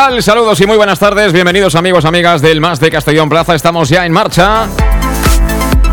Saludos 0.00 0.58
y 0.62 0.66
muy 0.66 0.78
buenas 0.78 0.98
tardes. 0.98 1.30
Bienvenidos 1.30 1.74
amigos, 1.74 2.06
amigas 2.06 2.40
del 2.40 2.58
Más 2.58 2.80
de 2.80 2.90
Castellón 2.90 3.28
Plaza. 3.28 3.54
Estamos 3.54 3.90
ya 3.90 4.06
en 4.06 4.12
marcha 4.12 4.66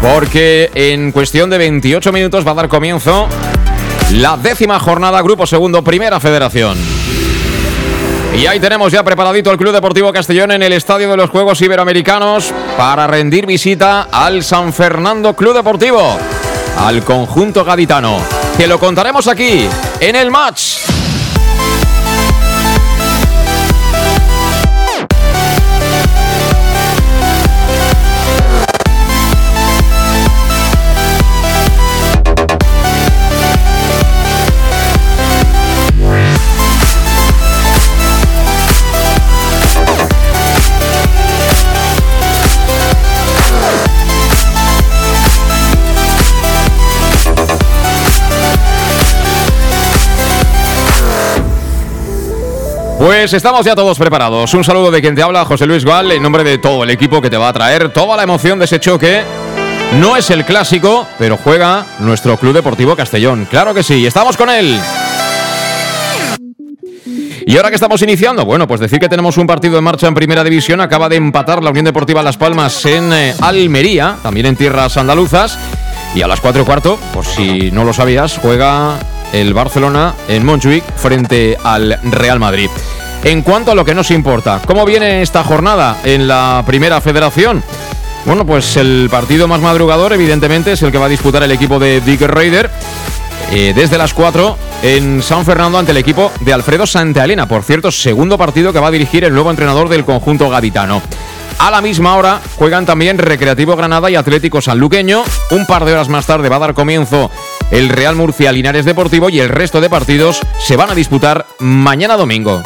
porque 0.02 0.72
en 0.74 1.12
cuestión 1.12 1.50
de 1.50 1.58
28 1.58 2.14
minutos 2.14 2.48
va 2.48 2.52
a 2.52 2.54
dar 2.56 2.70
comienzo 2.70 3.28
la 4.14 4.38
décima 4.38 4.80
jornada 4.80 5.22
Grupo 5.22 5.46
Segundo 5.46 5.84
Primera 5.84 6.22
Federación. 6.22 6.78
Y 8.34 8.46
ahí 8.46 8.62
tenemos 8.62 8.94
ya 8.94 9.04
preparadito 9.04 9.52
el 9.52 9.58
Club 9.58 9.74
Deportivo 9.74 10.14
Castellón 10.14 10.52
en 10.52 10.64
el 10.64 10.72
Estadio 10.72 11.10
de 11.10 11.18
los 11.18 11.30
Juegos 11.30 11.62
Iberoamericanos 11.62 12.54
para 12.78 13.08
rendir 13.08 13.46
visita 13.46 14.08
al 14.10 14.42
San 14.42 14.72
Fernando 14.72 15.36
Club 15.36 15.54
Deportivo, 15.54 16.18
al 16.80 17.04
conjunto 17.04 17.66
gaditano, 17.66 18.20
que 18.56 18.68
lo 18.68 18.80
contaremos 18.80 19.28
aquí 19.28 19.68
en 20.00 20.16
el 20.16 20.32
match. 20.32 20.67
Pues 52.98 53.32
estamos 53.34 53.64
ya 53.64 53.76
todos 53.76 53.98
preparados. 53.98 54.52
Un 54.56 54.64
saludo 54.64 54.90
de 54.90 55.02
quien 55.02 55.14
te 55.14 55.22
habla, 55.22 55.46
José 55.46 55.68
Luis 55.68 55.86
Gal, 55.86 56.12
en 56.12 56.24
nombre 56.24 56.44
de 56.44 56.58
todo 56.58 56.84
el 56.84 56.90
equipo 56.90 57.22
que 57.22 57.30
te 57.30 57.38
va 57.38 57.50
a 57.50 57.54
traer 57.54 57.94
toda 57.94 58.18
la 58.18 58.24
emoción 58.24 58.58
de 58.58 58.66
ese 58.66 58.80
choque. 58.80 59.22
No 60.00 60.18
es 60.18 60.32
el 60.32 60.44
clásico, 60.46 61.08
pero 61.20 61.38
juega 61.38 61.86
nuestro 62.00 62.38
Club 62.38 62.54
Deportivo 62.54 62.96
Castellón. 62.96 63.48
Claro 63.50 63.74
que 63.74 63.84
sí, 63.84 64.06
estamos 64.06 64.36
con 64.36 64.50
él. 64.50 64.80
Y 67.46 67.56
ahora 67.56 67.70
que 67.70 67.76
estamos 67.76 68.02
iniciando, 68.02 68.44
bueno, 68.46 68.68
pues 68.68 68.82
decir 68.82 69.00
que 69.00 69.08
tenemos 69.08 69.38
un 69.38 69.48
partido 69.48 69.78
en 69.78 69.84
marcha 69.84 70.08
en 70.08 70.16
Primera 70.16 70.44
División. 70.44 70.82
Acaba 70.82 71.08
de 71.08 71.16
empatar 71.16 71.64
la 71.64 71.70
Unión 71.70 71.86
Deportiva 71.86 72.22
Las 72.24 72.36
Palmas 72.36 72.86
en 72.86 73.14
eh, 73.14 73.34
Almería, 73.40 74.18
también 74.22 74.48
en 74.48 74.56
tierras 74.56 74.98
andaluzas. 74.98 75.58
Y 76.16 76.24
a 76.24 76.28
las 76.28 76.42
4 76.42 76.64
y 76.64 76.66
cuarto, 76.66 77.00
por 77.14 77.26
si 77.26 77.72
no 77.72 77.84
lo 77.84 77.94
sabías, 77.94 78.40
juega 78.42 78.98
el 79.34 79.54
Barcelona 79.54 80.14
en 80.28 80.46
Montjuic 80.46 80.84
frente 80.96 81.58
al 81.64 82.00
Real 82.04 82.40
Madrid. 82.40 82.70
En 83.24 83.42
cuanto 83.42 83.72
a 83.72 83.76
lo 83.76 83.84
que 83.84 83.96
nos 83.96 84.12
importa, 84.12 84.62
¿cómo 84.66 84.86
viene 84.86 85.22
esta 85.22 85.44
jornada 85.44 85.98
en 86.04 86.28
la 86.28 86.64
Primera 86.66 87.02
Federación? 87.02 87.64
Bueno, 88.26 88.46
pues 88.46 88.78
el 88.78 89.08
partido 89.10 89.48
más 89.48 89.62
madrugador, 89.62 90.14
evidentemente, 90.14 90.74
es 90.74 90.82
el 90.82 90.92
que 90.92 90.98
va 90.98 91.06
a 91.06 91.10
disputar 91.10 91.44
el 91.44 91.52
equipo 91.52 91.80
de 91.80 92.02
Dick 92.02 92.22
Raider 92.22 92.70
eh, 93.52 93.74
desde 93.76 93.98
las 93.98 94.14
4 94.14 94.58
en 94.84 95.24
San 95.24 95.46
Fernando 95.46 95.78
ante 95.78 95.92
el 95.92 95.98
equipo 95.98 96.32
de 96.42 96.54
Alfredo 96.54 96.86
Santaelena. 96.86 97.48
Por 97.48 97.64
cierto, 97.64 97.92
segundo 97.92 98.38
partido 98.38 98.74
que 98.74 98.80
va 98.80 98.88
a 98.88 98.92
dirigir 98.92 99.24
el 99.24 99.34
nuevo 99.34 99.50
entrenador 99.50 99.90
del 99.90 100.06
conjunto 100.06 100.50
gaditano. 100.50 101.02
A 101.60 101.72
la 101.72 101.82
misma 101.82 102.16
hora 102.16 102.40
juegan 102.58 102.86
también 102.86 103.18
Recreativo 103.18 103.76
Granada 103.76 104.12
y 104.12 104.16
Atlético 104.16 104.62
Sanluqueño. 104.62 105.24
Un 105.52 105.66
par 105.66 105.86
de 105.86 105.94
horas 105.94 106.10
más 106.10 106.26
tarde 106.26 106.50
va 106.50 106.58
a 106.58 106.60
dar 106.60 106.74
comienzo 106.74 107.32
el 107.72 107.90
Real 107.90 108.16
Murcia 108.16 108.52
Linares 108.52 108.86
Deportivo 108.86 109.30
y 109.30 109.40
el 109.40 109.50
resto 109.50 109.82
de 109.82 109.90
partidos 109.90 110.42
se 110.60 110.76
van 110.76 110.90
a 110.90 110.96
disputar 110.96 111.46
mañana 111.60 112.18
domingo. 112.18 112.64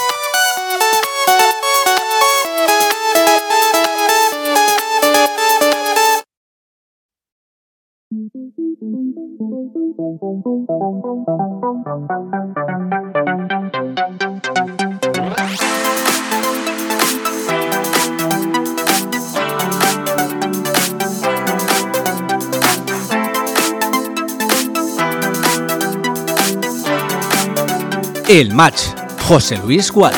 El 28.33 28.53
match. 28.53 28.83
José 29.27 29.57
Luis 29.57 29.91
Gual. 29.91 30.13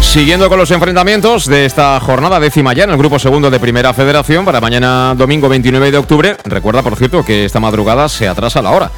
Siguiendo 0.00 0.48
con 0.48 0.58
los 0.58 0.72
enfrentamientos 0.72 1.46
de 1.46 1.66
esta 1.66 2.00
jornada 2.00 2.40
décima 2.40 2.72
ya 2.72 2.82
en 2.82 2.90
el 2.90 2.96
grupo 2.96 3.20
segundo 3.20 3.48
de 3.48 3.60
Primera 3.60 3.94
Federación 3.94 4.44
para 4.44 4.60
mañana 4.60 5.14
domingo 5.16 5.48
29 5.48 5.92
de 5.92 5.98
octubre. 5.98 6.36
Recuerda, 6.42 6.82
por 6.82 6.96
cierto, 6.96 7.24
que 7.24 7.44
esta 7.44 7.60
madrugada 7.60 8.08
se 8.08 8.26
atrasa 8.26 8.60
la 8.60 8.72
hora. 8.72 8.90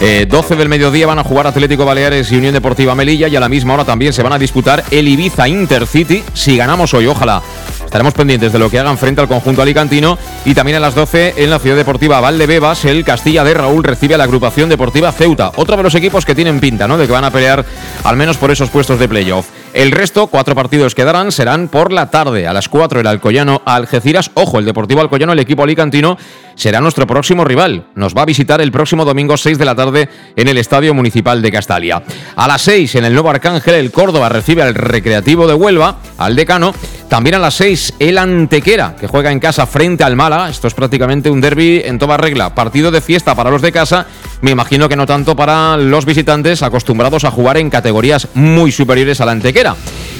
12 0.00 0.56
del 0.56 0.68
mediodía 0.68 1.06
van 1.06 1.20
a 1.20 1.24
jugar 1.24 1.46
Atlético 1.46 1.84
Baleares 1.84 2.32
y 2.32 2.36
Unión 2.36 2.52
Deportiva 2.52 2.96
Melilla 2.96 3.28
y 3.28 3.36
a 3.36 3.40
la 3.40 3.48
misma 3.48 3.74
hora 3.74 3.84
también 3.84 4.12
se 4.12 4.24
van 4.24 4.32
a 4.32 4.40
disputar 4.40 4.82
el 4.90 5.06
Ibiza 5.06 5.46
Intercity. 5.46 6.24
Si 6.34 6.56
ganamos 6.56 6.94
hoy, 6.94 7.06
ojalá 7.06 7.42
Estaremos 7.88 8.12
pendientes 8.12 8.52
de 8.52 8.58
lo 8.58 8.68
que 8.68 8.78
hagan 8.78 8.98
frente 8.98 9.22
al 9.22 9.28
conjunto 9.28 9.62
alicantino 9.62 10.18
y 10.44 10.52
también 10.52 10.76
a 10.76 10.80
las 10.80 10.94
12 10.94 11.36
en 11.38 11.48
la 11.48 11.58
Ciudad 11.58 11.74
Deportiva 11.74 12.20
Valdebebas, 12.20 12.84
el 12.84 13.02
Castilla 13.02 13.44
de 13.44 13.54
Raúl 13.54 13.82
recibe 13.82 14.14
a 14.14 14.18
la 14.18 14.24
agrupación 14.24 14.68
deportiva 14.68 15.10
Ceuta, 15.10 15.52
otro 15.56 15.74
de 15.74 15.82
los 15.82 15.94
equipos 15.94 16.26
que 16.26 16.34
tienen 16.34 16.60
pinta, 16.60 16.86
¿no? 16.86 16.98
De 16.98 17.06
que 17.06 17.12
van 17.14 17.24
a 17.24 17.30
pelear 17.30 17.64
al 18.04 18.16
menos 18.18 18.36
por 18.36 18.50
esos 18.50 18.68
puestos 18.68 18.98
de 18.98 19.08
playoff. 19.08 19.46
El 19.78 19.92
resto, 19.92 20.26
cuatro 20.26 20.56
partidos 20.56 20.96
que 20.96 21.04
darán, 21.04 21.30
serán 21.30 21.68
por 21.68 21.92
la 21.92 22.10
tarde. 22.10 22.48
A 22.48 22.52
las 22.52 22.68
4 22.68 22.98
el 22.98 23.06
Alcoyano 23.06 23.62
Algeciras. 23.64 24.32
Ojo, 24.34 24.58
el 24.58 24.64
Deportivo 24.64 25.00
Alcoyano, 25.00 25.32
el 25.32 25.38
equipo 25.38 25.62
alicantino, 25.62 26.18
será 26.56 26.80
nuestro 26.80 27.06
próximo 27.06 27.44
rival. 27.44 27.84
Nos 27.94 28.12
va 28.12 28.22
a 28.22 28.24
visitar 28.24 28.60
el 28.60 28.72
próximo 28.72 29.04
domingo 29.04 29.36
6 29.36 29.56
de 29.56 29.64
la 29.64 29.76
tarde 29.76 30.08
en 30.34 30.48
el 30.48 30.58
Estadio 30.58 30.94
Municipal 30.94 31.40
de 31.40 31.52
Castalia. 31.52 32.02
A 32.34 32.48
las 32.48 32.62
6 32.62 32.96
en 32.96 33.04
el 33.04 33.12
Nuevo 33.12 33.30
Arcángel, 33.30 33.76
el 33.76 33.92
Córdoba 33.92 34.28
recibe 34.28 34.62
al 34.62 34.74
Recreativo 34.74 35.46
de 35.46 35.54
Huelva, 35.54 35.98
al 36.18 36.34
Decano. 36.34 36.74
También 37.08 37.36
a 37.36 37.38
las 37.38 37.54
6 37.54 37.94
el 38.00 38.18
Antequera, 38.18 38.96
que 38.98 39.06
juega 39.06 39.30
en 39.30 39.38
casa 39.38 39.64
frente 39.64 40.02
al 40.02 40.16
Málaga. 40.16 40.50
Esto 40.50 40.66
es 40.66 40.74
prácticamente 40.74 41.30
un 41.30 41.40
derby 41.40 41.82
en 41.84 42.00
toda 42.00 42.16
regla. 42.16 42.52
Partido 42.52 42.90
de 42.90 43.00
fiesta 43.00 43.36
para 43.36 43.50
los 43.50 43.62
de 43.62 43.70
casa. 43.70 44.06
Me 44.40 44.50
imagino 44.50 44.88
que 44.88 44.96
no 44.96 45.06
tanto 45.06 45.36
para 45.36 45.76
los 45.76 46.04
visitantes 46.04 46.62
acostumbrados 46.62 47.24
a 47.24 47.30
jugar 47.30 47.58
en 47.58 47.70
categorías 47.70 48.28
muy 48.34 48.72
superiores 48.72 49.20
a 49.20 49.24
la 49.24 49.32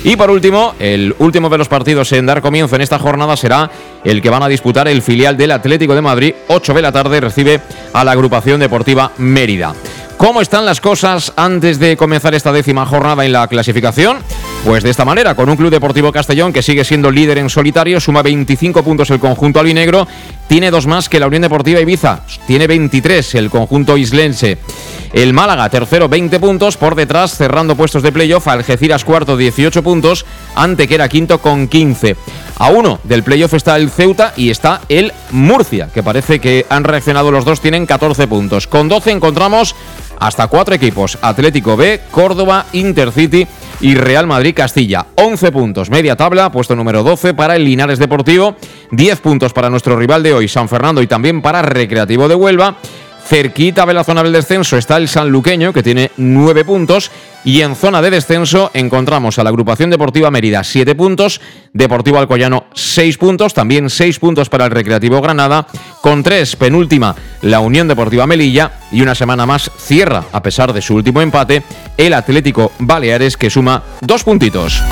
Y 0.05 0.17
por 0.17 0.31
último, 0.31 0.75
el 0.79 1.15
último 1.19 1.49
de 1.49 1.59
los 1.59 1.69
partidos 1.69 2.12
en 2.12 2.27
dar 2.27 2.41
comienzo 2.41 2.77
en 2.77 2.83
esta 2.83 2.99
jornada 2.99 3.37
será 3.37 3.71
el 4.05 4.23
que 4.23 4.31
van 4.31 4.43
a 4.43 4.49
disputar 4.49 4.87
el 4.89 5.03
filial 5.03 5.37
del 5.37 5.50
Atlético 5.50 5.95
de 5.95 6.00
Madrid. 6.00 6.35
8 6.49 6.75
de 6.75 6.83
la 6.83 6.93
tarde 6.93 7.21
recibe 7.21 7.61
a 7.93 8.05
la 8.05 8.12
agrupación 8.12 8.61
deportiva 8.61 9.12
Mérida. 9.19 9.75
¿Cómo 10.17 10.41
están 10.41 10.67
las 10.67 10.81
cosas 10.81 11.33
antes 11.37 11.79
de 11.79 11.97
comenzar 11.97 12.35
esta 12.35 12.53
décima 12.53 12.87
jornada 12.87 13.25
en 13.25 13.33
la 13.33 13.47
clasificación? 13.49 14.19
Pues 14.64 14.82
de 14.82 14.90
esta 14.90 15.05
manera, 15.05 15.34
con 15.34 15.49
un 15.49 15.56
Club 15.56 15.70
Deportivo 15.70 16.12
Castellón 16.12 16.52
que 16.52 16.62
sigue 16.62 16.84
siendo 16.84 17.10
líder 17.10 17.38
en 17.38 17.49
solitario, 17.49 18.00
suma 18.00 18.22
25 18.22 18.82
puntos 18.82 19.08
el 19.10 19.20
conjunto 19.20 19.60
albinegro, 19.60 20.06
tiene 20.46 20.70
dos 20.70 20.87
más 20.87 21.08
que 21.08 21.20
la 21.20 21.26
Unión 21.26 21.43
Deportiva 21.43 21.81
Ibiza, 21.81 22.22
tiene 22.46 22.66
23 22.66 23.37
el 23.37 23.50
conjunto 23.50 23.96
islense. 23.96 24.58
El 25.12 25.32
Málaga, 25.32 25.70
tercero, 25.70 26.08
20 26.08 26.38
puntos, 26.38 26.76
por 26.76 26.96
detrás, 26.96 27.37
cerrando 27.37 27.76
puestos 27.76 28.02
de 28.02 28.12
playoff, 28.12 28.49
Algeciras 28.49 29.05
cuarto, 29.05 29.37
18 29.37 29.82
puntos, 29.82 30.26
ante 30.55 30.87
que 30.87 30.96
era 30.96 31.08
quinto 31.08 31.38
con 31.38 31.69
15. 31.69 32.16
A 32.58 32.69
uno 32.70 32.99
del 33.04 33.22
playoff 33.22 33.54
está 33.54 33.76
el 33.76 33.90
Ceuta 33.90 34.34
y 34.37 34.50
está 34.50 34.82
el 34.88 35.12
Murcia, 35.31 35.88
que 35.94 36.02
parece 36.02 36.40
que 36.40 36.66
han 36.69 36.84
reaccionado 36.84 37.31
los 37.31 37.44
dos, 37.46 37.61
tienen 37.61 37.87
14 37.87 38.26
puntos. 38.26 38.66
Con 38.66 38.88
12 38.88 39.12
encontramos 39.12 39.75
hasta 40.19 40.49
cuatro 40.49 40.75
equipos, 40.75 41.16
Atlético 41.22 41.76
B, 41.76 42.00
Córdoba, 42.11 42.66
Intercity 42.72 43.46
y 43.80 43.94
Real 43.94 44.26
Madrid 44.26 44.54
Castilla. 44.54 45.06
11 45.14 45.52
puntos, 45.52 45.90
media 45.90 46.16
tabla, 46.16 46.50
puesto 46.50 46.75
número 46.75 47.02
12 47.02 47.34
para 47.34 47.56
el 47.56 47.64
Linares 47.64 47.98
Deportivo, 47.98 48.56
10 48.90 49.20
puntos 49.20 49.52
para 49.52 49.70
nuestro 49.70 49.96
rival 49.96 50.22
de 50.22 50.34
hoy, 50.34 50.48
San 50.48 50.69
Fernando, 50.69 51.02
y 51.02 51.06
también 51.06 51.42
para 51.42 51.62
Recreativo 51.62 52.28
de 52.28 52.34
Huelva. 52.34 52.76
Cerquita 53.28 53.84
de 53.84 53.92
la 53.92 54.04
zona 54.04 54.22
del 54.22 54.32
descenso 54.32 54.78
está 54.78 54.96
el 54.96 55.06
Sanluqueño, 55.06 55.75
que 55.75 55.82
tiene 55.82 56.10
9 56.16 56.64
puntos. 56.64 57.10
Y 57.44 57.60
en 57.60 57.76
zona 57.76 58.00
de 58.00 58.10
descenso 58.10 58.70
encontramos 58.72 59.38
a 59.38 59.44
la 59.44 59.50
agrupación 59.50 59.90
deportiva 59.90 60.30
Mérida, 60.30 60.64
7 60.64 60.94
puntos. 60.94 61.42
Deportivo 61.75 62.19
Alcoyano, 62.19 62.64
6 62.72 63.19
puntos. 63.19 63.52
También 63.52 63.90
6 63.90 64.19
puntos 64.19 64.48
para 64.48 64.64
el 64.64 64.70
Recreativo 64.70 65.20
Granada. 65.20 65.66
Con 66.00 66.22
3, 66.22 66.56
penúltima, 66.56 67.14
la 67.42 67.60
Unión 67.60 67.86
Deportiva 67.86 68.26
Melilla. 68.26 68.72
Y 68.90 69.02
una 69.02 69.14
semana 69.14 69.44
más 69.44 69.70
cierra, 69.76 70.25
a 70.32 70.42
pesar 70.42 70.72
de 70.72 70.80
su 70.80 70.94
último 70.94 71.20
empate, 71.20 71.62
el 71.98 72.14
Atlético 72.14 72.72
Baleares, 72.78 73.36
que 73.36 73.50
suma 73.50 73.82
2 74.00 74.25
puntitos. 74.25 74.82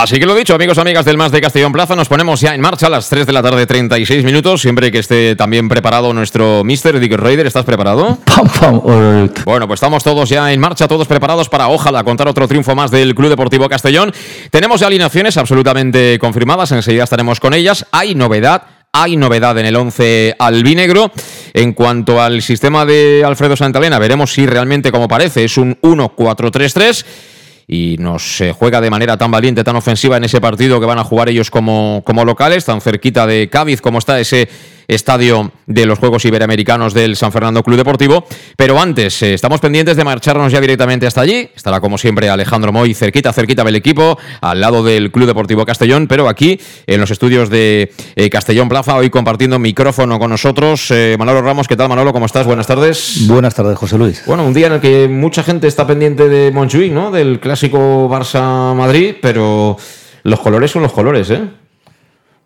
Así 0.00 0.18
que 0.18 0.24
lo 0.24 0.34
dicho, 0.34 0.54
amigos 0.54 0.78
y 0.78 0.80
amigas 0.80 1.04
del 1.04 1.18
Más 1.18 1.30
de 1.30 1.42
Castellón 1.42 1.74
Plaza, 1.74 1.94
nos 1.94 2.08
ponemos 2.08 2.40
ya 2.40 2.54
en 2.54 2.62
marcha 2.62 2.86
a 2.86 2.88
las 2.88 3.10
3 3.10 3.26
de 3.26 3.34
la 3.34 3.42
tarde, 3.42 3.66
36 3.66 4.24
minutos. 4.24 4.62
Siempre 4.62 4.90
que 4.90 5.00
esté 5.00 5.36
también 5.36 5.68
preparado 5.68 6.14
nuestro 6.14 6.64
Mr. 6.64 6.98
Dick 6.98 7.12
Raider, 7.12 7.46
¿estás 7.46 7.66
preparado? 7.66 8.16
Bueno, 9.44 9.66
pues 9.66 9.76
estamos 9.76 10.02
todos 10.02 10.26
ya 10.30 10.50
en 10.52 10.58
marcha, 10.58 10.88
todos 10.88 11.06
preparados 11.06 11.50
para, 11.50 11.68
ojalá, 11.68 12.02
contar 12.02 12.28
otro 12.28 12.48
triunfo 12.48 12.74
más 12.74 12.90
del 12.90 13.14
Club 13.14 13.28
Deportivo 13.28 13.68
Castellón. 13.68 14.10
Tenemos 14.50 14.80
ya 14.80 14.86
alineaciones 14.86 15.36
absolutamente 15.36 16.18
confirmadas, 16.18 16.72
enseguida 16.72 17.04
estaremos 17.04 17.38
con 17.38 17.52
ellas. 17.52 17.84
Hay 17.92 18.14
novedad. 18.14 18.62
Hay 18.92 19.18
novedad 19.18 19.58
en 19.58 19.66
el 19.66 19.76
11 19.76 20.36
albinegro. 20.38 21.12
En 21.52 21.74
cuanto 21.74 22.22
al 22.22 22.40
sistema 22.40 22.86
de 22.86 23.22
Alfredo 23.26 23.54
Santalena, 23.54 23.98
veremos 23.98 24.32
si 24.32 24.46
realmente, 24.46 24.90
como 24.90 25.08
parece, 25.08 25.44
es 25.44 25.58
un 25.58 25.78
1-4-3-3 25.82 27.04
y 27.72 27.96
nos 27.98 28.42
juega 28.58 28.80
de 28.80 28.90
manera 28.90 29.16
tan 29.16 29.30
valiente, 29.30 29.62
tan 29.62 29.76
ofensiva 29.76 30.16
en 30.16 30.24
ese 30.24 30.40
partido 30.40 30.80
que 30.80 30.86
van 30.86 30.98
a 30.98 31.04
jugar 31.04 31.28
ellos 31.28 31.52
como, 31.52 32.02
como 32.04 32.24
locales, 32.24 32.64
tan 32.64 32.80
cerquita 32.80 33.28
de 33.28 33.48
Cádiz 33.48 33.80
como 33.80 34.00
está 34.00 34.18
ese 34.18 34.48
estadio 34.94 35.52
de 35.66 35.86
los 35.86 35.98
Juegos 35.98 36.24
Iberoamericanos 36.24 36.94
del 36.94 37.16
San 37.16 37.32
Fernando 37.32 37.62
Club 37.62 37.76
Deportivo. 37.76 38.26
Pero 38.56 38.80
antes, 38.80 39.22
eh, 39.22 39.34
estamos 39.34 39.60
pendientes 39.60 39.96
de 39.96 40.04
marcharnos 40.04 40.52
ya 40.52 40.60
directamente 40.60 41.06
hasta 41.06 41.20
allí. 41.20 41.48
Estará 41.54 41.80
como 41.80 41.96
siempre 41.96 42.28
Alejandro 42.28 42.72
Moy 42.72 42.94
cerquita, 42.94 43.32
cerquita 43.32 43.64
del 43.64 43.76
equipo, 43.76 44.18
al 44.40 44.60
lado 44.60 44.82
del 44.82 45.10
Club 45.12 45.26
Deportivo 45.26 45.64
Castellón, 45.64 46.08
pero 46.08 46.28
aquí 46.28 46.60
en 46.86 47.00
los 47.00 47.10
estudios 47.10 47.50
de 47.50 47.92
eh, 48.16 48.30
Castellón 48.30 48.68
Plaza, 48.68 48.96
hoy 48.96 49.10
compartiendo 49.10 49.58
micrófono 49.58 50.18
con 50.18 50.30
nosotros. 50.30 50.90
Eh, 50.90 51.16
Manolo 51.18 51.42
Ramos, 51.42 51.68
¿qué 51.68 51.76
tal 51.76 51.88
Manolo? 51.88 52.12
¿Cómo 52.12 52.26
estás? 52.26 52.46
Buenas 52.46 52.66
tardes. 52.66 53.26
Buenas 53.28 53.54
tardes, 53.54 53.78
José 53.78 53.96
Luis. 53.96 54.22
Bueno, 54.26 54.44
un 54.44 54.52
día 54.52 54.66
en 54.66 54.74
el 54.74 54.80
que 54.80 55.08
mucha 55.08 55.42
gente 55.42 55.68
está 55.68 55.86
pendiente 55.86 56.28
de 56.28 56.50
Montjuic, 56.50 56.92
¿no? 56.92 57.10
Del 57.10 57.38
clásico 57.38 58.08
Barça-Madrid, 58.08 59.16
pero 59.22 59.76
los 60.24 60.40
colores 60.40 60.70
son 60.70 60.82
los 60.82 60.92
colores, 60.92 61.30
¿eh? 61.30 61.59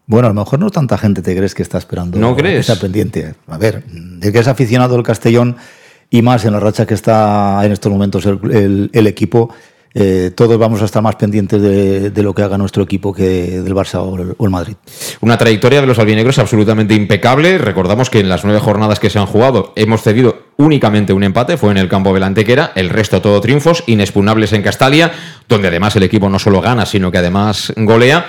Bueno, 0.07 0.27
a 0.27 0.31
lo 0.31 0.35
mejor 0.35 0.59
no 0.59 0.71
tanta 0.71 0.99
gente 0.99 1.23
te 1.23 1.35
crees 1.35 1.55
que 1.55 1.63
está 1.63 1.79
esperando. 1.79 2.19
¿No 2.19 2.37
crees? 2.37 2.69
Está 2.69 2.81
pendiente. 2.81 3.35
A 3.49 3.57
ver, 3.57 3.85
el 4.21 4.33
que 4.33 4.39
es 4.39 4.49
aficionado 4.49 4.97
al 4.97 5.03
Castellón 5.03 5.57
y 6.11 6.23
más 6.23 6.45
en 6.45 6.53
la 6.53 6.61
racha 6.61 6.87
que 6.87 6.95
está 6.95 7.61
en 7.65 7.73
estos 7.73 7.91
momentos 7.91 8.27
el, 8.27 9.07
equipo, 9.07 9.53
eh, 9.95 10.31
todos 10.35 10.59
vamos 10.59 10.83
a 10.83 10.85
estar 10.85 11.03
más 11.03 11.17
pendientes 11.17 11.61
de, 11.63 12.23
lo 12.23 12.35
que 12.35 12.43
haga 12.43 12.59
nuestro 12.59 12.83
equipo 12.83 13.15
que 13.15 13.63
del 13.63 13.75
Barça 13.75 14.01
o 14.01 14.45
el, 14.45 14.51
Madrid. 14.51 14.75
Una 15.23 15.39
trayectoria 15.39 15.81
de 15.81 15.87
los 15.87 15.99
albinegros 15.99 16.39
absolutamente 16.39 16.95
impecable. 16.95 17.57
Recordamos 17.57 18.11
que 18.11 18.21
en 18.21 18.29
las 18.29 18.45
nueve 18.45 18.61
jornadas 18.61 19.01
que 19.01 19.09
se 19.09 19.19
han 19.19 19.27
jugado 19.27 19.73
hemos 19.75 20.03
cedido 20.03 20.39
únicamente 20.59 21.15
un 21.15 21.25
empate, 21.25 21.57
fue 21.57 21.71
en 21.71 21.79
el 21.79 21.89
campo 21.89 22.13
de 22.13 22.21
la 22.21 22.27
Antequera, 22.27 22.73
el 22.75 22.91
resto 22.91 23.23
todo 23.23 23.41
triunfos, 23.41 23.83
inexpugnables 23.87 24.53
en 24.53 24.63
Castalia, 24.63 25.13
donde 25.49 25.69
además 25.69 25.97
el 25.97 26.03
equipo 26.03 26.29
no 26.29 26.39
solo 26.39 26.61
gana, 26.61 26.85
sino 26.85 27.11
que 27.11 27.19
además 27.19 27.73
golea. 27.75 28.27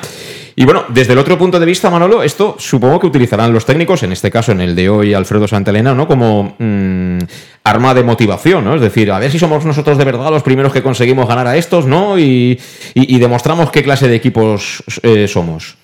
Y 0.57 0.63
bueno, 0.63 0.85
desde 0.87 1.11
el 1.11 1.19
otro 1.19 1.37
punto 1.37 1.59
de 1.59 1.65
vista, 1.65 1.89
Manolo, 1.89 2.23
esto 2.23 2.55
supongo 2.57 2.97
que 2.99 3.07
utilizarán 3.07 3.51
los 3.51 3.65
técnicos, 3.65 4.03
en 4.03 4.13
este 4.13 4.31
caso 4.31 4.53
en 4.53 4.61
el 4.61 4.73
de 4.73 4.87
hoy 4.87 5.13
Alfredo 5.13 5.49
Santelena, 5.49 5.93
¿no? 5.93 6.07
Como 6.07 6.55
mm, 6.57 7.17
arma 7.65 7.93
de 7.93 8.03
motivación, 8.03 8.63
¿no? 8.63 8.75
Es 8.75 8.81
decir, 8.81 9.11
a 9.11 9.19
ver 9.19 9.29
si 9.29 9.37
somos 9.37 9.65
nosotros 9.65 9.97
de 9.97 10.05
verdad 10.05 10.29
los 10.29 10.43
primeros 10.43 10.71
que 10.71 10.81
conseguimos 10.81 11.27
ganar 11.27 11.45
a 11.45 11.57
estos, 11.57 11.85
¿no? 11.85 12.17
Y, 12.17 12.57
demostramos 12.95 13.69
qué 13.69 13.83
clase 13.83 14.07
de 14.07 14.15
equipos 14.15 14.81
eh, 15.03 15.27
somos. 15.27 15.75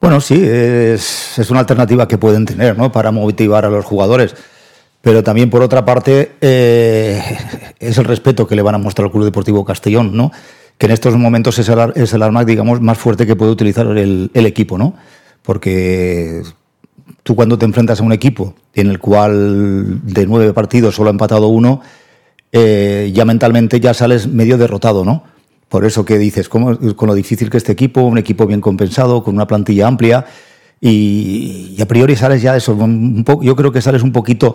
Bueno, 0.00 0.20
sí, 0.20 0.40
es, 0.44 1.36
una 1.50 1.60
alternativa 1.60 2.06
que 2.06 2.18
pueden 2.18 2.44
tener, 2.44 2.78
¿no? 2.78 2.92
Para 2.92 3.10
motivar 3.10 3.64
a 3.64 3.70
los 3.70 3.84
jugadores. 3.84 4.36
Pero 5.00 5.24
también, 5.24 5.50
por 5.50 5.60
otra 5.60 5.84
parte, 5.84 6.32
eh, 6.40 7.20
es 7.80 7.98
el 7.98 8.04
respeto 8.04 8.46
que 8.46 8.54
le 8.54 8.62
van 8.62 8.76
a 8.76 8.78
mostrar 8.78 9.06
al 9.06 9.12
Club 9.12 9.24
Deportivo 9.24 9.64
Castellón, 9.64 10.16
¿no? 10.16 10.30
Que 10.78 10.86
en 10.86 10.92
estos 10.92 11.16
momentos 11.16 11.58
es 11.58 11.68
el, 11.68 11.92
es 11.94 12.12
el 12.12 12.22
arma, 12.22 12.44
digamos, 12.44 12.80
más 12.80 12.98
fuerte 12.98 13.26
que 13.26 13.36
puede 13.36 13.52
utilizar 13.52 13.86
el, 13.86 14.30
equipo, 14.34 14.76
¿no? 14.78 14.94
Porque 15.42 16.42
tú 17.22 17.36
cuando 17.36 17.58
te 17.58 17.64
enfrentas 17.64 18.00
a 18.00 18.02
un 18.02 18.12
equipo 18.12 18.54
en 18.74 18.88
el 18.88 18.98
cual 18.98 20.00
de 20.04 20.26
nueve 20.26 20.52
partidos 20.52 20.94
solo 20.94 21.10
ha 21.10 21.12
empatado 21.12 21.48
uno, 21.48 21.80
eh, 22.52 23.10
ya 23.14 23.24
mentalmente 23.24 23.80
ya 23.80 23.94
sales 23.94 24.26
medio 24.26 24.58
derrotado, 24.58 25.04
¿no? 25.04 25.24
Por 25.68 25.84
eso 25.84 26.04
que 26.04 26.18
dices, 26.18 26.48
¿cómo, 26.48 26.78
con 26.94 27.08
lo 27.08 27.14
difícil 27.14 27.50
que 27.50 27.56
este 27.56 27.72
equipo, 27.72 28.02
un 28.02 28.18
equipo 28.18 28.46
bien 28.46 28.60
compensado, 28.60 29.24
con 29.24 29.34
una 29.34 29.46
plantilla 29.46 29.86
amplia, 29.86 30.26
y, 30.80 31.80
a 31.80 31.86
priori 31.86 32.14
sales 32.14 32.42
ya 32.42 32.56
eso, 32.56 32.74
un 32.74 33.24
yo 33.40 33.56
creo 33.56 33.72
que 33.72 33.80
sales 33.80 34.02
un 34.02 34.12
poquito 34.12 34.54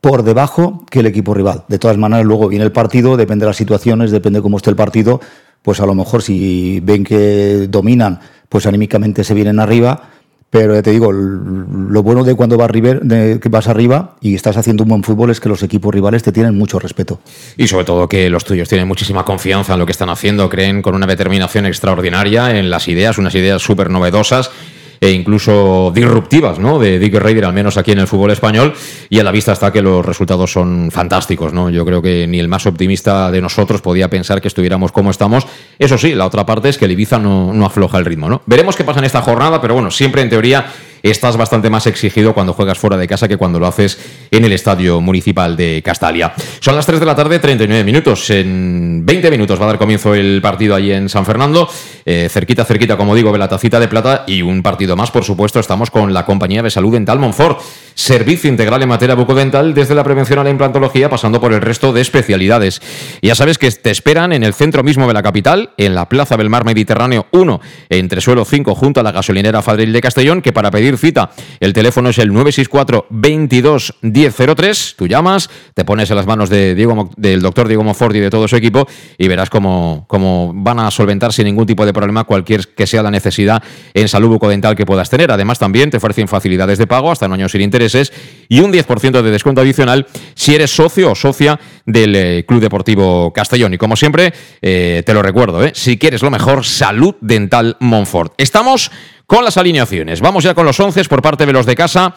por 0.00 0.22
debajo 0.22 0.84
que 0.90 1.00
el 1.00 1.06
equipo 1.06 1.34
rival. 1.34 1.64
De 1.68 1.78
todas 1.78 1.96
maneras, 1.96 2.26
luego 2.26 2.48
viene 2.48 2.64
el 2.64 2.72
partido, 2.72 3.16
depende 3.16 3.44
de 3.44 3.50
las 3.50 3.56
situaciones, 3.56 4.10
depende 4.10 4.38
de 4.38 4.42
cómo 4.42 4.56
esté 4.56 4.70
el 4.70 4.76
partido, 4.76 5.20
pues 5.68 5.80
a 5.80 5.84
lo 5.84 5.94
mejor 5.94 6.22
si 6.22 6.80
ven 6.82 7.04
que 7.04 7.66
dominan, 7.68 8.20
pues 8.48 8.64
anímicamente 8.64 9.22
se 9.22 9.34
vienen 9.34 9.60
arriba. 9.60 10.08
Pero 10.48 10.74
ya 10.74 10.80
te 10.80 10.92
digo, 10.92 11.12
lo 11.12 12.02
bueno 12.02 12.24
de 12.24 12.34
cuando 12.34 12.56
vas, 12.56 12.72
de 12.72 13.38
que 13.38 13.48
vas 13.50 13.68
arriba 13.68 14.16
y 14.22 14.34
estás 14.34 14.56
haciendo 14.56 14.84
un 14.84 14.88
buen 14.88 15.02
fútbol 15.02 15.28
es 15.28 15.40
que 15.40 15.50
los 15.50 15.62
equipos 15.62 15.92
rivales 15.92 16.22
te 16.22 16.32
tienen 16.32 16.56
mucho 16.56 16.78
respeto. 16.78 17.20
Y 17.58 17.66
sobre 17.66 17.84
todo 17.84 18.08
que 18.08 18.30
los 18.30 18.46
tuyos 18.46 18.66
tienen 18.66 18.88
muchísima 18.88 19.26
confianza 19.26 19.74
en 19.74 19.78
lo 19.78 19.84
que 19.84 19.92
están 19.92 20.08
haciendo, 20.08 20.48
creen 20.48 20.80
con 20.80 20.94
una 20.94 21.06
determinación 21.06 21.66
extraordinaria 21.66 22.58
en 22.58 22.70
las 22.70 22.88
ideas, 22.88 23.18
unas 23.18 23.34
ideas 23.34 23.60
súper 23.60 23.90
novedosas 23.90 24.50
e 25.00 25.10
incluso 25.10 25.92
disruptivas, 25.94 26.58
¿no? 26.58 26.78
De 26.78 26.98
Dick 26.98 27.14
Raider, 27.14 27.44
al 27.44 27.52
menos 27.52 27.76
aquí 27.76 27.92
en 27.92 27.98
el 27.98 28.06
fútbol 28.06 28.30
español, 28.30 28.74
y 29.08 29.18
a 29.18 29.24
la 29.24 29.30
vista 29.30 29.52
está 29.52 29.72
que 29.72 29.82
los 29.82 30.04
resultados 30.04 30.52
son 30.52 30.90
fantásticos, 30.90 31.52
¿no? 31.52 31.70
Yo 31.70 31.84
creo 31.84 32.02
que 32.02 32.26
ni 32.26 32.38
el 32.38 32.48
más 32.48 32.66
optimista 32.66 33.30
de 33.30 33.40
nosotros 33.40 33.80
podía 33.80 34.08
pensar 34.08 34.40
que 34.40 34.48
estuviéramos 34.48 34.92
como 34.92 35.10
estamos. 35.10 35.46
Eso 35.78 35.98
sí, 35.98 36.14
la 36.14 36.26
otra 36.26 36.44
parte 36.44 36.68
es 36.68 36.78
que 36.78 36.84
el 36.84 36.92
Ibiza 36.92 37.18
no, 37.18 37.52
no 37.52 37.66
afloja 37.66 37.98
el 37.98 38.04
ritmo, 38.04 38.28
¿no? 38.28 38.42
Veremos 38.46 38.76
qué 38.76 38.84
pasa 38.84 38.98
en 38.98 39.04
esta 39.04 39.22
jornada, 39.22 39.60
pero 39.60 39.74
bueno, 39.74 39.90
siempre 39.90 40.22
en 40.22 40.30
teoría 40.30 40.66
estás 41.02 41.36
bastante 41.36 41.70
más 41.70 41.86
exigido 41.86 42.34
cuando 42.34 42.52
juegas 42.52 42.78
fuera 42.78 42.96
de 42.96 43.06
casa 43.06 43.28
que 43.28 43.36
cuando 43.36 43.58
lo 43.58 43.66
haces 43.66 43.98
en 44.30 44.44
el 44.44 44.52
estadio 44.52 45.00
municipal 45.00 45.56
de 45.56 45.82
Castalia. 45.84 46.32
Son 46.60 46.74
las 46.74 46.86
3 46.86 47.00
de 47.00 47.06
la 47.06 47.14
tarde, 47.14 47.38
39 47.38 47.84
minutos. 47.84 48.30
En 48.30 49.04
20 49.04 49.30
minutos 49.30 49.60
va 49.60 49.64
a 49.64 49.68
dar 49.68 49.78
comienzo 49.78 50.14
el 50.14 50.40
partido 50.42 50.74
allí 50.74 50.92
en 50.92 51.08
San 51.08 51.24
Fernando. 51.24 51.68
Eh, 52.04 52.28
cerquita, 52.30 52.64
cerquita, 52.64 52.96
como 52.96 53.14
digo, 53.14 53.32
de 53.32 53.38
la 53.38 53.48
tacita 53.48 53.78
de 53.80 53.88
plata 53.88 54.24
y 54.26 54.42
un 54.42 54.62
partido 54.62 54.96
más, 54.96 55.10
por 55.10 55.24
supuesto, 55.24 55.60
estamos 55.60 55.90
con 55.90 56.12
la 56.14 56.24
compañía 56.24 56.62
de 56.62 56.70
salud 56.70 56.92
dental 56.92 57.18
Monfort. 57.18 57.60
Servicio 57.94 58.48
integral 58.48 58.82
en 58.82 58.88
materia 58.88 59.16
bucodental 59.16 59.74
desde 59.74 59.94
la 59.94 60.04
prevención 60.04 60.38
a 60.38 60.44
la 60.44 60.50
implantología, 60.50 61.10
pasando 61.10 61.40
por 61.40 61.52
el 61.52 61.60
resto 61.60 61.92
de 61.92 62.00
especialidades. 62.00 62.80
Ya 63.22 63.34
sabes 63.34 63.58
que 63.58 63.70
te 63.72 63.90
esperan 63.90 64.32
en 64.32 64.44
el 64.44 64.54
centro 64.54 64.84
mismo 64.84 65.08
de 65.08 65.14
la 65.14 65.22
capital, 65.22 65.70
en 65.76 65.94
la 65.94 66.08
Plaza 66.08 66.36
del 66.36 66.48
Mar 66.48 66.64
Mediterráneo 66.64 67.26
1, 67.32 67.60
entre 67.90 68.20
suelo 68.20 68.44
5, 68.44 68.74
junto 68.74 69.00
a 69.00 69.02
la 69.02 69.12
gasolinera 69.12 69.62
Fadril 69.62 69.92
de 69.92 70.00
Castellón, 70.00 70.42
que 70.42 70.52
para 70.52 70.70
pedir 70.70 70.87
cita 70.96 71.30
el 71.60 71.72
teléfono 71.72 72.10
es 72.10 72.18
el 72.18 72.28
964 72.28 73.06
22 73.10 73.94
1003. 74.02 74.94
Tú 74.96 75.06
llamas, 75.06 75.50
te 75.74 75.84
pones 75.84 76.10
en 76.10 76.16
las 76.16 76.26
manos 76.26 76.48
de 76.48 76.74
Diego, 76.74 77.10
del 77.16 77.42
doctor 77.42 77.68
Diego 77.68 77.84
Monfort 77.84 78.14
y 78.16 78.20
de 78.20 78.30
todo 78.30 78.48
su 78.48 78.56
equipo 78.56 78.86
y 79.16 79.28
verás 79.28 79.50
cómo, 79.50 80.04
cómo 80.08 80.52
van 80.54 80.78
a 80.80 80.90
solventar 80.90 81.32
sin 81.32 81.44
ningún 81.46 81.66
tipo 81.66 81.84
de 81.84 81.92
problema 81.92 82.24
cualquier 82.24 82.68
que 82.68 82.86
sea 82.86 83.02
la 83.02 83.10
necesidad 83.10 83.62
en 83.94 84.08
salud 84.08 84.28
bucodental 84.28 84.76
que 84.76 84.86
puedas 84.86 85.10
tener. 85.10 85.30
Además, 85.30 85.58
también 85.58 85.90
te 85.90 85.96
ofrecen 85.96 86.28
facilidades 86.28 86.78
de 86.78 86.86
pago 86.86 87.10
hasta 87.10 87.26
un 87.26 87.32
año 87.32 87.48
sin 87.48 87.60
intereses 87.60 88.12
y 88.48 88.60
un 88.60 88.72
10% 88.72 89.22
de 89.22 89.30
descuento 89.30 89.60
adicional 89.60 90.06
si 90.34 90.54
eres 90.54 90.70
socio 90.70 91.12
o 91.12 91.14
socia 91.14 91.58
del 91.84 92.14
eh, 92.14 92.44
Club 92.46 92.60
Deportivo 92.60 93.32
Castellón. 93.32 93.74
Y 93.74 93.78
como 93.78 93.96
siempre, 93.96 94.32
eh, 94.62 95.02
te 95.04 95.14
lo 95.14 95.22
recuerdo, 95.22 95.64
eh, 95.64 95.72
si 95.74 95.98
quieres 95.98 96.22
lo 96.22 96.30
mejor, 96.30 96.64
Salud 96.64 97.14
Dental 97.20 97.76
Monfort. 97.80 98.34
Estamos 98.38 98.90
con 99.28 99.44
las 99.44 99.58
alineaciones. 99.58 100.22
Vamos 100.22 100.42
ya 100.42 100.54
con 100.54 100.64
los 100.64 100.80
once 100.80 101.04
por 101.04 101.20
parte 101.20 101.44
de 101.44 101.52
los 101.52 101.66
de 101.66 101.76
casa. 101.76 102.14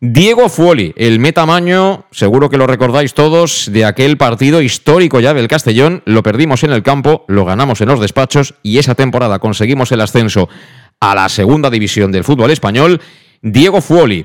Diego 0.00 0.48
Fuoli, 0.48 0.94
el 0.96 1.20
metamaño, 1.20 2.06
seguro 2.10 2.48
que 2.48 2.56
lo 2.56 2.66
recordáis 2.66 3.12
todos, 3.12 3.70
de 3.70 3.84
aquel 3.84 4.16
partido 4.16 4.62
histórico 4.62 5.20
ya 5.20 5.34
del 5.34 5.46
Castellón. 5.46 6.02
Lo 6.06 6.22
perdimos 6.22 6.64
en 6.64 6.72
el 6.72 6.82
campo, 6.82 7.26
lo 7.28 7.44
ganamos 7.44 7.82
en 7.82 7.88
los 7.88 8.00
despachos 8.00 8.54
y 8.62 8.78
esa 8.78 8.94
temporada 8.94 9.40
conseguimos 9.40 9.92
el 9.92 10.00
ascenso 10.00 10.48
a 11.00 11.14
la 11.14 11.28
segunda 11.28 11.68
división 11.68 12.10
del 12.10 12.24
fútbol 12.24 12.50
español. 12.50 12.98
Diego 13.42 13.82
Fuoli. 13.82 14.24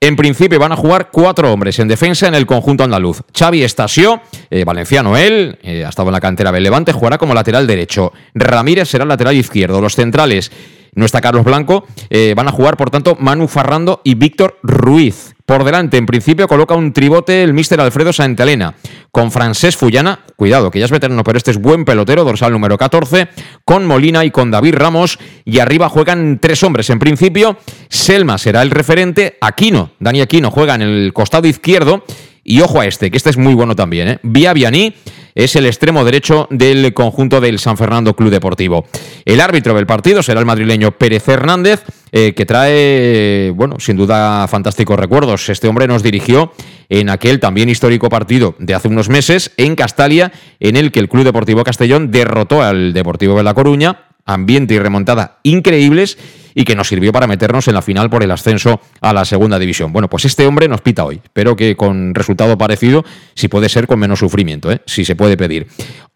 En 0.00 0.14
principio 0.14 0.58
van 0.58 0.72
a 0.72 0.76
jugar 0.76 1.08
cuatro 1.10 1.50
hombres 1.50 1.78
en 1.78 1.88
defensa 1.88 2.28
en 2.28 2.34
el 2.34 2.44
conjunto 2.44 2.84
andaluz. 2.84 3.22
Xavi 3.36 3.62
Estasio, 3.62 4.20
eh, 4.50 4.64
valenciano 4.64 5.16
él, 5.16 5.58
eh, 5.62 5.86
ha 5.86 5.88
estado 5.88 6.08
en 6.08 6.12
la 6.12 6.20
cantera 6.20 6.52
del 6.52 6.64
Levante, 6.64 6.92
jugará 6.92 7.16
como 7.16 7.32
lateral 7.32 7.66
derecho. 7.66 8.12
Ramírez 8.34 8.88
será 8.88 9.06
lateral 9.06 9.36
izquierdo. 9.36 9.80
Los 9.80 9.94
centrales, 9.94 10.52
no 10.94 11.06
está 11.06 11.22
Carlos 11.22 11.44
Blanco, 11.44 11.86
eh, 12.10 12.34
van 12.36 12.48
a 12.48 12.52
jugar 12.52 12.76
por 12.76 12.90
tanto 12.90 13.16
Manu 13.18 13.48
Farrando 13.48 14.02
y 14.04 14.16
Víctor 14.16 14.58
Ruiz. 14.62 15.35
Por 15.46 15.62
delante, 15.62 15.96
en 15.96 16.06
principio, 16.06 16.48
coloca 16.48 16.74
un 16.74 16.92
tribote 16.92 17.44
el 17.44 17.54
míster 17.54 17.80
Alfredo 17.80 18.12
Santelena, 18.12 18.74
con 19.12 19.30
Francés 19.30 19.76
Fullana, 19.76 20.18
cuidado, 20.34 20.72
que 20.72 20.80
ya 20.80 20.86
es 20.86 20.90
veterano, 20.90 21.22
pero 21.22 21.38
este 21.38 21.52
es 21.52 21.58
buen 21.58 21.84
pelotero, 21.84 22.24
dorsal 22.24 22.50
número 22.50 22.76
14, 22.76 23.28
con 23.64 23.86
Molina 23.86 24.24
y 24.24 24.32
con 24.32 24.50
David 24.50 24.74
Ramos, 24.74 25.20
y 25.44 25.60
arriba 25.60 25.88
juegan 25.88 26.40
tres 26.40 26.64
hombres. 26.64 26.90
En 26.90 26.98
principio, 26.98 27.58
Selma 27.88 28.38
será 28.38 28.60
el 28.62 28.72
referente, 28.72 29.38
Aquino, 29.40 29.92
Dani 30.00 30.20
Aquino 30.20 30.50
juega 30.50 30.74
en 30.74 30.82
el 30.82 31.12
costado 31.12 31.46
izquierdo, 31.46 32.04
y 32.42 32.60
ojo 32.60 32.80
a 32.80 32.86
este, 32.86 33.12
que 33.12 33.16
este 33.16 33.30
es 33.30 33.36
muy 33.36 33.54
bueno 33.54 33.76
también, 33.76 34.08
¿eh? 34.08 34.18
Via 34.24 34.52
Viani 34.52 34.94
es 35.36 35.54
el 35.54 35.66
extremo 35.66 36.04
derecho 36.04 36.48
del 36.50 36.92
conjunto 36.94 37.40
del 37.40 37.58
San 37.58 37.76
Fernando 37.76 38.16
Club 38.16 38.30
Deportivo. 38.30 38.86
El 39.24 39.40
árbitro 39.40 39.74
del 39.74 39.86
partido 39.86 40.22
será 40.22 40.40
el 40.40 40.46
madrileño 40.46 40.92
Pérez 40.92 41.28
Hernández, 41.28 41.84
eh, 42.10 42.32
que 42.34 42.46
trae, 42.46 43.52
bueno, 43.54 43.76
sin 43.78 43.96
duda 43.96 44.48
fantásticos 44.48 44.98
recuerdos. 44.98 45.48
Este 45.50 45.68
hombre 45.68 45.86
nos 45.86 46.02
dirigió 46.02 46.52
en 46.88 47.10
aquel 47.10 47.38
también 47.38 47.68
histórico 47.68 48.08
partido 48.08 48.54
de 48.58 48.74
hace 48.74 48.88
unos 48.88 49.10
meses 49.10 49.52
en 49.58 49.76
Castalia, 49.76 50.32
en 50.58 50.76
el 50.76 50.90
que 50.90 51.00
el 51.00 51.10
Club 51.10 51.24
Deportivo 51.24 51.64
Castellón 51.64 52.10
derrotó 52.10 52.62
al 52.62 52.94
Deportivo 52.94 53.36
de 53.36 53.42
La 53.42 53.52
Coruña 53.52 54.05
ambiente 54.26 54.74
y 54.74 54.78
remontada 54.78 55.38
increíbles 55.42 56.18
y 56.58 56.64
que 56.64 56.74
nos 56.74 56.88
sirvió 56.88 57.12
para 57.12 57.26
meternos 57.26 57.68
en 57.68 57.74
la 57.74 57.82
final 57.82 58.08
por 58.08 58.22
el 58.22 58.30
ascenso 58.30 58.80
a 59.02 59.12
la 59.12 59.26
segunda 59.26 59.58
división. 59.58 59.92
Bueno, 59.92 60.08
pues 60.08 60.24
este 60.24 60.46
hombre 60.46 60.68
nos 60.68 60.80
pita 60.80 61.04
hoy. 61.04 61.20
Espero 61.22 61.54
que 61.54 61.76
con 61.76 62.14
resultado 62.14 62.56
parecido, 62.56 63.04
si 63.34 63.48
puede 63.48 63.68
ser 63.68 63.86
con 63.86 63.98
menos 63.98 64.20
sufrimiento, 64.20 64.72
¿eh? 64.72 64.80
si 64.86 65.04
se 65.04 65.16
puede 65.16 65.36
pedir. 65.36 65.68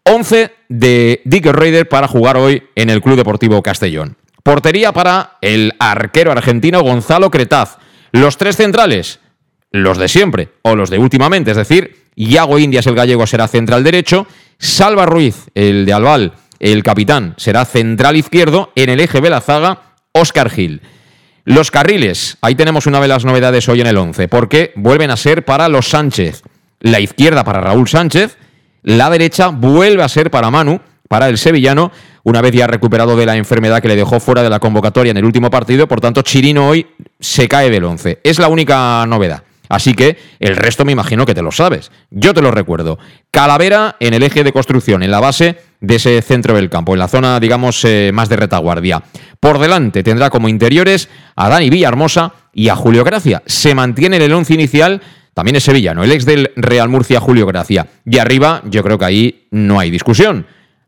11 0.03 0.51
de 0.67 1.21
Dick 1.25 1.45
Raider 1.45 1.87
para 1.87 2.07
jugar 2.07 2.37
hoy 2.37 2.63
en 2.75 2.89
el 2.89 3.01
Club 3.03 3.17
Deportivo 3.17 3.61
Castellón. 3.61 4.17
Portería 4.41 4.91
para 4.91 5.37
el 5.41 5.73
arquero 5.79 6.31
argentino 6.31 6.81
Gonzalo 6.81 7.29
Cretaz. 7.29 7.77
Los 8.11 8.37
tres 8.37 8.57
centrales, 8.57 9.19
los 9.69 9.99
de 9.99 10.07
siempre 10.07 10.49
o 10.63 10.75
los 10.75 10.89
de 10.89 10.97
últimamente, 10.97 11.51
es 11.51 11.57
decir, 11.57 12.07
Iago 12.15 12.57
Indias 12.57 12.87
el 12.87 12.95
gallego 12.95 13.27
será 13.27 13.47
central 13.47 13.83
derecho, 13.83 14.25
Salva 14.57 15.05
Ruiz 15.05 15.45
el 15.53 15.85
de 15.85 15.93
Albal 15.93 16.33
el 16.61 16.83
capitán 16.83 17.33
será 17.37 17.65
central 17.65 18.15
izquierdo 18.15 18.71
en 18.75 18.89
el 18.89 18.99
eje 18.99 19.19
de 19.19 19.31
la 19.31 19.41
zaga, 19.41 19.81
Oscar 20.13 20.49
Gil. 20.49 20.81
Los 21.43 21.71
carriles, 21.71 22.37
ahí 22.41 22.53
tenemos 22.53 22.85
una 22.85 23.01
de 23.01 23.07
las 23.07 23.25
novedades 23.25 23.67
hoy 23.67 23.81
en 23.81 23.87
el 23.87 23.97
11, 23.97 24.27
porque 24.27 24.71
vuelven 24.75 25.09
a 25.09 25.17
ser 25.17 25.43
para 25.43 25.67
los 25.67 25.89
Sánchez. 25.89 26.43
La 26.79 26.99
izquierda 26.99 27.43
para 27.43 27.61
Raúl 27.61 27.89
Sánchez, 27.89 28.37
la 28.83 29.09
derecha 29.09 29.47
vuelve 29.47 30.03
a 30.03 30.07
ser 30.07 30.29
para 30.29 30.51
Manu, 30.51 30.79
para 31.09 31.29
el 31.29 31.39
sevillano, 31.39 31.91
una 32.23 32.41
vez 32.41 32.53
ya 32.53 32.67
recuperado 32.67 33.17
de 33.17 33.25
la 33.25 33.37
enfermedad 33.37 33.81
que 33.81 33.87
le 33.87 33.95
dejó 33.95 34.19
fuera 34.19 34.43
de 34.43 34.49
la 34.51 34.59
convocatoria 34.59 35.09
en 35.09 35.17
el 35.17 35.25
último 35.25 35.49
partido, 35.49 35.87
por 35.87 35.99
tanto 35.99 36.21
Chirino 36.21 36.69
hoy 36.69 36.85
se 37.19 37.47
cae 37.47 37.71
del 37.71 37.85
11. 37.85 38.19
Es 38.23 38.37
la 38.37 38.49
única 38.49 39.03
novedad. 39.07 39.43
Así 39.67 39.93
que 39.93 40.17
el 40.39 40.55
resto 40.55 40.85
me 40.85 40.91
imagino 40.91 41.25
que 41.25 41.33
te 41.33 41.41
lo 41.41 41.51
sabes. 41.51 41.91
Yo 42.11 42.33
te 42.33 42.41
lo 42.41 42.51
recuerdo. 42.51 42.99
Calavera 43.31 43.95
en 43.99 44.13
el 44.13 44.21
eje 44.21 44.43
de 44.43 44.51
construcción, 44.51 45.01
en 45.01 45.11
la 45.11 45.21
base 45.21 45.57
de 45.81 45.95
ese 45.95 46.21
centro 46.21 46.55
del 46.55 46.69
campo, 46.69 46.93
en 46.93 46.99
la 46.99 47.07
zona, 47.07 47.39
digamos, 47.39 47.83
eh, 47.83 48.11
más 48.13 48.29
de 48.29 48.37
retaguardia. 48.37 49.03
Por 49.39 49.59
delante 49.59 50.03
tendrá 50.03 50.29
como 50.29 50.47
interiores 50.47 51.09
a 51.35 51.49
Dani 51.49 51.69
Villahermosa 51.69 52.33
y 52.53 52.69
a 52.69 52.75
Julio 52.75 53.03
Gracia. 53.03 53.41
Se 53.45 53.75
mantiene 53.75 54.17
en 54.17 54.21
el 54.21 54.33
once 54.33 54.53
inicial. 54.53 55.01
También 55.33 55.55
es 55.55 55.63
sevillano, 55.63 56.03
el 56.03 56.11
ex 56.11 56.25
del 56.25 56.51
Real 56.55 56.89
Murcia, 56.89 57.19
Julio 57.19 57.47
Gracia. 57.47 57.87
Y 58.05 58.19
arriba, 58.19 58.61
yo 58.65 58.83
creo 58.83 58.97
que 58.99 59.05
ahí 59.05 59.47
no 59.49 59.79
hay 59.79 59.89
discusión. 59.89 60.45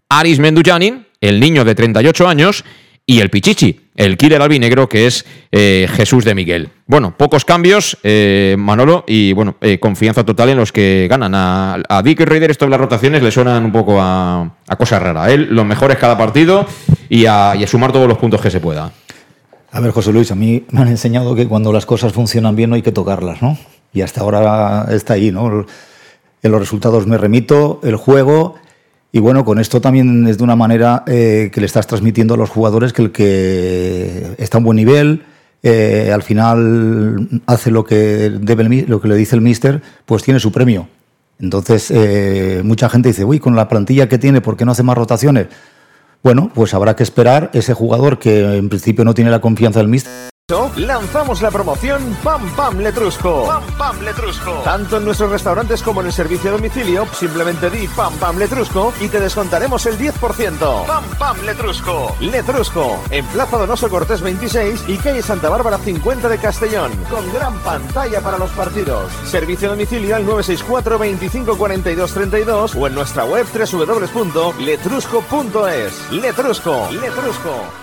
Aris 0.10 0.40
Mendujanin, 0.40 1.08
el 1.22 1.40
niño 1.40 1.64
de 1.64 1.74
38 1.74 2.28
años, 2.28 2.64
y 3.05 3.19
el 3.19 3.29
Pichichi, 3.29 3.89
el 3.95 4.17
killer 4.17 4.41
albinegro 4.41 4.88
que 4.88 5.05
es 5.07 5.25
eh, 5.51 5.88
Jesús 5.91 6.24
de 6.24 6.36
Miguel. 6.36 6.69
Bueno, 6.88 7.15
pocos 7.17 7.43
cambios, 7.43 7.98
eh, 8.03 8.55
Manolo, 8.57 9.03
y 9.07 9.33
bueno, 9.33 9.57
eh, 9.62 9.79
confianza 9.79 10.24
total 10.24 10.50
en 10.50 10.57
los 10.57 10.72
que 10.72 11.07
ganan. 11.10 11.33
A, 11.36 12.01
Dick 12.03 12.22
Raider 12.22 12.51
esto 12.51 12.65
de 12.65 12.72
las 12.72 12.79
rotaciones 12.79 13.22
le 13.22 13.31
suenan 13.31 13.65
un 13.65 13.72
poco 13.72 14.00
a, 14.00 14.55
a 14.67 14.75
cosa 14.77 15.00
rara. 15.00 15.31
Él, 15.31 15.50
los 15.51 15.65
mejores 15.65 15.98
cada 15.98 16.17
partido 16.17 16.65
y 17.10 17.25
a, 17.25 17.55
y 17.57 17.63
a 17.63 17.67
sumar 17.67 17.91
todos 17.91 18.07
los 18.07 18.17
puntos 18.17 18.41
que 18.41 18.51
se 18.51 18.62
pueda. 18.62 18.91
A 19.72 19.79
ver, 19.79 19.91
José 19.91 20.13
Luis, 20.13 20.31
a 20.31 20.36
mí 20.36 20.65
me 20.72 20.81
han 20.81 20.88
enseñado 20.88 21.36
que 21.36 21.48
cuando 21.48 21.74
las 21.74 21.86
cosas 21.86 22.13
funcionan 22.13 22.55
bien 22.55 22.69
no 22.69 22.75
hay 22.75 22.83
que 22.83 22.91
tocarlas, 22.91 23.41
¿no? 23.41 23.57
Y 23.91 24.01
hasta 24.01 24.22
ahora 24.22 24.88
está 24.91 25.15
ahí, 25.15 25.31
¿no? 25.31 25.65
En 26.43 26.51
los 26.51 26.60
resultados 26.60 27.07
me 27.07 27.17
remito, 27.17 27.79
el 27.83 27.95
juego 27.95 28.55
y 29.15 29.20
bueno, 29.20 29.46
con 29.46 29.60
esto 29.60 29.79
también 29.79 30.25
es 30.25 30.39
de 30.39 30.43
una 30.43 30.55
manera 30.55 31.03
eh, 31.05 31.51
que 31.53 31.60
le 31.60 31.67
estás 31.67 31.86
transmitiendo 31.86 32.34
a 32.34 32.38
los 32.38 32.50
jugadores 32.50 32.93
que 32.93 33.03
el 33.03 33.12
que 33.12 34.34
está 34.39 34.58
a 34.58 34.60
un 34.60 34.63
buen 34.63 34.75
nivel, 34.75 35.22
eh, 35.62 36.10
al 36.12 36.24
final 36.24 37.41
hace 37.46 37.70
lo 37.70 37.86
que, 37.86 38.32
debe 38.41 38.86
lo 38.88 39.00
que 39.00 39.08
le 39.08 39.15
dice 39.15 39.36
el 39.36 39.41
míster, 39.41 39.84
pues 40.08 40.24
tiene 40.24 40.39
su 40.39 40.51
premio. 40.51 40.88
Entonces, 41.39 41.91
eh, 41.91 42.62
mucha 42.65 42.89
gente 42.89 43.10
dice, 43.10 43.24
uy, 43.24 43.39
con 43.39 43.55
la 43.55 43.70
plantilla 43.70 44.10
que 44.10 44.17
tiene, 44.17 44.41
¿por 44.41 44.58
qué 44.58 44.65
no 44.65 44.72
hace 44.72 44.82
más 44.82 44.98
rotaciones? 44.98 45.46
Bueno, 46.24 46.50
pues 46.51 46.74
habrá 46.74 46.96
que 46.96 47.03
esperar 47.03 47.51
ese 47.53 47.75
jugador 47.75 48.17
que 48.17 48.58
en 48.58 48.67
principio 48.67 49.05
no 49.05 49.13
tiene 49.13 49.29
la 49.29 49.41
confianza 49.41 49.77
del 49.77 49.89
míster 49.89 50.33
lanzamos 50.78 51.42
la 51.42 51.52
promoción 51.52 52.18
Pam 52.24 52.50
Pam 52.56 52.80
Letrusco. 52.80 53.46
Pam 53.46 53.64
Pam 53.78 54.02
Letrusco. 54.02 54.52
Tanto 54.64 54.98
en 54.98 55.06
nuestros 55.06 55.30
restaurantes 55.32 55.82
como 55.82 56.02
en 56.02 56.08
el 56.08 56.14
servicio 56.14 56.50
a 56.50 56.54
domicilio, 56.54 57.06
simplemente 57.14 57.70
di 57.70 57.88
Pam 57.88 58.14
Pam 58.16 58.38
Letrusco 58.38 58.94
y 59.00 59.08
te 59.08 59.20
descontaremos 59.20 59.86
el 59.86 59.98
10%. 59.98 60.86
Pam 60.86 61.04
Pam 61.18 61.42
Letrusco. 61.44 62.16
Letrusco, 62.20 63.00
en 63.10 63.26
Plaza 63.28 63.58
Donoso 63.58 63.90
Cortés 63.90 64.22
26 64.22 64.84
y 64.88 64.98
calle 64.98 65.22
Santa 65.22 65.50
Bárbara 65.50 65.78
50 65.78 66.30
de 66.30 66.38
Castellón, 66.38 66.92
con 67.10 67.32
gran 67.34 67.58
pantalla 67.60 68.22
para 68.22 68.38
los 68.38 68.52
partidos. 68.52 69.12
Servicio 69.26 69.70
a 69.70 69.72
domicilio 69.72 70.16
al 70.16 70.26
964 70.26 71.00
25 71.00 71.58
42 71.58 72.14
32 72.14 72.76
o 72.76 72.88
en 72.88 72.96
nuestra 72.96 73.26
web 73.26 73.46
www.letrusco.es. 73.48 76.12
Letrusco, 76.12 76.90
Letrusco. 76.92 77.83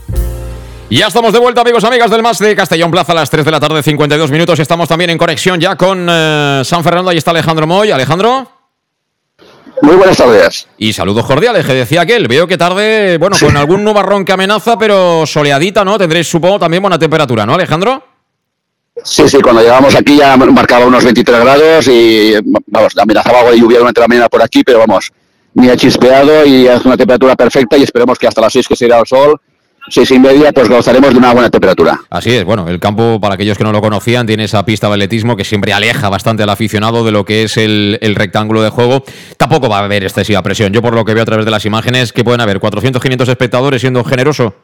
Ya 0.91 1.07
estamos 1.07 1.31
de 1.31 1.39
vuelta, 1.39 1.61
amigos, 1.61 1.85
amigas 1.85 2.11
del 2.11 2.21
Más 2.21 2.37
de 2.37 2.53
Castellón 2.53 2.91
Plaza 2.91 3.13
a 3.13 3.15
las 3.15 3.29
3 3.29 3.45
de 3.45 3.51
la 3.51 3.61
tarde, 3.61 3.81
52 3.81 4.29
minutos. 4.29 4.59
Estamos 4.59 4.89
también 4.89 5.09
en 5.09 5.17
conexión 5.17 5.57
ya 5.57 5.77
con 5.77 6.05
eh, 6.09 6.63
San 6.65 6.83
Fernando. 6.83 7.11
Ahí 7.11 7.17
está 7.17 7.31
Alejandro 7.31 7.65
Moy. 7.65 7.91
Alejandro. 7.91 8.45
Muy 9.81 9.95
buenas 9.95 10.17
tardes. 10.17 10.67
Y 10.77 10.91
saludos 10.91 11.25
cordiales, 11.25 11.65
que 11.65 11.73
decía 11.73 12.01
aquel. 12.01 12.27
Veo 12.27 12.45
que 12.45 12.57
tarde, 12.57 13.17
bueno, 13.19 13.37
con 13.39 13.55
algún 13.55 13.85
nubarrón 13.85 14.25
que 14.25 14.33
amenaza, 14.33 14.77
pero 14.77 15.25
soleadita, 15.25 15.85
¿no? 15.85 15.97
Tendréis, 15.97 16.27
supongo, 16.27 16.59
también 16.59 16.83
buena 16.83 16.99
temperatura, 16.99 17.45
¿no, 17.45 17.53
Alejandro? 17.53 18.03
Sí, 19.01 19.29
sí, 19.29 19.39
cuando 19.41 19.61
llegamos 19.61 19.95
aquí 19.95 20.17
ya 20.17 20.35
marcaba 20.35 20.85
unos 20.85 21.05
23 21.05 21.39
grados 21.39 21.87
y, 21.87 22.33
vamos, 22.67 22.97
amenazaba 22.97 23.39
algo 23.39 23.51
de 23.51 23.59
lluvia 23.59 23.79
durante 23.79 24.01
la 24.01 24.09
mañana 24.09 24.27
por 24.27 24.41
aquí, 24.41 24.61
pero 24.61 24.79
vamos, 24.79 25.09
ni 25.53 25.69
ha 25.69 25.77
chispeado 25.77 26.45
y 26.45 26.67
es 26.67 26.83
una 26.83 26.97
temperatura 26.97 27.37
perfecta 27.37 27.77
y 27.77 27.83
esperemos 27.83 28.19
que 28.19 28.27
hasta 28.27 28.41
las 28.41 28.51
6 28.51 28.67
que 28.67 28.75
se 28.75 28.87
irá 28.87 28.99
el 28.99 29.07
sol 29.07 29.39
seis 29.91 30.11
y 30.11 30.19
media, 30.19 30.51
pues 30.51 30.69
gozaremos 30.69 31.11
de 31.11 31.17
una 31.17 31.33
buena 31.33 31.49
temperatura. 31.49 31.99
Así 32.09 32.31
es, 32.31 32.43
bueno, 32.43 32.67
el 32.67 32.79
campo, 32.79 33.19
para 33.19 33.35
aquellos 33.35 33.57
que 33.57 33.63
no 33.63 33.71
lo 33.71 33.81
conocían, 33.81 34.25
tiene 34.25 34.45
esa 34.45 34.63
pista 34.65 34.87
de 34.87 34.93
atletismo 34.93 35.35
que 35.35 35.43
siempre 35.43 35.73
aleja 35.73 36.09
bastante 36.09 36.43
al 36.43 36.49
aficionado 36.49 37.03
de 37.03 37.11
lo 37.11 37.25
que 37.25 37.43
es 37.43 37.57
el, 37.57 37.97
el 38.01 38.15
rectángulo 38.15 38.61
de 38.61 38.69
juego. 38.69 39.03
Tampoco 39.37 39.69
va 39.69 39.79
a 39.79 39.85
haber 39.85 40.03
excesiva 40.03 40.41
presión. 40.41 40.73
Yo, 40.73 40.81
por 40.81 40.93
lo 40.93 41.05
que 41.05 41.13
veo 41.13 41.23
a 41.23 41.25
través 41.25 41.45
de 41.45 41.51
las 41.51 41.65
imágenes, 41.65 42.13
que 42.13 42.23
pueden 42.23 42.41
haber 42.41 42.59
400, 42.59 43.01
500 43.01 43.29
espectadores 43.29 43.81
siendo 43.81 44.03
generoso. 44.03 44.55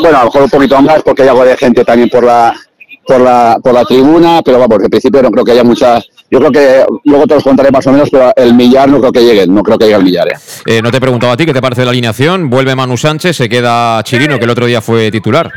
Bueno, 0.00 0.16
a 0.16 0.20
lo 0.20 0.26
mejor 0.26 0.42
un 0.42 0.50
poquito 0.50 0.80
más, 0.80 1.02
porque 1.02 1.22
hay 1.22 1.28
algo 1.28 1.44
de 1.44 1.56
gente 1.56 1.84
también 1.84 2.08
por 2.08 2.24
la, 2.24 2.54
por 3.06 3.20
la, 3.20 3.58
por 3.62 3.74
la 3.74 3.84
tribuna, 3.84 4.40
pero 4.44 4.58
vamos, 4.58 4.82
en 4.82 4.90
principio 4.90 5.22
no 5.22 5.30
creo 5.30 5.44
que 5.44 5.52
haya 5.52 5.64
mucha. 5.64 6.00
Yo 6.30 6.38
creo 6.38 6.52
que 6.52 6.84
luego 7.04 7.26
te 7.26 7.34
los 7.34 7.42
contaré 7.42 7.70
más 7.70 7.86
o 7.86 7.92
menos, 7.92 8.08
pero 8.10 8.32
el 8.36 8.54
millar 8.54 8.88
no 8.88 9.00
creo 9.00 9.12
que 9.12 9.24
llegue, 9.24 9.46
no 9.46 9.62
creo 9.62 9.78
que 9.78 9.86
llegue 9.86 9.96
el 9.96 10.04
millar. 10.04 10.28
¿eh? 10.28 10.36
Eh, 10.66 10.82
no 10.82 10.90
te 10.90 10.98
he 10.98 11.00
preguntado 11.00 11.32
a 11.32 11.36
ti 11.36 11.44
qué 11.44 11.52
te 11.52 11.60
parece 11.60 11.84
la 11.84 11.90
alineación. 11.90 12.50
Vuelve 12.50 12.76
Manu 12.76 12.96
Sánchez, 12.96 13.36
se 13.36 13.48
queda 13.48 14.02
Chirino, 14.04 14.38
que 14.38 14.44
el 14.44 14.50
otro 14.50 14.66
día 14.66 14.80
fue 14.80 15.10
titular. 15.10 15.50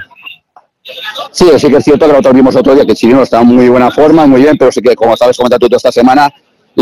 Sí, 1.32 1.46
sí 1.58 1.70
que 1.70 1.78
es 1.78 1.84
cierto 1.84 2.06
que 2.06 2.12
nosotros 2.12 2.34
vimos 2.34 2.56
otro 2.56 2.76
día 2.76 2.86
que 2.86 2.96
Chirino 2.96 3.24
está 3.24 3.42
en 3.42 3.48
muy 3.48 3.70
buena 3.70 3.92
forma, 3.92 4.26
muy 4.26 4.42
bien, 4.42 4.58
pero 4.58 4.72
sí 4.72 4.82
que, 4.82 4.96
como 4.96 5.16
sabes, 5.16 5.38
comentar 5.38 5.60
tú 5.60 5.68
esta 5.74 5.92
semana, 5.92 6.30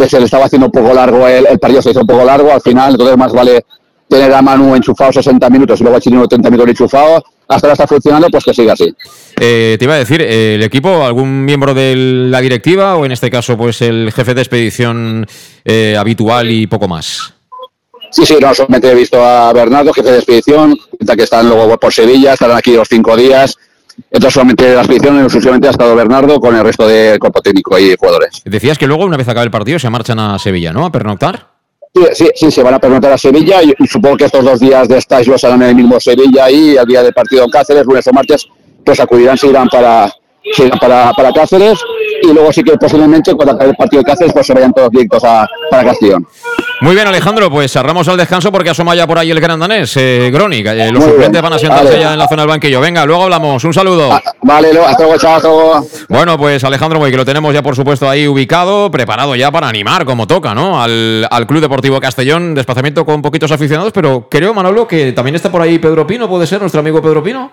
se 0.08 0.20
le 0.20 0.26
estaba 0.26 0.46
haciendo 0.46 0.68
un 0.68 0.72
poco 0.72 0.94
largo 0.94 1.28
el, 1.28 1.46
el 1.46 1.60
partido, 1.60 1.82
se 1.82 1.92
hizo 1.92 2.02
un 2.02 2.08
poco 2.08 2.24
largo 2.24 2.52
al 2.52 2.62
final, 2.62 2.94
entonces 2.94 3.18
más 3.18 3.34
vale 3.34 3.66
tener 4.08 4.34
a 4.34 4.42
Manu 4.42 4.76
enchufado 4.76 5.14
60 5.14 5.50
minutos 5.50 5.80
y 5.80 5.84
luego 5.84 5.98
a 5.98 6.02
Chirino 6.02 6.28
30 6.28 6.50
minutos 6.50 6.70
enchufado, 6.72 7.24
hasta 7.56 7.68
ahora 7.68 7.74
está 7.74 7.88
funcionando, 7.88 8.30
pues 8.30 8.44
que 8.44 8.54
siga 8.54 8.74
así. 8.74 8.94
Eh, 9.40 9.76
te 9.78 9.86
iba 9.86 9.96
a 9.96 9.98
decir, 9.98 10.22
eh, 10.22 10.56
¿el 10.56 10.64
equipo, 10.64 11.04
algún 11.04 11.46
miembro 11.46 11.74
de 11.74 11.96
la 11.96 12.42
directiva 12.42 12.96
o 12.96 13.06
en 13.06 13.12
este 13.12 13.30
caso 13.30 13.58
pues 13.58 13.82
el 13.82 14.12
jefe 14.14 14.34
de 14.34 14.42
expedición 14.42 15.28
eh, 15.66 15.96
habitual 15.98 16.50
y 16.52 16.68
poco 16.68 16.88
más? 16.88 17.34
Sí, 18.12 18.26
sí, 18.26 18.36
no, 18.42 18.54
solamente 18.54 18.92
he 18.92 18.96
visto 18.96 19.24
a 19.24 19.54
Bernardo, 19.54 19.94
jefe 19.94 20.12
de 20.12 20.18
expedición, 20.18 20.78
que 21.16 21.24
están 21.24 21.48
luego 21.48 21.78
por 21.78 21.94
Sevilla, 21.94 22.34
estarán 22.34 22.58
aquí 22.58 22.74
los 22.74 22.88
cinco 22.88 23.16
días. 23.16 23.58
Entonces 24.10 24.34
solamente 24.34 24.74
la 24.74 24.82
expedición 24.82 25.20
exclusivamente 25.22 25.68
ha 25.68 25.72
estado 25.72 25.96
Bernardo 25.96 26.40
con 26.40 26.56
el 26.56 26.64
resto 26.64 26.88
del 26.88 27.20
cuerpo 27.20 27.42
técnico 27.42 27.78
y 27.78 27.96
jugadores. 27.98 28.42
Decías 28.46 28.78
que 28.78 28.88
luego, 28.88 29.06
una 29.06 29.18
vez 29.18 29.28
acabe 29.28 29.46
el 29.46 29.52
partido, 29.52 29.80
se 29.80 29.90
marchan 29.90 30.20
a 30.20 30.40
Sevilla, 30.40 30.74
¿no? 30.74 30.86
A 30.86 30.92
pernoctar. 30.92 31.48
Sí, 31.94 32.04
sí, 32.14 32.30
sí, 32.36 32.52
se 32.52 32.64
van 32.64 32.74
a 32.74 32.80
preguntar 32.80 33.12
a 33.12 33.18
Sevilla 33.18 33.62
y, 33.62 33.74
supongo 33.86 34.16
que 34.16 34.26
estos 34.26 34.46
dos 34.46 34.62
días 34.62 34.88
de 34.88 34.98
stage 34.98 35.30
los 35.30 35.44
en 35.44 35.62
el 35.62 35.76
mismo 35.76 36.00
Sevilla 36.00 36.50
y 36.50 36.78
el 36.78 36.86
día 36.86 37.04
del 37.04 37.14
partido 37.14 37.44
en 37.44 37.50
Cáceres, 37.50 37.86
lunes 37.86 38.08
o 38.08 38.14
martes, 38.14 38.48
pues 38.86 39.00
acudirán, 39.02 39.38
se 39.38 39.48
irán 39.48 39.68
para, 39.68 40.10
se 40.54 40.68
irán 40.68 40.80
para, 40.80 41.12
para 41.12 41.34
Cáceres 41.34 41.78
y 42.22 42.34
luego 42.34 42.52
sí 42.52 42.64
que 42.64 42.78
posiblemente 42.78 43.34
cuando 43.34 43.54
acabe 43.54 43.72
el 43.72 43.76
partido 43.76 44.02
de 44.02 44.06
Cáceres 44.12 44.34
pues 44.34 44.48
se 44.48 44.54
vayan 44.54 44.74
todos 44.74 44.90
directos 44.90 45.24
a, 45.24 45.48
para 45.70 45.86
Castellón. 45.86 46.26
Muy 46.82 46.96
bien, 46.96 47.08
Alejandro, 47.08 47.52
pues 47.52 47.72
cerramos 47.72 48.08
al 48.08 48.18
descanso 48.18 48.52
porque 48.52 48.72
asoma 48.72 48.96
ya 48.96 49.06
por 49.06 49.20
ahí 49.20 49.30
el 49.30 49.40
gran 49.40 49.60
danés, 49.60 49.96
eh, 49.98 50.32
Groni. 50.34 50.64
Eh, 50.66 50.92
los 50.92 51.04
suplentes 51.04 51.40
van 51.40 51.54
a 51.54 51.60
sentarse 51.60 52.00
ya 52.00 52.14
en 52.14 52.18
la 52.20 52.28
zona 52.28 52.42
del 52.42 52.50
banquillo. 52.50 52.82
Venga, 52.82 53.06
luego 53.06 53.24
hablamos. 53.24 53.64
Un 53.64 53.74
saludo. 53.74 54.12
Ah, 54.12 54.22
vale, 54.42 54.70
hasta 54.80 55.04
luego, 55.04 55.20
chao, 55.20 55.86
Bueno, 56.10 56.40
pues 56.40 56.64
Alejandro 56.64 57.00
que 57.04 57.18
lo 57.18 57.26
tenemos 57.26 57.54
ya 57.54 57.62
por 57.62 57.76
supuesto 57.76 58.10
ahí 58.10 58.28
ubicado, 58.28 58.90
preparado 58.90 59.36
ya 59.36 59.52
para 59.52 59.68
animar 59.68 60.06
como 60.06 60.26
toca, 60.26 60.56
¿no? 60.56 60.82
Al, 60.82 61.28
al 61.30 61.46
Club 61.46 61.62
Deportivo 61.62 62.00
Castellón, 62.00 62.56
desplazamiento 62.56 63.06
con 63.06 63.22
poquitos 63.22 63.52
aficionados, 63.52 63.92
pero 63.92 64.28
creo, 64.30 64.54
Manolo, 64.54 64.88
que 64.88 65.12
también 65.12 65.36
está 65.36 65.52
por 65.52 65.62
ahí 65.62 65.78
Pedro 65.78 66.08
Pino, 66.08 66.28
¿puede 66.28 66.48
ser 66.48 66.62
nuestro 66.62 66.80
amigo 66.80 67.02
Pedro 67.02 67.22
Pino? 67.22 67.52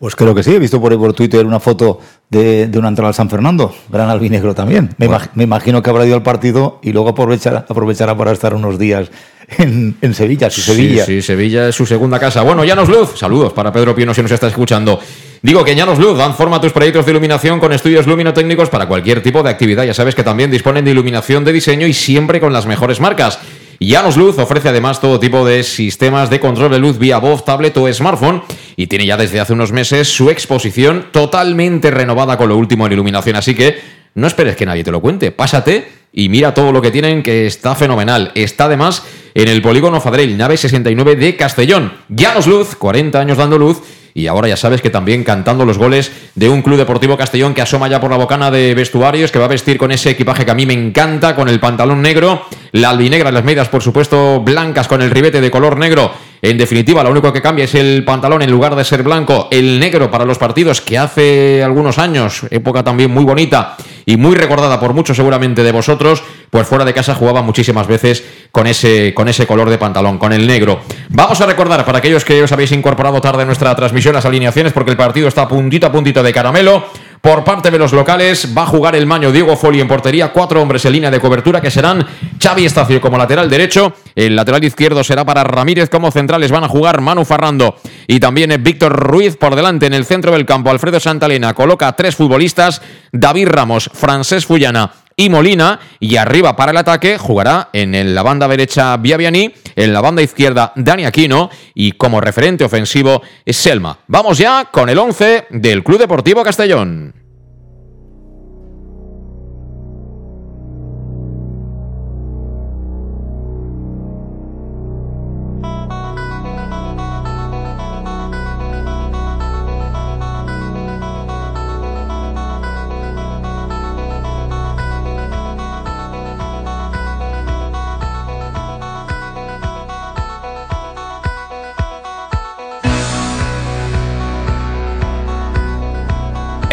Pues 0.00 0.16
creo 0.16 0.34
que 0.34 0.42
sí, 0.42 0.54
he 0.54 0.58
visto 0.58 0.80
por, 0.80 0.96
por 0.98 1.12
Twitter 1.12 1.44
una 1.44 1.60
foto 1.60 2.00
de, 2.30 2.68
de, 2.68 2.78
una 2.78 2.88
entrada 2.88 3.08
al 3.08 3.14
San 3.14 3.28
Fernando, 3.28 3.74
gran 3.90 4.08
albinegro 4.08 4.54
también. 4.54 4.88
Me, 4.96 5.44
imagino 5.44 5.82
que 5.82 5.90
habrá 5.90 6.06
ido 6.06 6.14
al 6.14 6.22
partido 6.22 6.80
y 6.82 6.90
luego 6.94 7.10
aprovechará, 7.10 7.66
aprovechará 7.68 8.16
para 8.16 8.32
estar 8.32 8.54
unos 8.54 8.78
días 8.78 9.10
en, 9.58 9.98
en 10.00 10.14
Sevilla, 10.14 10.48
si 10.48 10.62
Sevilla. 10.62 11.04
Sí, 11.04 11.20
Sevilla 11.20 11.68
es 11.68 11.74
su 11.74 11.84
segunda 11.84 12.18
casa. 12.18 12.40
Bueno, 12.40 12.64
Llanos 12.64 12.88
Luz, 12.88 13.18
saludos 13.18 13.52
para 13.52 13.70
Pedro 13.74 13.94
Pino 13.94 14.14
si 14.14 14.22
nos 14.22 14.30
está 14.30 14.46
escuchando. 14.46 14.98
Digo 15.42 15.62
que 15.62 15.74
Llanos 15.74 15.98
Luz 15.98 16.16
dan 16.16 16.34
forma 16.34 16.56
a 16.56 16.60
tus 16.62 16.72
proyectos 16.72 17.04
de 17.04 17.10
iluminación 17.10 17.60
con 17.60 17.70
estudios 17.70 18.06
luminotécnicos 18.06 18.70
para 18.70 18.88
cualquier 18.88 19.22
tipo 19.22 19.42
de 19.42 19.50
actividad. 19.50 19.84
Ya 19.84 19.92
sabes 19.92 20.14
que 20.14 20.24
también 20.24 20.50
disponen 20.50 20.82
de 20.82 20.92
iluminación 20.92 21.44
de 21.44 21.52
diseño 21.52 21.86
y 21.86 21.92
siempre 21.92 22.40
con 22.40 22.54
las 22.54 22.64
mejores 22.64 23.00
marcas. 23.00 23.38
Llanos 23.82 24.18
Luz 24.18 24.38
ofrece 24.38 24.68
además 24.68 25.00
todo 25.00 25.18
tipo 25.18 25.46
de 25.46 25.62
sistemas 25.62 26.28
de 26.28 26.38
control 26.38 26.70
de 26.70 26.78
luz 26.78 26.98
vía 26.98 27.16
voz, 27.16 27.46
tablet 27.46 27.74
o 27.78 27.90
smartphone 27.90 28.42
y 28.76 28.88
tiene 28.88 29.06
ya 29.06 29.16
desde 29.16 29.40
hace 29.40 29.54
unos 29.54 29.72
meses 29.72 30.06
su 30.06 30.28
exposición 30.28 31.06
totalmente 31.12 31.90
renovada 31.90 32.36
con 32.36 32.50
lo 32.50 32.58
último 32.58 32.84
en 32.84 32.92
iluminación. 32.92 33.36
Así 33.36 33.54
que 33.54 33.80
no 34.14 34.26
esperes 34.26 34.54
que 34.56 34.66
nadie 34.66 34.84
te 34.84 34.90
lo 34.90 35.00
cuente. 35.00 35.32
Pásate 35.32 35.88
y 36.12 36.28
mira 36.28 36.52
todo 36.52 36.72
lo 36.72 36.82
que 36.82 36.90
tienen 36.90 37.22
que 37.22 37.46
está 37.46 37.74
fenomenal. 37.74 38.32
Está 38.34 38.66
además 38.66 39.02
en 39.32 39.48
el 39.48 39.62
polígono 39.62 39.98
Fadrell, 40.02 40.36
nave 40.36 40.58
69 40.58 41.16
de 41.16 41.36
Castellón. 41.36 41.90
Llanos 42.10 42.46
Luz, 42.46 42.76
40 42.76 43.18
años 43.18 43.38
dando 43.38 43.56
luz 43.56 43.80
y 44.14 44.26
ahora 44.26 44.48
ya 44.48 44.56
sabes 44.56 44.80
que 44.82 44.90
también 44.90 45.24
cantando 45.24 45.64
los 45.64 45.78
goles 45.78 46.10
de 46.34 46.48
un 46.48 46.62
Club 46.62 46.78
Deportivo 46.78 47.16
Castellón 47.16 47.54
que 47.54 47.62
asoma 47.62 47.88
ya 47.88 48.00
por 48.00 48.10
la 48.10 48.16
bocana 48.16 48.50
de 48.50 48.74
vestuarios, 48.74 49.30
que 49.30 49.38
va 49.38 49.44
a 49.46 49.48
vestir 49.48 49.78
con 49.78 49.92
ese 49.92 50.10
equipaje 50.10 50.44
que 50.44 50.50
a 50.50 50.54
mí 50.54 50.66
me 50.66 50.74
encanta, 50.74 51.34
con 51.34 51.48
el 51.48 51.60
pantalón 51.60 52.02
negro, 52.02 52.42
la 52.72 52.90
albinegra, 52.90 53.30
las 53.30 53.44
medias 53.44 53.68
por 53.68 53.82
supuesto 53.82 54.40
blancas 54.40 54.88
con 54.88 55.02
el 55.02 55.10
ribete 55.10 55.40
de 55.40 55.50
color 55.50 55.78
negro. 55.78 56.12
En 56.42 56.56
definitiva, 56.56 57.04
lo 57.04 57.10
único 57.10 57.32
que 57.32 57.42
cambia 57.42 57.66
es 57.66 57.74
el 57.74 58.02
pantalón 58.02 58.40
en 58.40 58.50
lugar 58.50 58.74
de 58.74 58.84
ser 58.84 59.02
blanco, 59.02 59.48
el 59.50 59.78
negro 59.78 60.10
para 60.10 60.24
los 60.24 60.38
partidos 60.38 60.80
que 60.80 60.96
hace 60.96 61.62
algunos 61.62 61.98
años, 61.98 62.46
época 62.50 62.82
también 62.82 63.10
muy 63.10 63.24
bonita 63.24 63.76
y 64.06 64.16
muy 64.16 64.34
recordada 64.34 64.80
por 64.80 64.94
muchos 64.94 65.16
seguramente 65.16 65.62
de 65.62 65.72
vosotros, 65.72 66.22
pues 66.50 66.66
fuera 66.66 66.84
de 66.84 66.92
casa 66.92 67.14
jugaba 67.14 67.42
muchísimas 67.42 67.86
veces 67.86 68.24
con 68.50 68.66
ese, 68.66 69.14
con 69.14 69.28
ese 69.28 69.46
color 69.46 69.70
de 69.70 69.78
pantalón, 69.78 70.18
con 70.18 70.32
el 70.32 70.46
negro. 70.46 70.80
Vamos 71.08 71.40
a 71.40 71.46
recordar 71.46 71.84
para 71.84 71.98
aquellos 71.98 72.24
que 72.24 72.42
os 72.42 72.52
habéis 72.52 72.72
incorporado 72.72 73.20
tarde 73.20 73.42
a 73.42 73.46
nuestra 73.46 73.74
transmisión 73.74 74.14
las 74.14 74.24
alineaciones, 74.24 74.72
porque 74.72 74.90
el 74.90 74.96
partido 74.96 75.28
está 75.28 75.48
puntito 75.48 75.86
a 75.86 75.92
puntito 75.92 76.22
de 76.22 76.32
caramelo. 76.32 76.84
Por 77.20 77.44
parte 77.44 77.70
de 77.70 77.78
los 77.78 77.92
locales 77.92 78.48
va 78.56 78.62
a 78.62 78.66
jugar 78.66 78.96
el 78.96 79.04
Maño 79.04 79.30
Diego 79.30 79.54
Foli 79.54 79.78
en 79.78 79.88
portería, 79.88 80.32
cuatro 80.32 80.62
hombres 80.62 80.86
en 80.86 80.92
línea 80.92 81.10
de 81.10 81.20
cobertura 81.20 81.60
que 81.60 81.70
serán 81.70 82.06
Xavi 82.42 82.64
Estacio 82.64 82.98
como 82.98 83.18
lateral 83.18 83.50
derecho, 83.50 83.92
el 84.14 84.34
lateral 84.34 84.64
izquierdo 84.64 85.04
será 85.04 85.22
para 85.22 85.44
Ramírez 85.44 85.90
como 85.90 86.10
centrales 86.10 86.50
van 86.50 86.64
a 86.64 86.68
jugar 86.68 87.02
Manu 87.02 87.26
Farrando 87.26 87.76
y 88.06 88.20
también 88.20 88.62
Víctor 88.62 88.92
Ruiz 88.94 89.36
por 89.36 89.54
delante 89.54 89.84
en 89.84 89.92
el 89.92 90.06
centro 90.06 90.32
del 90.32 90.46
campo. 90.46 90.70
Alfredo 90.70 90.98
Santalena 90.98 91.52
coloca 91.52 91.92
tres 91.92 92.16
futbolistas, 92.16 92.80
David 93.12 93.48
Ramos, 93.48 93.90
Francés 93.92 94.46
Fullana 94.46 94.90
y 95.20 95.28
Molina. 95.28 95.78
Y 96.00 96.16
arriba 96.16 96.56
para 96.56 96.70
el 96.72 96.78
ataque 96.78 97.18
jugará 97.18 97.68
en 97.74 98.14
la 98.14 98.22
banda 98.22 98.48
derecha 98.48 98.96
Biabiani, 98.96 99.52
en 99.76 99.92
la 99.92 100.00
banda 100.00 100.22
izquierda 100.22 100.72
Dani 100.76 101.04
Aquino 101.04 101.50
y 101.74 101.92
como 101.92 102.22
referente 102.22 102.64
ofensivo 102.64 103.20
Selma. 103.46 103.98
Vamos 104.06 104.38
ya 104.38 104.68
con 104.72 104.88
el 104.88 104.98
11 104.98 105.48
del 105.50 105.84
Club 105.84 105.98
Deportivo 105.98 106.42
Castellón. 106.42 107.29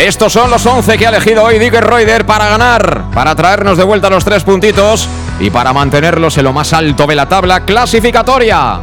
Estos 0.08 0.32
son 0.32 0.50
los 0.50 0.66
11 0.66 0.98
que 0.98 1.06
ha 1.06 1.10
elegido 1.10 1.44
hoy 1.44 1.60
Dicker 1.60 1.84
Reuter 1.84 2.26
para 2.26 2.48
ganar, 2.48 3.12
para 3.14 3.36
traernos 3.36 3.78
de 3.78 3.84
vuelta 3.84 4.10
los 4.10 4.24
tres 4.24 4.42
puntitos 4.42 5.06
y 5.38 5.50
para 5.50 5.74
mantenerlos 5.74 6.38
en 6.38 6.46
lo 6.46 6.54
más 6.54 6.72
alto 6.72 7.06
de 7.06 7.14
la 7.14 7.28
tabla 7.28 7.66
clasificatoria. 7.66 8.80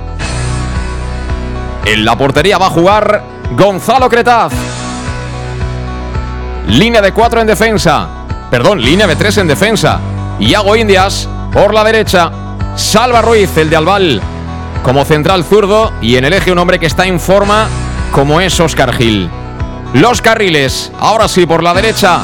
En 1.87 2.05
la 2.05 2.19
portería 2.19 2.59
va 2.59 2.67
a 2.67 2.71
jugar 2.71 3.25
Gonzalo 3.57 4.07
Cretaz. 4.11 4.53
Línea 6.69 7.01
de 7.01 7.13
4 7.13 7.41
en 7.41 7.47
defensa. 7.47 8.07
Perdón, 8.51 8.83
línea 8.83 9.07
de 9.07 9.17
3 9.17 9.39
en 9.39 9.49
defensa. 9.49 10.01
Iago 10.41 10.77
Indias 10.77 11.27
por 11.51 11.73
la 11.73 11.85
derecha. 11.85 12.31
Salva 12.77 13.23
Ruiz, 13.23 13.57
el 13.57 13.71
de 13.71 13.77
Albal, 13.77 14.21
como 14.83 15.07
central 15.07 15.43
zurdo. 15.43 15.91
Y 16.03 16.17
en 16.17 16.27
el 16.27 16.35
eje 16.35 16.53
un 16.53 16.59
hombre 16.59 16.79
que 16.79 16.87
está 16.87 17.07
en 17.07 17.19
forma 17.19 17.67
como 18.13 18.43
es 18.43 18.61
Oscar 18.61 18.93
Gil. 18.93 19.31
Los 19.95 20.21
carriles, 20.21 20.91
ahora 20.99 21.29
sí 21.29 21.47
por 21.47 21.63
la 21.63 21.73
derecha, 21.73 22.23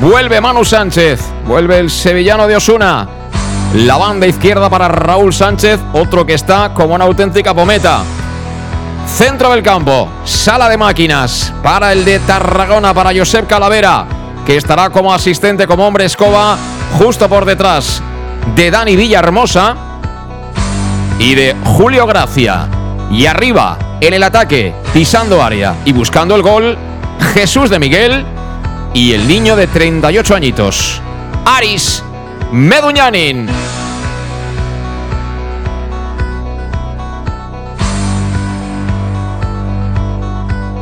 vuelve 0.00 0.40
Manu 0.40 0.64
Sánchez, 0.64 1.20
vuelve 1.46 1.78
el 1.78 1.88
sevillano 1.88 2.48
de 2.48 2.56
Osuna. 2.56 3.06
La 3.74 3.96
banda 3.96 4.26
izquierda 4.26 4.68
para 4.68 4.88
Raúl 4.88 5.32
Sánchez, 5.32 5.78
otro 5.92 6.26
que 6.26 6.34
está 6.34 6.74
como 6.74 6.96
una 6.96 7.04
auténtica 7.04 7.54
pometa. 7.54 8.02
Centro 9.06 9.52
del 9.52 9.62
campo, 9.62 10.08
sala 10.24 10.68
de 10.68 10.76
máquinas 10.76 11.54
para 11.62 11.92
el 11.92 12.04
de 12.04 12.18
Tarragona, 12.18 12.92
para 12.92 13.16
Josep 13.16 13.46
Calavera, 13.46 14.04
que 14.44 14.56
estará 14.56 14.90
como 14.90 15.14
asistente, 15.14 15.68
como 15.68 15.86
hombre 15.86 16.06
escoba, 16.06 16.58
justo 16.98 17.28
por 17.28 17.44
detrás 17.44 18.02
de 18.56 18.68
Dani 18.68 18.96
Villahermosa 18.96 19.76
y 21.20 21.36
de 21.36 21.54
Julio 21.66 22.04
Gracia. 22.04 22.66
Y 23.12 23.26
arriba, 23.26 23.78
en 24.00 24.12
el 24.12 24.24
ataque, 24.24 24.74
pisando 24.92 25.40
área 25.40 25.76
y 25.84 25.92
buscando 25.92 26.34
el 26.34 26.42
gol, 26.42 26.76
Jesús 27.34 27.70
de 27.70 27.78
Miguel 27.78 28.24
y 28.94 29.12
el 29.12 29.26
niño 29.26 29.56
de 29.56 29.66
38 29.66 30.34
añitos, 30.34 31.00
Aris 31.44 32.02
Meduñanin. 32.52 33.48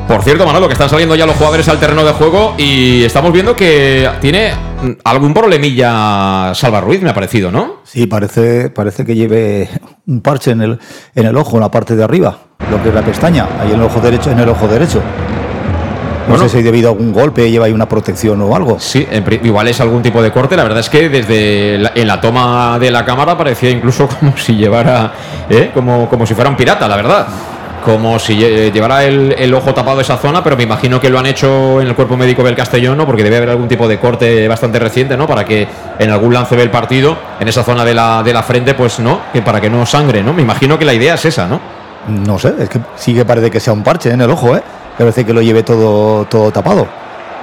Por 0.09 0.25
cierto, 0.25 0.45
Manolo, 0.45 0.67
que 0.67 0.73
están 0.73 0.91
saliendo 0.91 1.15
ya 1.15 1.25
los 1.25 1.37
jugadores 1.37 1.69
al 1.69 1.79
terreno 1.79 2.05
de 2.05 2.11
juego 2.11 2.55
y 2.59 3.05
estamos 3.05 3.33
viendo 3.33 3.55
que 3.55 4.11
tiene 4.21 4.53
algún 5.05 5.33
problemilla 5.33 6.53
Salva 6.53 6.81
Ruiz, 6.81 7.01
me 7.01 7.11
ha 7.11 7.15
parecido, 7.15 7.53
¿no? 7.53 7.77
Sí, 7.85 8.09
parece, 8.09 8.71
parece 8.71 9.05
que 9.05 9.15
lleve 9.15 9.71
un 10.09 10.21
parche 10.21 10.51
en 10.51 10.63
el, 10.63 10.81
en 11.15 11.27
el 11.27 11.37
ojo, 11.37 11.59
en 11.59 11.61
la 11.61 11.71
parte 11.71 11.95
de 11.95 12.03
arriba, 12.03 12.37
lo 12.73 12.83
que 12.83 12.89
es 12.89 12.95
la 12.95 13.03
pestaña, 13.03 13.47
ahí 13.61 13.69
en 13.69 13.77
el 13.77 13.83
ojo 13.83 14.01
derecho, 14.01 14.33
en 14.33 14.41
el 14.41 14.49
ojo 14.49 14.67
derecho. 14.67 15.01
No 16.31 16.39
sé 16.39 16.49
si 16.49 16.63
debido 16.63 16.89
a 16.89 16.93
algún 16.93 17.13
golpe 17.13 17.51
lleva 17.51 17.67
ahí 17.67 17.73
una 17.73 17.89
protección 17.89 18.41
o 18.43 18.55
algo. 18.55 18.79
Sí, 18.79 19.07
igual 19.43 19.69
es 19.69 19.81
algún 19.81 20.03
tipo 20.03 20.23
de 20.23 20.31
corte. 20.31 20.57
La 20.57 20.63
verdad 20.63 20.81
es 20.81 20.89
que 20.89 21.09
desde 21.09 21.75
en 21.75 22.07
la 22.07 22.21
toma 22.21 22.79
de 22.79 22.91
la 22.91 23.05
cámara 23.05 23.37
parecía 23.37 23.71
incluso 23.71 24.09
como 24.21 24.37
si 24.37 24.55
llevara, 24.55 25.13
¿eh? 25.49 25.71
como, 25.75 26.09
como 26.09 26.27
si 26.27 26.35
fuera 26.35 26.51
un 26.51 26.57
pirata, 26.57 26.89
la 26.89 26.97
verdad. 26.97 27.27
Como 27.85 28.19
si 28.19 28.37
llevara 28.37 29.05
el, 29.05 29.55
ojo 29.55 29.73
tapado 29.73 30.03
esa 30.03 30.19
zona, 30.19 30.45
pero 30.45 30.55
me 30.55 30.65
imagino 30.65 31.01
que 31.01 31.09
lo 31.09 31.19
han 31.19 31.25
hecho 31.25 31.81
en 31.81 31.87
el 31.87 31.95
cuerpo 31.95 32.15
médico 32.15 32.43
del 32.43 32.55
Castellón, 32.55 32.99
¿no? 32.99 33.07
Porque 33.07 33.25
debe 33.25 33.39
haber 33.39 33.49
algún 33.49 33.69
tipo 33.69 33.89
de 33.89 33.99
corte 33.99 34.47
bastante 34.49 34.79
reciente, 34.79 35.17
¿no? 35.17 35.27
Para 35.27 35.47
que 35.47 35.67
en 35.99 36.11
algún 36.11 36.35
lance 36.35 36.57
del 36.57 36.71
partido, 36.71 37.17
en 37.41 37.49
esa 37.49 37.65
zona 37.65 37.83
de 37.83 37.95
la, 37.95 38.23
de 38.23 38.35
la 38.35 38.43
frente, 38.43 38.75
pues 38.75 39.01
no, 39.01 39.21
que 39.33 39.41
para 39.41 39.63
que 39.63 39.71
no 39.71 39.87
sangre, 39.87 40.23
¿no? 40.23 40.35
Me 40.35 40.43
imagino 40.43 40.79
que 40.79 40.85
la 40.85 40.93
idea 40.93 41.15
es 41.15 41.25
esa, 41.25 41.47
¿no? 41.47 41.59
No 42.07 42.39
sé, 42.39 42.53
es 42.59 42.69
que 42.69 42.81
sí 42.97 43.15
que 43.15 43.25
parece 43.25 43.51
que 43.51 43.61
sea 43.61 43.73
un 43.73 43.83
parche 43.83 44.11
en 44.11 44.21
el 44.21 44.31
ojo, 44.31 44.55
¿eh? 44.57 44.63
Parece 45.05 45.25
que 45.25 45.33
lo 45.33 45.43
lleve 45.43 45.63
todo, 45.63 46.25
todo 46.27 46.51
tapado. 46.51 46.87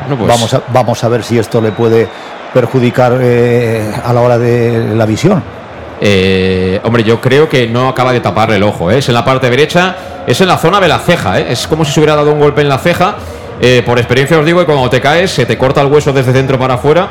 Pues- 0.07 0.27
vamos, 0.27 0.53
a, 0.53 0.61
vamos 0.69 1.03
a 1.03 1.07
ver 1.07 1.23
si 1.23 1.39
esto 1.39 1.59
le 1.59 1.71
puede 1.71 2.07
perjudicar 2.53 3.17
eh, 3.21 3.91
a 4.03 4.13
la 4.13 4.21
hora 4.21 4.37
de 4.37 4.93
la 4.95 5.05
visión. 5.05 5.43
Eh, 5.99 6.79
hombre, 6.83 7.03
yo 7.03 7.19
creo 7.19 7.49
que 7.49 7.67
no 7.67 7.89
acaba 7.89 8.13
de 8.13 8.19
tapar 8.19 8.51
el 8.51 8.63
ojo. 8.63 8.91
¿eh? 8.91 8.99
Es 8.99 9.07
en 9.07 9.15
la 9.15 9.25
parte 9.25 9.49
derecha, 9.49 9.95
es 10.27 10.39
en 10.41 10.47
la 10.47 10.57
zona 10.57 10.79
de 10.79 10.87
la 10.87 10.99
ceja. 10.99 11.39
Es 11.39 11.67
como 11.67 11.83
si 11.83 11.91
se 11.91 11.99
hubiera 11.99 12.15
dado 12.15 12.31
un 12.31 12.39
golpe 12.39 12.61
en 12.61 12.69
la 12.69 12.77
ceja. 12.77 13.15
por 13.85 13.97
experiencia 13.97 14.37
os 14.37 14.45
digo 14.45 14.59
que 14.59 14.65
cuando 14.65 14.89
te 14.89 15.01
caes 15.01 15.31
se 15.31 15.45
te 15.45 15.57
corta 15.57 15.81
el 15.81 15.87
hueso 15.87 16.13
desde 16.13 16.31
dentro 16.31 16.59
para 16.59 16.75
afuera. 16.75 17.09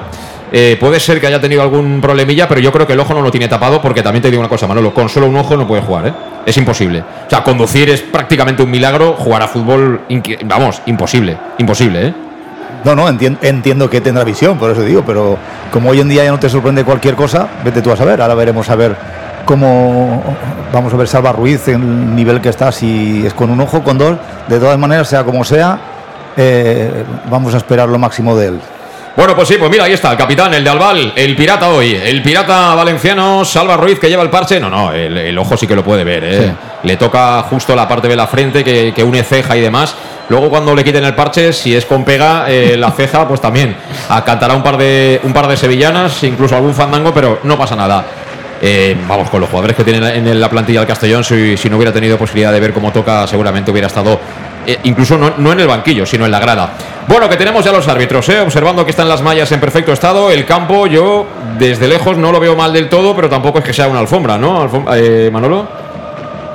Eh, 0.58 0.78
puede 0.80 0.98
ser 1.00 1.20
que 1.20 1.26
haya 1.26 1.38
tenido 1.38 1.60
algún 1.60 2.00
problemilla, 2.00 2.48
pero 2.48 2.62
yo 2.62 2.72
creo 2.72 2.86
que 2.86 2.94
el 2.94 3.00
ojo 3.00 3.12
no 3.12 3.20
lo 3.20 3.30
tiene 3.30 3.46
tapado 3.46 3.82
porque 3.82 4.02
también 4.02 4.22
te 4.22 4.30
digo 4.30 4.40
una 4.40 4.48
cosa, 4.48 4.66
Manolo, 4.66 4.94
con 4.94 5.06
solo 5.10 5.26
un 5.26 5.36
ojo 5.36 5.54
no 5.54 5.66
puede 5.66 5.82
jugar, 5.82 6.06
¿eh? 6.06 6.14
Es 6.46 6.56
imposible. 6.56 7.00
O 7.00 7.28
sea, 7.28 7.42
conducir 7.42 7.90
es 7.90 8.00
prácticamente 8.00 8.62
un 8.62 8.70
milagro, 8.70 9.16
jugar 9.18 9.42
a 9.42 9.48
fútbol, 9.48 10.00
vamos, 10.46 10.80
imposible, 10.86 11.36
imposible, 11.58 12.06
¿eh? 12.06 12.14
No, 12.84 12.96
no, 12.96 13.06
entiendo 13.06 13.90
que 13.90 14.00
tendrá 14.00 14.24
visión, 14.24 14.56
por 14.56 14.70
eso 14.70 14.80
digo, 14.80 15.02
pero 15.04 15.36
como 15.70 15.90
hoy 15.90 16.00
en 16.00 16.08
día 16.08 16.24
ya 16.24 16.30
no 16.30 16.40
te 16.40 16.48
sorprende 16.48 16.84
cualquier 16.84 17.16
cosa, 17.16 17.46
vete 17.62 17.82
tú 17.82 17.92
a 17.92 17.96
saber. 17.98 18.22
Ahora 18.22 18.34
veremos 18.34 18.70
a 18.70 18.76
ver 18.76 18.96
cómo 19.44 20.24
vamos 20.72 20.90
a 20.94 20.96
ver 20.96 21.06
Salva 21.06 21.32
Ruiz 21.32 21.68
en 21.68 21.82
el 21.82 22.16
nivel 22.16 22.40
que 22.40 22.48
está, 22.48 22.72
si 22.72 23.26
es 23.26 23.34
con 23.34 23.50
un 23.50 23.60
ojo, 23.60 23.84
con 23.84 23.98
dos, 23.98 24.16
de 24.48 24.58
todas 24.58 24.78
maneras, 24.78 25.06
sea 25.06 25.22
como 25.22 25.44
sea, 25.44 25.78
eh, 26.34 27.04
vamos 27.30 27.52
a 27.52 27.58
esperar 27.58 27.90
lo 27.90 27.98
máximo 27.98 28.34
de 28.34 28.46
él. 28.46 28.60
Bueno, 29.16 29.34
pues 29.34 29.48
sí, 29.48 29.56
pues 29.58 29.70
mira, 29.70 29.84
ahí 29.84 29.94
está, 29.94 30.12
el 30.12 30.18
capitán, 30.18 30.52
el 30.52 30.62
de 30.62 30.68
Albal, 30.68 31.14
el 31.16 31.34
pirata 31.34 31.70
hoy, 31.70 31.94
el 31.94 32.22
pirata 32.22 32.74
valenciano, 32.74 33.46
Salva 33.46 33.74
Ruiz, 33.74 33.98
que 33.98 34.10
lleva 34.10 34.22
el 34.22 34.28
parche. 34.28 34.60
No, 34.60 34.68
no, 34.68 34.92
el, 34.92 35.38
ojo 35.38 35.56
sí 35.56 35.66
que 35.66 35.74
lo 35.74 35.82
puede 35.82 36.04
ver, 36.04 36.22
¿eh? 36.24 36.52
Le 36.82 36.98
toca 36.98 37.42
justo 37.44 37.74
la 37.74 37.88
parte 37.88 38.08
de 38.08 38.16
la 38.16 38.26
frente 38.26 38.62
que, 38.62 39.02
une 39.02 39.22
ceja 39.22 39.56
y 39.56 39.62
demás. 39.62 39.96
Luego, 40.28 40.50
cuando 40.50 40.74
le 40.74 40.84
quiten 40.84 41.02
el 41.02 41.14
parche, 41.14 41.54
si 41.54 41.74
es 41.74 41.86
con 41.86 42.04
pega, 42.04 42.44
eh, 42.46 42.76
la 42.76 42.90
ceja, 42.90 43.26
pues 43.26 43.40
también 43.40 43.74
acantará 44.10 44.54
un 44.54 44.62
par, 44.62 44.76
de, 44.76 45.18
un 45.22 45.32
par 45.32 45.48
de 45.48 45.56
sevillanas, 45.56 46.22
incluso 46.22 46.54
algún 46.54 46.74
fandango, 46.74 47.14
pero 47.14 47.40
no 47.44 47.56
pasa 47.56 47.74
nada. 47.74 48.04
Eh, 48.60 48.96
vamos, 49.08 49.30
con 49.30 49.40
los 49.40 49.48
jugadores 49.48 49.76
que 49.76 49.84
tienen 49.84 50.04
en 50.26 50.38
la 50.38 50.50
plantilla 50.50 50.80
del 50.80 50.88
Castellón, 50.88 51.24
si, 51.24 51.56
si 51.56 51.70
no 51.70 51.76
hubiera 51.76 51.92
tenido 51.92 52.18
posibilidad 52.18 52.52
de 52.52 52.60
ver 52.60 52.74
cómo 52.74 52.92
toca, 52.92 53.26
seguramente 53.26 53.70
hubiera 53.70 53.86
estado 53.86 54.20
eh, 54.66 54.80
incluso 54.82 55.16
no, 55.16 55.52
en 55.52 55.60
el 55.60 55.68
banquillo, 55.68 56.04
sino 56.04 56.24
en 56.24 56.32
la 56.32 56.40
grada. 56.40 56.70
Bueno, 57.08 57.28
que 57.28 57.36
tenemos 57.36 57.64
ya 57.64 57.70
los 57.70 57.86
árbitros, 57.86 58.28
¿eh? 58.30 58.40
observando 58.40 58.84
que 58.84 58.90
están 58.90 59.08
las 59.08 59.22
mallas 59.22 59.50
en 59.52 59.60
perfecto 59.60 59.92
estado. 59.92 60.30
El 60.32 60.44
campo, 60.44 60.88
yo 60.88 61.24
desde 61.56 61.86
lejos 61.86 62.16
no 62.16 62.32
lo 62.32 62.40
veo 62.40 62.56
mal 62.56 62.72
del 62.72 62.88
todo, 62.88 63.14
pero 63.14 63.28
tampoco 63.28 63.60
es 63.60 63.64
que 63.64 63.72
sea 63.72 63.86
una 63.86 64.00
alfombra, 64.00 64.36
¿no? 64.36 64.68
Eh, 64.94 65.30
Manolo. 65.32 65.86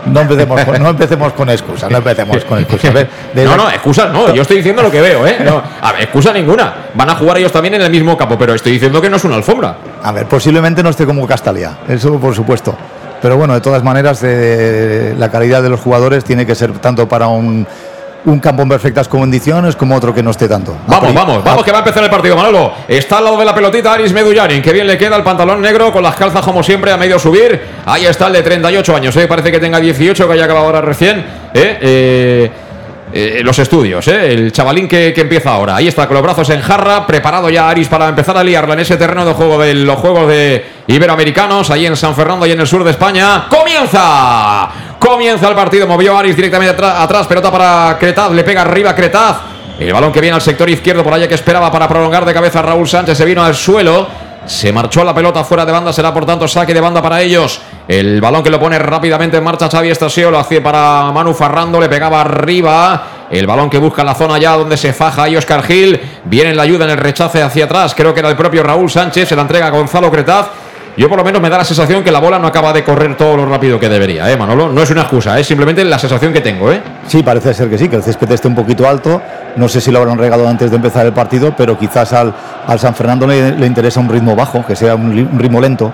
No 0.07 0.21
empecemos, 0.21 0.65
con, 0.65 0.81
no 0.83 0.89
empecemos 0.89 1.33
con 1.33 1.49
excusas, 1.49 1.89
no 1.89 1.99
empecemos 1.99 2.43
con 2.43 2.59
excusas. 2.59 2.93
no, 3.35 3.55
no, 3.55 3.69
excusas 3.69 4.11
no, 4.11 4.33
yo 4.33 4.41
estoy 4.41 4.57
diciendo 4.57 4.81
lo 4.81 4.91
que 4.91 4.99
veo, 4.99 5.25
¿eh? 5.25 5.37
No, 5.45 5.61
a 5.79 5.91
ver, 5.93 6.01
excusa 6.01 6.33
ninguna. 6.33 6.73
Van 6.95 7.09
a 7.09 7.15
jugar 7.15 7.37
ellos 7.37 7.51
también 7.51 7.75
en 7.75 7.83
el 7.83 7.91
mismo 7.91 8.17
campo, 8.17 8.35
pero 8.37 8.53
estoy 8.53 8.73
diciendo 8.73 8.99
que 8.99 9.09
no 9.09 9.17
es 9.17 9.23
una 9.23 9.35
alfombra. 9.35 9.77
A 10.03 10.11
ver, 10.11 10.25
posiblemente 10.25 10.83
no 10.83 10.89
esté 10.89 11.05
como 11.05 11.25
Castalia, 11.27 11.77
eso 11.87 12.19
por 12.19 12.35
supuesto. 12.35 12.75
Pero 13.21 13.37
bueno, 13.37 13.53
de 13.53 13.61
todas 13.61 13.83
maneras, 13.83 14.23
la 14.23 15.29
calidad 15.29 15.61
de 15.61 15.69
los 15.69 15.79
jugadores 15.79 16.23
tiene 16.23 16.45
que 16.45 16.55
ser 16.55 16.73
tanto 16.79 17.07
para 17.07 17.27
un 17.27 17.67
un 18.25 18.39
campo 18.39 18.61
en 18.61 18.69
perfectas 18.69 19.07
condiciones 19.07 19.75
como 19.75 19.95
otro 19.95 20.13
que 20.13 20.21
no 20.21 20.31
esté 20.31 20.47
tanto. 20.47 20.75
Vamos, 20.87 21.13
vamos, 21.13 21.43
vamos, 21.43 21.63
que 21.63 21.71
va 21.71 21.79
a 21.79 21.81
empezar 21.81 22.03
el 22.03 22.09
partido, 22.09 22.35
Manolo. 22.35 22.73
Está 22.87 23.17
al 23.17 23.25
lado 23.25 23.37
de 23.37 23.45
la 23.45 23.55
pelotita 23.55 23.93
Aris 23.93 24.13
Medullarin, 24.13 24.61
que 24.61 24.71
bien 24.71 24.87
le 24.87 24.97
queda 24.97 25.15
el 25.15 25.23
pantalón 25.23 25.61
negro 25.61 25.91
con 25.91 26.03
las 26.03 26.15
calzas 26.15 26.43
como 26.43 26.63
siempre 26.63 26.91
a 26.91 26.97
medio 26.97 27.17
subir. 27.17 27.59
Ahí 27.85 28.05
está 28.05 28.27
el 28.27 28.33
de 28.33 28.43
38 28.43 28.95
años, 28.95 29.15
¿eh? 29.17 29.27
parece 29.27 29.51
que 29.51 29.59
tenga 29.59 29.79
18, 29.79 30.27
que 30.27 30.33
haya 30.33 30.45
acabado 30.45 30.67
ahora 30.67 30.81
recién. 30.81 31.19
¿eh? 31.53 31.77
eh 31.81 32.51
eh, 33.13 33.41
los 33.43 33.59
estudios, 33.59 34.07
¿eh? 34.07 34.33
el 34.33 34.51
chavalín 34.51 34.87
que, 34.87 35.13
empieza 35.15 35.51
ahora. 35.51 35.75
Ahí 35.75 35.87
está, 35.87 36.07
con 36.07 36.15
los 36.15 36.23
brazos 36.23 36.49
en 36.49 36.61
jarra, 36.61 37.05
preparado 37.05 37.49
ya 37.49 37.69
Aris 37.69 37.87
para 37.87 38.07
empezar 38.07 38.37
a 38.37 38.43
liarla 38.43 38.73
en 38.73 38.79
ese 38.79 38.97
terreno 38.97 39.25
de 39.25 39.33
juego 39.33 39.59
de 39.59 39.73
los 39.73 39.99
juegos 39.99 40.27
de 40.29 40.63
Iberoamericanos, 40.87 41.69
ahí 41.71 41.85
en 41.85 41.95
San 41.95 42.15
Fernando 42.15 42.45
y 42.45 42.51
en 42.51 42.59
el 42.61 42.67
sur 42.67 42.83
de 42.83 42.91
España. 42.91 43.47
¡Comienza! 43.49 44.69
Comienza 44.97 45.49
el 45.49 45.55
partido, 45.55 45.87
movió 45.87 46.17
Aris 46.17 46.35
directamente 46.35 46.73
atrás, 46.73 46.95
atrás 46.99 47.27
pelota 47.27 47.51
para 47.51 47.97
Cretaz, 47.99 48.31
le 48.31 48.43
pega 48.43 48.61
arriba 48.61 48.95
Cretaz. 48.95 49.37
El 49.79 49.91
balón 49.91 50.11
que 50.11 50.21
viene 50.21 50.35
al 50.35 50.41
sector 50.41 50.69
izquierdo 50.69 51.03
por 51.03 51.13
allá 51.13 51.27
que 51.27 51.33
esperaba 51.33 51.71
para 51.71 51.87
prolongar 51.87 52.23
de 52.23 52.33
cabeza 52.33 52.61
Raúl 52.61 52.87
Sánchez 52.87 53.17
se 53.17 53.25
vino 53.25 53.43
al 53.43 53.55
suelo. 53.55 54.07
Se 54.45 54.73
marchó 54.73 55.03
la 55.03 55.13
pelota 55.13 55.43
fuera 55.43 55.65
de 55.65 55.71
banda, 55.71 55.93
será 55.93 56.13
por 56.13 56.25
tanto 56.25 56.47
saque 56.47 56.73
de 56.73 56.81
banda 56.81 57.01
para 57.01 57.21
ellos. 57.21 57.61
El 57.87 58.19
balón 58.19 58.43
que 58.43 58.49
lo 58.49 58.59
pone 58.59 58.79
rápidamente 58.79 59.37
en 59.37 59.43
marcha 59.43 59.69
Xavi 59.69 59.89
Estasio, 59.89 60.31
lo 60.31 60.39
hacía 60.39 60.63
para 60.63 61.11
Manu 61.11 61.33
Farrando, 61.33 61.79
le 61.79 61.87
pegaba 61.87 62.21
arriba. 62.21 63.03
El 63.29 63.47
balón 63.47 63.69
que 63.69 63.77
busca 63.77 64.03
la 64.03 64.13
zona 64.13 64.37
ya 64.39 64.57
donde 64.57 64.75
se 64.77 64.93
faja 64.93 65.23
ahí 65.23 65.37
Oscar 65.37 65.63
Gil. 65.63 65.99
Viene 66.25 66.53
la 66.53 66.63
ayuda 66.63 66.85
en 66.85 66.91
el 66.91 66.97
rechace 66.97 67.41
hacia 67.41 67.65
atrás. 67.65 67.93
Creo 67.95 68.13
que 68.13 68.19
era 68.19 68.29
el 68.29 68.35
propio 68.35 68.61
Raúl 68.61 68.89
Sánchez. 68.89 69.29
Se 69.29 69.35
la 69.35 69.43
entrega 69.43 69.67
a 69.67 69.69
Gonzalo 69.69 70.11
Cretaz. 70.11 70.47
Yo 70.97 71.07
por 71.07 71.17
lo 71.17 71.23
menos 71.23 71.41
me 71.41 71.49
da 71.49 71.57
la 71.57 71.63
sensación 71.63 72.03
que 72.03 72.11
la 72.11 72.19
bola 72.19 72.37
no 72.37 72.47
acaba 72.47 72.73
de 72.73 72.83
correr 72.83 73.15
todo 73.15 73.37
lo 73.37 73.45
rápido 73.45 73.79
que 73.79 73.87
debería, 73.87 74.29
¿eh, 74.29 74.35
Manolo? 74.35 74.69
No 74.69 74.81
es 74.81 74.89
una 74.91 75.01
excusa, 75.01 75.39
es 75.39 75.47
simplemente 75.47 75.83
la 75.85 75.97
sensación 75.97 76.33
que 76.33 76.41
tengo, 76.41 76.71
¿eh? 76.71 76.81
Sí, 77.07 77.23
parece 77.23 77.53
ser 77.53 77.69
que 77.69 77.77
sí, 77.77 77.87
que 77.87 77.95
el 77.95 78.03
césped 78.03 78.29
esté 78.31 78.47
un 78.47 78.55
poquito 78.55 78.87
alto. 78.87 79.21
No 79.55 79.69
sé 79.69 79.79
si 79.79 79.91
lo 79.91 79.99
habrán 79.99 80.17
regado 80.17 80.47
antes 80.47 80.69
de 80.69 80.75
empezar 80.75 81.05
el 81.05 81.13
partido, 81.13 81.53
pero 81.55 81.77
quizás 81.77 82.11
al, 82.13 82.33
al 82.67 82.79
San 82.79 82.93
Fernando 82.93 83.25
le, 83.25 83.65
interesa 83.65 83.99
un 83.99 84.09
ritmo 84.09 84.35
bajo, 84.35 84.65
que 84.65 84.75
sea 84.75 84.95
un 84.95 85.39
ritmo 85.39 85.61
lento. 85.61 85.93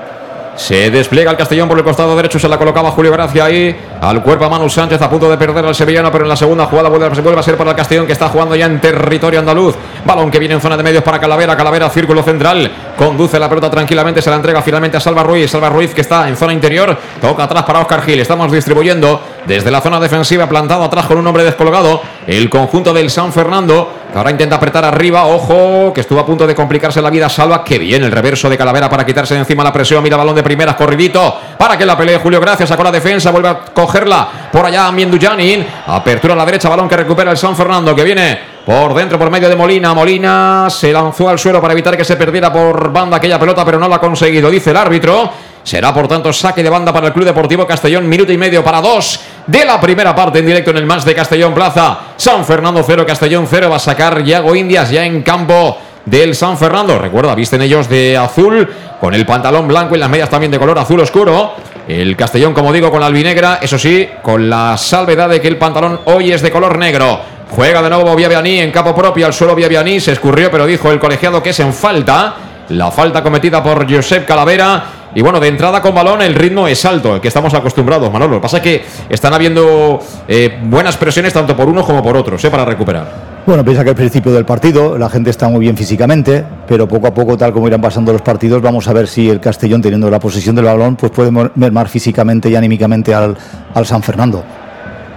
Se 0.58 0.90
despliega 0.90 1.30
el 1.30 1.38
Castellón 1.38 1.70
por 1.70 1.78
el 1.78 1.84
costado 1.84 2.16
derecho, 2.16 2.40
se 2.40 2.50
la 2.50 2.58
colocaba 2.58 2.90
Julio 2.90 3.12
Gracia 3.12 3.46
ahí. 3.46 3.76
Al 4.02 4.24
cuerpo 4.24 4.46
a 4.46 4.50
Manu 4.50 4.68
Sánchez 4.68 5.00
a 5.02 5.10
punto 5.10 5.30
de 5.30 5.38
perder 5.38 5.64
al 5.64 5.76
sevillano, 5.76 6.12
pero 6.12 6.26
en 6.26 6.30
la 6.30 6.36
segunda 6.36 6.66
jugada 6.66 6.90
vuelve, 6.90 7.06
a 7.06 7.44
ser 7.44 7.56
para 7.56 7.70
el 7.70 7.76
Castellón 7.76 8.08
que 8.08 8.14
está 8.14 8.28
jugando 8.30 8.56
ya 8.56 8.66
en 8.66 8.82
territorio 8.82 9.40
andaluz. 9.40 9.76
Balón 10.04 10.32
que 10.32 10.40
viene 10.40 10.56
en 10.56 10.62
zona 10.62 10.76
de 10.76 10.82
medios 10.82 11.04
para 11.04 11.20
Calavera. 11.20 11.56
Calavera, 11.56 11.90
círculo 11.92 12.24
central. 12.24 12.72
Conduce 12.98 13.40
la 13.40 13.48
pelota 13.48 13.70
tranquilamente, 13.70 14.22
se 14.22 14.32
la 14.32 14.38
entrega 14.38 14.64
finalmente 14.64 14.98
a 14.98 15.00
Salva 15.00 15.22
Ruiz. 15.22 15.52
Salva 15.52 15.70
Ruiz 15.70 15.94
que 15.94 16.02
está 16.02 16.28
en 16.28 16.36
zona 16.36 16.54
interior. 16.54 16.98
Toca 17.22 17.44
atrás 17.44 17.64
para 17.64 17.80
Oscar 17.80 18.02
Gil. 18.02 18.20
Estamos 18.20 18.52
distribuyendo 18.52 19.22
desde 19.48 19.72
la 19.72 19.82
zona 19.82 20.00
defensiva, 20.00 20.48
plantado 20.48 20.84
atrás 20.84 21.06
con 21.06 21.18
un 21.18 21.26
hombre 21.26 21.44
descolgado. 21.44 22.02
El 22.28 22.50
conjunto 22.50 22.94
del 22.94 23.10
San 23.10 23.32
Fernando 23.32 23.94
ahora 24.14 24.32
intenta 24.32 24.58
apretar 24.58 24.84
arriba. 24.84 25.26
Ojo, 25.26 25.94
que 25.94 26.02
estuvo 26.02 26.20
a 26.20 26.26
punto 26.26 26.46
de 26.46 26.54
complicarse 26.54 27.02
la 27.02 27.10
vida. 27.10 27.30
Salva, 27.30 27.64
que 27.64 27.80
bien 27.80 28.04
el 28.04 28.12
reverso 28.12 28.50
de 28.50 28.58
Calavera 28.58 28.90
para 28.90 29.06
quitarse 29.06 29.34
de 29.34 29.40
encima 29.40 29.64
la 29.64 29.72
presión. 29.72 30.04
Mira 30.04 30.18
balón 30.18 30.36
de 30.36 30.44
primeras, 30.44 30.76
corridito. 30.76 31.40
Para 31.58 31.78
que 31.78 31.86
la 31.86 31.98
pelee 31.98 32.18
Julio 32.18 32.42
Gracias. 32.42 32.68
Sacó 32.68 32.84
la 32.84 32.92
defensa, 32.92 33.32
vuelve 33.32 33.48
a 33.48 33.60
cogerla 33.74 34.28
por 34.52 34.66
allá 34.66 34.92
Miendujanin. 34.92 35.66
Apertura 35.88 36.34
a 36.34 36.38
la 36.38 36.46
derecha, 36.46 36.68
balón 36.68 36.90
que 36.90 36.98
recupera 36.98 37.32
el 37.32 37.38
San 37.38 37.56
Fernando, 37.56 37.96
que 37.96 38.04
viene 38.04 38.58
por 38.66 38.94
dentro, 38.94 39.18
por 39.18 39.30
medio 39.30 39.48
de 39.48 39.56
Molina. 39.56 39.94
Molina 39.94 40.68
se 40.70 40.92
lanzó 40.92 41.30
al 41.30 41.40
suelo 41.40 41.62
para 41.62 41.72
evitar 41.72 41.96
que 41.96 42.04
se 42.04 42.18
perdiera 42.18 42.52
por 42.52 42.92
banda 42.92 43.16
aquella 43.16 43.40
pelota, 43.40 43.64
pero 43.64 43.80
no 43.80 43.88
lo 43.88 43.96
ha 43.96 44.02
conseguido, 44.02 44.50
dice 44.50 44.72
el 44.72 44.78
árbitro. 44.78 45.47
Será 45.68 45.94
por 45.94 46.08
tanto 46.08 46.32
saque 46.32 46.64
de 46.64 46.70
banda 46.70 46.94
para 46.94 47.08
el 47.08 47.14
Club 47.14 47.26
Deportivo 47.26 47.68
Castellón, 47.68 48.08
minuto 48.08 48.32
y 48.32 48.38
medio 48.38 48.64
para 48.64 48.80
dos 48.80 49.20
de 49.46 49.66
la 49.66 49.82
primera 49.82 50.16
parte 50.16 50.40
en 50.40 50.46
directo 50.46 50.72
en 50.72 50.78
el 50.78 50.86
más 50.86 51.04
de 51.04 51.14
Castellón 51.14 51.54
Plaza. 51.54 52.14
San 52.16 52.46
Fernando 52.46 52.82
0, 52.88 53.04
Castellón 53.06 53.46
0. 53.50 53.70
Va 53.70 53.76
a 53.76 53.80
sacar 53.80 54.24
Yago 54.24 54.56
Indias 54.56 54.90
ya 54.92 55.04
en 55.04 55.24
campo 55.24 55.78
del 56.06 56.36
San 56.36 56.58
Fernando. 56.58 56.98
Recuerda, 56.98 57.36
visten 57.36 57.62
ellos 57.62 57.90
de 57.90 58.16
azul, 58.16 58.66
con 59.02 59.14
el 59.14 59.26
pantalón 59.26 59.68
blanco 59.68 59.94
y 59.94 60.00
las 60.00 60.10
medias 60.10 60.30
también 60.30 60.54
de 60.54 60.58
color 60.58 60.80
azul 60.80 61.02
oscuro. 61.02 61.56
El 61.86 62.16
Castellón, 62.16 62.54
como 62.54 62.72
digo, 62.72 62.90
con 62.90 63.02
la 63.02 63.08
albinegra, 63.08 63.60
eso 63.62 63.78
sí, 63.78 64.08
con 64.22 64.50
la 64.50 64.78
salvedad 64.78 65.28
de 65.28 65.42
que 65.42 65.50
el 65.50 65.58
pantalón 65.58 66.00
hoy 66.06 66.32
es 66.32 66.42
de 66.42 66.50
color 66.50 66.78
negro. 66.78 67.20
Juega 67.50 67.82
de 67.82 67.90
nuevo 67.90 68.16
Viavianí 68.16 68.62
en 68.62 68.72
campo 68.72 68.96
propio 68.96 69.26
al 69.26 69.34
suelo 69.34 69.54
Viavianí. 69.54 70.00
Se 70.00 70.14
escurrió, 70.14 70.50
pero 70.50 70.66
dijo 70.66 70.90
el 70.94 71.00
colegiado 71.00 71.44
que 71.44 71.50
es 71.50 71.60
en 71.60 71.74
falta. 71.74 72.36
La 72.70 72.90
falta 72.90 73.22
cometida 73.22 73.62
por 73.62 73.94
Josep 73.94 74.26
Calavera. 74.26 74.97
Y 75.18 75.22
bueno, 75.24 75.40
de 75.40 75.48
entrada 75.48 75.82
con 75.82 75.96
balón 75.96 76.22
el 76.22 76.36
ritmo 76.36 76.68
es 76.68 76.86
alto, 76.86 77.16
el 77.16 77.22
que 77.22 77.30
estamos 77.30 77.52
acostumbrados, 77.56 78.14
Manolo. 78.14 78.34
Lo 78.34 78.38
que 78.38 78.44
pasa 78.44 78.58
es 78.58 78.64
que 78.64 78.86
están 79.10 79.34
habiendo 79.34 80.00
eh, 80.28 80.60
buenas 80.66 80.96
presiones 80.96 81.34
tanto 81.34 81.56
por 81.56 81.68
unos 81.68 81.88
como 81.88 82.04
por 82.04 82.16
otros, 82.16 82.46
eh, 82.46 82.52
para 82.52 82.64
recuperar. 82.64 83.42
Bueno, 83.44 83.66
piensa 83.66 83.84
que 83.84 83.90
al 83.90 83.96
principio 83.96 84.32
del 84.32 84.46
partido 84.46 84.96
la 84.96 85.10
gente 85.10 85.32
está 85.32 85.50
muy 85.50 85.62
bien 85.62 85.76
físicamente, 85.76 86.46
pero 86.68 86.88
poco 86.88 87.08
a 87.08 87.16
poco, 87.16 87.36
tal 87.36 87.52
como 87.52 87.68
irán 87.68 87.82
pasando 87.82 88.14
los 88.14 88.22
partidos, 88.22 88.62
vamos 88.62 88.88
a 88.88 88.94
ver 88.94 89.08
si 89.08 89.28
el 89.28 89.40
Castellón, 89.40 89.82
teniendo 89.82 90.08
la 90.12 90.20
posición 90.20 90.56
del 90.56 90.66
balón, 90.66 90.96
pues 90.96 91.12
puede 91.12 91.32
mermar 91.32 91.90
físicamente 91.90 92.52
y 92.52 92.56
anímicamente 92.56 93.16
al, 93.16 93.36
al 93.74 93.86
San 93.88 94.04
Fernando. 94.04 94.44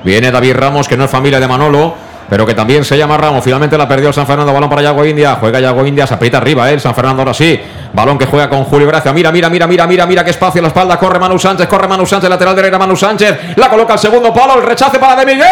Viene 0.03 0.31
David 0.31 0.55
Ramos, 0.55 0.89
que 0.89 0.97
no 0.97 1.05
es 1.05 1.11
familia 1.11 1.39
de 1.39 1.47
Manolo 1.47 1.93
pero 2.31 2.47
que 2.47 2.55
también 2.55 2.85
se 2.85 2.97
llama 2.97 3.17
Ramos. 3.17 3.43
Finalmente 3.43 3.77
la 3.77 3.89
perdió 3.89 4.13
San 4.13 4.27
Fernando, 4.27 4.53
balón 4.53 4.71
para 4.71 4.83
Yago 4.83 5.05
India, 5.05 5.37
juega 5.41 5.59
Yago 5.59 5.85
India, 5.85 6.07
se 6.07 6.15
aprieta 6.15 6.39
arriba, 6.39 6.71
¿eh? 6.71 6.75
el 6.75 6.81
San 6.81 6.95
Fernando 6.95 7.23
ahora 7.23 7.35
sí, 7.35 7.61
balón 7.93 8.17
que 8.17 8.27
juega 8.27 8.49
con 8.49 8.65
Julio 8.65 8.87
Gracia, 8.87 9.13
mira, 9.13 9.33
mira, 9.33 9.51
mira, 9.51 9.67
mira, 9.67 9.87
mira, 9.89 10.07
mira 10.07 10.25
qué 10.25 10.31
espacio 10.31 10.61
en 10.61 10.63
la 10.63 10.69
espalda, 10.69 10.97
corre 10.97 11.19
Manu 11.19 11.39
Sánchez, 11.39 11.67
corre 11.67 11.89
Manu 11.89 12.07
Sánchez, 12.07 12.31
lateral 12.31 12.55
derecha 12.55 12.79
Manu 12.79 12.97
Sánchez, 12.97 13.57
la 13.57 13.69
coloca 13.69 13.95
al 13.95 13.99
segundo 13.99 14.33
palo, 14.33 14.55
el 14.55 14.63
rechace 14.63 15.01
para 15.01 15.17
de 15.17 15.27
Miguel, 15.27 15.45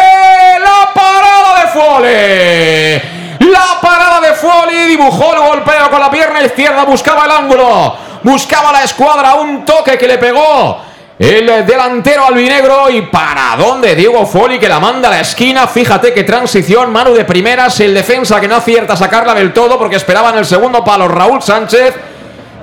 la 0.63 0.89
parada 0.93 1.61
de 1.61 1.67
Fole. 1.67 3.19
La 3.51 3.79
parada 3.81 4.21
de 4.21 4.33
Foli 4.33 4.87
dibujó 4.87 5.33
el 5.33 5.39
golpeo 5.39 5.89
con 5.89 5.99
la 5.99 6.09
pierna 6.09 6.41
izquierda, 6.41 6.85
buscaba 6.85 7.25
el 7.25 7.31
ángulo, 7.31 7.95
buscaba 8.23 8.71
la 8.71 8.83
escuadra, 8.83 9.35
un 9.35 9.65
toque 9.65 9.97
que 9.97 10.07
le 10.07 10.17
pegó 10.17 10.88
el 11.19 11.65
delantero 11.65 12.25
albinegro 12.25 12.89
y 12.89 13.01
para 13.01 13.57
dónde 13.57 13.93
Diego 13.93 14.25
Foli 14.25 14.57
que 14.57 14.69
la 14.69 14.79
manda 14.79 15.09
a 15.09 15.11
la 15.11 15.19
esquina. 15.19 15.67
Fíjate 15.67 16.13
qué 16.13 16.23
transición, 16.23 16.93
mano 16.93 17.11
de 17.11 17.25
primeras, 17.25 17.77
el 17.81 17.93
defensa 17.93 18.39
que 18.39 18.47
no 18.47 18.55
acierta 18.55 18.93
a 18.93 18.95
sacarla 18.95 19.33
del 19.33 19.51
todo 19.51 19.77
porque 19.77 19.97
esperaba 19.97 20.29
en 20.29 20.37
el 20.37 20.45
segundo 20.45 20.81
palo 20.81 21.09
Raúl 21.09 21.41
Sánchez. 21.41 21.93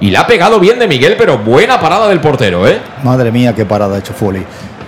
Y 0.00 0.10
la 0.10 0.20
ha 0.20 0.26
pegado 0.26 0.58
bien 0.58 0.78
de 0.78 0.88
Miguel, 0.88 1.16
pero 1.18 1.36
buena 1.36 1.78
parada 1.78 2.08
del 2.08 2.20
portero, 2.20 2.66
¿eh? 2.66 2.80
Madre 3.02 3.30
mía, 3.30 3.54
qué 3.54 3.66
parada 3.66 3.96
ha 3.96 3.98
hecho 3.98 4.14
Foli. 4.14 4.42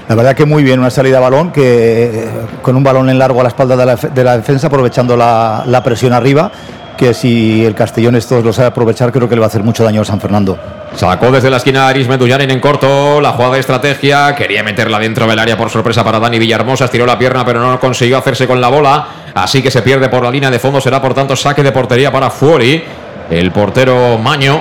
La 0.09 0.14
verdad 0.14 0.35
que 0.35 0.46
muy 0.46 0.62
bien, 0.62 0.81
una 0.81 0.90
salida 0.90 1.18
de 1.18 1.22
balón 1.22 1.52
que 1.52 2.26
con 2.62 2.74
un 2.74 2.83
balón 2.83 3.11
en 3.11 3.18
largo 3.18 3.40
a 3.40 3.42
la 3.42 3.48
espalda 3.50 3.76
de 3.76 4.24
la, 4.24 4.37
defensa, 4.38 4.68
aprovechando 4.68 5.14
la, 5.14 5.64
la 5.66 5.83
presión 5.83 6.14
arriba 6.14 6.50
que 6.96 7.12
si 7.14 7.64
el 7.64 7.74
Castellón 7.74 8.16
esto 8.16 8.40
lo 8.40 8.52
sabe 8.52 8.68
aprovechar, 8.68 9.12
creo 9.12 9.28
que 9.28 9.35
le 9.35 9.40
va 9.40 9.46
a 9.46 9.48
hacer 9.48 9.62
mucho 9.62 9.85
daño 9.85 10.00
a 10.00 10.04
San 10.07 10.20
Fernando. 10.20 10.59
Sacó 10.94 11.31
desde 11.31 11.51
la 11.51 11.59
esquina 11.59 11.87
Aris 11.87 12.09
Medullanin 12.09 12.51
en 12.51 12.61
corto 12.61 13.20
la 13.20 13.33
jugada 13.33 13.55
de 13.55 13.61
estrategia. 13.61 14.35
Quería 14.35 14.64
meterla 14.64 14.98
dentro 14.98 15.27
del 15.27 15.38
área 15.38 15.57
por 15.57 15.70
sorpresa 15.70 16.03
para 16.03 16.18
Dani 16.18 16.38
Villahermosa. 16.38 16.87
Estiró 16.87 17.07
la 17.07 17.18
pierna, 17.18 17.44
pero 17.44 17.61
no 17.61 17.79
consiguió 17.79 18.18
hacerse 18.18 18.46
con 18.46 18.61
la 18.61 18.68
bola. 18.68 19.07
Así 19.35 19.62
que 19.62 19.70
se 19.70 19.83
pierde 19.83 20.09
por 20.09 20.24
la 20.24 20.31
línea 20.31 20.51
de 20.51 20.59
fondo. 20.59 20.81
Será 20.81 21.01
por 21.01 21.14
tanto 21.14 21.37
saque 21.37 21.62
de 21.62 21.70
portería 21.70 22.11
para 22.11 22.31
Fuori, 22.31 22.83
el 23.31 23.53
portero 23.53 24.18
Maño 24.18 24.61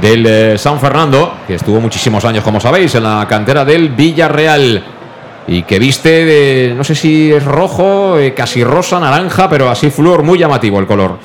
del 0.00 0.26
eh, 0.26 0.58
San 0.58 0.78
Fernando, 0.78 1.36
que 1.46 1.54
estuvo 1.54 1.80
muchísimos 1.80 2.24
años, 2.24 2.44
como 2.44 2.60
sabéis, 2.60 2.94
en 2.94 3.04
la 3.04 3.26
cantera 3.28 3.64
del 3.64 3.90
Villarreal. 3.90 4.84
Y 5.48 5.62
que 5.62 5.78
viste 5.78 6.24
de, 6.24 6.74
no 6.76 6.82
sé 6.82 6.94
si 6.94 7.32
es 7.32 7.44
rojo, 7.44 8.18
eh, 8.18 8.34
casi 8.34 8.64
rosa, 8.64 8.98
naranja, 8.98 9.48
pero 9.48 9.70
así 9.70 9.90
flúor, 9.90 10.22
muy 10.22 10.38
llamativo 10.38 10.80
el 10.80 10.86
color. 10.86 11.18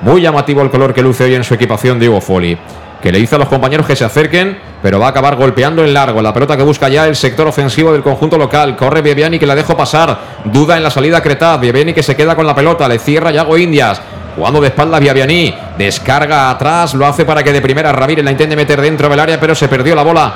Muy 0.00 0.22
llamativo 0.22 0.62
el 0.62 0.70
color 0.70 0.94
que 0.94 1.02
luce 1.02 1.24
hoy 1.24 1.34
en 1.34 1.44
su 1.44 1.54
equipación 1.54 2.00
Diego 2.00 2.20
Foli. 2.22 2.56
Que 3.02 3.10
le 3.10 3.18
dice 3.18 3.36
a 3.36 3.38
los 3.38 3.48
compañeros 3.48 3.86
que 3.86 3.96
se 3.96 4.04
acerquen, 4.04 4.58
pero 4.82 5.00
va 5.00 5.06
a 5.06 5.10
acabar 5.10 5.36
golpeando 5.36 5.82
en 5.82 5.94
largo. 5.94 6.20
La 6.20 6.34
pelota 6.34 6.56
que 6.56 6.62
busca 6.62 6.88
ya 6.88 7.06
el 7.06 7.16
sector 7.16 7.46
ofensivo 7.46 7.92
del 7.92 8.02
conjunto 8.02 8.36
local. 8.36 8.76
Corre 8.76 9.00
Biebiani 9.00 9.38
que 9.38 9.46
la 9.46 9.54
dejo 9.54 9.76
pasar. 9.76 10.18
Duda 10.44 10.76
en 10.76 10.82
la 10.82 10.90
salida 10.90 11.22
Cretaz. 11.22 11.58
Biebiani 11.60 11.94
que 11.94 12.02
se 12.02 12.14
queda 12.14 12.36
con 12.36 12.46
la 12.46 12.54
pelota. 12.54 12.86
Le 12.88 12.98
cierra 12.98 13.30
Yago 13.30 13.56
Indias. 13.56 14.02
Jugando 14.36 14.60
de 14.60 14.68
espalda 14.68 14.98
Viaviani. 14.98 15.54
Descarga 15.78 16.50
atrás. 16.50 16.92
Lo 16.94 17.06
hace 17.06 17.24
para 17.24 17.42
que 17.42 17.52
de 17.52 17.62
primera 17.62 17.90
Ramírez 17.90 18.24
la 18.24 18.32
intente 18.32 18.54
meter 18.54 18.80
dentro 18.80 19.08
del 19.08 19.20
área, 19.20 19.40
pero 19.40 19.54
se 19.54 19.68
perdió 19.68 19.94
la 19.94 20.02
bola 20.02 20.34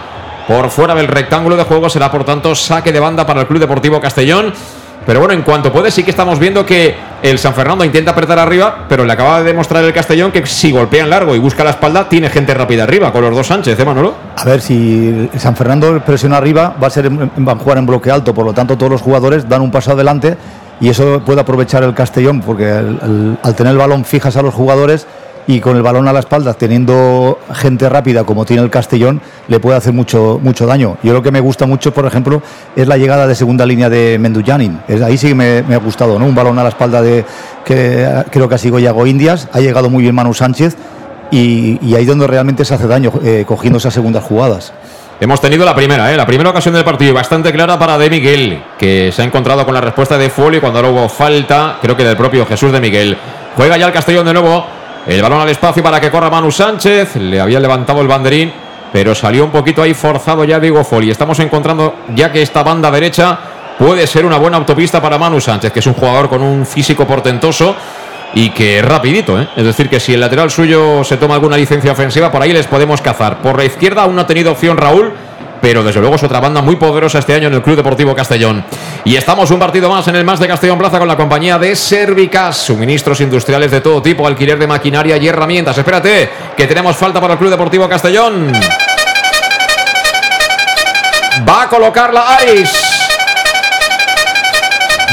por 0.48 0.70
fuera 0.70 0.94
del 0.94 1.08
rectángulo 1.08 1.56
de 1.56 1.64
juego. 1.64 1.90
Será 1.90 2.10
por 2.10 2.24
tanto 2.24 2.54
saque 2.54 2.92
de 2.92 3.00
banda 3.00 3.26
para 3.26 3.42
el 3.42 3.46
Club 3.46 3.60
Deportivo 3.60 4.00
Castellón. 4.00 4.54
Pero 5.06 5.20
bueno, 5.20 5.34
en 5.34 5.42
cuanto 5.42 5.72
puede, 5.72 5.90
sí 5.90 6.02
que 6.02 6.10
estamos 6.10 6.38
viendo 6.38 6.64
que 6.64 6.94
el 7.22 7.38
San 7.38 7.54
Fernando 7.54 7.84
intenta 7.84 8.12
apretar 8.12 8.38
arriba, 8.38 8.86
pero 8.88 9.04
le 9.04 9.12
acaba 9.12 9.38
de 9.38 9.44
demostrar 9.44 9.84
el 9.84 9.92
Castellón 9.92 10.32
que 10.32 10.46
si 10.46 10.72
golpea 10.72 11.04
en 11.04 11.10
largo 11.10 11.34
y 11.34 11.38
busca 11.38 11.62
la 11.62 11.70
espalda, 11.70 12.08
tiene 12.08 12.30
gente 12.30 12.54
rápida 12.54 12.84
arriba 12.84 13.12
con 13.12 13.22
los 13.22 13.34
dos 13.34 13.46
Sánchez, 13.46 13.78
¿eh, 13.78 13.84
Manolo? 13.84 14.14
A 14.36 14.44
ver, 14.44 14.60
si 14.60 15.28
el 15.32 15.40
San 15.40 15.56
Fernando 15.56 16.00
presiona 16.00 16.38
arriba, 16.38 16.74
va 16.82 16.86
a, 16.86 16.90
ser, 16.90 17.10
va 17.10 17.52
a 17.52 17.56
jugar 17.56 17.78
en 17.78 17.86
bloque 17.86 18.10
alto, 18.10 18.32
por 18.32 18.46
lo 18.46 18.52
tanto 18.52 18.76
todos 18.76 18.92
los 18.92 19.02
jugadores 19.02 19.48
dan 19.48 19.62
un 19.62 19.70
paso 19.70 19.92
adelante 19.92 20.36
y 20.80 20.88
eso 20.88 21.22
puede 21.24 21.40
aprovechar 21.40 21.82
el 21.82 21.94
Castellón, 21.94 22.40
porque 22.40 22.66
al 22.70 23.54
tener 23.54 23.72
el 23.72 23.78
balón 23.78 24.04
fijas 24.04 24.36
a 24.36 24.42
los 24.42 24.54
jugadores 24.54 25.06
y 25.46 25.60
con 25.60 25.76
el 25.76 25.82
balón 25.82 26.08
a 26.08 26.12
la 26.12 26.20
espalda, 26.20 26.54
teniendo 26.54 27.38
gente 27.52 27.88
rápida 27.88 28.24
como 28.24 28.44
tiene 28.44 28.62
el 28.62 28.70
Castellón, 28.70 29.20
le 29.48 29.60
puede 29.60 29.76
hacer 29.76 29.92
mucho, 29.92 30.40
mucho 30.42 30.66
daño. 30.66 30.96
Yo 31.02 31.12
lo 31.12 31.22
que 31.22 31.30
me 31.30 31.40
gusta 31.40 31.66
mucho, 31.66 31.92
por 31.92 32.06
ejemplo, 32.06 32.42
es 32.74 32.88
la 32.88 32.96
llegada 32.96 33.26
de 33.26 33.34
segunda 33.34 33.66
línea 33.66 33.90
de 33.90 34.18
Mendujanin. 34.18 34.80
Es, 34.88 35.02
ahí 35.02 35.18
sí 35.18 35.34
me, 35.34 35.58
ha 35.58 35.78
gustado, 35.78 36.18
¿no? 36.18 36.26
Un 36.26 36.34
balón 36.34 36.58
a 36.58 36.62
la 36.62 36.70
espalda 36.70 37.02
de 37.02 37.24
que 37.64 38.24
creo 38.30 38.48
que 38.48 38.54
ha 38.54 38.58
sido 38.58 38.78
Yago 38.78 39.06
Indias, 39.06 39.48
ha 39.52 39.60
llegado 39.60 39.90
muy 39.90 40.02
bien 40.02 40.14
Manu 40.14 40.34
Sánchez 40.34 40.76
y, 41.30 41.94
ahí 41.94 42.04
donde 42.04 42.26
realmente 42.26 42.64
se 42.64 42.74
hace 42.74 42.86
daño, 42.86 43.12
eh, 43.22 43.44
cogiendo 43.46 43.78
esas 43.78 43.92
segundas 43.92 44.24
jugadas. 44.24 44.72
Hemos 45.20 45.40
tenido 45.40 45.64
la 45.64 45.74
primera, 45.76 46.12
¿eh? 46.12 46.16
la 46.16 46.26
primera 46.26 46.50
ocasión 46.50 46.74
del 46.74 46.84
partido, 46.84 47.14
bastante 47.14 47.52
clara 47.52 47.78
para 47.78 47.96
De 47.96 48.10
Miguel, 48.10 48.62
que 48.76 49.12
se 49.12 49.22
ha 49.22 49.24
encontrado 49.24 49.64
con 49.64 49.72
la 49.72 49.80
respuesta 49.80 50.18
de 50.18 50.28
Folio 50.28 50.60
cuando 50.60 50.82
luego 50.82 51.00
hubo 51.02 51.08
falta, 51.08 51.78
creo 51.80 51.96
que 51.96 52.04
del 52.04 52.16
propio 52.16 52.44
Jesús 52.44 52.72
de 52.72 52.80
Miguel. 52.80 53.16
Juega 53.56 53.76
ya 53.76 53.86
el 53.86 53.92
Castellón 53.92 54.26
de 54.26 54.32
nuevo, 54.32 54.66
el 55.06 55.20
balón 55.20 55.40
al 55.40 55.48
espacio 55.48 55.82
para 55.82 56.00
que 56.00 56.10
corra 56.10 56.30
Manu 56.30 56.50
Sánchez. 56.50 57.16
Le 57.16 57.40
había 57.40 57.60
levantado 57.60 58.00
el 58.00 58.08
banderín, 58.08 58.52
pero 58.92 59.14
salió 59.14 59.44
un 59.44 59.50
poquito 59.50 59.82
ahí 59.82 59.94
forzado 59.94 60.44
ya 60.44 60.58
Diego 60.58 60.82
Foli. 60.84 61.10
Estamos 61.10 61.38
encontrando 61.40 61.96
ya 62.14 62.32
que 62.32 62.42
esta 62.42 62.62
banda 62.62 62.90
derecha 62.90 63.38
puede 63.78 64.06
ser 64.06 64.24
una 64.24 64.38
buena 64.38 64.56
autopista 64.56 65.02
para 65.02 65.18
Manu 65.18 65.40
Sánchez, 65.40 65.72
que 65.72 65.80
es 65.80 65.86
un 65.86 65.94
jugador 65.94 66.28
con 66.28 66.42
un 66.42 66.64
físico 66.64 67.06
portentoso 67.06 67.74
y 68.34 68.50
que 68.50 68.78
es 68.78 68.84
rapidito. 68.84 69.40
¿eh? 69.40 69.48
Es 69.56 69.64
decir, 69.64 69.88
que 69.88 70.00
si 70.00 70.14
el 70.14 70.20
lateral 70.20 70.50
suyo 70.50 71.04
se 71.04 71.16
toma 71.16 71.34
alguna 71.34 71.56
licencia 71.56 71.92
ofensiva, 71.92 72.30
por 72.32 72.42
ahí 72.42 72.52
les 72.52 72.66
podemos 72.66 73.00
cazar. 73.00 73.38
Por 73.38 73.58
la 73.58 73.64
izquierda 73.64 74.02
aún 74.02 74.14
no 74.16 74.22
ha 74.22 74.26
tenido 74.26 74.52
opción 74.52 74.76
Raúl 74.76 75.12
pero 75.64 75.82
desde 75.82 75.98
luego 75.98 76.16
es 76.16 76.22
otra 76.22 76.40
banda 76.40 76.60
muy 76.60 76.76
poderosa 76.76 77.20
este 77.20 77.32
año 77.32 77.48
en 77.48 77.54
el 77.54 77.62
Club 77.62 77.76
Deportivo 77.76 78.14
Castellón. 78.14 78.62
Y 79.02 79.16
estamos 79.16 79.50
un 79.50 79.58
partido 79.58 79.88
más 79.88 80.06
en 80.08 80.16
el 80.16 80.22
Más 80.22 80.38
de 80.38 80.46
Castellón 80.46 80.76
Plaza 80.76 80.98
con 80.98 81.08
la 81.08 81.16
compañía 81.16 81.58
de 81.58 81.74
Servicas, 81.74 82.58
suministros 82.58 83.18
industriales 83.22 83.70
de 83.70 83.80
todo 83.80 84.02
tipo, 84.02 84.26
alquiler 84.26 84.58
de 84.58 84.66
maquinaria 84.66 85.16
y 85.16 85.26
herramientas. 85.26 85.78
Espérate, 85.78 86.28
que 86.54 86.66
tenemos 86.66 86.94
falta 86.94 87.18
para 87.18 87.32
el 87.32 87.38
Club 87.38 87.50
Deportivo 87.50 87.88
Castellón. 87.88 88.52
Va 91.48 91.62
a 91.62 91.68
colocar 91.70 92.12
la 92.12 92.36
Aris. 92.36 92.93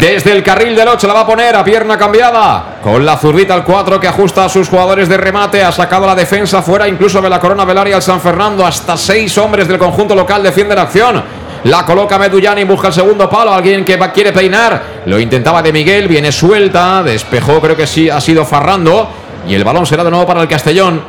Desde 0.02 0.32
el 0.32 0.42
carril 0.42 0.76
del 0.76 0.88
8 0.88 1.08
la 1.08 1.14
va 1.14 1.20
a 1.20 1.28
poner 1.28 1.56
a 1.56 1.64
pierna 1.64 1.96
cambiada. 1.96 2.80
Con 2.82 3.06
la 3.06 3.18
zurdita 3.18 3.54
al 3.54 3.64
4 3.64 4.00
que 4.00 4.08
ajusta 4.08 4.44
a 4.44 4.50
sus 4.50 4.68
jugadores 4.68 5.08
de 5.08 5.16
remate. 5.16 5.64
Ha 5.64 5.72
sacado 5.72 6.08
la 6.08 6.16
defensa 6.16 6.64
fuera 6.64 6.88
incluso 6.88 7.22
de 7.22 7.30
la 7.30 7.40
corona 7.40 7.66
Velaria 7.66 7.98
al 7.98 8.02
San 8.02 8.20
Fernando. 8.20 8.66
Hasta 8.66 8.98
seis 8.98 9.38
hombres 9.38 9.68
del 9.68 9.78
conjunto 9.78 10.16
local 10.16 10.42
defienden 10.42 10.78
la 10.78 10.82
acción. 10.82 11.24
La 11.66 11.86
coloca 11.86 12.18
Medullani, 12.18 12.64
busca 12.64 12.88
el 12.88 12.96
segundo 12.96 13.30
palo. 13.30 13.54
Alguien 13.54 13.86
que 13.86 14.00
quiere 14.12 14.34
peinar. 14.34 14.82
Lo 15.06 15.20
intentaba 15.20 15.62
de 15.62 15.72
Miguel, 15.72 16.08
viene 16.08 16.32
suelta. 16.32 17.04
Despejó, 17.04 17.62
creo 17.62 17.78
que 17.78 17.86
sí, 17.86 18.10
ha 18.10 18.20
sido 18.20 18.44
Farrando. 18.44 19.08
Y 19.48 19.54
el 19.54 19.64
balón 19.64 19.86
será 19.86 20.04
de 20.04 20.10
nuevo 20.10 20.26
para 20.26 20.42
el 20.42 20.48
Castellón. 20.48 21.00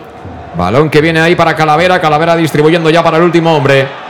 Balón 0.55 0.91
que 0.91 1.01
viene 1.01 1.19
ahí 1.19 1.35
para 1.35 1.57
Calavera. 1.57 1.99
Calavera 1.99 2.37
distribuyendo 2.37 2.91
ya 2.91 3.03
para 3.03 3.17
el 3.17 3.23
último 3.23 3.57
hombre. 3.57 4.02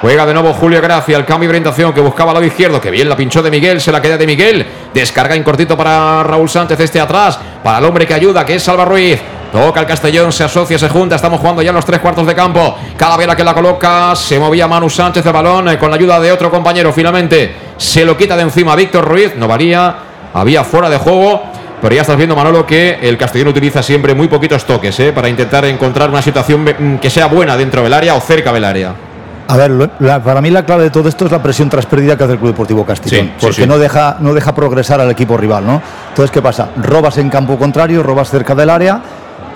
Juega 0.00 0.24
de 0.24 0.32
nuevo 0.32 0.54
Julio 0.54 0.80
Gracia, 0.80 1.14
el 1.18 1.26
cambio 1.26 1.46
de 1.46 1.50
orientación 1.50 1.92
que 1.92 2.00
buscaba 2.00 2.30
al 2.30 2.36
lado 2.36 2.46
izquierdo, 2.46 2.80
que 2.80 2.90
bien 2.90 3.06
la 3.06 3.16
pinchó 3.16 3.42
de 3.42 3.50
Miguel, 3.50 3.82
se 3.82 3.92
la 3.92 4.00
queda 4.00 4.16
de 4.16 4.26
Miguel. 4.26 4.66
Descarga 4.94 5.34
en 5.34 5.42
cortito 5.42 5.76
para 5.76 6.22
Raúl 6.22 6.48
Sánchez, 6.48 6.80
este 6.80 6.98
atrás, 6.98 7.38
para 7.62 7.78
el 7.78 7.84
hombre 7.84 8.06
que 8.06 8.14
ayuda, 8.14 8.46
que 8.46 8.54
es 8.54 8.62
Salva 8.62 8.86
Ruiz. 8.86 9.20
Toca 9.52 9.80
el 9.80 9.86
Castellón, 9.86 10.32
se 10.32 10.44
asocia, 10.44 10.78
se 10.78 10.88
junta. 10.88 11.16
Estamos 11.16 11.38
jugando 11.40 11.60
ya 11.60 11.70
los 11.70 11.84
tres 11.84 12.00
cuartos 12.00 12.26
de 12.26 12.34
campo. 12.34 12.78
Calavera 12.96 13.36
que 13.36 13.44
la 13.44 13.52
coloca. 13.52 14.16
Se 14.16 14.38
movía 14.38 14.66
Manu 14.66 14.88
Sánchez 14.88 15.26
el 15.26 15.32
balón 15.32 15.68
eh, 15.68 15.76
con 15.76 15.90
la 15.90 15.96
ayuda 15.96 16.18
de 16.18 16.32
otro 16.32 16.50
compañero. 16.50 16.92
Finalmente 16.92 17.54
se 17.76 18.04
lo 18.04 18.16
quita 18.16 18.36
de 18.36 18.42
encima 18.42 18.76
Víctor 18.76 19.04
Ruiz. 19.04 19.34
No 19.36 19.48
varía. 19.48 19.96
Había 20.32 20.62
fuera 20.64 20.88
de 20.88 20.98
juego. 20.98 21.42
Pero 21.82 21.94
ya 21.94 22.02
estás 22.02 22.16
viendo, 22.16 22.36
Manolo, 22.36 22.64
que 22.64 23.00
el 23.02 23.18
Castellón 23.18 23.48
utiliza 23.48 23.82
siempre 23.82 24.14
muy 24.14 24.28
poquitos 24.28 24.64
toques 24.64 24.98
eh, 25.00 25.12
para 25.12 25.28
intentar 25.28 25.64
encontrar 25.64 26.08
una 26.10 26.22
situación 26.22 26.62
mm, 26.62 26.98
que 26.98 27.10
sea 27.10 27.26
buena 27.26 27.56
dentro 27.56 27.82
del 27.82 27.92
área 27.92 28.14
o 28.14 28.20
cerca 28.20 28.52
del 28.52 28.64
área. 28.64 29.09
A 29.50 29.56
ver, 29.56 29.90
para 30.22 30.40
mí 30.40 30.48
la 30.48 30.64
clave 30.64 30.84
de 30.84 30.90
todo 30.90 31.08
esto 31.08 31.26
es 31.26 31.32
la 31.32 31.42
presión 31.42 31.68
tras 31.68 31.84
perdida 31.84 32.16
que 32.16 32.22
hace 32.22 32.34
el 32.34 32.38
Club 32.38 32.52
Deportivo 32.52 32.86
Castellón, 32.86 33.32
porque 33.40 33.66
No, 33.66 33.78
deja, 33.78 34.16
no 34.20 34.32
deja 34.32 34.54
progresar 34.54 35.00
al 35.00 35.10
equipo 35.10 35.36
rival, 35.36 35.66
¿no? 35.66 35.82
Entonces, 36.10 36.30
¿qué 36.30 36.40
pasa? 36.40 36.68
Robas 36.76 37.18
en 37.18 37.28
campo 37.30 37.58
contrario, 37.58 38.04
robas 38.04 38.30
cerca 38.30 38.54
del 38.54 38.70
área 38.70 39.02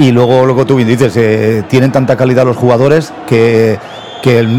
y 0.01 0.11
luego, 0.11 0.45
luego 0.47 0.67
tú 0.67 0.75
bien 0.75 0.89
dices, 0.89 1.17
eh, 1.17 1.63
tienen 1.69 1.93
tanta 1.93 2.17
calidad 2.17 2.45
los 2.45 2.57
jugadores 2.57 3.13
que, 3.29 3.79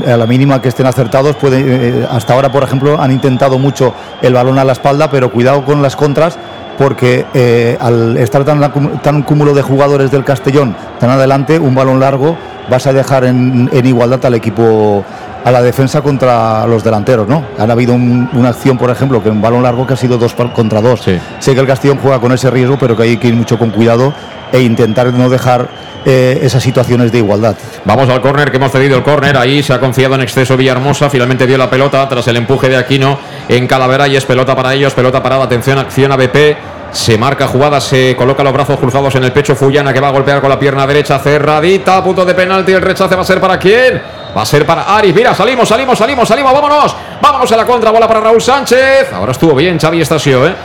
a 0.08 0.16
la 0.16 0.26
mínima 0.26 0.62
que 0.62 0.70
estén 0.70 0.86
acertados, 0.86 1.36
puede, 1.36 1.60
eh, 1.66 2.08
hasta 2.10 2.34
ahora, 2.34 2.50
por 2.50 2.64
ejemplo, 2.64 3.02
han 3.02 3.12
intentado 3.12 3.60
mucho 3.60 3.94
el 4.22 4.34
balón 4.34 4.58
a 4.58 4.64
la 4.64 4.72
espalda, 4.72 5.12
pero 5.12 5.32
cuidado 5.32 5.66
con 5.66 5.82
las 5.82 5.98
contras, 5.98 6.38
porque 6.78 7.26
eh, 7.34 7.78
al 7.82 8.16
estar 8.18 8.46
tan, 8.46 8.72
tan 9.02 9.24
cúmulo 9.24 9.54
de 9.54 9.62
jugadores 9.62 10.12
del 10.12 10.24
Castellón 10.24 10.76
tan 11.00 11.10
adelante, 11.10 11.60
un 11.60 11.76
balón 11.76 12.00
largo 12.00 12.38
vas 12.70 12.88
a 12.88 12.94
dejar 12.94 13.26
en, 13.26 13.70
en 13.72 13.86
igualdad 13.86 14.26
al 14.26 14.34
equipo 14.34 15.04
a 15.46 15.52
la 15.52 15.62
defensa 15.62 16.02
contra 16.02 16.66
los 16.66 16.84
delanteros, 16.84 17.28
¿no? 17.28 17.46
Han 17.60 17.70
habido 17.70 17.94
una 17.94 18.50
acción, 18.50 18.80
por 18.80 18.90
ejemplo, 18.90 19.22
que 19.22 19.30
un 19.30 19.44
balón 19.44 19.62
largo 19.62 19.86
que 19.86 19.94
ha 19.94 19.98
sido 19.98 20.18
dos 20.18 20.34
contra 20.34 20.82
dos. 20.82 21.02
Sé 21.02 21.54
que 21.54 21.60
el 21.60 21.68
Castellón 21.68 22.00
juega 22.02 22.20
con 22.20 22.32
ese 22.32 22.50
riesgo, 22.50 22.78
pero 22.80 22.98
que 22.98 23.04
hay 23.04 23.18
que 23.18 23.28
ir 23.28 23.36
mucho 23.36 23.60
con 23.60 23.70
cuidado 23.70 24.12
e 24.52 24.62
intentar 24.62 25.14
no 25.14 25.30
dejar 25.30 25.68
eh, 26.04 26.40
esas 26.42 26.64
situaciones 26.64 27.12
de 27.12 27.20
igualdad. 27.20 27.56
Vamos 27.84 28.10
al 28.10 28.22
córner 28.22 28.50
que 28.50 28.58
hemos 28.58 28.72
cedido 28.72 28.98
el 28.98 29.04
córner. 29.04 29.38
Ahí 29.38 29.62
se 29.62 29.72
ha 29.72 29.80
confiado 29.80 30.16
en 30.16 30.22
exceso 30.22 30.58
Villahermosa. 30.58 31.12
Finalmente 31.12 31.46
dio 31.46 31.60
la 31.60 31.70
pelota 31.70 32.10
tras 32.10 32.28
el 32.28 32.38
empuje 32.38 32.68
de 32.68 32.78
Aquino 32.78 33.20
en 33.48 33.68
Calavera 33.68 34.08
y 34.08 34.16
es 34.16 34.26
pelota 34.26 34.56
para 34.56 34.74
ellos. 34.74 34.96
Pelota 34.96 35.22
parada. 35.22 35.44
Atención, 35.44 35.78
acción 35.78 36.12
a 36.12 36.16
BP. 36.16 36.58
Se 36.92 37.20
marca 37.20 37.48
jugada, 37.48 37.80
se 37.80 38.16
coloca 38.16 38.44
los 38.44 38.54
brazos 38.54 38.80
cruzados 38.80 39.14
en 39.14 39.26
el 39.26 39.32
pecho. 39.32 39.56
Fullana 39.56 39.94
que 39.94 40.00
va 40.00 40.08
a 40.08 40.12
golpear 40.12 40.42
con 40.42 40.50
la 40.50 40.58
pierna 40.58 40.88
derecha 40.88 41.20
cerradita. 41.20 42.04
Punto 42.04 42.26
de 42.26 42.34
penalti. 42.34 42.72
El 42.72 42.82
rechace 42.82 43.16
va 43.16 43.22
a 43.22 43.26
ser 43.26 43.40
para 43.40 43.60
quién? 43.60 44.25
Va 44.36 44.42
a 44.42 44.46
ser 44.46 44.66
para 44.66 44.84
Aris. 44.98 45.16
Mira, 45.16 45.34
salimos, 45.34 45.68
salimos, 45.68 45.98
salimos, 45.98 46.28
salimos. 46.28 46.54
Vámonos. 46.54 46.96
Vámonos 47.22 47.52
a 47.52 47.58
la 47.58 47.66
contra. 47.66 47.92
Bola 47.92 48.08
para 48.08 48.20
Raúl 48.20 48.42
Sánchez. 48.42 49.14
Ahora 49.14 49.32
estuvo 49.32 49.56
bien 49.56 49.80
Xavi 49.80 50.02
Estasio, 50.02 50.46
¿eh? 50.48 50.56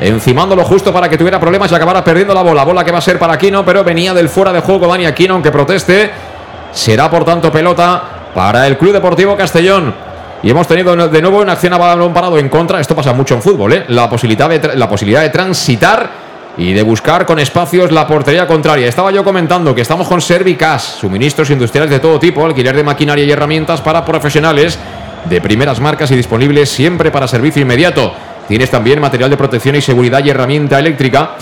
Encimándolo 0.00 0.64
justo 0.64 0.92
para 0.92 1.08
que 1.08 1.16
tuviera 1.16 1.38
problemas 1.38 1.70
y 1.70 1.74
acabara 1.74 2.02
perdiendo 2.02 2.34
la 2.34 2.42
bola. 2.42 2.64
Bola 2.64 2.84
que 2.84 2.90
va 2.90 2.98
a 2.98 3.02
ser 3.02 3.18
para 3.18 3.34
Aquino, 3.34 3.64
pero 3.64 3.84
venía 3.84 4.12
del 4.14 4.28
fuera 4.28 4.52
de 4.52 4.60
juego 4.60 4.88
Dani 4.88 5.06
Aquino, 5.06 5.34
aunque 5.34 5.52
proteste. 5.52 6.10
Será 6.72 7.08
por 7.10 7.24
tanto 7.24 7.52
pelota 7.52 8.02
para 8.34 8.66
el 8.66 8.76
Club 8.76 8.94
Deportivo 8.94 9.36
Castellón. 9.36 9.94
Y 10.42 10.50
hemos 10.50 10.66
tenido 10.66 10.96
de 11.08 11.22
nuevo 11.22 11.38
una 11.38 11.52
acción 11.52 11.74
a 11.74 11.78
balón 11.78 12.12
parado 12.12 12.38
en 12.38 12.48
contra. 12.48 12.80
Esto 12.80 12.96
pasa 12.96 13.12
mucho 13.12 13.34
en 13.34 13.42
fútbol, 13.42 13.74
¿eh? 13.74 13.84
La 13.88 14.08
posibilidad 14.08 14.48
de, 14.48 14.74
la 14.76 14.88
posibilidad 14.88 15.20
de 15.20 15.28
transitar 15.28 16.29
y 16.56 16.72
de 16.72 16.82
buscar 16.82 17.26
con 17.26 17.38
espacios 17.38 17.92
la 17.92 18.06
portería 18.06 18.46
contraria. 18.46 18.88
Estaba 18.88 19.10
yo 19.10 19.24
comentando 19.24 19.74
que 19.74 19.82
estamos 19.82 20.08
con 20.08 20.20
Servicas, 20.20 20.82
suministros 21.00 21.50
industriales 21.50 21.90
de 21.90 22.00
todo 22.00 22.18
tipo, 22.18 22.44
alquiler 22.44 22.76
de 22.76 22.84
maquinaria 22.84 23.24
y 23.24 23.30
herramientas 23.30 23.80
para 23.80 24.04
profesionales 24.04 24.78
de 25.24 25.40
primeras 25.40 25.80
marcas 25.80 26.10
y 26.10 26.16
disponibles 26.16 26.68
siempre 26.68 27.10
para 27.10 27.28
servicio 27.28 27.62
inmediato. 27.62 28.12
Tienes 28.48 28.70
también 28.70 29.00
material 29.00 29.30
de 29.30 29.36
protección 29.36 29.76
y 29.76 29.80
seguridad 29.80 30.24
y 30.24 30.30
herramienta 30.30 30.78
eléctrica 30.78 31.36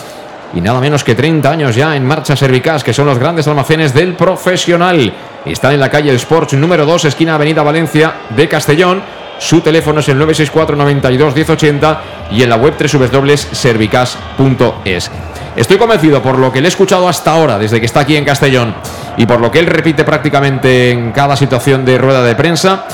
y 0.55 0.61
nada 0.61 0.81
menos 0.81 1.05
que 1.05 1.15
30 1.15 1.51
años 1.51 1.75
ya 1.75 1.95
en 1.95 2.07
marcha 2.07 2.37
Servicas, 2.37 2.83
que 2.83 2.95
son 2.95 3.07
los 3.07 3.19
grandes 3.19 3.47
almacenes 3.49 3.93
del 3.93 4.15
profesional. 4.15 5.13
Están 5.45 5.73
en 5.73 5.81
la 5.81 5.91
calle 5.91 6.15
Sports 6.15 6.55
número 6.55 6.87
2, 6.87 7.07
esquina 7.07 7.35
Avenida 7.35 7.63
Valencia 7.63 8.15
de 8.31 8.49
Castellón. 8.49 9.03
Su 9.39 9.61
teléfono 9.61 10.01
es 10.01 10.09
el 10.09 10.19
964 10.19 10.75
92 10.77 11.35
1080 11.35 12.01
y 12.33 12.43
en 12.43 12.51
la 12.51 12.57
web 12.57 12.75
www.servicas.es. 12.79 15.11
Estoy 15.57 15.79
convencido 15.79 16.23
por 16.23 16.39
lo 16.39 16.53
que 16.53 16.61
le 16.61 16.67
he 16.67 16.69
escuchado 16.69 17.09
hasta 17.09 17.33
ahora, 17.33 17.59
desde 17.59 17.81
que 17.81 17.87
está 17.87 18.01
aquí 18.01 18.17
en 18.17 18.25
Castellón, 18.25 18.75
y 19.17 19.25
por 19.27 19.41
lo 19.41 19.51
que 19.51 19.59
él 19.59 19.67
repite 19.67 20.05
prácticamente 20.05 20.93
en 20.93 21.11
cada 21.13 21.37
situación 21.37 21.85
de 21.85 21.99
rueda 21.99 22.23
de 22.23 22.37
prensa, 22.37 22.87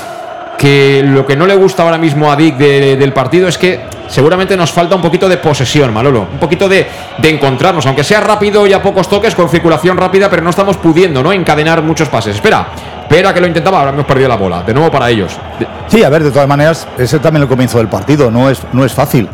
que 0.57 1.03
lo 1.05 1.25
que 1.25 1.35
no 1.35 1.45
le 1.45 1.55
gusta 1.55 1.83
ahora 1.83 1.97
mismo 1.97 2.31
a 2.31 2.35
Dick 2.35 2.57
del 2.57 3.13
partido 3.13 3.47
es 3.47 3.57
que 3.57 3.81
seguramente 4.07 4.57
nos 4.57 4.71
falta 4.71 4.95
un 4.95 5.01
poquito 5.01 5.29
de 5.29 5.37
posesión, 5.37 5.93
Malolo, 5.93 6.27
un 6.31 6.39
poquito 6.39 6.67
de, 6.67 6.87
de, 7.17 7.29
encontrarnos, 7.29 7.85
aunque 7.85 8.03
sea 8.03 8.21
rápido 8.21 8.65
y 8.65 8.73
a 8.73 8.81
pocos 8.81 9.09
toques, 9.09 9.35
con 9.35 9.49
circulación 9.49 9.97
rápida, 9.97 10.29
pero 10.29 10.41
no 10.41 10.49
estamos 10.49 10.77
pudiendo 10.77 11.21
¿no? 11.21 11.33
encadenar 11.33 11.81
muchos 11.81 12.09
pases. 12.09 12.35
Espera, 12.35 12.67
espera 13.05 13.33
que 13.33 13.39
lo 13.39 13.47
intentaba, 13.47 13.81
ahora 13.81 14.05
perdido 14.05 14.27
la 14.27 14.35
bola, 14.35 14.63
de 14.63 14.73
nuevo 14.73 14.91
para 14.91 15.09
ellos. 15.09 15.37
Sí, 15.87 16.03
a 16.03 16.09
ver, 16.09 16.23
de 16.23 16.31
todas 16.31 16.47
maneras, 16.47 16.87
ese 16.97 17.19
también 17.19 17.43
el 17.43 17.49
comienzo 17.49 17.77
del 17.77 17.87
partido, 17.87 18.31
no 18.31 18.49
es, 18.49 18.61
no 18.73 18.83
es 18.83 18.93
fácil. 18.93 19.29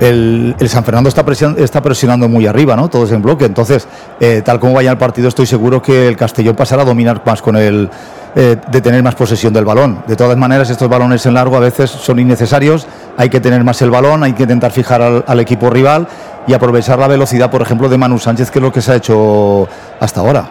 El, 0.00 0.56
el, 0.58 0.68
San 0.70 0.82
Fernando 0.82 1.10
está, 1.10 1.26
presion, 1.26 1.56
está, 1.58 1.82
presionando 1.82 2.26
muy 2.26 2.46
arriba, 2.46 2.74
¿no? 2.74 2.88
Todos 2.88 3.12
en 3.12 3.20
bloque. 3.20 3.44
Entonces, 3.44 3.86
eh, 4.18 4.40
tal 4.42 4.58
como 4.58 4.72
vaya 4.72 4.90
el 4.90 4.96
partido, 4.96 5.28
estoy 5.28 5.44
seguro 5.44 5.82
que 5.82 6.08
el 6.08 6.16
Castellón 6.16 6.56
pasará 6.56 6.82
a 6.82 6.84
dominar 6.86 7.20
más 7.26 7.42
con 7.42 7.54
el, 7.56 7.90
eh, 8.34 8.56
de 8.70 8.80
tener 8.80 9.02
más 9.02 9.14
posesión 9.14 9.52
del 9.52 9.66
balón. 9.66 10.02
De 10.06 10.16
todas 10.16 10.38
maneras, 10.38 10.70
estos 10.70 10.88
balones 10.88 11.26
en 11.26 11.34
largo 11.34 11.56
a 11.56 11.60
veces 11.60 11.90
son 11.90 12.18
innecesarios, 12.18 12.86
hay 13.18 13.28
que 13.28 13.40
tener 13.40 13.62
más 13.62 13.82
el 13.82 13.90
balón, 13.90 14.22
hay 14.22 14.32
que 14.32 14.44
intentar 14.44 14.72
fijar 14.72 15.02
al, 15.02 15.24
al, 15.26 15.40
equipo 15.40 15.68
rival 15.68 16.08
y 16.46 16.54
aprovechar 16.54 16.98
la 16.98 17.06
velocidad, 17.06 17.50
por 17.50 17.60
ejemplo, 17.60 17.90
de 17.90 17.98
Manu 17.98 18.18
Sánchez, 18.18 18.50
que 18.50 18.58
es 18.58 18.62
lo 18.62 18.72
que 18.72 18.80
se 18.80 18.92
ha 18.92 18.96
hecho 18.96 19.68
hasta 20.00 20.20
ahora. 20.20 20.50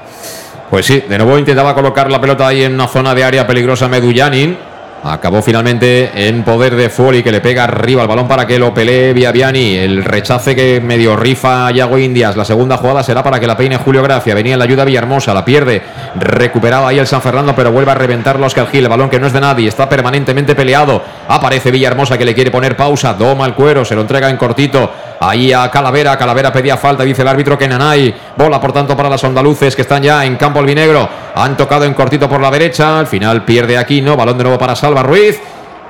Pues 0.69 0.85
sí, 0.85 1.03
de 1.09 1.17
nuevo 1.17 1.37
intentaba 1.39 1.73
colocar 1.73 2.11
la 2.11 2.21
pelota 2.21 2.47
ahí 2.47 2.63
en 2.63 2.75
una 2.75 2.87
zona 2.87 3.15
de 3.15 3.23
área 3.23 3.47
peligrosa 3.47 3.87
Medullanin. 3.87 4.55
Acabó 5.03 5.41
finalmente 5.41 6.11
en 6.27 6.43
poder 6.43 6.75
de 6.75 6.89
Fuoli 6.89 7.23
que 7.23 7.31
le 7.31 7.39
pega 7.39 7.63
arriba 7.63 8.01
el 8.01 8.07
balón 8.07 8.27
para 8.27 8.45
que 8.45 8.59
lo 8.59 8.73
pelee 8.73 9.13
Viaviani. 9.13 9.77
El 9.77 10.03
rechace 10.03 10.55
que 10.55 10.81
medio 10.81 11.15
rifa 11.15 11.71
Yago 11.71 11.97
Indias. 11.97 12.35
La 12.35 12.43
segunda 12.43 12.77
jugada 12.77 13.01
será 13.01 13.23
para 13.23 13.39
que 13.39 13.47
la 13.47 13.55
peine 13.55 13.77
Julio 13.77 14.03
Gracia. 14.03 14.35
Venía 14.35 14.53
en 14.53 14.59
la 14.59 14.65
ayuda 14.65 14.83
Villahermosa, 14.83 15.33
la 15.33 15.45
pierde. 15.45 15.81
Recuperaba 16.15 16.89
ahí 16.89 16.99
el 16.99 17.07
San 17.07 17.21
Fernando, 17.21 17.55
pero 17.55 17.71
vuelve 17.71 17.91
a 17.91 17.95
reventar 17.95 18.39
los 18.39 18.53
Gil. 18.53 18.83
El 18.83 18.89
balón 18.89 19.09
que 19.09 19.19
no 19.19 19.27
es 19.27 19.33
de 19.33 19.39
nadie, 19.39 19.69
está 19.69 19.87
permanentemente 19.87 20.53
peleado. 20.53 21.01
Aparece 21.29 21.71
Villahermosa 21.71 22.17
que 22.17 22.25
le 22.25 22.35
quiere 22.35 22.51
poner 22.51 22.75
pausa. 22.75 23.13
Doma 23.13 23.45
el 23.45 23.53
cuero, 23.53 23.85
se 23.85 23.95
lo 23.95 24.01
entrega 24.01 24.29
en 24.29 24.37
cortito. 24.37 24.91
Ahí 25.19 25.51
a 25.51 25.69
Calavera. 25.69 26.17
Calavera 26.17 26.51
pedía 26.51 26.77
falta, 26.77 27.03
dice 27.03 27.21
el 27.21 27.27
árbitro 27.27 27.57
que 27.57 27.67
Nanay. 27.67 28.15
Bola, 28.37 28.59
por 28.59 28.71
tanto, 28.71 28.95
para 28.95 29.09
las 29.09 29.23
andaluces 29.23 29.75
que 29.75 29.81
están 29.81 30.01
ya 30.01 30.23
en 30.25 30.37
campo 30.37 30.59
albinegro. 30.59 31.07
Han 31.35 31.57
tocado 31.57 31.85
en 31.85 31.93
cortito 31.93 32.29
por 32.29 32.39
la 32.39 32.49
derecha. 32.49 32.99
Al 32.99 33.07
final 33.07 33.43
pierde 33.43 33.77
aquí, 33.77 34.01
¿no? 34.01 34.15
Balón 34.15 34.37
de 34.37 34.43
nuevo 34.43 34.57
para 34.57 34.75
Salva 34.75 35.03
Ruiz. 35.03 35.39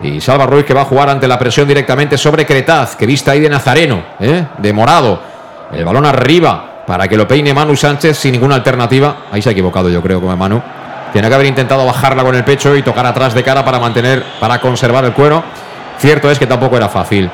Y 0.01 0.21
Salva 0.21 0.45
Ruiz 0.45 0.65
que 0.65 0.73
va 0.73 0.81
a 0.81 0.85
jugar 0.85 1.09
ante 1.09 1.27
la 1.27 1.37
presión 1.37 1.67
directamente 1.67 2.17
sobre 2.17 2.45
Cretaz, 2.45 2.95
que 2.95 3.05
vista 3.05 3.31
ahí 3.31 3.41
de 3.41 3.49
Nazareno, 3.49 4.01
¿eh? 4.19 4.45
de 4.57 4.73
morado. 4.73 5.19
El 5.73 5.83
balón 5.83 6.05
arriba 6.05 6.83
para 6.87 7.07
que 7.07 7.17
lo 7.17 7.27
peine 7.27 7.53
Manu 7.53 7.75
Sánchez 7.75 8.17
sin 8.17 8.31
ninguna 8.31 8.55
alternativa. 8.55 9.25
Ahí 9.31 9.41
se 9.41 9.49
ha 9.49 9.51
equivocado, 9.51 9.89
yo 9.89 10.01
creo, 10.01 10.21
como 10.21 10.35
Manu. 10.35 10.61
Tiene 11.11 11.27
que 11.27 11.35
haber 11.35 11.47
intentado 11.47 11.85
bajarla 11.85 12.23
con 12.23 12.35
el 12.35 12.43
pecho 12.43 12.75
y 12.75 12.81
tocar 12.81 13.05
atrás 13.05 13.33
de 13.33 13.43
cara 13.43 13.65
para 13.65 13.79
mantener, 13.79 14.23
para 14.39 14.59
conservar 14.59 15.03
el 15.05 15.13
cuero. 15.13 15.43
Cierto 15.97 16.31
es 16.31 16.39
que 16.39 16.47
tampoco 16.47 16.77
era 16.77 16.87
fácil. 16.87 17.29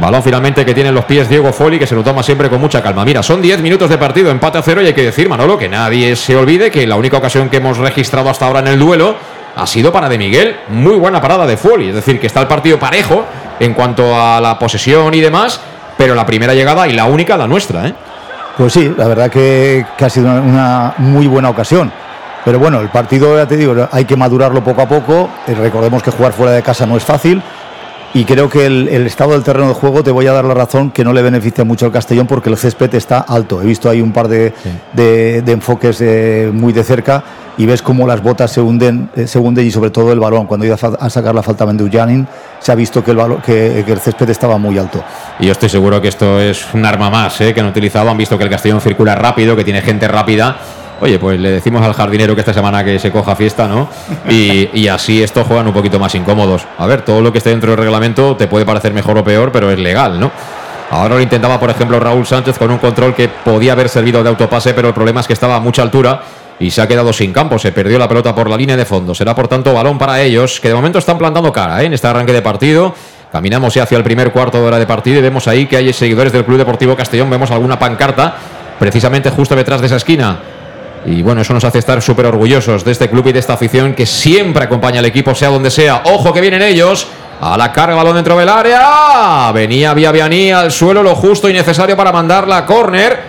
Balón 0.00 0.22
finalmente 0.22 0.64
que 0.64 0.74
tiene 0.74 0.90
en 0.90 0.94
los 0.94 1.04
pies 1.04 1.28
Diego 1.28 1.52
Foli, 1.52 1.78
que 1.78 1.86
se 1.86 1.94
lo 1.94 2.04
toma 2.04 2.22
siempre 2.22 2.48
con 2.48 2.60
mucha 2.60 2.80
calma. 2.80 3.04
Mira, 3.04 3.22
son 3.22 3.42
10 3.42 3.60
minutos 3.62 3.90
de 3.90 3.98
partido, 3.98 4.30
empate 4.30 4.58
a 4.58 4.62
cero 4.62 4.80
y 4.80 4.86
hay 4.86 4.92
que 4.92 5.02
decir, 5.02 5.28
Manolo, 5.28 5.58
que 5.58 5.68
nadie 5.68 6.14
se 6.14 6.36
olvide 6.36 6.70
que 6.70 6.86
la 6.86 6.94
única 6.94 7.16
ocasión 7.16 7.48
que 7.48 7.56
hemos 7.56 7.78
registrado 7.78 8.30
hasta 8.30 8.46
ahora 8.46 8.60
en 8.60 8.68
el 8.68 8.78
duelo 8.78 9.16
ha 9.56 9.66
sido 9.66 9.92
para 9.92 10.08
De 10.08 10.16
Miguel. 10.16 10.56
Muy 10.68 10.94
buena 10.94 11.20
parada 11.20 11.46
de 11.46 11.56
Foli, 11.56 11.88
es 11.88 11.94
decir, 11.94 12.20
que 12.20 12.28
está 12.28 12.40
el 12.40 12.46
partido 12.46 12.78
parejo 12.78 13.24
en 13.58 13.74
cuanto 13.74 14.14
a 14.14 14.40
la 14.40 14.56
posesión 14.56 15.12
y 15.14 15.20
demás, 15.20 15.60
pero 15.96 16.14
la 16.14 16.24
primera 16.24 16.54
llegada 16.54 16.86
y 16.86 16.92
la 16.92 17.06
única 17.06 17.36
la 17.36 17.48
nuestra, 17.48 17.88
¿eh? 17.88 17.94
Pues 18.56 18.72
sí, 18.72 18.92
la 18.96 19.06
verdad 19.06 19.30
que, 19.30 19.84
ha 20.00 20.10
sido 20.10 20.26
una, 20.26 20.40
una, 20.40 20.94
muy 20.98 21.26
buena 21.26 21.48
ocasión. 21.48 21.92
Pero 22.44 22.58
bueno, 22.58 22.80
el 22.80 22.88
partido, 22.88 23.36
ya 23.36 23.46
te 23.46 23.56
digo, 23.56 23.88
hay 23.90 24.04
que 24.04 24.16
madurarlo 24.16 24.64
poco 24.64 24.82
a 24.82 24.88
poco. 24.88 25.28
Eh, 25.46 25.54
recordemos 25.54 26.02
que 26.02 26.10
jugar 26.10 26.32
fuera 26.32 26.52
de 26.52 26.62
casa 26.62 26.86
no 26.86 26.96
es 26.96 27.04
fácil. 27.04 27.42
Y 28.14 28.24
creo 28.24 28.48
que 28.48 28.64
el, 28.64 28.88
el, 28.88 29.06
estado 29.06 29.32
del 29.32 29.42
terreno 29.42 29.68
de 29.68 29.74
juego, 29.74 30.02
te 30.02 30.10
voy 30.10 30.26
a 30.26 30.32
dar 30.32 30.44
la 30.44 30.54
razón, 30.54 30.90
que 30.90 31.04
no 31.04 31.12
le 31.12 31.20
beneficia 31.20 31.64
mucho 31.64 31.86
al 31.86 31.92
Castellón 31.92 32.26
porque 32.26 32.48
el 32.48 32.56
césped 32.56 32.94
está 32.94 33.18
alto. 33.20 33.60
He 33.60 33.66
visto 33.66 33.90
ahí 33.90 34.00
un 34.00 34.12
par 34.12 34.28
de, 34.28 34.54
sí. 34.62 34.70
de, 34.94 35.42
de 35.42 35.52
enfoques 35.52 36.00
eh, 36.00 36.50
muy 36.52 36.72
de 36.72 36.84
cerca 36.84 37.22
y 37.58 37.66
ves 37.66 37.82
cómo 37.82 38.06
las 38.06 38.22
botas 38.22 38.52
se 38.52 38.60
hunden, 38.60 39.10
eh, 39.14 39.26
se 39.26 39.38
hunden 39.38 39.66
y 39.66 39.70
sobre 39.70 39.90
todo 39.90 40.12
el 40.12 40.20
balón. 40.20 40.46
Cuando 40.46 40.64
iba 40.64 40.76
a 40.76 41.10
sacar 41.10 41.34
la 41.34 41.42
falta 41.42 41.66
Mendujanin, 41.66 42.26
se 42.60 42.72
ha 42.72 42.74
visto 42.74 43.04
que 43.04 43.10
el, 43.10 43.16
balón, 43.16 43.42
que, 43.42 43.82
que, 43.84 43.92
el 43.92 43.98
césped 43.98 44.30
estaba 44.30 44.56
muy 44.56 44.78
alto. 44.78 45.02
Y 45.40 45.46
yo 45.46 45.52
estoy 45.52 45.68
seguro 45.68 46.00
que 46.00 46.08
esto 46.08 46.40
es 46.40 46.66
un 46.72 46.86
arma 46.86 47.10
más 47.10 47.40
¿eh? 47.40 47.52
que 47.52 47.60
han 47.60 47.66
utilizado. 47.66 48.08
Han 48.08 48.16
visto 48.16 48.38
que 48.38 48.44
el 48.44 48.50
Castellón 48.50 48.80
circula 48.80 49.16
rápido, 49.16 49.56
que 49.56 49.64
tiene 49.64 49.82
gente 49.82 50.06
rápida. 50.06 50.56
Oye, 51.00 51.18
pues 51.18 51.38
le 51.38 51.50
decimos 51.50 51.82
al 51.82 51.94
jardinero 51.94 52.34
que 52.34 52.40
esta 52.40 52.52
semana 52.52 52.84
que 52.84 52.98
se 52.98 53.12
coja 53.12 53.36
fiesta, 53.36 53.68
¿no? 53.68 53.88
Y, 54.28 54.68
y, 54.72 54.88
así 54.88 55.22
estos 55.22 55.46
juegan 55.46 55.66
un 55.66 55.72
poquito 55.72 55.98
más 55.98 56.14
incómodos. 56.14 56.66
A 56.76 56.86
ver, 56.86 57.02
todo 57.02 57.20
lo 57.20 57.32
que 57.32 57.38
esté 57.38 57.50
dentro 57.50 57.70
del 57.70 57.78
reglamento 57.78 58.36
te 58.36 58.46
puede 58.46 58.66
parecer 58.66 58.92
mejor 58.92 59.16
o 59.18 59.24
peor, 59.24 59.52
pero 59.52 59.70
es 59.70 59.78
legal, 59.78 60.18
¿no? 60.18 60.30
Ahora 60.90 61.16
lo 61.16 61.20
intentaba, 61.20 61.60
por 61.60 61.68
ejemplo, 61.70 62.00
Raúl 62.00 62.26
Sánchez 62.26 62.58
con 62.58 62.70
un 62.70 62.78
control 62.78 63.14
que 63.14 63.28
podía 63.28 63.72
haber 63.72 63.88
servido 63.88 64.22
de 64.22 64.30
autopase, 64.30 64.72
pero 64.72 64.88
el 64.88 64.94
problema 64.94 65.20
es 65.20 65.26
que 65.26 65.34
estaba 65.34 65.56
a 65.56 65.60
mucha 65.60 65.82
altura 65.82 66.22
y 66.58 66.70
se 66.70 66.80
ha 66.80 66.88
quedado 66.88 67.12
sin 67.12 67.32
campo. 67.32 67.58
Se 67.58 67.72
perdió 67.72 67.98
la 67.98 68.08
pelota 68.08 68.34
por 68.34 68.48
la 68.48 68.56
línea 68.56 68.76
de 68.76 68.86
fondo. 68.86 69.14
Será, 69.14 69.34
por 69.34 69.48
tanto, 69.48 69.74
balón 69.74 69.98
para 69.98 70.20
ellos, 70.22 70.60
que 70.60 70.68
de 70.68 70.74
momento 70.74 70.98
están 70.98 71.18
plantando 71.18 71.52
cara 71.52 71.82
¿eh? 71.82 71.86
en 71.86 71.92
este 71.92 72.06
arranque 72.06 72.32
de 72.32 72.40
partido. 72.40 72.94
Caminamos 73.30 73.74
ya 73.74 73.82
hacia 73.82 73.98
el 73.98 74.04
primer 74.04 74.32
cuarto 74.32 74.58
de 74.58 74.66
hora 74.66 74.78
de 74.78 74.86
partido 74.86 75.18
y 75.18 75.22
vemos 75.22 75.46
ahí 75.46 75.66
que 75.66 75.76
hay 75.76 75.92
seguidores 75.92 76.32
del 76.32 76.46
Club 76.46 76.56
Deportivo 76.56 76.96
Castellón. 76.96 77.28
Vemos 77.28 77.50
alguna 77.50 77.78
pancarta 77.78 78.36
precisamente 78.78 79.28
justo 79.28 79.54
detrás 79.54 79.82
de 79.82 79.88
esa 79.88 79.96
esquina. 79.96 80.38
Y 81.10 81.22
bueno, 81.22 81.40
eso 81.40 81.54
nos 81.54 81.64
hace 81.64 81.78
estar 81.78 82.02
súper 82.02 82.26
orgullosos 82.26 82.84
de 82.84 82.92
este 82.92 83.08
club 83.08 83.26
y 83.28 83.32
de 83.32 83.38
esta 83.38 83.54
afición 83.54 83.94
que 83.94 84.04
siempre 84.04 84.64
acompaña 84.64 84.98
al 84.98 85.06
equipo, 85.06 85.34
sea 85.34 85.48
donde 85.48 85.70
sea. 85.70 86.02
Ojo 86.04 86.32
que 86.32 86.40
vienen 86.40 86.62
ellos. 86.62 87.06
A 87.40 87.56
la 87.56 87.72
carga, 87.72 87.94
balón 87.94 88.16
dentro 88.16 88.36
del 88.36 88.48
área. 88.48 89.52
Venía 89.52 89.94
Viavianí 89.94 90.50
al 90.50 90.72
suelo, 90.72 91.04
lo 91.04 91.14
justo 91.14 91.48
y 91.48 91.52
necesario 91.52 91.96
para 91.96 92.10
mandarla 92.10 92.58
a 92.58 92.66
córner. 92.66 93.20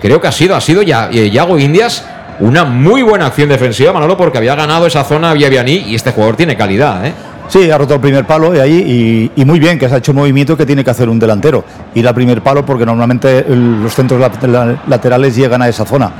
Creo 0.00 0.20
que 0.20 0.28
ha 0.28 0.32
sido, 0.32 0.54
ha 0.54 0.60
sido 0.60 0.82
ya, 0.82 1.10
Yago 1.10 1.58
Indias 1.58 2.04
una 2.38 2.64
muy 2.64 3.00
buena 3.00 3.26
acción 3.26 3.48
defensiva, 3.48 3.94
Manolo, 3.94 4.14
porque 4.14 4.36
había 4.36 4.54
ganado 4.54 4.86
esa 4.86 5.04
zona 5.04 5.32
Viavianí 5.32 5.84
y 5.86 5.94
este 5.94 6.12
jugador 6.12 6.36
tiene 6.36 6.54
calidad, 6.54 7.06
¿eh? 7.06 7.14
Sí, 7.48 7.70
ha 7.70 7.78
roto 7.78 7.94
el 7.94 8.00
primer 8.00 8.26
palo 8.26 8.54
y 8.54 8.58
ahí 8.58 9.32
y, 9.34 9.44
muy 9.44 9.58
bien 9.58 9.78
que 9.78 9.88
se 9.88 9.94
ha 9.94 9.98
hecho 9.98 10.12
un 10.12 10.18
movimiento 10.18 10.56
que 10.56 10.66
tiene 10.66 10.84
que 10.84 10.90
hacer 10.90 11.08
un 11.08 11.18
delantero. 11.18 11.64
Ir 11.94 12.06
al 12.06 12.14
primer 12.14 12.42
palo 12.42 12.66
porque 12.66 12.84
normalmente 12.84 13.46
los 13.48 13.94
centros 13.94 14.20
laterales 14.86 15.34
llegan 15.36 15.62
a 15.62 15.68
esa 15.68 15.86
zona. 15.86 16.10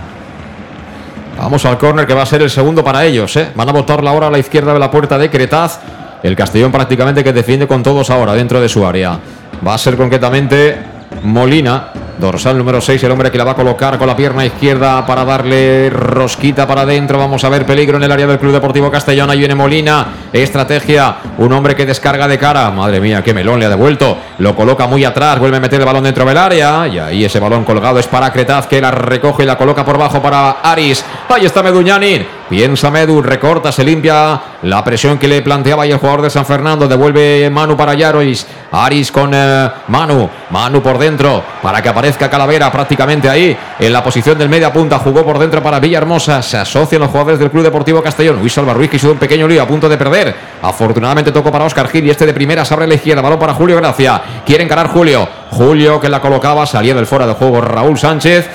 Vamos 1.37 1.65
al 1.65 1.79
córner 1.79 2.07
que 2.07 2.15
va 2.15 2.23
a 2.23 2.27
ser 2.27 2.43
el 2.43 2.51
segundo 2.51 2.83
para 2.83 3.05
ellos. 3.05 3.37
¿eh? 3.37 3.51
Van 3.55 3.69
a 3.69 3.73
botarla 3.73 4.11
ahora 4.11 4.29
a 4.29 4.31
la 4.31 4.39
izquierda 4.39 4.73
de 4.73 4.79
la 4.79 4.91
puerta 4.91 5.19
de 5.19 5.31
Cretaz. 5.31 5.81
El 6.23 6.35
Castellón 6.35 6.73
prácticamente 6.73 7.23
que 7.23 7.33
defiende 7.33 7.67
con 7.67 7.83
todos 7.83 8.11
ahora 8.11 8.35
dentro 8.35 8.61
de 8.61 8.69
su 8.69 8.87
área. 8.87 9.19
Va 9.67 9.75
a 9.75 9.79
ser 9.79 9.97
concretamente 9.97 10.77
Molina, 11.23 11.93
dorsal 12.19 12.57
número 12.57 12.81
6, 12.81 13.03
el 13.05 13.11
hombre 13.11 13.31
que 13.31 13.39
la 13.39 13.45
va 13.45 13.53
a 13.53 13.57
colocar 13.57 13.99
con 13.99 14.07
la 14.07 14.17
pierna 14.17 14.45
izquierda 14.45 15.05
para 15.07 15.25
darle 15.25 15.91
rosquita 15.91 16.67
para 16.67 16.83
adentro. 16.83 17.19
Vamos 17.19 17.45
a 17.45 17.49
ver 17.49 17.67
peligro 17.67 17.97
en 17.97 18.05
el 18.05 18.13
área 18.13 18.27
del 18.27 18.39
Club 18.39 18.53
Deportivo 18.53 18.91
Castellón. 18.91 19.31
Ahí 19.31 19.39
viene 19.39 19.55
Molina, 19.55 20.07
estrategia, 20.33 21.17
un 21.39 21.53
hombre 21.53 21.75
que 21.75 21.87
descarga 21.87 22.27
de 22.29 22.39
cara. 22.39 22.71
Madre 22.71 23.01
mía, 23.01 23.23
qué 23.23 23.35
melón 23.35 23.61
le 23.61 23.67
ha 23.67 23.71
devuelto. 23.71 24.17
Lo 24.39 24.55
coloca 24.55 24.87
muy 24.87 25.05
atrás, 25.05 25.39
vuelve 25.39 25.59
a 25.59 25.61
meter 25.61 25.81
el 25.81 25.87
balón 25.87 26.05
dentro 26.05 26.25
del 26.25 26.37
área. 26.37 26.87
Y 26.89 26.99
ahí 26.99 27.25
ese 27.25 27.41
balón 27.41 27.65
colgado 27.65 27.99
es 27.99 28.07
para 28.07 28.33
Cretaz 28.33 28.67
que 28.67 28.81
la 28.81 28.91
recoge 28.91 29.43
y 29.43 29.47
la 29.47 29.57
coloca 29.57 29.85
por 29.85 29.99
bajo 29.99 30.21
para 30.21 30.51
Aris. 30.63 31.05
Ahí 31.29 31.45
está 31.45 31.63
Meduñanin. 31.63 32.27
Piensa 32.49 32.93
Medu, 32.93 33.23
recorta, 33.23 33.73
se 33.73 33.83
limpia 33.83 34.41
la 34.63 34.85
presión 34.85 35.19
que 35.19 35.27
le 35.27 35.43
planteaba 35.43 35.83
ahí 35.83 35.91
el 35.91 35.99
jugador 35.99 36.23
de 36.23 36.31
San 36.31 36.47
Fernando. 36.47 36.87
Devuelve 36.87 37.51
Manu 37.51 37.77
para 37.77 37.95
Yarois. 37.95 38.47
Aris 38.71 39.11
con 39.11 39.33
eh, 39.35 39.69
Manu. 39.89 40.31
Manu 40.51 40.81
por 40.81 40.97
dentro 40.97 41.43
para 41.61 41.83
que 41.83 41.89
aparezca 41.89 42.31
Calavera 42.31 42.71
prácticamente 42.71 43.29
ahí 43.29 43.57
en 43.81 43.93
la 43.93 44.05
posición 44.05 44.39
del 44.39 44.49
media 44.49 44.73
punta. 44.73 44.99
Jugó 45.01 45.25
por 45.25 45.41
dentro 45.41 45.61
para 45.61 45.81
Villahermosa. 45.81 46.41
Se 46.41 46.57
asocian 46.57 47.01
los 47.01 47.11
jugadores 47.11 47.41
del 47.41 47.51
Club 47.51 47.65
Deportivo 47.65 48.01
Castellón. 48.01 48.39
Luis 48.39 48.53
Salva 48.53 48.75
Ruiz 48.75 48.91
que 48.91 48.97
hizo 48.97 49.11
un 49.11 49.19
pequeño 49.19 49.49
lío 49.49 49.63
a 49.63 49.67
punto 49.67 49.89
de 49.89 49.97
perder. 49.97 50.35
Afortunadamente 50.63 51.33
tocó 51.33 51.51
para 51.51 51.65
Oscar 51.65 51.89
Gil 51.89 52.07
y 52.07 52.11
este 52.11 52.27
de 52.27 52.33
primera 52.33 52.65
se 52.65 52.75
abre 52.75 52.87
la 52.87 52.95
izquierda. 52.95 53.23
Balón 53.23 53.41
para 53.41 53.55
Julio 53.55 53.77
Gracia. 53.77 54.23
Quiere 54.45 54.63
encarar 54.63 54.87
Julio. 54.89 55.29
Julio 55.51 56.01
que 56.01 56.09
la 56.09 56.21
colocaba. 56.21 56.65
Salía 56.65 56.95
del 56.95 57.07
fuera 57.07 57.27
de 57.27 57.35
juego 57.35 57.61
Raúl 57.61 57.99
Sánchez. 57.99 58.49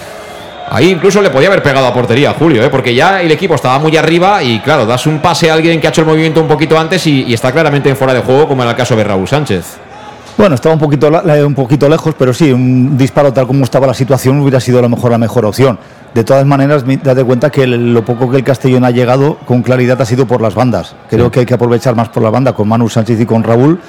Ahí 0.74 0.90
incluso 0.90 1.22
le 1.22 1.30
podía 1.30 1.50
haber 1.50 1.62
pegado 1.62 1.86
a 1.86 1.94
portería 1.94 2.32
a 2.32 2.34
Julio, 2.34 2.64
¿eh? 2.64 2.70
porque 2.70 2.96
ya 2.96 3.22
el 3.22 3.30
equipo 3.30 3.56
estaba 3.56 3.78
muy 3.78 3.96
arriba 3.98 4.42
y 4.42 4.62
claro, 4.62 4.86
das 4.86 5.06
un 5.06 5.20
pase 5.20 5.52
a 5.52 5.54
alguien 5.54 5.82
que 5.82 5.88
ha 5.88 5.90
hecho 5.90 6.02
el 6.02 6.08
movimiento 6.08 6.42
un 6.42 6.48
poquito 6.48 6.80
antes 6.80 7.06
y, 7.08 7.24
y 7.24 7.34
está 7.34 7.52
claramente 7.52 7.90
en 7.90 7.98
fuera 7.98 8.14
de 8.14 8.22
juego, 8.22 8.48
como 8.48 8.64
en 8.64 8.70
el 8.70 8.76
caso 8.76 8.96
de 8.96 9.04
Raúl 9.04 9.28
Sánchez. 9.28 9.66
Bueno, 10.38 10.56
estaba 10.56 10.74
un 10.74 10.80
poquito, 10.80 11.12
un 11.46 11.56
poquito 11.56 11.90
lejos, 11.90 12.16
pero 12.18 12.34
sí, 12.34 12.52
un 12.52 12.98
disparo 12.98 13.34
tal 13.34 13.48
como 13.48 13.64
estaba 13.64 13.86
la 13.86 13.94
situación 13.94 14.40
hubiera 14.40 14.60
sido 14.60 14.80
a 14.80 14.82
lo 14.82 14.90
mejor 14.90 15.12
la 15.12 15.18
mejor 15.18 15.46
opción. 15.46 15.78
De 16.14 16.24
todas 16.24 16.46
maneras, 16.46 16.84
date 17.04 17.24
cuenta 17.24 17.50
que 17.50 17.68
lo 17.68 18.04
poco 18.04 18.30
que 18.32 18.38
el 18.38 18.44
Castellón 18.44 18.84
ha 18.84 18.92
llegado 18.92 19.38
con 19.46 19.62
claridad 19.62 20.02
ha 20.02 20.06
sido 20.06 20.26
por 20.26 20.42
las 20.42 20.56
bandas. 20.56 20.96
Creo 21.10 21.30
que 21.32 21.42
hay 21.42 21.46
que 21.46 21.54
aprovechar 21.54 21.96
más 21.96 22.10
por 22.10 22.24
la 22.24 22.30
banda 22.30 22.54
con 22.54 22.68
Manu 22.68 22.90
Sánchez 22.90 23.20
y 23.20 23.26
con 23.26 23.44
Raúl. 23.44 23.80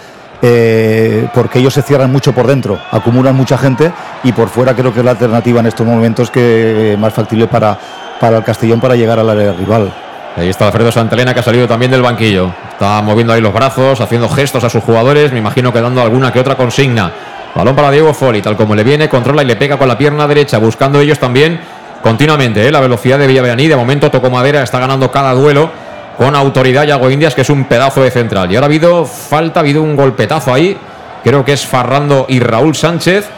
Eh, 0.45 1.28
porque 1.32 1.61
ellos 1.61 1.72
se 1.72 1.82
cierran 1.82 2.11
mucho 2.11 2.32
por 2.32 2.49
dentro, 2.49 2.76
acumulan 2.90 3.36
mucha 3.36 3.57
gente 3.57 3.93
y 4.24 4.32
por 4.32 4.49
fuera 4.49 4.74
creo 4.74 4.93
que 4.93 5.01
la 5.01 5.12
alternativa 5.12 5.61
en 5.61 5.66
estos 5.66 5.86
momentos 5.86 6.32
que 6.32 6.97
más 6.99 7.14
factible 7.14 7.47
para, 7.47 7.78
para 8.20 8.38
el 8.38 8.45
Castellón 8.45 8.80
para 8.80 8.97
llegar 8.97 9.20
al 9.20 9.30
área 9.30 9.53
rival. 9.53 9.93
Ahí 10.36 10.49
está 10.49 10.66
Alfredo 10.66 10.90
Santelena 10.90 11.32
que 11.32 11.40
ha 11.40 11.43
salido 11.45 11.68
también 11.68 11.93
del 11.93 12.03
banquillo. 12.03 12.53
Está 12.72 13.01
moviendo 13.03 13.32
ahí 13.32 13.40
los 13.40 13.53
brazos, 13.53 14.01
haciendo 14.01 14.28
gestos 14.28 14.64
a 14.64 14.70
sus 14.70 14.82
jugadores, 14.82 15.30
me 15.30 15.38
imagino 15.38 15.72
que 15.72 15.80
dando 15.80 16.03
alguna 16.03 16.32
que 16.32 16.40
otra 16.40 16.57
consigna. 16.57 17.12
Balón 17.55 17.76
para 17.76 17.93
Diego 17.93 18.12
Foli, 18.12 18.43
tal 18.43 18.57
como 18.57 18.74
le 18.74 18.82
viene, 18.82 19.09
controla 19.09 19.43
y 19.43 19.47
le 19.47 19.55
pega 19.55 19.76
con 19.76 19.86
la 19.86 19.97
pierna 19.97 20.26
derecha, 20.26 20.59
buscando 20.59 21.01
ellos 21.01 21.20
también 21.20 21.61
continuamente 22.03 22.66
¿eh? 22.66 22.72
la 22.72 22.80
velocidad 22.80 23.18
de 23.18 23.28
Villaveaní. 23.28 23.68
De 23.68 23.76
momento 23.76 24.11
tocó 24.11 24.28
madera, 24.28 24.62
está 24.62 24.80
ganando 24.80 25.11
cada 25.12 25.34
duelo 25.34 25.70
con 26.17 26.35
autoridad 26.37 26.85
Yago 26.85 27.11
Indias, 27.11 27.35
que 27.35 27.43
es 27.43 27.51
un 27.51 27.65
pedazo 27.65 28.03
de 28.03 28.11
central. 28.11 28.51
Y 28.51 28.57
ahora 28.57 28.67
ha 28.67 28.69
habido 28.69 29.05
falta, 29.05 29.61
ha 29.61 29.63
habido 29.63 29.83
un 29.83 29.97
golpetazo 29.97 30.53
ahí. 30.53 30.77
Creo 31.25 31.45
que 31.45 31.53
es 31.53 31.67
Farrando 31.67 32.27
y 32.29 32.41
Raúl 32.41 32.75
Sánchez. 32.75 33.29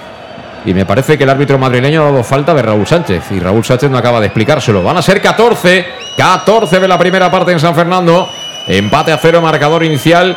Y 0.64 0.72
me 0.72 0.86
parece 0.86 1.18
que 1.18 1.24
el 1.24 1.30
árbitro 1.30 1.58
madrileño 1.58 2.02
ha 2.02 2.10
dado 2.10 2.24
falta 2.24 2.54
de 2.54 2.62
Raúl 2.62 2.86
Sánchez. 2.86 3.30
Y 3.32 3.40
Raúl 3.40 3.64
Sánchez 3.64 3.90
no 3.90 3.98
acaba 3.98 4.20
de 4.20 4.26
explicárselo. 4.26 4.82
Van 4.82 4.96
a 4.96 5.02
ser 5.02 5.20
14. 5.20 5.86
14 6.16 6.80
de 6.80 6.88
la 6.88 6.98
primera 6.98 7.30
parte 7.30 7.52
en 7.52 7.60
San 7.60 7.74
Fernando. 7.74 8.28
Empate 8.66 9.12
a 9.12 9.18
cero, 9.18 9.42
marcador 9.42 9.84
inicial. 9.84 10.36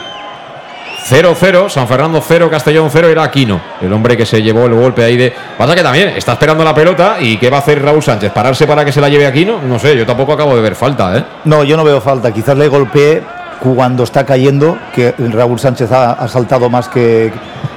0-0, 1.10 1.70
San 1.70 1.88
Fernando 1.88 2.22
0, 2.22 2.50
Castellón 2.50 2.90
0, 2.92 3.08
era 3.08 3.24
Aquino, 3.24 3.62
el 3.80 3.94
hombre 3.94 4.18
que 4.18 4.26
se 4.26 4.42
llevó 4.42 4.66
el 4.66 4.74
golpe 4.74 5.06
ahí 5.06 5.16
de... 5.16 5.34
Pasa 5.58 5.74
que 5.74 5.82
también 5.82 6.10
está 6.10 6.34
esperando 6.34 6.66
la 6.66 6.76
pelota 6.76 7.16
y 7.22 7.38
¿qué 7.38 7.50
va 7.50 7.58
a 7.58 7.60
hacer 7.62 7.82
Raúl 7.82 8.04
Sánchez? 8.04 8.34
¿Pararse 8.34 8.68
para 8.68 8.84
que 8.84 8.92
se 8.92 9.00
la 9.00 9.08
lleve 9.08 9.26
Aquino? 9.26 9.62
No 9.62 9.80
sé, 9.80 9.96
yo 9.96 10.06
tampoco 10.06 10.34
acabo 10.34 10.54
de 10.54 10.62
ver 10.62 10.76
falta, 10.76 11.18
¿eh? 11.18 11.24
No, 11.46 11.64
yo 11.64 11.78
no 11.78 11.86
veo 11.86 12.02
falta, 12.02 12.34
quizás 12.34 12.58
le 12.58 12.68
golpee 12.68 13.24
cuando 13.62 14.04
está 14.04 14.26
cayendo, 14.26 14.78
que 14.94 15.16
Raúl 15.18 15.60
Sánchez 15.60 15.90
ha, 15.94 16.28
saltado 16.28 16.70
más 16.70 16.90
que, 16.90 17.32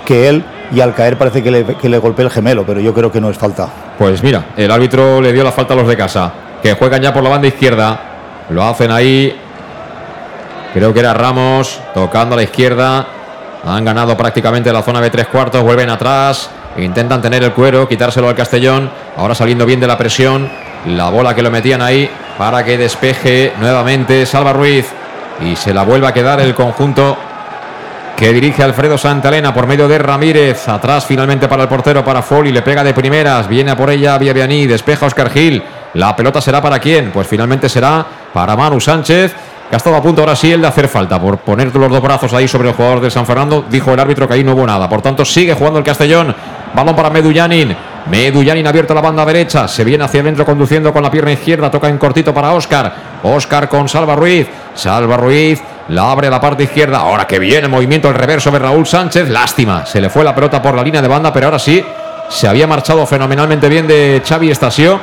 que, 0.04 0.28
él 0.28 0.44
y 0.72 0.80
al 0.80 0.92
caer 0.94 1.16
parece 1.16 1.40
que 1.40 1.52
le, 1.52 1.64
que 1.64 1.88
le 1.88 1.98
golpea 1.98 2.24
el 2.24 2.32
gemelo, 2.32 2.64
pero 2.66 2.80
yo 2.80 2.92
creo 2.92 3.12
que 3.12 3.20
no 3.20 3.30
es 3.30 3.38
falta. 3.38 3.68
Pues 3.96 4.24
mira, 4.24 4.46
el 4.56 4.72
árbitro 4.72 5.20
le 5.20 5.32
dio 5.32 5.44
la 5.44 5.52
falta 5.52 5.74
a 5.74 5.76
los 5.76 5.86
de 5.86 5.96
casa, 5.96 6.32
que 6.62 6.74
juegan 6.74 7.00
ya 7.00 7.14
por 7.14 7.22
la 7.22 7.30
banda 7.30 7.46
izquierda, 7.46 8.00
lo 8.50 8.64
hacen 8.64 8.90
ahí, 8.90 9.38
creo 10.74 10.92
que 10.92 10.98
era 10.98 11.14
Ramos, 11.14 11.80
tocando 11.94 12.34
a 12.34 12.36
la 12.36 12.42
izquierda, 12.42 13.06
han 13.64 13.84
ganado 13.84 14.16
prácticamente 14.16 14.72
la 14.72 14.82
zona 14.82 15.00
de 15.00 15.10
tres 15.10 15.26
cuartos, 15.26 15.62
vuelven 15.62 15.90
atrás, 15.90 16.50
intentan 16.78 17.20
tener 17.20 17.42
el 17.42 17.52
cuero, 17.52 17.88
quitárselo 17.88 18.28
al 18.28 18.34
Castellón, 18.34 18.90
ahora 19.16 19.34
saliendo 19.34 19.66
bien 19.66 19.80
de 19.80 19.86
la 19.86 19.98
presión, 19.98 20.50
la 20.86 21.10
bola 21.10 21.34
que 21.34 21.42
lo 21.42 21.50
metían 21.50 21.82
ahí 21.82 22.10
para 22.38 22.64
que 22.64 22.78
despeje 22.78 23.52
nuevamente 23.60 24.24
Salva 24.24 24.52
Ruiz 24.52 24.86
y 25.44 25.56
se 25.56 25.74
la 25.74 25.82
vuelva 25.82 26.08
a 26.08 26.14
quedar 26.14 26.40
el 26.40 26.54
conjunto 26.54 27.16
que 28.16 28.32
dirige 28.32 28.62
Alfredo 28.62 28.98
Santalena 28.98 29.54
por 29.54 29.66
medio 29.66 29.88
de 29.88 29.98
Ramírez. 29.98 30.68
Atrás 30.68 31.06
finalmente 31.06 31.48
para 31.48 31.62
el 31.62 31.68
portero, 31.68 32.04
para 32.04 32.20
Foli, 32.22 32.52
le 32.52 32.62
pega 32.62 32.84
de 32.84 32.92
primeras, 32.92 33.48
viene 33.48 33.70
a 33.70 33.76
por 33.76 33.90
ella 33.90 34.18
Villavianí, 34.18 34.66
despeja 34.66 35.06
Oscar 35.06 35.30
Gil. 35.30 35.62
La 35.94 36.14
pelota 36.14 36.40
será 36.40 36.60
para 36.60 36.78
quién? 36.78 37.10
Pues 37.12 37.26
finalmente 37.26 37.68
será 37.68 38.04
para 38.32 38.56
Manu 38.56 38.78
Sánchez 38.78 39.34
que 39.70 39.76
ha 39.76 39.78
estado 39.78 39.94
a 39.94 40.02
punto 40.02 40.20
ahora 40.22 40.34
sí 40.34 40.52
el 40.52 40.60
de 40.60 40.66
hacer 40.66 40.88
falta 40.88 41.20
por 41.20 41.38
poner 41.38 41.72
los 41.76 41.88
dos 41.88 42.02
brazos 42.02 42.34
ahí 42.34 42.48
sobre 42.48 42.70
el 42.70 42.74
jugador 42.74 43.00
de 43.00 43.08
San 43.08 43.24
Fernando. 43.24 43.64
Dijo 43.70 43.94
el 43.94 44.00
árbitro 44.00 44.26
que 44.26 44.34
ahí 44.34 44.42
no 44.42 44.52
hubo 44.52 44.66
nada. 44.66 44.88
Por 44.88 45.00
tanto, 45.00 45.24
sigue 45.24 45.54
jugando 45.54 45.78
el 45.78 45.84
Castellón. 45.84 46.34
Balón 46.74 46.96
para 46.96 47.08
Medullanin. 47.08 47.76
Medullanin 48.10 48.66
abierto 48.66 48.94
la 48.94 49.00
banda 49.00 49.24
derecha. 49.24 49.68
Se 49.68 49.84
viene 49.84 50.02
hacia 50.02 50.22
adentro 50.22 50.44
conduciendo 50.44 50.92
con 50.92 51.04
la 51.04 51.10
pierna 51.10 51.30
izquierda. 51.30 51.70
Toca 51.70 51.88
en 51.88 51.98
cortito 51.98 52.34
para 52.34 52.52
Oscar. 52.52 52.92
Oscar 53.22 53.68
con 53.68 53.88
Salva 53.88 54.16
Ruiz. 54.16 54.48
Salva 54.74 55.16
Ruiz. 55.16 55.62
La 55.90 56.10
abre 56.10 56.26
a 56.26 56.30
la 56.30 56.40
parte 56.40 56.64
izquierda. 56.64 56.98
Ahora 56.98 57.28
que 57.28 57.38
viene 57.38 57.66
el 57.66 57.68
movimiento, 57.68 58.08
el 58.08 58.14
reverso 58.16 58.50
de 58.50 58.58
Raúl 58.58 58.88
Sánchez. 58.88 59.28
Lástima. 59.28 59.86
Se 59.86 60.00
le 60.00 60.10
fue 60.10 60.24
la 60.24 60.34
pelota 60.34 60.60
por 60.60 60.74
la 60.74 60.82
línea 60.82 61.00
de 61.00 61.06
banda, 61.06 61.32
pero 61.32 61.46
ahora 61.46 61.60
sí 61.60 61.80
se 62.28 62.48
había 62.48 62.66
marchado 62.66 63.06
fenomenalmente 63.06 63.68
bien 63.68 63.86
de 63.86 64.20
Xavi 64.26 64.50
Estasio 64.50 64.98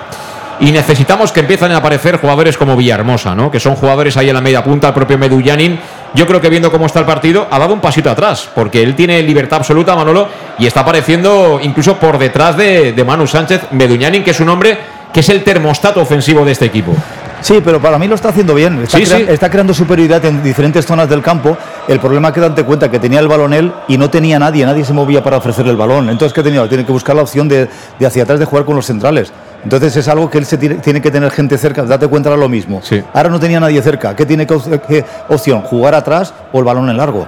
y 0.60 0.72
necesitamos 0.72 1.32
que 1.32 1.42
empiecen 1.42 1.72
a 1.72 1.78
aparecer 1.78 2.18
jugadores 2.18 2.58
como 2.58 2.76
Villahermosa, 2.76 3.36
¿no? 3.36 3.52
que 3.52 3.60
son 3.60 3.76
jugadores 3.76 4.18
ahí 4.18 4.30
en 4.30 4.36
la 4.36 4.42
media 4.42 4.64
punta, 4.64 4.88
el 4.88 4.94
propio 4.94 5.18
Medullanin. 5.18 5.80
Yo 6.14 6.26
creo 6.26 6.42
que 6.42 6.50
viendo 6.50 6.72
cómo 6.72 6.86
está 6.86 7.00
el 7.00 7.06
partido, 7.06 7.48
ha 7.52 7.60
dado 7.60 7.74
un 7.74 7.82
pasito 7.82 8.10
atrás, 8.10 8.50
porque 8.56 8.82
él 8.82 8.96
tiene 8.96 9.22
libertad 9.22 9.60
absoluta, 9.60 9.96
Manolo, 9.96 10.28
y 10.58 10.66
está 10.66 10.82
apareciendo 10.82 11.60
incluso 11.62 11.98
por 11.98 12.18
detrás 12.18 12.58
de, 12.58 12.94
de 12.94 13.04
Manu 13.04 13.28
Sánchez, 13.28 13.72
Medullanin, 13.72 14.24
que 14.24 14.32
es 14.32 14.40
un 14.40 14.50
hombre 14.50 14.78
que 15.14 15.20
es 15.20 15.30
el 15.30 15.44
termostato 15.44 16.02
ofensivo 16.02 16.44
de 16.44 16.52
este 16.54 16.66
equipo. 16.66 16.96
Sí, 17.42 17.62
pero 17.64 17.80
para 17.80 17.98
mí 17.98 18.08
lo 18.08 18.16
está 18.16 18.30
haciendo 18.30 18.54
bien. 18.54 18.84
Está, 18.84 19.50
creando 19.50 19.74
superioridad 19.74 20.24
en 20.26 20.44
diferentes 20.44 20.86
zonas 20.86 21.10
del 21.10 21.22
campo. 21.22 21.58
El 21.88 22.00
problema 22.00 22.30
es 22.30 22.34
que 22.34 22.40
date 22.42 22.64
cuenta 22.64 22.90
que 22.90 23.00
tenía 23.00 23.20
el 23.20 23.28
balón 23.28 23.54
él 23.54 23.72
y 23.88 23.98
no 23.98 24.10
tenía 24.10 24.40
nadie, 24.40 24.66
nadie 24.66 24.84
se 24.84 24.94
movía 24.94 25.24
para 25.24 25.38
ofrecerle 25.38 25.72
el 25.72 25.78
balón. 25.78 26.10
Entonces, 26.10 26.34
¿qué 26.34 26.44
tenía? 26.44 26.68
Tiene 26.68 26.86
que 26.86 26.92
buscar 26.92 27.16
la 27.16 27.22
opción 27.22 27.48
de, 27.48 27.70
hacia 28.06 28.24
atrás 28.24 28.40
de 28.40 28.46
jugar 28.46 28.66
con 28.66 28.76
los 28.76 28.86
centrales. 28.86 29.32
Entonces 29.64 29.96
es 29.96 30.08
algo 30.08 30.30
que 30.30 30.38
él 30.38 30.46
se 30.46 30.58
tiene, 30.58 31.02
que 31.02 31.12
tener 31.12 31.32
gente 31.32 31.58
cerca. 31.58 31.84
Date 31.84 32.08
cuenta 32.08 32.30
de 32.30 32.38
lo 32.38 32.50
mismo. 32.50 32.82
Ahora 33.14 33.30
no 33.30 33.40
tenía 33.40 33.60
nadie 33.60 33.82
cerca. 33.82 34.16
¿Qué 34.16 34.26
tiene 34.26 34.48
que, 34.48 35.06
opción? 35.30 35.62
¿Jugar 35.62 35.96
atrás 35.96 36.34
o 36.52 36.60
el 36.60 36.66
balón 36.66 36.90
en 36.90 36.98
largo? 36.98 37.28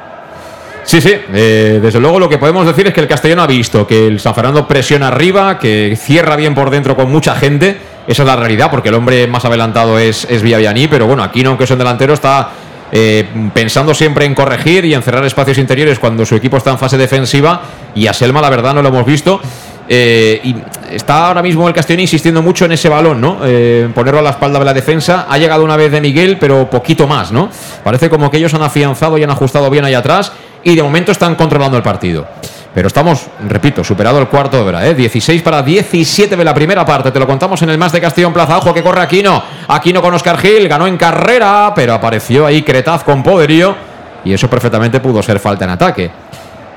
Sí, 0.83 1.01
sí, 1.01 1.13
eh, 1.33 1.79
desde 1.81 1.99
luego 1.99 2.19
lo 2.19 2.29
que 2.29 2.37
podemos 2.37 2.65
decir 2.65 2.87
es 2.87 2.93
que 2.93 3.01
el 3.01 3.07
Castellano 3.07 3.43
ha 3.43 3.47
visto 3.47 3.85
que 3.85 4.07
el 4.07 4.19
San 4.19 4.33
Fernando 4.33 4.67
presiona 4.67 5.09
arriba, 5.09 5.59
que 5.59 5.95
cierra 6.01 6.35
bien 6.35 6.55
por 6.55 6.71
dentro 6.71 6.95
con 6.95 7.11
mucha 7.11 7.35
gente. 7.35 7.77
Esa 8.09 8.23
es 8.23 8.27
la 8.27 8.35
realidad, 8.35 8.71
porque 8.71 8.89
el 8.89 8.95
hombre 8.95 9.27
más 9.27 9.45
adelantado 9.45 9.99
es, 9.99 10.25
es 10.27 10.41
pero 10.89 11.05
bueno, 11.05 11.21
aquí 11.21 11.43
no, 11.43 11.49
aunque 11.49 11.65
es 11.65 11.69
un 11.69 11.77
delantero, 11.77 12.15
está 12.15 12.49
eh, 12.91 13.23
pensando 13.53 13.93
siempre 13.93 14.25
en 14.25 14.33
corregir 14.33 14.83
y 14.85 14.95
en 14.95 15.03
cerrar 15.03 15.23
espacios 15.25 15.59
interiores 15.59 15.99
cuando 15.99 16.25
su 16.25 16.35
equipo 16.35 16.57
está 16.57 16.71
en 16.71 16.79
fase 16.79 16.97
defensiva. 16.97 17.61
Y 17.93 18.07
a 18.07 18.13
Selma, 18.13 18.41
la 18.41 18.49
verdad, 18.49 18.73
no 18.73 18.81
lo 18.81 18.89
hemos 18.89 19.05
visto. 19.05 19.39
Eh, 19.87 20.41
y 20.43 20.55
está 20.91 21.27
ahora 21.27 21.43
mismo 21.43 21.67
el 21.67 21.73
Castellón 21.75 22.01
insistiendo 22.01 22.41
mucho 22.41 22.65
en 22.65 22.71
ese 22.71 22.89
balón, 22.89 23.21
¿no? 23.21 23.41
Eh, 23.43 23.87
ponerlo 23.93 24.21
a 24.21 24.23
la 24.23 24.31
espalda 24.31 24.57
de 24.57 24.65
la 24.65 24.73
defensa. 24.73 25.27
Ha 25.29 25.37
llegado 25.37 25.63
una 25.63 25.77
vez 25.77 25.91
de 25.91 26.01
Miguel, 26.01 26.37
pero 26.39 26.67
poquito 26.67 27.05
más, 27.05 27.31
¿no? 27.31 27.51
Parece 27.83 28.09
como 28.09 28.31
que 28.31 28.37
ellos 28.37 28.55
han 28.55 28.63
afianzado 28.63 29.19
y 29.19 29.23
han 29.23 29.29
ajustado 29.29 29.69
bien 29.69 29.85
ahí 29.85 29.93
atrás 29.93 30.31
y 30.63 30.75
de 30.75 30.81
momento 30.81 31.11
están 31.11 31.35
controlando 31.35 31.77
el 31.77 31.83
partido. 31.83 32.27
Pero 32.73 32.87
estamos, 32.87 33.27
repito, 33.47 33.83
superado 33.83 34.19
el 34.19 34.27
cuarto 34.27 34.57
de 34.57 34.63
hora, 34.63 34.87
¿eh? 34.87 34.93
16 34.93 35.41
para 35.41 35.63
17 35.63 36.35
de 36.35 36.43
la 36.43 36.53
primera 36.53 36.85
parte. 36.85 37.11
Te 37.11 37.19
lo 37.19 37.25
contamos 37.25 37.61
en 37.63 37.71
el 37.71 37.77
más 37.77 37.91
de 37.91 37.99
Castellón 37.99 38.31
Plaza. 38.31 38.57
Ojo 38.57 38.73
que 38.73 38.83
corre 38.83 39.01
Aquino. 39.01 39.41
Aquino 39.67 40.01
con 40.01 40.13
Oscar 40.13 40.37
Gil. 40.37 40.67
Ganó 40.67 40.85
en 40.85 40.97
carrera, 40.97 41.73
pero 41.75 41.93
apareció 41.93 42.45
ahí 42.45 42.61
Cretaz 42.61 43.03
con 43.03 43.23
poderío. 43.23 43.75
Y 44.23 44.33
eso 44.33 44.47
perfectamente 44.49 44.99
pudo 44.99 45.23
ser 45.23 45.39
falta 45.39 45.65
en 45.65 45.71
ataque. 45.71 46.11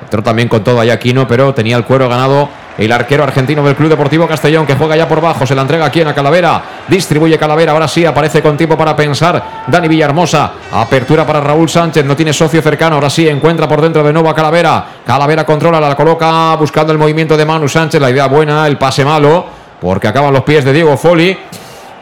Entró 0.03 0.23
también 0.23 0.49
con 0.49 0.65
todo 0.65 0.81
ahí 0.81 0.89
Aquino, 0.89 1.29
pero 1.29 1.53
tenía 1.53 1.77
el 1.77 1.85
cuero 1.85 2.09
ganado 2.09 2.49
el 2.79 2.93
arquero 2.93 3.25
argentino 3.25 3.63
del 3.63 3.77
Club 3.77 3.91
Deportivo 3.91 4.27
Castellón 4.27 4.67
que 4.67 4.75
juega 4.75 4.97
ya 4.97 5.09
por 5.09 5.21
bajo, 5.21 5.47
se 5.47 5.55
la 5.55 5.63
entrega 5.63 5.87
aquí 5.87 6.01
en 6.01 6.07
la 6.07 6.15
Calavera, 6.15 6.63
distribuye 6.89 7.39
Calavera, 7.39 7.73
ahora 7.73 7.89
sí 7.89 8.05
aparece 8.05 8.43
con 8.43 8.57
tiempo 8.57 8.77
para 8.77 8.97
pensar 8.97 9.43
Dani 9.67 9.89
Villahermosa, 9.89 10.53
apertura 10.73 11.27
para 11.27 11.41
Raúl 11.41 11.69
Sánchez, 11.69 12.05
no 12.05 12.17
tiene 12.17 12.33
socio 12.33 12.63
cercano, 12.63 12.97
ahora 12.97 13.11
sí 13.11 13.29
encuentra 13.29 13.69
por 13.69 13.81
dentro 13.81 14.03
de 14.03 14.13
nuevo 14.13 14.29
a 14.29 14.35
Calavera, 14.35 14.85
Calavera 15.07 15.45
controla, 15.45 15.81
la 15.81 15.95
coloca 15.95 16.55
buscando 16.57 16.93
el 16.93 16.99
movimiento 16.99 17.37
de 17.37 17.45
Manu 17.45 17.69
Sánchez, 17.69 18.01
la 18.01 18.11
idea 18.11 18.27
buena, 18.27 18.67
el 18.67 18.79
pase 18.79 19.05
malo, 19.05 19.45
porque 19.81 20.09
acaban 20.09 20.33
los 20.33 20.43
pies 20.43 20.65
de 20.65 20.73
Diego 20.73 20.97
Foli. 20.97 21.37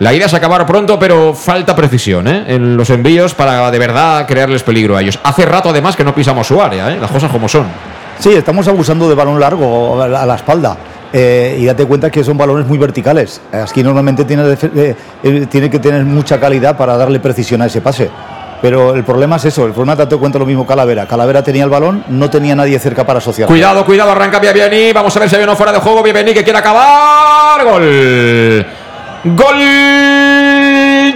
La 0.01 0.15
idea 0.15 0.27
es 0.27 0.35
acabar 0.35 0.67
pronto, 0.67 0.99
pero 0.99 1.35
falta 1.35 1.77
precisión 1.77 2.27
¿eh? 2.27 2.45
en 2.47 2.75
los 2.75 2.89
envíos 2.89 3.35
para 3.35 3.71
de 3.71 3.79
verdad 3.79 4.27
crearles 4.27 4.63
peligro 4.63 4.97
a 4.97 5.03
ellos. 5.03 5.19
Hace 5.23 5.45
rato 5.45 5.69
además 5.69 5.95
que 5.95 6.05
no 6.05 6.15
pisamos 6.15 6.47
su 6.47 6.61
área, 6.61 6.91
¿eh? 6.91 6.99
las 6.99 7.11
cosas 7.11 7.31
como 7.31 7.49
son. 7.49 7.67
Sí, 8.21 8.35
estamos 8.35 8.69
abusando 8.69 9.09
de 9.09 9.15
balón 9.15 9.41
largo 9.41 10.01
a 10.03 10.27
la 10.27 10.35
espalda. 10.35 10.77
Eh, 11.13 11.57
y 11.59 11.65
date 11.65 11.87
cuenta 11.87 12.11
que 12.11 12.23
son 12.23 12.37
balones 12.37 12.67
muy 12.67 12.77
verticales. 12.77 13.41
Aquí 13.51 13.83
normalmente 13.83 14.25
tiene, 14.27 14.45
eh, 14.53 14.95
eh, 15.23 15.47
tiene 15.51 15.71
que 15.71 15.79
tener 15.79 16.05
mucha 16.05 16.39
calidad 16.39 16.77
para 16.77 16.99
darle 16.99 17.19
precisión 17.19 17.63
a 17.63 17.67
ese 17.67 17.81
pase. 17.81 18.11
Pero 18.61 18.95
el 18.95 19.05
problema 19.05 19.37
es 19.37 19.47
eso, 19.47 19.65
el 19.65 19.73
problema 19.73 19.97
date 19.97 20.17
cuenta 20.17 20.39
lo 20.39 20.45
mismo 20.45 20.67
Calavera. 20.67 21.07
Calavera 21.07 21.43
tenía 21.43 21.65
el 21.65 21.71
balón, 21.71 22.05
no 22.09 22.29
tenía 22.29 22.55
nadie 22.55 22.79
cerca 22.79 23.07
para 23.07 23.19
asociar. 23.21 23.49
Cuidado, 23.49 23.87
cuidado, 23.87 24.11
arranca 24.11 24.39
Bienveni. 24.39 24.93
Vamos 24.93 25.17
a 25.17 25.21
ver 25.21 25.31
si 25.31 25.37
hay 25.37 25.43
uno 25.43 25.57
fuera 25.57 25.73
de 25.73 25.79
juego. 25.79 26.03
Bienveni 26.03 26.35
que 26.35 26.45
quiere 26.45 26.59
acabar. 26.59 27.65
Gol. 27.65 28.67
Gol 29.25 29.59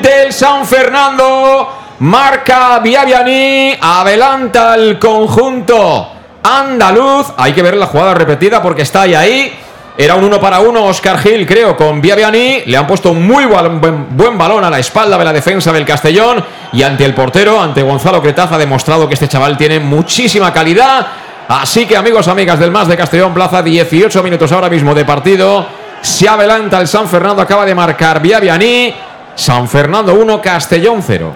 del 0.00 0.32
San 0.32 0.64
Fernando. 0.64 1.68
Marca 1.98 2.78
Biaviani. 2.78 3.76
Adelanta 3.78 4.74
el 4.74 4.98
conjunto 4.98 6.13
andaluz. 6.44 7.32
Hay 7.36 7.52
que 7.52 7.62
ver 7.62 7.76
la 7.76 7.86
jugada 7.86 8.14
repetida 8.14 8.62
porque 8.62 8.82
está 8.82 9.02
ahí 9.02 9.14
ahí. 9.14 9.58
Era 9.96 10.16
un 10.16 10.24
uno 10.24 10.40
para 10.40 10.58
uno 10.58 10.86
Oscar 10.86 11.18
Gil, 11.20 11.46
creo, 11.46 11.76
con 11.76 12.00
Viaviani. 12.00 12.62
Le 12.66 12.76
han 12.76 12.86
puesto 12.86 13.12
un 13.12 13.24
muy 13.26 13.44
buen, 13.46 13.80
buen, 14.10 14.36
balón 14.36 14.64
a 14.64 14.70
la 14.70 14.80
espalda 14.80 15.16
de 15.16 15.24
la 15.24 15.32
defensa 15.32 15.72
del 15.72 15.86
Castellón. 15.86 16.44
Y 16.72 16.82
ante 16.82 17.04
el 17.04 17.14
portero, 17.14 17.60
ante 17.60 17.82
Gonzalo 17.82 18.20
Cretaz, 18.20 18.50
ha 18.52 18.58
demostrado 18.58 19.06
que 19.06 19.14
este 19.14 19.28
chaval 19.28 19.56
tiene 19.56 19.78
muchísima 19.78 20.52
calidad. 20.52 21.06
Así 21.46 21.86
que 21.86 21.96
amigos, 21.96 22.26
amigas 22.26 22.58
del 22.58 22.72
Más 22.72 22.88
de 22.88 22.96
Castellón 22.96 23.32
Plaza, 23.32 23.62
18 23.62 24.22
minutos 24.22 24.50
ahora 24.50 24.68
mismo 24.68 24.94
de 24.94 25.04
partido. 25.04 25.64
Se 26.00 26.28
adelanta 26.28 26.80
el 26.80 26.88
San 26.88 27.08
Fernando, 27.08 27.40
acaba 27.40 27.64
de 27.64 27.74
marcar 27.74 28.20
Viavianí. 28.20 28.94
San 29.36 29.68
Fernando 29.68 30.14
1, 30.14 30.40
Castellón 30.40 31.02
0. 31.06 31.34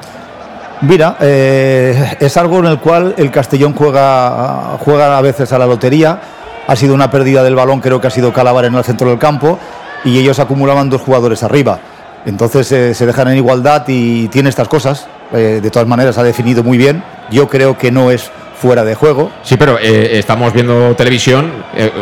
Mira, 0.83 1.17
eh, 1.21 2.17
es 2.21 2.37
algo 2.37 2.59
en 2.59 2.67
el 2.67 2.79
cual 2.79 3.15
el 3.17 3.31
Castellón 3.31 3.75
juega, 3.75 4.79
juega 4.79 5.19
a 5.19 5.21
veces 5.21 5.53
a 5.53 5.59
la 5.59 5.67
lotería. 5.67 6.21
Ha 6.67 6.77
sido 6.77 6.95
una 6.95 7.11
pérdida 7.11 7.43
del 7.43 7.55
balón, 7.55 7.81
creo 7.81 8.01
que 8.01 8.07
ha 8.07 8.11
sido 8.11 8.33
Calabar 8.33 8.65
en 8.67 8.75
el 8.75 8.85
centro 8.85 9.09
del 9.09 9.19
campo 9.19 9.59
y 10.05 10.19
ellos 10.19 10.39
acumulaban 10.39 10.91
dos 10.91 11.01
jugadores 11.01 11.43
arriba. 11.43 11.79
Entonces 12.27 12.71
eh, 12.73 12.95
se 12.95 13.07
dejan 13.07 13.29
en 13.29 13.37
igualdad 13.37 13.85
y 13.87 14.29
tiene 14.29 14.49
estas 14.49 14.69
cosas. 14.69 15.07
Eh, 15.33 15.61
de 15.63 15.71
todas 15.71 15.89
maneras 15.89 16.19
ha 16.19 16.23
definido 16.23 16.63
muy 16.63 16.79
bien. 16.79 17.03
Yo 17.31 17.49
creo 17.49 17.79
que 17.79 17.91
no 17.91 18.11
es 18.11 18.31
fuera 18.61 18.85
de 18.85 18.95
juego. 18.95 19.31
Sí, 19.43 19.57
pero 19.57 19.79
eh, 19.79 20.19
estamos 20.19 20.53
viendo 20.53 20.95
televisión, 20.97 21.53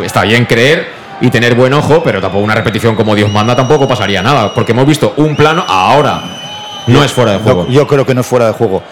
está 0.04 0.22
bien 0.22 0.46
creer 0.46 0.88
y 1.20 1.30
tener 1.30 1.54
buen 1.54 1.72
ojo, 1.74 2.02
pero 2.02 2.20
tampoco 2.20 2.44
una 2.44 2.54
repetición 2.54 2.94
como 2.94 3.14
Dios 3.14 3.30
manda 3.30 3.54
tampoco 3.54 3.86
pasaría 3.86 4.22
nada, 4.22 4.54
porque 4.54 4.72
hemos 4.72 4.86
visto 4.86 5.12
un 5.16 5.36
plano 5.36 5.64
ahora. 5.68 6.45
No 6.86 7.02
es 7.02 7.12
fuera 7.12 7.32
de 7.32 7.38
juego. 7.38 7.66
Yo, 7.66 7.72
yo 7.72 7.86
creo 7.86 8.06
que 8.06 8.14
no 8.14 8.20
es 8.20 8.26
fuera 8.26 8.46
de 8.46 8.52
juego. 8.52 8.82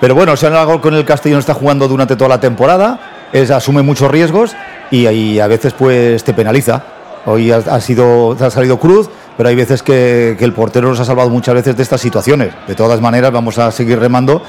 Pero 0.00 0.14
bueno, 0.14 0.36
si 0.36 0.46
algo 0.46 0.80
con 0.80 0.94
el 0.94 1.04
Castellón 1.04 1.38
está 1.38 1.54
jugando 1.54 1.88
durante 1.88 2.16
toda 2.16 2.28
la 2.28 2.40
temporada, 2.40 3.28
es, 3.32 3.50
asume 3.50 3.82
muchos 3.82 4.10
riesgos 4.10 4.54
y, 4.90 5.06
y 5.08 5.40
a 5.40 5.46
veces 5.46 5.72
pues 5.72 6.22
te 6.24 6.34
penaliza. 6.34 6.82
Hoy 7.26 7.50
ha, 7.52 7.56
ha 7.56 7.80
sido, 7.80 8.36
ha 8.38 8.50
salido 8.50 8.78
cruz, 8.78 9.08
pero 9.36 9.48
hay 9.48 9.54
veces 9.54 9.82
que, 9.82 10.36
que 10.38 10.44
el 10.44 10.52
portero 10.52 10.88
nos 10.88 11.00
ha 11.00 11.04
salvado 11.04 11.30
muchas 11.30 11.54
veces 11.54 11.76
de 11.76 11.82
estas 11.82 12.00
situaciones. 12.00 12.52
De 12.66 12.74
todas 12.74 13.00
maneras, 13.00 13.32
vamos 13.32 13.58
a 13.58 13.70
seguir 13.70 13.98
remando. 13.98 14.42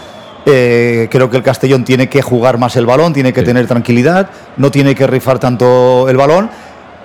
Eh, 0.47 1.07
creo 1.09 1.29
que 1.29 1.37
el 1.37 1.43
Castellón 1.43 1.83
tiene 1.85 2.07
que 2.07 2.21
jugar 2.21 2.59
más 2.59 2.75
el 2.75 2.85
balón, 2.85 3.13
tiene 3.13 3.33
que 3.33 3.41
tener 3.41 3.65
tranquilidad, 3.65 4.29
no 4.57 4.69
tiene 4.69 4.93
que 4.93 5.07
rifar 5.07 5.39
tanto 5.39 6.07
el 6.09 6.17
balón. 6.17 6.49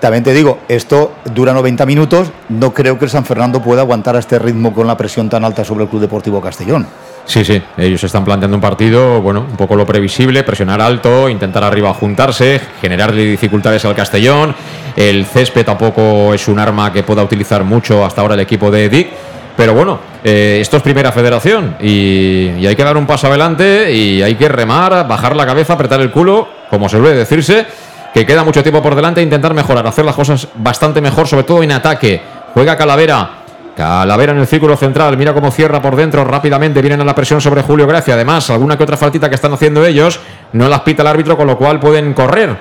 También 0.00 0.24
te 0.24 0.32
digo, 0.32 0.60
esto 0.66 1.12
dura 1.34 1.52
90 1.52 1.84
minutos, 1.84 2.32
no 2.48 2.72
creo 2.72 2.98
que 2.98 3.04
el 3.04 3.10
San 3.10 3.26
Fernando 3.26 3.60
pueda 3.60 3.82
aguantar 3.82 4.16
a 4.16 4.18
este 4.18 4.38
ritmo 4.38 4.72
con 4.72 4.86
la 4.86 4.96
presión 4.96 5.28
tan 5.28 5.44
alta 5.44 5.62
sobre 5.62 5.84
el 5.84 5.90
Club 5.90 6.00
Deportivo 6.00 6.40
Castellón. 6.40 6.86
Sí, 7.26 7.44
sí, 7.44 7.62
ellos 7.76 8.02
están 8.02 8.24
planteando 8.24 8.56
un 8.56 8.62
partido, 8.62 9.20
bueno, 9.20 9.40
un 9.48 9.56
poco 9.58 9.76
lo 9.76 9.84
previsible, 9.84 10.42
presionar 10.42 10.80
alto, 10.80 11.28
intentar 11.28 11.62
arriba 11.62 11.92
juntarse, 11.92 12.60
generarle 12.80 13.26
dificultades 13.26 13.84
al 13.84 13.94
Castellón. 13.94 14.54
El 14.96 15.26
césped 15.26 15.66
tampoco 15.66 16.32
es 16.32 16.48
un 16.48 16.58
arma 16.58 16.90
que 16.92 17.02
pueda 17.02 17.22
utilizar 17.22 17.62
mucho 17.62 18.02
hasta 18.04 18.22
ahora 18.22 18.34
el 18.34 18.40
equipo 18.40 18.70
de 18.70 18.88
Dick. 18.88 19.08
Pero 19.54 19.74
bueno, 19.74 20.00
eh, 20.24 20.58
esto 20.62 20.78
es 20.78 20.82
primera 20.82 21.12
federación 21.12 21.76
y, 21.78 22.52
y 22.58 22.66
hay 22.66 22.74
que 22.74 22.82
dar 22.82 22.96
un 22.96 23.06
paso 23.06 23.26
adelante 23.26 23.92
y 23.92 24.22
hay 24.22 24.34
que 24.36 24.48
remar, 24.48 25.06
bajar 25.06 25.36
la 25.36 25.44
cabeza, 25.44 25.74
apretar 25.74 26.00
el 26.00 26.10
culo, 26.10 26.48
como 26.70 26.88
se 26.88 26.96
suele 26.96 27.14
decirse, 27.14 27.66
que 28.12 28.26
queda 28.26 28.44
mucho 28.44 28.62
tiempo 28.62 28.82
por 28.82 28.94
delante 28.94 29.20
e 29.20 29.24
intentar 29.24 29.54
mejorar, 29.54 29.86
hacer 29.86 30.04
las 30.04 30.14
cosas 30.14 30.48
bastante 30.54 31.00
mejor, 31.00 31.26
sobre 31.28 31.44
todo 31.44 31.62
en 31.62 31.72
ataque. 31.72 32.20
Juega 32.54 32.76
Calavera, 32.76 33.30
Calavera 33.76 34.32
en 34.32 34.38
el 34.38 34.46
círculo 34.46 34.76
central, 34.76 35.16
mira 35.16 35.32
cómo 35.32 35.50
cierra 35.50 35.80
por 35.80 35.96
dentro 35.96 36.24
rápidamente, 36.24 36.80
vienen 36.80 37.00
a 37.00 37.04
la 37.04 37.14
presión 37.14 37.40
sobre 37.40 37.62
Julio 37.62 37.86
Gracia. 37.86 38.14
Además, 38.14 38.50
alguna 38.50 38.76
que 38.76 38.82
otra 38.82 38.96
faltita 38.96 39.28
que 39.28 39.36
están 39.36 39.52
haciendo 39.52 39.84
ellos, 39.84 40.20
no 40.52 40.68
las 40.68 40.80
pita 40.80 41.02
el 41.02 41.08
árbitro, 41.08 41.36
con 41.36 41.46
lo 41.46 41.56
cual 41.56 41.78
pueden 41.78 42.12
correr. 42.12 42.56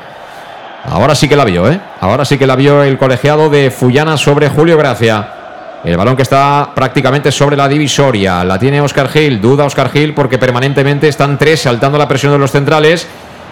Ahora 0.86 1.16
sí 1.16 1.28
que 1.28 1.36
la 1.36 1.46
vio, 1.46 1.70
¿eh? 1.70 1.80
Ahora 2.00 2.26
sí 2.26 2.38
que 2.38 2.48
la 2.48 2.56
vio 2.56 2.84
el 2.84 2.98
colegiado 2.98 3.50
de 3.50 3.70
Fullana 3.70 4.18
sobre 4.18 4.50
Julio 4.50 4.78
Gracia. 4.78 5.34
El 5.84 5.98
balón 5.98 6.16
que 6.16 6.24
está 6.24 6.72
prácticamente 6.76 7.32
sobre 7.32 7.56
la 7.56 7.68
divisoria. 7.68 8.44
La 8.44 8.60
tiene 8.60 8.82
Oscar 8.82 9.10
Gil. 9.10 9.40
Duda 9.42 9.66
Oscar 9.66 9.90
Gil 9.90 10.14
porque 10.14 10.38
permanentemente 10.38 11.08
están 11.08 11.38
tres 11.38 11.62
saltando 11.62 11.98
la 11.98 12.08
presión 12.08 12.32
de 12.34 12.40
los 12.40 12.52
centrales. 12.52 13.08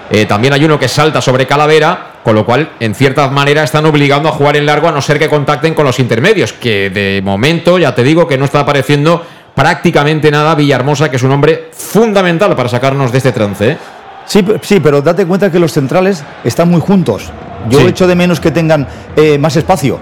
Eh, 0.10 0.26
también 0.26 0.54
hay 0.54 0.64
uno 0.64 0.80
que 0.80 0.88
salta 0.88 1.22
sobre 1.22 1.46
Calavera, 1.46 2.14
con 2.24 2.34
lo 2.36 2.46
cual, 2.46 2.70
en 2.80 2.96
cierta 2.96 3.28
manera, 3.30 3.64
están 3.64 3.86
obligando 3.86 4.30
a 4.30 4.32
jugar 4.32 4.56
en 4.56 4.66
largo 4.66 4.88
a 4.88 4.92
no 4.92 5.02
ser 5.02 5.20
que 5.20 5.28
contacten 5.30 5.74
con 5.74 5.86
los 5.86 6.00
intermedios, 6.00 6.54
que 6.54 6.90
de 6.90 7.22
momento, 7.24 7.78
ya 7.78 7.94
te 7.94 8.04
digo, 8.04 8.28
que 8.28 8.38
no 8.38 8.46
está 8.46 8.62
apareciendo 8.62 9.22
prácticamente 9.54 10.30
nada 10.32 10.56
Villahermosa, 10.56 11.10
que 11.10 11.16
es 11.18 11.24
un 11.24 11.32
hombre 11.32 11.70
fundamental 11.74 12.56
para 12.56 12.70
sacarnos 12.70 13.12
de 13.12 13.18
este 13.18 13.32
trance. 13.32 13.72
¿eh? 13.72 13.78
Sí, 14.26 14.46
sí, 14.62 14.80
pero 14.80 15.02
date 15.02 15.26
cuenta 15.26 15.52
que 15.52 15.60
los 15.60 15.72
centrales 15.74 16.24
están 16.44 16.70
muy 16.70 16.80
juntos. 16.80 17.32
Yo 17.70 17.80
Sí. 17.80 17.88
echo 17.88 18.08
de 18.08 18.16
menos 18.16 18.40
que 18.40 18.52
tengan 18.52 18.88
eh, 19.16 19.38
más 19.38 19.56
espacio, 19.56 20.00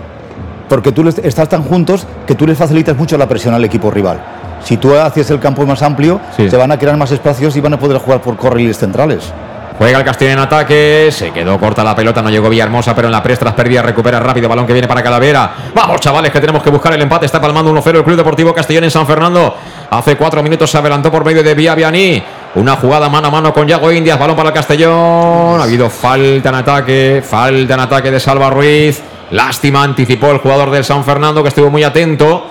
porque 0.67 0.91
tú 0.91 1.03
les- 1.03 1.17
estás 1.19 1.47
tan 1.49 1.63
juntos 1.63 2.05
que 2.27 2.35
tú 2.35 2.45
les 2.45 2.57
facilitas 2.57 2.97
mucho 2.97 3.17
la 3.17 3.27
presión 3.29 3.53
al 3.53 3.63
equipo 3.63 3.89
rival. 3.89 4.19
Si 4.63 4.77
tú 4.77 4.93
haces 4.95 5.29
el 5.31 5.39
campo 5.39 5.65
más 5.65 5.81
amplio, 5.83 6.19
Sí. 6.35 6.49
se 6.49 6.57
van 6.57 6.71
a 6.71 6.77
crear 6.77 6.97
más 6.97 7.11
espacios 7.11 7.55
y 7.55 7.61
van 7.61 7.73
a 7.73 7.79
poder 7.79 7.97
jugar 7.99 8.21
por 8.21 8.35
corriles 8.35 8.77
centrales. 8.77 9.31
Juega 9.77 9.99
el 9.99 10.05
Castillo 10.05 10.31
en 10.31 10.39
ataque, 10.39 11.09
se 11.11 11.31
quedó 11.31 11.59
corta 11.59 11.83
la 11.83 11.93
pelota, 11.93 12.21
no 12.21 12.29
llegó 12.29 12.49
Villahermosa, 12.49 12.95
pero 12.95 13.09
en 13.09 13.11
la 13.11 13.21
press 13.21 13.39
tras 13.39 13.53
pérdida 13.53 13.81
recupera 13.81 14.21
rápido, 14.21 14.47
balón 14.47 14.65
que 14.65 14.71
viene 14.71 14.87
para 14.87 15.03
Calavera. 15.03 15.51
Vamos 15.73 15.99
chavales, 15.99 16.31
que 16.31 16.39
tenemos 16.39 16.63
que 16.63 16.69
buscar 16.69 16.93
el 16.93 17.01
empate, 17.01 17.25
está 17.25 17.41
palmando 17.41 17.73
1-0 17.73 17.97
el 17.97 18.03
Club 18.05 18.15
Deportivo 18.15 18.53
Castellón 18.53 18.85
en 18.85 18.91
San 18.91 19.05
Fernando. 19.05 19.53
Hace 19.89 20.15
cuatro 20.15 20.41
minutos 20.41 20.71
se 20.71 20.77
adelantó 20.77 21.11
por 21.11 21.25
medio 21.25 21.43
de 21.43 21.53
Vía 21.53 21.75
Vianí. 21.75 22.23
Una 22.55 22.77
jugada 22.77 23.09
mano 23.09 23.27
a 23.27 23.31
mano 23.31 23.53
con 23.53 23.67
Yago 23.67 23.91
Indias, 23.91 24.17
balón 24.17 24.37
para 24.37 24.49
el 24.49 24.55
Castellón. 24.55 25.59
Ha 25.59 25.63
habido 25.63 25.89
falta 25.89 26.49
en 26.49 26.55
ataque, 26.55 27.23
falta 27.27 27.73
en 27.73 27.79
ataque 27.81 28.11
de 28.11 28.19
Salva 28.21 28.49
Ruiz. 28.49 29.01
Lástima, 29.31 29.83
anticipó 29.83 30.31
el 30.31 30.37
jugador 30.37 30.71
del 30.71 30.85
San 30.85 31.03
Fernando 31.03 31.43
que 31.43 31.49
estuvo 31.49 31.69
muy 31.69 31.83
atento. 31.83 32.45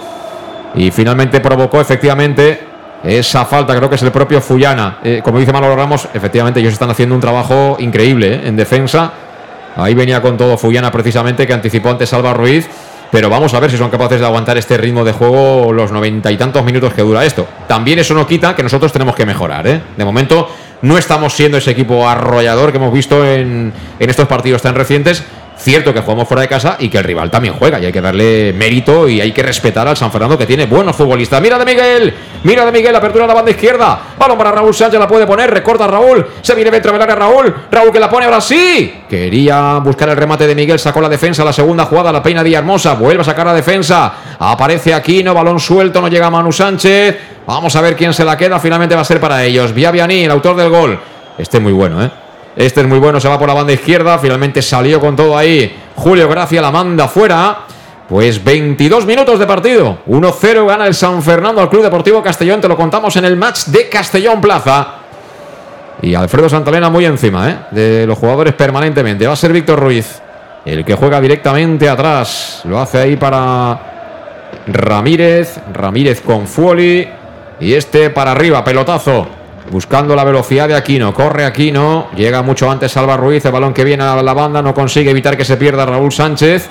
Y 0.74 0.90
finalmente 0.90 1.40
provocó 1.40 1.80
efectivamente 1.80 2.73
esa 3.04 3.44
falta, 3.44 3.76
creo 3.76 3.88
que 3.88 3.96
es 3.96 4.02
el 4.02 4.10
propio 4.10 4.40
Fullana. 4.40 4.98
Eh, 5.04 5.20
como 5.22 5.38
dice 5.38 5.52
Manolo 5.52 5.76
Ramos, 5.76 6.08
efectivamente 6.14 6.60
ellos 6.60 6.72
están 6.72 6.90
haciendo 6.90 7.14
un 7.14 7.20
trabajo 7.20 7.76
increíble 7.78 8.34
eh, 8.34 8.40
en 8.44 8.56
defensa. 8.56 9.12
Ahí 9.76 9.94
venía 9.94 10.22
con 10.22 10.36
todo 10.36 10.56
Fullana 10.56 10.90
precisamente, 10.90 11.46
que 11.46 11.52
anticipó 11.52 11.90
antes 11.90 12.08
Salva 12.08 12.32
Ruiz. 12.32 12.66
Pero 13.10 13.28
vamos 13.28 13.54
a 13.54 13.60
ver 13.60 13.70
si 13.70 13.76
son 13.76 13.90
capaces 13.90 14.18
de 14.18 14.26
aguantar 14.26 14.56
este 14.58 14.76
ritmo 14.76 15.04
de 15.04 15.12
juego 15.12 15.72
los 15.72 15.92
noventa 15.92 16.32
y 16.32 16.36
tantos 16.36 16.64
minutos 16.64 16.94
que 16.94 17.02
dura 17.02 17.24
esto. 17.24 17.46
También 17.68 17.98
eso 17.98 18.14
no 18.14 18.26
quita 18.26 18.56
que 18.56 18.62
nosotros 18.62 18.92
tenemos 18.92 19.14
que 19.14 19.24
mejorar. 19.24 19.66
¿eh? 19.68 19.80
De 19.96 20.04
momento 20.04 20.48
no 20.82 20.98
estamos 20.98 21.32
siendo 21.32 21.58
ese 21.58 21.70
equipo 21.70 22.08
arrollador 22.08 22.72
que 22.72 22.78
hemos 22.78 22.92
visto 22.92 23.24
en, 23.24 23.72
en 24.00 24.10
estos 24.10 24.26
partidos 24.26 24.62
tan 24.62 24.74
recientes. 24.74 25.22
Cierto 25.56 25.94
que 25.94 26.00
jugamos 26.00 26.26
fuera 26.26 26.42
de 26.42 26.48
casa 26.48 26.76
y 26.80 26.88
que 26.88 26.98
el 26.98 27.04
rival 27.04 27.30
también 27.30 27.54
juega 27.54 27.78
y 27.78 27.86
hay 27.86 27.92
que 27.92 28.00
darle 28.00 28.52
mérito 28.52 29.08
y 29.08 29.20
hay 29.20 29.32
que 29.32 29.42
respetar 29.42 29.86
al 29.86 29.96
San 29.96 30.10
Fernando 30.10 30.36
que 30.36 30.46
tiene 30.46 30.66
buenos 30.66 30.96
futbolistas. 30.96 31.40
Mira 31.40 31.58
de 31.58 31.64
Miguel, 31.64 32.14
mira 32.42 32.66
de 32.66 32.72
Miguel, 32.72 32.94
apertura 32.94 33.24
a 33.24 33.28
la 33.28 33.34
banda 33.34 33.50
izquierda. 33.52 33.98
Balón 34.18 34.36
para 34.36 34.50
Raúl 34.50 34.74
Sánchez, 34.74 34.98
la 34.98 35.06
puede 35.06 35.26
poner, 35.26 35.50
recorta 35.50 35.86
Raúl, 35.86 36.26
se 36.42 36.54
viene 36.54 36.70
dentro 36.70 36.92
del 36.92 37.00
área 37.00 37.14
Raúl, 37.14 37.54
Raúl 37.70 37.92
que 37.92 38.00
la 38.00 38.10
pone 38.10 38.26
ahora 38.26 38.40
sí. 38.40 39.04
Quería 39.08 39.78
buscar 39.78 40.08
el 40.08 40.16
remate 40.16 40.46
de 40.46 40.54
Miguel, 40.54 40.78
sacó 40.78 41.00
la 41.00 41.08
defensa, 41.08 41.44
la 41.44 41.52
segunda 41.52 41.84
jugada, 41.84 42.12
la 42.12 42.22
peina 42.22 42.42
de 42.42 42.52
Hermosa, 42.52 42.94
vuelve 42.94 43.22
a 43.22 43.24
sacar 43.24 43.46
la 43.46 43.54
defensa. 43.54 44.12
Aparece 44.38 44.92
Aquino, 44.92 45.32
balón 45.32 45.60
suelto, 45.60 46.00
no 46.00 46.08
llega 46.08 46.30
Manu 46.30 46.52
Sánchez. 46.52 47.16
Vamos 47.46 47.74
a 47.76 47.80
ver 47.80 47.94
quién 47.94 48.12
se 48.12 48.24
la 48.24 48.36
queda, 48.36 48.58
finalmente 48.58 48.94
va 48.94 49.02
a 49.02 49.04
ser 49.04 49.20
para 49.20 49.44
ellos. 49.44 49.72
Via 49.72 49.90
Viani, 49.90 50.24
el 50.24 50.30
autor 50.30 50.56
del 50.56 50.70
gol. 50.70 50.98
Este 51.38 51.58
es 51.58 51.62
muy 51.62 51.72
bueno, 51.72 52.02
¿eh? 52.02 52.23
Este 52.56 52.82
es 52.82 52.86
muy 52.86 52.98
bueno, 52.98 53.18
se 53.20 53.28
va 53.28 53.38
por 53.38 53.48
la 53.48 53.54
banda 53.54 53.72
izquierda. 53.72 54.18
Finalmente 54.18 54.62
salió 54.62 55.00
con 55.00 55.16
todo 55.16 55.36
ahí. 55.36 55.76
Julio 55.96 56.28
Gracia 56.28 56.62
la 56.62 56.70
manda 56.70 57.08
fuera. 57.08 57.58
Pues 58.08 58.42
22 58.42 59.06
minutos 59.06 59.38
de 59.38 59.46
partido. 59.46 59.98
1-0 60.06 60.66
gana 60.66 60.86
el 60.86 60.94
San 60.94 61.22
Fernando 61.22 61.60
al 61.60 61.68
Club 61.68 61.82
Deportivo 61.82 62.22
Castellón. 62.22 62.60
Te 62.60 62.68
lo 62.68 62.76
contamos 62.76 63.16
en 63.16 63.24
el 63.24 63.36
match 63.36 63.66
de 63.66 63.88
Castellón 63.88 64.40
Plaza. 64.40 64.86
Y 66.02 66.14
Alfredo 66.14 66.48
Santalena 66.48 66.90
muy 66.90 67.06
encima 67.06 67.50
¿eh? 67.50 67.58
de 67.70 68.06
los 68.06 68.18
jugadores 68.18 68.54
permanentemente. 68.54 69.26
Va 69.26 69.32
a 69.32 69.36
ser 69.36 69.52
Víctor 69.52 69.80
Ruiz 69.80 70.20
el 70.64 70.84
que 70.84 70.94
juega 70.94 71.20
directamente 71.20 71.88
atrás. 71.88 72.60
Lo 72.64 72.78
hace 72.78 72.98
ahí 72.98 73.16
para 73.16 73.80
Ramírez. 74.66 75.58
Ramírez 75.72 76.20
con 76.20 76.46
Fuoli. 76.46 77.08
Y 77.60 77.72
este 77.74 78.10
para 78.10 78.32
arriba, 78.32 78.62
pelotazo. 78.62 79.43
Buscando 79.70 80.14
la 80.14 80.24
velocidad 80.24 80.68
de 80.68 80.74
Aquino. 80.74 81.14
Corre 81.14 81.44
Aquino. 81.44 82.08
Llega 82.16 82.42
mucho 82.42 82.70
antes 82.70 82.92
Salva 82.92 83.16
Ruiz. 83.16 83.44
El 83.44 83.52
balón 83.52 83.72
que 83.72 83.84
viene 83.84 84.04
a 84.04 84.22
la 84.22 84.34
banda. 84.34 84.62
No 84.62 84.74
consigue 84.74 85.10
evitar 85.10 85.36
que 85.36 85.44
se 85.44 85.56
pierda 85.56 85.86
Raúl 85.86 86.12
Sánchez. 86.12 86.68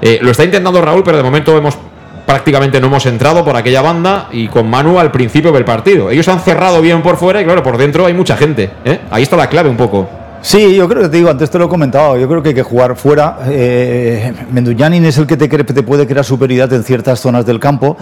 Eh, 0.00 0.18
lo 0.22 0.30
está 0.30 0.44
intentando 0.44 0.80
Raúl, 0.80 1.02
pero 1.04 1.16
de 1.16 1.22
momento 1.22 1.56
hemos 1.56 1.76
prácticamente 2.28 2.78
no 2.78 2.88
hemos 2.88 3.06
entrado 3.06 3.42
por 3.42 3.56
aquella 3.56 3.80
banda 3.80 4.28
y 4.30 4.48
con 4.48 4.68
Manu 4.68 4.98
al 4.98 5.10
principio 5.10 5.50
del 5.50 5.64
partido. 5.64 6.10
Ellos 6.10 6.28
han 6.28 6.40
cerrado 6.40 6.82
bien 6.82 7.00
por 7.00 7.16
fuera 7.16 7.40
y 7.40 7.44
claro, 7.44 7.62
por 7.62 7.78
dentro 7.78 8.04
hay 8.04 8.12
mucha 8.12 8.36
gente. 8.36 8.70
¿eh? 8.84 9.00
Ahí 9.10 9.22
está 9.22 9.34
la 9.34 9.48
clave 9.48 9.70
un 9.70 9.78
poco. 9.78 10.06
Sí, 10.42 10.76
yo 10.76 10.86
creo 10.88 11.02
que 11.02 11.08
te 11.08 11.16
digo, 11.16 11.30
antes 11.30 11.50
te 11.50 11.58
lo 11.58 11.64
he 11.64 11.68
comentado, 11.68 12.16
yo 12.16 12.28
creo 12.28 12.42
que 12.42 12.50
hay 12.50 12.54
que 12.54 12.62
jugar 12.62 12.96
fuera. 12.96 13.38
Eh, 13.48 14.32
Menduñanin 14.52 15.06
es 15.06 15.18
el 15.18 15.26
que 15.26 15.36
te, 15.36 15.48
puede 15.82 16.06
crear 16.06 16.24
superioridad 16.24 16.72
en 16.74 16.84
ciertas 16.84 17.18
zonas 17.18 17.46
del 17.46 17.58
campo. 17.58 17.96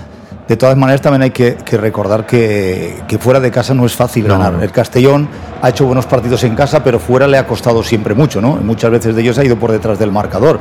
De 0.49 0.57
todas 0.57 0.77
maneras, 0.77 1.01
también 1.01 1.23
hay 1.23 1.31
que, 1.31 1.57
que 1.57 1.77
recordar 1.77 2.25
que, 2.25 3.03
que 3.09 3.19
fuera 3.19 3.41
de 3.41 3.51
casa 3.51 3.75
no 3.75 3.85
es 3.85 3.97
fácil 3.97 4.29
No, 4.29 4.39
ganar. 4.39 4.63
El 4.63 4.71
Castellón 4.71 5.29
ha 5.61 5.71
hecho 5.71 5.87
buenos 5.87 6.07
partidos 6.07 6.45
en 6.45 6.55
casa, 6.55 6.85
pero 6.85 7.01
fuera 7.01 7.27
le 7.27 7.37
ha 7.37 7.47
costado 7.47 7.83
siempre 7.83 8.15
mucho, 8.15 8.41
¿no? 8.41 8.59
Y 8.61 8.65
muchas 8.65 8.91
veces 8.93 9.17
de 9.17 9.23
ellos 9.23 9.39
ha 9.39 9.45
ido 9.45 9.57
por 9.57 9.73
detrás 9.73 9.99
del 9.99 10.13
marcador. 10.13 10.61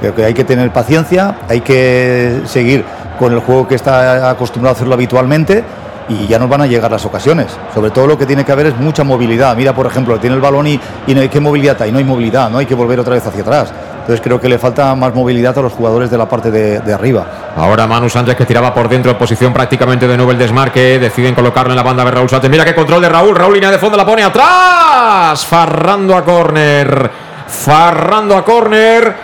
Creo 0.00 0.14
que 0.14 0.24
hay 0.24 0.32
que 0.32 0.44
tener 0.44 0.72
paciencia, 0.72 1.40
hay 1.48 1.60
que 1.60 2.40
seguir 2.46 2.84
con 3.18 3.32
el 3.32 3.40
juego 3.40 3.68
que 3.68 3.74
está 3.74 4.30
acostumbrado 4.30 4.74
a 4.74 4.76
hacerlo 4.76 4.94
habitualmente 4.94 5.62
y 6.08 6.26
ya 6.26 6.38
nos 6.38 6.48
van 6.48 6.62
a 6.62 6.66
llegar 6.66 6.90
las 6.90 7.04
ocasiones. 7.04 7.48
Sobre 7.74 7.90
todo 7.90 8.06
lo 8.06 8.16
que 8.16 8.24
tiene 8.24 8.44
que 8.44 8.52
haber 8.52 8.66
es 8.66 8.76
mucha 8.78 9.04
movilidad. 9.04 9.54
Mira, 9.56 9.74
por 9.74 9.86
ejemplo, 9.86 10.18
tiene 10.18 10.36
el 10.36 10.42
balón 10.42 10.66
y, 10.68 10.80
y 11.06 11.14
no 11.14 11.20
hay 11.20 11.28
que 11.28 11.40
movilidad 11.40 11.80
hay, 11.82 11.92
no 11.92 11.98
hay 11.98 12.04
movilidad, 12.04 12.48
no 12.48 12.58
hay 12.58 12.66
que 12.66 12.74
volver 12.74 12.98
otra 13.00 13.14
vez 13.14 13.26
hacia 13.26 13.42
atrás. 13.42 13.72
Entonces 14.08 14.24
creo 14.24 14.40
que 14.40 14.48
le 14.48 14.58
falta 14.58 14.94
más 14.94 15.14
movilidad 15.14 15.58
a 15.58 15.60
los 15.60 15.74
jugadores 15.74 16.10
de 16.10 16.16
la 16.16 16.26
parte 16.26 16.50
de, 16.50 16.80
de 16.80 16.94
arriba. 16.94 17.26
Ahora 17.54 17.86
Manu 17.86 18.08
Sánchez 18.08 18.36
que 18.36 18.46
tiraba 18.46 18.72
por 18.72 18.88
dentro 18.88 19.10
en 19.10 19.18
posición 19.18 19.52
prácticamente 19.52 20.08
de 20.08 20.16
nuevo 20.16 20.32
el 20.32 20.38
desmarque. 20.38 20.98
Deciden 20.98 21.34
colocarlo 21.34 21.72
en 21.72 21.76
la 21.76 21.82
banda 21.82 22.06
de 22.06 22.12
Raúl 22.12 22.26
Sánchez. 22.26 22.50
Mira 22.50 22.64
qué 22.64 22.74
control 22.74 23.02
de 23.02 23.10
Raúl. 23.10 23.36
Raúl 23.36 23.52
línea 23.52 23.70
de 23.70 23.76
fondo 23.76 23.98
la 23.98 24.06
pone 24.06 24.24
atrás. 24.24 25.44
Farrando 25.44 26.16
a 26.16 26.24
córner. 26.24 27.10
Farrando 27.48 28.34
a 28.34 28.42
córner. 28.46 29.14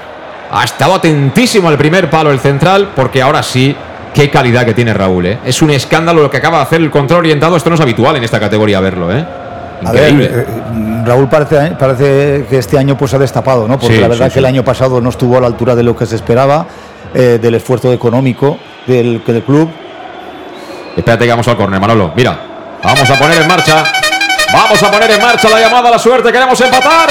Ha 0.53 0.65
estado 0.65 0.97
atentísimo 0.97 1.71
al 1.71 1.79
primer 1.79 2.11
palo 2.11 2.31
el 2.31 2.39
central 2.39 2.91
porque 2.95 3.23
ahora 3.23 3.43
sí 3.43 3.75
qué 4.13 4.29
calidad 4.29 4.67
que 4.67 4.75
tiene 4.75 4.93
Raúl. 4.93 5.25
¿eh? 5.25 5.39
Es 5.47 5.63
un 5.63 5.71
escándalo 5.71 6.21
lo 6.21 6.31
que 6.31 6.37
acaba 6.37 6.59
de 6.59 6.65
hacer 6.65 6.83
el 6.83 6.91
control 6.91 7.21
orientado. 7.21 7.57
Esto 7.57 7.71
no 7.71 7.77
es 7.77 7.81
habitual 7.81 8.17
en 8.17 8.25
esta 8.25 8.39
categoría 8.39 8.81
verlo. 8.81 9.11
¿eh? 9.11 9.25
A 9.83 9.93
ver, 9.93 10.13
eh, 10.21 10.47
Raúl 11.05 11.29
parece, 11.29 11.73
parece 11.79 12.47
que 12.49 12.59
este 12.59 12.79
año 12.79 12.97
pues 12.97 13.15
ha 13.15 13.19
destapado, 13.19 13.69
¿no? 13.69 13.79
Porque 13.79 13.97
Sí, 13.97 14.01
la 14.01 14.09
verdad 14.09 14.27
sí, 14.29 14.35
que 14.35 14.39
el 14.41 14.47
año 14.47 14.65
pasado 14.65 15.01
no 15.01 15.11
estuvo 15.11 15.37
a 15.37 15.41
la 15.41 15.47
altura 15.47 15.75
de 15.75 15.83
lo 15.83 15.97
que 15.97 16.07
se 16.07 16.17
esperaba, 16.17 16.67
eh, 17.15 17.39
del 17.41 17.55
esfuerzo 17.55 17.93
económico 17.93 18.59
del, 18.87 19.23
del 19.25 19.43
club. 19.43 19.71
Espérate 20.97 21.25
que 21.25 21.31
vamos 21.31 21.49
al 21.49 21.57
córner, 21.57 21.81
Manolo. 21.81 22.13
Mira, 22.17 22.39
vamos 22.83 23.11
a 23.11 23.19
poner 23.19 23.43
en 23.43 23.49
marcha. 23.49 23.85
Vamos 24.53 24.83
a 24.83 24.91
poner 24.91 25.11
en 25.11 25.21
marcha 25.21 25.49
la 25.49 25.61
llamada 25.61 25.89
a 25.89 25.93
la 25.93 25.99
suerte. 25.99 26.31
Queremos 26.33 26.61
empatar. 26.61 27.09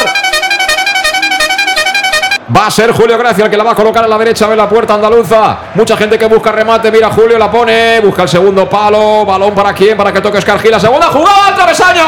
Va 2.56 2.68
a 2.68 2.72
ser 2.72 2.91
Julio 2.91 3.18
Gracia 3.18 3.46
el 3.46 3.52
que 3.52 3.56
la 3.56 3.64
va 3.64 3.72
a 3.72 3.76
colocar 3.76 4.04
a 4.04 4.08
la 4.08 4.18
derecha 4.18 4.48
de 4.48 4.56
la 4.56 4.68
puerta 4.68 4.96
andaluza. 4.96 5.58
Mucha 5.76 5.96
gente 5.96 6.20
que 6.20 6.26
busca 6.26 6.52
remate. 6.52 6.91
Mira, 6.91 7.10
Julio 7.10 7.38
la 7.38 7.50
pone. 7.50 8.02
Busca 8.02 8.24
el 8.24 8.30
segundo 8.30 8.70
palo. 8.70 9.26
Balón 9.26 9.56
para 9.56 9.74
quién? 9.74 9.96
Para 9.96 10.12
que 10.12 10.20
toque 10.20 10.39
Escargil. 10.39 10.72
La 10.72 10.80
segunda 10.80 11.08
jugada 11.08 11.48
al 11.48 11.56
travesaño. 11.56 12.04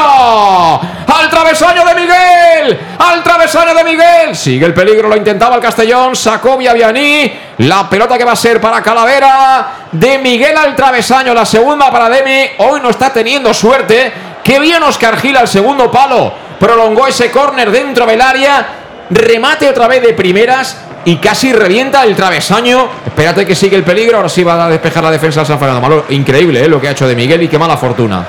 Al 1.06 1.30
travesaño 1.30 1.84
de 1.86 1.94
Miguel. 1.94 2.80
Al 2.98 3.22
travesaño 3.22 3.74
de 3.74 3.84
Miguel. 3.84 4.36
Sigue 4.36 4.66
el 4.66 4.74
peligro. 4.74 5.08
Lo 5.08 5.16
intentaba 5.16 5.56
el 5.56 5.62
Castellón. 5.62 6.14
Sacó 6.14 6.58
Viavianí. 6.58 7.32
La 7.58 7.88
pelota 7.88 8.18
que 8.18 8.24
va 8.24 8.32
a 8.32 8.36
ser 8.36 8.60
para 8.60 8.82
Calavera. 8.82 9.68
De 9.90 10.18
Miguel 10.18 10.56
al 10.58 10.76
travesaño. 10.76 11.32
La 11.32 11.46
segunda 11.46 11.90
para 11.90 12.10
Demi. 12.10 12.50
Hoy 12.58 12.80
no 12.82 12.90
está 12.90 13.10
teniendo 13.10 13.54
suerte. 13.54 14.12
Qué 14.44 14.60
bien 14.60 14.82
Oscar 14.82 15.16
Gil 15.16 15.38
al 15.38 15.48
segundo 15.48 15.90
palo. 15.90 16.32
Prolongó 16.60 17.06
ese 17.06 17.30
córner 17.30 17.70
dentro 17.70 18.04
del 18.04 18.20
área. 18.20 18.85
Remate 19.10 19.68
otra 19.68 19.86
vez 19.86 20.02
de 20.02 20.12
primeras 20.14 20.76
y 21.04 21.16
casi 21.16 21.52
revienta 21.52 22.02
el 22.04 22.16
travesaño. 22.16 22.88
Espérate 23.06 23.46
que 23.46 23.54
sigue 23.54 23.76
el 23.76 23.84
peligro. 23.84 24.16
Ahora 24.16 24.28
sí 24.28 24.42
va 24.42 24.64
a 24.66 24.68
despejar 24.68 25.04
la 25.04 25.10
defensa 25.10 25.40
del 25.40 25.46
San 25.46 25.58
Fernando. 25.58 25.80
Malo, 25.80 26.04
increíble 26.10 26.64
¿eh? 26.64 26.68
lo 26.68 26.80
que 26.80 26.88
ha 26.88 26.90
hecho 26.90 27.06
de 27.06 27.14
Miguel 27.14 27.42
y 27.42 27.48
qué 27.48 27.58
mala 27.58 27.76
fortuna. 27.76 28.24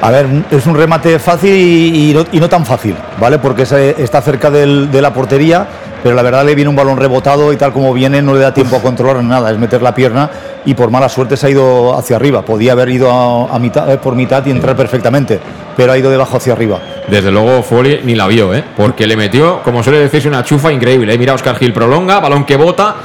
A 0.00 0.10
ver, 0.10 0.26
es 0.50 0.66
un 0.66 0.76
remate 0.76 1.18
fácil 1.18 1.54
y, 1.54 2.10
y 2.10 2.14
no, 2.14 2.24
y 2.30 2.38
no 2.38 2.48
tan 2.48 2.66
fácil, 2.66 2.94
¿vale? 3.18 3.38
Porque 3.38 3.64
se- 3.64 4.02
está 4.02 4.20
cerca 4.20 4.50
del- 4.50 4.90
de 4.90 5.00
la 5.00 5.14
portería, 5.14 5.66
pero 6.02 6.14
la 6.14 6.20
verdad 6.20 6.44
le 6.44 6.54
viene 6.54 6.68
un 6.68 6.76
balón 6.76 6.98
rebotado 6.98 7.52
y 7.52 7.56
tal 7.56 7.72
como 7.72 7.94
viene 7.94 8.20
no 8.20 8.34
le 8.34 8.40
da 8.40 8.52
tiempo 8.52 8.76
a 8.76 8.82
controlar 8.82 9.22
nada, 9.24 9.50
es 9.50 9.56
meter 9.58 9.80
la 9.80 9.94
pierna 9.94 10.28
y 10.66 10.74
por 10.74 10.90
mala 10.90 11.08
suerte 11.08 11.36
se 11.38 11.46
ha 11.46 11.50
ido 11.50 11.96
hacia 11.96 12.16
arriba. 12.16 12.42
Podía 12.42 12.72
haber 12.72 12.90
ido 12.90 13.10
a, 13.10 13.54
a 13.54 13.58
mitad, 13.58 13.90
eh, 13.90 13.96
por 13.96 14.14
mitad 14.14 14.44
y 14.44 14.50
entrar 14.50 14.76
perfectamente, 14.76 15.40
pero 15.76 15.92
ha 15.92 15.98
ido 15.98 16.10
de 16.10 16.16
abajo 16.16 16.36
hacia 16.36 16.52
arriba. 16.52 16.80
Desde 17.08 17.30
luego 17.30 17.62
Foley 17.62 18.00
ni 18.04 18.14
la 18.14 18.26
vio, 18.26 18.54
¿eh? 18.54 18.64
porque 18.76 19.06
le 19.06 19.16
metió, 19.16 19.62
como 19.62 19.82
suele 19.82 19.98
decirse, 19.98 20.28
una 20.28 20.42
chufa 20.42 20.72
increíble. 20.72 21.14
¿eh? 21.14 21.18
Mira, 21.18 21.34
Oscar 21.34 21.56
Gil 21.58 21.72
prolonga, 21.72 22.20
balón 22.20 22.44
que 22.44 22.56
bota. 22.56 22.96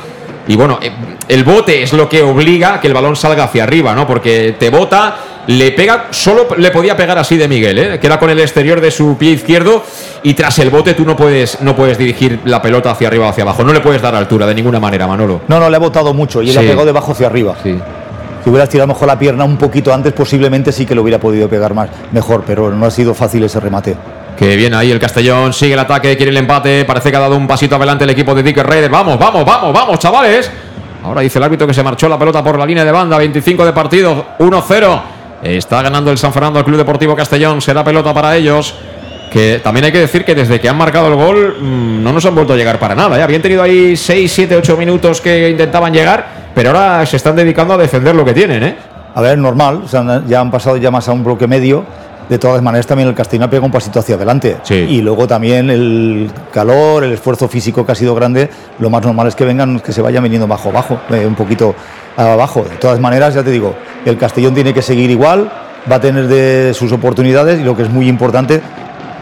Y 0.47 0.55
bueno, 0.55 0.79
eh, 0.81 0.91
el 1.27 1.43
bote 1.43 1.83
es 1.83 1.93
lo 1.93 2.09
que 2.09 2.23
obliga 2.23 2.75
a 2.75 2.81
que 2.81 2.87
el 2.87 2.93
balón 2.93 3.15
salga 3.15 3.43
hacia 3.43 3.63
arriba, 3.63 3.93
¿no? 3.93 4.07
Porque 4.07 4.55
te 4.57 4.69
bota, 4.69 5.15
le 5.47 5.71
pega, 5.71 6.07
solo 6.11 6.47
le 6.57 6.71
podía 6.71 6.97
pegar 6.97 7.17
así 7.17 7.37
de 7.37 7.47
Miguel, 7.47 7.77
¿eh? 7.77 7.99
que 7.99 8.07
era 8.07 8.17
con 8.17 8.29
el 8.29 8.39
exterior 8.39 8.81
de 8.81 8.89
su 8.89 9.17
pie 9.17 9.31
izquierdo. 9.31 9.83
Y 10.23 10.33
tras 10.33 10.57
el 10.59 10.69
bote 10.69 10.93
tú 10.93 11.05
no 11.05 11.15
puedes, 11.15 11.61
no 11.61 11.75
puedes 11.75 11.97
dirigir 11.97 12.39
la 12.45 12.61
pelota 12.61 12.91
hacia 12.91 13.07
arriba 13.09 13.27
o 13.27 13.29
hacia 13.29 13.43
abajo. 13.43 13.63
No 13.63 13.73
le 13.73 13.79
puedes 13.79 14.01
dar 14.01 14.15
altura 14.15 14.47
de 14.47 14.55
ninguna 14.55 14.79
manera, 14.79 15.07
Manolo. 15.07 15.41
No, 15.47 15.59
no, 15.59 15.69
le 15.69 15.75
ha 15.75 15.79
botado 15.79 16.13
mucho 16.13 16.41
y 16.41 16.51
le 16.51 16.59
ha 16.59 16.61
pegado 16.61 16.85
de 16.85 16.91
abajo 16.91 17.11
hacia 17.11 17.27
arriba. 17.27 17.55
Sí. 17.61 17.77
Si 18.43 18.49
hubieras 18.49 18.69
tirado 18.69 18.87
mejor 18.87 19.07
la 19.07 19.19
pierna 19.19 19.43
un 19.43 19.57
poquito 19.57 19.93
antes, 19.93 20.13
posiblemente 20.13 20.71
sí 20.71 20.85
que 20.85 20.95
lo 20.95 21.01
hubiera 21.01 21.19
podido 21.19 21.49
pegar 21.49 21.73
más 21.73 21.89
mejor, 22.11 22.43
pero 22.45 22.71
no 22.71 22.85
ha 22.85 22.91
sido 22.91 23.13
fácil 23.13 23.43
ese 23.43 23.59
remate. 23.59 23.95
Que 24.37 24.55
bien 24.55 24.73
ahí 24.73 24.91
el 24.91 24.99
Castellón, 24.99 25.51
sigue 25.51 25.73
el 25.73 25.79
ataque, 25.79 26.15
quiere 26.15 26.31
el 26.31 26.37
empate, 26.37 26.85
parece 26.85 27.11
que 27.11 27.17
ha 27.17 27.19
dado 27.19 27.35
un 27.35 27.45
pasito 27.47 27.75
adelante 27.75 28.05
el 28.05 28.11
equipo 28.11 28.33
de 28.33 28.43
Dick 28.43 28.57
Raider. 28.57 28.89
Vamos, 28.89 29.19
vamos, 29.19 29.43
vamos, 29.43 29.73
vamos, 29.73 29.99
chavales. 29.99 30.49
Ahora 31.03 31.21
dice 31.21 31.39
el 31.39 31.43
árbitro 31.43 31.67
que 31.67 31.73
se 31.73 31.83
marchó 31.83 32.07
la 32.07 32.17
pelota 32.17 32.43
por 32.43 32.57
la 32.57 32.65
línea 32.65 32.85
de 32.85 32.91
banda, 32.91 33.17
25 33.17 33.65
de 33.65 33.73
partido, 33.73 34.25
1-0. 34.39 35.01
Está 35.43 35.81
ganando 35.81 36.11
el 36.11 36.17
San 36.17 36.33
Fernando, 36.33 36.59
el 36.59 36.65
Club 36.65 36.77
Deportivo 36.77 37.15
Castellón, 37.15 37.61
será 37.61 37.83
pelota 37.83 38.13
para 38.13 38.35
ellos. 38.35 38.75
Que 39.31 39.59
también 39.63 39.85
hay 39.85 39.91
que 39.91 39.99
decir 39.99 40.25
que 40.25 40.33
desde 40.33 40.59
que 40.59 40.67
han 40.67 40.77
marcado 40.77 41.07
el 41.07 41.15
gol 41.15 41.57
mm, 41.59 42.03
no 42.03 42.11
nos 42.11 42.25
han 42.25 42.33
vuelto 42.33 42.53
a 42.53 42.55
llegar 42.57 42.79
para 42.79 42.95
nada. 42.95 43.17
¿eh? 43.17 43.21
Habían 43.21 43.41
tenido 43.41 43.61
ahí 43.61 43.95
6, 43.95 44.31
7, 44.31 44.55
8 44.55 44.75
minutos 44.75 45.21
que 45.21 45.49
intentaban 45.49 45.93
llegar, 45.93 46.38
pero 46.59 46.71
ahora 46.71 47.05
se 47.05 47.15
están 47.15 47.37
dedicando 47.37 47.73
a 47.73 47.77
defender 47.77 48.13
lo 48.13 48.25
que 48.25 48.33
tienen, 48.33 48.61
¿eh? 48.61 48.75
A 49.15 49.21
ver, 49.21 49.37
normal, 49.37 49.83
o 49.85 49.87
sea, 49.87 50.21
ya 50.27 50.41
han 50.41 50.51
pasado 50.51 50.75
ya 50.75 50.91
más 50.91 51.07
a 51.07 51.13
un 51.13 51.23
bloque 51.23 51.47
medio. 51.47 51.85
De 52.27 52.37
todas 52.37 52.61
maneras, 52.61 52.85
también 52.85 53.07
el 53.07 53.15
Castellón 53.15 53.43
ha 53.43 53.49
pegado 53.49 53.67
un 53.67 53.71
pasito 53.71 53.97
hacia 53.97 54.15
adelante. 54.15 54.57
Sí. 54.63 54.75
Y 54.75 55.01
luego 55.01 55.25
también 55.25 55.69
el 55.69 56.29
calor, 56.51 57.05
el 57.05 57.13
esfuerzo 57.13 57.47
físico 57.47 57.85
que 57.85 57.93
ha 57.93 57.95
sido 57.95 58.13
grande, 58.13 58.49
lo 58.79 58.89
más 58.89 59.01
normal 59.05 59.27
es 59.27 59.35
que 59.35 59.45
vengan, 59.45 59.79
que 59.79 59.93
se 59.93 60.01
vayan 60.01 60.21
viniendo 60.21 60.47
bajo, 60.47 60.69
bajo, 60.69 60.99
eh, 61.11 61.25
un 61.25 61.35
poquito 61.35 61.73
abajo. 62.17 62.65
De 62.69 62.75
todas 62.75 62.99
maneras, 62.99 63.35
ya 63.35 63.41
te 63.41 63.51
digo, 63.51 63.75
el 64.03 64.17
Castellón 64.17 64.53
tiene 64.53 64.73
que 64.73 64.81
seguir 64.81 65.09
igual, 65.09 65.49
va 65.89 65.95
a 65.95 66.01
tener 66.01 66.27
de 66.27 66.73
sus 66.73 66.91
oportunidades 66.91 67.61
y 67.61 67.63
lo 67.63 67.73
que 67.73 67.83
es 67.83 67.89
muy 67.89 68.09
importante, 68.09 68.61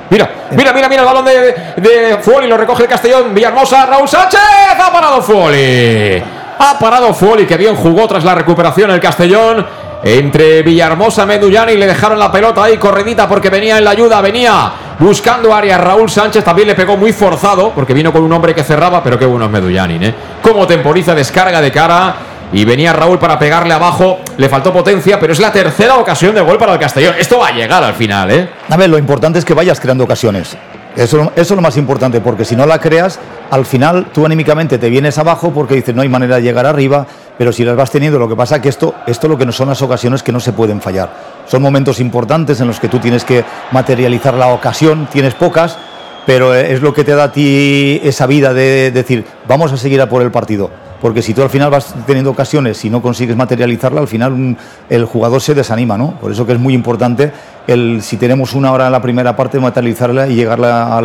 Mira, 0.10 0.30
mira, 0.52 0.72
mira, 0.72 0.88
mira 0.88 1.02
el 1.02 1.06
balón 1.06 1.26
de, 1.26 1.54
de 1.76 2.18
Fuoli, 2.22 2.48
lo 2.48 2.56
recoge 2.56 2.84
el 2.84 2.90
Castellón, 2.90 3.36
Villahermosa, 3.36 3.86
Raúl 3.86 4.08
Sánchez, 4.08 4.40
ha 4.80 4.90
parado 4.90 5.22
Fuoli. 5.22 6.37
Ha 6.60 6.80
parado 6.80 7.14
Fuoli, 7.14 7.46
que 7.46 7.58
bien 7.58 7.76
jugó 7.76 8.08
tras 8.08 8.24
la 8.24 8.36
recuperación 8.36 8.92
el 8.92 9.00
Castellón. 9.00 9.66
Entre 10.04 10.62
Villahermosa 10.62 11.24
y 11.24 11.26
Medullani 11.26 11.76
le 11.76 11.88
dejaron 11.88 12.20
la 12.20 12.32
pelota 12.32 12.64
ahí 12.64 12.78
corredita 12.78 13.28
porque 13.28 13.50
venía 13.50 13.80
en 13.80 13.84
la 13.84 13.92
ayuda, 13.92 14.22
venía 14.22 14.72
buscando 15.00 15.54
área. 15.54 15.78
Raúl 15.78 16.10
Sánchez 16.10 16.44
también 16.44 16.68
le 16.68 16.76
pegó 16.76 16.98
muy 16.98 17.12
forzado 17.14 17.72
porque 17.72 17.94
vino 17.94 18.14
con 18.14 18.24
un 18.24 18.32
hombre 18.32 18.54
que 18.54 18.64
cerraba, 18.64 19.04
pero 19.04 19.18
qué 19.18 19.26
bueno 19.26 19.46
es 19.46 19.52
Medullani, 19.52 20.06
¿eh? 20.06 20.14
Cómo 20.42 20.68
temporiza, 20.68 21.16
descarga 21.16 21.62
de 21.62 21.72
cara. 21.72 22.16
Y 22.54 22.64
venía 22.64 22.94
Raúl 22.94 23.20
para 23.20 23.38
pegarle 23.38 23.74
abajo, 23.74 24.20
le 24.38 24.48
faltó 24.48 24.72
potencia, 24.72 25.20
pero 25.20 25.34
es 25.34 25.40
la 25.40 25.52
tercera 25.52 25.96
ocasión 25.96 26.34
de 26.34 26.40
gol 26.40 26.58
para 26.58 26.74
el 26.74 26.80
Castellón. 26.80 27.16
Esto 27.20 27.40
va 27.40 27.48
a 27.48 27.52
llegar 27.52 27.84
al 27.84 27.94
final, 27.94 28.32
¿eh? 28.32 28.50
A 28.70 28.78
ver, 28.78 28.90
lo 28.90 28.98
importante 28.98 29.38
es 29.40 29.44
que 29.44 29.54
vayas 29.54 29.82
creando 29.82 30.06
ocasiones. 30.06 30.56
Eso, 30.98 31.32
es 31.36 31.52
lo 31.52 31.62
más 31.62 31.78
importante, 31.78 32.22
porque 32.22 32.44
si 32.44 32.56
no 32.56 32.66
la 32.66 32.80
creas, 32.80 33.20
al 33.52 33.68
final 33.68 34.08
tú 34.12 34.26
anímicamente 34.26 34.80
te 34.80 34.90
vienes 34.90 35.20
abajo 35.20 35.52
porque 35.52 35.76
dices 35.76 35.94
no 35.94 36.02
hay 36.02 36.10
manera 36.10 36.38
de 36.38 36.42
llegar 36.42 36.66
arriba, 36.66 37.06
pero 37.38 37.54
si 37.54 37.64
las 37.64 37.76
vas 37.76 37.92
teniendo, 37.92 38.18
lo 38.18 38.28
que 38.28 38.36
pasa 38.36 38.60
que 38.60 38.70
esto, 38.70 38.96
esto 39.06 39.28
lo 39.28 39.38
que 39.38 39.46
no 39.46 39.52
son 39.52 39.70
las 39.70 39.80
ocasiones 39.84 40.24
que 40.24 40.32
no 40.32 40.40
se 40.40 40.54
pueden 40.54 40.82
fallar. 40.82 41.12
Son 41.46 41.62
momentos 41.62 42.00
importantes 42.00 42.60
en 42.62 42.68
los 42.68 42.80
que 42.80 42.90
tú 42.90 42.98
tienes 42.98 43.24
que 43.24 43.46
materializar 43.72 44.34
la 44.34 44.48
ocasión, 44.48 45.08
tienes 45.12 45.36
pocas, 45.36 45.78
pero 46.26 46.56
eh, 46.56 46.74
es 46.74 46.82
lo 46.82 46.96
que 46.96 47.04
te 47.04 47.14
da 47.14 47.26
a 47.26 47.32
ti 47.32 48.02
esa 48.04 48.26
vida 48.26 48.56
de 48.56 48.90
decir 48.90 49.24
vamos 49.48 49.72
a 49.72 49.78
seguir 49.78 50.02
a 50.02 50.10
por 50.10 50.24
el 50.24 50.32
partido. 50.32 50.72
Porque 51.02 51.22
si 51.22 51.34
tú 51.34 51.44
al 51.44 51.50
final 51.50 51.70
vas 51.70 51.94
teniendo 52.06 52.32
ocasiones 52.32 52.84
y 52.84 52.90
no 52.90 53.02
consigues 53.02 53.36
materializarla, 53.36 54.02
al 54.02 54.08
final 54.08 54.32
mm, 54.32 54.56
el 54.90 55.06
jugador 55.06 55.42
se 55.42 55.54
desanima, 55.54 55.98
¿no? 55.98 56.12
Por 56.20 56.32
eso 56.32 56.46
que 56.46 56.54
es 56.54 56.60
muy 56.60 56.74
importante 56.74 57.32
el 57.68 58.02
si 58.02 58.18
tenemos 58.18 58.54
una 58.54 58.72
hora 58.72 58.88
en 58.88 58.92
la 58.92 59.02
primera 59.02 59.36
parte, 59.36 59.60
materializarla 59.60 60.28
y 60.28 60.36
llegarla 60.36 60.98
a 60.98 61.02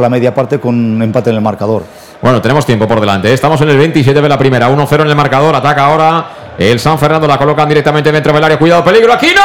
la, 0.00 0.08
media 0.08 0.34
parte 0.34 0.58
con 0.58 1.00
empate 1.00 1.30
en 1.30 1.36
el 1.36 1.42
marcador. 1.42 1.84
Bueno, 2.20 2.42
tenemos 2.42 2.66
tiempo 2.66 2.86
por 2.86 3.00
delante. 3.00 3.30
¿eh? 3.30 3.34
Estamos 3.34 3.60
en 3.60 3.70
el 3.70 3.78
27 3.78 4.20
de 4.20 4.28
la 4.28 4.38
primera. 4.38 4.68
1-0 4.68 5.02
en 5.02 5.08
el 5.08 5.14
marcador. 5.16 5.54
Ataca 5.54 5.86
ahora 5.86 6.26
el 6.58 6.80
San 6.80 6.98
Fernando. 6.98 7.26
La 7.26 7.38
colocan 7.38 7.68
directamente 7.68 8.10
dentro 8.10 8.32
del 8.32 8.42
área. 8.42 8.58
Cuidado, 8.58 8.82
peligro. 8.82 9.12
¡Aquino! 9.12 9.42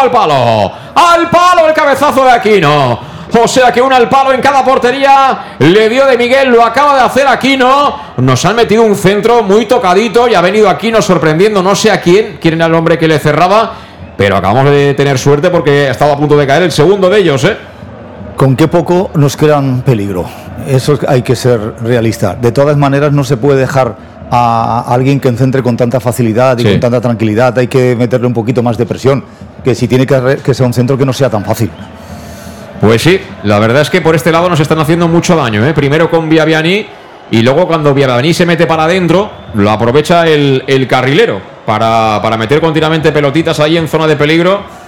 ¡Al 0.00 0.10
palo! 0.10 0.72
¡Al 0.94 1.30
palo 1.30 1.68
el 1.68 1.74
cabezazo 1.74 2.24
de 2.24 2.30
Aquino! 2.30 3.13
O 3.42 3.48
sea 3.48 3.72
que 3.72 3.82
un 3.82 3.92
al 3.92 4.08
palo 4.08 4.32
en 4.32 4.40
cada 4.40 4.64
portería. 4.64 5.56
Le 5.58 5.88
dio 5.88 6.06
de 6.06 6.16
Miguel. 6.16 6.50
Lo 6.50 6.64
acaba 6.64 6.94
de 6.94 7.00
hacer 7.02 7.26
Aquino. 7.26 7.96
Nos 8.18 8.44
han 8.44 8.56
metido 8.56 8.82
un 8.82 8.94
centro 8.96 9.42
muy 9.42 9.66
tocadito. 9.66 10.28
Y 10.28 10.34
ha 10.34 10.40
venido 10.40 10.68
Aquino 10.68 11.02
sorprendiendo. 11.02 11.62
No 11.62 11.74
sé 11.74 11.90
a 11.90 12.00
quién. 12.00 12.38
Quién 12.40 12.54
era 12.54 12.66
el 12.66 12.74
hombre 12.74 12.98
que 12.98 13.08
le 13.08 13.18
cerraba. 13.18 13.72
Pero 14.16 14.36
acabamos 14.36 14.70
de 14.70 14.94
tener 14.94 15.18
suerte 15.18 15.50
porque 15.50 15.88
estaba 15.90 16.12
a 16.12 16.16
punto 16.16 16.36
de 16.36 16.46
caer 16.46 16.62
el 16.62 16.70
segundo 16.72 17.10
de 17.10 17.18
ellos, 17.18 17.42
¿eh? 17.44 17.56
Con 18.36 18.54
qué 18.54 18.68
poco 18.68 19.10
nos 19.14 19.36
crean 19.36 19.82
peligro. 19.82 20.24
Eso 20.68 20.98
hay 21.08 21.22
que 21.22 21.34
ser 21.34 21.74
realista. 21.82 22.34
De 22.34 22.52
todas 22.52 22.76
maneras, 22.76 23.12
no 23.12 23.24
se 23.24 23.36
puede 23.36 23.58
dejar 23.60 23.96
a 24.30 24.84
alguien 24.88 25.18
que 25.20 25.28
encentre 25.28 25.62
con 25.62 25.76
tanta 25.76 25.98
facilidad 26.00 26.56
y 26.58 26.62
Sí. 26.62 26.70
con 26.70 26.80
tanta 26.80 27.00
tranquilidad. 27.00 27.58
Hay 27.58 27.66
que 27.66 27.96
meterle 27.96 28.26
un 28.28 28.32
poquito 28.32 28.62
más 28.62 28.78
de 28.78 28.86
presión. 28.86 29.24
Que 29.64 29.74
si 29.74 29.88
tiene 29.88 30.06
que, 30.06 30.38
que 30.44 30.54
ser 30.54 30.64
un 30.66 30.72
centro 30.72 30.96
que 30.96 31.04
no 31.04 31.12
sea 31.12 31.28
tan 31.28 31.44
fácil. 31.44 31.70
Pues 32.80 33.02
sí, 33.02 33.20
la 33.44 33.58
verdad 33.58 33.82
es 33.82 33.90
que 33.90 34.00
por 34.00 34.14
este 34.14 34.32
lado 34.32 34.48
nos 34.48 34.60
están 34.60 34.78
haciendo 34.78 35.08
mucho 35.08 35.36
daño. 35.36 35.64
¿eh? 35.66 35.72
Primero 35.72 36.10
con 36.10 36.28
Viaviani 36.28 36.86
y 37.30 37.42
luego 37.42 37.66
cuando 37.66 37.94
Viaviani 37.94 38.34
se 38.34 38.46
mete 38.46 38.66
para 38.66 38.84
adentro, 38.84 39.30
lo 39.54 39.70
aprovecha 39.70 40.26
el, 40.26 40.86
carrilero. 40.88 41.40
para, 41.64 42.20
para 42.22 42.36
meter 42.36 42.60
continuamente 42.60 43.12
pelotitas 43.12 43.58
ahí 43.60 43.76
en 43.76 43.88
zona 43.88 44.06
de 44.06 44.16
peligro. 44.16 44.84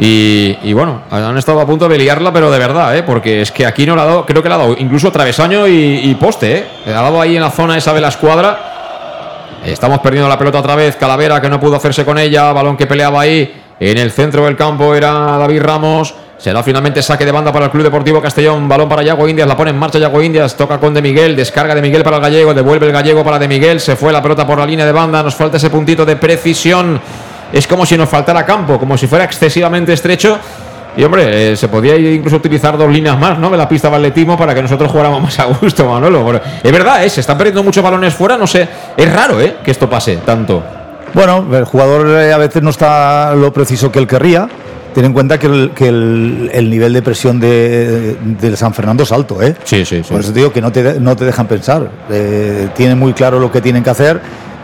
Y, 0.00 0.72
bueno, 0.74 1.02
han 1.10 1.36
estado 1.38 1.60
a 1.60 1.66
punto 1.66 1.88
de 1.88 1.98
liarla, 1.98 2.32
pero 2.32 2.52
de 2.52 2.58
verdad, 2.58 2.96
¿eh? 2.96 3.02
porque 3.02 3.42
es 3.42 3.50
que 3.50 3.66
aquí 3.66 3.84
no 3.84 3.96
le 3.96 4.02
ha 4.02 4.04
dado, 4.04 4.26
creo 4.26 4.42
que 4.42 4.48
le 4.48 4.54
ha 4.54 4.58
dado 4.58 4.76
incluso 4.78 5.10
travesaño 5.10 5.66
y, 5.66 6.16
poste, 6.20 6.58
¿eh? 6.58 6.66
ha 6.86 7.02
dado 7.02 7.20
ahí 7.20 7.34
en 7.34 7.42
la 7.42 7.50
zona 7.50 7.76
esa 7.76 7.92
de 7.92 8.00
la 8.00 8.08
escuadra. 8.08 9.58
Estamos 9.64 9.98
perdiendo 9.98 10.28
la 10.28 10.38
pelota 10.38 10.60
otra 10.60 10.76
vez, 10.76 10.94
Calavera 10.94 11.40
que 11.40 11.48
no 11.48 11.58
pudo 11.58 11.74
hacerse 11.74 12.04
con 12.04 12.16
ella, 12.16 12.52
balón 12.52 12.76
que 12.76 12.86
peleaba 12.86 13.22
ahí 13.22 13.52
en 13.80 13.98
el 13.98 14.12
centro 14.12 14.44
del 14.44 14.56
campo 14.56 14.94
era 14.94 15.10
David 15.36 15.62
Ramos. 15.62 16.14
Será 16.38 16.62
finalmente 16.62 17.02
saque 17.02 17.24
de 17.24 17.32
banda 17.32 17.52
para 17.52 17.64
el 17.64 17.70
Club 17.72 17.82
Deportivo 17.82 18.22
Castellón. 18.22 18.68
Balón 18.68 18.88
para 18.88 19.02
Yago 19.02 19.28
Indias. 19.28 19.48
La 19.48 19.56
pone 19.56 19.70
en 19.70 19.76
marcha 19.76 19.98
Yago 19.98 20.22
Indias. 20.22 20.56
Toca 20.56 20.78
con 20.78 20.94
De 20.94 21.02
Miguel. 21.02 21.34
Descarga 21.34 21.74
de 21.74 21.82
Miguel 21.82 22.04
para 22.04 22.16
el 22.16 22.22
gallego. 22.22 22.54
Devuelve 22.54 22.86
el 22.86 22.92
gallego 22.92 23.24
para 23.24 23.40
De 23.40 23.48
Miguel. 23.48 23.80
Se 23.80 23.96
fue 23.96 24.12
la 24.12 24.22
pelota 24.22 24.46
por 24.46 24.56
la 24.58 24.64
línea 24.64 24.86
de 24.86 24.92
banda. 24.92 25.20
Nos 25.20 25.34
falta 25.34 25.56
ese 25.56 25.68
puntito 25.68 26.06
de 26.06 26.14
precisión. 26.14 27.00
Es 27.52 27.66
como 27.66 27.84
si 27.84 27.96
nos 27.96 28.08
faltara 28.08 28.46
campo. 28.46 28.78
Como 28.78 28.96
si 28.96 29.08
fuera 29.08 29.24
excesivamente 29.24 29.92
estrecho. 29.92 30.38
Y 30.96 31.02
hombre, 31.02 31.52
eh, 31.52 31.56
se 31.56 31.66
podía 31.66 31.96
incluso 31.96 32.36
utilizar 32.36 32.78
dos 32.78 32.90
líneas 32.90 33.18
más, 33.18 33.36
¿no? 33.38 33.50
De 33.50 33.56
la 33.56 33.68
pista 33.68 33.90
de 33.90 33.96
atletismo 33.96 34.36
para 34.36 34.54
que 34.54 34.62
nosotros 34.62 34.90
jugáramos 34.90 35.20
más 35.20 35.38
a 35.40 35.44
gusto, 35.44 35.88
Manolo. 35.88 36.40
Es 36.62 36.72
verdad, 36.72 37.04
¿eh? 37.04 37.10
se 37.10 37.20
están 37.20 37.36
perdiendo 37.36 37.64
muchos 37.64 37.82
balones 37.82 38.14
fuera. 38.14 38.36
No 38.36 38.46
sé. 38.46 38.68
Es 38.96 39.12
raro, 39.12 39.40
¿eh? 39.40 39.56
Que 39.64 39.72
esto 39.72 39.90
pase 39.90 40.18
tanto. 40.18 40.62
Bueno, 41.14 41.44
el 41.52 41.64
jugador 41.64 42.08
eh, 42.10 42.32
a 42.32 42.38
veces 42.38 42.62
no 42.62 42.70
está 42.70 43.34
lo 43.34 43.52
preciso 43.52 43.90
que 43.90 43.98
él 43.98 44.06
querría. 44.06 44.48
Ten 44.94 45.04
en 45.04 45.12
cuenta 45.12 45.38
que 45.38 45.46
el, 45.46 45.70
que 45.74 45.88
el, 45.88 46.50
el 46.52 46.70
nivel 46.70 46.92
de 46.92 47.02
presión 47.02 47.38
de, 47.38 48.16
del 48.40 48.56
San 48.56 48.74
Fernando 48.74 49.02
es 49.02 49.12
alto, 49.12 49.40
¿eh? 49.42 49.54
Sí, 49.64 49.84
sí, 49.84 50.02
sí. 50.02 50.10
Por 50.10 50.20
eso 50.20 50.32
te 50.32 50.38
digo 50.40 50.52
que 50.52 50.60
no 50.60 50.72
te, 50.72 50.98
no 50.98 51.14
te 51.14 51.24
dejan 51.24 51.46
pensar. 51.46 51.90
Eh, 52.10 52.68
tienen 52.74 52.98
muy 52.98 53.12
claro 53.12 53.38
lo 53.38 53.52
que 53.52 53.60
tienen 53.60 53.84
que 53.84 53.90
hacer. 53.90 54.20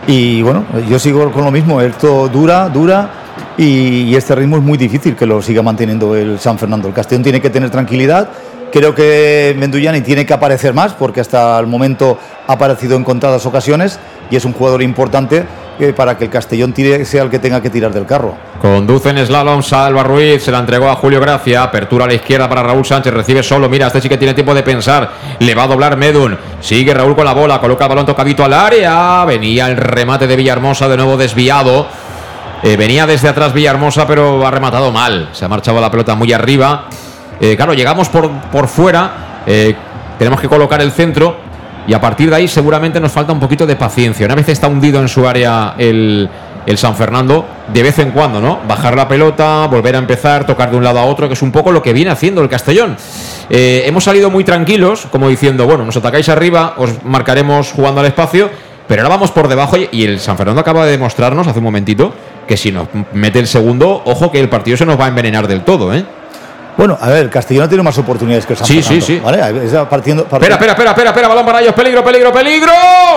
Y 0.07 0.41
bueno, 0.41 0.65
yo 0.89 0.99
sigo 0.99 1.31
con 1.31 1.45
lo 1.45 1.51
mismo. 1.51 1.79
Esto 1.81 2.27
dura, 2.27 2.67
dura. 2.69 3.09
Y, 3.57 4.03
y 4.03 4.15
este 4.15 4.35
ritmo 4.35 4.57
es 4.57 4.63
muy 4.63 4.77
difícil 4.77 5.15
que 5.15 5.25
lo 5.25 5.41
siga 5.41 5.61
manteniendo 5.61 6.15
el 6.15 6.39
San 6.39 6.57
Fernando. 6.57 6.87
El 6.87 6.93
Castellón 6.93 7.23
tiene 7.23 7.39
que 7.39 7.49
tener 7.49 7.69
tranquilidad. 7.69 8.29
Creo 8.71 8.93
que 8.93 9.55
Menduyani 9.57 10.01
tiene 10.01 10.25
que 10.25 10.33
aparecer 10.33 10.73
más 10.73 10.93
porque 10.93 11.21
hasta 11.21 11.57
el 11.59 11.67
momento 11.67 12.17
ha 12.45 12.53
aparecido 12.53 12.97
en 12.97 13.05
contadas 13.05 13.45
ocasiones 13.45 13.99
y 14.29 14.35
es 14.35 14.43
un 14.43 14.51
jugador 14.51 14.81
importante 14.81 15.45
eh, 15.79 15.93
para 15.93 16.17
que 16.17 16.25
el 16.25 16.29
Castellón 16.29 16.73
tire, 16.73 17.03
sea 17.05 17.23
el 17.23 17.29
que 17.29 17.39
tenga 17.39 17.61
que 17.61 17.69
tirar 17.69 17.91
del 17.91 18.05
carro. 18.05 18.35
Conduce 18.61 19.09
en 19.09 19.25
slalom 19.25 19.61
Salva 19.61 20.03
Ruiz, 20.03 20.43
se 20.43 20.51
la 20.51 20.59
entregó 20.59 20.89
a 20.89 20.95
Julio 20.95 21.19
Gracia, 21.19 21.63
apertura 21.63 22.05
a 22.05 22.07
la 22.07 22.13
izquierda 22.13 22.47
para 22.47 22.63
Raúl 22.63 22.85
Sánchez, 22.85 23.13
recibe 23.13 23.43
solo, 23.43 23.67
mira, 23.67 23.87
este 23.87 24.01
sí 24.01 24.09
que 24.09 24.17
tiene 24.17 24.33
tiempo 24.33 24.53
de 24.53 24.63
pensar, 24.63 25.11
le 25.39 25.53
va 25.53 25.63
a 25.63 25.67
doblar 25.67 25.97
Medun, 25.97 26.37
sigue 26.61 26.93
Raúl 26.93 27.15
con 27.15 27.25
la 27.25 27.33
bola, 27.33 27.59
coloca 27.59 27.85
el 27.85 27.89
balón 27.89 28.05
tocadito 28.05 28.43
al 28.43 28.53
área, 28.53 29.25
venía 29.25 29.67
el 29.67 29.77
remate 29.77 30.27
de 30.27 30.35
Villahermosa 30.35 30.87
de 30.87 30.97
nuevo 30.97 31.17
desviado, 31.17 31.87
eh, 32.63 32.77
venía 32.77 33.05
desde 33.05 33.27
atrás 33.27 33.53
Villahermosa 33.53 34.07
pero 34.07 34.45
ha 34.47 34.51
rematado 34.51 34.91
mal, 34.91 35.29
se 35.33 35.45
ha 35.45 35.47
marchado 35.47 35.81
la 35.81 35.91
pelota 35.91 36.15
muy 36.15 36.31
arriba, 36.31 36.85
eh, 37.39 37.55
claro, 37.55 37.73
llegamos 37.73 38.09
por, 38.09 38.29
por 38.51 38.67
fuera, 38.67 39.43
tenemos 40.17 40.39
que 40.39 40.47
colocar 40.47 40.81
el 40.81 40.91
centro 40.91 41.35
y 41.87 41.93
a 41.93 42.01
partir 42.01 42.29
de 42.29 42.37
ahí 42.37 42.47
seguramente 42.47 42.99
nos 42.99 43.11
falta 43.11 43.33
un 43.33 43.39
poquito 43.39 43.65
de 43.65 43.75
paciencia. 43.75 44.25
Una 44.25 44.35
vez 44.35 44.49
está 44.49 44.67
hundido 44.67 44.99
en 45.01 45.07
su 45.07 45.27
área 45.27 45.75
el, 45.77 46.29
el 46.65 46.77
San 46.77 46.95
Fernando, 46.95 47.45
de 47.71 47.83
vez 47.83 47.99
en 47.99 48.11
cuando, 48.11 48.41
¿no? 48.41 48.59
Bajar 48.67 48.95
la 48.95 49.07
pelota, 49.07 49.67
volver 49.67 49.95
a 49.95 49.99
empezar, 49.99 50.45
tocar 50.45 50.71
de 50.71 50.77
un 50.77 50.83
lado 50.83 50.99
a 50.99 51.05
otro, 51.05 51.27
que 51.27 51.33
es 51.33 51.41
un 51.41 51.51
poco 51.51 51.71
lo 51.71 51.81
que 51.81 51.93
viene 51.93 52.11
haciendo 52.11 52.41
el 52.41 52.49
Castellón. 52.49 52.97
Eh, 53.49 53.83
hemos 53.85 54.03
salido 54.03 54.29
muy 54.29 54.43
tranquilos, 54.43 55.07
como 55.11 55.29
diciendo, 55.29 55.65
bueno, 55.65 55.85
nos 55.85 55.95
atacáis 55.97 56.29
arriba, 56.29 56.73
os 56.77 57.03
marcaremos 57.03 57.71
jugando 57.71 58.01
al 58.01 58.07
espacio, 58.07 58.49
pero 58.87 59.01
ahora 59.01 59.15
vamos 59.15 59.31
por 59.31 59.47
debajo 59.47 59.77
y 59.91 60.03
el 60.03 60.19
San 60.19 60.37
Fernando 60.37 60.61
acaba 60.61 60.85
de 60.85 60.91
demostrarnos 60.91 61.47
hace 61.47 61.59
un 61.59 61.65
momentito 61.65 62.13
que 62.47 62.57
si 62.57 62.71
nos 62.71 62.87
mete 63.13 63.39
el 63.39 63.47
segundo, 63.47 64.01
ojo 64.05 64.31
que 64.31 64.39
el 64.39 64.49
partido 64.49 64.77
se 64.77 64.85
nos 64.85 64.99
va 64.99 65.05
a 65.05 65.07
envenenar 65.07 65.47
del 65.47 65.63
todo, 65.63 65.93
¿eh? 65.93 66.05
Bueno, 66.77 66.97
a 66.99 67.07
ver, 67.07 67.23
el 67.23 67.29
Castellón 67.29 67.67
tiene 67.69 67.83
más 67.83 67.97
oportunidades 67.97 68.45
que 68.45 68.53
el 68.53 68.57
San 68.59 68.67
Sí, 68.67 68.81
Fernando. 68.81 69.05
sí, 69.05 69.13
sí. 69.15 69.19
¿vale? 69.23 69.37
Partiendo, 69.37 69.85
partiendo- 69.89 70.23
Espera, 70.23 70.55
espera, 70.55 70.71
espera, 70.73 70.89
espera, 70.91 71.09
espera, 71.09 71.27
balón 71.29 71.45
para 71.45 71.61
ellos, 71.61 71.73
peligro, 71.73 72.03
peligro, 72.03 72.33
peligro. 72.33 72.71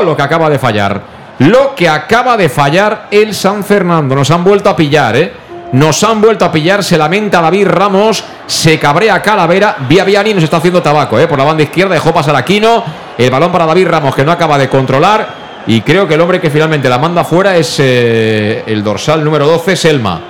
Lo 0.05 0.17
que 0.17 0.23
acaba 0.23 0.49
de 0.49 0.59
fallar. 0.59 1.01
Lo 1.41 1.75
que 1.75 1.89
acaba 1.89 2.37
de 2.37 2.49
fallar 2.49 3.07
el 3.11 3.35
San 3.35 3.65
Fernando. 3.65 4.15
Nos 4.15 4.31
han 4.31 4.45
vuelto 4.45 4.71
a 4.71 4.77
pillar, 4.77 5.17
¿eh? 5.17 5.33
Nos 5.73 6.03
han 6.03 6.21
vuelto 6.21 6.45
a 6.47 6.53
pillar, 6.53 6.83
se 6.83 6.97
lamenta 6.97 7.43
David 7.43 7.67
Ramos, 7.69 8.25
se 8.47 8.79
cabrea 8.79 9.21
Calavera, 9.21 9.77
Vía 9.89 10.03
Viani 10.05 10.33
nos 10.33 10.45
está 10.45 10.57
haciendo 10.57 10.81
tabaco, 10.81 11.19
¿eh? 11.19 11.27
Por 11.27 11.37
la 11.39 11.45
banda 11.45 11.63
izquierda 11.63 11.93
dejó 11.95 12.13
pasar 12.13 12.35
Aquino, 12.37 12.83
el 13.19 13.31
balón 13.31 13.53
para 13.53 13.67
David 13.67 13.87
Ramos 13.89 14.15
que 14.15 14.25
no 14.25 14.33
acaba 14.33 14.57
de 14.57 14.69
controlar 14.71 15.29
y 15.67 15.83
creo 15.83 16.09
que 16.09 16.15
el 16.15 16.21
hombre 16.23 16.41
que 16.41 16.49
finalmente 16.49 16.89
la 16.89 16.97
manda 16.99 17.23
fuera 17.23 17.55
es 17.57 17.77
eh, 17.81 18.63
el 18.67 18.83
dorsal 18.83 19.23
número 19.23 19.47
12, 19.47 19.77
Selma. 19.77 20.21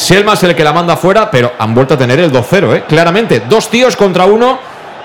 Selma 0.00 0.32
es 0.32 0.42
el 0.44 0.54
que 0.54 0.64
la 0.64 0.72
manda 0.72 0.96
fuera, 0.96 1.30
pero 1.30 1.52
han 1.58 1.74
vuelto 1.74 1.94
a 1.94 1.98
tener 1.98 2.18
el 2.20 2.32
2-0, 2.32 2.74
¿eh? 2.76 2.84
Claramente, 2.88 3.40
dos 3.48 3.68
tíos 3.68 3.96
contra 3.96 4.24
uno 4.24 4.58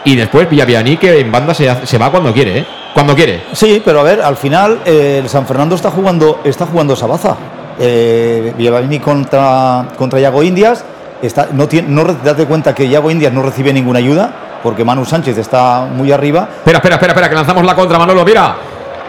y 0.05 0.15
después 0.15 0.49
Villaviani 0.49 0.97
que 0.97 1.19
en 1.19 1.31
banda 1.31 1.53
se, 1.53 1.69
hace- 1.69 1.85
se 1.85 1.97
va 1.97 2.09
cuando 2.11 2.31
quiere, 2.33 2.59
¿eh? 2.59 2.65
Cuando 2.93 3.13
quiere. 3.15 3.43
Sí, 3.51 3.81
pero 3.83 3.99
a 3.99 4.03
ver, 4.03 4.21
al 4.21 4.37
final 4.37 4.79
eh, 4.85 5.19
el 5.21 5.27
San 5.29 5.45
Fernando 5.45 5.75
está 5.75 5.91
jugando, 5.91 6.39
está 6.45 6.65
jugando 6.65 6.95
Sabaza. 6.95 7.35
Eh, 7.77 8.53
Villavini 8.57 8.99
contra, 8.99 9.85
contra 9.97 10.19
Yago 10.19 10.41
Indias. 10.43 10.85
Está, 11.21 11.49
no 11.51 11.67
tiene, 11.67 11.89
no, 11.89 12.03
date 12.05 12.45
cuenta 12.45 12.73
que 12.73 12.87
Yago 12.87 13.11
Indias 13.11 13.33
no 13.33 13.41
recibe 13.41 13.73
ninguna 13.73 13.99
ayuda, 13.99 14.59
porque 14.63 14.85
Manu 14.85 15.03
Sánchez 15.05 15.37
está 15.37 15.81
muy 15.91 16.11
arriba. 16.13 16.47
Espera, 16.59 16.77
espera, 16.77 16.95
espera, 16.95 17.11
espera, 17.13 17.29
que 17.29 17.35
lanzamos 17.35 17.65
la 17.65 17.75
contra, 17.75 17.97
Manolo, 17.99 18.23
mira. 18.23 18.55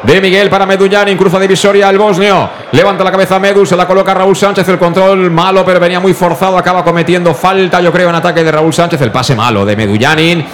De 0.02 0.20
Miguel 0.20 0.48
para 0.50 0.66
Meduñani, 0.66 1.16
cruza 1.16 1.40
divisoria 1.40 1.90
el 1.90 1.98
bosnio. 1.98 2.48
Levanta 2.72 3.02
la 3.02 3.10
cabeza 3.10 3.38
Medu, 3.40 3.66
se 3.66 3.74
la 3.76 3.86
coloca 3.86 4.14
Raúl 4.14 4.36
Sánchez. 4.36 4.68
El 4.68 4.78
control 4.78 5.30
malo, 5.30 5.64
pero 5.64 5.80
venía 5.80 5.98
muy 5.98 6.14
forzado. 6.14 6.56
Acaba 6.56 6.84
cometiendo 6.84 7.34
falta, 7.34 7.80
yo 7.80 7.90
creo, 7.90 8.08
en 8.10 8.14
ataque 8.14 8.44
de 8.44 8.52
Raúl 8.52 8.72
Sánchez. 8.72 9.00
El 9.00 9.10
pase 9.10 9.34
malo 9.34 9.64
de 9.64 9.74
Medullanin. 9.74 10.44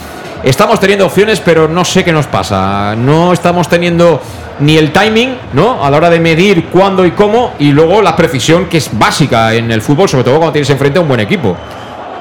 Estamos 0.42 0.80
teniendo 0.80 1.06
opciones, 1.06 1.40
pero 1.40 1.68
no 1.68 1.84
sé 1.84 2.02
qué 2.02 2.12
nos 2.12 2.26
pasa. 2.26 2.94
No 2.96 3.32
estamos 3.32 3.68
teniendo 3.68 4.20
ni 4.60 4.76
el 4.78 4.90
timing, 4.90 5.36
¿no? 5.52 5.84
A 5.84 5.90
la 5.90 5.98
hora 5.98 6.10
de 6.10 6.18
medir 6.18 6.66
cuándo 6.68 7.04
y 7.04 7.10
cómo. 7.10 7.52
Y 7.58 7.72
luego 7.72 8.00
la 8.00 8.16
precisión, 8.16 8.66
que 8.66 8.78
es 8.78 8.90
básica 8.98 9.52
en 9.54 9.70
el 9.70 9.82
fútbol, 9.82 10.08
sobre 10.08 10.24
todo 10.24 10.36
cuando 10.38 10.52
tienes 10.52 10.70
enfrente 10.70 10.98
a 10.98 11.02
un 11.02 11.08
buen 11.08 11.20
equipo. 11.20 11.56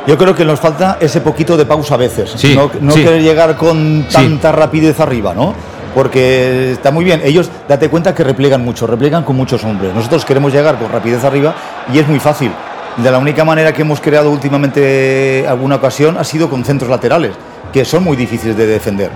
Yo 0.06 0.18
creo 0.18 0.36
que 0.36 0.44
nos 0.44 0.60
falta 0.60 0.98
ese 1.00 1.22
poquito 1.22 1.56
de 1.56 1.66
pausa 1.66 1.94
a 1.94 1.98
veces. 1.98 2.32
Sí, 2.36 2.56
no 2.56 2.70
no 2.82 2.92
sí. 2.92 3.04
querer 3.04 3.22
llegar 3.22 3.56
con 3.56 4.06
Sí. 4.10 4.16
tanta 4.16 4.52
rapidez 4.52 5.00
arriba, 5.00 5.34
¿no? 5.34 5.54
Porque 5.94 6.72
está 6.72 6.92
muy 6.92 7.04
bien. 7.04 7.22
Ellos, 7.24 7.50
date 7.68 7.90
cuenta 7.90 8.16
que 8.16 8.24
repliegan 8.24 8.64
mucho, 8.64 8.88
repliegan 8.88 9.24
con 9.24 9.36
muchos 9.36 9.64
hombres. 9.64 9.94
Nosotros 9.94 10.24
queremos 10.26 10.54
llegar 10.54 10.78
con 10.78 10.92
rapidez 10.92 11.24
arriba 11.24 11.54
y 11.94 12.00
es 12.00 12.08
muy 12.08 12.20
fácil. 12.20 12.52
De 12.98 13.12
la 13.12 13.18
única 13.18 13.44
manera 13.44 13.74
que 13.74 13.82
hemos 13.82 14.00
creado 14.02 14.32
últimamente 14.32 15.46
alguna 15.48 15.76
ocasión 15.76 16.18
ha 16.18 16.24
sido 16.24 16.50
con 16.50 16.64
centros 16.66 16.90
laterales, 16.90 17.32
que 17.72 17.86
son 17.86 18.04
muy 18.04 18.18
difíciles 18.18 18.56
de 18.56 18.68
defender. 18.68 19.12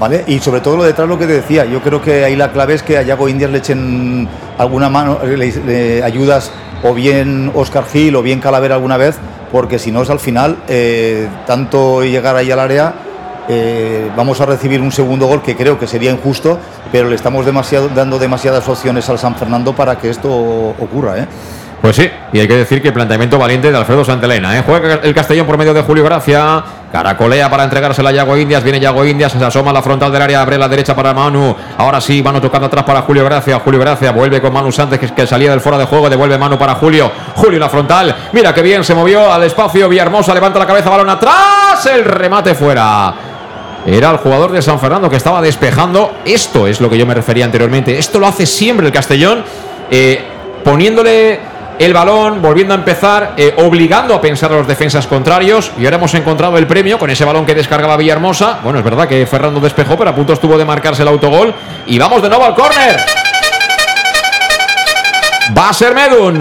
¿Vale? 0.00 0.24
Y 0.28 0.38
sobre 0.38 0.60
todo 0.60 0.76
lo 0.76 0.84
detrás, 0.84 1.08
lo 1.08 1.18
que 1.18 1.26
te 1.26 1.32
decía, 1.32 1.64
yo 1.64 1.80
creo 1.80 2.00
que 2.00 2.24
ahí 2.24 2.36
la 2.36 2.52
clave 2.52 2.74
es 2.74 2.84
que 2.84 2.96
a 2.96 3.02
Yago 3.02 3.28
Indias 3.28 3.50
le 3.50 3.58
echen 3.58 4.28
alguna 4.56 4.88
mano, 4.88 5.18
le, 5.24 5.36
le 5.36 6.04
ayudas 6.04 6.52
o 6.84 6.94
bien 6.94 7.50
Oscar 7.54 7.84
Gil 7.84 8.14
o 8.14 8.22
bien 8.22 8.38
Calavera 8.38 8.76
alguna 8.76 8.96
vez, 8.96 9.16
porque 9.50 9.78
si 9.78 9.90
no 9.90 10.02
es 10.02 10.10
al 10.10 10.20
final, 10.20 10.58
eh, 10.68 11.28
tanto 11.46 12.04
llegar 12.04 12.36
ahí 12.36 12.50
al 12.50 12.60
área, 12.60 12.94
eh, 13.48 14.10
vamos 14.16 14.40
a 14.40 14.46
recibir 14.46 14.80
un 14.80 14.92
segundo 14.92 15.26
gol 15.26 15.42
que 15.42 15.56
creo 15.56 15.78
que 15.78 15.86
sería 15.86 16.10
injusto, 16.10 16.58
pero 16.92 17.08
le 17.08 17.16
estamos 17.16 17.46
dando 17.94 18.18
demasiadas 18.18 18.68
opciones 18.68 19.08
al 19.08 19.18
San 19.18 19.34
Fernando 19.36 19.74
para 19.74 19.96
que 19.96 20.10
esto 20.10 20.30
ocurra. 20.30 21.18
¿eh? 21.18 21.26
Pues 21.80 21.94
sí, 21.94 22.10
y 22.32 22.40
hay 22.40 22.48
que 22.48 22.56
decir 22.56 22.82
que 22.82 22.90
planteamiento 22.90 23.38
valiente 23.38 23.70
de 23.70 23.76
Alfredo 23.78 24.04
Santelena. 24.04 24.58
¿eh? 24.58 24.62
Juega 24.66 24.94
el 24.94 25.14
Castellón 25.14 25.46
por 25.46 25.56
medio 25.56 25.72
de 25.72 25.82
Julio 25.82 26.04
Gracia. 26.04 26.62
Caracolea 26.90 27.48
para 27.50 27.64
entregársela 27.64 28.08
a 28.08 28.12
Yago 28.12 28.36
Indias. 28.36 28.64
Viene 28.64 28.80
Yago 28.80 29.04
Indias, 29.04 29.30
se 29.30 29.44
asoma 29.44 29.70
a 29.70 29.74
la 29.74 29.82
frontal 29.82 30.10
del 30.10 30.22
área, 30.22 30.42
abre 30.42 30.58
la 30.58 30.68
derecha 30.68 30.96
para 30.96 31.14
Manu. 31.14 31.54
Ahora 31.76 32.00
sí, 32.00 32.22
Manu 32.22 32.40
tocando 32.40 32.66
atrás 32.66 32.84
para 32.84 33.02
Julio 33.02 33.24
Gracia. 33.24 33.60
Julio 33.60 33.78
Gracia 33.78 34.10
vuelve 34.10 34.40
con 34.40 34.52
Manu 34.52 34.72
Sánchez, 34.72 35.12
que, 35.12 35.26
salía 35.26 35.50
del 35.50 35.60
fuera 35.60 35.78
de 35.78 35.84
juego. 35.84 36.10
Devuelve 36.10 36.36
Manu 36.36 36.58
para 36.58 36.74
Julio. 36.74 37.12
Julio 37.36 37.60
la 37.60 37.68
frontal. 37.68 38.14
Mira 38.32 38.52
que 38.52 38.62
bien 38.62 38.82
se 38.82 38.94
movió 38.94 39.32
al 39.32 39.44
espacio. 39.44 39.88
Villahermosa 39.88 40.34
levanta 40.34 40.58
la 40.58 40.66
cabeza, 40.66 40.90
balón 40.90 41.10
atrás. 41.10 41.86
El 41.86 42.04
remate 42.04 42.54
fuera. 42.54 43.27
Era 43.86 44.10
el 44.10 44.18
jugador 44.18 44.52
de 44.52 44.62
San 44.62 44.78
Fernando 44.78 45.08
que 45.08 45.16
estaba 45.16 45.40
despejando. 45.40 46.12
Esto 46.24 46.66
es 46.66 46.80
lo 46.80 46.90
que 46.90 46.98
yo 46.98 47.06
me 47.06 47.14
refería 47.14 47.44
anteriormente. 47.44 47.98
Esto 47.98 48.18
lo 48.18 48.26
hace 48.26 48.46
siempre 48.46 48.86
el 48.86 48.92
Castellón, 48.92 49.44
eh, 49.90 50.22
poniéndole 50.64 51.40
el 51.78 51.94
balón, 51.94 52.42
volviendo 52.42 52.74
a 52.74 52.76
empezar, 52.76 53.34
eh, 53.36 53.54
obligando 53.58 54.14
a 54.14 54.20
pensar 54.20 54.52
a 54.52 54.56
los 54.56 54.66
defensas 54.66 55.06
contrarios. 55.06 55.70
Y 55.78 55.84
ahora 55.84 55.96
hemos 55.96 56.12
encontrado 56.14 56.58
el 56.58 56.66
premio 56.66 56.98
con 56.98 57.08
ese 57.10 57.24
balón 57.24 57.46
que 57.46 57.54
descargaba 57.54 57.96
Villahermosa. 57.96 58.58
Bueno, 58.62 58.80
es 58.80 58.84
verdad 58.84 59.06
que 59.06 59.24
Fernando 59.26 59.60
despejó, 59.60 59.96
pero 59.96 60.10
a 60.10 60.14
punto 60.14 60.32
estuvo 60.32 60.58
de 60.58 60.64
marcarse 60.64 61.02
el 61.02 61.08
autogol. 61.08 61.54
Y 61.86 61.98
vamos 61.98 62.20
de 62.20 62.28
nuevo 62.28 62.44
al 62.44 62.54
córner. 62.54 62.96
Va 65.56 65.70
a 65.70 65.72
ser 65.72 65.94
Medun. 65.94 66.38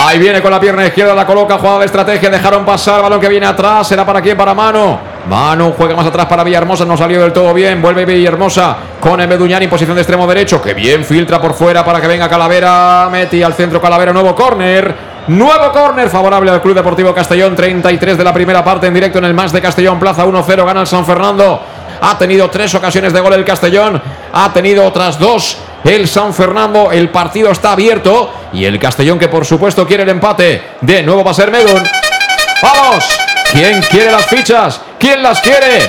Ahí 0.00 0.16
viene 0.20 0.40
con 0.40 0.52
la 0.52 0.60
pierna 0.60 0.86
izquierda, 0.86 1.12
la 1.12 1.26
coloca, 1.26 1.58
jugada 1.58 1.80
de 1.80 1.86
estrategia, 1.86 2.30
dejaron 2.30 2.64
pasar, 2.64 3.02
balón 3.02 3.20
que 3.20 3.28
viene 3.28 3.46
atrás, 3.46 3.88
será 3.88 4.06
para 4.06 4.22
quién, 4.22 4.36
para 4.36 4.54
Mano. 4.54 4.96
Mano 5.28 5.74
juega 5.76 5.96
más 5.96 6.06
atrás 6.06 6.26
para 6.26 6.44
Villahermosa, 6.44 6.84
no 6.84 6.96
salió 6.96 7.20
del 7.20 7.32
todo 7.32 7.52
bien, 7.52 7.82
vuelve 7.82 8.04
Villahermosa, 8.04 8.76
con 9.00 9.18
Meduñán 9.28 9.60
en 9.60 9.68
posición 9.68 9.96
de 9.96 10.02
extremo 10.02 10.24
derecho, 10.28 10.62
que 10.62 10.72
bien 10.72 11.04
filtra 11.04 11.40
por 11.40 11.52
fuera 11.52 11.84
para 11.84 12.00
que 12.00 12.06
venga 12.06 12.28
Calavera, 12.28 13.08
Meti 13.10 13.42
al 13.42 13.54
centro 13.54 13.80
Calavera, 13.80 14.12
nuevo 14.12 14.36
córner, 14.36 14.94
nuevo 15.26 15.72
córner 15.72 16.08
favorable 16.08 16.52
al 16.52 16.62
Club 16.62 16.76
Deportivo 16.76 17.12
Castellón, 17.12 17.56
33 17.56 18.16
de 18.16 18.22
la 18.22 18.32
primera 18.32 18.62
parte 18.62 18.86
en 18.86 18.94
directo 18.94 19.18
en 19.18 19.24
el 19.24 19.34
más 19.34 19.50
de 19.52 19.60
Castellón, 19.60 19.98
Plaza 19.98 20.24
1-0, 20.24 20.64
gana 20.64 20.82
el 20.82 20.86
San 20.86 21.04
Fernando, 21.04 21.60
ha 22.00 22.18
tenido 22.18 22.48
tres 22.50 22.74
ocasiones 22.74 23.12
de 23.12 23.20
gol 23.20 23.34
el 23.34 23.44
Castellón, 23.44 24.00
ha 24.32 24.52
tenido 24.52 24.84
otras 24.84 25.18
dos 25.18 25.58
el 25.84 26.08
San 26.08 26.34
Fernando, 26.34 26.90
el 26.90 27.08
partido 27.10 27.50
está 27.50 27.72
abierto 27.72 28.32
y 28.52 28.64
el 28.64 28.78
Castellón 28.78 29.18
que 29.18 29.28
por 29.28 29.44
supuesto 29.44 29.86
quiere 29.86 30.02
el 30.02 30.08
empate, 30.08 30.62
de 30.80 31.02
nuevo 31.02 31.24
va 31.24 31.30
a 31.30 31.34
ser 31.34 31.50
Medun, 31.50 31.82
vamos, 32.62 33.04
¿quién 33.52 33.80
quiere 33.82 34.12
las 34.12 34.26
fichas? 34.26 34.80
¿Quién 34.98 35.22
las 35.22 35.40
quiere? 35.40 35.86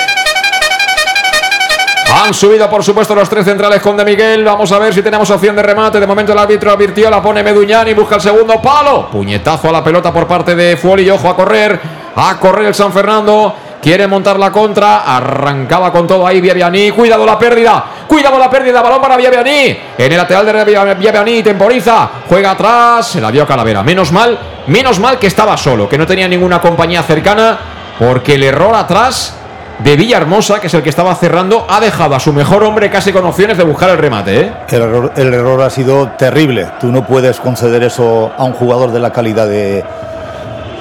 Han 2.12 2.34
subido, 2.34 2.68
por 2.70 2.84
supuesto, 2.84 3.14
los 3.14 3.30
tres 3.30 3.46
centrales 3.46 3.82
con 3.82 3.96
De 3.96 4.04
Miguel. 4.04 4.44
Vamos 4.44 4.72
a 4.72 4.80
ver 4.80 4.94
si 4.94 5.04
tenemos 5.04 5.30
opción 5.30 5.56
de 5.56 5.62
remate. 5.62 6.00
De 6.00 6.08
momento 6.08 6.32
el 6.32 6.40
árbitro 6.40 6.72
advirtió, 6.72 7.10
la 7.10 7.22
pone 7.22 7.44
Meduñani, 7.44 7.94
busca 7.94 8.16
el 8.16 8.22
segundo 8.22 8.60
palo. 8.60 9.10
Puñetazo 9.12 9.70
a 9.70 9.72
la 9.72 9.84
pelota 9.84 10.12
por 10.12 10.28
parte 10.28 10.56
de 10.56 10.76
Fuoli. 10.76 11.10
Ojo 11.10 11.30
a 11.30 11.36
correr. 11.36 11.80
A 12.16 12.40
correr 12.40 12.68
el 12.68 12.76
San 12.76 12.92
Fernando. 12.92 13.54
Quiere 13.82 14.08
montar 14.08 14.38
la 14.38 14.52
contra. 14.52 15.00
Arrancaba 15.00 15.92
con 15.92 16.06
todo 16.06 16.26
ahí 16.28 16.42
Viaviani. 16.42 16.92
Cuidado 16.92 17.26
la 17.26 17.38
pérdida. 17.40 17.84
Cuidado 18.08 18.38
la 18.38 18.50
pérdida. 18.50 18.82
Balón 18.82 19.02
para 19.02 19.18
Viaviani. 19.18 19.78
En 19.98 20.12
el 20.12 20.18
lateral 20.18 20.46
de 20.46 20.96
Viaviani. 20.96 21.44
Temporiza. 21.44 22.10
Juega 22.28 22.52
atrás. 22.52 23.08
Se 23.08 23.22
la 23.22 23.32
dio 23.32 23.48
Calavera. 23.48 23.84
Menos 23.84 24.12
mal. 24.12 24.38
Menos 24.68 25.00
mal 25.00 25.18
que 25.18 25.28
estaba 25.28 25.56
solo. 25.58 25.88
Que 25.88 25.98
no 25.98 26.06
tenía 26.06 26.28
ninguna 26.28 26.60
compañía 26.60 27.04
cercana. 27.04 27.58
Porque 27.98 28.36
el 28.36 28.44
error 28.44 28.76
atrás 28.76 29.36
de 29.80 29.96
Villahermosa, 29.96 30.60
que 30.60 30.68
es 30.68 30.74
el 30.74 30.84
que 30.84 30.90
estaba 30.90 31.16
cerrando, 31.16 31.66
ha 31.70 31.80
dejado 31.80 32.16
a 32.16 32.20
su 32.20 32.34
mejor 32.34 32.64
hombre 32.64 32.90
casi 32.90 33.12
con 33.12 33.26
opciones 33.26 33.58
de 33.58 33.64
buscar 33.64 33.90
el 33.90 33.98
remate. 33.98 34.42
¿eh? 34.42 34.54
El, 34.70 35.34
error, 35.34 35.62
ha 35.62 35.70
sido 35.70 36.10
terrible. 36.18 36.68
Tú 36.80 36.88
no 36.88 37.06
puedes 37.06 37.40
conceder 37.40 37.84
eso 37.84 38.32
a 38.38 38.44
un 38.44 38.54
jugador 38.54 38.92
de 38.92 39.00
la 39.00 39.12
calidad 39.12 39.48
de, 39.48 39.84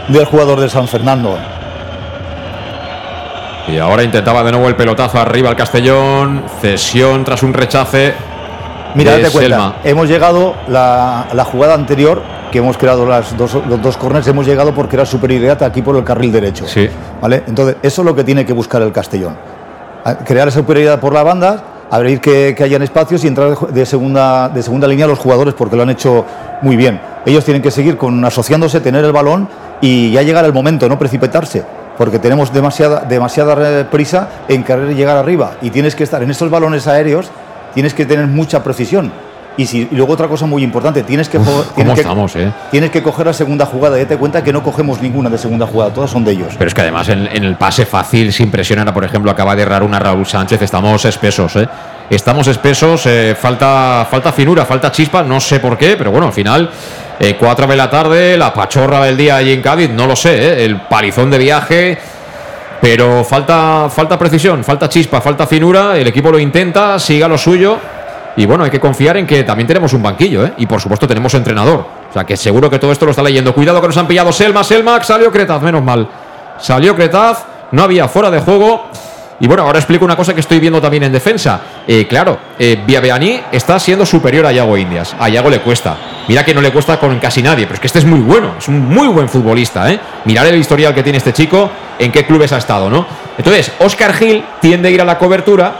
del 0.09 0.25
jugador 0.25 0.61
de 0.61 0.69
San 0.69 0.89
Fernando. 0.89 1.39
Y 3.69 3.79
ahora 3.79 4.03
intentaba 4.03 4.43
de 4.43 4.53
nuevo 4.53 4.69
el 4.69 4.77
pelotazo 4.77 5.19
arriba 5.19 5.51
al 5.51 5.57
Castellón. 5.57 6.45
Cesión 6.61 7.25
tras 7.25 7.43
un 7.43 7.53
rechace. 7.53 8.15
Mira, 8.95 9.13
date 9.13 9.31
cuenta, 9.31 9.57
Selma. 9.57 9.77
hemos 9.85 10.09
llegado, 10.09 10.55
la, 10.69 11.27
la 11.35 11.45
jugada 11.45 11.75
anterior, 11.75 12.23
que 12.51 12.59
hemos 12.59 12.79
creado 12.79 13.05
las 13.07 13.37
dos, 13.37 13.55
los 13.69 13.83
dos 13.83 13.99
corners, 13.99 14.27
hemos 14.27 14.47
llegado 14.47 14.75
porque 14.75 14.97
era 14.97 15.05
superioridad 15.05 15.63
aquí 15.63 15.83
por 15.83 15.95
el 15.97 16.05
carril 16.05 16.33
derecho. 16.33 16.67
Sí. 16.67 16.89
¿vale? 17.21 17.43
Entonces, 17.47 17.77
eso 17.83 18.01
es 18.03 18.07
lo 18.07 18.15
que 18.17 18.25
tiene 18.25 18.47
que 18.47 18.55
buscar 18.55 18.81
el 18.81 18.91
Castellón. 18.91 19.37
Crear 20.25 20.49
esa 20.49 20.61
superioridad 20.61 20.99
por 21.01 21.13
la 21.13 21.23
banda, 21.23 21.63
abrir 21.91 22.21
que, 22.21 22.55
que 22.57 22.65
hayan 22.65 22.81
espacios 22.81 23.23
y 23.25 23.29
entrar 23.29 23.59
de 23.59 23.85
segunda, 23.85 24.49
de 24.49 24.63
segunda 24.63 24.89
línea 24.89 25.07
los 25.07 25.19
jugadores 25.19 25.53
porque 25.53 25.77
lo 25.77 25.83
han 25.83 25.91
hecho 25.91 26.25
muy 26.63 26.77
bien. 26.77 26.99
Ellos 27.27 27.45
tienen 27.45 27.63
que 27.63 27.71
seguir 27.71 27.99
con 27.99 28.25
asociándose, 28.25 28.81
tener 28.81 29.05
el 29.05 29.13
balón 29.13 29.49
y 29.83 30.11
ya 30.13 30.23
llegar 30.23 30.47
el 30.47 30.55
momento, 30.55 30.89
no 30.89 30.99
precipitarse. 30.99 31.63
Porque 31.99 32.19
tenemos 32.19 32.53
demasiada, 32.53 33.01
demasiada 33.01 33.81
eh, 33.81 33.85
prisa 33.85 34.29
en 34.49 34.63
querer 34.65 34.95
llegar 34.95 35.17
arriba. 35.17 35.53
Y 35.61 35.71
tienes 35.71 35.95
que 35.97 36.05
estar 36.05 36.23
en 36.23 36.31
estos 36.31 36.49
balones 36.49 36.87
aéreos, 36.87 37.29
tienes 37.75 37.93
que 37.93 38.07
tener 38.07 38.27
mucha 38.29 38.63
precisión. 38.63 39.13
Y, 39.57 39.67
si, 39.67 39.89
y 39.91 39.97
luego 39.97 40.13
otra 40.13 40.29
cosa 40.29 40.47
muy 40.47 40.63
importante, 40.63 41.03
tienes 41.03 41.29
que, 41.29 41.39
jo- 41.39 41.65
tienes 41.75 41.75
¿Cómo 41.75 41.95
que- 41.95 42.01
estamos, 42.03 42.37
eh? 42.37 42.53
tienes 42.71 42.93
que 42.93 43.03
coger 43.03 43.27
la 43.27 43.33
segunda 43.33 43.67
jugada. 43.67 43.97
Y 43.99 44.03
date 44.03 44.17
cuenta 44.17 44.45
que 44.45 44.53
no 44.53 44.63
cogemos 44.63 45.03
ninguna 45.03 45.29
de 45.29 45.37
segunda 45.37 45.67
jugada, 45.67 45.93
todas 45.93 46.11
son 46.11 46.25
de 46.25 46.31
ellos. 46.31 46.55
Pero 46.57 46.69
es 46.69 46.75
que 46.75 46.81
además 46.83 47.09
en, 47.09 47.27
en 47.27 47.43
el 47.43 47.57
pase 47.57 47.85
fácil, 47.85 48.33
sin 48.33 48.53
presión, 48.53 48.79
ahora 48.79 48.95
por 48.95 49.05
ejemplo 49.05 49.33
acaba 49.33 49.57
de 49.57 49.63
errar 49.63 49.83
una 49.83 49.99
Raúl 49.99 50.25
Sánchez, 50.25 50.63
estamos 50.63 51.05
espesos, 51.05 51.57
¿eh? 51.57 51.69
Estamos 52.09 52.47
espesos, 52.47 53.05
eh, 53.07 53.35
falta, 53.39 54.07
falta 54.09 54.31
finura, 54.31 54.65
falta 54.65 54.93
chispa, 54.93 55.25
no 55.25 55.41
sé 55.41 55.59
por 55.59 55.77
qué, 55.77 55.97
pero 55.99 56.13
bueno, 56.13 56.29
al 56.29 56.33
final, 56.33 56.71
eh, 57.21 57.37
4 57.39 57.67
de 57.67 57.77
la 57.77 57.91
tarde, 57.91 58.37
la 58.37 58.53
pachorra 58.55 59.05
del 59.05 59.17
día 59.17 59.37
allí 59.37 59.53
en 59.53 59.63
Cádiz, 59.63 59.91
no 59.91 60.07
lo 60.07 60.15
sé, 60.15 60.35
¿eh? 60.35 60.65
el 60.65 60.83
palizón 60.83 61.31
de 61.31 61.39
viaje, 61.39 61.99
pero 62.81 63.25
falta, 63.25 63.89
falta 63.91 64.19
precisión, 64.19 64.63
falta 64.63 64.89
chispa, 64.89 65.21
falta 65.21 65.47
finura, 65.47 65.97
el 65.97 66.07
equipo 66.07 66.31
lo 66.31 66.39
intenta, 66.39 66.99
siga 66.99 67.27
lo 67.27 67.37
suyo. 67.37 67.79
Y 68.37 68.47
bueno, 68.47 68.63
hay 68.63 68.71
que 68.71 68.79
confiar 68.79 69.17
en 69.17 69.27
que 69.27 69.43
también 69.43 69.67
tenemos 69.67 69.93
un 69.95 70.03
banquillo, 70.03 70.47
¿eh? 70.47 70.53
Y 70.59 70.67
por 70.67 70.81
supuesto 70.81 71.09
tenemos 71.09 71.35
entrenador. 71.35 71.85
O 72.09 72.13
sea 72.13 72.25
que 72.25 72.37
seguro 72.37 72.71
que 72.71 72.79
todo 72.79 72.93
esto 72.93 73.05
lo 73.05 73.11
está 73.11 73.23
leyendo. 73.23 73.53
Cuidado 73.53 73.81
que 73.81 73.89
nos 73.89 73.97
han 73.97 74.07
pillado 74.07 74.31
Selma, 74.31 74.63
Selma, 74.63 75.03
salió 75.03 75.33
Cretaz, 75.33 75.61
menos 75.61 75.83
mal. 75.83 76.09
Salió 76.59 76.95
Cretaz, 76.95 77.45
no 77.73 77.83
había 77.83 78.07
fuera 78.07 78.31
de 78.31 78.39
juego. 78.39 78.87
Y 79.41 79.47
bueno, 79.47 79.63
ahora 79.63 79.79
explico 79.79 80.05
una 80.05 80.17
cosa 80.17 80.35
que 80.35 80.41
estoy 80.41 80.59
viendo 80.59 80.81
también 80.81 81.05
en 81.05 81.13
defensa. 81.13 81.61
Eh, 81.87 82.07
claro, 82.09 82.39
eh, 82.59 82.83
Viaveaní 82.85 83.41
está 83.53 83.79
siendo 83.79 84.05
superior 84.05 84.45
a 84.47 84.53
Yago 84.53 84.77
Indias. 84.77 85.15
A 85.19 85.29
Yago 85.29 85.49
le 85.49 85.61
cuesta. 85.61 85.97
Mira 86.27 86.45
que 86.45 86.53
no 86.53 86.61
le 86.61 86.73
cuesta 86.73 86.99
con 86.99 87.19
casi 87.21 87.43
nadie, 87.43 87.65
pero 87.65 87.75
es 87.75 87.81
que 87.81 87.87
este 87.87 88.01
es 88.01 88.05
muy 88.05 88.19
bueno, 88.19 88.55
es 88.59 88.67
un 88.67 88.89
muy 88.89 89.07
buen 89.09 89.29
futbolista, 89.29 89.91
¿eh? 89.93 90.01
Mirar 90.25 90.47
el 90.47 90.57
historial 90.57 90.93
que 90.93 91.03
tiene 91.03 91.19
este 91.19 91.33
chico, 91.33 91.71
en 91.99 92.11
qué 92.11 92.27
clubes 92.27 92.53
ha 92.53 92.59
estado, 92.59 92.91
¿no? 92.91 93.07
Entonces, 93.37 93.73
Oscar 93.79 94.13
Gil 94.13 94.45
tiende 94.61 94.89
a 94.89 94.91
ir 94.91 95.01
a 95.01 95.05
la 95.05 95.17
cobertura, 95.19 95.73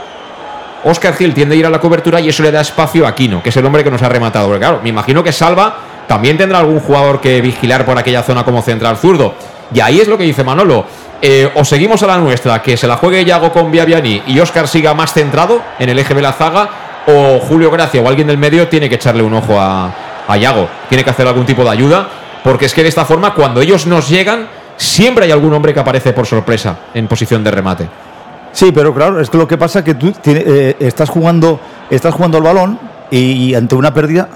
Oscar 0.85 1.13
Gil 1.13 1.33
tiende 1.33 1.55
a 1.55 1.57
ir 1.57 1.65
a 1.65 1.69
la 1.69 1.79
cobertura 1.79 2.21
y 2.21 2.29
eso 2.29 2.41
le 2.41 2.51
da 2.51 2.61
espacio 2.61 3.05
a 3.05 3.09
Aquino, 3.09 3.43
que 3.43 3.49
es 3.49 3.57
el 3.57 3.65
hombre 3.65 3.83
que 3.83 3.91
nos 3.91 4.01
ha 4.01 4.09
rematado. 4.09 4.47
Porque 4.47 4.61
claro, 4.61 4.79
me 4.81 4.89
imagino 4.89 5.23
que 5.23 5.33
Salva 5.33 5.75
también 6.07 6.37
tendrá 6.37 6.59
algún 6.59 6.79
jugador 6.79 7.19
que 7.19 7.41
vigilar 7.41 7.85
por 7.85 7.97
aquella 7.97 8.23
zona 8.23 8.45
como 8.45 8.61
central 8.61 8.97
zurdo. 8.97 9.35
Y 9.73 9.81
ahí 9.81 9.99
es 9.99 10.07
lo 10.07 10.17
que 10.17 10.23
dice 10.23 10.43
Manolo. 10.43 10.85
Eh, 11.21 11.51
o 11.55 11.65
seguimos 11.65 12.01
a 12.03 12.07
la 12.07 12.17
nuestra, 12.17 12.61
que 12.61 12.77
se 12.77 12.87
la 12.87 12.95
juegue 12.97 13.25
Yago 13.25 13.51
con 13.51 13.69
Viaviani 13.71 14.23
y 14.27 14.39
Oscar 14.39 14.67
siga 14.67 14.93
más 14.93 15.11
centrado 15.13 15.61
en 15.77 15.89
el 15.89 15.99
eje 15.99 16.13
de 16.13 16.21
la 16.21 16.31
zaga, 16.31 16.69
o 17.07 17.39
Julio 17.39 17.69
Gracia 17.71 18.01
o 18.01 18.07
alguien 18.07 18.27
del 18.27 18.37
medio 18.37 18.67
tiene 18.67 18.87
que 18.87 18.95
echarle 18.95 19.21
un 19.23 19.33
ojo 19.33 19.59
a, 19.59 19.91
a 20.27 20.37
Yago. 20.37 20.67
Tiene 20.87 21.03
que 21.03 21.09
hacer 21.09 21.27
algún 21.27 21.45
tipo 21.45 21.63
de 21.63 21.71
ayuda, 21.71 22.07
porque 22.43 22.65
es 22.67 22.73
que 22.73 22.83
de 22.83 22.89
esta 22.89 23.03
forma, 23.03 23.33
cuando 23.33 23.59
ellos 23.61 23.85
nos 23.85 24.07
llegan, 24.07 24.47
siempre 24.77 25.25
hay 25.25 25.31
algún 25.31 25.53
hombre 25.53 25.73
que 25.73 25.79
aparece 25.81 26.13
por 26.13 26.25
sorpresa 26.25 26.75
en 26.93 27.07
posición 27.07 27.43
de 27.43 27.51
remate. 27.51 27.89
Sí, 28.53 28.71
pero 28.73 28.93
claro, 28.93 29.19
es 29.19 29.29
que 29.29 29.37
lo 29.37 29.47
que 29.47 29.57
pasa 29.57 29.79
es 29.79 29.85
que 29.85 29.95
tú 29.95 30.11
tiene- 30.11 30.43
eh, 30.45 30.75
estás 30.79 31.09
jugando 31.09 31.59
estás 31.89 32.13
jugando 32.13 32.37
el 32.37 32.43
balón 32.43 32.79
y, 33.11 33.53
ante 33.55 33.75
una 33.75 33.93
pérdida. 33.93 34.29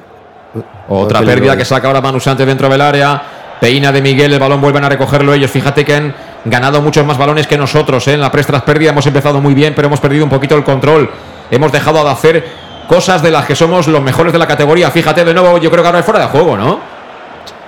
Otra 0.90 1.22
pérdida 1.22 1.56
que 1.58 1.66
saca 1.66 1.88
ahora 1.88 2.02
Manu 2.02 2.20
Sánchez 2.20 2.46
dentro 2.46 2.68
del 2.70 2.82
área. 2.82 3.22
Peina 3.60 3.92
de 3.92 4.02
Miguel, 4.02 4.34
el 4.34 4.40
balón 4.40 4.60
vuelven 4.60 4.84
a 4.84 4.90
recogerlo 4.90 5.34
ellos. 5.34 5.50
Fíjate 5.50 5.86
que 5.86 5.96
han 5.96 6.14
ganado 6.46 6.82
muchos 6.82 7.06
más 7.06 7.18
balones 7.18 7.48
que 7.48 7.58
nosotros. 7.58 8.08
¿eh? 8.08 8.14
En 8.14 8.22
la 8.22 8.32
press 8.32 8.48
tras 8.48 8.64
pérdida 8.64 8.90
hemos 8.92 9.06
empezado 9.06 9.42
muy 9.42 9.54
bien, 9.54 9.74
pero 9.76 9.88
hemos 9.88 10.00
perdido 10.00 10.24
un 10.24 10.30
poquito 10.30 10.56
el 10.56 10.64
control. 10.64 11.10
Hemos 11.52 11.72
dejado 11.72 12.04
de 12.04 12.10
hacer 12.10 12.46
cosas 12.88 13.22
de 13.22 13.32
las 13.32 13.46
que 13.46 13.56
somos 13.56 13.88
los 13.88 14.02
mejores 14.02 14.34
de 14.34 14.40
la 14.40 14.48
categoría. 14.48 14.92
Fíjate 14.92 15.24
de 15.24 15.34
nuevo, 15.34 15.58
yo 15.58 15.70
creo 15.72 15.84
que 15.84 15.88
ahora 15.88 16.00
es 16.00 16.06
fuera 16.06 16.22
de 16.22 16.28
juego, 16.28 16.58
¿no? 16.58 16.80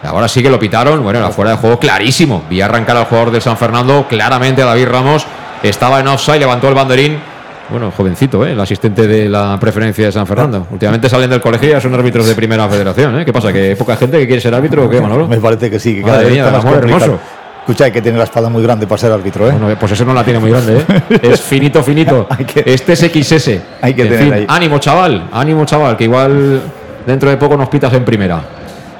Ahora 0.03 0.27
sí 0.27 0.43
que 0.43 0.49
lo 0.49 0.59
pitaron. 0.59 1.01
Bueno, 1.03 1.19
era 1.19 1.29
fuera 1.29 1.51
de 1.51 1.57
juego 1.57 1.79
clarísimo. 1.79 2.43
Vi 2.49 2.61
arrancar 2.61 2.97
al 2.97 3.05
jugador 3.05 3.31
del 3.31 3.41
San 3.41 3.57
Fernando, 3.57 4.05
claramente 4.07 4.61
a 4.61 4.65
David 4.65 4.87
Ramos. 4.87 5.25
Estaba 5.63 5.99
en 5.99 6.07
offside, 6.07 6.39
levantó 6.39 6.67
el 6.67 6.75
banderín. 6.75 7.17
Bueno, 7.69 7.91
jovencito, 7.95 8.45
¿eh? 8.45 8.51
el 8.51 8.59
asistente 8.59 9.07
de 9.07 9.27
la 9.27 9.57
preferencia 9.59 10.05
de 10.05 10.11
San 10.11 10.27
Fernando. 10.27 10.67
Últimamente 10.69 11.09
salen 11.09 11.29
del 11.31 11.41
colegio 11.41 11.69
y 11.69 11.71
ya 11.71 11.81
son 11.81 11.95
árbitros 11.95 12.27
de 12.27 12.35
primera 12.35 12.69
federación. 12.69 13.19
¿eh? 13.19 13.25
¿Qué 13.25 13.33
pasa? 13.33 13.51
¿Que 13.51 13.69
hay 13.69 13.75
poca 13.75 13.95
gente 13.95 14.19
que 14.19 14.27
quiere 14.27 14.39
ser 14.39 14.53
árbitro 14.53 14.85
o 14.85 14.89
qué, 14.89 15.01
Manolo? 15.01 15.27
Me 15.27 15.37
parece 15.37 15.71
que 15.71 15.79
sí, 15.79 15.95
que 15.95 16.01
cada 16.03 16.17
Madre 16.17 16.29
vez 16.29 16.37
está 16.37 16.51
más 16.51 16.65
complicado. 16.65 17.03
hermoso. 17.03 17.19
Escucha, 17.65 17.85
hay 17.85 17.91
que 17.91 18.01
tener 18.01 18.19
la 18.19 18.25
espada 18.25 18.47
muy 18.47 18.61
grande 18.61 18.85
para 18.85 18.99
ser 18.99 19.11
árbitro, 19.11 19.47
¿eh? 19.49 19.51
Bueno, 19.59 19.75
pues 19.79 19.91
eso 19.93 20.05
no 20.05 20.13
la 20.13 20.23
tiene 20.23 20.37
muy 20.37 20.51
grande, 20.51 20.77
¿eh? 20.77 21.19
Es 21.23 21.41
finito, 21.41 21.81
finito. 21.81 22.27
Que- 22.53 22.61
Este 22.63 22.93
es 22.93 22.99
XS. 22.99 23.49
Hay 23.81 23.95
que 23.95 24.03
En 24.03 24.09
tener 24.09 24.23
fin, 24.23 24.33
ahí. 24.33 24.45
Ánimo, 24.47 24.77
chaval. 24.77 25.29
Ánimo, 25.31 25.65
chaval, 25.65 25.97
que 25.97 26.03
igual 26.03 26.61
dentro 27.07 27.27
de 27.27 27.37
poco 27.37 27.57
nos 27.57 27.67
pitas 27.67 27.91
en 27.93 28.05
primera. 28.05 28.39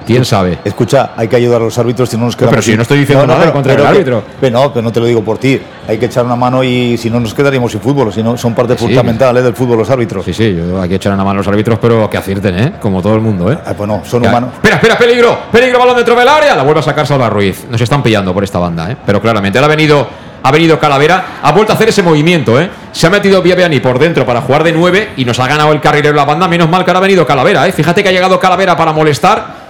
¿Quién 0.06 0.24
sabe? 0.26 0.60
Escucha, 0.64 1.12
hay 1.18 1.28
que 1.28 1.36
ayudar 1.36 1.62
a 1.62 1.66
los 1.66 1.78
árbitros 1.78 2.10
si 2.10 2.18
no 2.18 2.26
nos 2.26 2.36
quedamos. 2.36 2.52
pero 2.52 2.62
si 2.62 2.70
sin- 2.72 2.78
no 2.78 2.84
estoy 2.84 3.00
diciendo 3.00 3.26
nada 3.26 3.46
en 3.46 3.52
contra 3.52 3.76
que- 3.76 3.84
árbitro. 3.86 4.24
pero 4.40 4.60
no, 4.60 4.72
pero 4.74 4.84
no 4.84 4.92
te 4.92 5.00
lo 5.00 5.06
digo 5.08 5.24
por 5.24 5.38
ti. 5.38 5.60
Hay 5.88 5.98
que 5.98 6.06
echar 6.06 6.26
una 6.26 6.36
mano 6.36 6.64
y 6.64 6.98
si 6.98 7.10
no 7.10 7.20
nos 7.20 7.34
quedaríamos 7.34 7.72
sin 7.72 7.82
fútbol. 7.82 8.12
Si 8.14 8.22
no, 8.24 8.38
son 8.38 8.54
parte 8.54 8.78
Sí. 8.78 8.86
fundamental 8.86 9.36
¿eh? 9.38 9.42
del 9.42 9.54
fútbol 9.56 9.78
los 9.80 9.90
árbitros. 9.90 10.24
Sí, 10.26 10.34
sí, 10.34 10.56
yo 10.56 10.82
aquí 10.82 10.96
echarán 10.96 11.20
a 11.20 11.24
mano 11.24 11.38
los 11.38 11.48
árbitros, 11.48 11.80
pero 11.80 12.10
que 12.10 12.18
acierten, 12.18 12.60
¿eh? 12.60 12.74
Como 12.80 13.02
todo 13.02 13.16
el 13.16 13.22
mundo, 13.22 13.52
¿eh? 13.52 13.58
Ah, 13.66 13.74
pues 13.76 13.88
no, 13.88 14.02
son 14.06 14.24
Ya. 14.24 14.30
humanos. 14.30 14.52
Espera, 14.54 14.76
espera, 14.76 14.98
peligro, 14.98 15.38
peligro, 15.52 15.80
balón 15.80 15.96
dentro 15.96 16.16
del 16.16 16.28
área. 16.28 16.56
La 16.56 16.64
vuelve 16.64 16.80
a 16.80 16.84
sacar 16.84 17.06
Salva 17.08 17.30
Ruiz. 17.30 17.66
Nos 17.70 17.82
están 17.82 18.02
pillando 18.04 18.34
por 18.34 18.44
esta 18.44 18.60
banda, 18.60 18.92
¿eh? 18.92 18.98
Pero 19.06 19.22
claramente, 19.22 19.58
ahora 19.58 19.74
ha 19.74 19.76
venido, 19.76 20.08
ha 20.44 20.52
venido 20.52 20.80
Calavera, 20.80 21.26
ha 21.42 21.52
vuelto 21.52 21.74
a 21.74 21.76
hacer 21.76 21.90
ese 21.90 22.04
movimiento, 22.04 22.60
¿eh? 22.62 22.70
Se 22.92 23.08
ha 23.08 23.10
metido 23.10 23.42
Viaviani 23.42 23.80
por 23.80 23.98
dentro 24.00 24.26
para 24.26 24.42
jugar 24.42 24.64
de 24.64 24.72
9 24.72 25.10
y 25.18 25.26
nos 25.26 25.40
ha 25.40 25.48
ganado 25.48 25.72
el 25.74 25.82
carrilero 25.82 26.16
la 26.16 26.26
banda. 26.26 26.48
Menos 26.48 26.70
mal 26.70 26.84
que 26.86 26.92
ahora 26.92 27.00
ha 27.00 27.02
venido 27.02 27.26
Calavera, 27.26 27.68
¿eh? 27.68 27.72
Fíjate 27.72 28.02
que 28.04 28.10
ha 28.10 28.12
llegado 28.12 28.40
Calavera 28.40 28.78
para 28.78 28.94
molestar. 28.94 29.65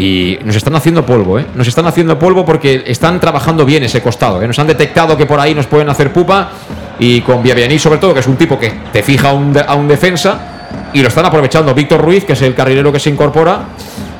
Y 0.00 0.38
nos 0.46 0.56
están 0.56 0.74
haciendo 0.76 1.04
polvo, 1.04 1.38
¿eh? 1.38 1.44
Nos 1.54 1.68
están 1.68 1.86
haciendo 1.86 2.18
polvo 2.18 2.42
porque 2.46 2.84
están 2.86 3.20
trabajando 3.20 3.66
bien 3.66 3.82
ese 3.82 4.00
costado, 4.00 4.40
¿eh? 4.40 4.46
Nos 4.46 4.58
han 4.58 4.66
detectado 4.66 5.14
que 5.14 5.26
por 5.26 5.38
ahí 5.38 5.54
nos 5.54 5.66
pueden 5.66 5.90
hacer 5.90 6.10
pupa. 6.10 6.48
Y 6.98 7.20
con 7.20 7.42
Viaviani, 7.42 7.78
sobre 7.78 7.98
todo, 7.98 8.14
que 8.14 8.20
es 8.20 8.26
un 8.26 8.36
tipo 8.36 8.58
que 8.58 8.70
te 8.90 9.02
fija 9.02 9.28
a 9.28 9.32
un, 9.34 9.52
de- 9.52 9.60
a 9.66 9.74
un 9.74 9.86
defensa. 9.86 10.38
Y 10.94 11.02
lo 11.02 11.08
están 11.08 11.26
aprovechando 11.26 11.74
Víctor 11.74 12.00
Ruiz, 12.00 12.24
que 12.24 12.32
es 12.32 12.40
el 12.40 12.54
carrilero 12.54 12.90
que 12.90 12.98
se 12.98 13.10
incorpora. 13.10 13.58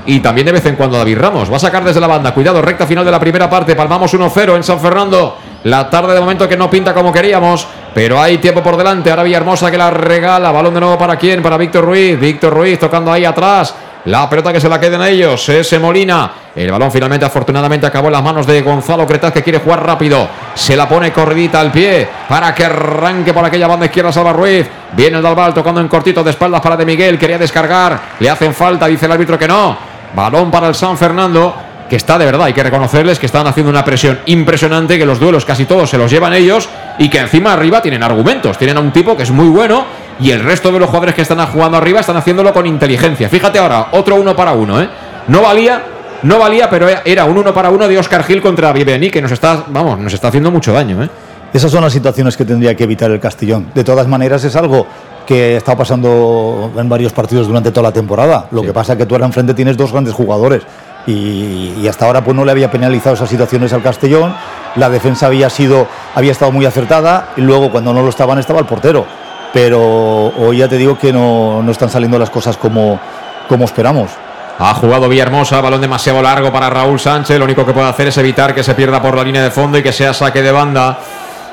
Y 0.04 0.20
también 0.20 0.44
de 0.46 0.52
vez 0.52 0.66
en 0.66 0.76
cuando 0.76 0.98
David 0.98 1.16
Ramos. 1.16 1.50
Va 1.50 1.56
a 1.56 1.60
sacar 1.60 1.82
desde 1.82 1.98
la 2.00 2.06
banda. 2.08 2.34
Cuidado, 2.34 2.60
recta 2.60 2.86
final 2.86 3.04
de 3.04 3.10
la 3.10 3.18
primera 3.20 3.48
parte. 3.48 3.74
Palmamos 3.74 4.12
1-0 4.12 4.56
en 4.56 4.62
San 4.62 4.80
Fernando. 4.80 5.38
La 5.64 5.88
tarde 5.88 6.12
de 6.12 6.20
momento 6.20 6.46
que 6.46 6.56
no 6.58 6.68
pinta 6.68 6.92
como 6.92 7.10
queríamos, 7.12 7.66
pero 7.94 8.20
hay 8.20 8.36
tiempo 8.38 8.62
por 8.62 8.76
delante. 8.76 9.08
Ahora 9.10 9.22
Villahermosa 9.22 9.70
que 9.70 9.78
la 9.78 9.90
regala. 9.90 10.50
Balón 10.52 10.74
de 10.74 10.80
nuevo 10.80 10.98
para 10.98 11.16
quién? 11.16 11.42
Para 11.42 11.56
Víctor 11.56 11.84
Ruiz. 11.86 12.18
Víctor 12.20 12.52
Ruiz 12.52 12.78
tocando 12.78 13.10
ahí 13.12 13.24
atrás. 13.24 13.74
La 14.06 14.30
pelota 14.30 14.52
que 14.52 14.60
se 14.60 14.68
la 14.68 14.80
queden 14.80 15.00
a 15.00 15.08
ellos. 15.08 15.48
Ese 15.48 15.78
Molina. 15.78 16.30
El 16.54 16.70
balón 16.70 16.90
finalmente, 16.90 17.26
afortunadamente, 17.26 17.86
acabó 17.86 18.06
en 18.08 18.14
las 18.14 18.22
manos 18.22 18.46
de 18.46 18.62
Gonzalo 18.62 19.06
Cretaz, 19.06 19.32
que 19.32 19.42
quiere 19.42 19.58
jugar 19.58 19.84
rápido. 19.84 20.28
Se 20.54 20.74
la 20.74 20.88
pone 20.88 21.12
corridita 21.12 21.60
al 21.60 21.70
pie 21.70 22.08
para 22.28 22.54
que 22.54 22.64
arranque 22.64 23.32
por 23.32 23.44
aquella 23.44 23.66
banda 23.66 23.86
izquierda 23.86 24.12
Salva 24.12 24.32
Ruiz. 24.32 24.66
Viene 24.92 25.18
el 25.18 25.22
Dalbal 25.22 25.54
tocando 25.54 25.80
en 25.80 25.88
cortito 25.88 26.24
de 26.24 26.30
espaldas 26.30 26.60
para 26.60 26.76
De 26.76 26.86
Miguel. 26.86 27.18
Quería 27.18 27.38
descargar. 27.38 28.00
Le 28.18 28.30
hacen 28.30 28.54
falta, 28.54 28.86
dice 28.86 29.06
el 29.06 29.12
árbitro 29.12 29.38
que 29.38 29.46
no. 29.46 29.76
Balón 30.14 30.50
para 30.50 30.68
el 30.68 30.74
San 30.74 30.96
Fernando 30.96 31.54
que 31.90 31.96
está 31.96 32.16
de 32.16 32.24
verdad, 32.24 32.46
hay 32.46 32.52
que 32.52 32.62
reconocerles 32.62 33.18
que 33.18 33.26
están 33.26 33.48
haciendo 33.48 33.68
una 33.68 33.84
presión 33.84 34.20
impresionante, 34.26 34.96
que 34.96 35.04
los 35.04 35.18
duelos 35.18 35.44
casi 35.44 35.64
todos 35.64 35.90
se 35.90 35.98
los 35.98 36.08
llevan 36.08 36.32
ellos 36.32 36.68
y 36.98 37.08
que 37.10 37.18
encima 37.18 37.52
arriba 37.52 37.82
tienen 37.82 38.04
argumentos, 38.04 38.56
tienen 38.56 38.76
a 38.76 38.80
un 38.80 38.92
tipo 38.92 39.16
que 39.16 39.24
es 39.24 39.32
muy 39.32 39.48
bueno 39.48 39.84
y 40.20 40.30
el 40.30 40.42
resto 40.42 40.70
de 40.70 40.78
los 40.78 40.88
jugadores 40.88 41.14
que 41.14 41.22
están 41.22 41.44
jugando 41.46 41.78
arriba 41.78 42.00
están 42.00 42.16
haciéndolo 42.16 42.52
con 42.52 42.66
inteligencia. 42.66 43.28
Fíjate 43.28 43.58
ahora, 43.58 43.88
otro 43.92 44.16
uno 44.16 44.36
para 44.36 44.52
uno, 44.52 44.80
¿eh? 44.80 44.88
No 45.28 45.42
valía, 45.42 45.82
no 46.22 46.38
valía, 46.38 46.68
pero 46.68 46.88
era 47.04 47.24
un 47.24 47.38
uno 47.38 47.54
para 47.54 47.70
uno 47.70 47.88
de 47.88 47.98
Oscar 47.98 48.24
Gil 48.24 48.42
contra 48.42 48.72
Viveni, 48.72 49.10
que 49.10 49.22
nos 49.22 49.32
está, 49.32 49.64
vamos, 49.68 49.98
nos 49.98 50.12
está 50.12 50.28
haciendo 50.28 50.50
mucho 50.50 50.72
daño, 50.72 51.02
¿eh? 51.02 51.08
Esas 51.52 51.72
son 51.72 51.82
las 51.82 51.92
situaciones 51.92 52.36
que 52.36 52.44
tendría 52.44 52.76
que 52.76 52.84
evitar 52.84 53.10
el 53.10 53.18
Castellón. 53.18 53.72
De 53.74 53.82
todas 53.82 54.06
maneras, 54.06 54.44
es 54.44 54.54
algo 54.54 54.86
que 55.26 55.56
está 55.56 55.76
pasando 55.76 56.72
en 56.76 56.88
varios 56.88 57.12
partidos 57.12 57.46
durante 57.46 57.70
toda 57.70 57.88
la 57.88 57.92
temporada. 57.92 58.46
Lo 58.50 58.62
que 58.62 58.72
pasa 58.72 58.92
es 58.92 58.98
que 58.98 59.06
tú 59.06 59.14
ahora 59.14 59.26
enfrente 59.26 59.54
tienes 59.54 59.76
dos 59.76 59.92
grandes 59.92 60.14
jugadores 60.14 60.62
y, 61.06 61.86
hasta 61.88 62.06
ahora 62.06 62.22
pues 62.22 62.36
no 62.36 62.44
le 62.44 62.52
había 62.52 62.70
penalizado 62.70 63.14
esas 63.14 63.28
situaciones 63.28 63.72
al 63.72 63.82
Castellón. 63.82 64.34
La 64.76 64.88
defensa 64.88 65.26
había 65.26 65.50
sido 65.50 65.86
había 66.14 66.32
estado 66.32 66.52
muy 66.52 66.66
acertada 66.66 67.30
y 67.36 67.40
luego 67.40 67.70
cuando 67.70 67.92
no 67.92 68.02
lo 68.02 68.08
estaban 68.08 68.38
estaba 68.38 68.60
el 68.60 68.66
portero. 68.66 69.06
Pero 69.52 70.32
hoy 70.38 70.58
ya 70.58 70.68
te 70.68 70.76
digo 70.76 70.98
que 70.98 71.12
no, 71.12 71.62
no 71.62 71.72
están 71.72 71.90
saliendo 71.90 72.18
las 72.18 72.30
cosas 72.30 72.56
como, 72.56 73.00
como 73.48 73.64
esperamos. 73.64 74.10
Ha 74.58 74.74
jugado 74.74 75.08
Villahermosa, 75.08 75.60
balón 75.60 75.80
demasiado 75.80 76.22
largo 76.22 76.52
para 76.52 76.68
Raúl 76.70 77.00
Sánchez. 77.00 77.38
Lo 77.38 77.44
único 77.44 77.64
que 77.64 77.72
puede 77.72 77.88
hacer 77.88 78.08
es 78.08 78.18
evitar 78.18 78.54
que 78.54 78.62
se 78.62 78.74
pierda 78.74 79.00
por 79.00 79.16
la 79.16 79.24
línea 79.24 79.42
de 79.42 79.50
fondo 79.50 79.78
y 79.78 79.82
que 79.82 79.92
sea 79.92 80.12
saque 80.12 80.42
de 80.42 80.52
banda. 80.52 80.98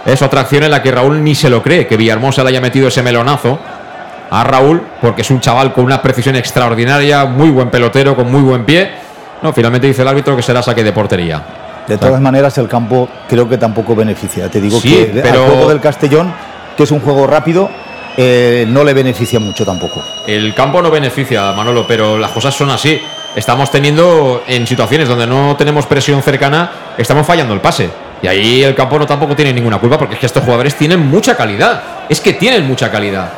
Es 0.05 0.21
otra 0.21 0.41
acción 0.41 0.63
en 0.63 0.71
la 0.71 0.81
que 0.81 0.91
Raúl 0.91 1.23
ni 1.23 1.33
se 1.33 1.49
lo 1.49 1.63
cree, 1.63 1.87
que 1.87 1.97
Villahermosa 1.97 2.43
le 2.43 2.49
haya 2.49 2.61
metido 2.61 2.87
ese 2.87 3.01
melonazo 3.01 3.57
a 4.29 4.43
Raúl, 4.43 4.81
porque 5.01 5.21
es 5.21 5.31
un 5.31 5.39
chaval 5.39 5.73
con 5.73 5.85
una 5.85 6.01
precisión 6.01 6.35
extraordinaria, 6.35 7.25
muy 7.25 7.49
buen 7.49 7.69
pelotero, 7.69 8.15
con 8.15 8.29
muy 8.31 8.41
buen 8.41 8.65
pie 8.65 9.07
no, 9.41 9.53
finalmente 9.53 9.87
dice 9.87 10.01
el 10.01 10.07
árbitro 10.07 10.35
que 10.35 10.41
será 10.41 10.63
saque 10.63 10.83
de 10.83 10.91
portería. 10.91 11.41
De 11.87 11.97
todas 11.97 12.19
maneras, 12.19 12.57
el 12.57 12.67
campo 12.67 13.07
creo 13.29 13.47
que 13.47 13.57
tampoco 13.57 13.95
beneficia. 13.95 14.49
Te 14.49 14.59
digo 14.59 14.81
que 14.81 15.11
pero... 15.13 15.45
el 15.45 15.51
juego 15.51 15.69
del 15.69 15.79
Castellón, 15.79 16.33
que 16.75 16.83
es 16.83 16.91
un 16.91 16.99
juego 16.99 17.27
rápido, 17.27 17.69
eh, 18.17 18.65
no 18.67 18.83
le 18.83 18.93
beneficia 18.93 19.39
mucho 19.39 19.63
tampoco. 19.63 20.03
El 20.25 20.55
campo 20.55 20.81
no 20.81 20.89
beneficia, 20.89 21.53
Manolo, 21.53 21.85
pero 21.87 22.17
las 22.17 22.31
cosas 22.31 22.55
son 22.55 22.71
así. 22.71 22.99
Estamos 23.35 23.69
teniendo 23.69 24.43
en 24.47 24.65
situaciones 24.65 25.07
donde 25.07 25.27
no 25.27 25.55
tenemos 25.55 25.85
presión 25.85 26.23
cercana, 26.23 26.95
estamos 26.97 27.27
fallando 27.27 27.53
el 27.53 27.61
pase. 27.61 27.87
Y 28.23 28.25
ahí 28.25 28.63
el 28.63 28.73
campo 28.73 28.97
no 28.97 29.05
tampoco 29.05 29.35
tiene 29.35 29.53
ninguna 29.53 29.77
culpa 29.77 29.99
porque 29.99 30.15
es 30.15 30.19
que 30.19 30.25
estos 30.25 30.43
jugadores 30.43 30.73
tienen 30.75 31.07
mucha 31.07 31.37
calidad. 31.37 31.83
Es 32.09 32.19
que 32.19 32.33
tienen 32.33 32.67
mucha 32.67 32.89
calidad. 32.89 33.29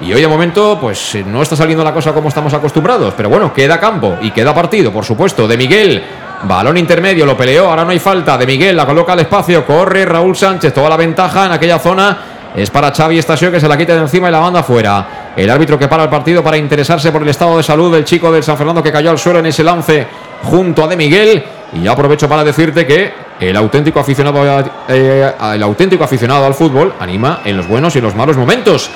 Y 0.00 0.12
hoy 0.12 0.20
de 0.20 0.28
momento, 0.28 0.78
pues 0.80 1.16
eh, 1.16 1.24
no 1.26 1.42
está 1.42 1.56
saliendo 1.56 1.82
la 1.82 1.92
cosa 1.92 2.12
como 2.12 2.28
estamos 2.28 2.54
acostumbrados. 2.54 3.14
Pero 3.16 3.28
bueno, 3.28 3.52
queda 3.52 3.80
campo 3.80 4.18
y 4.20 4.30
queda 4.30 4.54
partido, 4.54 4.92
por 4.92 5.04
supuesto. 5.04 5.48
De 5.48 5.56
Miguel, 5.56 6.04
balón 6.44 6.76
intermedio, 6.76 7.26
lo 7.26 7.36
peleó, 7.36 7.68
ahora 7.68 7.84
no 7.84 7.90
hay 7.90 7.98
falta. 7.98 8.38
De 8.38 8.46
Miguel 8.46 8.76
la 8.76 8.86
coloca 8.86 9.14
al 9.14 9.20
espacio, 9.20 9.66
corre 9.66 10.04
Raúl 10.04 10.36
Sánchez, 10.36 10.72
toda 10.72 10.90
la 10.90 10.96
ventaja 10.96 11.46
en 11.46 11.52
aquella 11.52 11.80
zona. 11.80 12.35
Es 12.56 12.70
para 12.70 12.90
Xavi 12.90 13.18
Estasio 13.18 13.52
que 13.52 13.60
se 13.60 13.68
la 13.68 13.76
quita 13.76 13.94
de 13.94 14.00
encima 14.00 14.28
y 14.28 14.32
la 14.32 14.40
manda 14.40 14.62
fuera. 14.62 15.32
El 15.36 15.50
árbitro 15.50 15.78
que 15.78 15.88
para 15.88 16.04
el 16.04 16.08
partido 16.08 16.42
para 16.42 16.56
interesarse 16.56 17.12
por 17.12 17.22
el 17.22 17.28
estado 17.28 17.58
de 17.58 17.62
salud 17.62 17.92
del 17.92 18.04
chico 18.04 18.32
del 18.32 18.42
San 18.42 18.56
Fernando 18.56 18.82
que 18.82 18.90
cayó 18.90 19.10
al 19.10 19.18
suelo 19.18 19.40
en 19.40 19.46
ese 19.46 19.62
lance 19.62 20.06
junto 20.44 20.82
a 20.82 20.88
De 20.88 20.96
Miguel. 20.96 21.44
Y 21.74 21.86
aprovecho 21.86 22.28
para 22.28 22.42
decirte 22.44 22.86
que 22.86 23.12
el 23.40 23.54
auténtico 23.56 24.00
aficionado, 24.00 24.64
eh, 24.88 25.32
auténtico 25.38 26.04
aficionado 26.04 26.46
al 26.46 26.54
fútbol 26.54 26.94
anima 26.98 27.40
en 27.44 27.58
los 27.58 27.68
buenos 27.68 27.94
y 27.94 27.98
en 27.98 28.04
los 28.04 28.14
malos 28.14 28.38
momentos 28.38 28.90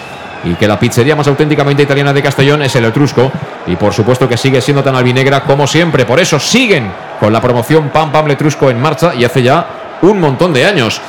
y 0.45 0.55
que 0.55 0.67
la 0.67 0.79
pizzería 0.79 1.15
más 1.15 1.29
auténticamente 1.29 1.83
italiana 1.83 2.15
de 2.15 2.23
Castellón 2.23 2.63
es 2.63 2.75
el 2.77 2.87
Etrusco 2.87 3.31
y 3.67 3.77
por 3.77 3.93
supuesto 3.93 4.27
que 4.27 4.39
sigue 4.39 4.63
siendo 4.63 4.83
tan 4.83 4.97
albinegra 4.97 5.43
como 5.43 5.67
siempre. 5.67 6.07
Por 6.07 6.19
eso 6.19 6.41
siguen 6.41 6.91
con 7.19 7.33
la 7.33 7.41
promoción 7.41 7.91
Pam 7.91 8.11
Pam 8.11 8.27
Letrusco 8.27 8.71
en 8.71 8.81
marcha 8.81 9.15
y 9.15 9.25
hace 9.25 9.43
ya 9.43 9.67
un 10.03 10.19
montón 10.19 10.53
de 10.53 10.65
años. 10.65 11.01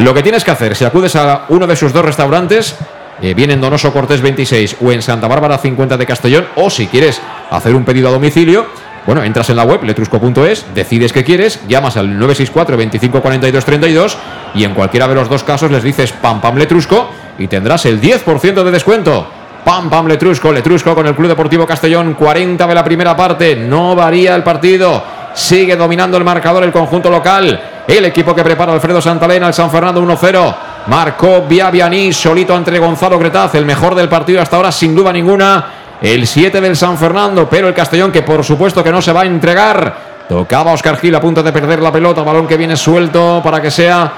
Lo 0.00 0.14
que 0.14 0.22
tienes 0.22 0.44
que 0.44 0.50
hacer, 0.50 0.74
si 0.74 0.86
acudes 0.86 1.14
a 1.14 1.44
uno 1.50 1.66
de 1.66 1.76
sus 1.76 1.92
dos 1.92 2.02
restaurantes, 2.02 2.74
eh, 3.20 3.34
bien 3.34 3.50
en 3.50 3.60
Donoso 3.60 3.92
Cortés 3.92 4.22
26 4.22 4.78
o 4.80 4.90
en 4.92 5.02
Santa 5.02 5.28
Bárbara 5.28 5.58
50 5.58 5.98
de 5.98 6.06
Castellón, 6.06 6.46
o 6.56 6.70
si 6.70 6.86
quieres 6.86 7.20
hacer 7.50 7.74
un 7.74 7.84
pedido 7.84 8.08
a 8.08 8.12
domicilio, 8.12 8.64
bueno, 9.04 9.22
entras 9.22 9.50
en 9.50 9.56
la 9.56 9.64
web 9.64 9.82
letrusco.es, 9.84 10.64
decides 10.74 11.12
qué 11.12 11.22
quieres, 11.22 11.60
llamas 11.68 11.98
al 11.98 12.18
964 12.18 12.78
25 12.78 13.20
42 13.20 13.64
32 13.66 14.18
y 14.54 14.64
en 14.64 14.72
cualquiera 14.72 15.06
de 15.06 15.16
los 15.16 15.28
dos 15.28 15.44
casos 15.44 15.70
les 15.70 15.82
dices 15.82 16.12
Pam 16.12 16.40
Pam 16.40 16.56
Letrusco 16.56 17.10
y 17.38 17.46
tendrás 17.46 17.84
el 17.84 18.00
10% 18.00 18.64
de 18.64 18.70
descuento. 18.70 19.26
Pam, 19.66 19.90
pam, 19.90 20.06
Letrusco, 20.06 20.50
Letrusco 20.50 20.94
con 20.94 21.06
el 21.06 21.14
Club 21.14 21.28
Deportivo 21.28 21.66
Castellón, 21.66 22.14
40 22.14 22.66
de 22.66 22.74
la 22.74 22.82
primera 22.82 23.14
parte, 23.14 23.54
no 23.54 23.94
varía 23.94 24.34
el 24.34 24.42
partido, 24.42 25.04
sigue 25.34 25.76
dominando 25.76 26.16
el 26.16 26.24
marcador 26.24 26.64
el 26.64 26.72
conjunto 26.72 27.10
local, 27.10 27.60
el 27.90 28.04
equipo 28.04 28.34
que 28.34 28.44
prepara 28.44 28.72
Alfredo 28.72 29.00
Santalena, 29.00 29.48
el 29.48 29.54
San 29.54 29.70
Fernando 29.70 30.02
1-0, 30.02 30.54
marcó 30.86 31.42
Viavianí, 31.42 32.12
solito 32.12 32.56
entre 32.56 32.78
Gonzalo 32.78 33.18
Gretaz, 33.18 33.54
el 33.56 33.66
mejor 33.66 33.94
del 33.94 34.08
partido 34.08 34.40
hasta 34.40 34.56
ahora 34.56 34.70
sin 34.70 34.94
duda 34.94 35.12
ninguna, 35.12 35.64
el 36.00 36.26
7 36.26 36.60
del 36.60 36.76
San 36.76 36.96
Fernando, 36.96 37.48
pero 37.48 37.68
el 37.68 37.74
Castellón 37.74 38.12
que 38.12 38.22
por 38.22 38.44
supuesto 38.44 38.84
que 38.84 38.92
no 38.92 39.02
se 39.02 39.12
va 39.12 39.22
a 39.22 39.26
entregar, 39.26 39.96
tocaba 40.28 40.72
Oscar 40.72 40.98
Gil 40.98 41.14
a 41.14 41.20
punto 41.20 41.42
de 41.42 41.52
perder 41.52 41.82
la 41.82 41.90
pelota, 41.90 42.22
balón 42.22 42.46
que 42.46 42.56
viene 42.56 42.76
suelto 42.76 43.40
para 43.42 43.60
que 43.60 43.70
sea 43.70 44.12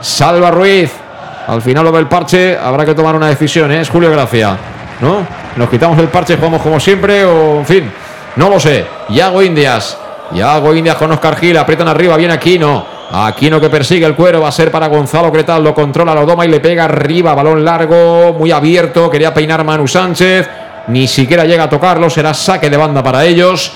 Salva 0.00 0.50
Ruiz, 0.50 0.92
al 1.48 1.62
final 1.62 1.84
lo 1.84 1.92
del 1.92 2.06
parche, 2.06 2.56
habrá 2.56 2.84
que 2.84 2.94
tomar 2.94 3.16
una 3.16 3.28
decisión, 3.28 3.72
¿eh? 3.72 3.80
Es 3.80 3.90
Julio 3.90 4.10
Gracia, 4.10 4.56
¿no? 5.00 5.26
Nos 5.56 5.68
quitamos 5.68 5.98
el 5.98 6.08
parche, 6.08 6.36
jugamos 6.36 6.62
como 6.62 6.78
siempre, 6.78 7.24
o 7.24 7.58
en 7.58 7.66
fin, 7.66 7.92
no 8.36 8.48
lo 8.48 8.60
sé. 8.60 8.86
Yago 9.08 9.42
Indias, 9.42 9.98
Yago 10.32 10.74
Indias 10.74 10.96
con 10.96 11.10
Oscar 11.12 11.36
Gil, 11.36 11.56
aprietan 11.56 11.88
arriba, 11.88 12.16
viene 12.16 12.34
Aquino. 12.34 12.95
Aquino 13.10 13.60
que 13.60 13.70
persigue 13.70 14.04
el 14.04 14.14
cuero, 14.14 14.40
va 14.40 14.48
a 14.48 14.52
ser 14.52 14.70
para 14.70 14.88
Gonzalo 14.88 15.30
Cretal, 15.30 15.62
lo 15.62 15.74
controla, 15.74 16.14
lo 16.14 16.26
doma 16.26 16.44
y 16.44 16.48
le 16.48 16.60
pega 16.60 16.84
arriba, 16.84 17.34
balón 17.34 17.64
largo, 17.64 18.34
muy 18.36 18.50
abierto, 18.50 19.08
quería 19.08 19.32
peinar 19.32 19.64
Manu 19.64 19.86
Sánchez, 19.86 20.48
ni 20.88 21.06
siquiera 21.06 21.44
llega 21.44 21.64
a 21.64 21.70
tocarlo, 21.70 22.10
será 22.10 22.34
saque 22.34 22.68
de 22.68 22.76
banda 22.76 23.02
para 23.02 23.24
ellos. 23.24 23.72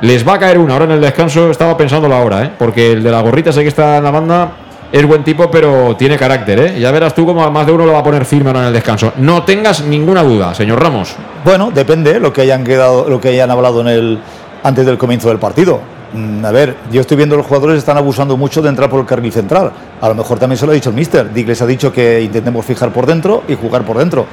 Les 0.00 0.26
va 0.26 0.34
a 0.34 0.38
caer 0.38 0.58
una, 0.58 0.72
ahora 0.74 0.86
en 0.86 0.92
el 0.92 1.00
descanso 1.00 1.50
estaba 1.50 1.76
pensándolo 1.76 2.14
ahora, 2.14 2.44
¿eh? 2.44 2.50
porque 2.58 2.92
el 2.92 3.02
de 3.02 3.10
la 3.10 3.20
gorrita 3.20 3.52
sé 3.52 3.62
que 3.62 3.68
está 3.68 3.98
en 3.98 4.04
la 4.04 4.10
banda, 4.10 4.52
es 4.90 5.06
buen 5.06 5.24
tipo, 5.24 5.50
pero 5.50 5.96
tiene 5.96 6.16
carácter, 6.16 6.58
¿eh? 6.60 6.80
Ya 6.80 6.90
verás 6.90 7.14
tú 7.14 7.26
cómo 7.26 7.48
más 7.50 7.66
de 7.66 7.72
uno 7.72 7.84
lo 7.84 7.92
va 7.92 7.98
a 7.98 8.02
poner 8.02 8.24
firme 8.24 8.50
ahora 8.50 8.60
en 8.60 8.66
el 8.66 8.72
descanso. 8.72 9.12
No 9.16 9.42
tengas 9.42 9.82
ninguna 9.82 10.22
duda, 10.22 10.54
señor 10.54 10.80
Ramos. 10.80 11.16
Bueno, 11.44 11.70
depende 11.74 12.20
lo 12.20 12.32
que 12.32 12.42
hayan 12.42 12.62
quedado, 12.64 13.08
lo 13.08 13.20
que 13.20 13.28
hayan 13.30 13.50
hablado 13.50 13.80
en 13.80 13.88
el 13.88 14.18
antes 14.62 14.86
del 14.86 14.96
comienzo 14.96 15.28
del 15.28 15.38
partido. 15.38 15.80
Mm, 16.14 16.44
a 16.44 16.52
ver, 16.52 16.76
yo 16.92 17.00
estoy 17.00 17.16
viendo 17.16 17.36
los 17.36 17.44
jugadores 17.44 17.78
están 17.78 17.96
abusando 17.96 18.36
mucho 18.36 18.62
de 18.62 18.68
entrar 18.68 18.88
por 18.88 19.00
el 19.00 19.06
carril 19.06 19.32
central. 19.32 19.72
A 20.00 20.08
lo 20.08 20.14
mejor 20.14 20.38
también 20.38 20.56
se 20.56 20.64
lo 20.64 20.70
ha 20.70 20.74
dicho 20.74 20.90
el 20.90 20.94
míster. 20.94 21.32
Dick 21.32 21.48
les 21.48 21.60
ha 21.60 21.66
dicho 21.66 21.92
que 21.92 22.22
intentemos 22.22 22.64
fijar 22.64 22.92
por 22.92 23.04
dentro 23.04 23.42
y 23.48 23.56
jugar 23.56 23.82
por 23.82 23.98
dentro. 23.98 24.24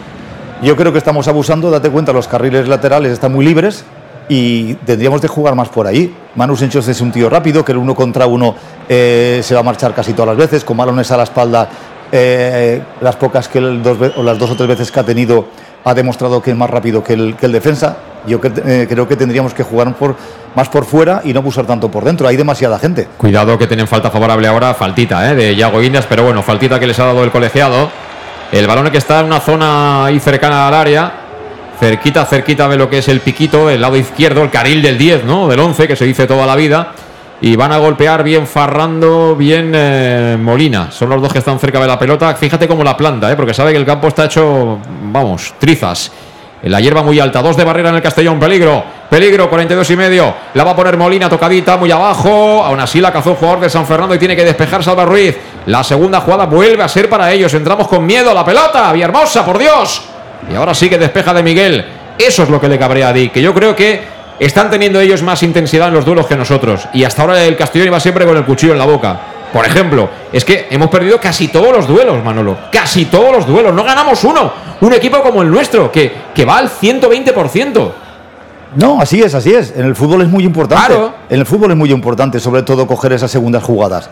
Yo 0.61 0.75
creo 0.75 0.91
que 0.91 0.99
estamos 0.99 1.27
abusando, 1.27 1.71
date 1.71 1.89
cuenta, 1.89 2.13
los 2.13 2.27
carriles 2.27 2.67
laterales 2.67 3.11
están 3.11 3.33
muy 3.33 3.43
libres 3.43 3.83
y 4.29 4.75
tendríamos 4.75 5.21
de 5.21 5.27
jugar 5.27 5.55
más 5.55 5.69
por 5.69 5.87
ahí. 5.87 6.15
Manu 6.35 6.55
Sánchez 6.55 6.87
es 6.87 7.01
un 7.01 7.11
tío 7.11 7.31
rápido, 7.31 7.65
que 7.65 7.71
el 7.71 7.79
uno 7.79 7.95
contra 7.95 8.27
uno 8.27 8.53
eh, 8.87 9.41
se 9.43 9.55
va 9.55 9.61
a 9.61 9.63
marchar 9.63 9.95
casi 9.95 10.13
todas 10.13 10.27
las 10.27 10.37
veces, 10.37 10.63
con 10.63 10.77
balones 10.77 11.09
a 11.09 11.17
la 11.17 11.23
espalda, 11.23 11.67
eh, 12.11 12.79
las 13.01 13.15
pocas 13.15 13.47
que 13.47 13.57
el 13.57 13.81
dos, 13.81 13.97
o 14.15 14.21
las 14.21 14.37
dos 14.37 14.51
o 14.51 14.55
tres 14.55 14.69
veces 14.69 14.91
que 14.91 14.99
ha 14.99 15.03
tenido 15.03 15.47
ha 15.83 15.95
demostrado 15.95 16.43
que 16.43 16.51
es 16.51 16.57
más 16.57 16.69
rápido 16.69 17.03
que 17.03 17.13
el, 17.13 17.35
que 17.35 17.47
el 17.47 17.51
defensa. 17.51 17.97
Yo 18.27 18.39
eh, 18.43 18.85
creo 18.87 19.07
que 19.07 19.15
tendríamos 19.15 19.53
que 19.55 19.63
jugar 19.63 19.95
por, 19.95 20.15
más 20.55 20.69
por 20.69 20.85
fuera 20.85 21.21
y 21.23 21.33
no 21.33 21.39
abusar 21.39 21.65
tanto 21.65 21.89
por 21.89 22.03
dentro. 22.03 22.27
Hay 22.27 22.37
demasiada 22.37 22.79
gente. 22.79 23.07
Cuidado 23.17 23.57
que 23.57 23.67
tienen 23.67 23.87
falta 23.87 24.11
favorable 24.11 24.47
ahora, 24.47 24.73
faltita 24.73 25.33
de 25.33 25.55
Yago 25.55 25.81
Indias, 25.81 26.05
pero 26.07 26.23
bueno, 26.23 26.41
faltita 26.43 26.79
que 26.79 26.87
les 26.87 26.99
ha 26.99 27.05
dado 27.05 27.23
el 27.23 27.31
colegiado. 27.31 27.89
El 28.51 28.67
balón 28.67 28.89
que 28.89 28.97
está 28.97 29.21
en 29.21 29.27
una 29.27 29.39
zona 29.39 30.05
ahí 30.05 30.19
cercana 30.19 30.67
al 30.67 30.73
área, 30.73 31.13
cerquita, 31.79 32.25
cerquita 32.25 32.67
de 32.67 32.77
lo 32.77 32.89
que 32.89 32.97
es 32.97 33.07
el 33.07 33.21
piquito, 33.21 33.69
el 33.69 33.79
lado 33.79 33.95
izquierdo, 33.95 34.43
el 34.43 34.49
carril 34.49 34.81
del 34.81 34.97
10, 34.97 35.23
¿no? 35.23 35.47
Del 35.47 35.59
11, 35.59 35.87
que 35.87 35.95
se 35.95 36.05
dice 36.05 36.27
toda 36.27 36.45
la 36.45 36.55
vida. 36.55 36.91
Y 37.43 37.55
van 37.55 37.71
a 37.71 37.77
golpear 37.77 38.23
bien 38.23 38.45
Farrando, 38.45 39.35
bien 39.35 39.71
eh, 39.73 40.37
Molina. 40.39 40.91
Son 40.91 41.09
los 41.09 41.19
dos 41.21 41.33
que 41.33 41.39
están 41.39 41.57
cerca 41.59 41.79
de 41.79 41.87
la 41.87 41.97
pelota. 41.97 42.35
Fíjate 42.35 42.67
cómo 42.67 42.83
la 42.83 42.95
planta, 42.95 43.31
¿eh? 43.31 43.35
porque 43.35 43.53
sabe 43.53 43.71
que 43.71 43.77
el 43.77 43.85
campo 43.85 44.09
está 44.09 44.25
hecho, 44.25 44.77
vamos, 45.11 45.55
trizas. 45.57 46.11
La 46.63 46.79
hierba 46.79 47.01
muy 47.01 47.19
alta, 47.19 47.41
dos 47.41 47.57
de 47.57 47.63
barrera 47.63 47.89
en 47.89 47.95
el 47.95 48.01
Castellón, 48.03 48.39
peligro, 48.39 48.83
peligro, 49.11 49.49
42 49.49 49.89
y 49.89 49.95
medio. 49.97 50.33
La 50.53 50.63
va 50.63 50.71
a 50.71 50.75
poner 50.75 50.95
Molina, 50.95 51.27
tocadita, 51.27 51.75
muy 51.75 51.91
abajo. 51.91 52.63
Aún 52.63 52.79
así 52.79 53.01
la 53.01 53.11
cazó 53.11 53.31
el 53.31 53.35
jugador 53.35 53.59
de 53.59 53.69
San 53.69 53.85
Fernando 53.85 54.15
y 54.15 54.17
tiene 54.17 54.37
que 54.37 54.45
despejar 54.45 54.81
Salva 54.81 55.03
Ruiz. 55.03 55.37
La 55.65 55.83
segunda 55.83 56.21
jugada 56.21 56.45
vuelve 56.45 56.81
a 56.81 56.87
ser 56.87 57.09
para 57.09 57.29
ellos. 57.29 57.53
Entramos 57.53 57.89
con 57.89 58.05
miedo. 58.05 58.33
La 58.33 58.45
pelota. 58.45 58.89
Villahermosa, 58.93 59.45
por 59.45 59.57
Dios. 59.57 60.01
Y 60.49 60.55
ahora 60.55 60.73
sí 60.73 60.89
que 60.89 60.97
despeja 60.97 61.33
de 61.33 61.43
Miguel. 61.43 61.85
Eso 62.17 62.43
es 62.43 62.49
lo 62.49 62.61
que 62.61 62.69
le 62.69 62.79
cabrea 62.79 63.09
a 63.09 63.13
Di. 63.13 63.27
Que 63.27 63.41
yo 63.41 63.53
creo 63.53 63.75
que 63.75 64.01
están 64.39 64.69
teniendo 64.69 65.01
ellos 65.01 65.21
más 65.23 65.43
intensidad 65.43 65.89
en 65.89 65.93
los 65.93 66.05
duelos 66.05 66.25
que 66.25 66.37
nosotros. 66.37 66.87
Y 66.93 67.03
hasta 67.03 67.23
ahora 67.23 67.43
el 67.43 67.57
Castellón 67.57 67.87
iba 67.87 67.99
siempre 67.99 68.25
con 68.25 68.37
el 68.37 68.45
cuchillo 68.45 68.71
en 68.71 68.79
la 68.79 68.85
boca. 68.85 69.19
Por 69.51 69.65
ejemplo, 69.65 70.09
es 70.31 70.45
que 70.45 70.67
hemos 70.71 70.89
perdido 70.89 71.19
casi 71.19 71.49
todos 71.49 71.75
los 71.75 71.85
duelos, 71.85 72.23
Manolo. 72.23 72.57
Casi 72.71 73.03
todos 73.07 73.33
los 73.33 73.45
duelos. 73.45 73.73
No 73.73 73.83
ganamos 73.83 74.23
uno. 74.23 74.53
Un 74.79 74.93
equipo 74.93 75.21
como 75.21 75.41
el 75.41 75.51
nuestro, 75.51 75.91
que, 75.91 76.13
que 76.33 76.45
va 76.45 76.59
al 76.59 76.69
120%. 76.69 77.91
No, 78.75 79.01
así 79.01 79.21
es, 79.21 79.35
así 79.35 79.53
es. 79.53 79.73
En 79.75 79.85
el 79.85 79.95
fútbol 79.95 80.21
es 80.21 80.29
muy 80.29 80.43
importante. 80.43 80.93
En 81.29 81.39
el 81.39 81.45
fútbol 81.45 81.71
es 81.71 81.77
muy 81.77 81.91
importante, 81.91 82.39
sobre 82.39 82.63
todo, 82.63 82.87
coger 82.87 83.13
esas 83.13 83.29
segundas 83.29 83.63
jugadas. 83.63 84.09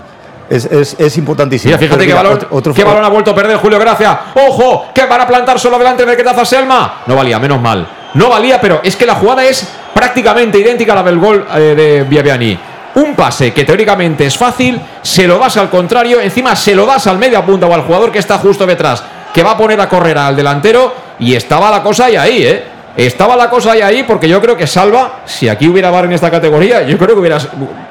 Es, 0.50 0.66
es, 0.66 0.96
es 1.00 1.18
importantísimo. 1.18 1.70
Mira, 1.70 1.80
fíjate 1.80 2.08
qué 2.08 2.14
balón, 2.14 2.40
otro, 2.50 2.74
qué 2.74 2.84
balón 2.84 3.06
ha 3.06 3.10
vuelto 3.10 3.32
a 3.32 3.36
perder 3.36 3.58
Julio 3.58 3.80
Gracia. 3.80 4.20
¡Ojo! 4.48 4.86
Que 4.94 5.06
van 5.06 5.22
a 5.22 5.28
plantar 5.28 5.60
solo 5.60 5.78
delante 5.78 6.06
de 6.06 6.18
Quetaza 6.18 6.44
Selma. 6.44 7.02
No 7.06 7.16
valía, 7.16 7.38
menos 7.38 7.62
mal. 7.62 7.88
No 8.16 8.30
valía, 8.30 8.60
pero 8.60 8.82
es 8.84 8.96
que 8.96 9.06
la 9.06 9.16
jugada 9.16 9.46
es 9.46 9.68
prácticamente 9.94 10.58
idéntica 10.58 10.94
a 10.94 10.96
la 10.96 11.04
del 11.04 11.20
gol 11.20 11.46
eh, 11.56 11.60
de 11.78 12.04
Biabiani. 12.04 12.58
Un 12.96 13.14
pase 13.14 13.54
que 13.54 13.64
teóricamente 13.64 14.26
es 14.26 14.36
fácil, 14.36 14.82
se 15.04 15.28
lo 15.28 15.38
das 15.38 15.56
al 15.58 15.70
contrario, 15.70 16.20
encima 16.20 16.56
se 16.56 16.74
lo 16.74 16.88
das 16.88 17.06
al 17.06 17.20
media 17.20 17.46
punta 17.46 17.68
o 17.68 17.74
al 17.74 17.84
jugador 17.84 18.12
que 18.12 18.18
está 18.18 18.40
justo 18.40 18.66
detrás, 18.66 19.04
que 19.32 19.44
va 19.44 19.52
a 19.52 19.58
poner 19.58 19.80
a 19.80 19.88
correr 19.88 20.18
al 20.18 20.36
delantero 20.36 20.92
y 21.20 21.36
estaba 21.36 21.70
la 21.70 21.84
cosa 21.84 22.06
ahí, 22.06 22.16
ahí, 22.16 22.44
¿eh? 22.44 22.79
Estaba 22.96 23.36
la 23.36 23.50
cosa 23.50 23.74
ahí, 23.74 23.82
ahí 23.82 24.04
porque 24.04 24.28
yo 24.28 24.42
creo 24.42 24.58
que 24.58 24.68
Salva, 24.68 25.22
si 25.26 25.48
aquí 25.48 25.68
hubiera 25.68 25.90
bar 25.90 26.06
en 26.06 26.14
esta 26.14 26.30
categoría, 26.30 26.84
yo 26.84 26.98
creo 26.98 27.16
que 27.16 27.20
hubiera, 27.22 27.38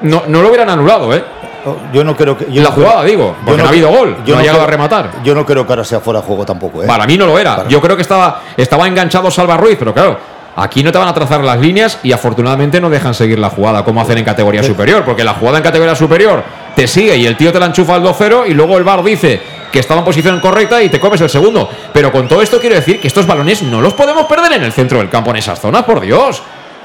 no, 0.02 0.24
no 0.26 0.42
lo 0.42 0.48
hubieran 0.48 0.68
anulado, 0.68 1.14
¿eh? 1.14 1.24
Yo 1.92 2.04
no 2.04 2.16
creo 2.16 2.36
que. 2.36 2.50
Yo 2.50 2.62
la 2.62 2.70
jugada, 2.70 3.04
digo, 3.04 3.36
porque 3.44 3.62
no, 3.62 3.68
ha 3.68 3.70
habido 3.70 3.90
gol, 3.90 4.16
yo 4.24 4.34
no, 4.34 4.40
ha 4.40 4.42
llegado 4.42 4.62
a 4.62 4.66
rematar. 4.66 5.10
Yo 5.24 5.34
no 5.34 5.44
creo 5.44 5.66
que 5.66 5.72
ahora 5.72 5.84
sea 5.84 6.00
fuera 6.00 6.20
de 6.20 6.26
juego 6.26 6.44
tampoco. 6.44 6.82
¿eh? 6.82 6.86
Para 6.86 7.06
mí 7.06 7.16
no 7.16 7.26
lo 7.26 7.38
era. 7.38 7.66
Yo 7.68 7.80
creo 7.80 7.96
que 7.96 8.02
estaba, 8.02 8.42
estaba 8.56 8.86
enganchado 8.86 9.30
Salva 9.30 9.56
Ruiz, 9.56 9.76
pero 9.78 9.92
claro, 9.92 10.18
aquí 10.56 10.82
no 10.82 10.92
te 10.92 10.98
van 10.98 11.08
a 11.08 11.14
trazar 11.14 11.42
las 11.42 11.58
líneas 11.58 11.98
y 12.02 12.12
afortunadamente 12.12 12.80
no 12.80 12.90
dejan 12.90 13.14
seguir 13.14 13.38
la 13.38 13.50
jugada 13.50 13.84
como 13.84 14.00
hacen 14.00 14.18
en 14.18 14.24
categoría 14.24 14.62
superior, 14.62 15.04
porque 15.04 15.24
la 15.24 15.34
jugada 15.34 15.58
en 15.58 15.64
categoría 15.64 15.94
superior 15.94 16.42
te 16.74 16.86
sigue 16.86 17.16
y 17.16 17.26
el 17.26 17.36
tío 17.36 17.52
te 17.52 17.58
la 17.58 17.66
enchufa 17.66 17.96
al 17.96 18.02
2-0 18.02 18.48
y 18.48 18.54
luego 18.54 18.78
el 18.78 18.84
bar 18.84 19.02
dice 19.02 19.40
que 19.72 19.80
estaba 19.80 20.00
en 20.00 20.04
posición 20.04 20.40
correcta 20.40 20.82
y 20.82 20.88
te 20.88 21.00
comes 21.00 21.20
el 21.20 21.30
segundo. 21.30 21.68
Pero 21.92 22.10
con 22.12 22.28
todo 22.28 22.42
esto 22.42 22.60
quiero 22.60 22.76
decir 22.76 23.00
que 23.00 23.08
estos 23.08 23.26
balones 23.26 23.62
no 23.62 23.80
los 23.80 23.94
podemos 23.94 24.26
perder 24.26 24.52
en 24.52 24.64
el 24.64 24.72
centro 24.72 24.98
del 24.98 25.08
campo, 25.08 25.30
en 25.30 25.36
esas 25.36 25.60
zonas, 25.60 25.84
por 25.84 26.00
Dios. 26.00 26.42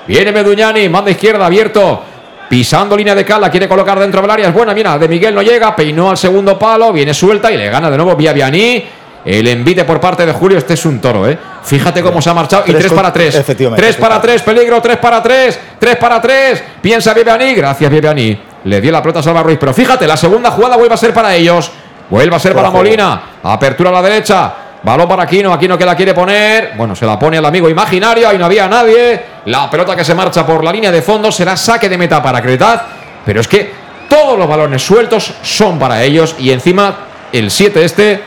Viene 0.07 0.31
Meduñani, 0.31 0.89
manda 0.89 1.11
izquierda, 1.11 1.45
abierto. 1.45 2.03
Pisando 2.49 2.95
línea 2.95 3.15
de 3.15 3.25
cal, 3.25 3.41
la 3.41 3.49
quiere 3.49 3.67
colocar 3.67 3.99
dentro 3.99 4.21
del 4.21 4.29
área. 4.29 4.47
Es 4.49 4.53
buena, 4.53 4.73
mira, 4.73 4.97
de 4.97 5.07
Miguel 5.07 5.33
no 5.33 5.41
llega, 5.41 5.75
peinó 5.75 6.09
al 6.09 6.17
segundo 6.17 6.59
palo, 6.59 6.91
viene 6.91 7.13
suelta 7.13 7.51
y 7.51 7.57
le 7.57 7.69
gana 7.69 7.89
de 7.89 7.97
nuevo 7.97 8.15
Viani. 8.15 8.85
El 9.25 9.47
envite 9.47 9.85
por 9.85 10.01
parte 10.01 10.25
de 10.25 10.33
Julio, 10.33 10.57
este 10.57 10.73
es 10.73 10.85
un 10.85 10.99
toro, 10.99 11.27
¿eh? 11.27 11.37
Fíjate 11.63 12.01
cómo 12.03 12.21
se 12.21 12.29
ha 12.29 12.33
marchado. 12.33 12.63
Y 12.67 12.73
3 12.73 12.91
para 12.91 13.13
3. 13.13 13.35
Efectivamente. 13.35 13.81
3 13.81 13.95
para 13.95 14.21
3, 14.21 14.41
peligro, 14.41 14.81
3 14.81 14.97
para 14.97 15.23
3, 15.23 15.59
3 15.79 15.95
para 15.95 16.21
3. 16.21 16.63
Piensa 16.81 17.13
Viviani, 17.13 17.53
gracias 17.53 17.89
Viviani. 17.89 18.37
Le 18.65 18.81
dio 18.81 18.91
la 18.91 19.01
pelota 19.01 19.19
a 19.19 19.23
Salva 19.23 19.43
Ruiz, 19.43 19.57
pero 19.57 19.73
fíjate, 19.73 20.05
la 20.05 20.17
segunda 20.17 20.51
jugada 20.51 20.75
vuelve 20.75 20.93
a 20.93 20.97
ser 20.97 21.13
para 21.13 21.33
ellos. 21.33 21.71
Vuelve 22.13 22.35
a 22.35 22.39
ser 22.39 22.53
para 22.53 22.69
Molina. 22.69 23.23
Apertura 23.41 23.89
a 23.89 23.93
la 23.93 24.01
derecha. 24.03 24.53
Balón 24.83 25.07
para 25.07 25.23
Aquino, 25.23 25.51
Aquino 25.51 25.75
que 25.75 25.83
la 25.83 25.95
quiere 25.95 26.13
poner. 26.13 26.73
Bueno, 26.77 26.95
se 26.95 27.07
la 27.07 27.17
pone 27.17 27.37
el 27.37 27.45
amigo 27.45 27.67
imaginario. 27.67 28.29
Ahí 28.29 28.37
no 28.37 28.45
había 28.45 28.67
nadie. 28.67 29.19
La 29.45 29.67
pelota 29.67 29.95
que 29.95 30.03
se 30.03 30.13
marcha 30.13 30.45
por 30.45 30.63
la 30.63 30.71
línea 30.71 30.91
de 30.91 31.01
fondo 31.01 31.31
será 31.31 31.57
saque 31.57 31.89
de 31.89 31.97
meta 31.97 32.21
para 32.21 32.39
Cretaz. 32.39 32.83
Pero 33.25 33.41
es 33.41 33.47
que 33.47 33.71
todos 34.07 34.37
los 34.37 34.47
balones 34.47 34.85
sueltos 34.85 35.33
son 35.41 35.79
para 35.79 36.03
ellos. 36.03 36.35
Y 36.37 36.51
encima, 36.51 36.97
el 37.31 37.49
7 37.49 37.83
este. 37.83 38.21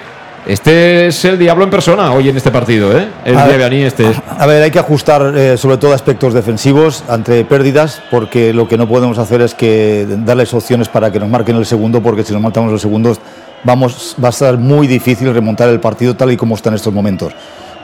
Este 0.47 1.07
es 1.09 1.25
el 1.25 1.39
diablo 1.39 1.65
en 1.65 1.71
persona 1.71 2.13
hoy 2.13 2.29
en 2.29 2.37
este 2.37 2.53
partido, 2.53 2.97
¿eh? 2.97 3.09
El 3.25 3.35
ver, 3.35 3.73
este. 3.75 4.07
a 4.39 4.47
ver, 4.47 4.63
hay 4.63 4.71
que 4.71 4.79
ajustar 4.79 5.33
eh, 5.37 5.57
sobre 5.57 5.77
todo 5.77 5.93
aspectos 5.93 6.35
defensivos 6.35 7.03
ante 7.09 7.45
pérdidas, 7.45 8.01
porque 8.13 8.53
lo 8.53 8.69
que 8.69 8.79
no 8.79 8.87
podemos 8.87 9.19
hacer 9.19 9.41
es 9.41 9.55
que 9.55 10.07
darles 10.09 10.55
opciones 10.55 10.89
para 10.89 11.11
que 11.11 11.19
nos 11.19 11.29
marquen 11.29 11.57
el 11.57 11.67
segundo, 11.67 12.01
porque 12.01 12.23
si 12.23 12.33
nos 12.33 12.41
matamos 12.41 12.73
el 12.73 12.79
segundo 12.79 13.17
vamos, 13.65 14.17
va 14.23 14.29
a 14.29 14.33
ser 14.33 14.57
muy 14.57 14.87
difícil 14.87 15.33
remontar 15.33 15.69
el 15.69 15.81
partido 15.81 16.15
tal 16.17 16.33
y 16.33 16.37
como 16.37 16.55
está 16.55 16.69
en 16.71 16.77
estos 16.77 16.93
momentos. 16.93 17.33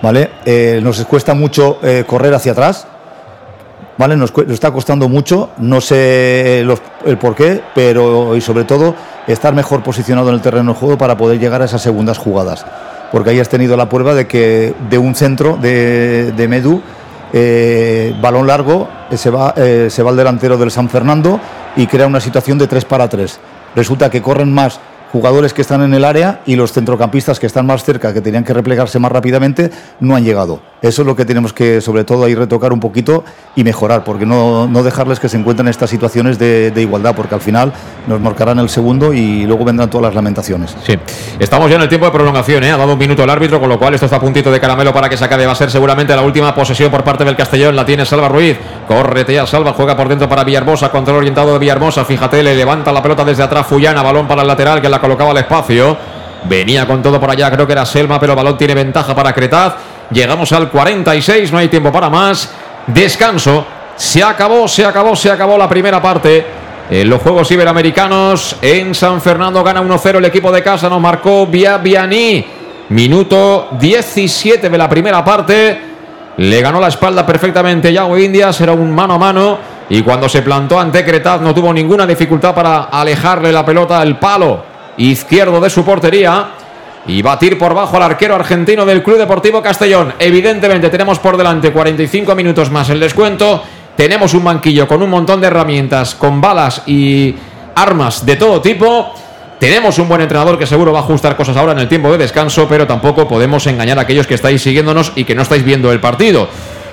¿vale? 0.03 0.31
Eh, 0.45 0.81
nos 0.83 1.03
cuesta 1.07 1.33
mucho 1.33 1.79
eh, 1.83 2.05
correr 2.07 2.35
hacia 2.35 2.53
atrás, 2.53 2.87
¿vale? 3.97 4.17
Nos, 4.17 4.33
está 4.51 4.71
costando 4.73 5.09
mucho, 5.09 5.51
no 5.59 5.81
sé 5.81 6.63
los, 6.67 6.83
el 7.07 7.17
por 7.17 7.35
qué, 7.35 7.63
pero 7.75 8.37
y 8.37 8.41
sobre 8.41 8.65
todo 8.65 8.95
estar 9.27 9.55
mejor 9.55 9.83
posicionado 9.83 10.29
en 10.29 10.35
el 10.35 10.41
terreno 10.43 10.73
de 10.73 10.79
juego 10.79 10.99
para 10.99 11.17
poder 11.17 11.39
llegar 11.39 11.63
a 11.63 11.67
esas 11.67 11.81
segundas 11.81 12.19
jugadas. 12.19 12.67
Porque 13.13 13.31
ahí 13.31 13.41
has 13.41 13.49
tenido 13.49 13.77
la 13.77 13.89
prueba 13.89 14.15
de 14.15 14.27
que 14.27 14.75
de 14.91 14.99
un 14.99 15.15
centro 15.15 15.57
de, 15.57 16.33
de 16.33 16.49
Medu, 16.49 16.83
eh, 17.33 18.15
balón 18.21 18.47
largo, 18.47 18.89
se 19.15 19.31
va, 19.31 19.55
se 19.55 20.03
va 20.03 20.11
al 20.11 20.17
delantero 20.17 20.57
del 20.57 20.71
San 20.71 20.89
Fernando 20.89 21.39
y 21.77 21.87
crea 21.87 22.07
una 22.07 22.21
situación 22.21 22.59
de 22.59 22.67
3 22.67 22.87
para 22.87 23.09
3. 23.09 23.39
Resulta 23.77 24.11
que 24.11 24.23
corren 24.23 24.53
más 24.53 24.81
jugadores 25.13 25.53
que 25.53 25.61
están 25.63 25.83
en 25.83 25.93
el 25.95 26.05
área 26.05 26.41
y 26.47 26.57
los 26.57 26.73
centrocampistas 26.73 27.39
que 27.39 27.47
están 27.47 27.67
más 27.67 27.85
cerca, 27.85 28.15
que 28.15 28.23
tenían 28.23 28.45
que 28.45 28.55
replegarse 28.55 28.99
más 28.99 29.13
rápidamente, 29.13 29.71
no 30.01 30.17
han 30.17 30.25
llegado. 30.25 30.72
Eso 30.83 31.03
es 31.03 31.07
lo 31.07 31.15
que 31.15 31.25
tenemos 31.25 31.53
que, 31.53 31.81
sobre 31.81 32.03
todo, 32.03 32.25
ahí 32.25 32.35
retocar 32.35 32.73
un 32.73 32.81
poquito 32.81 33.25
y 33.55 33.63
mejorar, 33.63 34.03
porque 34.03 34.27
no, 34.27 34.67
no 34.67 34.83
dejarles 34.83 35.21
que 35.21 35.29
se 35.29 35.37
encuentren 35.37 35.69
en 35.69 35.71
estas 35.71 35.89
situaciones 35.89 36.41
de, 36.41 36.73
igualdad, 36.77 37.15
porque 37.15 37.37
al 37.37 37.41
final 37.41 37.73
nos 38.09 38.21
marcarán 38.21 38.59
el 38.59 38.69
segundo 38.69 39.13
y 39.13 39.47
luego 39.47 39.65
vendrán 39.65 39.89
todas 39.89 40.07
las 40.07 40.15
lamentaciones. 40.15 40.77
Sí, 40.85 40.99
estamos 41.39 41.71
ya 41.71 41.77
en 41.77 41.83
el 41.83 41.89
tiempo 41.89 42.07
de 42.07 42.13
prolongación, 42.13 42.65
¿eh? 42.65 42.73
ha 42.73 42.77
dado 42.77 42.95
un 42.95 42.99
minuto 42.99 43.23
el 43.23 43.31
árbitro, 43.31 43.61
con 43.61 43.69
lo 43.69 43.79
cual 43.79 43.95
esto 43.95 44.07
está 44.07 44.17
a 44.17 44.21
puntito 44.21 44.51
de 44.51 44.59
caramelo 44.59 44.93
para 44.93 45.09
que 45.09 45.17
se 45.17 45.25
acabe. 45.25 45.47
Va 45.47 45.53
a 45.53 45.55
ser 45.55 45.71
seguramente 45.71 46.17
la 46.17 46.23
última 46.23 46.53
posesión 46.53 46.91
por 46.91 47.05
parte 47.05 47.25
del 47.25 47.37
Castellón, 47.37 47.77
la 47.77 47.87
tiene 47.87 48.05
Salva 48.05 48.29
Ruiz, 48.29 48.59
corretea 48.89 49.47
Salva, 49.47 49.73
juega 49.75 49.97
por 49.97 50.09
dentro 50.09 50.29
para 50.29 50.43
Villarmosa, 50.43 50.91
control 50.91 51.19
orientado 51.19 51.53
de 51.53 51.61
Villarmosa, 51.61 52.05
fíjate, 52.05 52.43
le 52.43 52.57
levanta 52.57 52.91
la 52.91 53.03
pelota 53.03 53.25
desde 53.25 53.45
atrás 53.45 53.67
Fullana, 53.69 54.03
balón 54.03 54.27
para 54.27 54.43
el 54.43 54.49
lateral 54.49 54.81
que 54.83 54.89
la 54.89 55.01
colocaba 55.01 55.31
al 55.31 55.39
espacio. 55.39 55.97
Venía 56.45 56.87
con 56.89 57.03
todo 57.03 57.21
por 57.21 57.31
allá, 57.31 57.51
creo 57.53 57.67
que 57.67 57.73
era 57.73 57.87
Selma, 57.87 58.19
pero 58.19 58.33
el 58.33 58.37
balón 58.37 58.59
tiene 58.59 58.75
ventaja 58.75 59.15
para 59.15 59.33
Cretaz. 59.33 59.75
Llegamos 60.13 60.53
al 60.53 60.71
46, 60.71 61.53
no 61.53 61.59
hay 61.59 61.69
tiempo 61.69 61.91
para 61.91 62.11
más. 62.11 62.51
Descanso. 62.87 63.65
Se 63.97 64.23
acabó, 64.23 64.67
se 64.69 64.85
acabó, 64.85 65.15
se 65.17 65.31
acabó 65.31 65.57
la 65.57 65.69
primera 65.69 66.03
parte. 66.03 66.45
En 66.91 67.09
los 67.09 67.23
Juegos 67.23 67.51
Iberoamericanos, 67.51 68.57
en 68.61 68.95
San 68.95 69.21
Fernando 69.21 69.63
gana 69.63 69.83
1-0 69.83 70.17
el 70.19 70.25
equipo 70.27 70.53
de 70.53 70.63
casa, 70.63 70.89
nos 70.89 71.01
marcó 71.01 71.47
Viabiani. 71.47 72.45
Minuto 72.91 73.69
17 73.79 74.69
de 74.69 74.79
la 74.79 74.89
primera 74.89 75.25
parte. 75.25 75.81
Le 76.37 76.61
ganó 76.61 76.81
la 76.81 76.89
espalda 76.89 77.25
perfectamente 77.25 77.93
Yago 77.93 78.19
Indias, 78.19 78.61
era 78.61 78.73
un 78.73 78.95
mano 78.95 79.15
a 79.15 79.19
mano. 79.19 79.59
Y 79.89 80.03
cuando 80.03 80.29
se 80.29 80.43
plantó 80.43 80.79
ante 80.79 81.05
Cretaz 81.05 81.41
no 81.41 81.55
tuvo 81.55 81.73
ninguna 81.73 82.07
dificultad 82.07 82.55
para 82.55 82.85
alejarle 82.85 83.53
la 83.53 83.65
pelota 83.65 84.01
al 84.01 84.19
palo 84.19 84.63
izquierdo 84.97 85.61
de 85.61 85.71
su 85.71 85.85
portería. 85.85 86.49
Y 87.07 87.21
batir 87.21 87.59
por 87.59 87.75
bajo 87.75 87.97
al 87.97 88.05
arquero 88.05 88.35
argentino 88.35 88.87
del 88.87 89.03
Club 89.03 89.19
Deportivo 89.19 89.61
Castellón. 89.61 90.15
Evidentemente 90.19 90.89
tenemos 90.89 91.19
por 91.19 91.37
delante 91.37 91.73
45 91.73 92.35
minutos 92.35 92.71
más 92.71 92.91
el 92.91 93.01
descuento. 93.01 93.63
Tenemos 93.97 94.35
un 94.35 94.45
banquillo 94.45 94.87
con 94.87 95.03
un 95.03 95.11
montón 95.11 95.41
de 95.41 95.49
herramientas, 95.49 96.15
con 96.15 96.41
balas 96.41 96.83
y 96.87 97.35
armas 97.75 98.25
de 98.25 98.37
todo 98.37 98.61
tipo. 98.61 99.13
Tenemos 99.59 99.99
un 99.99 100.09
buen 100.09 100.21
entrenador 100.21 100.59
que 100.59 100.67
seguro 100.67 100.93
va 100.93 101.01
a 101.01 101.03
ajustar 101.03 101.37
cosas 101.37 101.57
ahora 101.57 101.73
en 101.73 101.79
el 101.79 101.89
tiempo 101.89 102.11
de 102.11 102.19
descanso, 102.19 102.67
pero 102.69 102.87
tampoco 102.87 103.29
podemos 103.29 103.67
engañar 103.67 103.99
a 103.99 104.03
aquellos 104.03 104.27
que 104.27 104.35
estáis 104.35 104.63
siguiéndonos 104.63 105.13
y 105.15 105.25
que 105.25 105.35
no 105.35 105.43
estáis 105.43 105.65
viendo 105.65 105.93
el 105.93 106.01
partido. 106.01 106.49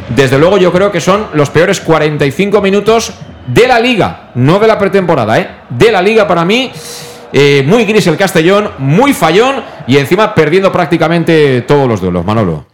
Desde 0.10 0.38
luego 0.38 0.57
yo 0.57 0.72
creo 0.72 0.91
que 0.91 1.02
son 1.02 1.27
los 1.34 1.49
peores 1.49 1.80
45 1.80 2.61
minutos 2.61 3.14
de 3.48 3.68
la 3.68 3.80
liga, 3.80 4.30
no 4.36 4.60
de 4.60 4.68
la 4.68 4.77
pretemporada, 4.77 5.40
¿eh? 5.40 5.49
De 5.69 5.91
la 5.91 6.02
liga 6.02 6.27
para 6.27 6.45
mí. 6.45 6.72
Eh, 7.31 7.64
muy 7.68 7.85
gris 7.85 8.07
el 8.07 8.18
Castellón, 8.18 8.72
muy 8.80 9.14
fallón 9.14 9.57
y 9.85 9.97
encima 9.97 10.34
perdiendo 10.34 10.72
prácticamente 10.72 11.61
todos 11.61 11.88
los 11.88 12.01
duelos, 12.01 12.26
Manolo. 12.26 12.65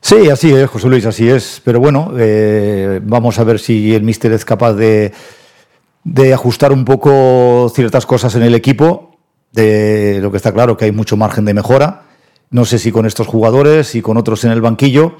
Sí, 0.00 0.28
así 0.30 0.50
es, 0.52 0.68
José 0.68 0.88
Luis, 0.88 1.06
así 1.06 1.28
es. 1.28 1.60
Pero 1.64 1.78
bueno, 1.78 2.12
eh, 2.18 3.00
vamos 3.04 3.38
a 3.38 3.44
ver 3.44 3.58
si 3.58 3.94
el 3.94 4.02
míster 4.02 4.32
es 4.32 4.44
capaz 4.44 4.72
de, 4.72 5.12
de, 6.04 6.34
ajustar 6.34 6.72
un 6.72 6.84
poco 6.84 7.70
ciertas 7.74 8.06
cosas 8.06 8.34
en 8.34 8.42
el 8.42 8.54
equipo. 8.54 9.10
De 9.52 10.18
lo 10.22 10.30
que 10.30 10.38
está 10.38 10.52
claro 10.52 10.78
que 10.78 10.86
hay 10.86 10.92
mucho 10.92 11.18
margen 11.18 11.44
de 11.44 11.52
mejora. 11.52 12.04
No 12.50 12.64
sé 12.64 12.78
si 12.78 12.90
con 12.90 13.04
estos 13.04 13.26
jugadores 13.26 13.94
y 13.94 14.00
con 14.00 14.16
otros 14.16 14.44
en 14.44 14.50
el 14.50 14.62
banquillo, 14.62 15.16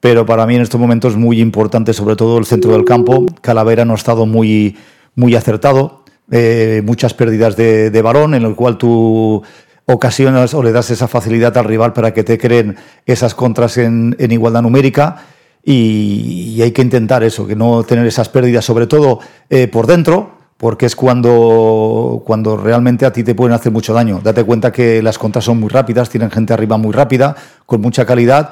pero 0.00 0.26
para 0.26 0.46
mí 0.46 0.56
en 0.56 0.62
estos 0.62 0.80
momentos 0.80 1.12
es 1.12 1.18
muy 1.18 1.40
importante, 1.40 1.94
sobre 1.94 2.14
todo 2.14 2.38
el 2.38 2.44
centro 2.44 2.72
del 2.72 2.84
campo. 2.84 3.26
Calavera 3.40 3.86
no 3.86 3.94
ha 3.94 3.96
estado 3.96 4.26
muy, 4.26 4.76
muy 5.14 5.34
acertado 5.34 6.01
eh, 6.30 6.82
muchas 6.84 7.14
pérdidas 7.14 7.56
de, 7.56 7.90
de, 7.90 8.02
balón, 8.02 8.34
en 8.34 8.44
el 8.44 8.54
cual 8.54 8.78
tú 8.78 9.42
ocasionas 9.86 10.54
o 10.54 10.62
le 10.62 10.72
das 10.72 10.90
esa 10.90 11.08
facilidad 11.08 11.56
al 11.58 11.64
rival 11.64 11.92
para 11.92 12.14
que 12.14 12.24
te 12.24 12.38
creen 12.38 12.76
esas 13.06 13.34
contras 13.34 13.78
en, 13.78 14.16
en 14.18 14.32
igualdad 14.32 14.62
numérica. 14.62 15.24
Y, 15.64 16.60
hay 16.60 16.72
que 16.72 16.82
intentar 16.82 17.22
eso, 17.22 17.46
que 17.46 17.56
no 17.56 17.82
tener 17.84 18.06
esas 18.06 18.28
pérdidas, 18.28 18.64
sobre 18.64 18.86
todo 18.86 19.20
eh, 19.48 19.68
por 19.68 19.86
dentro, 19.86 20.32
porque 20.56 20.86
es 20.86 20.96
cuando, 20.96 22.22
cuando 22.24 22.56
realmente 22.56 23.06
a 23.06 23.12
ti 23.12 23.22
te 23.22 23.34
pueden 23.34 23.54
hacer 23.54 23.72
mucho 23.72 23.92
daño. 23.92 24.20
Date 24.22 24.44
cuenta 24.44 24.72
que 24.72 25.02
las 25.02 25.18
contas 25.18 25.44
son 25.44 25.60
muy 25.60 25.68
rápidas, 25.68 26.08
tienen 26.10 26.30
gente 26.30 26.52
arriba 26.52 26.76
muy 26.76 26.92
rápida, 26.92 27.36
con 27.66 27.80
mucha 27.80 28.04
calidad. 28.04 28.50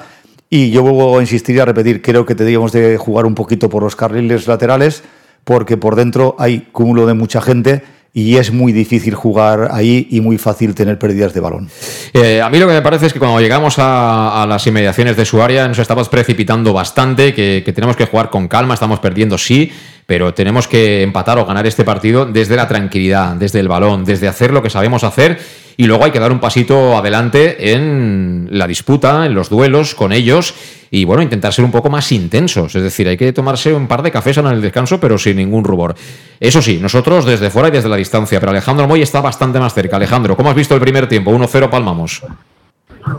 Y 0.49 0.71
yo 0.71 0.83
vuelvo 0.83 1.17
a 1.17 1.21
insistir 1.21 1.55
y 1.55 1.59
a 1.59 1.65
repetir, 1.65 2.01
creo 2.01 2.25
que 2.25 2.35
debíamos 2.35 2.73
de 2.73 2.97
jugar 2.97 3.25
un 3.25 3.35
poquito 3.35 3.69
por 3.69 3.83
los 3.83 3.95
carriles 3.95 4.47
laterales, 4.47 5.03
porque 5.43 5.77
por 5.77 5.95
dentro 5.95 6.35
hay 6.39 6.67
cúmulo 6.71 7.05
de 7.05 7.13
mucha 7.13 7.41
gente 7.41 7.83
y 8.13 8.35
es 8.35 8.51
muy 8.51 8.73
difícil 8.73 9.15
jugar 9.15 9.69
ahí 9.71 10.07
y 10.11 10.19
muy 10.19 10.37
fácil 10.37 10.75
tener 10.75 10.99
pérdidas 10.99 11.33
de 11.33 11.39
balón. 11.39 11.69
Eh, 12.13 12.41
a 12.41 12.49
mí 12.49 12.59
lo 12.59 12.67
que 12.67 12.73
me 12.73 12.81
parece 12.81 13.05
es 13.05 13.13
que 13.13 13.19
cuando 13.19 13.39
llegamos 13.39 13.75
a, 13.77 14.45
las 14.47 14.67
inmediaciones 14.67 15.15
de 15.15 15.25
su 15.25 15.41
área 15.41 15.67
nos 15.67 15.79
estamos 15.79 16.09
precipitando 16.09 16.73
bastante, 16.73 17.33
que, 17.33 17.63
que 17.65 17.73
tenemos 17.73 17.95
que 17.95 18.05
jugar 18.05 18.29
con 18.29 18.47
calma, 18.47 18.73
estamos 18.73 18.99
perdiendo 18.99 19.37
sí, 19.37 19.71
pero 20.05 20.33
tenemos 20.33 20.67
que 20.67 21.03
empatar 21.03 21.39
o 21.39 21.45
ganar 21.45 21.65
este 21.65 21.85
partido 21.85 22.25
desde 22.25 22.57
la 22.57 22.67
tranquilidad, 22.67 23.35
desde 23.35 23.61
el 23.61 23.69
balón, 23.69 24.03
desde 24.03 24.27
hacer 24.27 24.51
lo 24.51 24.61
que 24.61 24.69
sabemos 24.69 25.05
hacer 25.05 25.39
y 25.77 25.85
luego 25.85 26.05
hay 26.05 26.11
que 26.11 26.19
dar 26.19 26.31
un 26.31 26.39
pasito 26.39 26.97
adelante 26.97 27.73
en 27.73 28.47
la 28.51 28.67
disputa, 28.67 29.25
en 29.25 29.33
los 29.33 29.49
duelos 29.49 29.95
con 29.95 30.11
ellos 30.11 30.53
y 30.93 31.05
bueno, 31.05 31.23
intentar 31.23 31.53
ser 31.53 31.63
un 31.63 31.71
poco 31.71 31.89
más 31.89 32.11
intensos. 32.11 32.75
Es 32.75 32.83
decir, 32.83 33.07
hay 33.07 33.15
que 33.15 33.31
tomarse 33.31 33.73
un 33.73 33.87
par 33.87 34.01
de 34.03 34.11
cafés 34.11 34.37
en 34.37 34.47
el 34.47 34.61
descanso, 34.61 34.99
pero 34.99 35.17
sin 35.17 35.37
ningún 35.37 35.63
rubor. 35.63 35.95
Eso 36.39 36.61
sí, 36.61 36.79
nosotros 36.81 37.25
desde 37.25 37.49
fuera 37.49 37.69
y 37.69 37.71
desde 37.71 37.87
la 37.87 37.95
distancia, 37.95 38.39
pero 38.41 38.51
Alejandro 38.51 38.87
Moy 38.87 39.01
está 39.01 39.21
bastante 39.21 39.59
más 39.59 39.73
cerca. 39.73 39.95
Alejandro, 39.95 40.35
¿cómo 40.35 40.49
has 40.49 40.55
visto 40.55 40.75
el 40.75 40.81
primer 40.81 41.07
tiempo? 41.07 41.31
1-0 41.31 41.69
palmamos. 41.69 42.21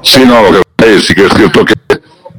Sí, 0.02 0.22
no, 0.26 0.50
lo 0.50 0.62
que 0.76 1.00
sí 1.00 1.14
que 1.14 1.26
es 1.26 1.32
cierto 1.32 1.64
que 1.64 1.74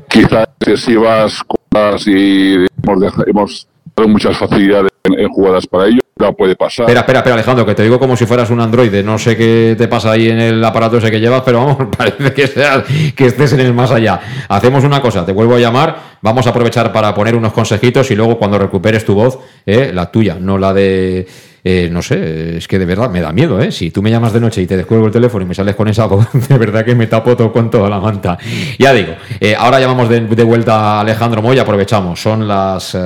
quizás 0.08 0.48
excesivas 0.60 1.42
cosas 1.44 2.08
y 2.08 2.54
hemos, 2.84 3.14
hemos 3.26 3.68
muchas 4.08 4.38
facilidades 4.38 4.92
en 5.06 5.30
jugadas 5.30 5.68
para 5.68 5.88
ellos 5.88 6.04
puede 6.32 6.56
pasar. 6.56 6.86
Espera, 6.86 7.02
espera, 7.02 7.20
espera, 7.20 7.34
Alejandro, 7.36 7.66
que 7.66 7.76
te 7.76 7.84
digo 7.84 8.00
como 8.00 8.16
si 8.16 8.26
fueras 8.26 8.50
un 8.50 8.62
androide. 8.62 9.04
No 9.04 9.18
sé 9.18 9.36
qué 9.36 9.76
te 9.78 9.88
pasa 9.90 10.12
ahí 10.12 10.30
en 10.30 10.40
el 10.40 10.64
aparato 10.64 10.98
ese 10.98 11.12
que 11.12 11.20
llevas, 11.20 11.42
pero 11.44 11.66
vamos, 11.66 11.90
parece 11.98 12.34
que 12.34 13.26
estés 13.26 13.54
en 13.54 13.60
el 13.60 13.74
más 13.74 13.92
allá. 13.92 14.22
Hacemos 14.48 14.86
una 14.86 15.02
cosa, 15.02 15.26
te 15.26 15.34
vuelvo 15.34 15.56
a 15.56 15.60
llamar, 15.60 15.98
vamos 16.22 16.48
a 16.48 16.52
aprovechar 16.52 16.94
para 16.94 17.14
poner 17.14 17.36
unos 17.36 17.52
consejitos 17.52 18.10
y 18.12 18.16
luego 18.16 18.38
cuando 18.38 18.58
recuperes 18.58 19.04
tu 19.04 19.16
voz, 19.16 19.40
eh, 19.66 19.92
la 19.94 20.10
tuya, 20.10 20.38
no 20.40 20.58
la 20.58 20.74
de... 20.74 21.28
Eh, 21.66 21.88
no 21.90 22.02
sé, 22.02 22.58
es 22.58 22.68
que 22.68 22.78
de 22.78 22.86
verdad 22.86 23.10
me 23.10 23.22
da 23.22 23.32
miedo, 23.32 23.62
¿eh? 23.62 23.72
Si 23.72 23.90
tú 23.90 24.02
me 24.02 24.12
llamas 24.12 24.34
de 24.34 24.42
noche 24.42 24.62
y 24.62 24.68
te 24.68 24.76
descuelgo 24.76 25.06
el 25.06 25.14
teléfono 25.14 25.46
y 25.46 25.48
me 25.48 25.56
sales 25.56 25.76
con 25.76 25.88
esa 25.88 26.08
voz, 26.08 26.28
de 26.50 26.58
verdad 26.58 26.84
que 26.84 26.94
me 26.94 27.08
tapo 27.08 27.38
todo 27.38 27.54
con 27.54 27.72
toda 27.72 27.90
la 27.90 28.02
manta. 28.02 28.38
Ya 28.78 28.94
digo, 28.94 29.14
eh, 29.40 29.56
ahora 29.58 29.80
llamamos 29.80 30.10
de, 30.10 30.44
vuelta 30.44 30.98
a 30.98 31.02
Alejandro 31.02 31.42
Moy, 31.42 31.58
aprovechamos. 31.60 32.22
Son 32.22 32.48
las 32.48 32.98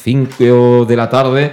5 0.00 0.84
de 0.84 0.96
la 0.96 1.10
tarde 1.10 1.52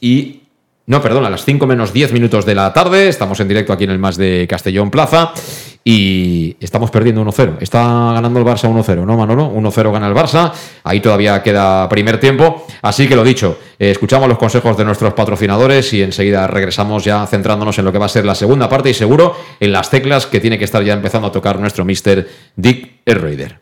y 0.00 0.40
no, 0.86 1.02
perdón, 1.02 1.26
a 1.26 1.30
las 1.30 1.44
5 1.44 1.66
menos 1.66 1.92
10 1.92 2.12
minutos 2.12 2.46
de 2.46 2.54
la 2.54 2.72
tarde. 2.72 3.08
Estamos 3.08 3.38
en 3.40 3.48
directo 3.48 3.74
aquí 3.74 3.84
en 3.84 3.90
el 3.90 3.98
Más 3.98 4.16
de 4.16 4.46
Castellón 4.48 4.90
Plaza. 4.90 5.32
Y 5.82 6.56
estamos 6.60 6.90
perdiendo 6.90 7.24
1-0. 7.24 7.56
Está 7.60 7.80
ganando 8.12 8.38
el 8.38 8.44
Barça 8.44 8.68
1-0, 8.70 9.04
¿no, 9.04 9.16
Manolo? 9.16 9.50
1-0 9.52 9.92
gana 9.92 10.08
el 10.08 10.14
Barça. 10.14 10.52
Ahí 10.84 11.00
todavía 11.00 11.42
queda 11.42 11.88
primer 11.88 12.20
tiempo. 12.20 12.66
Así 12.82 13.08
que 13.08 13.16
lo 13.16 13.24
dicho, 13.24 13.58
eh, 13.78 13.90
escuchamos 13.90 14.28
los 14.28 14.38
consejos 14.38 14.76
de 14.76 14.84
nuestros 14.84 15.14
patrocinadores 15.14 15.92
y 15.92 16.02
enseguida 16.02 16.46
regresamos 16.46 17.04
ya 17.04 17.26
centrándonos 17.26 17.78
en 17.78 17.84
lo 17.86 17.92
que 17.92 17.98
va 17.98 18.06
a 18.06 18.10
ser 18.10 18.24
la 18.24 18.34
segunda 18.34 18.68
parte 18.68 18.90
y 18.90 18.94
seguro 18.94 19.36
en 19.58 19.72
las 19.72 19.90
teclas 19.90 20.26
que 20.26 20.40
tiene 20.40 20.58
que 20.58 20.64
estar 20.64 20.82
ya 20.84 20.92
empezando 20.92 21.28
a 21.28 21.32
tocar 21.32 21.58
nuestro 21.58 21.84
Mr. 21.84 22.26
Dick 22.56 23.00
Erreider. 23.06 23.60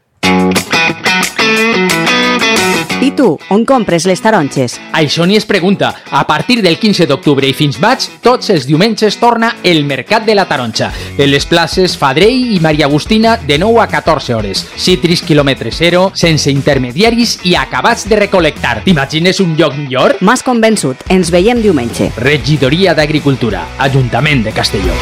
I 3.01 3.13
tu, 3.15 3.37
on 3.55 3.63
compres 3.63 4.09
les 4.11 4.19
taronges? 4.19 4.73
Això 4.99 5.23
ni 5.27 5.37
es 5.39 5.45
pregunta. 5.47 5.93
A 6.11 6.25
partir 6.27 6.59
del 6.65 6.81
15 6.83 7.07
d'octubre 7.07 7.47
i 7.47 7.55
fins 7.55 7.77
maig, 7.79 8.03
tots 8.25 8.51
els 8.51 8.67
diumenges 8.67 9.21
torna 9.21 9.53
el 9.63 9.85
Mercat 9.87 10.25
de 10.27 10.35
la 10.35 10.49
Taronja. 10.51 10.91
En 11.17 11.31
les 11.31 11.47
places 11.47 11.95
Fadrell 11.97 12.57
i 12.57 12.59
Maria 12.59 12.89
Agustina 12.89 13.37
de 13.37 13.59
9 13.63 13.85
a 13.85 13.87
14 13.87 14.35
hores. 14.35 14.65
Citris 14.75 15.23
quilòmetre 15.23 15.71
zero, 15.71 16.09
sense 16.19 16.51
intermediaris 16.51 17.37
i 17.47 17.55
acabats 17.55 18.09
de 18.11 18.19
recolectar. 18.19 18.83
T'imagines 18.83 19.39
un 19.47 19.55
lloc 19.55 19.79
millor? 19.79 20.17
M'has 20.19 20.43
convençut. 20.43 21.07
Ens 21.09 21.31
veiem 21.31 21.63
diumenge. 21.63 22.11
Regidoria 22.19 22.97
d'Agricultura. 22.99 23.63
Ajuntament 23.79 24.43
de 24.43 24.57
Castelló. 24.59 24.99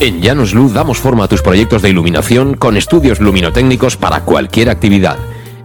En 0.00 0.20
Llanos 0.20 0.52
Luz 0.52 0.74
damos 0.74 0.98
forma 0.98 1.24
a 1.24 1.28
tus 1.28 1.40
proyectos 1.40 1.80
de 1.82 1.88
iluminación 1.88 2.54
con 2.54 2.76
estudios 2.76 3.18
luminotécnicos 3.18 3.96
para 3.96 4.20
cualquier 4.20 4.68
actividad. 4.68 5.16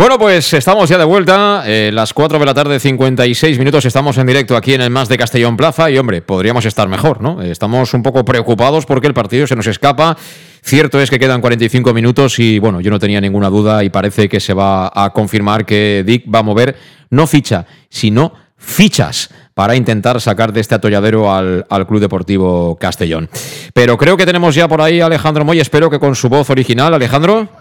Bueno, 0.00 0.18
pues 0.18 0.54
estamos 0.54 0.88
ya 0.88 0.96
de 0.96 1.04
vuelta, 1.04 1.62
eh, 1.66 1.90
las 1.92 2.14
4 2.14 2.38
de 2.38 2.46
la 2.46 2.54
tarde, 2.54 2.80
56 2.80 3.58
minutos, 3.58 3.84
estamos 3.84 4.16
en 4.16 4.26
directo 4.26 4.56
aquí 4.56 4.72
en 4.72 4.80
el 4.80 4.88
Más 4.88 5.10
de 5.10 5.18
Castellón 5.18 5.58
Plaza 5.58 5.90
y 5.90 5.98
hombre, 5.98 6.22
podríamos 6.22 6.64
estar 6.64 6.88
mejor, 6.88 7.20
¿no? 7.20 7.42
Estamos 7.42 7.92
un 7.92 8.02
poco 8.02 8.24
preocupados 8.24 8.86
porque 8.86 9.08
el 9.08 9.12
partido 9.12 9.46
se 9.46 9.56
nos 9.56 9.66
escapa. 9.66 10.16
Cierto 10.62 10.98
es 11.02 11.10
que 11.10 11.18
quedan 11.18 11.42
45 11.42 11.92
minutos 11.92 12.38
y 12.38 12.58
bueno, 12.58 12.80
yo 12.80 12.90
no 12.90 12.98
tenía 12.98 13.20
ninguna 13.20 13.50
duda 13.50 13.84
y 13.84 13.90
parece 13.90 14.30
que 14.30 14.40
se 14.40 14.54
va 14.54 14.90
a 14.94 15.10
confirmar 15.10 15.66
que 15.66 16.02
Dick 16.06 16.34
va 16.34 16.38
a 16.38 16.44
mover 16.44 16.76
no 17.10 17.26
ficha, 17.26 17.66
sino 17.90 18.32
fichas 18.56 19.28
para 19.52 19.76
intentar 19.76 20.18
sacar 20.22 20.54
de 20.54 20.62
este 20.62 20.74
atolladero 20.74 21.30
al, 21.30 21.66
al, 21.68 21.86
Club 21.86 22.00
Deportivo 22.00 22.78
Castellón. 22.80 23.28
Pero 23.74 23.98
creo 23.98 24.16
que 24.16 24.24
tenemos 24.24 24.54
ya 24.54 24.66
por 24.66 24.80
ahí 24.80 25.02
Alejandro 25.02 25.44
Moy, 25.44 25.60
espero 25.60 25.90
que 25.90 25.98
con 25.98 26.14
su 26.14 26.30
voz 26.30 26.48
original. 26.48 26.94
Alejandro. 26.94 27.59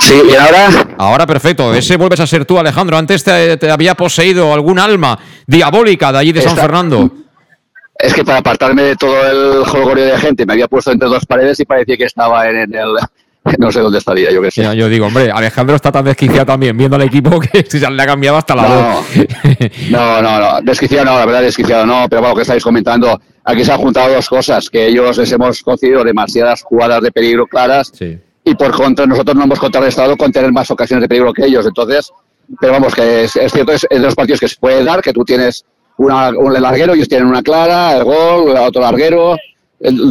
Sí, 0.00 0.14
¿y 0.30 0.34
ahora? 0.34 0.86
Ahora 0.98 1.26
perfecto. 1.26 1.74
Ese 1.74 1.96
vuelves 1.96 2.20
a 2.20 2.26
ser 2.26 2.44
tú, 2.44 2.58
Alejandro. 2.58 2.96
Antes 2.96 3.24
te, 3.24 3.70
había 3.70 3.94
poseído 3.94 4.52
algún 4.52 4.78
alma 4.78 5.18
diabólica 5.46 6.12
de 6.12 6.18
allí 6.18 6.32
de 6.32 6.42
San 6.42 6.56
Fernando. 6.56 7.10
Es 7.98 8.14
que 8.14 8.24
para 8.24 8.38
apartarme 8.38 8.82
de 8.82 8.96
todo 8.96 9.14
el 9.30 9.64
jolgorio 9.64 10.06
de 10.06 10.18
gente 10.18 10.46
me 10.46 10.54
había 10.54 10.66
puesto 10.66 10.90
entre 10.90 11.08
dos 11.08 11.24
paredes 11.24 11.60
y 11.60 11.64
parecía 11.64 11.96
que 11.96 12.04
estaba 12.04 12.48
en, 12.48 12.74
el... 12.74 12.96
No 13.58 13.72
sé 13.72 13.80
dónde 13.80 13.98
estaría, 13.98 14.30
yo 14.30 14.40
que 14.40 14.52
sé. 14.52 14.76
yo 14.76 14.88
digo, 14.88 15.06
hombre, 15.06 15.30
Alejandro 15.30 15.74
está 15.74 15.90
tan 15.90 16.04
desquiciado 16.04 16.46
también 16.46 16.76
viendo 16.76 16.94
al 16.94 17.02
equipo 17.02 17.40
que 17.52 17.64
se 17.68 17.90
le 17.90 18.02
ha 18.02 18.06
cambiado 18.06 18.36
hasta 18.36 18.54
la 18.54 18.62
voz. 18.62 19.06
No, 19.90 20.20
no, 20.22 20.38
no, 20.38 20.60
desquiciado 20.62 21.04
no, 21.04 21.18
la 21.18 21.26
verdad 21.26 21.42
desquiciado 21.42 21.84
no, 21.84 22.06
pero 22.08 22.22
bueno, 22.22 22.36
que 22.36 22.42
estáis 22.42 22.62
comentando, 22.62 23.20
aquí 23.44 23.64
se 23.64 23.72
han 23.72 23.78
juntado 23.78 24.14
dos 24.14 24.28
cosas, 24.28 24.70
que 24.70 24.86
ellos 24.86 25.18
les 25.18 25.32
hemos 25.32 25.60
concedido 25.62 26.04
demasiadas 26.04 26.62
jugadas 26.62 27.02
de 27.02 27.10
peligro 27.10 27.46
claras 27.48 27.90
sí 27.92 28.18
y 28.44 28.54
por 28.54 28.72
contra 28.72 29.06
nosotros 29.06 29.36
no 29.36 29.44
hemos 29.44 29.58
contrarrestado 29.58 30.16
con 30.16 30.32
tener 30.32 30.52
más 30.52 30.70
ocasiones 30.70 31.02
de 31.02 31.08
peligro 31.08 31.32
que 31.32 31.46
ellos. 31.46 31.66
Entonces, 31.66 32.10
pero 32.60 32.72
vamos, 32.72 32.94
que 32.94 33.24
es, 33.24 33.32
cierto, 33.32 33.72
es, 33.72 33.86
de 33.88 33.98
los 33.98 34.14
partidos 34.14 34.40
que 34.40 34.48
se 34.48 34.56
puede 34.56 34.84
dar, 34.84 35.00
que 35.00 35.12
tú 35.12 35.24
tienes 35.24 35.64
una, 35.96 36.30
un 36.30 36.52
larguero, 36.52 36.94
ellos 36.94 37.08
tienen 37.08 37.28
una 37.28 37.42
clara, 37.42 37.96
el 37.96 38.04
gol, 38.04 38.56
otro 38.56 38.82
larguero. 38.82 39.36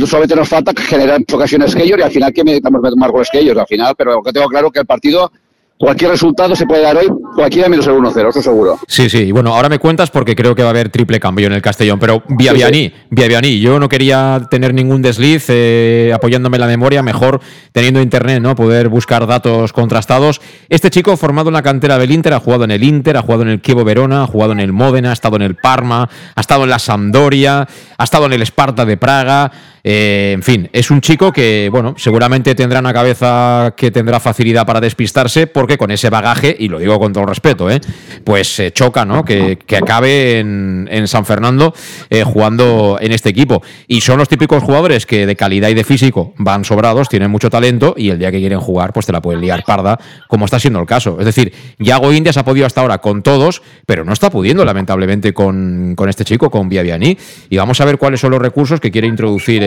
Solamente 0.06 0.36
nos 0.36 0.50
falta 0.50 0.74
generar 0.76 1.22
ocasiones 1.32 1.74
que 1.74 1.84
ellos 1.84 1.98
y 2.00 2.02
al 2.02 2.12
final 2.12 2.34
que 2.34 2.44
necesitamos 2.44 2.82
más 2.96 3.12
goles 3.12 3.30
que 3.32 3.40
ellos, 3.40 3.58
al 3.58 3.68
final, 3.68 3.94
pero 3.98 4.16
lo 4.16 4.24
que 4.24 4.34
tengo 4.34 4.48
claro 4.48 4.70
que 4.70 4.80
el 4.80 4.86
partido 4.86 5.32
cualquier 5.78 6.12
resultado 6.12 6.56
se 6.56 6.66
puede 6.66 6.84
dar 6.84 6.96
hoy, 6.96 7.08
cualquiera 7.36 7.68
menos 7.68 7.88
el 7.88 7.94
1-0, 7.94 8.30
eso 8.30 8.42
seguro. 8.42 8.80
Sí, 8.88 9.10
sí, 9.10 9.24
y 9.24 9.32
bueno, 9.32 9.56
ahora 9.56 9.68
me 9.68 9.80
cuentas 9.80 10.12
porque 10.12 10.36
creo 10.36 10.54
que 10.54 10.62
va 10.62 10.70
a 10.70 10.72
haber 10.72 10.90
triple 10.90 11.20
cambio 11.20 11.48
en 11.48 11.54
el 11.54 11.62
Castellón, 11.62 11.98
pero 12.00 12.24
vía 12.30 12.54
Vianí, 12.54 12.94
vía 13.10 13.28
Vianí, 13.28 13.60
yo 13.60 13.80
no 13.80 13.90
quería 13.90 14.48
tener 14.50 14.74
ningún 14.74 15.02
desliz 15.02 15.46
eh, 15.50 16.12
apoyándome 16.14 16.58
en 16.58 16.62
la 16.62 16.68
memoria, 16.68 17.02
mejor 17.02 17.42
teniendo 17.72 18.02
internet, 18.02 18.42
¿no? 18.42 18.56
Poder 18.56 18.90
buscar 18.90 19.26
datos 19.26 19.74
contrastados. 19.74 20.40
Este 20.70 20.92
chico 20.92 21.18
formado 21.18 21.50
en 21.50 21.54
la 21.54 21.64
cantera 21.64 21.98
del 21.98 22.12
Inter, 22.12 22.34
ha 22.34 22.40
jugado 22.40 22.64
en 22.64 22.72
el 22.72 22.84
Inter, 22.84 23.18
ha 23.18 23.22
jugado 23.22 23.42
en 23.42 23.50
el 23.50 23.62
Kievo 23.62 23.84
Verona, 23.84 24.24
ha 24.24 24.28
jugado 24.28 24.54
en 24.54 24.60
el 24.60 24.74
Módena, 24.74 25.10
ha 25.10 25.14
estado 25.14 25.36
en 25.38 25.42
el 25.42 25.56
Parma, 25.56 26.10
ha 26.36 26.42
estado 26.42 26.64
en 26.64 26.70
la 26.70 26.80
Sampdoria, 26.80 27.68
ha 27.98 28.04
estado 28.04 28.28
en 28.28 28.34
el 28.34 28.42
Esparta 28.42 28.86
de 28.86 28.98
Praga, 28.98 29.52
eh, 29.84 30.32
en 30.34 30.44
fin, 30.44 30.70
es 30.74 30.92
un 30.92 31.02
chico 31.02 31.32
que, 31.32 31.70
bueno, 31.72 31.96
seguramente 31.98 32.56
tendrá 32.56 32.80
una 32.80 32.94
cabeza 32.94 33.74
que 33.76 33.92
tendrá 33.92 34.20
facilidad 34.20 34.66
para 34.66 34.80
despistarse, 34.80 35.48
porque 35.48 35.78
con 35.78 35.92
ese 35.92 36.10
bagaje, 36.10 36.56
y 36.58 36.68
lo 36.68 36.80
digo 36.80 37.00
con 37.00 37.14
todo 37.14 37.26
respeto, 37.26 37.70
¿eh? 37.70 37.82
pues 38.24 38.54
se 38.54 38.72
choca, 38.72 39.06
¿no? 39.06 39.26
Que, 39.26 39.58
acabe 39.82 40.40
en, 40.40 41.08
San 41.08 41.26
Fernando 41.26 41.74
eh, 42.10 42.24
jugando 42.24 42.98
en 43.02 43.12
este 43.12 43.30
equipo. 43.30 43.64
Y 43.88 44.02
son 44.02 44.18
los 44.18 44.30
típicos 44.30 44.64
jugadores 44.64 45.06
que 45.06 45.26
de 45.26 45.36
calidad 45.36 45.70
y 45.70 45.74
de 45.74 45.84
físico 45.84 46.34
van 46.38 46.64
sobrados, 46.64 47.10
tienen 47.10 47.32
mucho 47.32 47.50
talento, 47.50 47.96
y 47.98 48.10
el 48.10 48.20
día 48.20 48.32
que 48.32 48.40
quieren 48.40 48.60
jugar, 48.60 48.94
pues 48.94 49.06
te 49.06 49.12
la 49.12 49.22
pueden 49.22 49.42
liar 49.42 49.64
parda, 49.66 50.00
como 50.28 50.46
está 50.46 50.60
siendo 50.60 50.80
el 50.80 50.86
caso. 50.86 51.18
Es 51.20 51.26
decir, 51.26 51.54
Yago 51.80 52.14
Indias 52.14 52.38
ha 52.38 52.46
podido 52.46 52.66
hasta 52.66 52.82
ahora 52.82 53.00
con 53.00 53.24
todos, 53.24 53.62
pero 53.86 54.06
no 54.06 54.14
está 54.14 54.30
pudiendo, 54.30 54.64
lamentablemente, 54.64 55.34
con, 55.34 55.96
este 56.08 56.26
chico, 56.26 56.50
con 56.50 56.70
Viaviani. 56.70 57.18
Y 57.50 57.58
vamos 57.58 57.82
a 57.82 57.86
ver 57.86 57.98
cuáles 57.98 58.20
son 58.20 58.32
los 58.32 58.42
recursos 58.42 58.80
que 58.80 58.92
quiere 58.92 59.08
introducir 59.08 59.64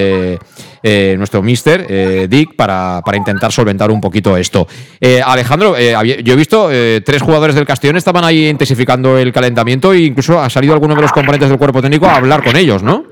eh, 0.87 1.15
nuestro 1.17 1.43
mister, 1.43 1.87
eh, 1.89 2.27
Dick, 2.29 2.57
para, 2.57 3.01
para, 3.03 3.17
intentar 3.17 3.51
solventar 3.51 3.91
un 3.91 4.03
poquito 4.03 4.37
esto. 4.37 4.69
Eh, 5.01 5.23
Alejandro, 5.25 5.77
yo 5.79 6.33
he 6.35 6.37
visto 6.37 6.69
tres 7.03 7.23
jugadores 7.23 7.57
del 7.57 7.65
Castellón 7.65 7.97
estaban 7.97 8.23
ahí 8.23 8.49
intensificando 8.49 9.17
el 9.17 9.33
calentamiento 9.33 9.95
e 9.95 10.01
incluso 10.01 10.39
ha 10.39 10.51
salido 10.51 10.75
alguno 10.75 10.95
de 10.95 11.01
los 11.01 11.13
componentes 11.13 11.49
del 11.49 11.59
cuerpo 11.59 11.81
técnico 11.81 12.07
a 12.07 12.17
hablar 12.17 12.45
con 12.45 12.55
ellos, 12.57 12.83
¿no? 12.83 13.05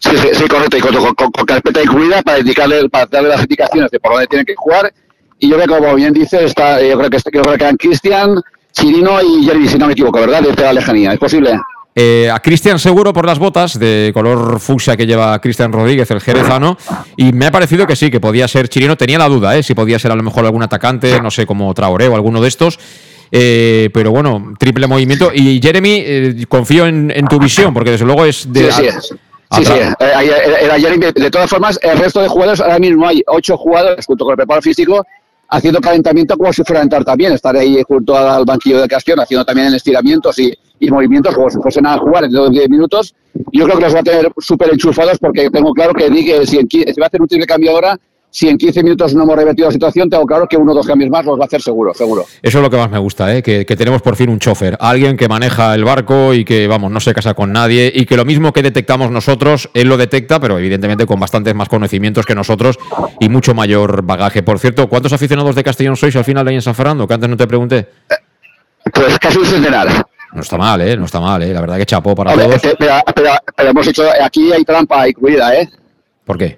Sí, 0.00 0.10
sí, 0.32 0.48
correcto, 0.48 0.76
y 0.76 0.80
con, 0.80 1.14
carpeta 1.46 1.82
incluida 1.82 2.20
para 2.22 2.40
indicarle, 2.40 2.88
para 2.88 3.06
darle 3.06 3.28
las 3.28 3.42
indicaciones 3.42 3.90
de 3.92 4.00
por 4.00 4.12
dónde 4.12 4.26
tienen 4.26 4.44
que 4.44 4.54
jugar 4.56 4.92
Y 5.38 5.48
yo 5.48 5.56
creo 5.56 5.68
que, 5.68 5.82
como 5.82 5.94
bien 5.94 6.12
dice, 6.12 6.44
está, 6.44 6.82
yo 6.82 6.98
creo 6.98 7.10
que, 7.10 7.18
yo 7.32 7.42
creo 7.42 7.56
que 7.56 7.76
Cristian, 7.76 8.40
Chirino 8.72 9.22
y 9.22 9.44
Jeremy, 9.44 9.68
si 9.68 9.78
no 9.78 9.86
me 9.86 9.92
equivoco, 9.92 10.18
¿verdad? 10.18 10.42
Desde 10.42 10.62
la 10.62 10.72
lejanía. 10.72 11.12
¿Es 11.12 11.18
posible? 11.20 11.56
Eh, 11.96 12.28
a 12.28 12.40
Cristian 12.40 12.78
seguro 12.80 13.12
por 13.12 13.24
las 13.24 13.38
botas 13.38 13.78
de 13.78 14.10
color 14.12 14.58
fucsia 14.58 14.96
que 14.96 15.06
lleva 15.06 15.40
Cristian 15.40 15.72
Rodríguez, 15.72 16.10
el 16.10 16.20
jerezano, 16.20 16.76
y 17.16 17.32
me 17.32 17.46
ha 17.46 17.52
parecido 17.52 17.86
que 17.86 17.94
sí, 17.94 18.10
que 18.10 18.18
podía 18.18 18.48
ser 18.48 18.68
Chirino. 18.68 18.96
Tenía 18.96 19.18
la 19.18 19.28
duda, 19.28 19.56
¿eh? 19.56 19.62
si 19.62 19.74
podía 19.74 19.98
ser 19.98 20.10
a 20.10 20.16
lo 20.16 20.22
mejor 20.24 20.44
algún 20.44 20.62
atacante, 20.62 21.20
no 21.20 21.30
sé, 21.30 21.46
como 21.46 21.72
Traoré 21.72 22.08
o 22.08 22.16
alguno 22.16 22.40
de 22.40 22.48
estos. 22.48 22.80
Eh, 23.30 23.90
pero 23.92 24.10
bueno, 24.10 24.54
triple 24.58 24.86
movimiento. 24.86 25.30
Y 25.32 25.60
Jeremy, 25.62 26.02
eh, 26.04 26.44
confío 26.48 26.86
en, 26.86 27.12
en 27.14 27.26
tu 27.26 27.38
visión, 27.38 27.72
porque 27.72 27.92
desde 27.92 28.04
luego 28.04 28.24
es 28.24 28.52
de. 28.52 28.72
Sí, 28.72 28.82
sí. 29.00 29.14
Sí, 29.52 29.64
sí, 29.64 29.72
eh, 29.72 29.94
era 30.62 30.78
Jeremy. 30.80 31.06
De 31.14 31.30
todas 31.30 31.48
formas, 31.48 31.78
el 31.82 31.98
resto 31.98 32.20
de 32.20 32.28
jugadores, 32.28 32.60
ahora 32.60 32.78
mismo 32.80 33.06
hay 33.06 33.22
ocho 33.26 33.56
jugadores 33.56 34.04
junto 34.04 34.24
con 34.24 34.32
el 34.32 34.36
preparo 34.36 34.62
físico 34.62 35.06
haciendo 35.54 35.80
calentamiento 35.80 36.36
como 36.36 36.52
si 36.52 36.64
fuera 36.64 36.80
a 36.80 36.82
entrar 36.82 37.04
también, 37.04 37.32
estar 37.32 37.56
ahí 37.56 37.80
junto 37.86 38.16
al 38.16 38.44
banquillo 38.44 38.80
de 38.80 38.88
Castellón, 38.88 39.20
haciendo 39.20 39.44
también 39.44 39.72
estiramientos 39.72 40.36
y, 40.38 40.52
y 40.80 40.90
movimientos 40.90 41.34
como 41.34 41.48
si 41.48 41.58
fuesen 41.58 41.86
a 41.86 41.96
jugar 41.96 42.24
en 42.24 42.32
los 42.32 42.50
10 42.50 42.68
minutos. 42.68 43.14
Yo 43.52 43.64
creo 43.64 43.76
que 43.76 43.84
los 43.84 43.94
va 43.94 44.00
a 44.00 44.02
tener 44.02 44.32
súper 44.38 44.72
enchufados 44.72 45.18
porque 45.18 45.48
tengo 45.50 45.72
claro 45.72 45.94
que, 45.94 46.10
di 46.10 46.24
que 46.24 46.44
si, 46.44 46.58
si 46.68 47.00
va 47.00 47.04
a 47.04 47.06
hacer 47.06 47.22
un 47.22 47.28
triple 47.28 47.46
cambio 47.46 47.70
ahora, 47.70 47.98
si 48.36 48.48
en 48.48 48.58
15 48.58 48.82
minutos 48.82 49.14
no 49.14 49.22
hemos 49.22 49.36
revertido 49.36 49.68
la 49.68 49.72
situación, 49.72 50.10
tengo 50.10 50.26
claro 50.26 50.48
que 50.48 50.56
uno 50.56 50.72
o 50.72 50.74
dos 50.74 50.84
cambios 50.88 51.08
más 51.08 51.24
los 51.24 51.38
va 51.38 51.44
a 51.44 51.46
hacer 51.46 51.62
seguro, 51.62 51.94
seguro. 51.94 52.24
Eso 52.42 52.58
es 52.58 52.62
lo 52.62 52.68
que 52.68 52.76
más 52.76 52.90
me 52.90 52.98
gusta, 52.98 53.32
¿eh? 53.32 53.44
que, 53.44 53.64
que 53.64 53.76
tenemos 53.76 54.02
por 54.02 54.16
fin 54.16 54.28
un 54.28 54.40
chofer, 54.40 54.76
alguien 54.80 55.16
que 55.16 55.28
maneja 55.28 55.72
el 55.72 55.84
barco 55.84 56.34
y 56.34 56.44
que, 56.44 56.66
vamos, 56.66 56.90
no 56.90 56.98
se 56.98 57.14
casa 57.14 57.34
con 57.34 57.52
nadie 57.52 57.92
y 57.94 58.06
que 58.06 58.16
lo 58.16 58.24
mismo 58.24 58.52
que 58.52 58.62
detectamos 58.62 59.12
nosotros, 59.12 59.70
él 59.72 59.86
lo 59.88 59.96
detecta, 59.96 60.40
pero 60.40 60.58
evidentemente 60.58 61.06
con 61.06 61.20
bastantes 61.20 61.54
más 61.54 61.68
conocimientos 61.68 62.26
que 62.26 62.34
nosotros 62.34 62.76
y 63.20 63.28
mucho 63.28 63.54
mayor 63.54 64.02
bagaje. 64.02 64.42
Por 64.42 64.58
cierto, 64.58 64.88
¿cuántos 64.88 65.12
aficionados 65.12 65.54
de 65.54 65.62
Castellón 65.62 65.96
sois 65.96 66.16
al 66.16 66.24
final 66.24 66.48
ahí 66.48 66.56
en 66.56 66.62
San 66.62 66.74
Fernando? 66.74 67.06
Que 67.06 67.14
antes 67.14 67.30
no 67.30 67.36
te 67.36 67.46
pregunté. 67.46 67.86
Pues 68.92 69.16
casi 69.20 69.38
un 69.38 69.46
centenar. 69.46 70.04
No 70.32 70.40
está 70.42 70.58
mal, 70.58 70.80
¿eh? 70.80 70.96
No 70.96 71.04
está 71.04 71.20
mal, 71.20 71.40
¿eh? 71.44 71.52
La 71.54 71.60
verdad 71.60 71.76
que 71.78 71.86
chapó 71.86 72.16
para 72.16 72.32
Hombre, 72.32 72.46
todos. 72.48 72.62
te- 72.62 72.74
pero, 72.76 72.94
pero- 73.14 73.30
pero 73.56 73.70
hemos 73.70 73.86
hecho, 73.86 74.02
aquí 74.20 74.52
hay 74.52 74.64
trampa 74.64 75.08
incluida, 75.08 75.54
¿eh? 75.54 75.68
¿Por 76.24 76.36
qué? 76.36 76.56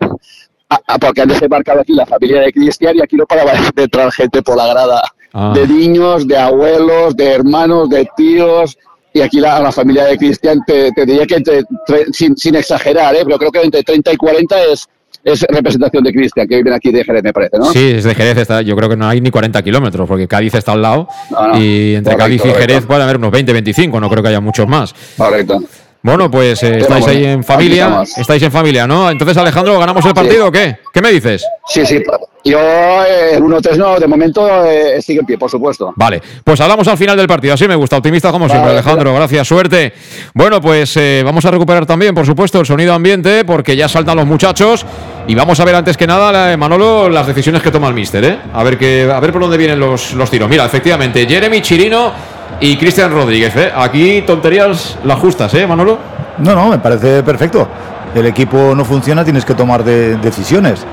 Ah, 0.68 0.80
ah, 0.88 0.98
porque 0.98 1.20
han 1.22 1.28
desembarcado 1.28 1.80
aquí 1.80 1.92
la 1.94 2.04
familia 2.06 2.40
de 2.40 2.52
Cristian 2.52 2.96
y 2.96 3.00
aquí 3.02 3.16
no 3.16 3.24
paraba 3.26 3.52
de 3.74 3.82
entrar 3.84 4.10
gente 4.12 4.42
por 4.42 4.56
la 4.56 4.66
grada. 4.66 5.02
Ah. 5.32 5.52
De 5.54 5.66
niños, 5.68 6.26
de 6.26 6.36
abuelos, 6.36 7.16
de 7.16 7.26
hermanos, 7.32 7.88
de 7.88 8.08
tíos. 8.16 8.76
Y 9.12 9.20
aquí 9.20 9.38
la, 9.40 9.60
la 9.60 9.72
familia 9.72 10.04
de 10.04 10.18
Cristian, 10.18 10.60
te, 10.66 10.90
te 10.92 11.06
diría 11.06 11.24
que 11.26 11.36
entre, 11.36 11.62
tre- 11.86 12.12
sin, 12.12 12.36
sin 12.36 12.54
exagerar, 12.56 13.14
¿eh? 13.14 13.20
pero 13.24 13.38
creo 13.38 13.50
que 13.52 13.62
entre 13.62 13.82
30 13.82 14.12
y 14.12 14.16
40 14.16 14.62
es, 14.64 14.86
es 15.24 15.40
representación 15.48 16.04
de 16.04 16.12
Cristian, 16.12 16.46
que 16.46 16.56
viven 16.56 16.74
aquí 16.74 16.90
de 16.92 17.02
Jerez, 17.02 17.22
me 17.22 17.32
parece, 17.32 17.56
¿no? 17.58 17.64
Sí, 17.72 17.92
es 17.96 18.04
de 18.04 18.14
Jerez, 18.14 18.36
está, 18.36 18.60
yo 18.60 18.76
creo 18.76 18.90
que 18.90 18.96
no 18.96 19.08
hay 19.08 19.22
ni 19.22 19.30
40 19.30 19.62
kilómetros, 19.62 20.06
porque 20.06 20.28
Cádiz 20.28 20.54
está 20.54 20.72
al 20.72 20.82
lado 20.82 21.08
No, 21.30 21.48
no. 21.48 21.58
y 21.62 21.94
entre 21.94 22.12
Correcto, 22.14 22.24
Cádiz 22.24 22.40
y 22.44 22.48
Jerez 22.48 22.60
correcto. 22.66 22.86
puede 22.88 23.02
haber 23.04 23.16
unos 23.16 23.30
20, 23.30 23.52
25, 23.54 24.00
no 24.00 24.10
creo 24.10 24.22
que 24.22 24.28
haya 24.28 24.40
muchos 24.40 24.68
más. 24.68 24.94
Correcto. 25.16 25.60
Bueno, 26.06 26.30
pues 26.30 26.62
eh, 26.62 26.78
estáis 26.78 27.04
bueno, 27.04 27.18
ahí 27.18 27.24
en 27.26 27.42
familia, 27.42 28.04
estáis 28.16 28.40
en 28.40 28.52
familia, 28.52 28.86
¿no? 28.86 29.10
Entonces, 29.10 29.36
Alejandro, 29.38 29.76
¿ganamos 29.76 30.04
el 30.06 30.14
partido 30.14 30.46
o 30.46 30.52
qué? 30.52 30.76
¿Qué 30.94 31.02
me 31.02 31.10
dices? 31.10 31.44
Sí, 31.66 31.84
sí. 31.84 32.00
Yo, 32.44 32.60
eh, 32.60 33.32
el 33.34 33.42
1-3 33.42 33.76
no, 33.76 33.98
de 33.98 34.06
momento 34.06 34.64
eh, 34.64 35.02
sigue 35.02 35.18
en 35.18 35.26
pie, 35.26 35.36
por 35.36 35.50
supuesto. 35.50 35.92
Vale, 35.96 36.22
pues 36.44 36.60
hablamos 36.60 36.86
al 36.86 36.96
final 36.96 37.16
del 37.16 37.26
partido. 37.26 37.54
Así 37.54 37.66
me 37.66 37.74
gusta, 37.74 37.96
optimista 37.96 38.30
como 38.30 38.46
siempre, 38.48 38.68
Vale, 38.68 38.78
Alejandro. 38.78 39.12
Gracias, 39.16 39.48
suerte. 39.48 39.92
Bueno, 40.32 40.60
pues 40.60 40.96
eh, 40.96 41.22
vamos 41.24 41.44
a 41.44 41.50
recuperar 41.50 41.86
también, 41.86 42.14
por 42.14 42.24
supuesto, 42.24 42.60
el 42.60 42.66
sonido 42.66 42.94
ambiente, 42.94 43.44
porque 43.44 43.74
ya 43.74 43.88
saltan 43.88 44.16
los 44.16 44.26
muchachos. 44.26 44.86
Y 45.26 45.34
vamos 45.34 45.58
a 45.58 45.64
ver 45.64 45.74
antes 45.74 45.96
que 45.96 46.06
nada, 46.06 46.30
la- 46.30 46.56
Manolo, 46.56 47.08
las 47.08 47.26
decisiones 47.26 47.62
que 47.62 47.72
toma 47.72 47.88
el 47.88 47.94
míster, 47.94 48.24
¿eh? 48.24 48.38
A 48.54 48.62
ver, 48.62 48.78
que, 48.78 49.10
a 49.12 49.18
ver 49.18 49.32
por 49.32 49.42
dónde 49.42 49.56
vienen 49.56 49.80
los, 49.80 50.12
los 50.14 50.30
tiros. 50.30 50.48
Mira, 50.48 50.66
efectivamente, 50.66 51.26
Jeremy 51.26 51.60
Chirino 51.62 52.12
y 52.60 52.76
Cristian 52.76 53.12
Rodríguez, 53.12 53.54
¿eh? 53.56 53.72
Aquí 53.74 54.22
tonterías 54.22 54.98
las 55.04 55.18
justas, 55.18 55.52
¿eh, 55.54 55.66
Manolo? 55.66 55.98
No, 56.38 56.54
no, 56.54 56.68
me 56.68 56.78
parece 56.78 57.22
perfecto. 57.22 57.68
El 58.14 58.26
equipo 58.26 58.74
no 58.74 58.84
funciona, 58.84 59.24
tienes 59.24 59.44
que 59.44 59.54
tomar 59.54 59.84
de- 59.84 60.16
decisiones. 60.16 60.86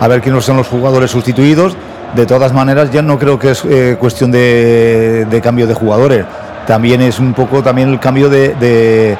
A 0.00 0.08
ver 0.08 0.22
quiénes 0.22 0.44
son 0.44 0.56
los 0.56 0.66
jugadores 0.66 1.10
sustituidos. 1.10 1.76
De 2.14 2.26
todas 2.26 2.52
maneras, 2.52 2.90
ya 2.90 3.02
no 3.02 3.18
creo 3.18 3.38
que 3.38 3.50
es 3.50 3.64
eh, 3.64 3.96
cuestión 3.98 4.32
de, 4.32 5.40
cambio 5.42 5.66
de 5.66 5.74
jugadores. 5.74 6.24
También 6.66 7.02
es 7.02 7.18
un 7.20 7.34
poco 7.34 7.62
también 7.62 7.88
el 7.90 8.00
cambio 8.00 8.28
de, 8.28 9.16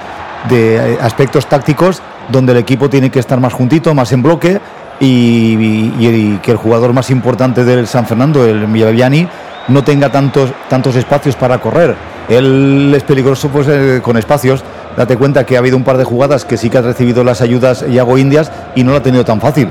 aspectos 1.00 1.46
tácticos 1.46 2.02
donde 2.28 2.52
el 2.52 2.58
equipo 2.58 2.88
tiene 2.88 3.10
que 3.10 3.18
estar 3.18 3.38
más 3.40 3.52
juntito, 3.52 3.94
más 3.94 4.10
en 4.12 4.22
bloque 4.22 4.60
y, 4.98 6.36
que 6.38 6.50
el 6.50 6.56
jugador 6.56 6.92
más 6.92 7.10
importante 7.10 7.64
del 7.64 7.86
San 7.86 8.06
Fernando, 8.06 8.44
el 8.44 8.66
Villaviani, 8.66 9.28
no 9.70 9.84
tenga 9.84 10.10
tantos, 10.10 10.50
tantos 10.68 10.96
espacios 10.96 11.36
para 11.36 11.58
correr. 11.58 11.94
Él 12.28 12.92
es 12.94 13.02
peligroso 13.02 13.48
pues, 13.48 13.66
eh, 13.68 14.00
con 14.02 14.16
espacios. 14.16 14.62
Date 14.96 15.16
cuenta 15.16 15.44
que 15.44 15.56
ha 15.56 15.60
habido 15.60 15.76
un 15.76 15.84
par 15.84 15.96
de 15.96 16.04
jugadas 16.04 16.44
que 16.44 16.56
sí 16.56 16.68
que 16.68 16.78
ha 16.78 16.82
recibido 16.82 17.24
las 17.24 17.40
ayudas 17.40 17.84
Yago 17.88 18.18
Indias 18.18 18.50
y 18.74 18.84
no 18.84 18.90
lo 18.92 18.98
ha 18.98 19.02
tenido 19.02 19.24
tan 19.24 19.40
fácil. 19.40 19.68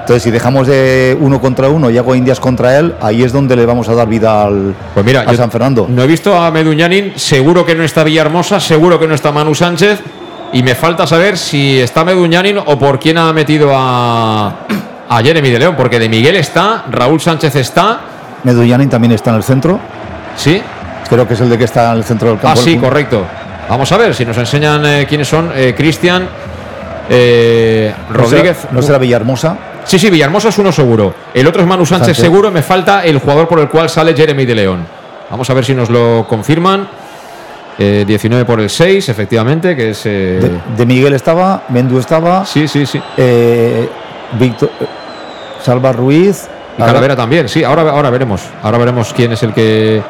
Entonces, 0.00 0.22
si 0.22 0.30
dejamos 0.30 0.68
de 0.68 1.16
uno 1.20 1.40
contra 1.40 1.68
uno 1.68 1.90
y 1.90 1.98
hago 1.98 2.14
Indias 2.14 2.38
contra 2.38 2.78
él, 2.78 2.94
ahí 3.00 3.24
es 3.24 3.32
donde 3.32 3.56
le 3.56 3.66
vamos 3.66 3.88
a 3.88 3.94
dar 3.94 4.06
vida 4.06 4.44
al, 4.44 4.72
Pues 4.94 5.04
mira, 5.04 5.22
a 5.22 5.34
San 5.34 5.50
Fernando. 5.50 5.86
No 5.88 6.02
he 6.02 6.06
visto 6.06 6.36
a 6.36 6.50
Meduñanin, 6.52 7.14
seguro 7.16 7.66
que 7.66 7.74
no 7.74 7.82
está 7.82 8.04
Villahermosa, 8.04 8.60
seguro 8.60 9.00
que 9.00 9.08
no 9.08 9.14
está 9.14 9.32
Manu 9.32 9.52
Sánchez. 9.54 10.00
Y 10.52 10.62
me 10.62 10.76
falta 10.76 11.08
saber 11.08 11.36
si 11.36 11.80
está 11.80 12.04
Meduñanin 12.04 12.58
o 12.58 12.78
por 12.78 13.00
quién 13.00 13.18
ha 13.18 13.32
metido 13.32 13.72
a, 13.74 14.54
a 15.08 15.22
Jeremy 15.22 15.50
de 15.50 15.58
León, 15.58 15.74
porque 15.76 15.98
de 15.98 16.08
Miguel 16.08 16.36
está, 16.36 16.84
Raúl 16.88 17.20
Sánchez 17.20 17.56
está. 17.56 18.00
Medullanin 18.46 18.88
también 18.88 19.12
está 19.12 19.30
en 19.30 19.36
el 19.36 19.42
centro. 19.42 19.80
Sí. 20.36 20.62
Creo 21.08 21.26
que 21.26 21.34
es 21.34 21.40
el 21.40 21.50
de 21.50 21.58
que 21.58 21.64
está 21.64 21.90
en 21.92 21.98
el 21.98 22.04
centro 22.04 22.28
del 22.28 22.38
Ah, 22.38 22.42
campo. 22.42 22.60
sí, 22.62 22.76
correcto. 22.78 23.24
Vamos 23.68 23.90
a 23.90 23.96
ver 23.96 24.14
si 24.14 24.24
nos 24.24 24.36
enseñan 24.38 24.86
eh, 24.86 25.06
quiénes 25.08 25.26
son. 25.28 25.50
Eh, 25.54 25.74
Cristian, 25.76 26.28
eh, 27.10 27.92
No 28.08 28.14
será- 28.14 28.22
Rodríguez. 28.24 28.56
¿No 28.70 28.82
será 28.82 28.98
Villahermosa? 28.98 29.56
Sí, 29.84 29.98
sí, 29.98 30.10
Villahermosa 30.10 30.48
es 30.50 30.58
uno 30.58 30.70
seguro. 30.72 31.12
El 31.34 31.46
otro 31.46 31.62
es 31.62 31.68
Manu 31.68 31.84
Sánchez, 31.84 32.06
Sánchez. 32.16 32.22
seguro. 32.22 32.50
Me 32.52 32.62
falta 32.62 33.04
el 33.04 33.18
jugador 33.18 33.48
por 33.48 33.58
el 33.60 33.68
cual 33.68 33.88
sale 33.90 34.14
Jeremy 34.14 34.44
de 34.46 34.54
León. 34.54 34.86
Vamos 35.30 35.48
a 35.50 35.54
ver 35.54 35.64
si 35.64 35.74
nos 35.74 35.90
lo 35.90 36.24
confirman. 36.28 36.88
Eh, 37.78 38.04
19 38.06 38.44
por 38.44 38.60
el 38.60 38.70
6, 38.70 39.08
efectivamente, 39.08 39.74
que 39.76 39.90
es. 39.90 40.04
De, 40.04 40.50
de 40.76 40.86
Miguel 40.86 41.12
estaba, 41.14 41.64
Mendu 41.68 41.98
estaba. 41.98 42.44
Sí, 42.46 42.66
sí, 42.68 42.86
sí. 42.86 43.00
Víctor. 44.38 44.70
Salva 45.62 45.92
Ruiz. 45.92 46.48
Y 46.78 46.82
Calavera 46.82 47.16
también, 47.16 47.48
sí. 47.48 47.64
Ahora, 47.64 47.82
ahora 47.82 48.10
veremos. 48.10 48.42
Ahora 48.62 48.78
veremos 48.78 49.12
quién 49.14 49.32
es 49.32 49.42
el 49.42 49.52
que. 49.52 50.02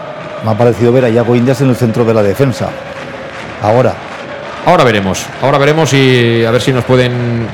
Me 0.44 0.50
ha 0.50 0.54
parecido 0.54 0.92
ver 0.92 1.04
a 1.04 1.08
Yago 1.08 1.34
Indias 1.34 1.60
en 1.60 1.70
el 1.70 1.76
centro 1.76 2.04
de 2.04 2.14
la 2.14 2.22
defensa. 2.22 2.68
Ahora. 3.62 3.94
Ahora 4.66 4.84
veremos. 4.84 5.24
Ahora 5.42 5.58
veremos 5.58 5.92
y 5.92 6.44
a 6.44 6.50
ver 6.50 6.60
si 6.60 6.72
nos 6.72 6.84
pueden 6.84 7.46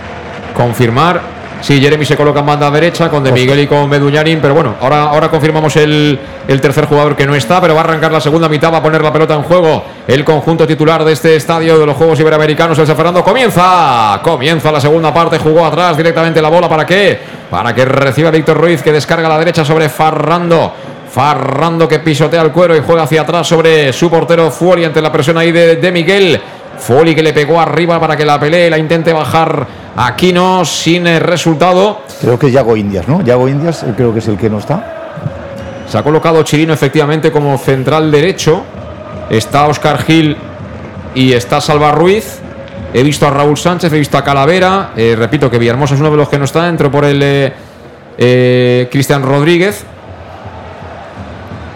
confirmar. 0.54 1.20
Sí, 1.62 1.80
Jeremy 1.80 2.04
se 2.04 2.16
coloca 2.16 2.40
en 2.40 2.46
banda 2.46 2.68
derecha 2.72 3.08
con 3.08 3.22
De 3.22 3.30
Miguel 3.30 3.60
y 3.60 3.66
con 3.68 3.88
Meduñanin, 3.88 4.40
pero 4.40 4.52
bueno, 4.52 4.74
ahora, 4.80 5.04
ahora 5.04 5.30
confirmamos 5.30 5.76
el, 5.76 6.18
el 6.48 6.60
tercer 6.60 6.86
jugador 6.86 7.14
que 7.14 7.24
no 7.24 7.36
está, 7.36 7.60
pero 7.60 7.74
va 7.74 7.82
a 7.82 7.84
arrancar 7.84 8.10
la 8.10 8.20
segunda 8.20 8.48
mitad, 8.48 8.72
va 8.72 8.78
a 8.78 8.82
poner 8.82 9.00
la 9.00 9.12
pelota 9.12 9.34
en 9.34 9.44
juego 9.44 9.84
el 10.08 10.24
conjunto 10.24 10.66
titular 10.66 11.04
de 11.04 11.12
este 11.12 11.36
estadio 11.36 11.78
de 11.78 11.86
los 11.86 11.96
Juegos 11.96 12.18
Iberoamericanos, 12.18 12.76
el 12.80 12.86
San 12.88 12.96
Fernando. 12.96 13.22
Comienza, 13.22 14.18
comienza 14.24 14.72
la 14.72 14.80
segunda 14.80 15.14
parte, 15.14 15.38
jugó 15.38 15.64
atrás 15.64 15.96
directamente 15.96 16.42
la 16.42 16.48
bola, 16.48 16.68
¿para 16.68 16.84
qué? 16.84 17.20
Para 17.48 17.72
que 17.72 17.84
reciba 17.84 18.32
Víctor 18.32 18.56
Ruiz, 18.56 18.82
que 18.82 18.90
descarga 18.90 19.28
a 19.28 19.30
la 19.30 19.38
derecha 19.38 19.64
sobre 19.64 19.88
Farrando. 19.88 20.72
Farrando 21.12 21.86
que 21.86 22.00
pisotea 22.00 22.42
el 22.42 22.50
cuero 22.50 22.74
y 22.74 22.80
juega 22.84 23.04
hacia 23.04 23.20
atrás 23.20 23.46
sobre 23.46 23.92
su 23.92 24.10
portero 24.10 24.50
Fuori 24.50 24.84
ante 24.84 25.00
la 25.00 25.12
presión 25.12 25.38
ahí 25.38 25.52
de, 25.52 25.76
de 25.76 25.92
Miguel. 25.92 26.40
Foli 26.78 27.14
que 27.14 27.22
le 27.22 27.32
pegó 27.32 27.60
arriba 27.60 28.00
para 28.00 28.16
que 28.16 28.24
la 28.24 28.40
pelee, 28.40 28.68
la 28.68 28.78
intente 28.78 29.12
bajar 29.12 29.81
Aquino 29.96 30.64
sin 30.64 31.06
eh, 31.06 31.18
resultado. 31.18 32.02
Creo 32.20 32.38
que 32.38 32.46
es 32.46 32.52
Yago 32.52 32.76
Indias, 32.76 33.06
¿no? 33.08 33.22
Yago 33.22 33.48
Indias 33.48 33.82
eh, 33.82 33.92
creo 33.96 34.12
que 34.12 34.20
es 34.20 34.28
el 34.28 34.38
que 34.38 34.48
no 34.48 34.58
está. 34.58 35.02
Se 35.88 35.98
ha 35.98 36.02
colocado 36.02 36.42
Chirino 36.42 36.72
efectivamente 36.72 37.30
como 37.30 37.56
central 37.58 38.10
derecho. 38.10 38.62
Está 39.28 39.66
Oscar 39.66 40.02
Gil 40.02 40.36
y 41.14 41.32
está 41.32 41.60
Salva 41.60 41.92
Ruiz. 41.92 42.40
He 42.94 43.02
visto 43.02 43.26
a 43.26 43.30
Raúl 43.30 43.56
Sánchez, 43.56 43.92
he 43.92 43.98
visto 43.98 44.18
a 44.18 44.24
Calavera. 44.24 44.90
Eh, 44.96 45.14
repito 45.16 45.50
que 45.50 45.58
Villahermosa 45.58 45.94
es 45.94 46.00
uno 46.00 46.10
de 46.10 46.16
los 46.16 46.28
que 46.28 46.38
no 46.38 46.44
está. 46.44 46.68
Entró 46.68 46.90
por 46.90 47.04
el 47.04 47.22
eh, 47.22 47.52
eh, 48.18 48.88
Cristian 48.90 49.22
Rodríguez. 49.22 49.84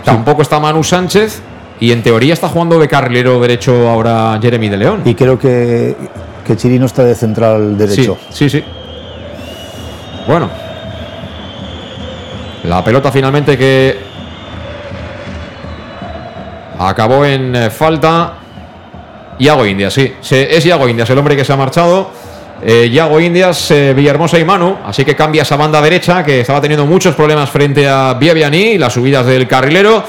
Tampoco 0.04 0.42
está 0.42 0.60
Manu 0.60 0.84
Sánchez. 0.84 1.40
Y 1.80 1.92
en 1.92 2.02
teoría 2.02 2.32
está 2.32 2.48
jugando 2.48 2.78
de 2.78 2.88
carrilero 2.88 3.40
derecho 3.40 3.88
ahora 3.88 4.38
Jeremy 4.40 4.68
de 4.68 4.76
León. 4.76 5.02
Y 5.04 5.14
creo 5.14 5.38
que, 5.38 5.94
que 6.46 6.56
Chirino 6.56 6.86
está 6.86 7.02
de 7.04 7.14
central 7.14 7.76
derecho. 7.76 8.16
Sí, 8.30 8.48
sí, 8.48 8.60
sí. 8.60 8.64
Bueno. 10.26 10.48
La 12.64 12.82
pelota 12.84 13.12
finalmente 13.12 13.56
que 13.56 13.98
acabó 16.78 17.24
en 17.24 17.54
eh, 17.54 17.70
falta. 17.70 18.34
Iago 19.38 19.66
Indias, 19.66 19.92
sí. 19.92 20.14
Es 20.30 20.64
Iago 20.64 20.88
Indias, 20.88 21.10
el 21.10 21.18
hombre 21.18 21.36
que 21.36 21.44
se 21.44 21.52
ha 21.52 21.56
marchado. 21.56 22.10
eh, 22.62 22.88
Yago 22.90 23.20
Indias, 23.20 23.70
eh, 23.70 23.92
Villahermosa 23.94 24.38
y 24.38 24.44
Manu, 24.44 24.78
así 24.84 25.04
que 25.04 25.14
cambia 25.14 25.42
esa 25.42 25.56
banda 25.56 25.80
derecha 25.82 26.24
que 26.24 26.40
estaba 26.40 26.60
teniendo 26.60 26.86
muchos 26.86 27.14
problemas 27.14 27.50
frente 27.50 27.86
a 27.86 28.14
Biabiani 28.14 28.62
y 28.72 28.78
las 28.78 28.94
subidas 28.94 29.26
del 29.26 29.46
carrilero. 29.46 30.02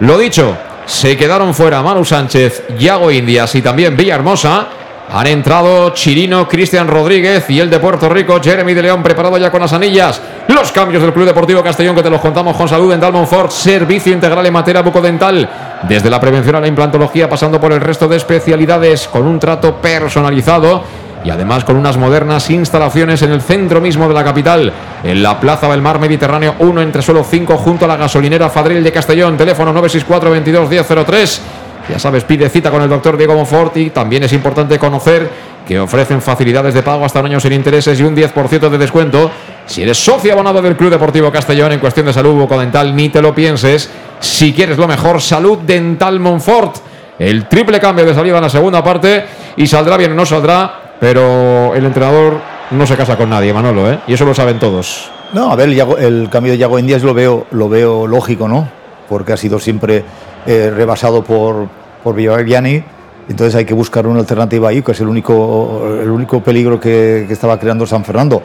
Lo 0.00 0.18
dicho, 0.18 0.56
se 0.86 1.16
quedaron 1.16 1.54
fuera 1.54 1.82
Manu 1.82 2.04
Sánchez, 2.04 2.64
Yago 2.78 3.10
Indias 3.12 3.54
y 3.54 3.62
también 3.62 3.96
Villahermosa. 3.96 4.66
Han 5.12 5.26
entrado 5.26 5.90
Chirino, 5.90 6.48
Cristian 6.48 6.88
Rodríguez 6.88 7.48
y 7.50 7.60
el 7.60 7.70
de 7.70 7.78
Puerto 7.78 8.08
Rico, 8.08 8.40
Jeremy 8.42 8.74
de 8.74 8.82
León, 8.82 9.02
preparado 9.02 9.36
ya 9.38 9.50
con 9.50 9.60
las 9.60 9.72
anillas. 9.72 10.20
Los 10.48 10.72
cambios 10.72 11.02
del 11.02 11.12
Club 11.12 11.26
Deportivo 11.26 11.62
Castellón 11.62 11.94
que 11.94 12.02
te 12.02 12.10
los 12.10 12.20
contamos 12.20 12.56
con 12.56 12.68
salud 12.68 12.92
en 12.92 13.00
Dalmonfort, 13.00 13.50
servicio 13.50 14.12
integral 14.12 14.44
en 14.46 14.52
materia 14.52 14.82
bucodental, 14.82 15.48
desde 15.88 16.10
la 16.10 16.20
prevención 16.20 16.56
a 16.56 16.60
la 16.60 16.66
implantología, 16.66 17.28
pasando 17.28 17.60
por 17.60 17.72
el 17.72 17.80
resto 17.80 18.08
de 18.08 18.16
especialidades, 18.16 19.06
con 19.06 19.26
un 19.26 19.38
trato 19.38 19.76
personalizado 19.76 20.82
y 21.24 21.30
además 21.30 21.64
con 21.64 21.76
unas 21.76 21.96
modernas 21.96 22.50
instalaciones 22.50 23.22
en 23.22 23.32
el 23.32 23.40
centro 23.40 23.80
mismo 23.80 24.06
de 24.06 24.14
la 24.14 24.24
capital, 24.24 24.72
en 25.02 25.22
la 25.22 25.40
Plaza 25.40 25.68
del 25.68 25.80
Mar 25.80 25.98
Mediterráneo 25.98 26.54
1 26.58 26.82
entre 26.82 27.02
suelo 27.02 27.24
5 27.24 27.56
junto 27.56 27.86
a 27.86 27.88
la 27.88 27.96
gasolinera 27.96 28.50
Fadril 28.50 28.84
de 28.84 28.92
Castellón, 28.92 29.36
teléfono 29.36 29.72
964 29.72 30.30
22 30.30 30.68
1003. 30.68 31.42
Ya 31.88 31.98
sabes, 31.98 32.24
pide 32.24 32.48
cita 32.48 32.70
con 32.70 32.80
el 32.82 32.88
doctor 32.88 33.16
Diego 33.16 33.34
Monfort 33.34 33.76
y 33.76 33.90
también 33.90 34.22
es 34.22 34.32
importante 34.32 34.78
conocer 34.78 35.28
que 35.66 35.78
ofrecen 35.78 36.20
facilidades 36.20 36.74
de 36.74 36.82
pago 36.82 37.04
hasta 37.04 37.20
un 37.20 37.26
año 37.26 37.40
sin 37.40 37.52
intereses 37.52 37.98
y 38.00 38.02
un 38.02 38.16
10% 38.16 38.68
de 38.68 38.78
descuento. 38.78 39.30
Si 39.66 39.82
eres 39.82 40.02
socio 40.02 40.32
abonado 40.32 40.60
del 40.62 40.76
Club 40.76 40.90
Deportivo 40.90 41.30
Castellón 41.30 41.72
en 41.72 41.80
cuestión 41.80 42.06
de 42.06 42.12
salud 42.12 42.34
bucodental, 42.34 42.94
ni 42.94 43.08
te 43.08 43.20
lo 43.20 43.34
pienses. 43.34 43.90
Si 44.20 44.52
quieres 44.52 44.78
lo 44.78 44.86
mejor, 44.86 45.20
Salud 45.20 45.58
Dental 45.58 46.20
Monfort. 46.20 46.76
El 47.18 47.46
triple 47.48 47.78
cambio 47.80 48.04
de 48.04 48.14
salida 48.14 48.36
en 48.36 48.42
la 48.42 48.48
segunda 48.48 48.82
parte 48.82 49.24
y 49.56 49.66
saldrá 49.66 49.96
bien 49.96 50.12
o 50.12 50.14
no 50.14 50.26
saldrá, 50.26 50.96
pero 50.98 51.74
el 51.74 51.84
entrenador 51.84 52.40
no 52.70 52.86
se 52.86 52.96
casa 52.96 53.16
con 53.16 53.30
nadie, 53.30 53.52
Manolo, 53.52 53.90
¿eh? 53.90 54.00
y 54.06 54.14
eso 54.14 54.24
lo 54.24 54.34
saben 54.34 54.58
todos. 54.58 55.10
No, 55.32 55.52
a 55.52 55.56
ver, 55.56 55.68
el, 55.68 55.80
el 55.98 56.28
cambio 56.30 56.52
de 56.52 56.58
Yago 56.58 56.78
Indias 56.78 57.02
lo 57.02 57.14
veo, 57.14 57.46
lo 57.52 57.68
veo 57.68 58.06
lógico, 58.06 58.48
¿no? 58.48 58.68
Porque 59.08 59.32
ha 59.32 59.36
sido 59.36 59.58
siempre 59.60 60.04
eh, 60.46 60.72
rebasado 60.74 61.22
por, 61.22 61.68
por. 62.02 62.18
Entonces 62.18 63.54
hay 63.54 63.64
que 63.64 63.74
buscar 63.74 64.06
una 64.06 64.20
alternativa 64.20 64.68
ahí, 64.68 64.82
que 64.82 64.92
es 64.92 65.00
el 65.00 65.08
único, 65.08 65.98
el 66.00 66.10
único 66.10 66.42
peligro 66.42 66.78
que, 66.78 67.24
que 67.26 67.32
estaba 67.32 67.58
creando 67.58 67.86
San 67.86 68.04
Fernando. 68.04 68.42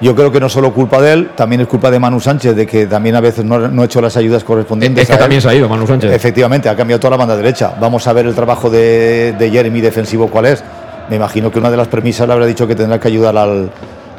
Yo 0.00 0.14
creo 0.14 0.32
que 0.32 0.40
no 0.40 0.48
solo 0.48 0.72
culpa 0.72 1.02
de 1.02 1.12
él, 1.12 1.30
también 1.36 1.60
es 1.60 1.66
culpa 1.66 1.90
de 1.90 1.98
Manu 1.98 2.20
Sánchez, 2.20 2.56
de 2.56 2.66
que 2.66 2.86
también 2.86 3.16
a 3.16 3.20
veces 3.20 3.44
no, 3.44 3.58
no 3.58 3.82
ha 3.82 3.84
hecho 3.84 4.00
las 4.00 4.16
ayudas 4.16 4.44
correspondientes. 4.44 5.02
Es 5.02 5.08
que 5.08 5.12
a 5.12 5.16
él. 5.16 5.20
también 5.20 5.42
se 5.42 5.48
ha 5.48 5.54
ido 5.54 5.68
Manu 5.68 5.86
Sánchez. 5.86 6.12
Efectivamente, 6.12 6.68
ha 6.70 6.76
cambiado 6.76 7.00
toda 7.00 7.10
la 7.10 7.16
banda 7.18 7.36
derecha. 7.36 7.74
Vamos 7.78 8.06
a 8.06 8.12
ver 8.14 8.24
el 8.24 8.34
trabajo 8.34 8.70
de, 8.70 9.34
de 9.38 9.50
Jeremy 9.50 9.80
defensivo 9.80 10.28
cuál 10.28 10.46
es. 10.46 10.64
Me 11.10 11.16
imagino 11.16 11.50
que 11.50 11.58
una 11.58 11.70
de 11.70 11.76
las 11.76 11.88
premisas 11.88 12.26
le 12.26 12.32
habrá 12.32 12.46
dicho 12.46 12.66
que 12.66 12.74
tendrá 12.74 12.98
que 12.98 13.08
ayudar 13.08 13.36
al, 13.36 13.70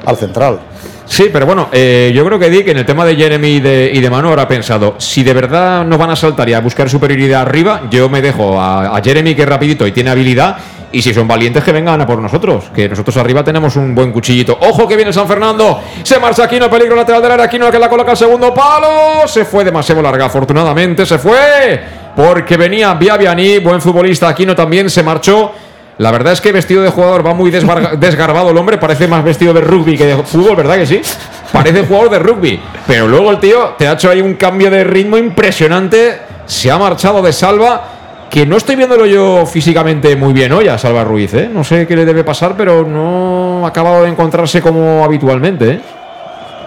al 0.06 0.18
central. 0.18 0.60
Sí, 1.12 1.30
pero 1.32 1.46
bueno, 1.46 1.68
eh, 1.74 2.10
yo 2.16 2.24
creo 2.26 2.40
que 2.40 2.50
Dick 2.50 2.70
en 2.70 2.78
el 2.78 2.86
tema 2.86 3.04
de 3.04 3.18
Jeremy 3.18 3.48
y 3.50 3.60
de, 3.60 3.92
y 3.94 4.10
Manu 4.10 4.30
habrá 4.30 4.48
pensado, 4.48 4.96
si 4.98 5.24
de 5.24 5.34
verdad 5.34 5.84
nos 5.84 6.00
van 6.00 6.10
a 6.10 6.16
saltar 6.16 6.48
y 6.48 6.54
a 6.54 6.62
buscar 6.62 6.90
superioridad 6.90 7.42
arriba, 7.42 7.82
yo 7.92 8.08
me 8.08 8.22
dejo 8.22 8.58
a, 8.58 8.98
Jeremy 9.04 9.36
que 9.36 9.42
es 9.42 9.50
rapidito 9.50 9.86
y 9.86 9.92
tiene 9.92 10.10
habilidad, 10.10 10.56
y 10.90 11.02
si 11.02 11.14
son 11.14 11.28
valientes 11.28 11.66
que 11.66 11.74
vengan 11.74 12.00
a 12.00 12.08
por 12.08 12.20
nosotros, 12.20 12.72
que 12.74 12.88
nosotros 12.88 13.18
arriba 13.18 13.44
tenemos 13.44 13.76
un 13.76 13.94
buen 13.94 14.14
cuchillito. 14.14 14.58
¡Ojo 14.62 14.88
que 14.88 14.96
viene 14.96 15.12
San 15.12 15.28
Fernando! 15.28 15.82
Se 16.02 16.18
marcha 16.18 16.46
Aquino, 16.46 16.70
peligro 16.70 16.96
lateral 16.96 17.22
del 17.22 17.32
área, 17.34 17.46
Aquino 17.46 17.70
que 17.70 17.78
la 17.78 17.90
coloca 17.90 18.12
al 18.12 18.18
segundo 18.18 18.54
palo, 18.54 19.28
se 19.28 19.44
fue 19.44 19.66
demasiado 19.66 20.02
larga, 20.02 20.28
afortunadamente 20.28 21.06
se 21.06 21.18
fue, 21.18 21.82
porque 22.16 22.56
venía 22.56 22.94
Biabiani, 22.94 23.60
buen 23.60 23.82
futbolista, 23.82 24.30
Aquino 24.30 24.56
también 24.56 24.90
se 24.90 25.04
marchó. 25.04 25.52
La 25.98 26.12
verdad 26.12 26.34
es 26.34 26.42
que 26.42 26.52
vestido 26.52 26.82
de 26.82 26.90
jugador 26.90 27.26
va 27.26 27.34
muy 27.34 27.52
desgarbado 28.00 28.52
el 28.52 28.58
hombre, 28.58 28.78
parece 28.78 29.08
más 29.08 29.24
vestido 29.24 29.54
de 29.54 29.62
rugby 29.62 29.98
que 29.98 30.06
de 30.06 30.24
fútbol, 30.24 30.56
¿verdad 30.56 30.76
que 30.76 30.86
sí? 30.86 31.02
Parece 31.52 31.86
jugador 31.86 32.10
de 32.10 32.20
rugby. 32.20 32.60
Pero 32.88 33.08
luego 33.08 33.32
el 33.32 33.40
tío 33.40 33.76
te 33.78 33.88
ha 33.88 33.94
hecho 33.94 34.10
ahí 34.10 34.22
un 34.22 34.36
cambio 34.36 34.72
de 34.72 34.84
ritmo 34.84 35.18
impresionante, 35.18 36.22
se 36.46 36.72
ha 36.72 36.78
marchado 36.78 37.22
de 37.22 37.34
salva, 37.34 37.84
que 38.30 38.46
no 38.46 38.56
estoy 38.56 38.78
viéndolo 38.78 39.06
yo 39.06 39.46
físicamente 39.46 40.16
muy 40.16 40.32
bien 40.32 40.54
hoy 40.54 40.70
a 40.70 40.78
Salva 40.78 41.04
Ruiz, 41.04 41.34
¿eh? 41.34 41.50
No 41.54 41.66
sé 41.66 41.86
qué 41.86 41.98
le 41.98 42.06
debe 42.06 42.24
pasar, 42.24 42.56
pero 42.56 42.86
no 42.86 43.66
ha 43.66 43.68
acabado 43.68 44.04
de 44.04 44.10
encontrarse 44.10 44.62
como 44.62 45.04
habitualmente, 45.04 45.70
¿eh? 45.70 45.82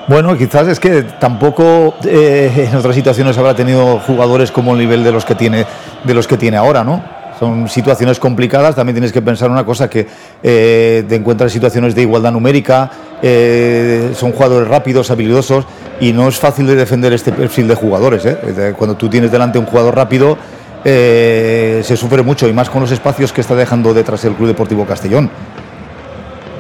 Bueno, 0.07 0.37
quizás 0.37 0.69
es 0.69 0.79
que 0.79 1.03
tampoco 1.19 1.95
eh, 2.05 2.69
en 2.71 2.77
otras 2.77 2.95
situaciones 2.95 3.39
habrá 3.39 3.57
tenido 3.57 3.99
jugadores 4.01 4.53
como 4.53 4.73
el 4.73 4.79
nivel 4.79 5.03
de 5.03 5.11
los 5.11 5.25
que 5.25 5.35
tiene, 5.35 5.65
de 6.05 6.15
los 6.15 6.27
que 6.27 6.37
tiene 6.37 6.59
ahora, 6.59 6.85
¿no? 6.85 7.03
Son 7.39 7.69
situaciones 7.69 8.19
complicadas, 8.19 8.75
también 8.75 8.95
tienes 8.95 9.13
que 9.13 9.23
pensar 9.23 9.51
una 9.51 9.65
cosa 9.65 9.91
que 9.91 10.07
eh, 10.43 11.05
te 11.09 11.17
encuentras 11.17 11.51
en 11.51 11.55
situaciones 11.55 11.95
de 11.95 12.03
igualdad 12.03 12.33
numérica, 12.33 12.91
eh, 13.23 14.13
son 14.15 14.33
jugadores 14.33 14.69
rápidos, 14.69 15.11
habilidosos 15.11 15.65
y 16.01 16.13
no 16.13 16.29
es 16.29 16.39
fácil 16.39 16.67
de 16.67 16.77
defender 16.77 17.13
este 17.13 17.33
perfil 17.33 17.69
de 17.69 17.75
jugadores. 17.75 18.25
¿eh? 18.27 18.39
Eh, 18.45 18.75
Cuando 18.77 18.97
tú 18.97 19.09
tienes 19.09 19.33
delante 19.33 19.59
un 19.59 19.67
jugador 19.67 19.97
rápido, 19.97 20.37
se 20.85 21.97
sufre 21.97 22.23
mucho 22.23 22.47
y 22.47 22.53
más 22.53 22.69
con 22.69 22.83
los 22.83 22.91
espacios 22.91 23.33
que 23.33 23.41
está 23.41 23.55
dejando 23.55 23.95
detrás 23.95 24.23
el 24.27 24.35
Club 24.35 24.49
Deportivo 24.49 24.85
Castellón. 24.85 25.31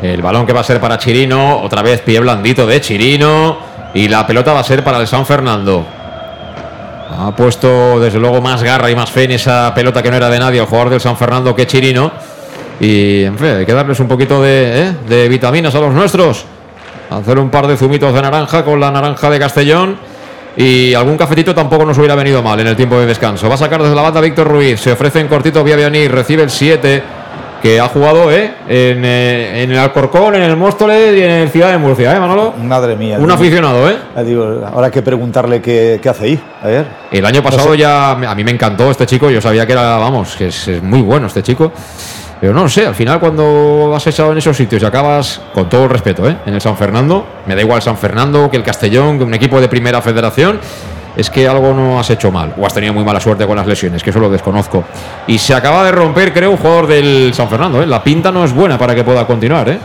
El 0.01 0.22
balón 0.22 0.46
que 0.46 0.52
va 0.52 0.60
a 0.60 0.64
ser 0.64 0.80
para 0.80 0.98
Chirino, 0.98 1.60
otra 1.60 1.82
vez 1.82 2.01
pie 2.01 2.20
blandito 2.20 2.66
de 2.66 2.80
Chirino. 2.80 3.59
Y 3.94 4.09
la 4.09 4.26
pelota 4.26 4.52
va 4.52 4.60
a 4.60 4.64
ser 4.64 4.82
para 4.82 4.98
el 4.98 5.06
San 5.06 5.24
Fernando. 5.24 5.86
Ha 7.10 7.35
puesto 7.36 8.01
desde 8.01 8.18
luego 8.18 8.40
más 8.40 8.62
garra 8.62 8.90
y 8.90 8.97
más 8.97 9.10
fe 9.10 9.24
en 9.24 9.32
esa 9.32 9.72
pelota 9.74 10.02
que 10.02 10.10
no 10.10 10.16
era 10.16 10.31
de 10.31 10.39
nadie 10.39 10.60
el 10.60 10.66
jugador 10.66 10.90
del 10.90 11.01
San 11.01 11.16
Fernando 11.16 11.55
que 11.55 11.66
Chirino. 11.66 12.12
Y 12.81 13.24
en 13.24 13.39
fin, 13.39 13.48
hay 13.48 13.66
que 13.66 13.72
darles 13.72 14.01
un 14.01 14.09
poquito 14.09 14.43
de, 14.43 14.82
¿eh? 14.82 14.93
de 15.09 15.28
vitaminas 15.28 15.74
a 15.74 15.81
los 15.81 15.93
nuestros. 15.93 16.44
Hacer 17.10 17.39
un 17.39 17.51
par 17.51 17.66
de 17.66 17.76
zumitos 17.76 18.12
de 18.12 18.22
naranja 18.22 18.64
con 18.64 18.81
la 18.81 18.90
naranja 18.90 19.31
de 19.31 19.39
Castellón. 19.39 19.97
Y 20.56 20.94
algún 20.94 21.16
cafetito 21.16 21.55
tampoco 21.55 21.85
nos 21.85 21.98
hubiera 21.98 22.14
venido 22.14 22.43
mal 22.43 22.59
en 22.60 22.68
el 22.68 22.76
tiempo 22.76 22.98
de 22.98 23.06
descanso. 23.06 23.48
Va 23.48 23.55
a 23.55 23.59
sacar 23.59 23.82
desde 23.82 23.94
la 23.94 24.02
banda 24.02 24.20
Víctor 24.20 24.48
Ruiz. 24.48 24.81
Se 24.81 24.93
ofrece 24.93 25.20
en 25.20 25.28
cortito 25.28 25.62
Viaviani. 25.64 26.09
Recibe 26.09 26.44
el 26.44 26.51
7 26.51 27.02
que 27.64 27.80
ha 27.80 27.88
jugado 27.88 28.30
¿eh? 28.30 28.52
en, 28.68 29.02
eh, 29.06 29.62
en 29.62 29.70
el 29.70 29.78
Alcorcón, 29.78 30.34
en 30.34 30.42
el 30.42 30.54
Móstoles 30.54 31.16
y 31.16 31.22
en 31.22 31.30
el 31.30 31.48
Ciudad 31.48 31.70
de 31.70 31.78
Murcia, 31.78 32.14
¿eh, 32.14 32.20
Manolo? 32.20 32.52
Madre 32.62 32.94
mía. 32.94 33.16
Un 33.16 33.22
digo- 33.24 33.32
aficionado, 33.32 33.88
¿eh? 33.88 33.96
digo, 34.22 34.60
ahora 34.70 34.88
hay 34.88 34.92
que 34.92 35.00
preguntarle 35.00 35.62
qué, 35.62 35.98
qué 36.02 36.08
hace 36.10 36.24
ahí. 36.26 36.40
A 36.62 36.66
ver. 36.66 36.86
El 37.10 37.24
año 37.24 37.42
pasado 37.42 37.64
No 37.68 37.72
sé. 37.72 37.78
ya 37.78 38.10
a 38.10 38.34
mí 38.34 38.44
me 38.44 38.50
encantó 38.50 38.90
este 38.90 39.06
chico, 39.06 39.30
yo 39.30 39.40
sabía 39.40 39.64
que 39.64 39.72
era, 39.72 39.96
vamos, 39.96 40.36
que 40.36 40.48
es, 40.48 40.68
es 40.68 40.82
muy 40.82 41.00
bueno 41.00 41.26
este 41.28 41.42
chico. 41.42 41.72
Pero 42.38 42.52
no 42.52 42.68
sé, 42.68 42.86
al 42.86 42.94
final 42.94 43.18
cuando 43.18 43.94
has 43.96 44.06
echado 44.08 44.32
en 44.32 44.36
esos 44.36 44.54
sitios 44.54 44.82
y 44.82 44.84
acabas, 44.84 45.40
con 45.54 45.66
todo 45.70 45.84
el 45.84 45.88
respeto, 45.88 46.28
¿eh? 46.28 46.36
en 46.44 46.52
el 46.52 46.60
San 46.60 46.76
Fernando, 46.76 47.24
me 47.46 47.54
da 47.54 47.62
igual 47.62 47.80
San 47.80 47.96
Fernando 47.96 48.50
que 48.50 48.58
el 48.58 48.62
Castellón, 48.62 49.16
que 49.16 49.24
un 49.24 49.32
equipo 49.32 49.58
de 49.58 49.68
primera 49.68 50.02
federación, 50.02 50.60
es 51.16 51.30
que 51.30 51.46
algo 51.48 51.72
no 51.74 51.98
has 52.00 52.10
hecho 52.10 52.30
mal, 52.30 52.54
o 52.58 52.66
has 52.66 52.74
tenido 52.74 52.92
muy 52.92 53.04
mala 53.04 53.20
suerte 53.20 53.46
con 53.46 53.56
las 53.56 53.66
lesiones, 53.66 54.02
que 54.02 54.10
eso 54.10 54.18
lo 54.18 54.28
desconozco. 54.30 54.84
Y 55.26 55.38
se 55.38 55.54
acaba 55.54 55.84
de 55.84 55.92
romper, 55.92 56.32
creo, 56.32 56.50
un 56.50 56.56
jugador 56.56 56.86
del 56.86 57.32
San 57.34 57.48
Fernando, 57.48 57.82
¿eh? 57.82 57.86
la 57.86 58.02
pinta 58.02 58.30
no 58.32 58.44
es 58.44 58.52
buena 58.52 58.76
para 58.78 58.94
que 58.94 59.04
pueda 59.04 59.26
continuar. 59.26 59.68
¿eh? 59.68 59.78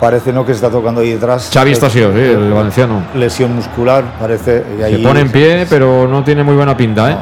Parece 0.00 0.32
no 0.32 0.44
que 0.44 0.52
se 0.52 0.56
está 0.56 0.70
tocando 0.70 1.00
ahí 1.00 1.12
detrás. 1.12 1.50
Xavi 1.52 1.72
Estasio, 1.72 2.12
sí, 2.12 2.18
el 2.18 2.52
valenciano. 2.52 3.02
Lesión 3.14 3.54
muscular, 3.54 4.04
parece. 4.20 4.62
y 4.74 4.78
Se 4.80 4.84
ahí- 4.84 5.02
pone 5.02 5.20
en 5.20 5.30
pie, 5.30 5.66
pero 5.70 6.06
no 6.08 6.22
tiene 6.22 6.42
muy 6.42 6.54
buena 6.54 6.76
pinta. 6.76 7.10
¿eh? 7.10 7.16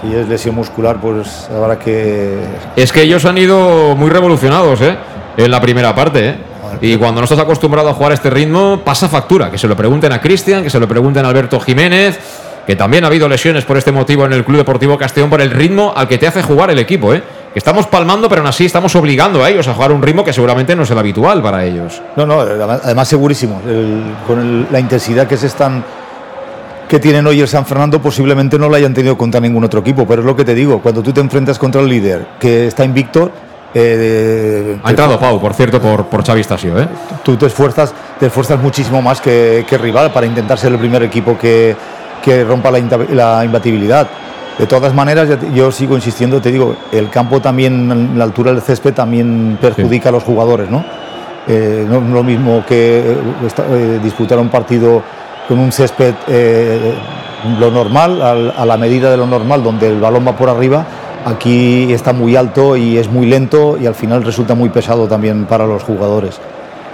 Si 0.00 0.14
es 0.14 0.28
lesión 0.28 0.54
muscular, 0.54 0.98
pues 1.00 1.48
habrá 1.54 1.78
que. 1.78 2.38
Es 2.76 2.92
que 2.92 3.02
ellos 3.02 3.24
han 3.24 3.36
ido 3.36 3.94
muy 3.96 4.10
revolucionados, 4.10 4.80
¿eh? 4.80 4.96
En 5.36 5.50
la 5.50 5.60
primera 5.60 5.94
parte, 5.94 6.28
¿eh? 6.28 6.36
Y 6.80 6.96
cuando 6.96 7.20
no 7.20 7.24
estás 7.24 7.38
acostumbrado 7.38 7.88
a 7.88 7.94
jugar 7.94 8.12
a 8.12 8.14
este 8.14 8.30
ritmo, 8.30 8.80
pasa 8.84 9.08
factura. 9.08 9.50
Que 9.50 9.58
se 9.58 9.68
lo 9.68 9.76
pregunten 9.76 10.12
a 10.12 10.20
Cristian, 10.20 10.62
que 10.62 10.70
se 10.70 10.78
lo 10.80 10.86
pregunten 10.88 11.24
a 11.24 11.28
Alberto 11.28 11.58
Jiménez, 11.60 12.18
que 12.66 12.76
también 12.76 13.04
ha 13.04 13.08
habido 13.08 13.28
lesiones 13.28 13.64
por 13.64 13.76
este 13.76 13.92
motivo 13.92 14.24
en 14.24 14.32
el 14.32 14.44
Club 14.44 14.58
Deportivo 14.58 14.96
Castellón 14.98 15.30
por 15.30 15.40
el 15.40 15.50
ritmo 15.50 15.92
al 15.94 16.08
que 16.08 16.18
te 16.18 16.26
hace 16.26 16.42
jugar 16.42 16.70
el 16.70 16.78
equipo, 16.78 17.12
¿eh? 17.14 17.22
Que 17.52 17.58
estamos 17.58 17.86
palmando, 17.86 18.28
pero 18.28 18.40
aún 18.40 18.48
así 18.48 18.64
estamos 18.64 18.96
obligando 18.96 19.44
a 19.44 19.50
ellos 19.50 19.68
a 19.68 19.74
jugar 19.74 19.92
un 19.92 20.02
ritmo 20.02 20.24
que 20.24 20.32
seguramente 20.32 20.74
no 20.74 20.82
es 20.82 20.90
el 20.90 20.98
habitual 20.98 21.40
para 21.42 21.64
ellos. 21.64 22.00
No, 22.16 22.26
no, 22.26 22.40
además, 22.40 23.06
segurísimo. 23.08 23.60
el- 23.66 24.02
con 24.26 24.40
el- 24.40 24.66
la 24.72 24.80
intensidad 24.80 25.26
que 25.26 25.36
se 25.36 25.46
están 25.46 25.84
que 26.88 26.98
tienen 27.00 27.26
hoy 27.26 27.40
el 27.40 27.48
San 27.48 27.64
Fernando 27.64 28.00
posiblemente 28.00 28.58
no 28.58 28.68
la 28.68 28.76
hayan 28.76 28.92
tenido 28.92 29.16
contra 29.16 29.40
ningún 29.40 29.64
otro 29.64 29.80
equipo, 29.80 30.06
pero 30.06 30.20
es 30.22 30.26
lo 30.26 30.36
que 30.36 30.44
te 30.44 30.54
digo, 30.54 30.80
cuando 30.80 31.02
tú 31.02 31.12
te 31.12 31.20
enfrentas 31.20 31.58
contra 31.58 31.80
el 31.80 31.88
líder 31.88 32.26
que 32.38 32.66
está 32.66 32.84
invicto, 32.84 33.30
eh, 33.72 34.76
Ha 34.82 34.90
entrado 34.90 35.18
Pau, 35.18 35.40
por 35.40 35.54
cierto, 35.54 35.80
por, 35.80 36.06
por 36.06 36.24
Xavi 36.24 36.44
Stasio, 36.44 36.78
¿eh? 36.80 36.86
tú 37.24 37.36
te 37.36 37.46
esfuerzas, 37.46 37.92
te 38.20 38.26
esfuerzas 38.26 38.60
muchísimo 38.60 39.00
más 39.02 39.20
que, 39.20 39.64
que 39.68 39.78
rival 39.78 40.12
para 40.12 40.26
intentar 40.26 40.58
ser 40.58 40.72
el 40.72 40.78
primer 40.78 41.02
equipo 41.02 41.36
que, 41.38 41.74
que 42.24 42.44
rompa 42.44 42.70
la, 42.70 42.80
la 43.12 43.44
imbatibilidad. 43.44 44.06
De 44.58 44.66
todas 44.66 44.94
maneras, 44.94 45.28
yo 45.52 45.70
sigo 45.72 45.96
insistiendo, 45.96 46.40
te 46.40 46.52
digo, 46.52 46.76
el 46.92 47.10
campo 47.10 47.40
también, 47.40 48.16
la 48.16 48.24
altura 48.24 48.52
del 48.52 48.62
césped 48.62 48.94
también 48.94 49.58
perjudica 49.60 50.10
a 50.10 50.12
los 50.12 50.22
jugadores, 50.22 50.70
¿no? 50.70 50.84
Eh, 51.48 51.84
no 51.88 51.96
es 51.98 52.02
lo 52.04 52.22
mismo 52.22 52.64
que 52.66 53.00
eh, 53.00 53.16
eh, 53.58 54.00
disputar 54.02 54.38
un 54.38 54.48
partido 54.48 55.02
con 55.48 55.58
un 55.58 55.72
césped 55.72 56.14
eh, 56.28 56.94
lo 57.58 57.70
normal, 57.70 58.22
al- 58.22 58.54
a 58.56 58.64
la 58.64 58.76
medida 58.76 59.10
de 59.10 59.16
lo 59.16 59.26
normal, 59.26 59.62
donde 59.62 59.88
el 59.88 60.00
balón 60.00 60.24
va 60.26 60.36
por 60.36 60.48
arriba. 60.48 60.86
Aquí 61.26 61.92
está 61.92 62.12
muy 62.12 62.36
alto 62.36 62.76
y 62.76 62.96
es 62.96 63.08
muy 63.10 63.26
lento 63.26 63.76
y 63.76 63.86
al 63.86 63.94
final 63.94 64.22
resulta 64.22 64.54
muy 64.54 64.68
pesado 64.68 65.06
también 65.08 65.46
para 65.46 65.66
los 65.66 65.82
jugadores. 65.82 66.38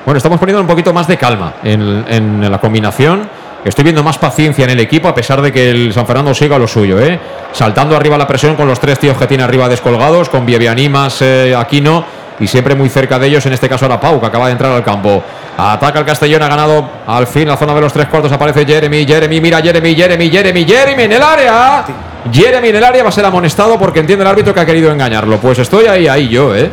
Bueno, 0.06 0.16
estamos 0.16 0.38
poniendo 0.40 0.62
un 0.62 0.66
poquito 0.66 0.92
más 0.94 1.06
de 1.06 1.16
calma 1.18 1.54
en, 1.62 2.04
en 2.08 2.50
la 2.50 2.58
combinación. 2.58 3.28
Estoy 3.64 3.84
viendo 3.84 4.02
más 4.02 4.16
paciencia 4.16 4.64
en 4.64 4.70
el 4.70 4.80
equipo, 4.80 5.08
a 5.08 5.14
pesar 5.14 5.42
de 5.42 5.52
que 5.52 5.70
el 5.70 5.92
San 5.92 6.06
Fernando 6.06 6.32
siga 6.32 6.58
lo 6.58 6.66
suyo, 6.66 6.98
¿eh? 6.98 7.18
Saltando 7.52 7.94
arriba 7.94 8.16
la 8.16 8.26
presión 8.26 8.56
con 8.56 8.66
los 8.66 8.80
tres 8.80 8.98
tíos 8.98 9.18
que 9.18 9.26
tiene 9.26 9.42
arriba 9.42 9.68
descolgados, 9.68 10.30
con 10.30 10.46
Biebianí 10.46 10.88
más 10.88 11.20
eh, 11.20 11.54
Aquino 11.54 12.04
y 12.40 12.46
siempre 12.46 12.74
muy 12.74 12.88
cerca 12.88 13.18
de 13.18 13.26
ellos, 13.26 13.44
en 13.44 13.52
este 13.52 13.68
caso 13.68 13.84
ahora 13.84 14.00
Pau, 14.00 14.18
que 14.18 14.26
acaba 14.26 14.46
de 14.46 14.52
entrar 14.52 14.72
al 14.72 14.82
campo. 14.82 15.22
Ataca 15.58 15.98
el 15.98 16.06
Castellón, 16.06 16.42
ha 16.42 16.48
ganado 16.48 16.88
al 17.06 17.26
fin 17.26 17.46
la 17.46 17.56
zona 17.58 17.74
de 17.74 17.82
los 17.82 17.92
tres 17.92 18.08
cuartos, 18.08 18.32
aparece 18.32 18.64
Jeremy, 18.64 19.04
Jeremy, 19.04 19.40
mira 19.42 19.60
Jeremy, 19.60 19.94
Jeremy, 19.94 20.30
Jeremy, 20.30 20.64
Jeremy 20.64 21.02
en 21.02 21.12
el 21.12 21.22
área. 21.22 21.84
Jeremy 22.32 22.68
en 22.68 22.76
el 22.76 22.84
área 22.84 23.02
va 23.02 23.10
a 23.10 23.12
ser 23.12 23.26
amonestado 23.26 23.78
porque 23.78 24.00
entiende 24.00 24.22
el 24.22 24.30
árbitro 24.30 24.54
que 24.54 24.60
ha 24.60 24.66
querido 24.66 24.90
engañarlo. 24.90 25.36
Pues 25.36 25.58
estoy 25.58 25.84
ahí, 25.84 26.08
ahí 26.08 26.28
yo, 26.28 26.56
¿eh? 26.56 26.70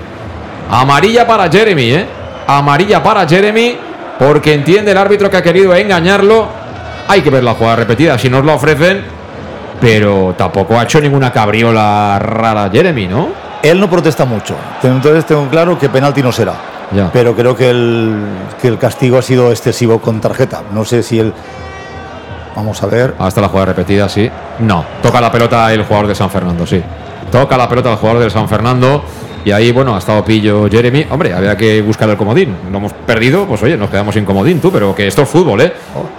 Amarilla 0.72 1.28
para 1.28 1.52
Jeremy, 1.52 1.92
¿eh? 1.92 2.06
Amarilla 2.48 3.04
para 3.04 3.28
Jeremy 3.28 3.78
porque 4.18 4.54
entiende 4.54 4.92
el 4.92 4.98
árbitro 4.98 5.30
que 5.30 5.36
ha 5.36 5.44
querido 5.44 5.76
engañarlo. 5.76 6.48
Hay 7.08 7.22
que 7.22 7.30
ver 7.30 7.44
la 7.44 7.54
jugada 7.54 7.78
repetida 7.78 8.18
si 8.18 8.30
nos 8.30 8.44
la 8.46 8.56
ofrecen. 8.56 9.06
Pero 9.80 10.34
tampoco 10.38 10.78
ha 10.78 10.84
hecho 10.84 11.00
ninguna 11.00 11.32
cabriola 11.32 12.18
rara 12.20 12.70
Jeremy, 12.72 13.08
¿no? 13.08 13.28
Él 13.62 13.80
no 13.80 13.90
protesta 13.90 14.26
mucho. 14.26 14.56
Entonces 14.82 15.26
tengo 15.26 15.48
claro 15.50 15.78
que 15.78 15.90
penalti 15.90 16.24
no 16.24 16.32
será. 16.32 16.54
Ya. 16.92 17.12
Pero 17.12 17.36
creo 17.36 17.56
que 17.56 17.70
el, 17.70 18.26
que 18.62 18.70
el 18.70 18.78
castigo 18.78 19.18
ha 19.18 19.22
sido 19.22 19.52
excesivo 19.52 20.00
con 20.00 20.20
tarjeta. 20.20 20.64
No 20.74 20.84
sé 20.86 21.04
si 21.04 21.20
él. 21.20 21.34
Vamos 22.56 22.82
a 22.82 22.88
ver. 22.88 23.14
Hasta 23.20 23.40
la 23.42 23.50
jugada 23.50 23.68
repetida, 23.68 24.10
sí. 24.10 24.32
No. 24.60 24.84
Toca 25.04 25.22
la 25.22 25.32
pelota 25.32 25.72
el 25.72 25.84
jugador 25.84 26.08
de 26.08 26.16
San 26.16 26.30
Fernando, 26.30 26.66
sí. 26.66 26.82
Toca 27.32 27.56
la 27.58 27.70
pelota 27.70 27.92
el 27.92 27.98
jugador 27.98 28.24
de 28.24 28.30
San 28.32 28.50
Fernando. 28.50 29.04
Y 29.48 29.52
ahí, 29.54 29.72
bueno, 29.72 29.96
ha 29.96 30.00
estado 30.00 30.26
pillo 30.26 30.68
Jeremy. 30.70 31.08
Hombre, 31.10 31.34
había 31.34 31.56
que 31.56 31.82
buscar 31.82 32.10
el 32.10 32.18
comodín. 32.18 32.54
Lo 32.70 32.80
hemos 32.80 32.92
perdido, 32.92 33.46
pues 33.46 33.64
oye, 33.64 33.78
nos 33.78 33.90
quedamos 33.90 34.14
sin 34.14 34.26
comodín, 34.26 34.60
tú, 34.60 34.74
pero 34.74 34.94
que 34.94 35.08
esto 35.08 35.22
es 35.22 35.30
fútbol, 35.30 35.62
¿eh? 35.62 35.72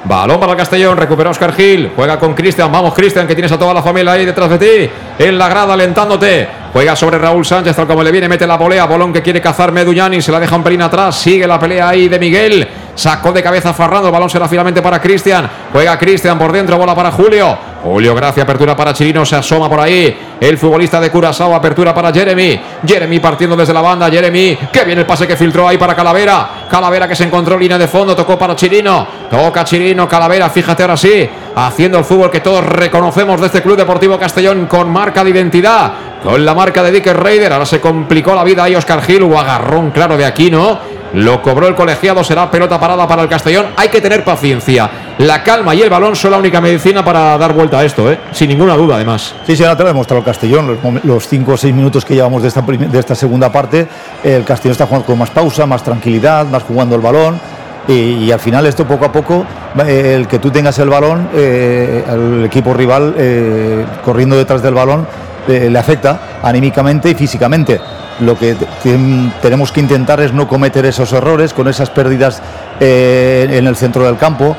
Balón 0.05 0.41
para 0.41 0.53
el 0.53 0.57
Castellón, 0.57 0.97
recupera 0.97 1.29
Oscar 1.29 1.53
Gil. 1.53 1.93
Juega 1.95 2.19
con 2.19 2.33
Cristian. 2.33 2.73
Vamos, 2.73 2.95
Cristian, 2.95 3.27
que 3.27 3.35
tienes 3.35 3.53
a 3.53 3.59
toda 3.59 3.75
la 3.75 3.83
familia 3.83 4.13
ahí 4.13 4.25
detrás 4.25 4.49
de 4.49 4.59
ti. 4.59 4.91
En 5.19 5.37
la 5.37 5.47
grada, 5.47 5.75
alentándote. 5.75 6.49
Juega 6.73 6.97
sobre 6.97 7.19
Raúl 7.19 7.45
Sánchez, 7.45 7.77
tal 7.77 7.87
como 7.87 8.03
le 8.03 8.11
viene, 8.11 8.31
mete 8.31 8.47
la 8.47 8.57
volea. 8.57 8.87
Bolón 8.87 9.13
que 9.13 9.21
quiere 9.21 9.43
cazar 9.43 9.73
Meduñani, 9.73 10.23
se 10.23 10.33
la 10.33 10.41
deja 10.41 10.57
un 10.57 10.63
pelín 10.63 10.81
atrás. 10.81 11.15
Sigue 11.17 11.47
la 11.47 11.61
pelea 11.61 11.91
ahí 11.91 12.09
de 12.09 12.19
Miguel. 12.19 12.67
Sacó 12.95 13.31
de 13.31 13.43
cabeza 13.43 13.75
Farrando. 13.75 14.09
El 14.09 14.13
balón 14.13 14.31
será 14.31 14.49
finalmente 14.49 14.81
para 14.81 15.03
Cristian. 15.03 15.51
Juega 15.71 15.99
Cristian 15.99 16.39
por 16.39 16.51
dentro, 16.51 16.79
bola 16.79 16.95
para 16.95 17.13
Julio. 17.13 17.59
Julio 17.83 18.15
Gracia, 18.15 18.43
apertura 18.43 18.77
para 18.77 18.93
Chirino, 18.93 19.25
se 19.25 19.37
asoma 19.37 19.69
por 19.69 19.81
ahí. 19.81 20.17
El 20.41 20.59
futbolista 20.59 21.01
de 21.01 21.11
Curazao, 21.11 21.55
apertura 21.55 21.95
para 21.95 22.13
Jeremy. 22.13 22.61
Jeremy 22.85 23.21
partiendo 23.21 23.57
desde 23.57 23.73
la 23.73 23.81
banda. 23.81 24.11
Jeremy, 24.11 24.59
que 24.73 24.85
viene 24.85 25.03
el 25.03 25.07
pase 25.07 25.27
que 25.27 25.37
filtró 25.37 25.67
ahí 25.67 25.79
para 25.79 25.95
Calavera. 25.95 26.67
Calavera 26.69 27.07
que 27.07 27.15
se 27.15 27.25
encontró 27.25 27.55
en 27.55 27.61
línea 27.61 27.79
de 27.79 27.87
fondo, 27.87 28.17
tocó 28.17 28.37
para 28.37 28.57
Chirino. 28.57 29.07
Toca 29.31 29.65
Chirino, 29.65 30.09
Calavera, 30.09 30.51
fíjate 30.51 30.83
ahora 30.83 30.97
sí. 30.97 31.29
Haciendo 31.55 31.99
el 31.99 32.05
fútbol 32.05 32.31
que 32.31 32.41
todos 32.41 32.65
reconocemos 32.65 33.41
de 33.41 33.47
este 33.47 33.63
Club 33.63 33.77
Deportivo 33.77 34.19
Castellón 34.19 34.67
con 34.67 34.91
marca 34.91 35.23
de 35.23 35.31
identidad. 35.31 35.93
Con 36.23 36.45
la 36.45 36.55
marca 36.55 36.83
de 36.83 36.91
Dicker 36.91 37.17
Raider. 37.17 37.53
Ahora 37.53 37.67
se 37.67 37.81
complicó 37.81 38.35
la 38.35 38.43
vida 38.43 38.65
ahí 38.65 38.75
Oscar 38.75 39.03
Gil. 39.03 39.23
O 39.23 39.39
agarrón 39.39 39.93
claro 39.93 40.17
de 40.17 40.25
Aquino. 40.25 40.98
Lo 41.15 41.41
cobró 41.41 41.67
el 41.67 41.75
colegiado, 41.75 42.23
será 42.23 42.51
pelota 42.51 42.79
parada 42.79 43.07
para 43.09 43.23
el 43.23 43.29
Castellón. 43.29 43.67
Hay 43.77 43.89
que 43.89 44.01
tener 44.01 44.25
paciencia. 44.25 44.91
La 45.19 45.43
calma 45.43 45.75
y 45.75 45.81
el 45.83 45.89
balón 45.91 46.15
son 46.15 46.31
la 46.33 46.39
única 46.39 46.61
medicina 46.61 47.05
para 47.05 47.37
dar 47.39 47.53
vuelta 47.55 47.79
a 47.79 47.85
esto, 47.85 48.11
¿eh? 48.13 48.19
sin 48.33 48.49
ninguna 48.49 48.75
duda, 48.75 48.97
además. 48.97 49.35
Sí, 49.47 49.57
sí, 49.57 49.63
ahora 49.65 49.77
te 49.77 49.83
lo 49.85 49.89
ha 49.89 49.93
demostrado 49.93 50.19
el 50.21 50.25
Castellón. 50.25 50.67
Los, 50.67 50.79
mom- 50.83 51.01
los 51.05 51.27
cinco 51.27 51.53
o 51.53 51.57
seis 51.57 51.75
minutos 51.75 52.05
que 52.05 52.15
llevamos 52.15 52.43
de 52.43 52.49
esta, 52.49 52.61
de 52.61 52.99
esta 52.99 53.15
segunda 53.15 53.51
parte, 53.51 53.89
el 54.23 54.45
Castellón 54.45 54.73
está 54.73 54.87
jugando 54.87 55.07
con 55.07 55.19
más 55.19 55.31
pausa, 55.31 55.67
más 55.67 55.83
tranquilidad, 55.83 56.47
más 56.47 56.63
jugando 56.63 56.95
el 56.95 57.01
balón. 57.01 57.41
Y, 57.89 58.31
al 58.31 58.39
final, 58.39 58.67
esto 58.67 58.85
poco 58.87 59.07
a 59.07 59.11
poco, 59.13 59.47
el 59.87 60.29
que 60.29 60.39
tú 60.39 60.51
tengas 60.51 60.79
el 60.79 60.91
balón, 60.91 61.31
eh, 61.35 62.05
al 62.07 62.45
equipo 62.45 62.75
rival 62.75 63.15
eh, 63.17 63.87
corriendo 64.05 64.37
detrás 64.37 64.63
del 64.63 64.75
balón, 64.75 65.07
eh, 65.49 65.69
le 65.71 65.79
afecta 65.79 66.21
anímicamente 66.43 67.09
y 67.09 67.15
físicamente. 67.15 67.81
Lo 68.21 68.37
que 68.39 68.55
te- 68.55 68.67
te- 68.83 68.99
tenemos 69.43 69.71
que 69.73 69.81
intentar 69.81 70.21
es 70.21 70.33
no 70.33 70.49
cometer 70.49 70.85
esos 70.87 71.13
errores 71.13 71.53
con 71.55 71.69
esas 71.69 71.89
pérdidas 71.91 72.43
eh, 72.81 73.47
en 73.51 73.67
el 73.67 73.77
centro 73.77 74.05
del 74.05 74.17
campo 74.17 74.57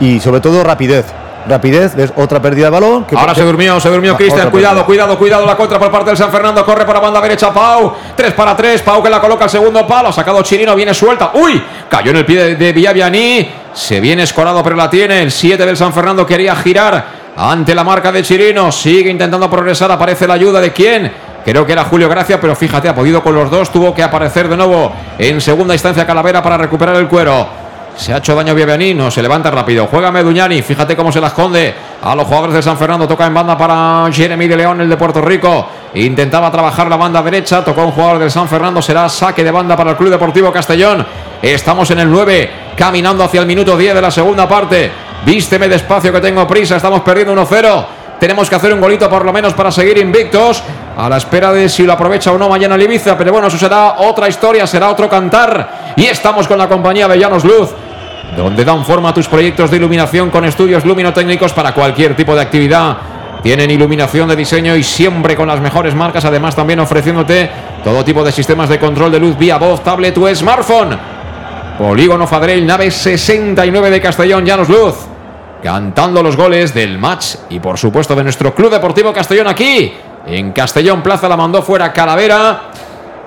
y 0.00 0.20
sobre 0.20 0.40
todo 0.40 0.62
rapidez. 0.62 1.06
Rapidez, 1.48 1.96
ves 1.96 2.12
otra 2.14 2.40
pérdida 2.40 2.66
de 2.66 2.70
balón. 2.70 3.04
que- 3.04 3.16
Ahora 3.16 3.34
se 3.34 3.42
durmió, 3.42 3.80
se 3.80 3.88
durmió 3.88 4.12
Ah, 4.12 4.16
Cristian. 4.16 4.48
Cuidado, 4.50 4.86
cuidado, 4.86 5.18
cuidado. 5.18 5.44
La 5.44 5.56
contra 5.56 5.76
por 5.80 5.90
parte 5.90 6.10
del 6.10 6.16
San 6.16 6.30
Fernando. 6.30 6.64
Corre 6.64 6.84
por 6.84 6.94
la 6.94 7.00
banda 7.00 7.20
derecha 7.20 7.52
Pau. 7.52 7.92
3 8.14 8.32
para 8.34 8.54
3. 8.56 8.80
Pau 8.82 9.02
que 9.02 9.10
la 9.10 9.20
coloca 9.20 9.42
al 9.44 9.50
segundo 9.50 9.84
palo. 9.84 10.10
Ha 10.10 10.12
sacado 10.12 10.40
Chirino. 10.42 10.76
Viene 10.76 10.94
suelta. 10.94 11.32
¡Uy! 11.34 11.60
Cayó 11.90 12.12
en 12.12 12.18
el 12.18 12.24
pie 12.24 12.44
de, 12.44 12.54
de 12.54 12.72
Villavianí. 12.72 13.50
Se 13.74 13.98
viene 13.98 14.22
escorado, 14.22 14.62
pero 14.62 14.76
la 14.76 14.88
tiene. 14.88 15.20
El 15.20 15.32
7 15.32 15.66
del 15.66 15.76
San 15.76 15.92
Fernando 15.92 16.24
quería 16.24 16.54
girar 16.54 17.06
ante 17.36 17.74
la 17.74 17.82
marca 17.82 18.12
de 18.12 18.22
Chirino. 18.22 18.70
Sigue 18.70 19.10
intentando 19.10 19.50
progresar. 19.50 19.90
Aparece 19.90 20.28
la 20.28 20.34
ayuda 20.34 20.60
de 20.60 20.72
quién. 20.72 21.12
Creo 21.44 21.66
que 21.66 21.72
era 21.72 21.84
Julio 21.84 22.08
Gracia, 22.08 22.40
pero 22.40 22.54
fíjate, 22.54 22.88
ha 22.88 22.94
podido 22.94 23.22
con 23.22 23.34
los 23.34 23.50
dos. 23.50 23.70
Tuvo 23.70 23.94
que 23.94 24.02
aparecer 24.02 24.48
de 24.48 24.56
nuevo 24.56 24.92
en 25.18 25.40
segunda 25.40 25.74
instancia 25.74 26.06
Calavera 26.06 26.42
para 26.42 26.56
recuperar 26.56 26.96
el 26.96 27.08
cuero. 27.08 27.62
Se 27.96 28.12
ha 28.12 28.18
hecho 28.18 28.34
daño 28.34 28.54
no 28.94 29.10
se 29.10 29.22
levanta 29.22 29.50
rápido. 29.50 29.86
Juega 29.86 30.10
Meduñani, 30.10 30.62
fíjate 30.62 30.96
cómo 30.96 31.12
se 31.12 31.20
la 31.20 31.26
esconde 31.28 31.74
a 32.02 32.14
los 32.14 32.26
jugadores 32.26 32.54
de 32.56 32.62
San 32.62 32.78
Fernando. 32.78 33.06
Toca 33.06 33.26
en 33.26 33.34
banda 33.34 33.56
para 33.56 34.10
Jeremy 34.10 34.48
de 34.48 34.56
León, 34.56 34.80
el 34.80 34.88
de 34.88 34.96
Puerto 34.96 35.20
Rico. 35.20 35.66
Intentaba 35.94 36.50
trabajar 36.50 36.88
la 36.88 36.96
banda 36.96 37.22
derecha, 37.22 37.62
tocó 37.62 37.84
un 37.84 37.92
jugador 37.92 38.18
del 38.18 38.30
San 38.30 38.48
Fernando. 38.48 38.80
Será 38.80 39.08
saque 39.08 39.44
de 39.44 39.50
banda 39.50 39.76
para 39.76 39.90
el 39.90 39.96
Club 39.96 40.10
Deportivo 40.10 40.50
Castellón. 40.50 41.06
Estamos 41.42 41.90
en 41.90 41.98
el 41.98 42.10
9, 42.10 42.50
caminando 42.76 43.24
hacia 43.24 43.40
el 43.40 43.46
minuto 43.46 43.76
10 43.76 43.94
de 43.94 44.00
la 44.00 44.10
segunda 44.10 44.48
parte. 44.48 44.90
Vísteme 45.26 45.68
despacio 45.68 46.12
que 46.12 46.20
tengo 46.20 46.46
prisa, 46.46 46.76
estamos 46.76 47.02
perdiendo 47.02 47.34
1-0. 47.34 47.86
Tenemos 48.18 48.48
que 48.48 48.54
hacer 48.54 48.72
un 48.72 48.80
golito 48.80 49.08
por 49.10 49.24
lo 49.24 49.32
menos 49.32 49.52
para 49.52 49.70
seguir 49.70 49.98
invictos. 49.98 50.62
A 50.96 51.08
la 51.08 51.16
espera 51.16 51.52
de 51.52 51.68
si 51.68 51.84
lo 51.84 51.92
aprovecha 51.94 52.32
o 52.32 52.38
no 52.38 52.48
mañana 52.48 52.74
el 52.74 52.82
Ibiza. 52.82 53.16
Pero 53.16 53.32
bueno, 53.32 53.48
eso 53.48 53.58
será 53.58 53.94
otra 53.98 54.28
historia, 54.28 54.66
será 54.66 54.90
otro 54.90 55.08
cantar. 55.08 55.94
Y 55.96 56.04
estamos 56.04 56.46
con 56.46 56.58
la 56.58 56.68
compañía 56.68 57.08
de 57.08 57.18
Llanos 57.18 57.44
Luz. 57.44 57.70
Donde 58.36 58.64
dan 58.64 58.84
forma 58.84 59.10
a 59.10 59.14
tus 59.14 59.28
proyectos 59.28 59.70
de 59.70 59.76
iluminación 59.78 60.30
con 60.30 60.44
estudios 60.44 60.84
luminotécnicos 60.84 61.52
para 61.52 61.72
cualquier 61.72 62.14
tipo 62.14 62.34
de 62.34 62.42
actividad. 62.42 62.96
Tienen 63.42 63.70
iluminación 63.70 64.28
de 64.28 64.36
diseño 64.36 64.76
y 64.76 64.82
siempre 64.82 65.34
con 65.34 65.48
las 65.48 65.60
mejores 65.60 65.94
marcas. 65.94 66.24
Además, 66.24 66.54
también 66.54 66.80
ofreciéndote 66.80 67.50
todo 67.82 68.04
tipo 68.04 68.22
de 68.22 68.30
sistemas 68.30 68.68
de 68.68 68.78
control 68.78 69.10
de 69.10 69.18
luz 69.18 69.36
vía 69.36 69.58
voz, 69.58 69.82
tablet 69.82 70.16
o 70.18 70.32
smartphone. 70.34 70.98
Polígono 71.78 72.26
Fadrell, 72.26 72.66
nave 72.66 72.90
69 72.90 73.90
de 73.90 74.00
Castellón, 74.00 74.44
Llanos 74.44 74.68
Luz 74.68 74.94
cantando 75.62 76.22
los 76.22 76.36
goles 76.36 76.74
del 76.74 76.98
match 76.98 77.36
y 77.50 77.60
por 77.60 77.78
supuesto 77.78 78.16
de 78.16 78.24
nuestro 78.24 78.52
Club 78.52 78.70
Deportivo 78.70 79.12
Castellón 79.12 79.46
aquí. 79.46 79.92
En 80.26 80.52
Castellón 80.52 81.02
Plaza 81.02 81.28
la 81.28 81.36
mandó 81.36 81.62
fuera 81.62 81.92
Calavera. 81.92 82.62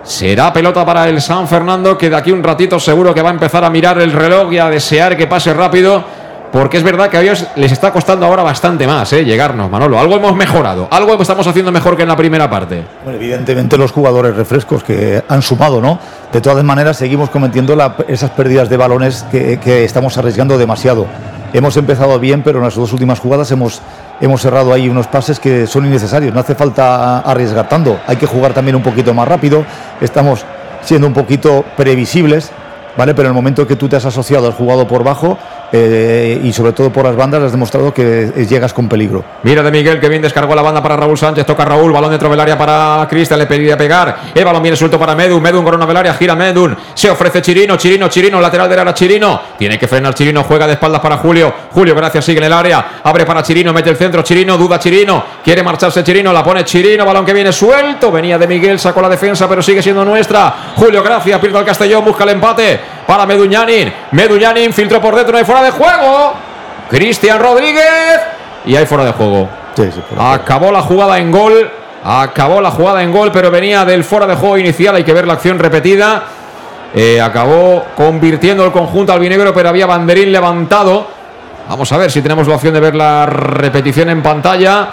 Será 0.04 0.54
pelota 0.54 0.86
para 0.86 1.10
el 1.10 1.20
San 1.20 1.48
Fernando 1.48 1.98
que 1.98 2.10
de 2.10 2.16
aquí 2.16 2.32
un 2.32 2.44
ratito 2.44 2.80
seguro 2.80 3.14
que 3.14 3.22
va 3.22 3.30
a 3.30 3.34
empezar 3.34 3.64
a 3.64 3.70
mirar 3.70 4.00
el 4.00 4.12
reloj 4.12 4.54
y 4.54 4.60
a 4.60 4.70
desear 4.70 5.18
que 5.18 5.28
pase 5.28 5.54
rápido. 5.54 6.04
Porque 6.52 6.78
es 6.78 6.84
verdad 6.84 7.10
que 7.10 7.18
a 7.18 7.22
ellos 7.22 7.46
les 7.56 7.72
está 7.72 7.92
costando 7.92 8.26
ahora 8.26 8.42
bastante 8.42 8.88
más 8.88 9.12
¿eh? 9.12 9.26
llegarnos, 9.26 9.70
Manolo. 9.70 10.00
Algo 10.00 10.16
hemos 10.16 10.36
mejorado, 10.38 10.88
algo 10.90 11.22
estamos 11.22 11.46
haciendo 11.48 11.70
mejor 11.70 11.98
que 11.98 12.04
en 12.04 12.08
la 12.08 12.16
primera 12.16 12.50
parte. 12.50 12.82
Bueno, 13.04 13.20
evidentemente 13.20 13.78
los 13.78 13.92
jugadores 13.92 14.38
refrescos 14.38 14.82
que 14.82 15.22
han 15.28 15.42
sumado, 15.42 15.82
¿no? 15.82 16.00
De 16.32 16.40
todas 16.40 16.64
maneras, 16.64 16.96
seguimos 16.96 17.30
cometiendo 17.30 17.76
esas 18.08 18.30
pérdidas 18.30 18.70
de 18.70 18.78
balones 18.78 19.26
que 19.32 19.84
estamos 19.84 20.18
arriesgando 20.18 20.58
demasiado. 20.58 21.08
Hemos 21.56 21.78
empezado 21.78 22.20
bien, 22.20 22.44
pero 22.44 22.58
en 22.58 22.66
las 22.66 22.76
dos 22.76 22.92
últimas 22.92 23.18
jugadas 23.22 23.50
hemos, 23.50 23.82
hemos 24.20 24.42
cerrado 24.42 24.74
ahí 24.74 24.90
unos 24.90 25.08
pases 25.08 25.40
que 25.40 25.66
son 25.68 25.86
innecesarios. 25.86 26.34
No 26.34 26.42
hace 26.42 26.54
falta 26.54 27.20
arriesgar 27.20 27.70
tanto. 27.70 27.98
Hay 28.08 28.18
que 28.18 28.26
jugar 28.26 28.54
también 28.54 28.76
un 28.76 28.84
poquito 28.84 29.14
más 29.14 29.26
rápido. 29.26 29.64
Estamos 30.02 30.44
siendo 30.82 31.08
un 31.08 31.14
poquito 31.14 31.64
previsibles, 31.78 32.52
¿vale? 32.98 33.16
Pero 33.16 33.30
en 33.30 33.32
el 33.32 33.36
momento 33.36 33.66
que 33.66 33.78
tú 33.78 33.88
te 33.88 33.96
has 33.96 34.04
asociado, 34.04 34.50
has 34.50 34.56
jugado 34.56 34.86
por 34.86 35.06
bajo 35.06 35.38
eh, 35.72 36.40
y 36.44 36.54
sobre 36.54 36.72
todo 36.72 36.92
por 36.92 37.06
las 37.06 37.16
bandas, 37.16 37.42
has 37.44 37.52
demostrado 37.52 37.94
que 37.94 38.32
eh, 38.36 38.46
llegas 38.46 38.74
con 38.74 38.88
peligro. 38.88 39.24
Mira 39.44 39.64
de 39.64 39.72
Miguel 39.72 40.00
que 40.00 40.10
bien 40.10 40.22
descargó 40.22 40.56
la 40.56 40.62
banda 40.62 40.82
para 40.82 40.96
Raúl 40.96 41.18
Sánchez. 41.18 41.46
Toca 41.46 41.66
Raúl, 41.66 41.92
balón 41.92 42.12
dentro 42.12 42.30
del 42.30 42.40
área 42.40 42.58
para 42.58 43.08
Cristian. 43.10 43.40
Le 43.40 43.46
pedía 43.46 43.78
pegar. 43.78 44.18
El 44.34 44.46
balón 44.46 44.62
viene 44.62 44.78
suelto 44.78 45.00
para 45.00 45.16
Medun. 45.16 45.42
Medun 45.42 45.64
corona 45.64 45.86
del 45.86 45.98
área, 45.98 46.14
gira 46.14 46.36
Medun. 46.36 46.76
Se 46.94 47.10
ofrece 47.10 47.42
Chirino, 47.42 47.78
Chirino, 47.78 48.08
Chirino. 48.08 48.40
Lateral 48.40 48.70
del 48.70 48.80
área, 48.80 48.94
Chirino. 48.94 49.42
Tiene 49.58 49.78
que 49.78 49.88
frenar 49.88 50.14
Chirino. 50.14 50.44
Juega 50.44 50.68
de 50.68 50.74
espaldas 50.74 51.02
para 51.02 51.18
Julio. 51.18 51.54
Julio, 51.72 51.96
gracias, 51.96 52.26
sigue 52.26 52.40
en 52.40 52.46
el 52.46 52.54
área. 52.54 53.02
Abre 53.04 53.26
para 53.26 53.44
Chirino, 53.44 53.74
mete 53.74 53.90
el 53.90 53.98
centro. 53.98 54.22
Chirino, 54.22 54.58
duda 54.58 54.80
Chirino. 54.80 55.24
Quiere 55.44 55.64
marcharse 55.64 56.04
Chirino. 56.04 56.32
La 56.32 56.44
pone 56.44 56.64
Chirino. 56.64 57.06
Balón 57.06 57.26
que 57.26 57.34
viene 57.34 57.52
suelto. 57.52 58.12
Venía 58.12 58.38
de 58.38 58.48
Miguel, 58.48 58.80
sacó 58.80 59.02
la 59.02 59.10
defensa, 59.10 59.48
pero 59.48 59.62
sigue 59.62 59.82
siendo 59.82 60.06
nuestra. 60.06 60.74
Julio, 60.76 61.04
gracias. 61.04 61.40
Pierde 61.40 61.58
al 61.58 61.66
Castellón, 61.66 62.06
busca 62.06 62.24
el 62.24 62.32
empate 62.32 62.80
para 63.06 63.26
Meduñanin. 63.26 63.92
Meduñanin 64.12 64.74
filtró 64.74 65.02
por 65.02 65.16
dentro. 65.16 65.34
No 65.34 65.40
de 65.62 65.72
juego. 65.72 66.34
Cristian 66.90 67.40
Rodríguez. 67.40 68.22
Y 68.66 68.76
hay 68.76 68.86
fuera 68.86 69.06
de 69.06 69.12
juego. 69.12 69.50
Acabó 70.18 70.72
la 70.72 70.82
jugada 70.82 71.20
en 71.20 71.32
gol. 71.32 71.70
Acabó 72.04 72.62
la 72.62 72.72
jugada 72.72 73.02
en 73.02 73.12
gol, 73.12 73.32
pero 73.32 73.50
venía 73.50 73.84
del 73.84 74.04
fuera 74.04 74.28
de 74.28 74.36
juego 74.36 74.58
inicial. 74.58 74.96
Hay 74.96 75.04
que 75.04 75.14
ver 75.14 75.26
la 75.26 75.34
acción 75.34 75.58
repetida. 75.58 76.24
Eh, 76.94 77.20
acabó 77.20 77.84
convirtiendo 77.98 78.64
el 78.64 78.72
conjunto 78.72 79.12
albinegro, 79.12 79.54
pero 79.54 79.70
había 79.70 79.86
banderín 79.86 80.32
levantado. 80.32 81.08
Vamos 81.68 81.92
a 81.92 81.98
ver 81.98 82.12
si 82.12 82.22
tenemos 82.22 82.48
la 82.48 82.56
opción 82.56 82.74
de 82.74 82.80
ver 82.80 82.96
la 82.96 83.26
repetición 83.26 84.10
en 84.10 84.22
pantalla. 84.22 84.88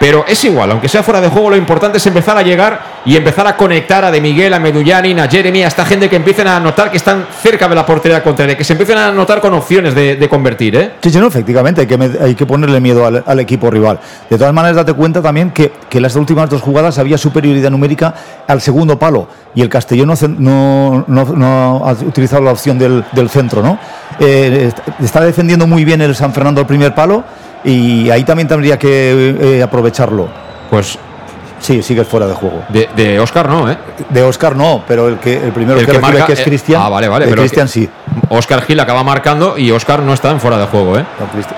Pero 0.00 0.24
es 0.26 0.42
igual, 0.44 0.70
aunque 0.70 0.88
sea 0.88 1.02
fuera 1.02 1.20
de 1.20 1.28
juego, 1.28 1.50
lo 1.50 1.56
importante 1.56 1.98
es 1.98 2.06
empezar 2.06 2.34
a 2.34 2.42
llegar 2.42 2.80
y 3.04 3.16
empezar 3.16 3.46
a 3.46 3.54
conectar 3.54 4.02
a 4.02 4.10
De 4.10 4.18
Miguel, 4.18 4.54
a 4.54 4.58
Medullanin, 4.58 5.20
a 5.20 5.28
Jeremy, 5.28 5.62
a 5.62 5.68
esta 5.68 5.84
gente 5.84 6.08
que 6.08 6.16
empiecen 6.16 6.48
a 6.48 6.58
notar 6.58 6.90
que 6.90 6.96
están 6.96 7.26
cerca 7.42 7.68
de 7.68 7.74
la 7.74 7.84
portería 7.84 8.22
contraria, 8.22 8.56
que 8.56 8.64
se 8.64 8.72
empiecen 8.72 8.96
a 8.96 9.12
notar 9.12 9.42
con 9.42 9.52
opciones 9.52 9.94
de, 9.94 10.16
de 10.16 10.28
convertir. 10.30 10.74
¿eh? 10.74 10.92
Sí, 11.02 11.10
sí, 11.10 11.18
no, 11.18 11.26
efectivamente, 11.26 11.82
hay 11.82 11.86
que, 11.86 11.98
hay 12.18 12.34
que 12.34 12.46
ponerle 12.46 12.80
miedo 12.80 13.04
al, 13.04 13.22
al 13.26 13.40
equipo 13.40 13.70
rival. 13.70 14.00
De 14.30 14.38
todas 14.38 14.54
maneras, 14.54 14.76
date 14.76 14.94
cuenta 14.94 15.20
también 15.20 15.50
que, 15.50 15.70
que 15.90 16.00
las 16.00 16.16
últimas 16.16 16.48
dos 16.48 16.62
jugadas 16.62 16.98
había 16.98 17.18
superioridad 17.18 17.70
numérica 17.70 18.14
al 18.48 18.62
segundo 18.62 18.98
palo 18.98 19.28
y 19.54 19.60
el 19.60 19.68
Castellón 19.68 20.08
no, 20.08 20.14
no, 20.38 21.04
no- 21.08 21.24
no 21.36 21.82
ha 21.86 21.92
utilizado 21.92 22.40
la 22.40 22.52
opción 22.52 22.78
del, 22.78 23.04
del 23.12 23.28
centro, 23.28 23.62
¿no? 23.62 23.78
Eh, 24.18 24.68
est- 24.68 24.78
está 25.04 25.20
defendiendo 25.20 25.66
muy 25.66 25.84
bien 25.84 26.00
el 26.00 26.14
San 26.14 26.32
Fernando 26.32 26.62
el 26.62 26.66
primer 26.66 26.94
palo 26.94 27.22
y 27.64 28.10
ahí 28.10 28.24
también 28.24 28.48
tendría 28.48 28.78
que 28.78 29.58
eh, 29.58 29.62
aprovecharlo. 29.62 30.28
Pues 30.70 30.98
Sí, 31.62 31.82
sigue 31.82 32.04
fuera 32.04 32.26
de 32.26 32.32
juego. 32.32 32.62
de, 32.70 32.88
de 32.96 33.20
Oscar 33.20 33.46
no, 33.46 33.70
¿eh? 33.70 33.76
De 34.08 34.22
Oscar 34.22 34.56
no, 34.56 34.82
pero 34.88 35.08
el 35.08 35.18
que 35.18 35.34
el 35.34 35.52
primero 35.52 35.78
El 35.78 35.84
que, 35.84 35.92
que 35.92 35.98
recibe, 35.98 36.12
marca- 36.18 36.26
que 36.28 36.32
es 36.32 36.40
eh, 36.40 36.44
Cristian. 36.44 36.80
ah, 36.82 36.88
vale, 36.88 37.06
vale, 37.06 37.26
de 37.26 37.32
Cristian 37.34 37.68
sí. 37.68 37.86
Oscar 38.30 38.62
Gil 38.62 38.80
acaba 38.80 39.04
marcando 39.04 39.58
y 39.58 39.70
Oscar 39.70 40.00
no 40.00 40.14
está 40.14 40.30
en 40.30 40.40
fuera 40.40 40.56
de 40.56 40.64
juego, 40.64 40.98
¿eh? 40.98 41.04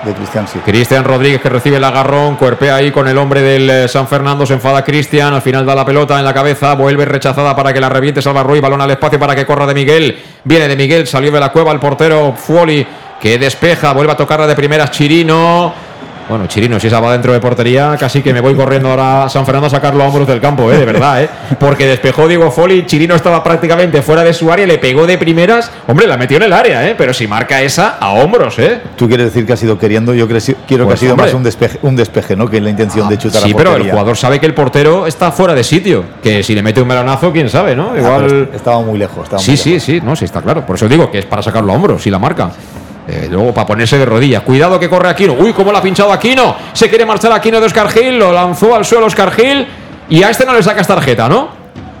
De 0.03 0.13
Cristian 0.13 0.45
sí. 0.45 0.59
Cristian 0.65 1.05
Rodríguez 1.05 1.39
que 1.39 1.47
recibe 1.47 1.77
el 1.77 1.83
agarrón, 1.85 2.35
cuerpea 2.35 2.75
ahí 2.75 2.91
con 2.91 3.07
el 3.07 3.17
hombre 3.17 3.41
del 3.41 3.69
eh, 3.69 3.87
San 3.87 4.05
Fernando, 4.09 4.45
se 4.45 4.55
enfada 4.55 4.83
Cristian, 4.83 5.33
al 5.35 5.41
final 5.41 5.65
da 5.65 5.73
la 5.73 5.85
pelota 5.85 6.19
en 6.19 6.25
la 6.25 6.33
cabeza, 6.33 6.73
vuelve 6.73 7.05
rechazada 7.05 7.55
para 7.55 7.71
que 7.71 7.79
la 7.79 7.87
reviente 7.87 8.21
Salva 8.21 8.43
Ruiz, 8.43 8.61
balón 8.61 8.81
al 8.81 8.91
espacio 8.91 9.17
para 9.17 9.33
que 9.37 9.45
corra 9.45 9.65
de 9.67 9.73
Miguel, 9.73 10.19
viene 10.43 10.67
de 10.67 10.75
Miguel, 10.75 11.07
salió 11.07 11.31
de 11.31 11.39
la 11.39 11.49
cueva 11.53 11.71
el 11.71 11.79
portero 11.79 12.33
Fuoli 12.35 12.85
que 13.21 13.37
despeja, 13.37 13.93
vuelve 13.93 14.11
a 14.11 14.17
tocarla 14.17 14.47
de 14.47 14.55
primeras 14.55 14.91
Chirino. 14.91 15.92
Bueno, 16.29 16.47
Chirino, 16.47 16.79
si 16.79 16.87
esa 16.87 16.99
va 16.99 17.11
dentro 17.11 17.33
de 17.33 17.39
portería, 17.39 17.95
casi 17.99 18.21
que 18.21 18.33
me 18.33 18.39
voy 18.39 18.55
corriendo 18.55 18.89
ahora 18.89 19.25
a 19.25 19.29
San 19.29 19.45
Fernando 19.45 19.67
a 19.67 19.69
sacarlo 19.69 20.03
a 20.03 20.07
hombros 20.07 20.27
del 20.27 20.39
campo, 20.39 20.71
¿eh? 20.71 20.77
de 20.77 20.85
verdad, 20.85 21.21
¿eh? 21.23 21.29
porque 21.59 21.85
despejó 21.85 22.27
Diego 22.27 22.49
Foli, 22.51 22.85
Chirino 22.85 23.13
estaba 23.15 23.43
prácticamente 23.43 24.01
fuera 24.01 24.23
de 24.23 24.33
su 24.33 24.51
área, 24.51 24.65
le 24.65 24.77
pegó 24.77 25.05
de 25.05 25.17
primeras, 25.17 25.69
hombre, 25.87 26.07
la 26.07 26.17
metió 26.17 26.37
en 26.37 26.43
el 26.43 26.53
área, 26.53 26.87
¿eh? 26.89 26.95
pero 26.97 27.13
si 27.13 27.27
marca 27.27 27.61
esa, 27.61 27.97
a 27.99 28.11
hombros, 28.13 28.57
¿eh? 28.59 28.81
Tú 28.95 29.07
quieres 29.07 29.27
decir 29.27 29.45
que 29.45 29.53
ha 29.53 29.57
sido 29.57 29.77
queriendo, 29.77 30.13
yo 30.13 30.27
creo, 30.27 30.39
quiero 30.67 30.85
que 30.85 30.89
Pues, 30.91 30.93
ha 30.93 30.99
sido 30.99 31.13
hombre. 31.13 31.25
más 31.27 31.35
un 31.35 31.43
despeje, 31.43 31.79
un 31.81 31.95
despeje, 31.95 32.35
¿no? 32.35 32.47
Que 32.49 32.61
la 32.61 32.69
intención 32.69 33.07
de 33.09 33.17
chutar 33.17 33.41
Sí, 33.43 33.51
a 33.51 33.55
pero 33.57 33.75
el 33.75 33.89
jugador 33.89 34.15
sabe 34.17 34.39
que 34.39 34.45
el 34.45 34.53
portero 34.53 35.05
está 35.07 35.31
fuera 35.31 35.53
de 35.53 35.63
sitio. 35.63 36.03
Que 36.23 36.41
si 36.43 36.55
le 36.55 36.63
mete 36.63 36.81
un 36.81 36.87
melonazo, 36.87 37.31
quién 37.31 37.49
sabe, 37.49 37.75
¿no? 37.75 37.91
Ah, 37.93 37.97
Igual. 37.99 38.49
estaba 38.53 38.81
muy 38.81 38.97
lejos. 38.97 39.23
Estaba 39.23 39.41
Sí, 39.41 39.51
muy 39.51 39.57
sí, 39.57 39.69
lejos. 39.71 39.83
sí, 39.85 40.01
no, 40.03 40.15
sí, 40.15 40.25
está 40.25 40.41
claro. 40.41 40.65
Por 40.65 40.75
eso 40.77 40.87
digo 40.87 41.11
que 41.11 41.19
es 41.19 41.25
para 41.25 41.41
sacarlo 41.43 41.73
a 41.73 41.75
hombros, 41.75 42.01
si 42.01 42.09
la 42.09 42.19
marca. 42.19 42.51
Eh, 43.07 43.27
luego 43.29 43.53
para 43.53 43.67
ponerse 43.67 43.97
de 43.97 44.05
rodillas. 44.05 44.43
Cuidado 44.43 44.79
que 44.79 44.89
corre 44.89 45.09
Aquino. 45.09 45.33
Uy, 45.33 45.53
cómo 45.53 45.71
la 45.71 45.79
ha 45.79 45.81
pinchado 45.81 46.11
Aquino. 46.11 46.55
Se 46.73 46.89
quiere 46.89 47.05
marchar 47.05 47.31
Aquino 47.31 47.59
de 47.59 47.65
Oscar 47.65 47.89
Gil. 47.89 48.17
Lo 48.17 48.31
lanzó 48.31 48.75
al 48.75 48.85
suelo 48.85 49.07
Oscar 49.07 49.31
Gil. 49.31 49.67
Y 50.09 50.23
a 50.23 50.29
este 50.29 50.45
no 50.45 50.53
le 50.53 50.63
sacas 50.63 50.87
tarjeta, 50.87 51.27
¿no? 51.27 51.49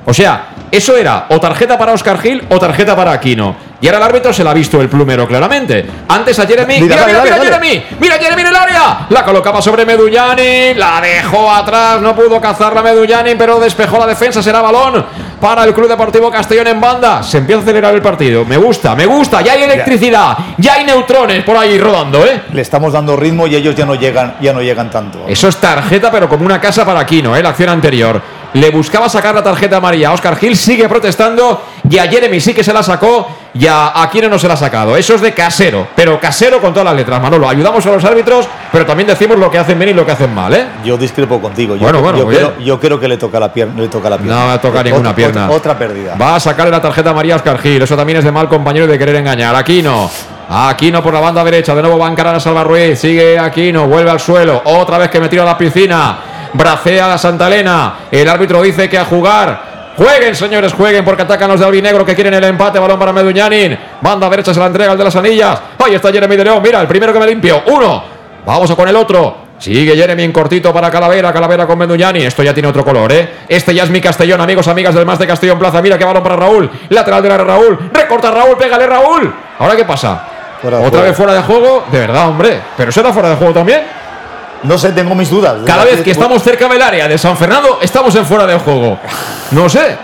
O 0.05 0.13
sea, 0.13 0.47
eso 0.71 0.95
era 0.97 1.27
o 1.29 1.39
tarjeta 1.39 1.77
para 1.77 1.93
Oscar 1.93 2.19
Gil 2.19 2.43
o 2.49 2.59
tarjeta 2.59 2.95
para 2.95 3.11
Aquino. 3.11 3.55
Y 3.83 3.87
ahora 3.87 3.97
el 3.97 4.03
árbitro 4.05 4.31
se 4.31 4.45
la 4.45 4.51
ha 4.51 4.53
visto 4.53 4.79
el 4.79 4.87
plumero 4.87 5.27
claramente. 5.27 5.85
Antes 6.07 6.39
a 6.39 6.47
Jeremy. 6.47 6.79
Mira, 6.79 7.05
Mira, 7.05 7.21
mira, 7.21 7.35
mira. 7.35 7.43
Jeremy. 7.43 7.85
Mira 7.99 8.15
Jeremy 8.15 8.41
en 8.41 8.47
el 8.47 8.55
área. 8.55 9.07
La 9.09 9.25
colocaba 9.25 9.61
sobre 9.61 9.85
Medullani. 9.85 10.73
La 10.75 11.01
dejó 11.01 11.51
atrás. 11.51 11.99
No 11.99 12.15
pudo 12.15 12.39
cazarla 12.39 12.81
Medullani, 12.81 13.35
pero 13.35 13.59
despejó 13.59 13.97
la 13.99 14.07
defensa. 14.07 14.41
Será 14.41 14.61
balón 14.61 15.05
para 15.41 15.65
el 15.65 15.73
Club 15.73 15.89
Deportivo 15.89 16.31
Castellón 16.31 16.67
en 16.67 16.79
banda. 16.79 17.21
Se 17.23 17.39
empieza 17.39 17.59
a 17.59 17.63
acelerar 17.63 17.93
el 17.93 18.01
partido. 18.01 18.45
Me 18.45 18.55
gusta, 18.55 18.95
me 18.95 19.05
gusta. 19.05 19.41
Ya 19.41 19.51
hay 19.51 19.63
electricidad. 19.63 20.37
Ya 20.59 20.75
hay 20.75 20.85
neutrones 20.85 21.43
por 21.43 21.57
ahí 21.57 21.77
rodando, 21.77 22.25
¿eh? 22.25 22.43
Le 22.53 22.61
estamos 22.61 22.93
dando 22.93 23.17
ritmo 23.17 23.47
y 23.47 23.55
ellos 23.57 23.75
ya 23.75 23.85
no 23.85 23.95
llegan, 23.95 24.35
ya 24.39 24.53
no 24.53 24.61
llegan 24.61 24.89
tanto. 24.89 25.25
Eso 25.27 25.49
es 25.49 25.57
tarjeta, 25.57 26.09
pero 26.09 26.29
como 26.29 26.45
una 26.45 26.61
casa 26.61 26.85
para 26.85 27.01
Aquino, 27.01 27.35
¿eh? 27.35 27.43
la 27.43 27.49
acción 27.49 27.67
anterior. 27.67 28.21
Le 28.53 28.69
buscaba 28.69 29.09
sacar 29.09 29.33
la 29.33 29.41
tarjeta 29.43 29.77
amarilla. 29.77 30.11
Oscar 30.11 30.35
Gil 30.37 30.55
sigue 30.55 30.87
protestando. 30.87 31.61
Y 31.89 31.97
a 31.97 32.07
Jeremy 32.07 32.39
sí 32.39 32.53
que 32.53 32.63
se 32.63 32.71
la 32.73 32.83
sacó. 32.83 33.27
Y 33.55 33.67
a 33.67 34.01
Aquino 34.01 34.29
no 34.29 34.39
se 34.39 34.47
la 34.47 34.53
ha 34.55 34.57
sacado. 34.57 34.95
Eso 34.97 35.15
es 35.15 35.21
de 35.21 35.33
casero. 35.33 35.87
Pero 35.95 36.19
casero 36.19 36.59
con 36.61 36.71
todas 36.73 36.85
las 36.85 36.95
letras, 36.95 37.21
Manolo. 37.21 37.47
Ayudamos 37.49 37.85
a 37.85 37.91
los 37.91 38.03
árbitros, 38.03 38.47
pero 38.71 38.85
también 38.85 39.07
decimos 39.07 39.37
lo 39.37 39.49
que 39.51 39.59
hacen 39.59 39.77
bien 39.77 39.91
y 39.91 39.93
lo 39.93 40.05
que 40.05 40.11
hacen 40.11 40.33
mal, 40.33 40.53
¿eh? 40.53 40.65
Yo 40.83 40.97
discrepo 40.97 41.39
contigo. 41.39 41.75
Yo, 41.75 41.81
Bueno, 41.83 42.01
bueno, 42.01 42.17
yo, 42.19 42.27
creo, 42.27 42.53
yo 42.59 42.79
creo 42.79 42.99
que 42.99 43.07
le 43.07 43.17
toca 43.17 43.39
la 43.39 43.53
pierna. 43.53 43.79
Le 43.81 43.89
toca 43.89 44.09
la 44.09 44.17
pierna. 44.17 44.35
No 44.41 44.47
va 44.47 44.53
a 44.53 44.61
tocar 44.61 44.83
ninguna 44.85 45.09
Otra- 45.09 45.15
pierna. 45.15 45.45
Otra, 45.45 45.55
otra 45.57 45.77
pérdida. 45.77 46.15
Va 46.19 46.35
a 46.35 46.39
sacarle 46.39 46.71
la 46.71 46.81
tarjeta 46.81 47.11
amarilla 47.11 47.35
a 47.35 47.37
Oscar 47.37 47.59
Gil. 47.59 47.81
Eso 47.81 47.95
también 47.95 48.17
es 48.19 48.23
de 48.23 48.31
mal 48.31 48.47
compañero 48.47 48.85
y 48.85 48.89
de 48.89 48.97
querer 48.97 49.15
engañar. 49.17 49.55
Aquino. 49.55 50.09
Aquino 50.49 51.01
por 51.03 51.13
la 51.13 51.19
banda 51.19 51.43
derecha. 51.43 51.75
De 51.75 51.81
nuevo 51.81 51.97
va 51.99 52.07
a 52.07 52.11
encarar 52.11 52.35
a 52.35 52.39
Salva 52.39 52.63
Ruiz. 52.63 52.99
Sigue 52.99 53.37
Aquino. 53.37 53.87
Vuelve 53.87 54.09
al 54.09 54.19
suelo. 54.19 54.61
Otra 54.65 54.97
vez 54.97 55.09
que 55.09 55.19
me 55.19 55.29
tiro 55.29 55.43
a 55.43 55.45
la 55.45 55.57
piscina. 55.57 56.17
Bracea 56.53 57.13
a 57.13 57.17
Santa 57.17 57.47
Elena. 57.47 57.95
El 58.11 58.27
árbitro 58.29 58.61
dice 58.61 58.89
que 58.89 58.97
a 58.97 59.05
jugar. 59.05 59.73
Jueguen, 59.97 60.35
señores, 60.35 60.73
jueguen 60.73 61.05
porque 61.05 61.21
atacan 61.21 61.49
los 61.49 61.59
de 61.59 61.65
Albinegro 61.65 62.05
que 62.05 62.15
quieren 62.15 62.33
el 62.33 62.43
empate. 62.43 62.79
Balón 62.79 62.97
para 62.97 63.13
Meduñanin. 63.13 63.77
Banda 64.01 64.29
derecha 64.29 64.53
se 64.53 64.59
la 64.59 64.67
entrega 64.67 64.93
el 64.93 64.97
de 64.97 65.03
las 65.03 65.15
anillas. 65.15 65.61
Ahí 65.83 65.93
está 65.93 66.11
Jeremy 66.11 66.35
de 66.35 66.45
León. 66.45 66.61
Mira, 66.63 66.81
el 66.81 66.87
primero 66.87 67.13
que 67.13 67.19
me 67.19 67.27
limpio. 67.27 67.63
Uno. 67.67 68.03
Vamos 68.45 68.69
a 68.71 68.75
con 68.75 68.87
el 68.87 68.95
otro. 68.95 69.43
Sigue 69.59 69.95
Jeremy 69.95 70.23
en 70.23 70.33
cortito 70.33 70.73
para 70.73 70.91
Calavera, 70.91 71.31
Calavera 71.31 71.65
con 71.65 71.77
Meduñani. 71.77 72.23
Esto 72.23 72.43
ya 72.43 72.53
tiene 72.53 72.67
otro 72.67 72.83
color, 72.83 73.11
¿eh? 73.13 73.29
Este 73.47 73.73
ya 73.73 73.83
es 73.83 73.89
mi 73.89 74.01
Castellón, 74.01 74.41
amigos, 74.41 74.67
amigas 74.67 74.93
del 74.93 75.05
Más 75.05 75.19
de 75.19 75.27
Castellón 75.27 75.57
Plaza. 75.57 75.81
Mira 75.81 75.97
qué 75.97 76.03
balón 76.03 76.23
para 76.23 76.35
Raúl. 76.35 76.69
Lateral 76.89 77.23
de 77.23 77.29
la 77.29 77.37
Raúl. 77.37 77.79
Recorta 77.93 78.31
Raúl, 78.31 78.57
pégale 78.57 78.87
Raúl. 78.87 79.33
¿Ahora 79.59 79.75
qué 79.75 79.85
pasa? 79.85 80.21
Fuera 80.61 80.79
Otra 80.79 81.01
vez 81.01 81.15
fuera 81.15 81.33
de 81.33 81.41
juego. 81.43 81.85
De 81.91 81.99
verdad, 81.99 82.27
hombre. 82.29 82.59
Pero 82.75 82.89
eso 82.89 82.99
era 82.99 83.13
fuera 83.13 83.29
de 83.29 83.35
juego 83.35 83.53
también. 83.53 83.83
No 84.63 84.77
sé, 84.77 84.91
tengo 84.93 85.13
mis 85.15 85.29
dudas. 85.29 85.55
Cada 85.65 85.83
vez 85.85 86.01
que 86.01 86.11
estamos 86.11 86.41
cerca 86.43 86.67
del 86.67 86.81
área 86.81 87.07
de 87.07 87.17
San 87.17 87.35
Fernando, 87.37 87.79
estamos 87.81 88.15
en 88.15 88.25
fuera 88.25 88.45
de 88.47 88.57
juego. 88.57 88.97
No 89.51 89.67
sé. 89.69 89.97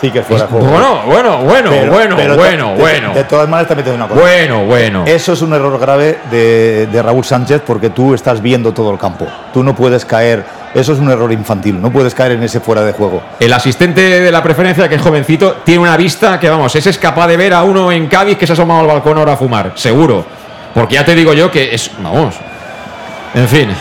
Sí 0.00 0.10
que 0.10 0.18
es 0.20 0.26
fuera 0.26 0.44
de 0.44 0.50
juego. 0.50 0.66
Bueno, 0.66 1.02
bueno, 1.06 1.38
bueno, 1.38 1.70
Pero- 1.70 1.92
bueno, 1.92 2.16
pero 2.16 2.34
bueno, 2.36 2.72
de, 2.72 2.80
bueno. 2.80 3.14
De, 3.14 3.24
todas 3.24 3.48
maneras, 3.48 3.68
te 3.68 3.76
metes 3.76 3.94
una 3.94 4.08
cosa. 4.08 4.20
Bueno, 4.20 4.64
bueno. 4.64 5.04
Eso 5.06 5.32
es 5.32 5.42
un 5.42 5.52
error 5.52 5.78
grave 5.78 6.18
de, 6.30 6.88
de 6.88 7.02
Raúl 7.02 7.24
Sánchez 7.24 7.62
porque 7.64 7.90
tú 7.90 8.12
estás 8.14 8.42
viendo 8.42 8.72
todo 8.72 8.90
el 8.90 8.98
campo. 8.98 9.26
Tú 9.52 9.62
no 9.62 9.74
puedes 9.76 10.04
caer. 10.04 10.44
Eso 10.74 10.92
es 10.94 10.98
un 10.98 11.10
error 11.10 11.30
infantil. 11.30 11.80
No 11.80 11.92
puedes 11.92 12.14
caer 12.14 12.32
en 12.32 12.42
ese 12.42 12.58
fuera 12.58 12.82
de 12.82 12.92
juego. 12.92 13.22
El 13.38 13.52
asistente 13.52 14.00
de 14.20 14.32
la 14.32 14.42
preferencia, 14.42 14.88
que 14.88 14.94
es 14.96 15.02
jovencito, 15.02 15.58
tiene 15.64 15.80
una 15.82 15.96
vista 15.96 16.40
que, 16.40 16.48
vamos, 16.48 16.74
ese 16.74 16.90
es 16.90 16.98
capaz 16.98 17.26
de 17.28 17.36
ver 17.36 17.52
a 17.54 17.62
uno 17.62 17.92
en 17.92 18.06
Cádiz 18.08 18.38
que 18.38 18.46
se 18.46 18.52
ha 18.52 18.54
asomado 18.54 18.80
al 18.80 18.86
balcón 18.86 19.18
ahora 19.18 19.34
a 19.34 19.36
fumar, 19.36 19.72
seguro. 19.74 20.24
Porque 20.74 20.94
ya 20.94 21.04
te 21.04 21.14
digo 21.14 21.32
yo 21.34 21.50
que 21.50 21.74
es, 21.74 21.90
vamos. 22.02 22.34
En 23.34 23.48
fin. 23.48 23.74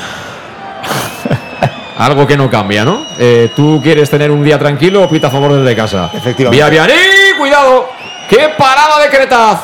Algo 1.98 2.26
que 2.26 2.36
no 2.36 2.50
cambia, 2.50 2.84
¿no? 2.84 3.06
Eh, 3.20 3.52
¿Tú 3.56 3.80
quieres 3.84 4.10
tener 4.10 4.32
un 4.32 4.44
día 4.44 4.58
tranquilo 4.58 5.04
o 5.04 5.10
pita 5.10 5.28
a 5.28 5.30
favor 5.30 5.54
desde 5.54 5.76
casa? 5.76 6.10
Efectivamente. 6.14 6.56
Vía 6.56 6.70
Vianí, 6.70 7.38
cuidado. 7.38 7.90
¡Qué 8.28 8.50
parada 8.58 9.00
de 9.00 9.10
Cretaz! 9.10 9.60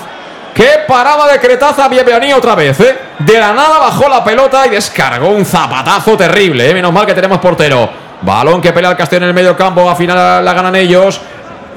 ¡Qué 0.53 0.69
parada 0.87 1.31
de 1.31 1.39
Cretaz 1.39 1.79
a 1.79 1.87
Vianí 1.87 2.33
otra 2.33 2.53
vez, 2.53 2.79
eh! 2.79 2.97
De 3.19 3.39
la 3.39 3.53
nada 3.53 3.79
bajó 3.79 4.07
la 4.09 4.23
pelota 4.23 4.67
y 4.67 4.69
descargó 4.69 5.29
un 5.29 5.45
zapatazo 5.45 6.15
terrible, 6.17 6.69
eh. 6.69 6.73
Menos 6.73 6.91
mal 6.93 7.05
que 7.05 7.13
tenemos 7.13 7.39
portero. 7.39 7.89
Balón 8.21 8.61
que 8.61 8.73
pelea 8.73 8.91
el 8.91 8.97
Castellón 8.97 9.23
en 9.23 9.29
el 9.29 9.35
medio 9.35 9.55
campo, 9.55 9.89
al 9.89 9.95
final 9.95 10.43
la 10.43 10.53
ganan 10.53 10.75
ellos. 10.75 11.19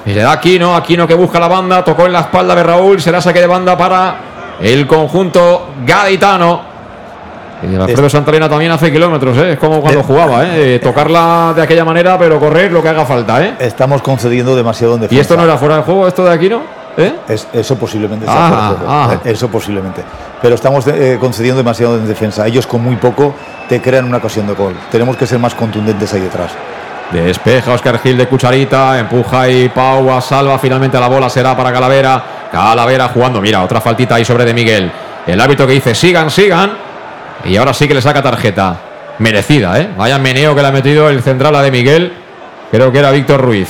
Y 0.05 0.11
le 0.11 0.23
da 0.23 0.33
Aquino, 0.33 0.75
Aquino 0.75 1.07
que 1.07 1.15
busca 1.15 1.39
la 1.39 1.49
banda, 1.49 1.85
tocó 1.85 2.07
en 2.07 2.13
la 2.13 2.21
espalda 2.21 2.55
de 2.55 2.63
Raúl, 2.63 3.01
será 3.01 3.21
saque 3.21 3.41
de 3.41 3.47
banda 3.47 3.79
para 3.79 4.17
el 4.61 4.87
conjunto 4.87 5.71
gaditano. 5.87 6.70
Y 7.63 7.75
el 7.75 7.81
Alfredo 7.81 8.09
Santalena 8.09 8.49
también 8.49 8.73
hace 8.73 8.91
kilómetros, 8.93 9.37
¿eh? 9.39 9.53
es 9.53 9.59
como 9.59 9.81
cuando 9.81 10.01
Eh. 10.01 10.05
jugaba, 10.07 10.45
¿eh? 10.47 10.81
Tocarla 10.83 11.53
de 11.55 11.63
aquella 11.63 11.85
manera, 11.85 12.19
pero 12.19 12.39
correr 12.41 12.73
lo 12.73 12.83
que 12.83 12.89
haga 12.89 13.05
falta. 13.05 13.45
¿eh? 13.45 13.55
Estamos 13.59 14.01
concediendo 14.03 14.57
demasiado 14.57 14.95
en 14.95 15.01
defensa. 15.03 15.17
¿Y 15.19 15.21
esto 15.21 15.37
no 15.37 15.45
era 15.45 15.57
fuera 15.59 15.77
de 15.77 15.83
juego, 15.83 16.09
esto 16.09 16.25
de 16.25 16.33
Aquino? 16.33 16.63
¿Eh? 16.97 17.15
Es- 17.29 17.47
eso 17.53 17.77
posiblemente 17.77 18.27
sea 18.27 18.35
Ah, 18.35 18.49
fuera 18.49 18.63
de 18.71 18.77
juego. 18.77 18.93
ah. 18.93 19.17
Eso 19.25 19.49
posiblemente. 19.49 20.03
Pero 20.43 20.55
estamos 20.55 20.87
eh, 20.89 21.19
concediendo 21.21 21.59
demasiado 21.59 21.97
en 21.97 22.07
defensa. 22.09 22.47
Ellos 22.47 22.67
con 22.67 22.83
muy 22.83 22.97
poco 22.97 23.35
te 23.69 23.81
crean 23.81 24.07
una 24.07 24.17
ocasión 24.17 24.47
de 24.47 24.55
gol. 24.55 24.75
Tenemos 24.91 25.17
que 25.17 25.27
ser 25.27 25.39
más 25.39 25.55
contundentes 25.55 26.13
ahí 26.15 26.21
detrás. 26.21 26.51
Despeja 27.13 27.73
Oscar 27.73 27.99
Gil 27.99 28.17
de 28.17 28.27
cucharita, 28.27 28.99
empuja 28.99 29.49
y 29.49 29.69
Pau 29.69 30.11
a 30.13 30.21
salva. 30.21 30.59
Finalmente 30.59 30.99
la 30.99 31.09
bola 31.09 31.29
será 31.29 31.57
para 31.57 31.73
Calavera. 31.73 32.23
Calavera 32.51 33.09
jugando, 33.09 33.41
mira, 33.41 33.63
otra 33.63 33.81
faltita 33.81 34.15
ahí 34.17 34.25
sobre 34.25 34.45
de 34.45 34.55
Miguel. 34.55 34.91
El 35.27 35.41
árbitro 35.41 35.67
que 35.67 35.75
dice 35.75 35.95
sigan, 35.95 36.31
sigan. 36.31 36.90
Y 37.45 37.57
ahora 37.57 37.75
sí 37.75 37.89
que 37.89 37.95
le 37.95 38.03
saca 38.03 38.23
tarjeta. 38.23 38.77
Merecida, 39.19 39.79
¿eh? 39.81 39.91
Vaya 39.97 40.19
meneo 40.19 40.55
que 40.55 40.63
le 40.63 40.69
ha 40.69 40.73
metido 40.73 41.09
el 41.09 41.23
central 41.23 41.55
a 41.55 41.63
de 41.63 41.71
Miguel. 41.71 42.13
Creo 42.71 42.91
que 42.91 42.99
era 42.99 43.11
Víctor 43.11 43.41
Ruiz. 43.41 43.69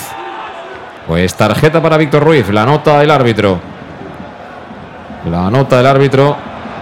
Pues 1.06 1.34
tarjeta 1.34 1.82
para 1.82 1.97
Víctor 1.97 2.22
Ruiz, 2.22 2.48
la 2.51 2.64
nota 2.64 3.01
del 3.01 3.10
árbitro. 3.10 3.59
La 5.28 5.51
nota 5.51 5.78
del 5.78 5.86
árbitro 5.86 6.36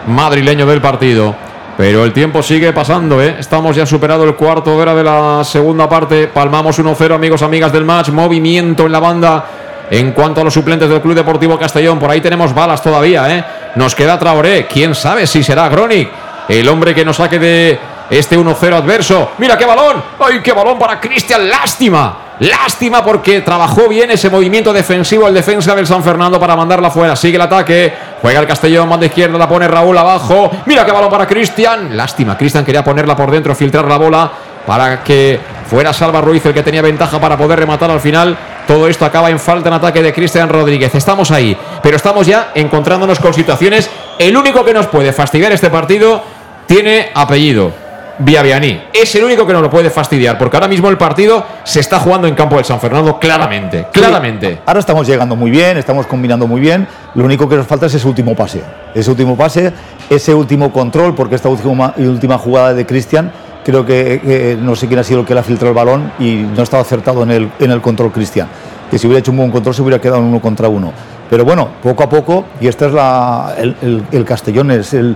madrileño 0.06 0.66
del 0.66 0.80
partido. 0.80 1.34
Pero 1.76 2.04
el 2.04 2.12
tiempo 2.12 2.42
sigue 2.42 2.72
pasando, 2.72 3.22
¿eh? 3.22 3.36
Estamos 3.38 3.76
ya 3.76 3.86
superado 3.86 4.24
el 4.24 4.34
cuarto 4.34 4.72
de 4.72 4.76
hora 4.76 4.94
de 4.94 5.04
la 5.04 5.44
segunda 5.44 5.88
parte. 5.88 6.26
Palmamos 6.26 6.78
1-0, 6.78 7.14
amigos, 7.14 7.40
amigas 7.42 7.72
del 7.72 7.84
match. 7.84 8.08
Movimiento 8.10 8.86
en 8.86 8.92
la 8.92 9.00
banda 9.00 9.44
En 9.90 10.12
cuanto 10.12 10.42
a 10.42 10.44
los 10.44 10.52
suplentes 10.52 10.88
del 10.90 11.00
Club 11.00 11.14
Deportivo 11.14 11.58
Castellón, 11.58 11.98
por 11.98 12.10
ahí 12.10 12.20
tenemos 12.20 12.54
balas 12.54 12.82
todavía, 12.82 13.34
¿eh? 13.34 13.44
Nos 13.76 13.94
queda 13.94 14.18
Traoré. 14.18 14.66
¿Quién 14.66 14.94
sabe 14.94 15.26
si 15.26 15.42
será 15.42 15.68
Gronic? 15.70 16.10
El 16.48 16.68
hombre 16.68 16.94
que 16.94 17.04
nos 17.04 17.16
saque 17.16 17.38
de 17.38 17.78
este 18.10 18.38
1-0 18.38 18.74
adverso. 18.74 19.32
Mira 19.38 19.56
qué 19.58 19.66
balón. 19.66 20.02
¡Ay, 20.18 20.40
qué 20.42 20.52
balón 20.52 20.78
para 20.78 20.98
Cristian! 20.98 21.48
Lástima. 21.48 22.28
Lástima 22.40 23.04
porque 23.04 23.40
trabajó 23.40 23.88
bien 23.88 24.10
ese 24.10 24.30
movimiento 24.30 24.72
defensivo 24.72 25.26
el 25.26 25.34
defensa 25.34 25.74
del 25.74 25.86
San 25.86 26.02
Fernando 26.02 26.38
para 26.38 26.54
mandarla 26.56 26.90
fuera. 26.90 27.16
Sigue 27.16 27.36
el 27.36 27.42
ataque. 27.42 27.92
Juega 28.22 28.40
el 28.40 28.46
Castellón, 28.46 28.88
manda 28.88 29.06
izquierda, 29.06 29.36
la 29.36 29.48
pone 29.48 29.68
Raúl 29.68 29.98
abajo. 29.98 30.50
Mira 30.66 30.84
qué 30.84 30.92
balón 30.92 31.10
para 31.10 31.26
Cristian. 31.26 31.96
Lástima. 31.96 32.38
Cristian 32.38 32.64
quería 32.64 32.82
ponerla 32.82 33.14
por 33.16 33.30
dentro, 33.30 33.54
filtrar 33.54 33.84
la 33.86 33.96
bola 33.96 34.30
para 34.66 35.02
que 35.02 35.40
fuera 35.66 35.92
Salva 35.92 36.20
Ruiz 36.20 36.44
el 36.44 36.52
que 36.54 36.62
tenía 36.62 36.82
ventaja 36.82 37.18
para 37.18 37.36
poder 37.36 37.58
rematar 37.58 37.90
al 37.90 38.00
final. 38.00 38.36
Todo 38.66 38.86
esto 38.86 39.04
acaba 39.04 39.30
en 39.30 39.38
falta 39.38 39.68
en 39.68 39.74
ataque 39.74 40.02
de 40.02 40.12
Cristian 40.12 40.48
Rodríguez. 40.48 40.94
Estamos 40.94 41.30
ahí, 41.30 41.56
pero 41.82 41.96
estamos 41.96 42.26
ya 42.26 42.52
encontrándonos 42.54 43.18
con 43.18 43.32
situaciones. 43.32 43.90
El 44.18 44.36
único 44.36 44.64
que 44.64 44.74
nos 44.74 44.86
puede 44.86 45.12
fastidiar 45.12 45.52
este 45.52 45.70
partido 45.70 46.22
tiene 46.68 47.10
apellido. 47.14 47.72
Viavianí. 48.20 48.82
Es 48.92 49.14
el 49.14 49.22
único 49.22 49.46
que 49.46 49.52
nos 49.52 49.62
lo 49.62 49.70
puede 49.70 49.90
fastidiar, 49.90 50.36
porque 50.38 50.56
ahora 50.56 50.66
mismo 50.66 50.88
el 50.88 50.98
partido 50.98 51.44
se 51.62 51.78
está 51.78 52.00
jugando 52.00 52.26
en 52.26 52.34
campo 52.34 52.56
del 52.56 52.64
San 52.64 52.80
Fernando 52.80 53.16
claramente, 53.16 53.86
claramente. 53.92 54.58
Ahora 54.66 54.80
estamos 54.80 55.06
llegando 55.06 55.36
muy 55.36 55.52
bien, 55.52 55.76
estamos 55.76 56.04
combinando 56.08 56.48
muy 56.48 56.60
bien. 56.60 56.88
Lo 57.14 57.24
único 57.24 57.48
que 57.48 57.54
nos 57.54 57.66
falta 57.66 57.86
es 57.86 57.94
ese 57.94 58.08
último 58.08 58.34
pase. 58.34 58.60
Ese 58.92 59.08
último 59.08 59.36
pase, 59.36 59.72
ese 60.10 60.34
último 60.34 60.72
control, 60.72 61.14
porque 61.14 61.36
esta 61.36 61.48
última, 61.48 61.94
última 61.96 62.38
jugada 62.38 62.74
de 62.74 62.84
Cristian 62.84 63.30
creo 63.64 63.86
que, 63.86 64.58
no 64.60 64.74
sé 64.74 64.88
quién 64.88 64.98
ha 64.98 65.04
sido 65.04 65.20
el 65.20 65.26
que 65.26 65.34
le 65.34 65.40
ha 65.40 65.44
filtrado 65.44 65.70
el 65.70 65.76
balón 65.76 66.12
y 66.18 66.44
no 66.56 66.64
estaba 66.64 66.82
acertado 66.82 67.22
en 67.22 67.30
el, 67.30 67.50
en 67.60 67.70
el 67.70 67.80
control 67.80 68.10
Cristian. 68.10 68.48
Que 68.90 68.98
si 68.98 69.06
hubiera 69.06 69.20
hecho 69.20 69.30
un 69.30 69.36
buen 69.36 69.50
control 69.52 69.74
se 69.76 69.82
hubiera 69.82 70.00
quedado 70.00 70.18
en 70.18 70.24
uno 70.24 70.40
contra 70.40 70.68
uno. 70.68 70.92
Pero 71.30 71.44
bueno, 71.44 71.68
poco 71.82 72.02
a 72.02 72.08
poco, 72.08 72.46
y 72.60 72.66
este 72.66 72.86
es 72.86 72.92
la, 72.92 73.54
el, 73.58 74.24
Castellón, 74.24 74.70
es 74.70 74.94
el, 74.94 75.14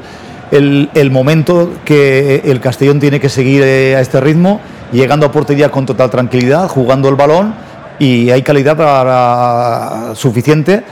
el, 0.53 1.11
momento 1.11 1.71
que 1.85 2.43
el 2.45 2.61
Castellón 2.61 3.01
tiene 3.01 3.19
que 3.19 3.29
seguir 3.29 3.63
eh, 3.63 3.97
a 3.97 4.01
este 4.01 4.21
ritmo, 4.21 4.61
llegando 4.93 5.27
a 5.27 5.33
portería 5.33 5.71
con 5.71 5.87
total 5.87 6.11
tranquilidad, 6.11 6.69
jugando 6.69 7.09
el 7.09 7.17
balón 7.17 7.55
y 7.99 8.31
hay 8.31 8.43
calidad 8.43 8.77
para, 8.77 10.15
suficiente 10.15 10.85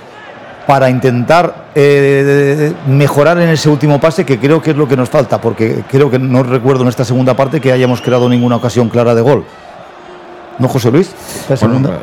para 0.67 0.89
intentar 0.89 1.67
eh, 1.75 2.73
mejorar 2.87 3.39
en 3.39 3.51
ese 3.51 3.69
último 3.69 4.01
pase, 4.01 4.25
que 4.25 4.39
creo 4.39 4.63
que 4.63 4.71
es 4.71 4.77
lo 4.77 4.89
que 4.89 4.97
nos 4.97 5.11
falta, 5.11 5.41
porque 5.41 5.85
creo 5.91 6.11
que 6.11 6.19
no 6.19 6.43
recuerdo 6.43 6.83
en 6.83 6.89
esta 6.89 7.05
segunda 7.05 7.35
parte 7.35 7.61
que 7.61 7.73
hayamos 7.73 8.01
creado 8.01 8.29
ninguna 8.29 8.57
ocasión 8.57 8.89
clara 8.89 9.15
de 9.15 9.21
gol. 9.21 9.45
¿No, 10.61 10.69
José 10.69 10.91
Luis? 10.91 11.11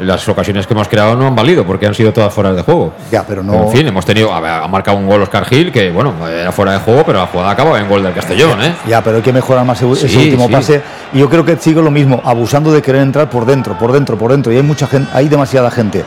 las 0.02 0.28
ocasiones 0.28 0.66
que 0.66 0.74
hemos 0.74 0.88
creado 0.88 1.16
no 1.16 1.28
han 1.28 1.36
valido 1.36 1.64
porque 1.64 1.86
han 1.86 1.94
sido 1.94 2.12
todas 2.12 2.34
fuera 2.34 2.54
de 2.54 2.64
juego. 2.64 2.92
Ya, 3.12 3.24
pero 3.24 3.44
no. 3.44 3.54
En 3.66 3.70
fin, 3.70 3.88
hemos 3.88 4.04
tenido. 4.04 4.34
Ha 4.34 4.68
marcado 4.68 4.98
un 4.98 5.06
gol 5.06 5.22
Oscar 5.22 5.46
Gil 5.46 5.72
que, 5.72 5.92
bueno, 5.92 6.14
era 6.28 6.52
fuera 6.52 6.74
de 6.74 6.80
juego, 6.80 7.04
pero 7.06 7.20
la 7.20 7.28
jugada 7.28 7.52
acaba 7.52 7.80
en 7.80 7.88
gol 7.88 8.02
del 8.02 8.14
Castellón, 8.14 8.60
¿eh? 8.64 8.74
Ya, 8.88 9.04
pero 9.04 9.18
hay 9.18 9.22
que 9.22 9.32
mejorar 9.32 9.64
más 9.64 9.80
ese, 9.80 10.18
último 10.18 10.50
pase. 10.50 10.82
Y 11.14 11.20
yo 11.20 11.30
creo 11.30 11.46
que 11.46 11.56
sigo 11.58 11.84
lo 11.84 11.92
mismo, 11.92 12.20
abusando 12.26 12.72
de 12.72 12.82
querer 12.82 13.04
entrar 13.04 13.30
por 13.30 13.46
dentro, 13.46 13.78
por 13.78 13.92
dentro, 13.92 14.18
por 14.18 14.32
dentro. 14.32 14.52
Y 14.52 14.58
hay 14.58 14.64
mucha 14.64 14.88
gente, 14.88 15.12
hay 15.14 15.30
demasiada 15.30 15.70
gente. 15.70 16.04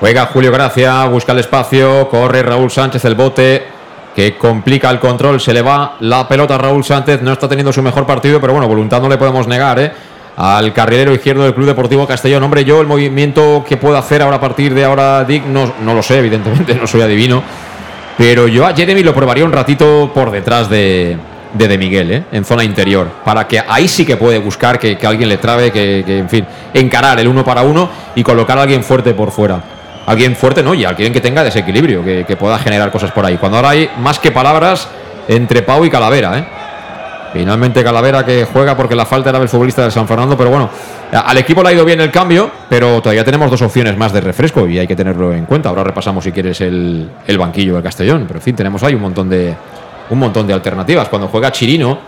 Juega 0.00 0.26
Julio 0.26 0.50
Gracia, 0.50 1.04
busca 1.04 1.32
el 1.32 1.40
espacio, 1.40 2.08
corre 2.08 2.42
Raúl 2.42 2.70
Sánchez 2.70 3.04
el 3.04 3.14
bote, 3.14 3.66
que 4.14 4.38
complica 4.38 4.88
el 4.88 4.98
control, 4.98 5.42
se 5.42 5.52
le 5.52 5.60
va 5.60 5.96
la 6.00 6.26
pelota 6.26 6.54
a 6.54 6.58
Raúl 6.58 6.82
Sánchez, 6.82 7.20
no 7.20 7.32
está 7.32 7.48
teniendo 7.48 7.70
su 7.70 7.82
mejor 7.82 8.06
partido, 8.06 8.40
pero 8.40 8.54
bueno, 8.54 8.66
voluntad 8.66 9.00
no 9.02 9.10
le 9.10 9.18
podemos 9.18 9.46
negar, 9.46 9.78
¿eh? 9.78 9.92
Al 10.36 10.72
carrilero 10.72 11.14
izquierdo 11.14 11.44
del 11.44 11.54
Club 11.54 11.66
Deportivo 11.66 12.06
Castellón. 12.06 12.42
Hombre, 12.42 12.64
yo 12.64 12.80
el 12.80 12.86
movimiento 12.86 13.64
que 13.66 13.76
puedo 13.76 13.96
hacer 13.96 14.22
ahora 14.22 14.36
a 14.36 14.40
partir 14.40 14.74
de 14.74 14.84
ahora, 14.84 15.24
Dick, 15.24 15.44
no, 15.46 15.72
no 15.82 15.94
lo 15.94 16.02
sé, 16.02 16.18
evidentemente, 16.18 16.74
no 16.80 16.86
soy 16.86 17.00
adivino. 17.00 17.42
Pero 18.18 18.48
yo 18.48 18.66
a 18.66 18.74
Jeremy 18.74 19.02
lo 19.02 19.14
probaría 19.14 19.44
un 19.44 19.52
ratito 19.52 20.10
por 20.14 20.30
detrás 20.30 20.68
de, 20.70 21.16
de, 21.52 21.78
Miguel, 21.78 22.12
¿eh? 22.12 22.24
en 22.32 22.44
zona 22.44 22.64
interior, 22.64 23.08
para 23.24 23.46
que 23.46 23.62
ahí 23.66 23.88
sí 23.88 24.06
que 24.06 24.16
puede 24.16 24.38
buscar 24.38 24.78
que, 24.78 24.98
alguien 25.06 25.28
le 25.28 25.36
trabe, 25.36 25.70
que, 25.70 26.02
que, 26.06 26.18
en 26.18 26.28
fin, 26.28 26.46
encarar 26.72 27.20
el 27.20 27.28
uno 27.28 27.44
para 27.44 27.62
uno 27.62 27.88
y 28.14 28.22
colocar 28.22 28.58
a 28.58 28.62
alguien 28.62 28.82
fuerte 28.82 29.12
por 29.12 29.30
fuera 29.30 29.62
alguien 30.06 30.36
fuerte, 30.36 30.62
¿no? 30.62 30.72
Y 30.72 30.84
alguien 30.84 31.12
que 31.12 31.20
tenga 31.20 31.44
desequilibrio, 31.44 32.02
que, 32.04 32.36
pueda 32.36 32.58
generar 32.58 32.90
cosas 32.90 33.10
por 33.10 33.26
ahí. 33.26 33.36
Cuando 33.36 33.58
ahora 33.58 33.70
hay 33.70 33.90
más 33.98 34.18
que 34.18 34.30
palabras 34.30 34.88
entre 35.28 35.62
Pau 35.62 35.84
y 35.84 35.90
Calavera, 35.90 36.38
¿eh? 36.38 36.46
Finalmente 37.36 37.84
Calavera 37.84 38.24
que 38.24 38.46
juega 38.50 38.74
porque 38.74 38.94
la 38.94 39.04
falta 39.04 39.28
era 39.28 39.38
del 39.38 39.50
futbolista 39.50 39.84
de 39.84 39.90
San 39.90 40.08
Fernando, 40.08 40.38
pero 40.38 40.48
bueno, 40.48 40.70
al 41.12 41.36
equipo 41.36 41.62
le 41.62 41.68
ha 41.68 41.72
ido 41.74 41.84
bien 41.84 42.00
el 42.00 42.10
cambio, 42.10 42.50
pero 42.66 43.02
todavía 43.02 43.24
tenemos 43.26 43.50
dos 43.50 43.60
opciones 43.60 43.94
más 43.98 44.10
de 44.10 44.22
refresco 44.22 44.66
y 44.66 44.78
hay 44.78 44.86
que 44.86 44.96
tenerlo 44.96 45.34
en 45.34 45.44
cuenta. 45.44 45.68
Ahora 45.68 45.84
repasamos 45.84 46.24
si 46.24 46.32
quieres 46.32 46.58
el, 46.62 47.10
el 47.26 47.36
banquillo 47.36 47.74
del 47.74 47.82
Castellón, 47.82 48.24
pero 48.26 48.38
en 48.38 48.42
fin, 48.42 48.56
tenemos 48.56 48.82
ahí 48.82 48.94
un 48.94 49.02
montón 49.02 49.28
de 49.28 49.54
un 50.08 50.18
montón 50.18 50.46
de 50.46 50.54
alternativas. 50.54 51.10
Cuando 51.10 51.28
juega 51.28 51.52
Chirino, 51.52 51.98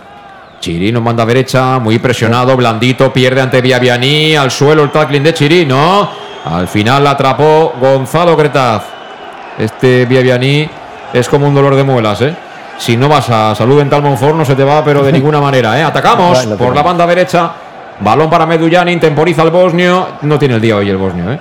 Chirino 0.60 1.02
manda 1.02 1.26
derecha, 1.26 1.78
muy 1.78 1.98
presionado, 1.98 2.56
blandito, 2.56 3.12
pierde 3.12 3.42
ante 3.42 3.60
Viavianí, 3.60 4.34
al 4.34 4.50
suelo 4.50 4.82
el 4.82 4.90
tackling 4.90 5.24
de 5.24 5.34
Chirino. 5.34 6.09
Al 6.46 6.68
final 6.68 7.05
la 7.05 7.10
atrapó 7.10 7.74
Gonzalo 7.78 8.34
Cretaz. 8.34 8.84
Este 9.59 10.06
Viavianí 10.06 10.66
es 11.12 11.28
como 11.28 11.46
un 11.46 11.55
dolor 11.55 11.74
de 11.74 11.84
muelas, 11.84 12.22
¿eh? 12.22 12.34
Si 12.78 12.96
no 12.96 13.09
vas 13.09 13.28
a 13.28 13.55
salud 13.55 13.80
en 13.80 13.90
Monfort 14.02 14.36
no 14.36 14.44
se 14.44 14.55
te 14.55 14.64
va, 14.64 14.84
pero 14.84 15.02
de 15.02 15.12
ninguna 15.12 15.40
manera, 15.40 15.78
¿eh? 15.78 15.82
Atacamos 15.82 16.46
por 16.46 16.74
la 16.74 16.82
banda 16.82 17.06
derecha. 17.06 17.50
Balón 18.00 18.30
para 18.30 18.46
Meduyani, 18.46 18.96
temporiza 18.98 19.42
el 19.42 19.50
bosnio. 19.50 20.06
No 20.22 20.38
tiene 20.38 20.55
el 20.55 20.60
día 20.60 20.76
hoy 20.76 20.88
el 20.88 20.96
bosnio, 20.96 21.32
¿eh? 21.32 21.38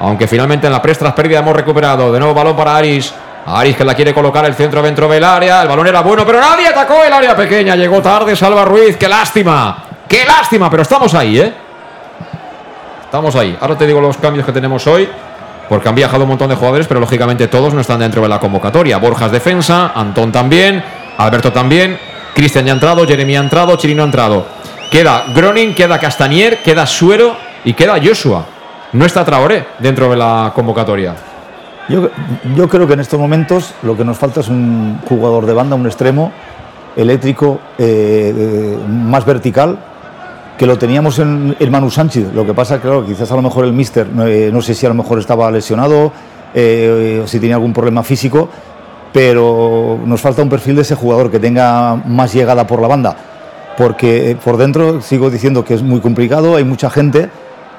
Aunque 0.00 0.26
finalmente 0.26 0.66
en 0.66 0.72
la 0.72 0.80
prestras 0.80 1.12
pérdida 1.12 1.40
hemos 1.40 1.54
recuperado. 1.54 2.10
De 2.10 2.18
nuevo 2.18 2.34
balón 2.34 2.56
para 2.56 2.76
Aris. 2.76 3.12
Aris 3.46 3.76
que 3.76 3.84
la 3.84 3.94
quiere 3.94 4.14
colocar 4.14 4.44
el 4.46 4.54
centro 4.54 4.82
dentro 4.82 5.06
del 5.06 5.22
área. 5.22 5.62
El 5.62 5.68
balón 5.68 5.86
era 5.86 6.00
bueno, 6.00 6.24
pero 6.24 6.40
nadie 6.40 6.66
atacó 6.66 7.04
el 7.04 7.12
área 7.12 7.36
pequeña. 7.36 7.76
Llegó 7.76 8.00
tarde 8.00 8.34
Salva 8.34 8.64
Ruiz. 8.64 8.96
¡Qué 8.96 9.08
lástima! 9.08 9.84
¡Qué 10.08 10.24
lástima! 10.24 10.70
Pero 10.70 10.82
estamos 10.82 11.12
ahí, 11.14 11.38
¿eh? 11.38 11.52
Estamos 13.04 13.36
ahí. 13.36 13.56
Ahora 13.60 13.78
te 13.78 13.86
digo 13.86 14.00
los 14.00 14.16
cambios 14.16 14.44
que 14.44 14.50
tenemos 14.50 14.84
hoy, 14.88 15.08
porque 15.68 15.88
han 15.88 15.94
viajado 15.94 16.24
un 16.24 16.30
montón 16.30 16.48
de 16.48 16.56
jugadores, 16.56 16.86
pero 16.86 17.00
lógicamente 17.00 17.48
todos 17.48 17.74
no 17.74 17.80
están 17.80 18.00
dentro 18.00 18.22
de 18.22 18.28
la 18.28 18.38
convocatoria. 18.38 18.98
Borjas 18.98 19.30
defensa, 19.30 19.92
Antón 19.94 20.32
también, 20.32 20.82
Alberto 21.18 21.52
también, 21.52 21.98
Cristian 22.34 22.66
ya 22.66 22.72
ha 22.72 22.74
entrado, 22.74 23.06
Jeremy 23.06 23.36
ha 23.36 23.40
entrado, 23.40 23.76
Chirino 23.76 24.02
ha 24.02 24.06
entrado. 24.06 24.46
Queda 24.90 25.24
Groning, 25.34 25.74
queda 25.74 25.98
Castanier, 25.98 26.62
queda 26.62 26.86
Suero 26.86 27.36
y 27.64 27.72
queda 27.72 27.98
Joshua. 28.02 28.44
No 28.92 29.04
está 29.04 29.24
Traoré 29.24 29.66
dentro 29.78 30.10
de 30.10 30.16
la 30.16 30.52
convocatoria. 30.54 31.14
Yo, 31.88 32.68
creo 32.68 32.86
que 32.86 32.94
en 32.94 33.00
estos 33.00 33.20
momentos 33.20 33.74
lo 33.82 33.96
que 33.96 34.04
nos 34.04 34.16
falta 34.16 34.40
es 34.40 34.48
un 34.48 35.00
jugador 35.06 35.44
de 35.44 35.52
banda, 35.52 35.76
un 35.76 35.86
extremo 35.86 36.32
eléctrico 36.96 37.60
eh, 37.76 38.78
más 38.88 39.24
vertical 39.24 39.78
que 40.58 40.66
lo 40.66 40.78
teníamos 40.78 41.18
en 41.18 41.56
el 41.58 41.70
Manu 41.70 41.90
Sánchez. 41.90 42.32
Lo 42.32 42.46
que 42.46 42.54
pasa, 42.54 42.80
claro, 42.80 43.04
quizás 43.04 43.30
a 43.30 43.36
lo 43.36 43.42
mejor 43.42 43.64
el 43.64 43.72
Mister, 43.72 44.06
eh, 44.26 44.50
no 44.52 44.62
sé 44.62 44.74
si 44.74 44.86
a 44.86 44.88
lo 44.88 44.94
mejor 44.94 45.18
estaba 45.18 45.50
lesionado 45.50 46.12
eh, 46.54 47.20
o 47.24 47.26
si 47.26 47.40
tenía 47.40 47.56
algún 47.56 47.72
problema 47.72 48.02
físico, 48.02 48.48
pero 49.12 49.98
nos 50.04 50.20
falta 50.20 50.42
un 50.42 50.48
perfil 50.48 50.76
de 50.76 50.82
ese 50.82 50.94
jugador 50.94 51.30
que 51.30 51.40
tenga 51.40 51.96
más 51.96 52.32
llegada 52.32 52.66
por 52.66 52.80
la 52.80 52.88
banda. 52.88 53.16
Porque 53.76 54.30
eh, 54.30 54.36
por 54.36 54.56
dentro 54.56 55.00
sigo 55.00 55.30
diciendo 55.30 55.64
que 55.64 55.74
es 55.74 55.82
muy 55.82 56.00
complicado, 56.00 56.56
hay 56.56 56.64
mucha 56.64 56.88
gente 56.88 57.30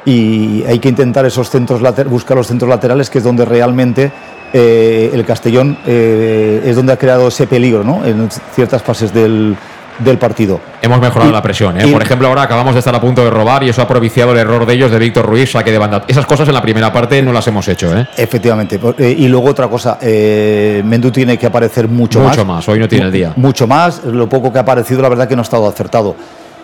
y 0.04 0.64
hay 0.66 0.80
que 0.80 0.90
intentar 0.90 1.26
esos 1.26 1.50
centros 1.50 1.82
buscar 2.10 2.38
los 2.38 2.48
centros 2.48 2.70
laterales, 2.70 3.10
que 3.10 3.20
es 3.20 3.24
donde 3.24 3.46
realmente 3.46 4.12
el 4.54 5.26
Castellón 5.26 5.78
es 5.86 6.76
donde 6.78 6.94
ha 6.94 6.98
creado 6.98 7.28
ese 7.28 7.46
peligro 7.46 7.84
¿no? 7.84 8.06
en 8.06 8.30
ciertas 8.54 8.82
fases 8.84 9.14
del, 9.14 9.58
del 10.00 10.18
partido. 10.18 10.60
Hemos 10.82 11.00
mejorado 11.00 11.32
la 11.32 11.42
presión. 11.42 11.80
¿eh? 11.80 11.88
Por 11.88 12.02
ejemplo, 12.02 12.28
ahora 12.28 12.44
acabamos 12.44 12.74
de 12.74 12.80
estar 12.80 12.94
a 12.94 13.02
punto 13.02 13.24
de 13.24 13.30
robar 13.30 13.64
y 13.64 13.70
eso 13.70 13.82
ha 13.82 13.88
propiciado 13.88 14.32
el 14.32 14.38
error 14.38 14.66
de 14.66 14.74
ellos 14.74 14.92
de 14.92 15.00
Víctor 15.00 15.26
Ruiz, 15.26 15.52
saque 15.52 15.72
de 15.72 15.78
banda. 15.78 16.04
Esas 16.08 16.26
cosas 16.26 16.48
en 16.48 16.54
la 16.54 16.62
primera 16.62 16.92
parte 16.92 17.22
no 17.22 17.32
las 17.32 17.48
hemos 17.48 17.68
hecho. 17.68 17.96
¿eh? 17.98 18.08
Efectivamente. 18.18 18.80
Eh, 18.98 19.16
y 19.18 19.28
luego 19.28 19.50
otra 19.50 19.68
cosa, 19.68 19.98
eh, 20.02 20.82
Mendú 20.86 21.12
tiene 21.12 21.38
que 21.38 21.46
aparecer 21.46 21.88
mucho, 21.88 22.20
más. 22.20 22.30
Mucho 22.30 22.46
más, 22.46 22.68
hoy 22.70 22.80
no 22.80 22.88
tiene 22.88 23.06
el 23.06 23.12
día. 23.12 23.34
Mucho 23.36 23.68
más. 23.68 24.04
Lo 24.04 24.28
poco 24.28 24.52
que 24.52 24.60
ha 24.60 24.62
aparecido, 24.62 25.02
la 25.02 25.10
verdad 25.10 25.28
que 25.28 25.36
no 25.36 25.42
ha 25.42 25.44
estado 25.44 25.68
acertado. 25.68 26.16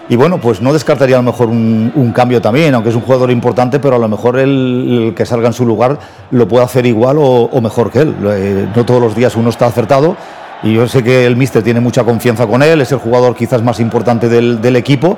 Y 0.09 0.17
bueno, 0.17 0.39
pues 0.39 0.61
no 0.61 0.73
descartaría 0.73 1.15
a 1.15 1.19
lo 1.19 1.31
mejor 1.31 1.47
un, 1.47 2.11
cambio 2.13 2.41
también, 2.41 2.75
aunque 2.75 2.89
es 2.89 2.95
un 2.95 3.01
jugador 3.01 3.31
importante, 3.31 3.79
pero 3.79 3.95
a 3.95 3.99
lo 3.99 4.09
mejor 4.09 4.37
el, 4.39 5.13
que 5.15 5.25
salga 5.25 5.47
en 5.47 5.53
su 5.53 5.65
lugar 5.65 5.97
lo 6.31 6.49
puede 6.49 6.65
hacer 6.65 6.85
igual 6.85 7.17
o, 7.17 7.43
o 7.43 7.61
mejor 7.61 7.91
que 7.91 7.99
él. 7.99 8.15
Eh, 8.25 8.67
no 8.75 8.83
todos 8.83 9.01
los 9.01 9.15
días 9.15 9.37
uno 9.37 9.49
está 9.49 9.67
acertado 9.67 10.17
y 10.63 10.73
yo 10.73 10.87
sé 10.87 11.03
que 11.03 11.25
el 11.25 11.35
míster 11.35 11.63
tiene 11.63 11.79
mucha 11.79 12.03
confianza 12.03 12.45
con 12.45 12.61
él, 12.61 12.81
es 12.81 12.91
el 12.91 12.99
jugador 12.99 13.35
quizás 13.35 13.63
más 13.63 13.79
importante 13.79 14.29
del, 14.29 14.75
equipo, 14.75 15.17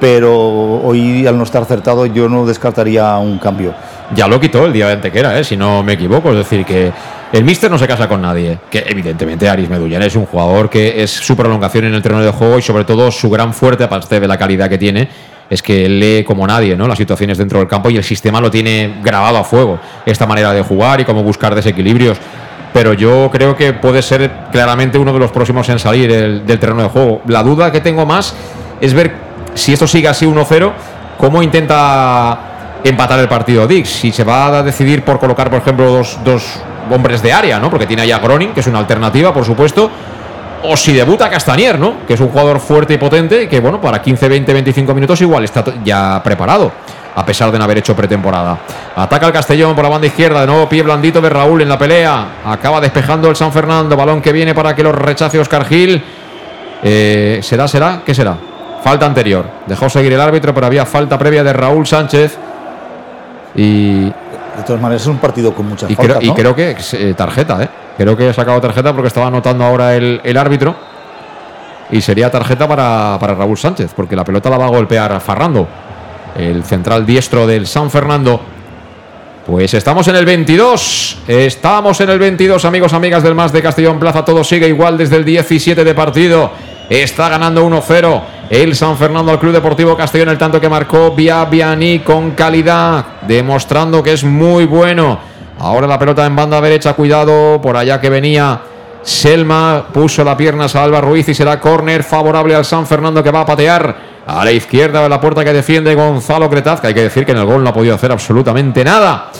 pero 0.00 0.34
hoy 0.82 1.26
al 1.26 1.36
no 1.36 1.44
estar 1.44 1.62
acertado 1.62 2.06
yo 2.06 2.28
no 2.28 2.46
descartaría 2.46 3.16
un 3.18 3.38
cambio. 3.38 3.74
Ya 4.14 4.26
lo 4.26 4.40
quitó 4.40 4.66
el 4.66 4.72
día 4.72 4.88
de 4.88 4.94
Antequera, 4.94 5.38
¿eh? 5.38 5.44
si 5.44 5.56
no 5.56 5.82
me 5.82 5.94
equivoco, 5.94 6.30
es 6.30 6.36
decir, 6.36 6.64
que 6.64 6.92
el 7.32 7.44
míster 7.44 7.70
no 7.70 7.78
se 7.78 7.86
casa 7.86 8.08
con 8.08 8.20
nadie, 8.20 8.58
que 8.70 8.84
evidentemente 8.86 9.48
Aris 9.48 9.68
Medullán 9.68 10.02
es 10.02 10.16
un 10.16 10.26
jugador 10.26 10.68
que 10.68 11.02
es 11.02 11.10
su 11.10 11.36
prolongación 11.36 11.84
en 11.84 11.94
el 11.94 12.02
terreno 12.02 12.22
de 12.22 12.30
juego 12.30 12.58
y 12.58 12.62
sobre 12.62 12.84
todo 12.84 13.10
su 13.10 13.30
gran 13.30 13.54
fuerte, 13.54 13.84
aparte 13.84 14.20
de 14.20 14.28
la 14.28 14.36
calidad 14.36 14.68
que 14.68 14.78
tiene, 14.78 15.08
es 15.48 15.62
que 15.62 15.88
lee 15.88 16.24
como 16.24 16.46
nadie 16.46 16.76
¿no? 16.76 16.88
las 16.88 16.96
situaciones 16.96 17.36
dentro 17.36 17.58
del 17.58 17.68
campo 17.68 17.90
y 17.90 17.96
el 17.96 18.04
sistema 18.04 18.40
lo 18.40 18.50
tiene 18.50 19.00
grabado 19.02 19.36
a 19.36 19.44
fuego, 19.44 19.78
esta 20.06 20.26
manera 20.26 20.52
de 20.52 20.62
jugar 20.62 21.00
y 21.00 21.04
cómo 21.04 21.22
buscar 21.22 21.54
desequilibrios. 21.54 22.18
Pero 22.72 22.94
yo 22.94 23.28
creo 23.30 23.54
que 23.54 23.72
puede 23.72 24.02
ser 24.02 24.30
claramente 24.50 24.98
uno 24.98 25.12
de 25.12 25.18
los 25.18 25.30
próximos 25.30 25.68
en 25.68 25.78
salir 25.78 26.10
del 26.10 26.58
terreno 26.58 26.82
de 26.82 26.88
juego. 26.88 27.22
La 27.26 27.42
duda 27.42 27.70
que 27.70 27.80
tengo 27.80 28.06
más 28.06 28.34
es 28.80 28.94
ver 28.94 29.12
si 29.54 29.72
esto 29.72 29.86
sigue 29.86 30.08
así 30.08 30.26
1-0, 30.26 30.72
cómo 31.18 31.42
intenta 31.42 32.80
empatar 32.82 33.18
el 33.18 33.28
partido 33.28 33.66
Dix. 33.66 33.88
Si 33.88 34.10
se 34.10 34.24
va 34.24 34.58
a 34.58 34.62
decidir 34.62 35.04
por 35.04 35.18
colocar, 35.18 35.50
por 35.50 35.60
ejemplo, 35.60 35.90
dos, 35.90 36.18
dos 36.24 36.60
hombres 36.90 37.22
de 37.22 37.32
área, 37.32 37.58
¿no? 37.58 37.68
Porque 37.70 37.86
tiene 37.86 38.02
allá 38.02 38.18
Groning, 38.18 38.54
que 38.54 38.60
es 38.60 38.66
una 38.66 38.78
alternativa, 38.78 39.32
por 39.32 39.44
supuesto 39.44 39.90
o 40.64 40.76
si 40.76 40.92
debuta 40.92 41.28
Castanier, 41.28 41.78
¿no? 41.78 42.06
Que 42.06 42.14
es 42.14 42.20
un 42.20 42.28
jugador 42.28 42.60
fuerte 42.60 42.94
y 42.94 42.98
potente 42.98 43.48
que, 43.48 43.60
bueno, 43.60 43.80
para 43.80 44.00
15, 44.00 44.28
20, 44.28 44.52
25 44.52 44.94
minutos 44.94 45.20
igual 45.20 45.44
está 45.44 45.64
ya 45.84 46.22
preparado, 46.22 46.72
a 47.14 47.26
pesar 47.26 47.50
de 47.50 47.58
no 47.58 47.64
haber 47.64 47.78
hecho 47.78 47.94
pretemporada. 47.94 48.58
Ataca 48.96 49.26
el 49.26 49.32
Castellón 49.32 49.74
por 49.74 49.84
la 49.84 49.90
banda 49.90 50.06
izquierda, 50.06 50.40
de 50.40 50.46
nuevo 50.46 50.68
pie 50.68 50.82
blandito 50.82 51.20
de 51.20 51.28
Raúl 51.28 51.62
en 51.62 51.68
la 51.68 51.78
pelea. 51.78 52.26
Acaba 52.44 52.80
despejando 52.80 53.28
el 53.28 53.36
San 53.36 53.52
Fernando, 53.52 53.96
balón 53.96 54.20
que 54.22 54.32
viene 54.32 54.54
para 54.54 54.74
que 54.74 54.82
lo 54.82 54.92
rechace 54.92 55.38
Oscar 55.38 55.64
Gil. 55.66 56.02
Eh, 56.82 57.40
¿Será, 57.42 57.68
será? 57.68 58.02
¿Qué 58.04 58.14
será? 58.14 58.36
Falta 58.82 59.06
anterior. 59.06 59.44
Dejó 59.66 59.88
seguir 59.88 60.12
el 60.12 60.20
árbitro, 60.20 60.52
pero 60.52 60.66
había 60.66 60.84
falta 60.84 61.18
previa 61.18 61.44
de 61.44 61.52
Raúl 61.52 61.86
Sánchez. 61.86 62.36
Y. 63.54 64.06
De 64.06 64.62
todas 64.66 64.82
maneras, 64.82 65.02
es 65.02 65.08
un 65.08 65.18
partido 65.18 65.54
con 65.54 65.68
mucha 65.68 65.86
y 65.88 65.94
falta, 65.94 66.18
creo, 66.18 66.30
y 66.30 66.34
creo 66.34 66.54
que 66.54 66.72
es, 66.72 66.94
eh, 66.94 67.14
tarjeta, 67.14 67.62
¿eh? 67.62 67.68
Creo 67.96 68.16
que 68.16 68.28
ha 68.28 68.34
sacado 68.34 68.60
tarjeta 68.60 68.92
porque 68.92 69.08
estaba 69.08 69.28
anotando 69.28 69.64
ahora 69.64 69.94
el, 69.94 70.20
el 70.24 70.36
árbitro. 70.36 70.74
Y 71.90 72.00
sería 72.00 72.30
tarjeta 72.30 72.66
para, 72.66 73.18
para 73.20 73.34
Raúl 73.34 73.56
Sánchez, 73.58 73.92
porque 73.94 74.16
la 74.16 74.24
pelota 74.24 74.48
la 74.48 74.56
va 74.56 74.64
a 74.64 74.68
golpear 74.68 75.20
Farrando, 75.20 75.68
el 76.36 76.64
central 76.64 77.06
diestro 77.06 77.46
del 77.46 77.66
San 77.66 77.90
Fernando. 77.90 78.40
Pues 79.46 79.74
estamos 79.74 80.06
en 80.06 80.16
el 80.16 80.24
22. 80.24 81.18
Estamos 81.26 82.00
en 82.00 82.10
el 82.10 82.18
22, 82.18 82.64
amigos, 82.64 82.92
amigas 82.92 83.22
del 83.22 83.34
Más 83.34 83.52
de 83.52 83.60
Castellón 83.60 83.98
Plaza. 83.98 84.24
Todo 84.24 84.44
sigue 84.44 84.68
igual 84.68 84.96
desde 84.96 85.16
el 85.16 85.24
17 85.24 85.82
de 85.82 85.94
partido. 85.94 86.50
Está 86.88 87.28
ganando 87.28 87.66
1-0 87.66 88.22
el 88.50 88.76
San 88.76 88.96
Fernando 88.96 89.32
al 89.32 89.40
Club 89.40 89.52
Deportivo 89.52 89.96
Castellón. 89.96 90.28
El 90.28 90.38
tanto 90.38 90.60
que 90.60 90.68
marcó 90.68 91.10
Viabiani 91.10 92.00
con 92.00 92.32
calidad, 92.32 93.04
demostrando 93.22 94.02
que 94.02 94.12
es 94.12 94.22
muy 94.22 94.64
bueno. 94.64 95.18
Ahora 95.58 95.86
la 95.86 95.98
pelota 95.98 96.24
en 96.24 96.36
banda 96.36 96.60
derecha, 96.60 96.94
cuidado 96.94 97.60
por 97.60 97.76
allá 97.76 98.00
que 98.00 98.10
venía 98.10 98.60
Selma, 99.02 99.86
puso 99.92 100.22
la 100.22 100.36
pierna 100.36 100.66
a 100.66 100.68
Salva 100.68 101.00
Ruiz 101.00 101.28
y 101.28 101.34
será 101.34 101.58
córner 101.58 102.04
favorable 102.04 102.54
al 102.54 102.64
San 102.64 102.86
Fernando 102.86 103.22
que 103.22 103.30
va 103.30 103.40
a 103.40 103.46
patear 103.46 104.11
a 104.26 104.44
la 104.44 104.52
izquierda 104.52 105.02
de 105.02 105.08
la 105.08 105.20
puerta 105.20 105.44
que 105.44 105.52
defiende 105.52 105.94
Gonzalo 105.94 106.48
Cretaz, 106.48 106.80
que 106.80 106.88
hay 106.88 106.94
que 106.94 107.02
decir 107.02 107.26
que 107.26 107.32
en 107.32 107.38
el 107.38 107.44
gol 107.44 107.62
no 107.62 107.70
ha 107.70 107.74
podido 107.74 107.94
hacer 107.94 108.12
absolutamente 108.12 108.84
nada. 108.84 109.30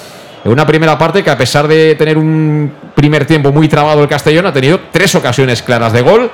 Una 0.45 0.67
primera 0.67 0.99
parte 0.99 1.23
que 1.23 1.31
a 1.31 1.39
pesar 1.39 1.69
de 1.69 1.95
tener 1.95 2.19
un 2.19 2.73
primer 2.95 3.27
tiempo 3.27 3.53
muy 3.53 3.69
trabado 3.69 4.03
el 4.03 4.09
Castellón, 4.09 4.47
ha 4.47 4.53
tenido 4.53 4.81
tres 4.91 5.15
ocasiones 5.15 5.63
claras 5.63 5.93
de 5.93 6.03
gol. 6.03 6.31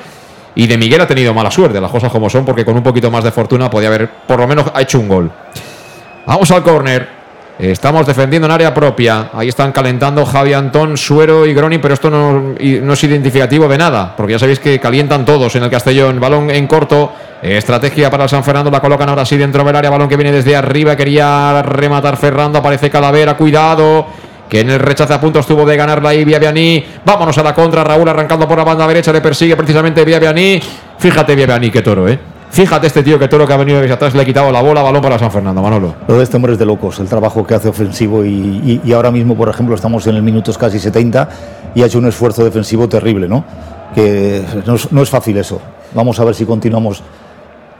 Y 0.55 0.66
de 0.66 0.77
Miguel 0.77 1.01
ha 1.01 1.07
tenido 1.07 1.33
mala 1.33 1.53
suerte, 1.53 1.81
las 1.81 1.91
cosas 1.91 2.11
como 2.11 2.29
son, 2.29 2.45
porque 2.45 2.65
con 2.65 2.75
un 2.75 2.83
poquito 2.83 3.11
más 3.12 3.23
de 3.23 3.31
fortuna 3.31 3.70
podía 3.70 3.89
haber 3.89 4.11
por 4.27 4.41
lo 4.41 4.49
menos 4.49 4.66
hecho 4.77 4.99
un 4.99 5.07
gol. 5.07 5.31
Vamos 6.27 6.51
al 6.51 6.62
córner. 6.62 7.18
Estamos 7.59 8.06
defendiendo 8.06 8.47
en 8.47 8.52
área 8.52 8.72
propia. 8.72 9.30
Ahí 9.32 9.48
están 9.48 9.72
calentando 9.72 10.24
Javi 10.24 10.52
Antón, 10.52 10.97
Suero 10.97 11.44
y 11.44 11.52
Groni, 11.52 11.78
pero 11.78 11.94
esto 11.94 12.09
no, 12.09 12.55
es 12.56 13.05
identificativo 13.05 13.66
de 13.66 13.76
nada, 13.76 14.14
porque 14.16 14.35
ya 14.35 14.39
sabéis 14.39 14.60
que 14.60 14.78
calientan 14.78 15.24
todos 15.24 15.56
en 15.56 15.64
el 15.64 15.70
Castellón. 15.70 16.20
Balón 16.20 16.51
en 16.51 16.68
corto. 16.68 17.12
Estrategia 17.43 18.10
para 18.10 18.24
el 18.24 18.30
San 18.30 18.44
Fernando, 18.44 18.70
la 18.70 18.80
colocan 18.80 19.09
ahora 19.09 19.24
sí 19.24 19.36
dentro 19.36 19.64
del 19.64 19.74
área. 19.74 19.90
Balón 19.90 20.09
que 20.09 20.16
viene 20.16 20.30
desde 20.30 20.55
arriba. 20.55 20.94
Quería 20.94 21.60
rematar 21.62 22.16
Ferrando. 22.16 22.60
Aparece 22.60 22.90
Calavera. 22.90 23.36
Cuidado. 23.36 24.06
Que 24.48 24.60
en 24.60 24.70
el 24.70 24.78
rechace 24.78 25.12
a 25.12 25.20
punto 25.20 25.40
estuvo 25.40 25.66
de 25.66 25.76
ganarla 25.76 26.10
ahí 26.10 26.24
Viabiani. 26.24 26.85
Vámonos 27.05 27.36
a 27.39 27.43
la 27.43 27.55
contra. 27.55 27.82
Raúl 27.82 28.09
arrancando 28.09 28.47
por 28.47 28.56
la 28.56 28.64
banda 28.64 28.86
derecha. 28.86 29.12
Le 29.12 29.20
persigue 29.20 29.56
precisamente 29.56 30.05
Viabiani. 30.05 30.60
Fíjate, 30.98 31.35
Viabiani, 31.35 31.70
qué 31.70 31.82
toro, 31.82 32.09
¿eh? 32.09 32.38
Fíjate 32.51 32.87
este 32.87 33.03
tío 33.03 33.19
que 33.19 33.29
toro 33.29 33.47
que 33.47 33.53
ha 33.53 33.57
venido 33.57 33.81
desde 33.81 33.95
atrás 33.95 34.15
le 34.15 34.23
ha 34.23 34.25
quitado 34.25 34.51
la 34.51 34.62
bola, 34.62 34.83
balón 34.83 35.03
para 35.03 35.19
San 35.19 35.31
Fernando, 35.31 35.62
Manolo. 35.62 35.95
Lo 36.09 36.16
de 36.16 36.25
este 36.25 36.37
hombre 36.37 36.55
es 36.55 36.59
de 36.59 36.65
locos, 36.66 36.99
el 36.99 37.07
trabajo 37.07 37.47
que 37.47 37.55
hace 37.55 37.69
ofensivo 37.69 38.25
y, 38.25 38.29
y- 38.31 38.81
y 38.85 38.93
ahora 38.93 39.11
mismo, 39.11 39.37
por 39.37 39.49
ejemplo, 39.49 39.75
estamos 39.75 40.07
en 40.07 40.16
el 40.16 40.23
minutos 40.23 40.57
casi 40.59 40.79
70 40.81 41.29
y 41.75 41.83
ha 41.83 41.87
hecho 41.87 41.99
un 41.99 42.07
esfuerzo 42.07 42.43
defensivo 42.45 42.89
terrible, 42.89 43.29
¿no? 43.29 43.45
Que 43.95 44.43
no 44.66 44.75
es, 44.75 44.91
no 44.91 45.03
es 45.03 45.11
fácil 45.11 45.37
eso. 45.37 45.61
Vamos 45.95 46.19
a 46.20 46.25
ver 46.25 46.35
si 46.35 46.45
continuamos. 46.47 47.03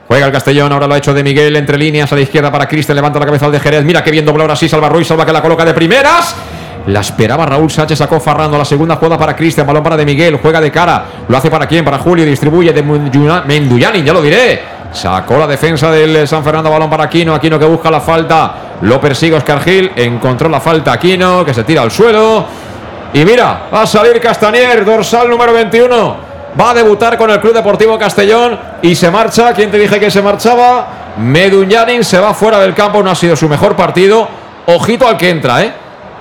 Juega 0.07 0.25
el 0.27 0.31
Castellón, 0.31 0.71
ahora 0.71 0.87
lo 0.87 0.93
ha 0.93 0.97
hecho 0.97 1.13
de 1.13 1.23
Miguel 1.23 1.55
entre 1.55 1.77
líneas 1.77 2.11
a 2.11 2.15
la 2.15 2.21
izquierda 2.21 2.51
para 2.51 2.67
Cristian, 2.67 2.95
levanta 2.95 3.19
la 3.19 3.25
cabeza 3.25 3.47
al 3.47 3.51
de 3.51 3.59
Jerez. 3.59 3.83
Mira 3.83 4.03
que 4.03 4.11
bien 4.11 4.25
dobló 4.25 4.43
ahora 4.43 4.55
sí, 4.55 4.69
Salva 4.69 4.89
Ruiz, 4.89 5.07
salva 5.07 5.25
que 5.25 5.33
la 5.33 5.41
coloca 5.41 5.65
de 5.65 5.73
primeras. 5.73 6.35
La 6.87 7.01
esperaba 7.01 7.45
Raúl 7.45 7.69
Sánchez, 7.69 7.99
sacó 7.99 8.19
Farrando 8.19 8.57
la 8.57 8.65
segunda 8.65 8.95
jugada 8.95 9.17
para 9.17 9.35
Cristian, 9.35 9.67
balón 9.67 9.83
para 9.83 9.97
de 9.97 10.05
Miguel, 10.05 10.39
juega 10.41 10.61
de 10.61 10.71
cara, 10.71 11.05
lo 11.27 11.37
hace 11.37 11.51
para 11.51 11.67
quién, 11.67 11.83
para 11.85 11.99
Julio, 11.99 12.25
distribuye 12.25 12.73
de 12.73 12.81
Menduyani, 12.81 14.03
ya 14.03 14.13
lo 14.13 14.21
diré. 14.21 14.79
Sacó 14.91 15.37
la 15.37 15.45
defensa 15.45 15.91
del 15.91 16.27
San 16.27 16.43
Fernando, 16.43 16.71
balón 16.71 16.89
para 16.89 17.03
Aquino, 17.03 17.35
Aquino 17.35 17.59
que 17.59 17.65
busca 17.65 17.91
la 17.91 18.01
falta, 18.01 18.53
lo 18.81 18.99
persigue 18.99 19.35
Oscar 19.35 19.61
Gil, 19.61 19.91
encontró 19.95 20.49
la 20.49 20.59
falta 20.59 20.93
Aquino, 20.93 21.45
que 21.45 21.53
se 21.53 21.63
tira 21.63 21.83
al 21.83 21.91
suelo. 21.91 22.45
Y 23.13 23.23
mira, 23.25 23.67
va 23.73 23.83
a 23.83 23.87
salir 23.87 24.19
Castanier, 24.19 24.83
dorsal 24.83 25.29
número 25.29 25.53
21. 25.53 26.29
Va 26.59 26.71
a 26.71 26.73
debutar 26.73 27.17
con 27.17 27.29
el 27.29 27.39
Club 27.39 27.53
Deportivo 27.53 27.97
Castellón 27.97 28.59
y 28.81 28.95
se 28.95 29.11
marcha. 29.11 29.53
¿Quién 29.53 29.69
te 29.69 29.77
dije 29.77 29.99
que 29.99 30.09
se 30.09 30.21
marchaba? 30.21 30.87
Medunyanin 31.17 32.03
se 32.03 32.19
va 32.19 32.33
fuera 32.33 32.59
del 32.59 32.73
campo, 32.73 33.03
no 33.03 33.11
ha 33.11 33.15
sido 33.15 33.35
su 33.35 33.47
mejor 33.47 33.75
partido. 33.75 34.27
Ojito 34.65 35.07
al 35.07 35.17
que 35.17 35.29
entra, 35.29 35.63
¿eh? 35.63 35.73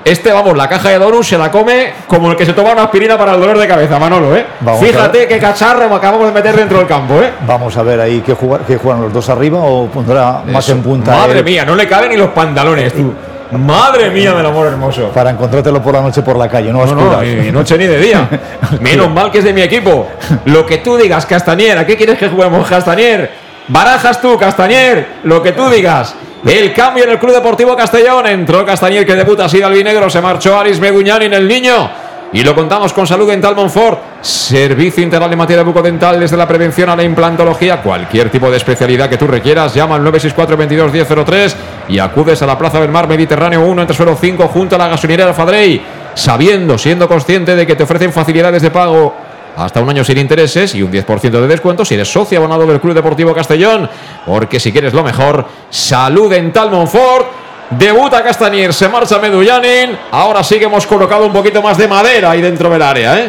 Este, 0.09 0.33
vamos, 0.33 0.57
la 0.57 0.67
caja 0.67 0.89
de 0.89 0.99
donuts 0.99 1.27
se 1.27 1.37
la 1.37 1.51
come 1.51 1.93
como 2.07 2.31
el 2.31 2.37
que 2.37 2.47
se 2.47 2.55
toma 2.55 2.73
una 2.73 2.85
aspirina 2.85 3.19
para 3.19 3.35
el 3.35 3.41
dolor 3.41 3.59
de 3.59 3.69
cabeza, 3.69 3.99
Manolo, 3.99 4.35
¿eh? 4.35 4.47
Vamos 4.61 4.81
Fíjate 4.81 5.29
qué 5.29 5.39
cacharro 5.39 5.95
acabamos 5.95 6.29
de 6.29 6.33
meter 6.33 6.57
dentro 6.57 6.79
del 6.79 6.87
campo, 6.87 7.21
¿eh? 7.21 7.31
Vamos 7.47 7.77
a 7.77 7.83
ver 7.83 8.01
ahí 8.01 8.23
qué, 8.25 8.33
jugar, 8.33 8.63
qué 8.67 8.79
juegan 8.79 9.03
los 9.03 9.13
dos 9.13 9.29
arriba 9.29 9.59
o 9.59 9.87
pondrá 9.89 10.41
más 10.47 10.67
en 10.71 10.83
punta. 10.83 11.11
Madre 11.11 11.41
él 11.41 11.45
mía, 11.45 11.67
no 11.67 11.75
le 11.75 11.87
caben 11.87 12.09
ni 12.09 12.17
los 12.17 12.31
pantalones, 12.31 12.91
tú. 12.95 13.13
Madre 13.53 14.09
mía 14.09 14.33
del 14.33 14.47
amor 14.47 14.69
hermoso. 14.69 15.11
Para 15.11 15.29
encontrártelo 15.29 15.83
por 15.83 15.93
la 15.93 16.01
noche 16.01 16.23
por 16.23 16.39
la 16.39 16.49
calle, 16.49 16.73
no, 16.73 16.87
No, 16.87 16.95
no, 16.95 17.21
ni 17.21 17.53
noche 17.53 17.77
ni 17.77 17.87
de 17.87 17.99
día. 17.99 18.27
Menos 18.81 19.11
mal 19.11 19.31
que 19.31 19.39
es 19.39 19.45
de 19.45 19.53
mi 19.53 19.61
equipo. 19.61 20.09
Lo 20.47 20.65
que 20.65 20.79
tú 20.79 20.97
digas, 20.97 21.27
Castañer. 21.27 21.77
¿A 21.77 21.85
qué 21.85 21.99
quieres 21.99 22.17
que 22.17 22.29
juguemos, 22.29 22.67
Castañer? 22.67 23.31
Barajas 23.69 24.23
tú, 24.23 24.39
Castañer. 24.39 25.07
Lo 25.25 25.43
que 25.43 25.53
tú 25.53 25.69
digas. 25.69 26.15
El 26.47 26.73
cambio 26.73 27.05
en 27.05 27.11
el 27.11 27.19
Club 27.19 27.35
Deportivo 27.35 27.77
Castellón. 27.77 28.27
Entró 28.27 28.65
Castañer 28.65 29.05
que 29.05 29.15
debuta 29.15 29.47
así 29.47 29.61
albinegro. 29.63 30.09
Se 30.09 30.21
marchó 30.21 30.59
Aris 30.59 30.81
Meduñani 30.81 31.27
en 31.27 31.35
el 31.35 31.49
niño. 31.49 31.91
Y 32.33 32.43
lo 32.43 32.55
contamos 32.55 32.93
con 32.93 33.07
Salud 33.07 33.29
Dental 33.29 33.57
Monfort. 33.57 34.01
Servicio 34.21 35.03
integral 35.03 35.33
en 35.33 35.39
materia 35.39 35.63
bucodental 35.63 36.21
desde 36.21 36.37
la 36.37 36.47
prevención 36.47 36.91
a 36.91 36.97
la 36.97 37.03
implantología. 37.03 37.81
Cualquier 37.83 38.31
tipo 38.31 38.51
de 38.51 38.59
especialidad 38.59 39.09
que 39.09 39.17
tú 39.17 39.27
requieras. 39.27 39.75
Llama 39.75 39.97
al 39.97 40.05
964 40.05 40.57
22 40.57 40.93
1003 40.93 41.57
y 41.89 41.99
acudes 41.99 42.41
a 42.43 42.47
la 42.47 42.59
Plaza 42.59 42.81
del 42.81 42.91
Mar 42.91 43.09
Mediterráneo 43.09 43.63
1 43.63 43.83
entre 43.83 43.97
suelo 43.97 44.15
5 44.15 44.49
junto 44.49 44.77
a 44.77 44.79
la 44.79 44.89
gasolinera 44.89 45.29
Alfa 45.29 45.45
Drey. 45.47 45.83
Sabiendo, 46.15 46.77
siendo 46.77 47.09
consciente 47.09 47.57
de 47.57 47.67
que 47.67 47.77
te 47.77 47.85
ofrecen 47.85 48.13
facilidades 48.13 48.63
de 48.63 48.71
pago 48.71 49.15
hasta 49.59 49.81
un 49.81 49.91
año 49.91 50.05
sin 50.05 50.19
intereses 50.19 50.75
y 50.75 50.83
un 50.83 50.91
10% 50.91 51.21
de 51.31 51.47
descuento 51.47 51.85
si 51.85 51.95
eres 51.95 52.11
socio 52.11 52.39
abonado 52.39 52.67
del 52.67 52.81
Club 52.81 52.95
Deportivo 52.95 53.35
Castellón. 53.35 53.89
Porque 54.25 54.61
si 54.61 54.73
quieres 54.73 54.95
lo 54.95 55.03
mejor, 55.03 55.45
Salud 55.71 56.31
Dental 56.31 56.71
Monfort. 56.71 57.27
Debuta 57.71 58.23
Castañer, 58.23 58.73
se 58.73 58.89
marcha 58.89 59.19
Medullanin. 59.19 59.99
Ahora 60.11 60.43
sí 60.43 60.59
que 60.59 60.65
hemos 60.65 60.87
colocado 60.87 61.27
un 61.27 61.33
poquito 61.33 61.61
más 61.61 61.77
de 61.77 61.87
madera 61.87 62.31
ahí 62.31 62.41
dentro 62.41 62.71
del 62.71 62.81
área, 62.81 63.19
¿eh? 63.19 63.29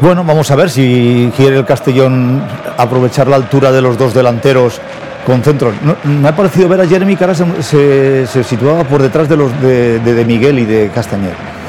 Bueno, 0.00 0.24
vamos 0.24 0.50
a 0.50 0.56
ver 0.56 0.70
si 0.70 1.30
quiere 1.36 1.58
el 1.58 1.64
Castellón 1.66 2.42
aprovechar 2.78 3.28
la 3.28 3.36
altura 3.36 3.70
de 3.70 3.80
los 3.82 3.96
dos 3.98 4.12
delanteros 4.14 4.80
con 5.26 5.42
centros. 5.44 5.74
No, 5.82 5.94
me 6.04 6.26
ha 6.28 6.34
parecido 6.34 6.68
ver 6.68 6.80
a 6.80 6.86
Jeremy 6.86 7.14
que 7.14 7.24
ahora 7.24 7.36
se, 7.62 8.26
situaba 8.42 8.82
por 8.84 9.02
detrás 9.02 9.28
de, 9.28 9.36
de- 9.36 9.98
de 10.14 10.24
Miguel 10.24 10.58
y 10.58 10.64
de 10.64 10.90
Castañer. 10.92 11.59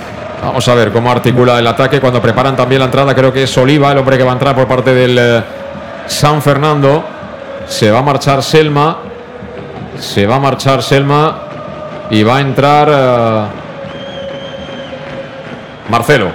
Vamos 0.41 0.67
a 0.67 0.73
ver 0.73 0.91
cómo 0.91 1.11
articula 1.11 1.59
el 1.59 1.67
ataque 1.67 2.01
cuando 2.01 2.19
preparan 2.19 2.55
también 2.55 2.79
la 2.79 2.85
entrada. 2.85 3.13
Creo 3.13 3.31
que 3.31 3.43
es 3.43 3.57
Oliva, 3.59 3.91
el 3.91 3.99
hombre 3.99 4.17
que 4.17 4.23
va 4.23 4.31
a 4.31 4.33
entrar 4.33 4.55
por 4.55 4.67
parte 4.67 4.91
del 4.91 5.17
eh, 5.19 5.43
San 6.07 6.41
Fernando. 6.41 7.03
Se 7.67 7.91
va 7.91 7.99
a 7.99 8.01
marchar 8.01 8.41
Selma. 8.41 8.97
Se 9.99 10.25
va 10.25 10.37
a 10.37 10.39
marchar 10.39 10.81
Selma. 10.81 11.41
Y 12.09 12.23
va 12.23 12.37
a 12.37 12.41
entrar 12.41 12.89
eh, 12.91 13.45
Marcelo. 15.89 16.31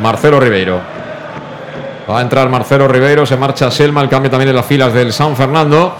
Marcelo 0.00 0.40
Ribeiro. 0.40 0.80
Va 2.10 2.20
a 2.20 2.22
entrar 2.22 2.48
Marcelo 2.48 2.88
Ribeiro. 2.88 3.26
Se 3.26 3.36
marcha 3.36 3.70
Selma. 3.70 4.00
El 4.00 4.08
cambio 4.08 4.30
también 4.30 4.48
en 4.48 4.56
las 4.56 4.66
filas 4.66 4.94
del 4.94 5.12
San 5.12 5.36
Fernando. 5.36 5.94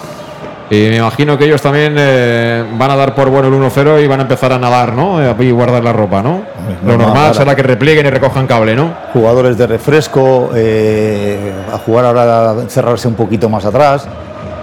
Y 0.72 0.88
me 0.88 0.96
imagino 0.96 1.36
que 1.36 1.44
ellos 1.44 1.60
también 1.60 1.96
eh, 1.98 2.64
van 2.78 2.90
a 2.90 2.96
dar 2.96 3.14
por 3.14 3.28
bueno 3.28 3.48
el 3.48 3.54
1-0 3.70 4.02
y 4.02 4.06
van 4.06 4.20
a 4.20 4.22
empezar 4.22 4.54
a 4.54 4.58
nadar, 4.58 4.94
¿no? 4.94 5.22
Eh, 5.22 5.34
Y 5.40 5.50
guardar 5.50 5.84
la 5.84 5.92
ropa, 5.92 6.22
¿no? 6.22 6.40
Lo 6.86 6.96
no, 6.96 7.04
normal 7.04 7.34
será 7.34 7.54
que 7.54 7.62
replieguen 7.62 8.06
y 8.06 8.08
recojan 8.08 8.46
cable, 8.46 8.74
¿no? 8.74 8.90
Jugadores 9.12 9.58
de 9.58 9.66
refresco, 9.66 10.48
eh, 10.54 11.52
a 11.70 11.76
jugar 11.76 12.06
ahora, 12.06 12.50
a 12.52 12.54
cerrarse 12.70 13.06
un 13.06 13.14
poquito 13.14 13.50
más 13.50 13.66
atrás. 13.66 14.08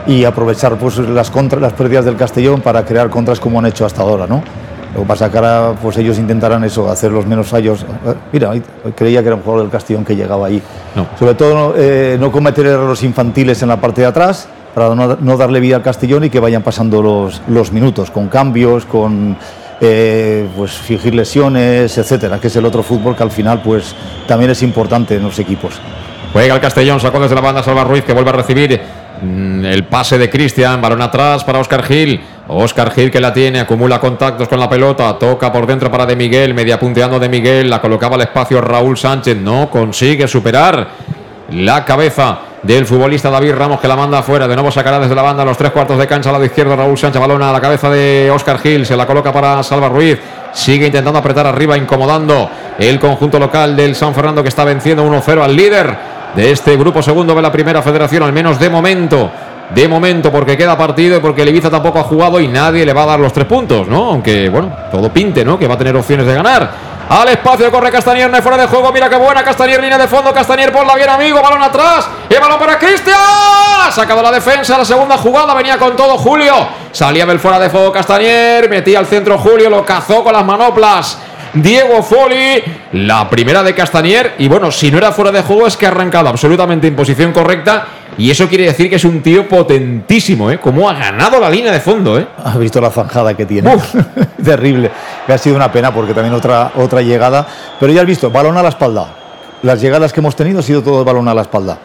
y 0.07 0.26
aprovechar 0.26 0.77
pues, 0.77 0.98
las, 0.98 1.30
contra, 1.30 1.60
las 1.60 1.73
pérdidas 1.73 2.06
del 2.06 2.15
Castellón 2.15 2.61
para 2.61 2.84
crear 2.84 3.11
contras 3.11 3.40
como 3.40 3.60
han 3.60 3.68
hecho 3.68 3.86
hasta 3.86 4.02
ahora, 4.02 4.26
¿no? 4.26 4.41
Lo 4.95 5.02
que 5.02 5.06
pasa 5.06 5.30
que 5.30 5.38
ahora 5.38 5.73
pues 5.80 5.98
ellos 5.98 6.18
intentarán 6.18 6.64
eso, 6.64 6.90
hacer 6.90 7.11
los 7.11 7.27
menos 7.27 7.49
fallos. 7.49 7.86
Mira, 8.31 8.52
creía 8.95 9.22
que 9.22 9.27
era 9.27 9.36
un 9.36 9.44
jugador 9.44 9.65
del 9.65 9.72
Castellón 9.72 10.03
que 10.03 10.15
llegaba 10.15 10.48
ahí. 10.48 10.60
Sobre 11.19 11.36
todo 11.36 11.76
eh, 11.77 12.18
no 12.19 12.31
cometer 12.31 12.65
errores 12.65 13.03
infantiles 13.03 13.61
en 13.61 13.69
la 13.69 13.77
parte 13.80 14.02
de 14.02 14.07
atrás 14.07 14.48
para 14.80 14.95
no, 14.95 15.38
darle 15.38 15.60
vida 15.60 15.76
al 15.76 15.81
Castellón 15.81 16.23
y 16.23 16.30
que 16.30 16.39
vayan 16.39 16.64
pasando 16.64 17.01
los, 17.01 17.41
los 17.49 17.73
minutos 17.73 18.11
con 18.11 18.30
cambios, 18.30 18.85
con 18.85 19.35
eh, 19.81 20.47
pues 20.56 20.72
fingir 20.72 21.14
lesiones, 21.14 21.97
etcétera, 21.97 22.39
que 22.39 22.47
es 22.47 22.56
el 22.56 22.64
otro 22.64 22.81
fútbol 22.81 23.14
que 23.14 23.23
al 23.23 23.31
final 23.31 23.61
pues 23.61 23.93
también 24.26 24.51
es 24.51 24.64
importante 24.64 25.18
en 25.18 25.23
los 25.23 25.38
equipos. 25.38 25.81
Juega 26.31 26.56
el 26.56 26.61
Castellón, 26.61 27.01
sacó 27.01 27.19
desde 27.19 27.35
la 27.35 27.41
banda 27.41 27.61
Salva 27.61 27.84
Ruiz 27.84 28.06
que 28.06 28.14
vuelve 28.14 28.30
a 28.30 28.34
recibir 28.34 28.80
mm, 29.22 29.65
el 29.65 29.84
pase 29.84 30.18
de 30.18 30.30
Cristian, 30.30 30.81
balón 30.81 31.01
atrás 31.01 31.43
para 31.43 31.60
Oscar 31.60 31.84
Gil. 31.84 32.22
Oscar 32.47 32.91
Gil 32.91 33.11
que 33.11 33.19
la 33.19 33.34
tiene, 33.34 33.60
acumula 33.60 33.99
contactos 33.99 34.47
con 34.47 34.61
la 34.61 34.69
pelota, 34.69 35.19
toca 35.19 35.51
por 35.51 35.68
dentro 35.68 35.91
para 35.91 36.06
De 36.06 36.15
Miguel, 36.15 36.53
media 36.53 36.80
punteando 36.80 37.19
De 37.19 37.27
Miguel, 37.27 37.69
la 37.69 37.81
colocaba 37.81 38.15
al 38.15 38.22
espacio 38.22 38.61
Raúl 38.61 38.97
Sánchez, 38.97 39.35
no 39.35 39.69
consigue 39.69 40.26
superar 40.26 40.88
la 41.49 41.84
cabeza 41.84 42.48
del 42.64 42.86
futbolista 42.86 43.30
David 43.30 43.53
Ramos 43.53 43.80
que 43.80 43.88
la 43.88 43.95
manda 43.95 44.19
afuera. 44.19 44.48
De 44.48 44.56
nuevo 44.56 44.72
sacará 44.72 44.99
desde 44.99 45.15
la 45.15 45.22
banda 45.22 45.45
los 45.45 45.57
tres 45.57 45.72
cuartos 45.72 45.98
de 45.98 46.07
cancha 46.07 46.30
al 46.30 46.34
lado 46.34 46.45
izquierdo 46.45 46.76
Raúl 46.76 46.98
Sánchez. 46.98 47.19
Balón 47.19 47.41
a 47.41 47.52
la 47.52 47.61
cabeza 47.61 47.90
de 47.90 48.30
Oscar 48.34 48.60
Gil. 48.60 48.86
Se 48.86 48.95
la 48.95 49.06
coloca 49.06 49.31
para 49.31 49.64
Salva 49.64 49.90
Ruiz. 49.90 50.19
Sigue 50.52 50.88
intentando 50.88 51.19
apretar 51.19 51.45
arriba, 51.48 51.77
incomodando 51.77 52.49
el 52.77 52.99
conjunto 52.99 53.40
local 53.40 53.76
del 53.76 53.95
San 53.95 54.14
Fernando 54.14 54.41
que 54.41 54.49
está 54.49 54.64
venciendo 54.64 55.06
1-0 55.06 55.44
al 55.44 55.56
líder 55.56 55.95
de 56.36 56.52
este 56.52 56.76
grupo 56.76 57.02
segundo 57.02 57.34
de 57.36 57.41
la 57.41 57.52
primera 57.52 57.81
federación, 57.81 58.23
al 58.23 58.34
menos 58.34 58.60
de 58.60 58.69
momento. 58.69 59.31
De 59.73 59.88
momento, 59.88 60.31
porque 60.31 60.57
queda 60.57 60.76
partido 60.76 61.18
y 61.18 61.19
porque 61.19 61.44
el 61.44 61.49
Ibiza 61.49 61.69
tampoco 61.69 61.99
ha 61.99 62.03
jugado 62.03 62.40
y 62.40 62.48
nadie 62.48 62.84
le 62.84 62.91
va 62.91 63.03
a 63.03 63.06
dar 63.06 63.19
los 63.19 63.31
tres 63.31 63.45
puntos, 63.45 63.88
¿no? 63.88 64.06
Aunque, 64.06 64.49
bueno, 64.49 64.72
todo 64.91 65.10
pinte, 65.10 65.45
¿no? 65.45 65.60
Que 65.60 65.68
va 65.68 65.76
a 65.76 65.77
tener 65.77 65.95
opciones 65.95 66.26
de 66.26 66.34
ganar. 66.34 66.72
Al 67.10 67.27
espacio 67.27 67.72
corre 67.72 67.91
Castañer, 67.91 68.30
no 68.30 68.40
fuera 68.40 68.56
de 68.56 68.68
juego. 68.68 68.91
Mira 68.94 69.10
qué 69.10 69.15
buena 69.15 69.44
Castañer, 69.44 69.81
línea 69.81 69.98
de 69.98 70.07
fondo. 70.07 70.31
Castañer 70.31 70.72
por 70.72 70.86
la 70.86 70.94
bien, 70.94 71.10
amigo. 71.10 71.41
Balón 71.41 71.64
atrás. 71.64 72.07
Y 72.30 72.36
balón 72.36 72.60
para 72.60 72.77
Cristian. 72.77 73.18
Sacado 73.91 74.22
la 74.22 74.31
defensa. 74.31 74.77
La 74.77 74.86
segunda 74.86 75.18
jugada 75.18 75.56
venía 75.56 75.80
con 75.80 75.95
todo 75.95 76.19
Julio. 76.19 76.53
Salía 76.91 77.26
del 77.26 77.40
fuera 77.40 77.57
de 77.57 77.69
juego 77.69 77.91
Castañer. 77.91 78.69
Metía 78.69 78.99
al 78.99 79.07
centro 79.07 79.40
Julio. 79.40 79.72
Lo 79.72 79.84
cazó 79.84 80.23
con 80.23 80.34
las 80.34 80.45
manoplas. 80.45 81.18
Diego 81.52 82.03
Foli, 82.03 82.64
la 82.91 83.27
primera 83.27 83.64
de 83.64 83.73
Castañer. 83.73 84.36
Y 84.38 84.48
bueno, 84.48 84.72
si 84.72 84.91
no 84.91 84.99
era 84.99 85.11
fuera 85.11 85.31
de 85.31 85.41
juego, 85.41 85.65
es 85.65 85.76
que 85.76 85.88
ha 85.88 85.90
arrancado 85.90 86.30
absolutamente 86.30 86.86
en 86.86 86.95
posición 86.95 87.34
correcta. 87.34 87.88
Y 88.19 88.29
eso 88.29 88.49
quiere 88.49 88.65
decir 88.65 88.89
que 88.89 88.97
es 88.97 89.05
un 89.05 89.21
tío 89.21 89.47
potentísimo, 89.47 90.51
¿eh? 90.51 90.59
Como 90.59 90.89
ha 90.89 90.93
ganado 90.93 91.39
la 91.39 91.49
línea 91.49 91.71
de 91.71 91.79
fondo, 91.79 92.19
¿eh? 92.19 92.27
Has 92.43 92.59
visto 92.59 92.81
la 92.81 92.89
zanjada 92.89 93.33
que 93.33 93.45
tiene. 93.45 93.73
Terrible. 94.43 94.91
Que 95.25 95.31
ha 95.31 95.37
sido 95.37 95.55
una 95.55 95.71
pena 95.71 95.93
porque 95.93 96.13
también 96.13 96.33
otra, 96.33 96.73
otra 96.75 97.01
llegada. 97.01 97.47
Pero 97.79 97.93
ya 97.93 98.01
has 98.01 98.07
visto, 98.07 98.29
balón 98.29 98.57
a 98.57 98.61
la 98.61 98.69
espalda. 98.69 99.07
Las 99.63 99.79
llegadas 99.79 100.11
que 100.11 100.19
hemos 100.19 100.35
tenido 100.35 100.59
ha 100.59 100.63
sido 100.63 100.83
todo 100.83 101.05
balón 101.05 101.29
a 101.29 101.33
la 101.33 101.43
espalda. 101.43 101.77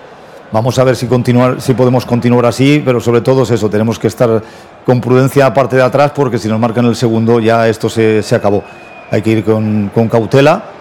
Vamos 0.50 0.76
a 0.76 0.82
ver 0.82 0.96
si, 0.96 1.06
continuar, 1.06 1.60
si 1.60 1.72
podemos 1.74 2.04
continuar 2.04 2.46
así, 2.46 2.82
pero 2.84 2.98
sobre 2.98 3.20
todo 3.20 3.44
es 3.44 3.52
eso, 3.52 3.70
tenemos 3.70 4.00
que 4.00 4.08
estar 4.08 4.42
con 4.84 5.00
prudencia 5.00 5.46
aparte 5.46 5.76
de 5.76 5.82
atrás 5.82 6.10
porque 6.12 6.38
si 6.38 6.48
nos 6.48 6.58
marcan 6.58 6.84
el 6.86 6.96
segundo 6.96 7.38
ya 7.38 7.68
esto 7.68 7.88
se, 7.88 8.24
se 8.24 8.34
acabó. 8.34 8.64
Hay 9.08 9.22
que 9.22 9.30
ir 9.30 9.44
con, 9.44 9.88
con 9.94 10.08
cautela 10.08 10.73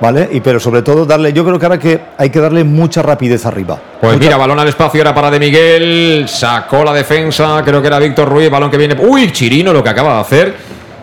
¿vale? 0.00 0.28
Y 0.32 0.40
pero 0.40 0.58
sobre 0.58 0.82
todo 0.82 1.04
darle, 1.04 1.32
yo 1.32 1.44
creo 1.44 1.58
que 1.58 1.66
ahora 1.66 1.78
que 1.78 2.00
hay 2.16 2.30
que 2.30 2.40
darle 2.40 2.64
mucha 2.64 3.02
rapidez 3.02 3.44
arriba. 3.46 3.78
Pues 4.00 4.18
mira, 4.18 4.36
balón 4.36 4.58
al 4.58 4.68
espacio 4.68 5.00
era 5.00 5.14
para 5.14 5.30
De 5.30 5.38
Miguel, 5.38 6.24
sacó 6.28 6.84
la 6.84 6.92
defensa, 6.92 7.62
creo 7.64 7.80
que 7.80 7.88
era 7.88 7.98
Víctor 7.98 8.28
Ruiz, 8.28 8.50
balón 8.50 8.70
que 8.70 8.76
viene, 8.76 8.96
uy, 8.98 9.30
Chirino 9.32 9.72
lo 9.72 9.82
que 9.82 9.90
acaba 9.90 10.14
de 10.14 10.20
hacer. 10.20 10.54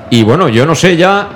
Y 0.10 0.24
bueno, 0.24 0.50
yo 0.50 0.66
no 0.66 0.74
sé 0.74 0.96
ya, 0.96 1.28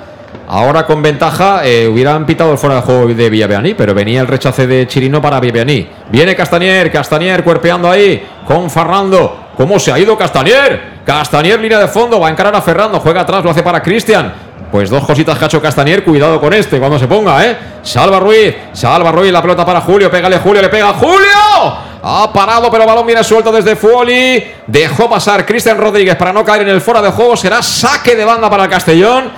ahora 0.48 0.86
con 0.86 1.02
ventaja 1.02 1.64
eh, 1.64 1.86
hubieran 1.86 2.26
pitado 2.26 2.52
el 2.52 2.58
fuera 2.58 2.76
de 2.76 2.82
juego 2.82 3.06
de 3.08 3.30
Villaveaní, 3.30 3.74
pero 3.74 3.94
venía 3.94 4.20
el 4.20 4.26
rechace 4.26 4.66
de 4.66 4.86
Chirino 4.86 5.20
para 5.20 5.38
Villaveaní. 5.38 5.88
Viene 6.10 6.34
Castañer, 6.34 6.90
Castañer 6.90 7.44
cuerpeando 7.44 7.90
ahí 7.90 8.22
con 8.46 8.70
Fernando. 8.70 9.38
¿Cómo 9.56 9.78
se 9.78 9.92
ha 9.92 9.98
ido 9.98 10.16
Castañer? 10.16 10.92
Castañer 11.04 11.60
línea 11.60 11.78
de 11.78 11.88
fondo, 11.88 12.18
va 12.18 12.28
a 12.28 12.30
encarar 12.30 12.54
a 12.54 12.62
Fernando, 12.62 12.98
juega 13.00 13.20
atrás, 13.20 13.44
lo 13.44 13.50
hace 13.50 13.62
para 13.62 13.82
Cristian. 13.82 14.32
Pues 14.72 14.88
dos 14.88 15.04
cositas 15.04 15.38
Cacho 15.38 15.60
Castañer, 15.60 16.02
cuidado 16.02 16.40
con 16.40 16.54
este 16.54 16.78
cuando 16.78 16.98
se 16.98 17.06
ponga, 17.06 17.44
¿eh? 17.44 17.58
Salva 17.82 18.18
Ruiz, 18.18 18.54
salva 18.72 19.12
Ruiz, 19.12 19.30
la 19.30 19.42
pelota 19.42 19.66
para 19.66 19.82
Julio, 19.82 20.10
pégale 20.10 20.38
Julio, 20.38 20.62
le 20.62 20.70
pega 20.70 20.94
Julio. 20.94 21.92
Ha 22.02 22.32
parado, 22.32 22.70
pero 22.70 22.84
el 22.84 22.88
balón 22.88 23.06
viene 23.06 23.22
suelto 23.22 23.52
desde 23.52 23.76
Fuoli. 23.76 24.42
Dejó 24.66 25.10
pasar 25.10 25.44
Cristian 25.44 25.76
Rodríguez 25.76 26.16
para 26.16 26.32
no 26.32 26.42
caer 26.42 26.62
en 26.62 26.70
el 26.70 26.80
fuera 26.80 27.02
de 27.02 27.10
juego. 27.10 27.36
Será 27.36 27.62
saque 27.62 28.16
de 28.16 28.24
banda 28.24 28.48
para 28.48 28.64
el 28.64 28.70
Castellón. 28.70 29.30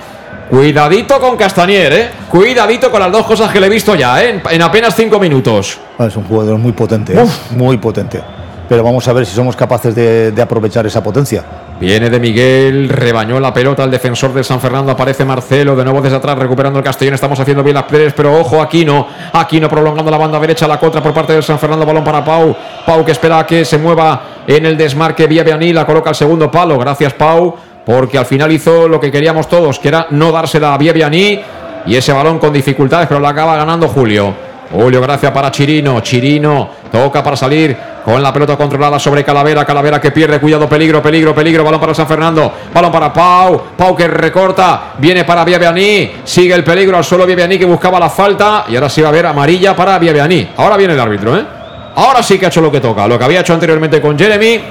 Cuidadito 0.49 1.19
con 1.19 1.35
Castañer, 1.35 1.91
¿eh? 1.91 2.09
Cuidadito 2.29 2.89
con 2.89 3.01
las 3.01 3.11
dos 3.11 3.25
cosas 3.25 3.51
que 3.51 3.59
le 3.59 3.67
he 3.67 3.69
visto 3.69 3.93
ya, 3.93 4.23
¿eh? 4.23 4.41
En 4.49 4.61
apenas 4.61 4.95
cinco 4.95 5.19
minutos. 5.19 5.77
Es 5.99 6.15
un 6.15 6.23
jugador 6.23 6.57
muy 6.57 6.71
potente, 6.71 7.13
¿eh? 7.13 7.25
muy 7.51 7.77
potente. 7.77 8.23
Pero 8.69 8.83
vamos 8.83 9.05
a 9.05 9.11
ver 9.11 9.25
si 9.25 9.35
somos 9.35 9.55
capaces 9.57 9.93
de, 9.93 10.31
de 10.31 10.41
aprovechar 10.41 10.85
esa 10.85 11.03
potencia. 11.03 11.43
Viene 11.79 12.09
de 12.09 12.19
Miguel, 12.21 12.87
rebañó 12.87 13.37
la 13.37 13.53
pelota 13.53 13.83
al 13.83 13.91
defensor 13.91 14.33
de 14.33 14.45
San 14.45 14.61
Fernando, 14.61 14.93
aparece 14.93 15.25
Marcelo, 15.25 15.75
de 15.75 15.83
nuevo 15.83 16.01
desde 16.01 16.15
atrás 16.15 16.37
recuperando 16.39 16.79
el 16.79 16.85
Castellón, 16.85 17.15
estamos 17.15 17.37
haciendo 17.37 17.63
bien 17.63 17.73
las 17.73 17.83
players, 17.83 18.13
pero 18.13 18.33
ojo, 18.39 18.61
Aquino, 18.61 19.07
Aquino 19.33 19.67
prolongando 19.67 20.09
la 20.09 20.17
banda 20.17 20.39
derecha, 20.39 20.69
la 20.69 20.79
contra 20.79 21.03
por 21.03 21.13
parte 21.13 21.33
del 21.33 21.43
San 21.43 21.59
Fernando, 21.59 21.85
balón 21.85 22.05
para 22.05 22.23
Pau, 22.23 22.55
Pau 22.85 23.03
que 23.03 23.11
espera 23.11 23.45
que 23.45 23.65
se 23.65 23.77
mueva 23.77 24.21
en 24.47 24.65
el 24.65 24.77
desmarque 24.77 25.27
vía 25.27 25.43
Bianí, 25.43 25.73
la 25.73 25.85
coloca 25.85 26.11
al 26.11 26.15
segundo 26.15 26.49
palo, 26.49 26.79
gracias 26.79 27.11
Pau, 27.13 27.55
porque 27.85 28.17
al 28.17 28.25
final 28.25 28.53
hizo 28.53 28.87
lo 28.87 28.97
que 28.97 29.11
queríamos 29.11 29.49
todos, 29.49 29.77
que 29.77 29.89
era 29.89 30.07
no 30.11 30.31
dársela 30.31 30.73
a 30.73 30.77
vía 30.77 30.93
y 31.85 31.95
ese 31.95 32.13
balón 32.13 32.39
con 32.39 32.53
dificultades, 32.53 33.07
pero 33.07 33.19
la 33.19 33.29
acaba 33.29 33.57
ganando 33.57 33.89
Julio. 33.89 34.54
Julio, 34.71 35.01
gracias 35.01 35.31
para 35.31 35.51
Chirino. 35.51 35.99
Chirino 36.01 36.69
toca 36.91 37.23
para 37.23 37.35
salir 37.35 37.75
con 38.03 38.21
la 38.21 38.33
pelota 38.33 38.55
controlada 38.55 38.99
sobre 38.99 39.23
Calavera. 39.23 39.65
Calavera 39.65 39.99
que 40.01 40.11
pierde, 40.11 40.39
cuidado, 40.39 40.67
peligro, 40.67 41.01
peligro, 41.01 41.33
peligro. 41.33 41.63
Balón 41.63 41.79
para 41.79 41.93
San 41.93 42.07
Fernando. 42.07 42.51
Balón 42.73 42.91
para 42.91 43.13
Pau. 43.13 43.61
Pau 43.77 43.95
que 43.95 44.07
recorta. 44.07 44.93
Viene 44.97 45.23
para 45.23 45.43
Viabianí. 45.43 46.11
Sigue 46.23 46.53
el 46.53 46.63
peligro 46.63 46.97
al 46.97 47.03
suelo 47.03 47.25
Viabianí 47.25 47.57
que 47.57 47.65
buscaba 47.65 47.99
la 47.99 48.09
falta. 48.09 48.65
Y 48.69 48.75
ahora 48.75 48.89
sí 48.89 49.01
va 49.01 49.07
a 49.07 49.11
haber 49.11 49.25
amarilla 49.25 49.75
para 49.75 49.97
Viabianí. 49.99 50.49
Ahora 50.57 50.77
viene 50.77 50.93
el 50.93 50.99
árbitro, 50.99 51.37
¿eh? 51.37 51.45
Ahora 51.95 52.21
sí 52.21 52.37
que 52.37 52.45
ha 52.45 52.49
hecho 52.49 52.61
lo 52.61 52.71
que 52.71 52.81
toca. 52.81 53.07
Lo 53.07 53.17
que 53.17 53.25
había 53.25 53.39
hecho 53.41 53.53
anteriormente 53.53 54.01
con 54.01 54.17
Jeremy. 54.17 54.61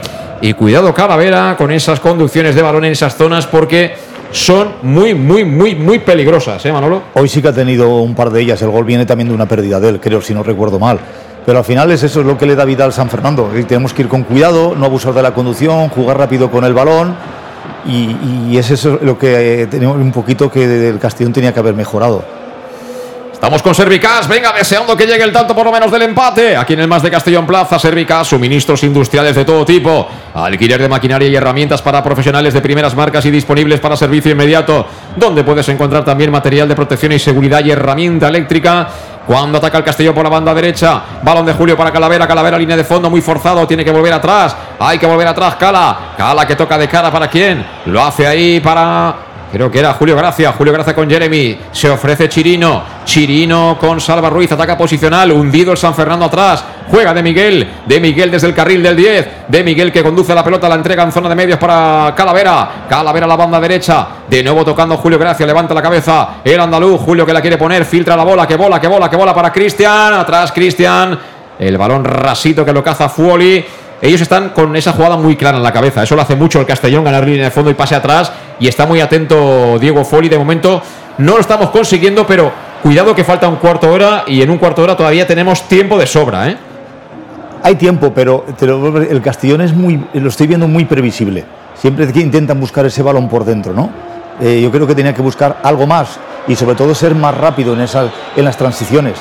Y 0.41 0.53
cuidado 0.53 0.93
Calavera 0.93 1.55
con 1.57 1.71
esas 1.71 2.01
conducciones 2.01 2.55
de 2.55 2.63
balón 2.63 2.85
en 2.85 2.93
esas 2.93 3.17
zonas 3.17 3.47
porque 3.47 3.95
son 4.35 4.69
muy, 4.83 5.15
muy, 5.15 5.45
muy, 5.45 5.77
muy 5.77 6.01
peligrosas, 6.01 6.67
¿eh, 6.67 6.73
Manolo? 6.73 7.03
Hoy 7.15 7.29
sí 7.29 7.41
que 7.41 7.49
ha 7.49 7.53
tenido 7.53 8.03
un 8.03 8.17
par 8.17 8.31
de 8.31 8.41
ellas. 8.41 8.61
El 8.63 8.71
gol 8.71 8.85
viene 8.85 9.07
también 9.07 9.29
de 9.29 9.35
una 9.35 9.47
pérdida 9.47 9.79
de 9.79 9.91
él, 9.91 10.01
creo, 10.01 10.21
si 10.21 10.35
no 10.35 10.43
recuerdo 10.43 10.81
mal. 10.81 10.99
Pero 11.47 11.59
al 11.59 11.65
final 11.65 11.93
es 11.93 12.03
eso 12.03 12.21
es 12.21 12.27
lo 12.27 12.37
que 12.37 12.45
le 12.45 12.57
da 12.57 12.65
vida 12.65 12.85
al 12.85 12.93
San 12.93 13.09
Fernando. 13.09 13.49
Tenemos 13.69 13.95
que 13.95 14.03
ir 14.03 14.09
con 14.09 14.25
cuidado, 14.25 14.75
no 14.75 14.87
abusar 14.87 15.15
de 15.15 15.23
la 15.23 15.33
conducción, 15.33 15.89
jugar 15.89 16.19
rápido 16.19 16.51
con 16.51 16.65
el 16.65 16.75
balón. 16.75 17.15
Y, 17.87 18.51
y 18.51 18.59
es 18.59 18.73
eso 18.73 18.99
lo 19.01 19.17
que 19.17 19.63
eh, 19.63 19.67
tenemos 19.69 19.99
un 19.99 20.11
poquito 20.11 20.51
que 20.51 20.89
el 20.89 20.99
Castellón 20.99 21.33
tenía 21.33 21.55
que 21.55 21.61
haber 21.61 21.75
mejorado. 21.75 22.25
Estamos 23.45 23.63
con 23.63 23.75
Servicas, 23.75 24.27
venga, 24.27 24.55
deseando 24.55 24.97
que 24.97 25.07
llegue 25.07 25.23
el 25.23 25.31
tanto 25.31 25.55
por 25.55 25.67
lo 25.67 25.71
menos 25.71 25.93
del 25.93 26.01
empate. 26.01 26.57
Aquí 26.57 26.73
en 26.73 26.81
el 26.81 26.89
Más 26.89 27.03
de 27.03 27.11
Castellón 27.11 27.47
Plaza, 27.47 27.79
Servicas, 27.79 28.27
suministros 28.27 28.83
industriales 28.85 29.37
de 29.37 29.45
todo 29.45 29.67
tipo, 29.67 30.09
alquiler 30.33 30.81
de 30.81 30.89
maquinaria 30.89 31.29
y 31.29 31.37
herramientas 31.37 31.83
para 31.83 32.03
profesionales 32.03 32.55
de 32.55 32.63
primeras 32.63 32.97
marcas 32.97 33.23
y 33.27 33.31
disponibles 33.31 33.81
para 33.81 33.99
servicio 33.99 34.33
inmediato, 34.33 34.87
donde 35.15 35.45
puedes 35.45 35.69
encontrar 35.69 36.07
también 36.07 36.31
material 36.31 36.67
de 36.67 36.75
protección 36.75 37.13
y 37.13 37.19
seguridad 37.19 37.63
y 37.63 37.71
herramienta 37.71 38.29
eléctrica. 38.29 38.89
Cuando 39.27 39.59
ataca 39.59 39.77
el 39.77 39.85
Castellón 39.85 40.15
por 40.15 40.25
la 40.25 40.31
banda 40.31 40.55
derecha, 40.55 41.03
balón 41.23 41.45
de 41.45 41.53
Julio 41.53 41.77
para 41.77 41.93
Calavera, 41.93 42.27
Calavera 42.27 42.57
línea 42.57 42.79
de 42.79 42.85
fondo 42.85 43.11
muy 43.11 43.21
forzado, 43.21 43.67
tiene 43.67 43.85
que 43.85 43.91
volver 43.91 44.15
atrás, 44.15 44.57
hay 44.81 44.99
que 44.99 45.05
volver 45.05 45.29
atrás, 45.29 45.57
Cala, 45.57 46.15
Cala 46.17 46.47
que 46.47 46.57
toca 46.57 46.79
de 46.79 46.89
cara 46.89 47.11
para 47.13 47.29
quién, 47.29 47.63
lo 47.85 48.03
hace 48.03 48.27
ahí 48.27 48.61
para 48.61 49.34
Creo 49.53 49.71
que 49.71 49.79
era 49.79 49.95
Julio 49.95 50.17
Gracia. 50.17 50.53
Julio 50.53 50.73
Gracia 50.73 50.95
con 50.95 51.09
Jeremy. 51.09 51.59
Se 51.71 51.89
ofrece 51.89 52.29
Chirino. 52.29 52.83
Chirino 53.05 53.77
con 53.81 54.01
Salva 54.01 54.29
Ruiz. 54.29 54.51
Ataca 54.51 54.77
posicional. 54.77 55.31
Hundido 55.33 55.73
el 55.73 55.79
San 55.79 55.95
Fernando 55.95 56.25
atrás. 56.25 56.65
Juega 56.89 57.15
de 57.15 57.23
Miguel. 57.23 57.69
De 57.87 58.01
Miguel 58.01 58.31
desde 58.31 58.49
el 58.49 58.55
carril 58.55 58.83
del 58.83 58.97
10. 58.97 59.29
De 59.49 59.63
Miguel 59.63 59.93
que 59.93 60.03
conduce 60.03 60.35
la 60.35 60.43
pelota. 60.43 60.69
La 60.69 60.75
entrega 60.75 61.05
en 61.05 61.13
zona 61.13 61.29
de 61.29 61.35
medios 61.35 61.59
para 61.59 62.13
Calavera. 62.17 62.87
Calavera 62.89 63.27
a 63.27 63.29
la 63.29 63.37
banda 63.37 63.61
derecha. 63.61 64.07
De 64.29 64.43
nuevo 64.43 64.65
tocando 64.65 64.97
Julio 64.97 65.19
Gracia. 65.19 65.47
Levanta 65.47 65.73
la 65.73 65.83
cabeza. 65.83 66.29
El 66.45 66.59
andaluz. 66.59 67.01
Julio 67.01 67.25
que 67.25 67.33
la 67.33 67.41
quiere 67.41 67.57
poner. 67.57 67.85
Filtra 67.85 68.17
la 68.17 68.25
bola. 68.25 68.47
Que 68.47 68.57
bola, 68.57 68.81
que 68.81 68.89
bola, 68.89 69.09
que 69.09 69.17
bola 69.17 69.35
para 69.35 69.53
Cristian. 69.53 70.15
Atrás 70.15 70.51
Cristian. 70.53 71.19
El 71.59 71.79
balón 71.79 72.05
rasito 72.05 72.65
que 72.65 72.73
lo 72.73 72.83
caza 72.83 73.09
Fuoli 73.09 73.65
ellos 74.05 74.21
están 74.21 74.51
con 74.51 74.77
esa 74.77 74.93
jugada 74.93 75.17
muy 75.17 75.35
clara 75.35 75.57
en 75.57 75.63
la 75.63 75.73
cabeza. 75.73 76.03
Eso 76.03 76.15
lo 76.15 76.21
hace 76.21 76.37
mucho 76.37 76.61
el 76.61 76.67
Castellón, 76.67 77.05
ganar 77.05 77.25
línea 77.25 77.45
de 77.45 77.51
fondo 77.51 77.71
y 77.71 77.75
pase 77.75 77.95
atrás. 77.95 78.31
Y 78.61 78.69
está 78.69 78.87
muy 78.87 79.01
atento 79.01 79.79
Diego 79.79 80.05
Foli. 80.05 80.29
De 80.29 80.39
momento 80.39 80.83
no 81.19 81.35
lo 81.35 81.41
estamos 81.41 81.71
consiguiendo, 81.71 82.27
pero 82.27 82.53
cuidado 82.83 83.15
que 83.15 83.25
falta 83.25 83.49
un 83.49 83.57
cuarto 83.57 83.91
hora 83.91 84.25
y 84.27 84.43
en 84.43 84.51
un 84.51 84.59
cuarto 84.59 84.83
hora 84.83 84.97
todavía 84.97 85.27
tenemos 85.27 85.63
tiempo 85.69 85.99
de 85.99 86.07
sobra. 86.07 86.51
¿eh? 86.51 86.57
Hay 87.63 87.77
tiempo, 87.77 88.13
pero 88.15 88.45
el 89.09 89.23
Castellón 89.23 89.63
es 89.63 89.73
muy, 89.73 90.05
lo 90.13 90.29
estoy 90.29 90.47
viendo 90.47 90.69
muy 90.69 90.85
previsible. 90.85 91.45
Siempre 91.75 92.11
que 92.13 92.21
intentan 92.21 92.61
buscar 92.61 92.85
ese 92.87 93.03
balón 93.03 93.29
por 93.29 93.45
dentro, 93.45 93.73
¿no? 93.73 93.91
Eh, 94.41 94.61
yo 94.63 94.71
creo 94.71 94.87
que 94.87 94.95
tenía 94.95 95.15
que 95.15 95.23
buscar 95.23 95.59
algo 95.63 95.87
más 95.87 96.19
y 96.49 96.57
sobre 96.57 96.75
todo 96.75 96.95
ser 96.95 97.15
más 97.15 97.37
rápido 97.37 97.73
en, 97.75 97.81
esas, 97.81 98.11
en 98.37 98.45
las 98.45 98.57
transiciones. 98.57 99.15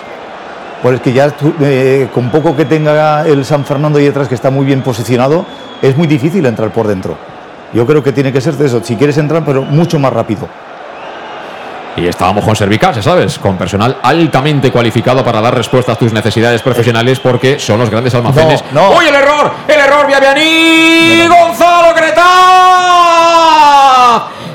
Pues 0.81 0.95
es 0.95 1.01
que 1.01 1.13
ya 1.13 1.33
eh, 1.61 2.09
con 2.13 2.29
poco 2.29 2.55
que 2.55 2.65
tenga 2.65 3.25
el 3.25 3.45
San 3.45 3.63
Fernando 3.63 3.99
ahí 3.99 4.05
detrás, 4.05 4.27
que 4.27 4.35
está 4.35 4.49
muy 4.49 4.65
bien 4.65 4.81
posicionado, 4.81 5.45
es 5.81 5.95
muy 5.95 6.07
difícil 6.07 6.45
entrar 6.45 6.71
por 6.71 6.87
dentro. 6.87 7.15
Yo 7.73 7.85
creo 7.87 8.03
que 8.03 8.11
tiene 8.11 8.31
que 8.31 8.39
ser 8.39 8.53
de 8.55 8.67
eso, 8.67 8.83
si 8.83 8.95
quieres 8.95 9.17
entrar, 9.17 9.43
pero 9.43 9.63
mucho 9.63 9.97
más 9.99 10.13
rápido. 10.13 10.47
Y 11.95 12.07
estábamos 12.07 12.43
con 12.43 12.55
Servicas, 12.55 12.95
ya 12.95 13.03
sabes, 13.03 13.37
con 13.37 13.55
personal 13.55 13.97
altamente 14.01 14.71
cualificado 14.71 15.23
para 15.23 15.39
dar 15.41 15.55
respuesta 15.55 15.91
a 15.91 15.95
tus 15.95 16.11
necesidades 16.11 16.61
profesionales 16.63 17.19
porque 17.19 17.59
son 17.59 17.79
los 17.79 17.89
grandes 17.89 18.15
almacenes. 18.15 18.63
No, 18.71 18.89
no. 18.89 18.97
¡Uy, 18.97 19.05
el 19.07 19.13
error! 19.13 19.51
¡El 19.67 19.79
error, 19.79 20.07
Viavianí! 20.07 21.27
¡Gonzalo 21.27 21.93
Cretaz! 21.93 22.23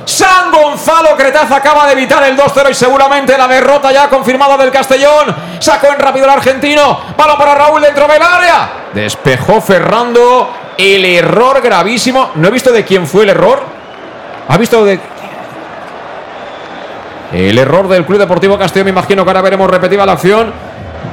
San 0.05 0.51
Gonzalo 0.51 1.17
Cretaz 1.17 1.53
acaba 1.53 1.87
de 1.87 1.93
evitar 1.93 2.23
el 2.25 2.37
2-0 2.37 2.71
y 2.71 2.75
seguramente 2.75 3.39
la 3.39 3.47
derrota 3.47 3.93
ya 3.93 4.09
confirmada 4.09 4.57
del 4.57 4.73
Castellón. 4.73 5.37
Sacó 5.61 5.89
en 5.93 6.01
rápido 6.01 6.25
el 6.25 6.33
argentino. 6.33 7.01
Balón 7.17 7.39
para 7.39 7.55
Raúl 7.55 7.83
dentro 7.83 8.09
del 8.09 8.23
área. 8.23 8.69
Despejó 8.95 9.61
Ferrando. 9.61 10.51
El 10.77 11.05
error 11.05 11.61
gravísimo. 11.61 12.31
No 12.37 12.49
he 12.49 12.51
visto 12.51 12.73
de 12.73 12.85
quién 12.85 13.07
fue 13.07 13.25
el 13.25 13.31
error. 13.31 13.61
¿Ha 14.49 14.57
visto 14.57 14.85
de 14.85 15.01
el 17.33 17.59
error 17.59 17.89
del 17.89 18.07
Club 18.07 18.19
Deportivo 18.19 18.59
Castellón, 18.59 18.87
me 18.87 18.91
imagino 18.91 19.23
que 19.23 19.31
ahora 19.31 19.43
veremos 19.43 19.71
repetida 19.71 20.07
la 20.07 20.13
acción. 20.13 20.51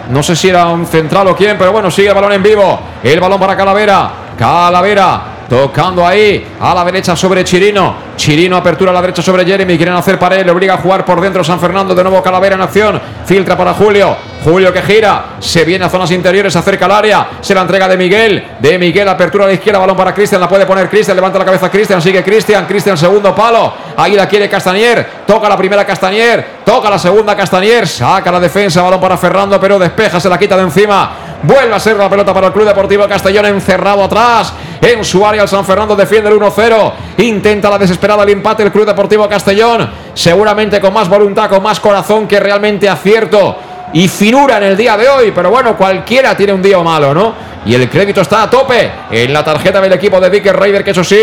No 0.10 0.24
sé 0.24 0.36
si 0.36 0.48
era 0.48 0.68
un 0.68 0.86
central 0.86 1.28
o 1.28 1.36
quién, 1.36 1.58
pero 1.58 1.74
bueno, 1.74 1.92
sigue 1.92 2.08
el 2.08 2.14
balón 2.14 2.32
en 2.32 2.42
vivo. 2.42 2.80
El 3.04 3.20
balón 3.20 3.40
para 3.40 3.58
Calavera. 3.58 4.12
Calavera 4.38 5.35
tocando 5.50 6.06
ahí 6.06 6.46
a 6.60 6.74
la 6.74 6.84
derecha 6.86 7.16
sobre 7.16 7.44
Chirino. 7.44 7.96
Chirino 8.16 8.58
apertura 8.58 8.92
a 8.92 8.94
la 8.94 9.02
derecha 9.02 9.22
sobre 9.22 9.46
Jeremy. 9.46 9.78
Quieren 9.78 9.96
hacer 9.96 10.18
pared, 10.18 10.46
le 10.46 10.52
obliga 10.52 10.76
a 10.76 10.78
jugar 10.78 11.06
por 11.06 11.20
dentro 11.22 11.44
San 11.44 11.60
Fernando. 11.60 11.94
De 11.94 12.04
nuevo 12.04 12.22
Calavera 12.24 12.56
en 12.56 12.62
acción. 12.62 13.00
Filtra 13.26 13.58
para 13.58 13.74
Julio. 13.74 14.16
Julio 14.44 14.72
que 14.72 14.82
gira. 14.82 15.26
Se 15.40 15.66
viene 15.66 15.86
a 15.86 15.90
zonas 15.90 16.12
interiores, 16.12 16.54
se 16.54 16.60
acerca 16.60 16.86
al 16.86 16.92
área. 16.92 17.28
Se 17.42 17.54
la 17.54 17.62
entrega 17.62 17.88
de 17.88 17.98
Miguel. 17.98 18.48
De 18.60 18.78
Miguel, 18.78 19.08
apertura 19.08 19.46
a 19.46 19.48
la 19.48 19.54
izquierda. 19.54 19.80
Balón 19.80 19.98
para 19.98 20.14
Cristian. 20.14 20.40
La 20.40 20.48
puede 20.48 20.66
poner 20.66 20.90
Cristian. 20.90 21.16
Levanta 21.16 21.40
la 21.40 21.46
cabeza 21.46 21.70
Cristian. 21.70 22.02
Sigue 22.02 22.24
Cristian. 22.24 22.66
Cristian, 22.66 22.98
segundo 22.98 23.36
palo. 23.36 23.74
Ahí 23.98 24.14
la 24.14 24.28
quiere 24.28 24.48
Castañer. 24.50 25.26
Toca 25.26 25.50
la 25.50 25.58
primera 25.58 25.86
Castañer. 25.86 26.46
Toca 26.64 26.90
la 26.90 27.00
segunda 27.00 27.36
Castañer. 27.36 27.88
Saca 27.88 28.32
la 28.32 28.40
defensa. 28.40 28.82
Balón 28.82 29.02
para 29.02 29.18
Ferrando, 29.18 29.60
pero 29.60 29.78
despeja. 29.78 30.20
Se 30.20 30.30
la 30.30 30.38
quita 30.38 30.56
de 30.56 30.64
encima. 30.64 31.25
Vuelve 31.46 31.76
a 31.76 31.80
ser 31.80 31.96
la 31.96 32.10
pelota 32.10 32.34
para 32.34 32.48
el 32.48 32.54
Club 32.54 32.66
Deportivo 32.66 33.08
Castellón. 33.08 33.46
Encerrado 33.46 34.04
atrás. 34.04 34.54
En 34.82 35.04
su 35.04 35.26
área, 35.26 35.44
el 35.44 35.48
San 35.48 35.64
Fernando 35.64 35.96
defiende 35.96 36.30
el 36.30 36.40
1-0. 36.40 36.94
Intenta 37.20 37.70
la 37.70 37.78
desesperada 37.78 38.24
el 38.24 38.30
empate 38.30 38.64
el 38.64 38.72
Club 38.72 38.86
Deportivo 38.86 39.28
Castellón. 39.30 39.90
Seguramente 40.14 40.82
con 40.82 40.94
más 40.94 41.08
voluntad, 41.08 41.50
con 41.50 41.62
más 41.62 41.80
corazón 41.80 42.28
que 42.28 42.40
realmente 42.40 42.90
acierto 42.90 43.58
y 43.94 44.08
finura 44.08 44.58
en 44.58 44.64
el 44.64 44.78
día 44.78 44.98
de 44.98 45.08
hoy. 45.08 45.32
Pero 45.36 45.52
bueno, 45.52 45.78
cualquiera 45.78 46.36
tiene 46.36 46.54
un 46.54 46.62
día 46.62 46.80
malo, 46.80 47.14
¿no? 47.14 47.34
Y 47.66 47.76
el 47.76 47.90
crédito 47.90 48.22
está 48.22 48.44
a 48.44 48.50
tope 48.50 48.92
en 49.12 49.32
la 49.32 49.44
tarjeta 49.44 49.80
del 49.82 49.94
equipo 49.94 50.20
de 50.20 50.30
Dicker 50.30 50.56
Raider, 50.56 50.84
que 50.84 50.92
eso 50.92 51.04
sí. 51.04 51.20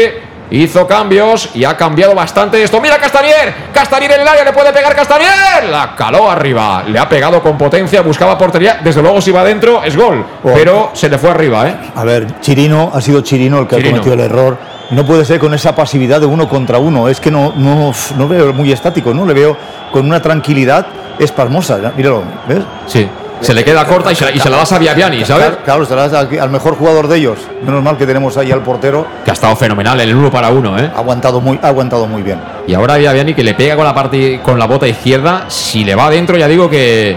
Hizo 0.50 0.86
cambios 0.86 1.48
y 1.54 1.64
ha 1.64 1.76
cambiado 1.76 2.14
bastante 2.14 2.62
esto. 2.62 2.80
Mira 2.80 2.98
Castañer. 2.98 3.54
Castañer 3.72 4.12
en 4.12 4.20
el 4.20 4.28
área. 4.28 4.44
Le 4.44 4.52
puede 4.52 4.72
pegar 4.72 4.94
Castañer. 4.94 5.64
La 5.70 5.94
caló 5.96 6.30
arriba. 6.30 6.84
Le 6.86 6.98
ha 6.98 7.08
pegado 7.08 7.42
con 7.42 7.56
potencia. 7.56 8.02
Buscaba 8.02 8.36
portería. 8.36 8.80
Desde 8.84 9.00
luego 9.00 9.20
si 9.20 9.30
va 9.30 9.40
adentro 9.40 9.82
es 9.82 9.96
gol. 9.96 10.24
Pero 10.42 10.90
se 10.92 11.08
le 11.08 11.16
fue 11.16 11.30
arriba, 11.30 11.68
¿eh? 11.68 11.76
A 11.94 12.04
ver, 12.04 12.40
Chirino, 12.40 12.90
ha 12.92 13.00
sido 13.00 13.22
Chirino 13.22 13.60
el 13.60 13.66
que 13.66 13.76
Chirino. 13.76 13.96
ha 13.96 14.00
cometido 14.00 14.14
el 14.14 14.30
error. 14.30 14.58
No 14.90 15.06
puede 15.06 15.24
ser 15.24 15.38
con 15.38 15.54
esa 15.54 15.74
pasividad 15.74 16.20
de 16.20 16.26
uno 16.26 16.46
contra 16.48 16.78
uno. 16.78 17.08
Es 17.08 17.18
que 17.18 17.30
no, 17.30 17.54
no, 17.56 17.92
no 18.18 18.28
veo 18.28 18.52
muy 18.52 18.70
estático, 18.72 19.14
¿no? 19.14 19.24
Le 19.24 19.32
veo 19.32 19.56
con 19.90 20.04
una 20.04 20.20
tranquilidad 20.20 20.86
espasmosa. 21.18 21.78
Míralo, 21.96 22.24
¿ves? 22.46 22.58
Sí. 22.86 23.08
Se 23.42 23.52
le 23.54 23.64
queda 23.64 23.84
corta 23.86 24.10
y 24.12 24.14
se, 24.14 24.24
la- 24.24 24.30
y 24.30 24.38
se 24.38 24.48
la 24.48 24.56
das 24.58 24.72
a 24.72 24.78
Viaviani, 24.78 25.24
¿sabes? 25.24 25.50
Claro, 25.64 25.84
se 25.84 25.94
la 25.96 26.08
das 26.08 26.26
al, 26.40 26.50
mejor 26.50 26.76
jugador 26.76 27.08
de 27.08 27.18
ellos. 27.18 27.38
Menos 27.64 27.82
mal 27.82 27.96
que 27.98 28.06
tenemos 28.06 28.36
ahí 28.36 28.50
al 28.52 28.62
portero. 28.62 29.06
Que 29.24 29.30
ha 29.30 29.34
estado 29.34 29.54
fenomenal 29.56 30.00
en 30.00 30.08
el 30.08 30.14
uno 30.16 30.30
para 30.30 30.48
uno, 30.50 30.78
¿eh? 30.78 30.90
Ha 30.94 30.98
aguantado 30.98 31.40
muy, 31.40 31.58
ha 31.62 31.68
aguantado 31.68 32.06
muy 32.06 32.22
bien. 32.22 32.38
Y 32.66 32.74
ahora 32.74 32.96
Viaviani 32.96 33.34
que 33.34 33.42
le 33.42 33.54
pega 33.54 33.74
con 33.76 33.84
la 33.84 33.94
parte 33.94 34.40
con 34.42 34.58
la 34.58 34.66
bota 34.66 34.86
izquierda. 34.86 35.46
Si 35.48 35.84
le 35.84 35.94
va 35.94 36.06
adentro, 36.06 36.36
ya 36.36 36.46
digo 36.48 36.70
que. 36.70 37.16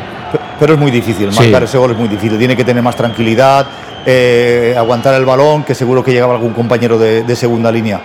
Pero 0.60 0.74
es 0.74 0.80
muy 0.80 0.90
difícil, 0.92 1.32
Sí. 1.32 1.40
marcar 1.40 1.64
ese 1.64 1.78
gol 1.78 1.92
es 1.92 1.98
muy 1.98 2.08
difícil. 2.08 2.38
Tiene 2.38 2.56
que 2.56 2.64
tener 2.64 2.82
más 2.82 2.96
tranquilidad, 2.96 3.68
eh, 4.06 4.74
aguantar 4.78 5.14
el 5.16 5.26
balón, 5.26 5.64
que 5.64 5.76
seguro 5.76 6.04
que 6.04 6.12
llegaba 6.12 6.34
algún 6.34 6.54
compañero 6.54 6.98
de, 6.98 7.24
de 7.24 7.36
segunda 7.36 7.72
línea. 7.72 8.00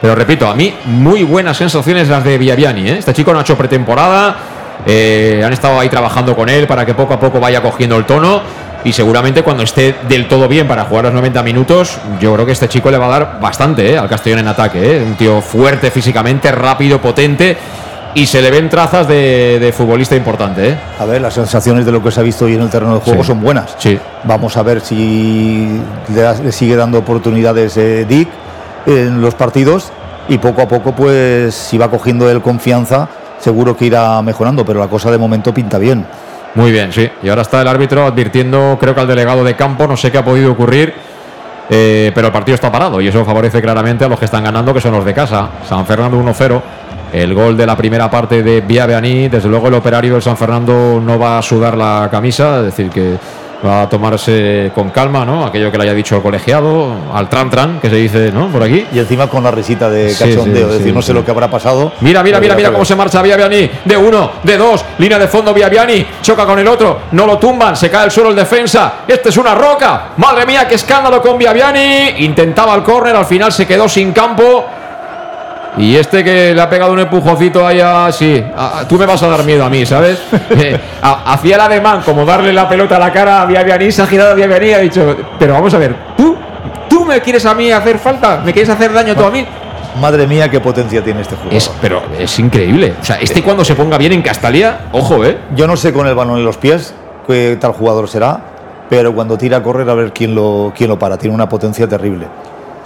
Pero 0.00 0.14
repito, 0.14 0.46
a 0.46 0.54
mí 0.54 0.74
muy 0.84 1.22
buenas 1.24 1.56
sensaciones 1.56 2.08
las 2.08 2.22
de 2.22 2.38
Viaviani. 2.38 2.88
¿eh? 2.90 2.96
Este 2.98 3.12
chico 3.12 3.32
no 3.32 3.38
ha 3.38 3.42
hecho 3.42 3.56
pretemporada. 3.56 4.36
Eh, 4.86 5.42
han 5.44 5.52
estado 5.52 5.78
ahí 5.80 5.88
trabajando 5.88 6.34
con 6.36 6.48
él 6.48 6.66
para 6.66 6.86
que 6.86 6.94
poco 6.94 7.14
a 7.14 7.20
poco 7.20 7.40
vaya 7.40 7.60
cogiendo 7.60 7.96
el 7.96 8.04
tono. 8.04 8.40
Y 8.84 8.92
seguramente 8.92 9.42
cuando 9.42 9.64
esté 9.64 9.96
del 10.08 10.28
todo 10.28 10.46
bien 10.46 10.68
para 10.68 10.84
jugar 10.84 11.06
los 11.06 11.14
90 11.14 11.42
minutos, 11.42 11.98
yo 12.20 12.32
creo 12.34 12.46
que 12.46 12.52
este 12.52 12.68
chico 12.68 12.88
le 12.90 12.98
va 12.98 13.06
a 13.06 13.18
dar 13.18 13.40
bastante 13.40 13.90
¿eh? 13.92 13.98
al 13.98 14.08
Castellón 14.08 14.38
en 14.40 14.48
ataque. 14.48 14.98
¿eh? 14.98 15.02
Un 15.04 15.16
tío 15.16 15.40
fuerte 15.40 15.90
físicamente, 15.90 16.52
rápido, 16.52 17.00
potente. 17.00 17.56
Y 18.14 18.24
se 18.26 18.40
le 18.40 18.50
ven 18.50 18.70
trazas 18.70 19.08
de, 19.08 19.58
de 19.60 19.72
futbolista 19.72 20.14
importante. 20.14 20.68
¿eh? 20.70 20.78
A 21.00 21.04
ver, 21.04 21.20
las 21.20 21.34
sensaciones 21.34 21.84
de 21.84 21.90
lo 21.92 22.00
que 22.02 22.10
se 22.12 22.20
ha 22.20 22.22
visto 22.22 22.44
hoy 22.44 22.54
en 22.54 22.62
el 22.62 22.70
terreno 22.70 22.94
de 22.94 23.00
juego 23.00 23.22
Sí. 23.22 23.26
son 23.26 23.42
buenas. 23.42 23.74
Sí. 23.76 23.98
Vamos 24.24 24.56
a 24.56 24.62
ver 24.62 24.80
si 24.80 25.80
le, 26.14 26.20
da- 26.22 26.34
le 26.34 26.52
sigue 26.52 26.76
dando 26.76 26.98
oportunidades 26.98 27.74
Dick 28.08 28.28
en 28.86 29.20
los 29.20 29.34
partidos 29.34 29.90
y 30.28 30.38
poco 30.38 30.62
a 30.62 30.68
poco, 30.68 30.92
pues, 30.92 31.54
si 31.54 31.76
va 31.76 31.90
cogiendo 31.90 32.30
él 32.30 32.40
confianza, 32.40 33.08
seguro 33.38 33.76
que 33.76 33.86
irá 33.86 34.20
mejorando, 34.22 34.64
pero 34.64 34.80
la 34.80 34.88
cosa 34.88 35.10
de 35.10 35.18
momento 35.18 35.52
pinta 35.52 35.78
bien. 35.78 36.06
Muy 36.54 36.72
bien, 36.72 36.92
sí. 36.92 37.08
Y 37.22 37.28
ahora 37.28 37.42
está 37.42 37.60
el 37.60 37.68
árbitro 37.68 38.06
advirtiendo, 38.06 38.78
creo 38.80 38.94
que 38.94 39.00
al 39.00 39.06
delegado 39.06 39.44
de 39.44 39.54
campo, 39.54 39.86
no 39.86 39.96
sé 39.96 40.10
qué 40.10 40.18
ha 40.18 40.24
podido 40.24 40.52
ocurrir, 40.52 40.94
eh, 41.68 42.12
pero 42.14 42.28
el 42.28 42.32
partido 42.32 42.54
está 42.54 42.70
parado 42.70 43.00
y 43.00 43.08
eso 43.08 43.24
favorece 43.24 43.60
claramente 43.60 44.04
a 44.04 44.08
los 44.08 44.18
que 44.18 44.24
están 44.24 44.44
ganando, 44.44 44.72
que 44.72 44.80
son 44.80 44.92
los 44.92 45.04
de 45.04 45.12
casa. 45.12 45.50
San 45.68 45.84
Fernando 45.84 46.18
1-0. 46.18 46.62
El 47.12 47.34
gol 47.34 47.56
de 47.56 47.66
la 47.66 47.76
primera 47.76 48.10
parte 48.10 48.42
de 48.42 48.62
Viaveaní, 48.62 49.28
desde 49.28 49.48
luego 49.48 49.68
el 49.68 49.74
operario 49.74 50.14
del 50.14 50.22
San 50.22 50.36
Fernando 50.36 51.00
no 51.00 51.18
va 51.18 51.38
a 51.38 51.42
sudar 51.42 51.76
la 51.76 52.08
camisa, 52.10 52.58
es 52.58 52.64
decir, 52.64 52.90
que 52.90 53.16
va 53.64 53.82
a 53.82 53.88
tomarse 53.88 54.70
con 54.74 54.90
calma, 54.90 55.24
¿no? 55.24 55.44
Aquello 55.46 55.70
que 55.70 55.78
le 55.78 55.84
haya 55.84 55.94
dicho 55.94 56.16
el 56.16 56.22
colegiado, 56.22 56.94
al 57.12 57.28
tran 57.28 57.50
tran, 57.50 57.80
que 57.80 57.88
se 57.88 57.96
dice, 57.96 58.32
¿no? 58.32 58.48
Por 58.48 58.62
aquí. 58.62 58.86
Y 58.92 58.98
encima 58.98 59.26
con 59.28 59.42
la 59.42 59.50
risita 59.50 59.88
de 59.88 60.14
cachondeo, 60.18 60.44
sí, 60.44 60.62
es 60.62 60.68
decir, 60.68 60.86
sí, 60.86 60.92
no 60.92 61.02
sé 61.02 61.12
lo 61.12 61.24
que 61.24 61.30
habrá 61.30 61.50
pasado. 61.50 61.92
Mira, 62.00 62.22
mira, 62.22 62.40
mira, 62.40 62.54
mira 62.54 62.72
cómo 62.72 62.84
se 62.84 62.94
marcha 62.94 63.22
Viaviani. 63.22 63.70
De 63.84 63.96
uno, 63.96 64.32
de 64.42 64.56
dos, 64.56 64.84
línea 64.98 65.18
de 65.18 65.28
fondo 65.28 65.52
Viaviani. 65.54 66.06
Choca 66.22 66.46
con 66.46 66.58
el 66.58 66.68
otro, 66.68 67.00
no 67.12 67.26
lo 67.26 67.38
tumban, 67.38 67.76
se 67.76 67.90
cae 67.90 68.04
al 68.04 68.10
suelo 68.10 68.30
el 68.30 68.36
defensa. 68.36 68.94
Este 69.06 69.28
es 69.28 69.36
una 69.36 69.54
roca. 69.54 70.08
Madre 70.16 70.46
mía, 70.46 70.66
qué 70.68 70.74
escándalo 70.74 71.22
con 71.22 71.38
Viaviani. 71.38 72.24
Intentaba 72.24 72.74
el 72.74 72.82
córner, 72.82 73.16
al 73.16 73.26
final 73.26 73.52
se 73.52 73.66
quedó 73.66 73.88
sin 73.88 74.12
campo. 74.12 74.66
Y 75.78 75.96
este 75.96 76.24
que 76.24 76.54
le 76.54 76.60
ha 76.60 76.70
pegado 76.70 76.92
un 76.92 76.98
empujoncito 77.00 77.66
ahí 77.66 77.80
a. 77.80 78.10
Sí, 78.12 78.42
a- 78.56 78.84
tú 78.88 78.96
me 78.98 79.04
vas 79.06 79.22
a 79.22 79.28
dar 79.28 79.44
miedo 79.44 79.64
a 79.64 79.68
mí, 79.70 79.84
¿sabes? 79.84 80.18
Eh, 80.50 80.78
a- 81.02 81.32
Hacía 81.34 81.56
el 81.56 81.60
ademán 81.60 82.02
como 82.02 82.24
darle 82.24 82.52
la 82.52 82.68
pelota 82.68 82.96
a 82.96 82.98
la 82.98 83.12
cara 83.12 83.42
a 83.42 83.46
Viaviani, 83.46 83.92
se 83.92 84.02
ha 84.02 84.06
girado 84.06 84.30
a 84.30 84.34
Viaviani 84.34 84.66
y 84.68 84.72
ha 84.72 84.78
dicho: 84.78 85.16
Pero 85.38 85.52
vamos 85.54 85.72
a 85.74 85.78
ver, 85.78 85.94
¿tú, 86.16 86.36
¿tú 86.88 87.04
me 87.04 87.20
quieres 87.20 87.44
a 87.46 87.54
mí 87.54 87.70
hacer 87.70 87.98
falta? 87.98 88.40
¿Me 88.44 88.52
quieres 88.52 88.70
hacer 88.70 88.92
daño 88.92 89.14
tú 89.14 89.24
a 89.24 89.30
mí? 89.30 89.44
Madre 90.00 90.26
mía, 90.26 90.50
qué 90.50 90.60
potencia 90.60 91.02
tiene 91.02 91.22
este 91.22 91.36
jugador. 91.36 91.56
Es, 91.56 91.70
pero 91.80 92.02
es 92.18 92.38
increíble. 92.38 92.94
O 93.00 93.04
sea, 93.04 93.16
este 93.16 93.42
cuando 93.42 93.64
se 93.64 93.74
ponga 93.74 93.96
bien 93.98 94.12
en 94.12 94.22
Castalia, 94.22 94.80
ojo, 94.92 95.24
¿eh? 95.24 95.38
Yo 95.54 95.66
no 95.66 95.76
sé 95.76 95.92
con 95.92 96.06
el 96.06 96.14
balón 96.14 96.38
en 96.38 96.44
los 96.44 96.56
pies 96.58 96.94
qué 97.26 97.56
tal 97.60 97.72
jugador 97.72 98.08
será, 98.08 98.40
pero 98.90 99.14
cuando 99.14 99.36
tira 99.38 99.56
a 99.58 99.62
correr 99.62 99.88
a 99.90 99.94
ver 99.94 100.12
quién 100.12 100.34
lo, 100.34 100.72
quién 100.76 100.88
lo 100.90 100.98
para. 100.98 101.16
Tiene 101.16 101.34
una 101.34 101.48
potencia 101.48 101.88
terrible. 101.88 102.26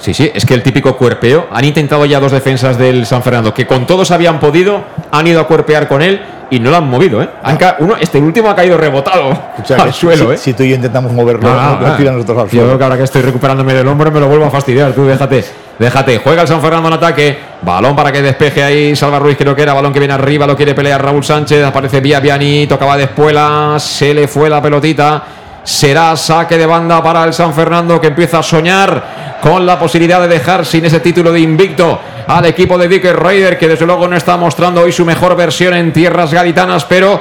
Sí, 0.01 0.15
sí, 0.15 0.31
es 0.35 0.47
que 0.47 0.55
el 0.55 0.63
típico 0.63 0.97
cuerpeo. 0.97 1.47
Han 1.53 1.65
intentado 1.65 2.05
ya 2.07 2.19
dos 2.21 2.33
defensas 2.33 2.79
del 2.79 3.05
San 3.07 3.23
Fernando 3.23 3.53
que 3.53 3.67
con 3.67 3.87
todos 3.87 4.11
habían 4.11 4.41
podido, 4.41 4.83
han 5.13 5.27
ido 5.27 5.41
a 5.41 5.47
cuerpear 5.47 5.87
con 5.89 6.01
él 6.03 6.21
y 6.51 6.59
no 6.59 6.71
lo 6.71 6.79
han 6.79 6.89
movido, 6.89 7.23
¿eh? 7.23 7.29
Han 7.45 7.57
ca- 7.57 7.77
uno, 7.79 7.95
este 8.01 8.19
último 8.19 8.51
ha 8.51 8.57
caído 8.57 8.77
rebotado 8.77 9.29
O 9.29 9.65
sea, 9.65 9.77
al 9.83 9.93
suelo, 9.93 10.29
si, 10.29 10.33
¿eh? 10.35 10.37
si 10.39 10.53
tú 10.55 10.63
y 10.65 10.71
yo 10.71 10.75
intentamos 10.77 11.13
moverlo, 11.13 11.49
Ah, 11.49 11.79
nos 11.81 11.91
ah. 11.91 11.97
tiran 11.97 12.15
nosotros 12.15 12.39
al 12.39 12.45
Yo 12.47 12.51
suelo. 12.51 12.67
creo 12.67 12.79
que 12.79 12.85
ahora 12.85 12.97
que 12.97 13.05
estoy 13.05 13.23
recuperándome 13.23 13.75
del 13.75 13.87
hombro 13.87 14.11
me 14.11 14.19
lo 14.21 14.27
vuelvo 14.27 14.47
a 14.47 14.51
fastidiar. 14.51 14.93
Tú 14.93 15.05
déjate, 15.05 15.45
déjate. 15.79 16.19
Juega 16.19 16.43
el 16.43 16.49
San 16.49 16.61
Fernando 16.61 16.89
en 16.89 16.95
ataque. 16.95 17.39
Balón 17.63 17.95
para 17.95 18.11
que 18.11 18.21
despeje 18.23 18.65
ahí. 18.65 18.97
Salva 18.97 19.19
Ruiz, 19.21 19.37
creo 19.39 19.55
que 19.55 19.63
era. 19.63 19.75
Balón 19.75 19.93
que 19.93 19.99
viene 20.01 20.15
arriba. 20.15 20.45
Lo 20.47 20.57
quiere 20.57 20.75
pelear 20.75 21.05
Raúl 21.05 21.23
Sánchez. 21.23 21.63
Aparece 21.65 22.01
Vía 22.01 22.19
Viani. 22.21 22.67
Tocaba 22.67 22.97
de 22.97 23.05
espuela. 23.05 23.77
Se 23.79 24.13
le 24.13 24.27
fue 24.27 24.49
la 24.51 24.61
pelotita. 24.61 25.23
Será 25.63 26.17
saque 26.17 26.57
de 26.57 26.67
banda 26.67 27.03
para 27.03 27.25
el 27.25 27.35
San 27.35 27.53
Fernando 27.53 28.01
que 28.01 28.09
empieza 28.09 28.39
a 28.39 28.43
soñar 28.43 29.39
con 29.43 29.65
la 29.65 29.79
posibilidad 29.79 30.21
de 30.21 30.29
dejar 30.29 30.65
sin 30.65 30.85
ese 30.85 31.01
título 31.01 31.33
de 31.33 31.41
invicto 31.41 31.99
al 32.27 32.47
equipo 32.47 32.79
de 32.79 32.89
Dicker 32.89 33.19
Raider 33.19 33.59
que 33.59 33.69
desde 33.69 33.87
luego 33.87 34.07
no 34.07 34.17
está 34.17 34.37
mostrando 34.37 34.83
hoy 34.83 34.93
su 34.93 35.05
mejor 35.05 35.37
versión 35.37 35.75
en 35.75 35.93
tierras 35.93 36.33
gaditanas, 36.33 36.85
pero 36.85 37.21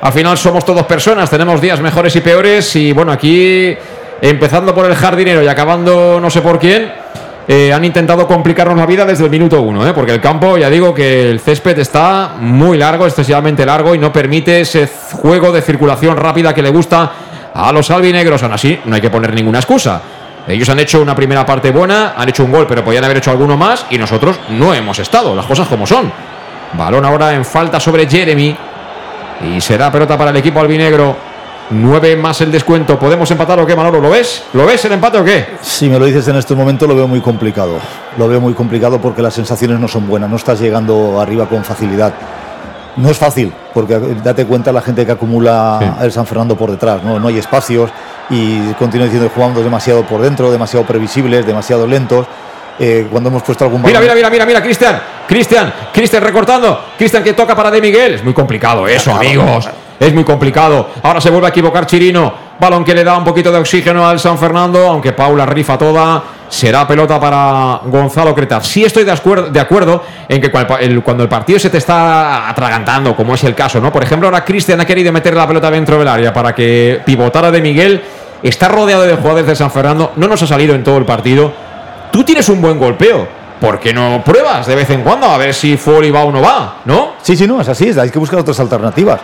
al 0.00 0.12
final 0.12 0.36
somos 0.38 0.64
todos 0.64 0.84
personas, 0.84 1.30
tenemos 1.30 1.60
días 1.60 1.80
mejores 1.80 2.14
y 2.16 2.20
peores 2.20 2.76
y 2.76 2.92
bueno, 2.92 3.12
aquí 3.12 3.76
empezando 4.20 4.74
por 4.74 4.86
el 4.86 4.94
jardinero 4.94 5.42
y 5.42 5.48
acabando 5.48 6.20
no 6.20 6.30
sé 6.30 6.42
por 6.42 6.58
quién, 6.58 6.92
eh, 7.48 7.72
han 7.72 7.84
intentado 7.84 8.26
complicarnos 8.26 8.76
la 8.76 8.86
vida 8.86 9.04
desde 9.04 9.24
el 9.24 9.30
minuto 9.30 9.62
uno, 9.62 9.86
¿eh? 9.86 9.92
porque 9.94 10.12
el 10.12 10.20
campo, 10.20 10.58
ya 10.58 10.68
digo 10.68 10.92
que 10.92 11.30
el 11.30 11.40
césped 11.40 11.78
está 11.78 12.34
muy 12.40 12.76
largo, 12.76 13.06
excesivamente 13.06 13.64
largo 13.64 13.94
y 13.94 13.98
no 13.98 14.12
permite 14.12 14.60
ese 14.60 14.88
juego 15.12 15.52
de 15.52 15.62
circulación 15.62 16.16
rápida 16.16 16.52
que 16.52 16.62
le 16.62 16.70
gusta 16.70 17.12
a 17.56 17.72
los 17.72 17.90
albinegros. 17.90 18.42
Aún 18.42 18.52
así, 18.52 18.78
no 18.84 18.94
hay 18.94 19.00
que 19.00 19.10
poner 19.10 19.32
ninguna 19.32 19.58
excusa. 19.58 20.00
Ellos 20.46 20.68
han 20.68 20.78
hecho 20.78 21.00
una 21.00 21.16
primera 21.16 21.44
parte 21.44 21.70
buena, 21.70 22.14
han 22.16 22.28
hecho 22.28 22.44
un 22.44 22.52
gol, 22.52 22.66
pero 22.68 22.84
podían 22.84 23.02
haber 23.02 23.16
hecho 23.16 23.32
alguno 23.32 23.56
más 23.56 23.86
y 23.90 23.98
nosotros 23.98 24.38
no 24.50 24.72
hemos 24.74 24.98
estado, 24.98 25.34
las 25.34 25.46
cosas 25.46 25.66
como 25.66 25.86
son. 25.86 26.12
Balón 26.74 27.04
ahora 27.04 27.34
en 27.34 27.44
falta 27.44 27.80
sobre 27.80 28.08
Jeremy 28.08 28.56
y 29.42 29.60
será 29.60 29.90
pelota 29.90 30.16
para 30.16 30.30
el 30.30 30.36
equipo 30.36 30.60
albinegro. 30.60 31.16
9 31.68 32.16
más 32.16 32.40
el 32.42 32.52
descuento. 32.52 32.96
¿Podemos 32.96 33.28
empatar 33.28 33.58
o 33.58 33.66
qué, 33.66 33.74
Manolo? 33.74 34.00
¿Lo 34.00 34.10
ves? 34.10 34.44
¿Lo 34.52 34.64
ves 34.64 34.84
el 34.84 34.92
empate 34.92 35.18
o 35.18 35.24
qué? 35.24 35.56
Si 35.62 35.88
me 35.88 35.98
lo 35.98 36.04
dices 36.04 36.28
en 36.28 36.36
este 36.36 36.54
momento, 36.54 36.86
lo 36.86 36.94
veo 36.94 37.08
muy 37.08 37.20
complicado. 37.20 37.80
Lo 38.16 38.28
veo 38.28 38.40
muy 38.40 38.54
complicado 38.54 39.00
porque 39.00 39.20
las 39.20 39.34
sensaciones 39.34 39.80
no 39.80 39.88
son 39.88 40.06
buenas. 40.06 40.30
No 40.30 40.36
estás 40.36 40.60
llegando 40.60 41.20
arriba 41.20 41.46
con 41.46 41.64
facilidad. 41.64 42.12
No 42.96 43.10
es 43.10 43.18
fácil, 43.18 43.52
porque 43.74 43.98
date 44.24 44.46
cuenta 44.46 44.72
la 44.72 44.80
gente 44.80 45.04
que 45.04 45.12
acumula 45.12 45.96
el 46.00 46.10
San 46.10 46.26
Fernando 46.26 46.56
por 46.56 46.70
detrás. 46.70 47.02
¿no? 47.02 47.18
no 47.18 47.28
hay 47.28 47.38
espacios 47.38 47.90
y 48.30 48.72
continúa 48.74 49.04
diciendo 49.06 49.30
jugando 49.34 49.62
demasiado 49.62 50.02
por 50.04 50.20
dentro, 50.22 50.50
demasiado 50.50 50.86
previsibles, 50.86 51.46
demasiado 51.46 51.86
lentos. 51.86 52.26
Eh, 52.78 53.06
cuando 53.10 53.30
hemos 53.30 53.42
puesto 53.42 53.64
algún 53.64 53.82
Mira, 53.82 54.00
mira, 54.00 54.14
mira, 54.14 54.28
mira, 54.28 54.44
mira, 54.44 54.62
Cristian, 54.62 55.00
Cristian, 55.26 55.72
Cristian 55.92 56.22
recortando, 56.22 56.78
Cristian 56.98 57.22
que 57.22 57.32
toca 57.32 57.54
para 57.54 57.70
De 57.70 57.80
Miguel. 57.80 58.14
Es 58.14 58.24
muy 58.24 58.34
complicado 58.34 58.86
eso, 58.86 59.12
amigos. 59.12 59.68
Es 59.98 60.12
muy 60.12 60.24
complicado. 60.24 60.90
Ahora 61.02 61.20
se 61.20 61.30
vuelve 61.30 61.46
a 61.46 61.50
equivocar 61.50 61.86
Chirino. 61.86 62.46
Balón 62.60 62.84
que 62.84 62.94
le 62.94 63.04
da 63.04 63.16
un 63.16 63.24
poquito 63.24 63.50
de 63.50 63.58
oxígeno 63.58 64.06
al 64.06 64.18
San 64.20 64.38
Fernando, 64.38 64.86
aunque 64.86 65.12
Paula 65.12 65.46
rifa 65.46 65.78
toda. 65.78 66.22
Será 66.48 66.86
pelota 66.86 67.18
para 67.18 67.80
Gonzalo 67.84 68.34
Creta. 68.34 68.60
Sí 68.60 68.84
estoy 68.84 69.04
de 69.04 69.12
acuerdo, 69.12 69.50
de 69.50 69.60
acuerdo 69.60 70.02
en 70.28 70.40
que 70.40 70.50
cuando 70.50 71.22
el 71.22 71.28
partido 71.28 71.58
se 71.58 71.70
te 71.70 71.78
está 71.78 72.48
atragantando, 72.48 73.16
como 73.16 73.34
es 73.34 73.44
el 73.44 73.54
caso, 73.54 73.80
¿no? 73.80 73.92
Por 73.92 74.02
ejemplo, 74.02 74.28
ahora 74.28 74.44
Cristian 74.44 74.80
ha 74.80 74.84
querido 74.84 75.12
meter 75.12 75.34
la 75.34 75.46
pelota 75.46 75.70
dentro 75.70 75.98
del 75.98 76.08
área 76.08 76.32
para 76.32 76.54
que 76.54 77.00
pivotara 77.04 77.50
de 77.50 77.60
Miguel. 77.60 78.02
Está 78.42 78.68
rodeado 78.68 79.02
de 79.02 79.16
jugadores 79.16 79.46
de 79.46 79.56
San 79.56 79.70
Fernando. 79.70 80.12
No 80.16 80.28
nos 80.28 80.42
ha 80.42 80.46
salido 80.46 80.74
en 80.74 80.84
todo 80.84 80.98
el 80.98 81.04
partido. 81.04 81.52
Tú 82.12 82.22
tienes 82.22 82.48
un 82.48 82.60
buen 82.60 82.78
golpeo. 82.78 83.26
¿Por 83.60 83.80
qué 83.80 83.92
no 83.92 84.22
pruebas 84.24 84.66
de 84.66 84.74
vez 84.74 84.90
en 84.90 85.02
cuando 85.02 85.26
a 85.26 85.38
ver 85.38 85.54
si 85.54 85.76
Foley 85.76 86.10
va 86.10 86.24
o 86.24 86.30
no 86.30 86.42
va? 86.42 86.76
¿No? 86.84 87.14
Sí, 87.22 87.36
sí, 87.36 87.46
no, 87.46 87.60
es 87.60 87.68
así. 87.68 87.90
Hay 87.98 88.10
que 88.10 88.18
buscar 88.18 88.38
otras 88.38 88.60
alternativas. 88.60 89.20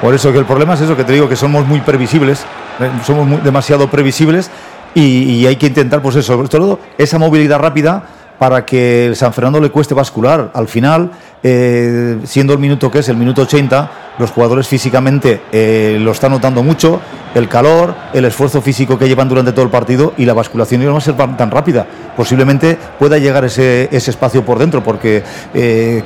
Por 0.00 0.14
eso 0.14 0.32
que 0.32 0.38
el 0.38 0.44
problema 0.44 0.74
es 0.74 0.80
eso, 0.80 0.96
que 0.96 1.04
te 1.04 1.12
digo 1.12 1.28
que 1.28 1.36
somos 1.36 1.66
muy 1.66 1.80
previsibles, 1.80 2.44
eh, 2.80 2.90
somos 3.06 3.42
demasiado 3.44 3.88
previsibles 3.88 4.50
y, 4.94 5.46
hay 5.46 5.56
que 5.56 5.66
intentar, 5.66 6.00
pues 6.02 6.16
eso, 6.16 6.34
sobre 6.34 6.48
todo 6.48 6.78
esa 6.98 7.18
movilidad 7.18 7.58
rápida 7.58 8.04
para 8.38 8.64
que 8.64 9.06
el 9.06 9.16
San 9.16 9.32
Fernando 9.32 9.60
le 9.60 9.70
cueste 9.70 9.94
bascular. 9.94 10.50
Al 10.54 10.68
final, 10.68 11.10
eh, 11.42 12.18
siendo 12.24 12.52
el 12.52 12.58
minuto 12.58 12.90
que 12.90 12.98
es, 12.98 13.08
el 13.08 13.16
minuto 13.16 13.42
80, 13.42 13.90
los 14.18 14.30
jugadores 14.30 14.68
físicamente 14.68 15.42
eh, 15.52 15.98
lo 16.00 16.12
están 16.12 16.32
notando 16.32 16.62
mucho, 16.62 17.00
el 17.34 17.48
calor, 17.48 17.94
el 18.12 18.24
esfuerzo 18.24 18.60
físico 18.60 18.98
que 18.98 19.08
llevan 19.08 19.28
durante 19.28 19.52
todo 19.52 19.64
el 19.64 19.70
partido 19.70 20.14
y 20.16 20.24
la 20.24 20.34
basculación 20.34 20.84
no 20.84 20.92
va 20.92 20.98
a 20.98 21.00
ser 21.00 21.16
tan 21.16 21.50
rápida. 21.50 21.86
Posiblemente 22.16 22.76
pueda 22.98 23.18
llegar 23.18 23.44
ese, 23.44 23.88
ese 23.90 24.10
espacio 24.10 24.44
por 24.44 24.58
dentro, 24.58 24.82
porque 24.82 25.22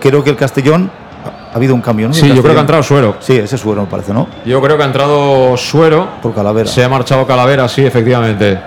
creo 0.00 0.22
que 0.22 0.30
el 0.30 0.36
Castellón 0.36 0.90
ha 1.52 1.56
habido 1.56 1.74
un 1.74 1.80
cambio, 1.80 2.08
¿no? 2.08 2.14
Sí, 2.14 2.28
yo 2.28 2.42
creo 2.42 2.54
que 2.54 2.58
ha 2.58 2.62
entrado 2.62 2.82
Suero. 2.82 3.16
Sí, 3.20 3.36
ese 3.36 3.58
Suero 3.58 3.82
me 3.82 3.88
parece, 3.88 4.12
¿no? 4.12 4.28
Yo 4.44 4.60
creo 4.60 4.76
que 4.76 4.82
ha 4.82 4.86
entrado 4.86 5.56
Suero. 5.56 6.08
Por 6.22 6.34
Calavera. 6.34 6.68
Se 6.68 6.84
ha 6.84 6.88
marchado 6.88 7.26
Calavera, 7.26 7.68
sí, 7.68 7.84
efectivamente. 7.84 8.58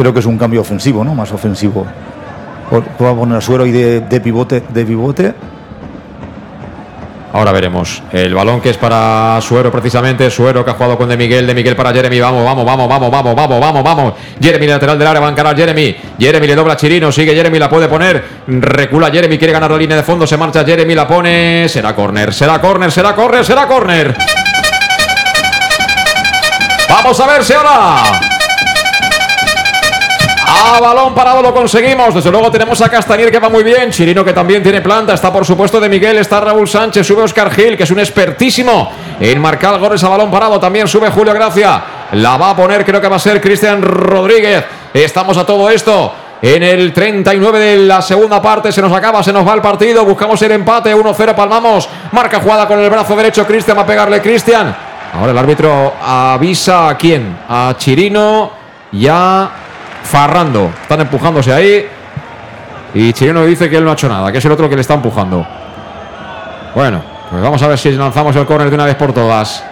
Creo 0.00 0.14
que 0.14 0.20
es 0.20 0.26
un 0.26 0.38
cambio 0.38 0.62
ofensivo, 0.62 1.04
¿no? 1.04 1.14
Más 1.14 1.30
ofensivo. 1.30 1.86
Va 2.72 3.10
a 3.10 3.14
poner 3.14 3.36
a 3.36 3.40
Suero 3.42 3.66
y 3.66 3.70
de, 3.70 4.20
pivote, 4.22 4.62
de 4.66 4.86
pivote 4.86 5.34
Ahora 7.34 7.52
veremos. 7.52 8.02
El 8.10 8.34
balón 8.34 8.62
que 8.62 8.70
es 8.70 8.78
para 8.78 9.38
Suero 9.42 9.70
precisamente. 9.70 10.30
Suero 10.30 10.64
que 10.64 10.70
ha 10.70 10.74
jugado 10.74 10.96
con 10.96 11.06
De 11.06 11.18
Miguel. 11.18 11.46
De 11.46 11.54
Miguel 11.54 11.76
para 11.76 11.92
Jeremy. 11.92 12.18
Vamos, 12.18 12.46
vamos, 12.46 12.64
vamos, 12.64 12.88
vamos, 12.88 13.10
vamos, 13.10 13.36
vamos, 13.36 13.60
vamos, 13.60 13.84
vamos. 13.84 14.14
Jeremy 14.40 14.68
lateral 14.68 14.98
del 14.98 15.06
área. 15.06 15.20
Va 15.20 15.28
a 15.28 15.32
encarar 15.32 15.54
Jeremy. 15.54 15.94
Jeremy 16.18 16.46
le 16.46 16.54
dobla 16.54 16.72
a 16.72 16.76
Chirino. 16.76 17.12
Sigue 17.12 17.34
Jeremy. 17.34 17.58
La 17.58 17.68
puede 17.68 17.86
poner. 17.86 18.24
Recula 18.46 19.10
Jeremy. 19.10 19.36
Quiere 19.36 19.52
ganar 19.52 19.70
la 19.70 19.76
línea 19.76 19.98
de 19.98 20.02
fondo. 20.02 20.26
Se 20.26 20.38
marcha 20.38 20.64
Jeremy. 20.64 20.94
La 20.94 21.06
pone. 21.06 21.68
Será 21.68 21.94
corner. 21.94 22.32
Será 22.32 22.58
corner. 22.58 22.90
Será 22.90 23.14
corner. 23.14 23.44
Será 23.44 23.66
corner. 23.66 24.16
Vamos 26.88 27.20
a 27.20 27.26
ver 27.26 27.44
si 27.44 27.52
ahora. 27.52 28.29
A 30.52 30.80
balón 30.80 31.14
parado 31.14 31.42
lo 31.42 31.54
conseguimos. 31.54 32.12
Desde 32.12 32.28
luego 32.28 32.50
tenemos 32.50 32.80
a 32.82 32.88
Castañer 32.88 33.30
que 33.30 33.38
va 33.38 33.48
muy 33.48 33.62
bien. 33.62 33.92
Chirino 33.92 34.24
que 34.24 34.32
también 34.32 34.64
tiene 34.64 34.80
planta. 34.80 35.14
Está 35.14 35.32
por 35.32 35.46
supuesto 35.46 35.78
de 35.78 35.88
Miguel. 35.88 36.18
Está 36.18 36.40
Raúl 36.40 36.68
Sánchez. 36.68 37.06
Sube 37.06 37.22
Oscar 37.22 37.52
Gil 37.52 37.76
que 37.76 37.84
es 37.84 37.90
un 37.92 38.00
expertísimo 38.00 38.90
en 39.20 39.40
marcar 39.40 39.78
goles 39.78 40.02
a 40.02 40.08
balón 40.08 40.28
parado. 40.28 40.58
También 40.58 40.88
sube 40.88 41.08
Julio 41.10 41.32
Gracia. 41.32 41.82
La 42.12 42.36
va 42.36 42.50
a 42.50 42.56
poner, 42.56 42.84
creo 42.84 43.00
que 43.00 43.06
va 43.06 43.14
a 43.16 43.20
ser 43.20 43.40
Cristian 43.40 43.80
Rodríguez. 43.80 44.64
Estamos 44.92 45.36
a 45.36 45.46
todo 45.46 45.70
esto. 45.70 46.12
En 46.42 46.64
el 46.64 46.92
39 46.92 47.58
de 47.60 47.76
la 47.86 48.02
segunda 48.02 48.42
parte 48.42 48.72
se 48.72 48.82
nos 48.82 48.92
acaba, 48.92 49.22
se 49.22 49.32
nos 49.32 49.46
va 49.46 49.54
el 49.54 49.60
partido. 49.60 50.04
Buscamos 50.04 50.42
el 50.42 50.50
empate. 50.50 50.92
1-0 50.96 51.34
palmamos. 51.36 51.88
Marca 52.10 52.40
jugada 52.40 52.66
con 52.66 52.80
el 52.80 52.90
brazo 52.90 53.14
derecho. 53.14 53.46
Cristian 53.46 53.78
va 53.78 53.82
a 53.82 53.86
pegarle 53.86 54.20
Cristian. 54.20 54.74
Ahora 55.14 55.30
el 55.30 55.38
árbitro 55.38 55.94
avisa 56.04 56.88
a 56.88 56.96
quién. 56.96 57.38
A 57.48 57.74
Chirino. 57.78 58.58
Ya 58.92 59.50
Farrando. 60.02 60.70
Están 60.82 61.00
empujándose 61.00 61.52
ahí. 61.52 61.86
Y 62.94 63.12
Chirino 63.12 63.44
dice 63.44 63.70
que 63.70 63.76
él 63.76 63.84
no 63.84 63.90
ha 63.90 63.94
hecho 63.94 64.08
nada, 64.08 64.32
que 64.32 64.38
es 64.38 64.44
el 64.44 64.52
otro 64.52 64.68
que 64.68 64.74
le 64.74 64.80
está 64.80 64.94
empujando. 64.94 65.46
Bueno, 66.74 67.02
pues 67.30 67.42
vamos 67.42 67.62
a 67.62 67.68
ver 67.68 67.78
si 67.78 67.92
lanzamos 67.92 68.34
el 68.36 68.46
córner 68.46 68.68
de 68.68 68.74
una 68.74 68.84
vez 68.86 68.96
por 68.96 69.12
todas. 69.12 69.64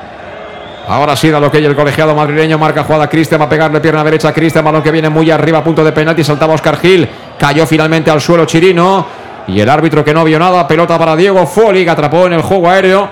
Ahora 0.89 1.15
sí 1.17 1.29
da 1.29 1.39
lo 1.39 1.51
que 1.51 1.59
el 1.59 1.77
colegiado 1.77 2.15
madrileño. 2.15 2.57
Marca 2.57 2.83
jugada 2.83 3.09
Cristian. 3.09 3.41
Va 3.41 3.45
a 3.45 3.49
pegarle 3.49 3.79
pierna 3.81 4.03
derecha 4.03 4.29
a 4.29 4.33
Cristian. 4.33 4.65
Balón 4.65 4.83
que 4.83 4.91
viene 4.91 5.11
muy 5.11 5.31
arriba, 5.31 5.63
punto 5.63 5.85
de 5.85 5.93
penalti. 5.93 6.25
Saltaba 6.25 6.55
Oscar 6.55 6.79
Gil. 6.79 7.07
Cayó 7.39 7.67
finalmente 7.67 8.11
al 8.11 8.23
suelo 8.23 8.47
Chirino. 8.47 9.07
Y 9.49 9.61
el 9.61 9.69
árbitro 9.69 10.03
que 10.03 10.15
no 10.15 10.25
vio 10.25 10.39
nada. 10.39 10.67
Pelota 10.67 10.99
para 10.99 11.15
Diego 11.15 11.47
Foli, 11.47 11.85
que 11.85 11.91
atrapó 11.91 12.27
en 12.27 12.33
el 12.35 12.43
juego 12.43 12.71
aéreo. 12.71 13.09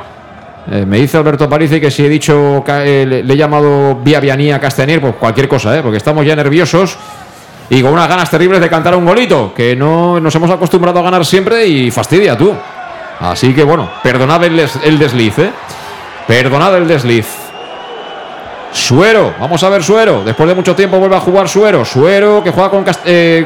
Eh, 0.70 0.84
me 0.84 0.98
dice 0.98 1.16
Alberto 1.16 1.48
Parisi 1.48 1.80
que 1.80 1.90
si 1.90 2.04
he 2.04 2.08
dicho, 2.08 2.64
eh, 2.66 3.22
le, 3.24 3.32
he 3.32 3.36
llamado 3.36 3.96
vía 4.02 4.18
vianía 4.18 4.56
a 4.56 4.60
Castañer, 4.60 5.00
pues 5.00 5.14
cualquier 5.14 5.48
cosa, 5.48 5.76
¿eh? 5.76 5.80
porque 5.80 5.98
estamos 5.98 6.26
ya 6.26 6.34
nerviosos 6.34 6.98
y 7.70 7.82
con 7.82 7.92
unas 7.92 8.08
ganas 8.08 8.28
terribles 8.30 8.60
de 8.60 8.68
cantar 8.68 8.96
un 8.96 9.04
golito, 9.04 9.52
que 9.54 9.76
no 9.76 10.18
nos 10.18 10.34
hemos 10.34 10.50
acostumbrado 10.50 10.98
a 10.98 11.02
ganar 11.02 11.24
siempre 11.24 11.66
y 11.66 11.90
fastidia 11.90 12.36
tú. 12.36 12.52
Así 13.20 13.54
que 13.54 13.62
bueno, 13.62 13.88
perdonad 14.02 14.42
el, 14.44 14.98
desliz, 14.98 15.38
¿eh? 15.38 15.50
Perdonad 16.26 16.76
el 16.76 16.88
desliz. 16.88 17.26
Suero, 18.72 19.34
vamos 19.40 19.62
a 19.62 19.68
ver 19.70 19.82
Suero. 19.82 20.22
Después 20.24 20.48
de 20.48 20.54
mucho 20.54 20.74
tiempo 20.74 20.98
vuelve 20.98 21.16
a 21.16 21.20
jugar 21.20 21.48
Suero. 21.48 21.84
Suero 21.84 22.42
que 22.44 22.50
juega 22.50 22.68
con, 22.68 22.84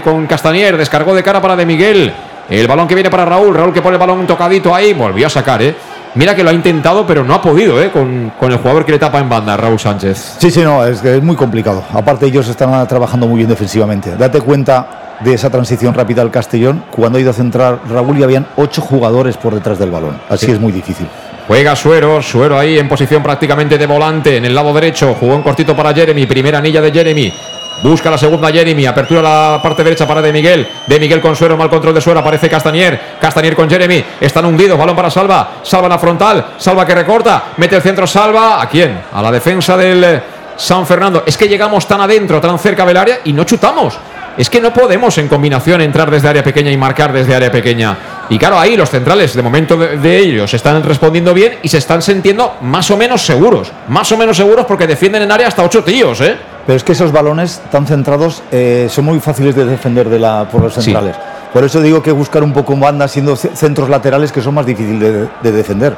con 0.03 0.27
Castañer, 0.27 0.77
descargó 0.77 1.15
de 1.15 1.23
cara 1.23 1.41
para 1.41 1.55
De 1.55 1.65
Miguel. 1.65 2.13
El 2.49 2.67
balón 2.67 2.89
que 2.89 2.95
viene 2.97 3.11
para 3.11 3.25
Raúl. 3.25 3.55
Raúl 3.55 3.73
que 3.73 3.81
pone 3.81 3.95
el 3.95 4.01
balón 4.01 4.27
tocadito 4.27 4.75
ahí. 4.75 4.93
Volvió 4.93 5.29
a 5.29 5.31
sacar, 5.31 5.63
¿eh? 5.63 5.75
Mira 6.15 6.35
que 6.35 6.43
lo 6.43 6.51
ha 6.51 6.53
intentado, 6.53 7.07
pero 7.07 7.25
no 7.25 7.35
ha 7.35 7.41
podido, 7.41 7.81
¿eh? 7.81 7.91
Con, 7.91 8.33
el 8.41 8.57
jugador 8.57 8.85
que 8.85 8.93
le 8.93 8.99
tapa 8.99 9.21
en 9.21 9.29
banda, 9.29 9.57
Raúl 9.57 9.79
Sánchez. 9.79 10.37
Sí, 10.39 10.51
sí, 10.51 10.61
no, 10.63 10.85
es, 10.85 11.05
es 11.05 11.23
muy 11.23 11.37
complicado. 11.37 11.85
Aparte, 11.93 12.27
ellos 12.27 12.49
están 12.49 12.87
trabajando 12.89 13.27
muy 13.29 13.39
bien 13.39 13.49
defensivamente. 13.49 14.17
Date 14.17 14.41
cuenta 14.41 15.19
de 15.21 15.35
esa 15.35 15.51
transición 15.51 15.95
rápida 15.95 16.23
al 16.23 16.31
Castellón. 16.31 16.85
Cuando 16.91 17.19
ha 17.19 17.21
ido 17.21 17.31
a 17.31 17.35
centrar 17.35 17.81
Raúl, 17.89 18.19
y 18.19 18.23
habían 18.23 18.47
ocho 18.57 18.83
jugadores 18.83 19.37
por 19.37 19.55
detrás 19.55 19.79
del 19.79 19.91
balón. 19.91 20.21
Así 20.29 20.51
es 20.51 20.61
muy 20.61 20.73
difícil. 20.73 21.07
Juega 21.47 21.75
Suero, 21.75 22.23
Suero 22.23 22.59
ahí 22.59 22.79
en 22.79 22.89
posición 22.89 23.23
prácticamente 23.23 23.77
de 23.77 23.87
volante 23.87 24.37
en 24.37 24.45
el 24.45 24.55
lado 24.55 24.73
derecho. 24.73 25.17
Jugó 25.19 25.35
un 25.35 25.43
cortito 25.43 25.77
para 25.77 25.93
Jeremy, 25.93 26.27
primera 26.27 26.59
anilla 26.59 26.81
de 26.81 26.93
Jeremy. 26.93 27.35
Busca 27.83 28.11
la 28.11 28.19
segunda 28.19 28.51
Jeremy. 28.51 28.87
Apertura 28.87 29.21
a 29.21 29.53
la 29.53 29.63
parte 29.63 29.83
derecha 29.83 30.07
para 30.07 30.21
De 30.21 30.33
Miguel. 30.33 30.69
De 30.87 31.01
Miguel 31.01 31.21
con 31.21 31.35
Suero. 31.35 31.57
Mal 31.57 31.71
control 31.71 31.95
de 31.95 32.01
Suero. 32.01 32.21
Aparece 32.21 32.49
Castañer. 32.49 33.01
Castañer 33.21 33.57
con 33.57 33.69
Jeremy. 33.69 34.05
Están 34.21 34.45
hundidos. 34.45 34.79
Balón 34.79 34.97
para 34.97 35.11
Salva. 35.11 35.61
Salva 35.63 35.89
la 35.89 35.99
frontal. 35.99 36.55
Salva 36.59 36.85
que 36.85 36.95
recorta. 36.95 37.45
Mete 37.57 37.77
el 37.77 37.83
centro. 37.83 38.07
Salva. 38.07 38.61
¿A 38.61 38.69
quién? 38.69 39.01
A 39.13 39.23
la 39.23 39.31
defensa 39.31 39.77
del 39.77 40.05
eh, 40.05 40.23
San 40.57 40.87
Fernando. 40.87 41.23
Es 41.25 41.37
que 41.37 41.49
llegamos 41.49 41.89
tan 41.89 42.01
adentro, 42.03 42.41
tan 42.41 42.59
cerca 42.59 42.85
del 42.85 42.97
área 42.97 43.21
y 43.25 43.33
no 43.33 43.45
chutamos. 43.45 43.99
Es 44.37 44.49
que 44.49 44.61
no 44.61 44.73
podemos 44.73 45.17
en 45.19 45.29
combinación 45.29 45.81
entrar 45.81 46.11
desde 46.11 46.29
área 46.29 46.45
pequeña 46.45 46.71
y 46.71 46.77
marcar 46.77 47.13
desde 47.13 47.35
área 47.35 47.51
pequeña. 47.51 47.97
Y 48.29 48.39
claro, 48.39 48.59
ahí 48.59 48.77
los 48.77 48.89
centrales, 48.89 49.35
de 49.35 49.43
momento 49.43 49.77
de, 49.77 50.19
ellos, 50.19 50.55
están 50.55 50.83
respondiendo 50.85 51.35
bien 51.35 51.59
y 51.63 51.69
se 51.69 51.79
están 51.79 52.01
sintiendo 52.01 52.57
más 52.63 52.91
o 52.91 52.97
menos 52.97 53.23
seguros. 53.23 53.73
Más 53.89 54.11
o 54.13 54.17
menos 54.17 54.37
seguros 54.37 54.67
porque 54.67 54.87
defienden 54.87 55.23
en 55.23 55.33
área 55.33 55.49
hasta 55.49 55.65
ocho 55.65 55.83
tíos, 55.83 56.21
¿eh? 56.21 56.37
Pero 56.67 56.77
es 56.77 56.85
que 56.85 56.93
esos 56.93 57.11
balones 57.11 57.61
tan 57.71 57.87
centrados 57.87 58.43
eh, 58.53 58.87
son 58.91 59.07
muy 59.07 59.19
fáciles 59.21 59.55
de 59.57 59.65
defender 59.65 60.09
de 60.09 60.19
la, 60.19 60.49
por 60.49 60.63
los 60.63 60.75
centrales. 60.75 61.17
Por 61.53 61.65
eso 61.65 61.81
digo 61.81 62.03
que 62.03 62.13
buscar 62.13 62.45
un 62.45 62.53
poco 62.53 62.77
banda 62.77 63.09
siendo 63.09 63.35
centros 63.35 63.89
laterales 63.89 64.31
que 64.31 64.41
son 64.41 64.55
más 64.55 64.67
difíciles 64.67 65.29
de, 65.43 65.53
defender. 65.53 65.97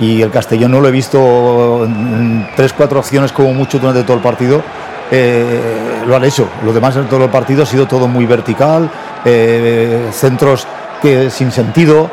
y 0.00 0.20
el 0.20 0.30
Castellón 0.30 0.72
no 0.72 0.80
lo 0.80 0.88
he 0.88 0.90
visto 0.90 1.84
en 1.84 2.46
tres, 2.54 2.72
cuatro 2.74 2.98
acciones 2.98 3.32
como 3.32 3.54
mucho 3.54 3.78
durante 3.78 4.02
todo 4.02 4.16
el 4.16 4.22
partido. 4.22 4.62
eh, 5.10 5.78
lo 6.06 6.16
han 6.16 6.24
hecho. 6.24 6.48
Lo 6.64 6.72
demás 6.72 6.96
en 6.96 7.06
todo 7.06 7.24
el 7.24 7.30
partido 7.30 7.62
ha 7.62 7.66
sido 7.66 7.86
todo 7.86 8.08
muy 8.08 8.26
vertical, 8.26 8.90
eh, 9.24 10.08
centros 10.12 10.66
que 11.00 11.30
sin 11.30 11.52
sentido. 11.52 12.10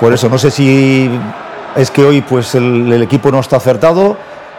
Por 0.00 0.12
eso 0.12 0.28
no 0.28 0.38
sé 0.38 0.50
si 0.50 1.10
es 1.74 1.90
que 1.90 2.04
hoy 2.04 2.20
pues 2.20 2.54
el, 2.54 2.92
el 2.92 3.02
equipo 3.02 3.30
no 3.30 3.40
está 3.40 3.56
acertado. 3.56 4.16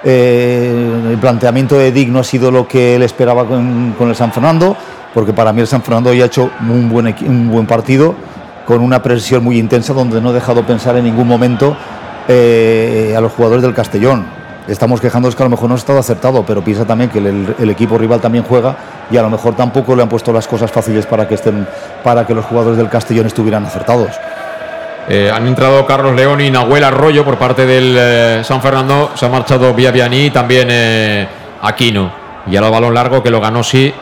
Eh, 0.10 1.10
el 1.12 1.18
planteamiento 1.18 1.78
de 1.78 1.92
Dick 1.92 2.08
no 2.08 2.20
ha 2.20 2.24
sido 2.24 2.50
lo 2.50 2.66
que 2.66 2.96
él 2.96 3.04
esperaba 3.04 3.44
con, 3.44 3.94
el 4.00 4.16
San 4.16 4.32
Fernando, 4.32 4.74
porque 5.14 5.34
para 5.34 5.52
mí 5.52 5.60
el 5.60 5.68
San 5.68 5.82
Fernando 5.82 6.12
hoy 6.12 6.22
ha 6.22 6.28
hecho 6.28 6.50
un 6.62 6.88
buen, 6.88 7.14
un 7.26 7.52
buen 7.52 7.66
partido, 7.66 8.16
con 8.66 8.82
una 8.82 9.04
presión 9.04 9.44
muy 9.44 9.60
intensa, 9.60 9.92
donde 9.92 10.22
no 10.22 10.30
ha 10.30 10.32
dejado 10.32 10.66
pensar 10.66 10.96
en 10.96 11.04
ningún 11.04 11.28
momento 11.28 11.76
eh, 12.30 13.14
a 13.18 13.20
los 13.20 13.34
jugadores 13.34 13.64
del 13.64 13.74
Castellón. 13.74 14.26
Estamos 14.70 15.02
quejándonos 15.02 15.36
que 15.36 15.44
a 15.44 15.48
lo 15.48 15.50
mejor 15.50 15.68
no 15.68 15.76
ha 15.76 15.78
estado 15.78 16.00
acertado, 16.00 16.46
pero 16.46 16.64
piensa 16.64 16.86
también 16.86 17.10
que 17.10 17.20
el, 17.20 17.54
el 17.60 17.70
equipo 17.70 17.98
rival 17.98 18.22
también 18.22 18.46
juega 18.46 18.78
y 19.12 19.18
a 19.18 19.22
lo 19.22 19.30
mejor 19.30 19.58
tampoco 19.58 19.94
le 19.94 20.04
han 20.04 20.10
puesto 20.10 20.32
las 20.32 20.48
cosas 20.48 20.72
fáciles 20.72 21.06
para 21.06 21.28
que 21.28 21.36
estén, 21.36 21.68
para 22.02 22.26
que 22.26 22.34
los 22.34 22.46
jugadores 22.46 22.78
del 22.78 22.88
Castellón 22.88 23.26
estuvieran 23.26 23.66
acertados. 23.66 24.12
Eh, 25.10 25.32
han 25.34 25.48
entrado 25.48 25.86
Carlos 25.86 26.14
León 26.16 26.42
y 26.42 26.52
Nahuel 26.52 26.84
Arroyo 26.84 27.24
por 27.24 27.38
parte 27.38 27.66
del 27.66 27.96
eh, 27.98 28.42
San 28.44 28.62
Fernando. 28.62 29.12
Se 29.16 29.26
ha 29.26 29.30
marchado 29.30 29.74
Vía 29.74 29.90
Vianí 29.92 30.26
y 30.26 30.30
también 30.32 30.68
eh, 30.70 31.28
Aquino. 31.62 32.12
Y 32.46 32.58
ahora 32.58 32.70
balón 32.70 32.94
largo 32.94 33.24
que 33.24 33.30
lo 33.30 33.40
ganó 33.40 33.64
sí. 33.64 33.94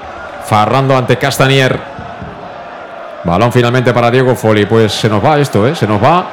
Farrando 0.46 0.98
ante 0.98 1.18
Castanier. 1.18 1.80
Balón 3.24 3.52
finalmente 3.52 3.94
para 3.94 4.10
Diego 4.10 4.36
Foli. 4.36 4.66
Pues 4.66 4.94
se 4.94 5.08
nos 5.08 5.24
va 5.24 5.40
esto, 5.40 5.68
¿eh? 5.68 5.76
Se 5.76 5.86
nos 5.86 6.04
va. 6.04 6.26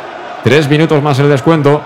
Tres 0.42 0.68
minutos 0.68 1.02
más 1.02 1.18
el 1.18 1.28
descuento. 1.28 1.82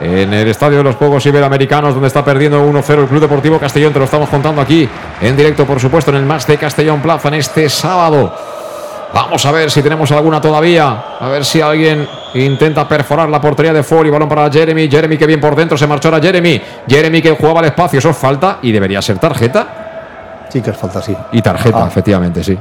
En 0.00 0.32
el 0.32 0.48
Estadio 0.48 0.78
de 0.78 0.84
los 0.84 0.96
Juegos 0.96 1.26
Iberoamericanos, 1.26 1.92
donde 1.92 2.06
está 2.06 2.24
perdiendo 2.24 2.64
1-0 2.64 3.00
el 3.00 3.06
Club 3.06 3.20
Deportivo 3.20 3.58
Castellón. 3.58 3.92
Te 3.92 3.98
lo 3.98 4.04
estamos 4.06 4.28
contando 4.30 4.62
aquí 4.62 4.88
en 5.20 5.36
directo, 5.36 5.66
por 5.66 5.80
supuesto, 5.80 6.10
en 6.10 6.18
el 6.18 6.24
Match 6.24 6.46
de 6.46 6.56
Castellón 6.56 7.02
Plaza 7.02 7.28
en 7.28 7.34
este 7.34 7.68
sábado. 7.68 8.57
Vamos 9.12 9.44
a 9.46 9.52
ver 9.52 9.70
si 9.70 9.82
tenemos 9.82 10.10
alguna 10.12 10.40
todavía. 10.40 11.02
A 11.18 11.28
ver 11.28 11.44
si 11.44 11.60
alguien 11.60 12.06
intenta 12.34 12.86
perforar 12.86 13.28
la 13.28 13.40
portería 13.40 13.72
de 13.72 13.82
Ford 13.82 14.06
y 14.06 14.10
balón 14.10 14.28
para 14.28 14.50
Jeremy. 14.50 14.88
Jeremy 14.88 15.16
que 15.16 15.26
bien 15.26 15.40
por 15.40 15.56
dentro 15.56 15.78
se 15.78 15.86
marchó 15.86 16.08
ahora 16.08 16.20
Jeremy. 16.20 16.60
Jeremy 16.86 17.22
que 17.22 17.30
jugaba 17.32 17.60
al 17.60 17.66
espacio. 17.66 17.98
Eso 17.98 18.10
es 18.10 18.16
falta 18.16 18.58
y 18.62 18.70
debería 18.70 19.00
ser 19.00 19.18
tarjeta. 19.18 20.46
Sí 20.50 20.60
que 20.60 20.70
es 20.70 20.76
falta, 20.76 21.00
sí. 21.02 21.14
Y 21.32 21.40
tarjeta, 21.42 21.84
Ah. 21.84 21.88
efectivamente, 21.88 22.42
sí. 22.44 22.56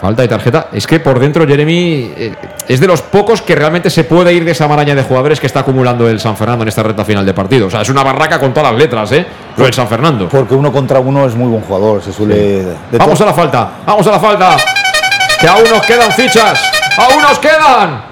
Falta 0.00 0.24
y 0.24 0.28
tarjeta. 0.28 0.68
Es 0.72 0.86
que 0.86 0.98
por 1.00 1.18
dentro 1.18 1.46
Jeremy 1.46 2.12
eh, 2.16 2.34
es 2.68 2.80
de 2.80 2.86
los 2.86 3.02
pocos 3.02 3.42
que 3.42 3.54
realmente 3.54 3.90
se 3.90 4.04
puede 4.04 4.32
ir 4.32 4.46
de 4.46 4.52
esa 4.52 4.66
maraña 4.66 4.94
de 4.94 5.02
jugadores 5.02 5.38
que 5.40 5.46
está 5.46 5.60
acumulando 5.60 6.08
el 6.08 6.18
San 6.20 6.36
Fernando 6.38 6.62
en 6.62 6.68
esta 6.68 6.82
recta 6.82 7.04
final 7.04 7.24
de 7.26 7.34
partido. 7.34 7.66
O 7.66 7.70
sea, 7.70 7.82
es 7.82 7.88
una 7.90 8.02
barraca 8.02 8.38
con 8.40 8.54
todas 8.54 8.72
las 8.72 8.80
letras, 8.80 9.12
¿eh? 9.12 9.26
Lo 9.58 9.64
del 9.64 9.74
San 9.74 9.88
Fernando. 9.88 10.28
Porque 10.28 10.54
uno 10.54 10.72
contra 10.72 11.00
uno 11.00 11.26
es 11.26 11.34
muy 11.34 11.48
buen 11.48 11.62
jugador, 11.62 12.02
se 12.02 12.12
suele... 12.14 12.64
Vamos 12.92 13.20
a 13.20 13.26
la 13.26 13.34
falta, 13.34 13.70
vamos 13.84 14.06
a 14.06 14.10
la 14.12 14.20
falta. 14.20 14.56
Que 15.40 15.48
aún 15.48 15.64
nos 15.70 15.86
quedan 15.86 16.12
fichas, 16.12 16.70
aún 16.98 17.22
nos 17.22 17.38
quedan. 17.38 18.10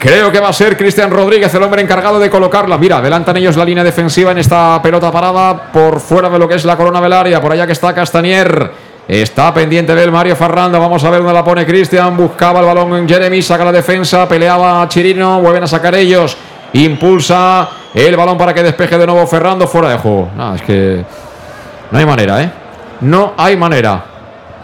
Creo 0.00 0.32
que 0.32 0.40
va 0.40 0.48
a 0.48 0.52
ser 0.52 0.78
Cristian 0.78 1.10
Rodríguez 1.10 1.52
el 1.52 1.62
hombre 1.62 1.82
encargado 1.82 2.18
de 2.18 2.30
colocarla. 2.30 2.78
Mira, 2.78 2.98
adelantan 2.98 3.36
ellos 3.36 3.56
la 3.56 3.66
línea 3.66 3.84
defensiva 3.84 4.30
en 4.30 4.38
esta 4.38 4.80
pelota 4.80 5.10
parada 5.12 5.70
por 5.70 6.00
fuera 6.00 6.30
de 6.30 6.38
lo 6.38 6.48
que 6.48 6.54
es 6.54 6.64
la 6.64 6.76
corona 6.76 7.02
del 7.02 7.12
área. 7.12 7.40
Por 7.40 7.52
allá 7.52 7.66
que 7.66 7.72
está 7.72 7.92
Castanier. 7.94 8.70
Está 9.06 9.52
pendiente 9.52 9.94
del 9.94 10.10
Mario 10.10 10.36
Farrando. 10.36 10.80
Vamos 10.80 11.04
a 11.04 11.10
ver 11.10 11.18
dónde 11.18 11.34
la 11.34 11.44
pone 11.44 11.66
Cristian. 11.66 12.16
Buscaba 12.16 12.60
el 12.60 12.66
balón 12.66 12.94
en 12.94 13.08
Jeremy. 13.08 13.42
Saca 13.42 13.64
la 13.64 13.72
defensa. 13.72 14.26
Peleaba 14.26 14.88
Chirino. 14.88 15.40
Vuelven 15.40 15.64
a 15.64 15.66
sacar 15.66 15.94
ellos. 15.96 16.34
Impulsa 16.72 17.68
el 17.92 18.16
balón 18.16 18.38
para 18.38 18.54
que 18.54 18.62
despeje 18.62 18.96
de 18.96 19.06
nuevo 19.06 19.26
Ferrando. 19.26 19.66
Fuera 19.66 19.90
de 19.90 19.98
juego. 19.98 20.30
No, 20.34 20.54
es 20.54 20.62
que 20.62 21.04
no 21.90 21.98
hay 21.98 22.06
manera, 22.06 22.42
¿eh? 22.42 22.50
No 23.02 23.34
hay 23.36 23.56
manera. 23.56 24.04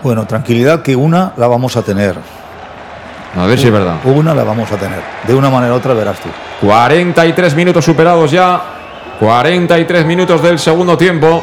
Bueno, 0.03 0.27
tranquilidad 0.27 0.83
que 0.83 0.95
una 0.95 1.33
la 1.37 1.49
vamos 1.49 1.77
a 1.77 1.83
tener. 1.83 2.17
A 3.37 3.47
ver 3.47 3.59
si 3.59 3.67
es 3.67 3.73
verdad. 3.73 3.97
Una 4.05 4.35
la 4.35 4.45
vamos 4.45 4.71
a 4.73 4.77
tener. 4.77 5.01
De 5.27 5.35
una 5.35 5.51
manera 5.51 5.75
u 5.75 5.77
otra 5.77 5.93
verás 5.95 6.19
tú. 6.21 6.29
43 6.61 7.55
minutos 7.55 7.85
superados 7.85 8.31
ya. 8.31 8.61
43 9.21 10.07
minutos 10.07 10.43
del 10.43 10.59
segundo 10.59 10.97
tiempo. 10.97 11.43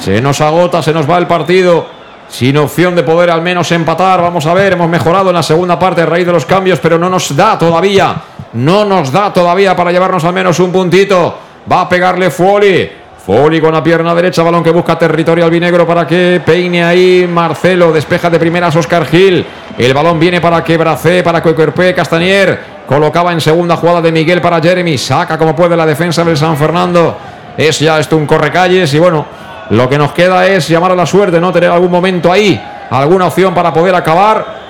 Se 0.00 0.20
nos 0.20 0.40
agota, 0.40 0.82
se 0.82 0.92
nos 0.92 1.08
va 1.08 1.18
el 1.18 1.26
partido. 1.26 1.86
Sin 2.28 2.56
opción 2.56 2.94
de 2.94 3.02
poder 3.02 3.30
al 3.30 3.42
menos 3.42 3.70
empatar. 3.72 4.20
Vamos 4.20 4.46
a 4.46 4.54
ver, 4.54 4.72
hemos 4.74 4.88
mejorado 4.88 5.30
en 5.30 5.36
la 5.36 5.42
segunda 5.42 5.78
parte 5.78 6.02
a 6.02 6.06
raíz 6.06 6.26
de 6.26 6.32
los 6.32 6.46
cambios, 6.46 6.78
pero 6.80 6.98
no 6.98 7.08
nos 7.08 7.34
da 7.34 7.58
todavía. 7.58 8.14
No 8.54 8.84
nos 8.84 9.10
da 9.10 9.32
todavía 9.32 9.74
para 9.74 9.90
llevarnos 9.90 10.24
al 10.24 10.32
menos 10.32 10.58
un 10.60 10.70
puntito. 10.70 11.38
Va 11.70 11.82
a 11.82 11.88
pegarle 11.88 12.30
Foli. 12.30 13.03
Foli 13.24 13.58
con 13.58 13.72
la 13.72 13.82
pierna 13.82 14.14
derecha, 14.14 14.42
balón 14.42 14.62
que 14.62 14.68
busca 14.68 14.98
territorio 14.98 15.46
albinegro 15.46 15.86
para 15.86 16.06
que 16.06 16.42
peine 16.44 16.84
ahí 16.84 17.26
Marcelo. 17.26 17.90
Despeja 17.90 18.28
de 18.28 18.38
primeras 18.38 18.76
Oscar 18.76 19.06
Gil. 19.06 19.46
El 19.78 19.94
balón 19.94 20.20
viene 20.20 20.42
para 20.42 20.62
que 20.62 20.76
Bracé, 20.76 21.22
para 21.22 21.42
que 21.42 21.94
Castanier. 21.94 22.74
Colocaba 22.86 23.32
en 23.32 23.40
segunda 23.40 23.76
jugada 23.76 24.02
de 24.02 24.12
Miguel 24.12 24.42
para 24.42 24.60
Jeremy. 24.60 24.98
Saca 24.98 25.38
como 25.38 25.56
puede 25.56 25.74
la 25.74 25.86
defensa 25.86 26.22
del 26.22 26.36
San 26.36 26.58
Fernando. 26.58 27.16
Es 27.56 27.78
ya 27.78 27.98
esto 27.98 28.18
un 28.18 28.26
correcalles 28.26 28.92
y 28.92 28.98
bueno, 28.98 29.24
lo 29.70 29.88
que 29.88 29.96
nos 29.96 30.12
queda 30.12 30.46
es 30.46 30.68
llamar 30.68 30.92
a 30.92 30.94
la 30.94 31.06
suerte, 31.06 31.40
¿no? 31.40 31.50
Tener 31.50 31.70
algún 31.70 31.90
momento 31.90 32.30
ahí, 32.30 32.62
alguna 32.90 33.28
opción 33.28 33.54
para 33.54 33.72
poder 33.72 33.94
acabar. 33.94 34.63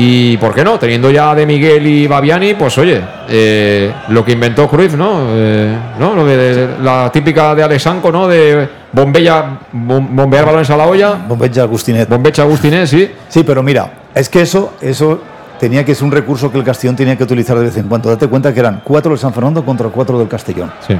Y 0.00 0.36
por 0.36 0.54
qué 0.54 0.62
no, 0.62 0.78
teniendo 0.78 1.10
ya 1.10 1.34
de 1.34 1.44
Miguel 1.44 1.84
y 1.84 2.06
Babiani, 2.06 2.54
pues 2.54 2.78
oye, 2.78 3.00
eh, 3.28 3.92
lo 4.10 4.24
que 4.24 4.30
inventó 4.32 4.68
Cruyff, 4.68 4.94
¿no? 4.94 5.22
Eh, 5.30 5.76
¿no? 5.98 6.14
Lo 6.14 6.24
de, 6.24 6.36
de- 6.36 6.82
la 6.84 7.10
típica 7.12 7.52
de 7.56 7.64
Alexanco, 7.64 8.12
¿no? 8.12 8.28
De 8.28 8.68
bombella, 8.92 9.58
bom- 9.72 10.06
bombear 10.10 10.44
balones 10.46 10.70
a 10.70 10.76
la 10.76 10.86
olla. 10.86 11.14
Bombecha 11.26 11.62
Agustinet. 11.62 12.08
Bombecha 12.08 12.42
Agustinés, 12.42 12.90
sí. 12.90 13.10
Sí, 13.28 13.42
pero 13.42 13.60
mira, 13.60 13.90
es 14.14 14.28
que 14.28 14.42
eso, 14.42 14.74
eso 14.80 15.20
tenía 15.58 15.84
que 15.84 15.96
ser 15.96 16.04
un 16.04 16.12
recurso 16.12 16.48
que 16.52 16.58
el 16.58 16.64
Castellón 16.64 16.94
tenía 16.94 17.16
que 17.16 17.24
utilizar 17.24 17.58
de 17.58 17.64
vez 17.64 17.76
en 17.76 17.88
cuando. 17.88 18.08
Date 18.08 18.28
cuenta 18.28 18.54
que 18.54 18.60
eran 18.60 18.80
cuatro 18.84 19.10
del 19.10 19.18
San 19.18 19.34
Fernando 19.34 19.64
contra 19.64 19.88
cuatro 19.88 20.16
del 20.16 20.28
Castellón. 20.28 20.70
Sí. 20.86 20.96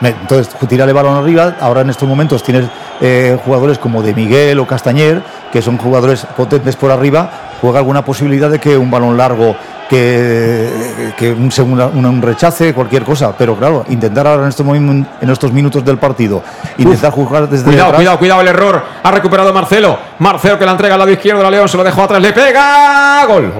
Entonces, 0.00 0.48
tirarle 0.68 0.94
balón 0.94 1.16
arriba. 1.16 1.56
Ahora 1.60 1.82
en 1.82 1.90
estos 1.90 2.08
momentos 2.08 2.42
tienes 2.42 2.64
eh, 3.02 3.38
jugadores 3.44 3.76
como 3.78 4.02
de 4.02 4.14
Miguel 4.14 4.58
o 4.58 4.66
Castañer, 4.66 5.22
que 5.52 5.60
son 5.60 5.76
jugadores 5.76 6.26
potentes 6.36 6.74
por 6.76 6.90
arriba. 6.90 7.30
Juega 7.62 7.78
alguna 7.78 8.04
posibilidad 8.04 8.50
de 8.50 8.58
que 8.58 8.76
un 8.76 8.90
balón 8.90 9.16
largo, 9.16 9.54
que, 9.88 11.12
que 11.16 11.30
un, 11.30 11.50
segunda- 11.52 11.86
un, 11.86 12.20
rechace, 12.20 12.74
cualquier 12.74 13.04
cosa. 13.04 13.32
Pero 13.38 13.54
claro, 13.56 13.84
intentar 13.88 14.26
ahora 14.26 14.42
en 14.42 14.48
estos, 14.48 14.66
en 14.66 15.06
estos 15.30 15.52
minutos 15.52 15.84
del 15.84 15.96
partido, 15.96 16.42
intentar 16.76 17.12
jugar 17.12 17.48
desde 17.48 17.64
Cuidado, 17.66 17.94
cuidado, 17.94 18.18
cuidado 18.18 18.40
el 18.40 18.48
error. 18.48 18.82
Ha 19.02 19.10
recuperado 19.12 19.52
Marcelo. 19.54 19.96
Marcelo 20.18 20.58
que 20.58 20.66
la 20.66 20.72
entrega 20.72 20.94
al 20.94 20.98
lado 20.98 21.12
izquierdo. 21.12 21.40
La 21.40 21.50
León 21.52 21.68
se 21.68 21.76
lo 21.76 21.84
dejó 21.84 22.02
atrás. 22.02 22.20
Le 22.20 22.32
pega. 22.32 23.24
Gol. 23.26 23.52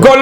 Gol 0.00 0.20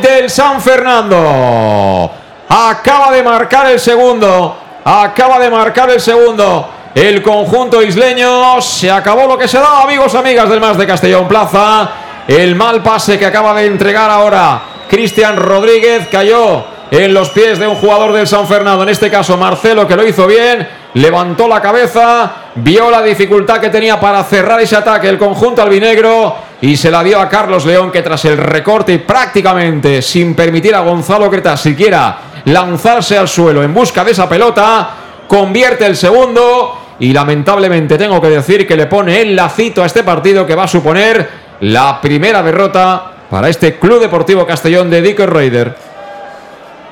del 0.00 0.30
San 0.30 0.60
Fernando. 0.60 2.10
Acaba 2.48 3.10
de 3.12 3.22
marcar 3.22 3.66
el 3.70 3.78
segundo. 3.78 4.56
Acaba 4.84 5.38
de 5.38 5.50
marcar 5.50 5.90
el 5.90 6.00
segundo. 6.00 6.68
El 6.94 7.22
conjunto 7.22 7.82
isleño. 7.82 8.60
Se 8.60 8.90
acabó 8.90 9.26
lo 9.26 9.38
que 9.38 9.48
se 9.48 9.58
daba, 9.58 9.82
amigos, 9.82 10.14
amigas 10.14 10.48
del 10.48 10.60
Más 10.60 10.76
de 10.76 10.86
Castellón 10.86 11.26
Plaza. 11.26 11.90
El 12.28 12.54
mal 12.54 12.82
pase 12.82 13.18
que 13.18 13.26
acaba 13.26 13.54
de 13.54 13.66
entregar 13.66 14.10
ahora 14.10 14.62
Cristian 14.88 15.36
Rodríguez 15.36 16.06
cayó 16.12 16.64
en 16.90 17.14
los 17.14 17.30
pies 17.30 17.58
de 17.58 17.66
un 17.66 17.76
jugador 17.76 18.12
del 18.12 18.26
San 18.26 18.46
Fernando, 18.46 18.82
en 18.82 18.90
este 18.90 19.10
caso 19.10 19.38
Marcelo, 19.38 19.88
que 19.88 19.96
lo 19.96 20.06
hizo 20.06 20.26
bien, 20.26 20.68
levantó 20.92 21.48
la 21.48 21.62
cabeza, 21.62 22.30
vio 22.56 22.90
la 22.90 23.00
dificultad 23.00 23.58
que 23.58 23.70
tenía 23.70 23.98
para 23.98 24.22
cerrar 24.24 24.60
ese 24.60 24.76
ataque 24.76 25.08
el 25.08 25.16
conjunto 25.16 25.62
albinegro 25.62 26.36
y 26.60 26.76
se 26.76 26.90
la 26.90 27.02
dio 27.02 27.18
a 27.18 27.30
Carlos 27.30 27.64
León, 27.64 27.90
que 27.90 28.02
tras 28.02 28.26
el 28.26 28.36
recorte 28.36 28.98
prácticamente 28.98 30.02
sin 30.02 30.34
permitir 30.34 30.74
a 30.74 30.80
Gonzalo 30.80 31.30
Creta 31.30 31.56
siquiera 31.56 32.18
lanzarse 32.44 33.16
al 33.16 33.28
suelo 33.28 33.62
en 33.62 33.72
busca 33.72 34.04
de 34.04 34.10
esa 34.10 34.28
pelota, 34.28 34.90
convierte 35.26 35.86
el 35.86 35.96
segundo 35.96 36.81
y 37.02 37.12
lamentablemente 37.12 37.98
tengo 37.98 38.20
que 38.20 38.28
decir 38.28 38.64
que 38.64 38.76
le 38.76 38.86
pone 38.86 39.22
el 39.22 39.34
lacito 39.34 39.82
a 39.82 39.86
este 39.86 40.04
partido 40.04 40.46
que 40.46 40.54
va 40.54 40.64
a 40.64 40.68
suponer 40.68 41.28
la 41.58 42.00
primera 42.00 42.44
derrota 42.44 43.10
para 43.28 43.48
este 43.48 43.76
Club 43.76 44.00
Deportivo 44.00 44.46
Castellón 44.46 44.88
de 44.88 45.02
Dicker 45.02 45.28
Raider. 45.28 45.74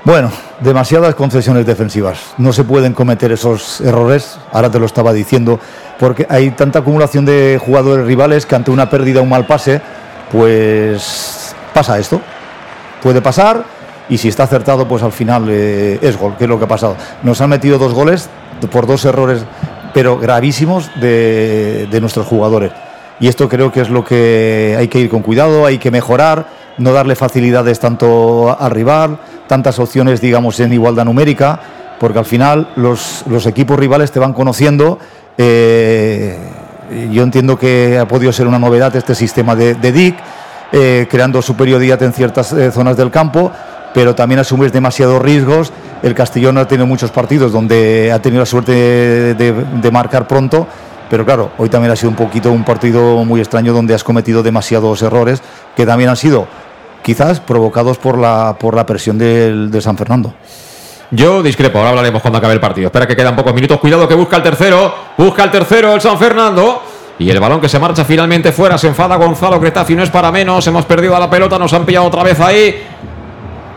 Bueno, 0.03 0.33
demasiadas 0.59 1.15
concesiones 1.15 1.65
defensivas. 1.65 2.35
No 2.39 2.53
se 2.53 2.65
pueden 2.65 2.93
cometer 2.93 3.31
esos 3.31 3.81
errores. 3.83 4.37
Ahora 4.51 4.69
te 4.69 4.81
lo 4.81 4.87
estaba 4.87 5.13
diciendo, 5.13 5.61
porque 6.01 6.27
hay 6.29 6.51
tanta 6.51 6.81
acumulación 6.81 7.25
de 7.25 7.61
jugadores 7.65 8.05
rivales 8.05 8.47
que 8.47 8.57
ante 8.57 8.73
una 8.73 8.91
pérdida, 8.91 9.21
un 9.21 9.29
mal 9.29 9.47
pase, 9.47 9.81
pues 10.33 11.55
pasa 11.73 12.01
esto. 12.01 12.21
Puede 13.01 13.23
pasar 13.23 13.63
y 14.09 14.19
si 14.19 14.27
está 14.27 14.43
acertado, 14.43 14.89
pues 14.89 15.05
al 15.05 15.13
final 15.13 15.47
eh, 15.49 16.01
es 16.03 16.17
gol, 16.17 16.35
que 16.37 16.45
es 16.45 16.51
lo 16.51 16.59
que 16.59 16.65
ha 16.65 16.69
pasado. 16.69 16.97
Nos 17.23 17.41
han 17.41 17.51
metido 17.51 17.79
dos 17.79 17.95
goles 17.95 18.29
por 18.67 18.87
dos 18.87 19.05
errores, 19.05 19.45
pero 19.93 20.19
gravísimos 20.19 20.91
de, 21.01 21.89
nuestros 22.01 22.27
jugadores. 22.27 22.73
Y 23.19 23.29
esto 23.29 23.49
creo 23.49 23.71
que 23.71 23.83
es 23.83 23.91
lo 23.91 24.05
que 24.05 24.75
hay 24.79 24.89
que 24.89 25.01
ir 25.01 25.11
con 25.11 25.23
cuidado, 25.23 25.67
hay 25.67 25.79
que 25.79 25.91
mejorar. 25.91 26.61
no 26.79 26.93
darle 26.93 27.15
facilidades 27.15 27.79
tanto 27.79 28.57
al 28.59 28.71
rival, 28.71 29.19
tantas 29.47 29.79
opciones, 29.79 30.21
digamos, 30.21 30.59
en 30.61 30.73
igualdad 30.73 31.05
numérica, 31.05 31.61
porque 31.99 32.19
al 32.19 32.25
final 32.25 32.71
los, 32.77 33.25
equipos 33.47 33.79
rivales 33.79 34.11
te 34.13 34.19
van 34.19 34.33
conociendo. 34.33 34.99
eh, 35.37 36.39
yo 37.13 37.23
entiendo 37.23 37.59
que 37.59 37.99
ha 37.99 38.09
podido 38.09 38.33
ser 38.33 38.47
una 38.47 38.59
novedad 38.59 38.95
este 38.97 39.15
sistema 39.15 39.55
de, 39.55 39.75
de 39.75 39.93
DIC, 39.93 40.17
eh, 40.73 41.09
creando 41.11 41.43
superioridad 41.43 42.03
en 42.03 42.13
ciertas 42.13 42.53
eh, 42.53 42.71
zonas 42.71 42.97
del 42.97 43.11
campo, 43.11 43.51
pero 43.93 44.15
también 44.15 44.41
asumes 44.41 44.73
demasiados 44.73 45.21
riesgos. 45.21 45.73
El 46.03 46.15
Castellón 46.15 46.57
ha 46.59 46.67
tenido 46.67 46.87
muchos 46.87 47.11
partidos 47.11 47.53
donde 47.53 48.11
ha 48.13 48.21
tenido 48.23 48.41
la 48.41 48.47
suerte 48.47 48.73
de, 49.35 49.91
marcar 49.91 50.27
pronto, 50.27 50.67
pero 51.11 51.25
claro, 51.25 51.51
hoy 51.59 51.69
también 51.69 51.93
ha 51.93 51.97
sido 51.97 52.11
un 52.11 52.17
poquito 52.17 52.51
un 52.51 52.65
partido 52.65 53.25
muy 53.25 53.41
extraño 53.41 53.73
donde 53.73 53.95
has 53.95 54.05
cometido 54.05 54.43
demasiados 54.43 55.03
errores 55.03 55.43
que 55.77 55.85
también 55.85 56.09
han 56.09 56.17
sido 56.17 56.47
quizás 57.03 57.41
provocados 57.41 57.99
por 57.99 58.17
la, 58.17 58.57
por 58.59 58.75
la 58.75 58.87
presión 58.87 59.19
del, 59.19 59.71
de 59.71 59.81
San 59.81 59.97
Fernando. 59.97 60.35
Yo 61.13 61.43
discrepo, 61.43 61.79
ahora 61.79 61.91
hablaremos 61.91 62.23
cuando 62.23 62.39
acabe 62.39 62.55
el 62.55 62.61
partido. 62.61 62.87
Espera 62.87 63.07
que 63.07 63.17
quedan 63.17 63.35
pocos 63.35 63.53
minutos. 63.53 63.81
Cuidado 63.81 64.07
que 64.07 64.15
busca 64.15 64.37
el 64.37 64.43
tercero. 64.43 64.95
Busca 65.19 65.43
el 65.43 65.51
tercero 65.51 65.95
el 65.95 66.01
San 66.01 66.17
Fernando. 66.19 66.83
Y 67.19 67.29
el 67.29 67.41
balón 67.41 67.61
que 67.61 67.69
se 67.69 67.81
marcha 67.81 68.05
finalmente 68.05 68.53
fuera. 68.53 68.79
Se 68.79 68.87
enfada 68.87 69.17
Gonzalo 69.17 69.61
Cretafi. 69.61 69.97
No 69.97 70.05
es 70.05 70.11
para 70.11 70.31
menos. 70.31 70.65
Hemos 70.69 70.85
perdido 70.85 71.17
a 71.17 71.19
la 71.19 71.29
pelota. 71.29 71.59
Nos 71.59 71.73
han 71.73 71.85
pillado 71.85 72.07
otra 72.07 72.23
vez 72.23 72.39
ahí. 72.39 72.87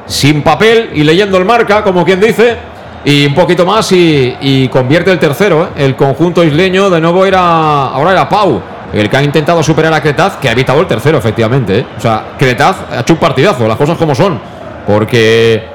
Sin 0.06 0.42
papel 0.42 0.92
y 0.94 1.04
leyendo 1.04 1.38
el 1.38 1.46
marca, 1.46 1.84
como 1.84 2.04
quien 2.04 2.20
dice. 2.20 2.58
Y 3.06 3.26
un 3.26 3.36
poquito 3.36 3.66
más 3.66 3.92
y, 3.92 4.70
convierte 4.72 5.12
el 5.12 5.20
tercero. 5.20 5.64
¿eh? 5.64 5.84
El 5.84 5.96
conjunto 5.96 6.44
isleño 6.44 6.90
de 6.90 7.02
nuevo 7.02 7.26
era. 7.26 7.88
Ahora 7.88 8.12
era 8.12 8.30
Pau. 8.30 8.62
El 8.94 9.10
que 9.10 9.18
ha 9.18 9.24
intentado 9.24 9.64
superar 9.64 9.92
a 9.94 10.02
Cretaz, 10.02 10.38
que 10.38 10.48
ha 10.48 10.52
evitado 10.52 10.80
el 10.80 10.88
tercero, 10.88 11.18
efectivamente. 11.18 11.80
¿eh? 11.80 11.86
O 11.98 12.00
sea, 12.00 12.36
Cretaz 12.38 12.78
ha 12.92 13.00
hecho 13.00 13.14
un 13.14 13.20
partidazo, 13.20 13.68
las 13.68 13.78
cosas 13.78 13.98
como 13.98 14.14
son. 14.14 14.40
Porque 14.86 15.74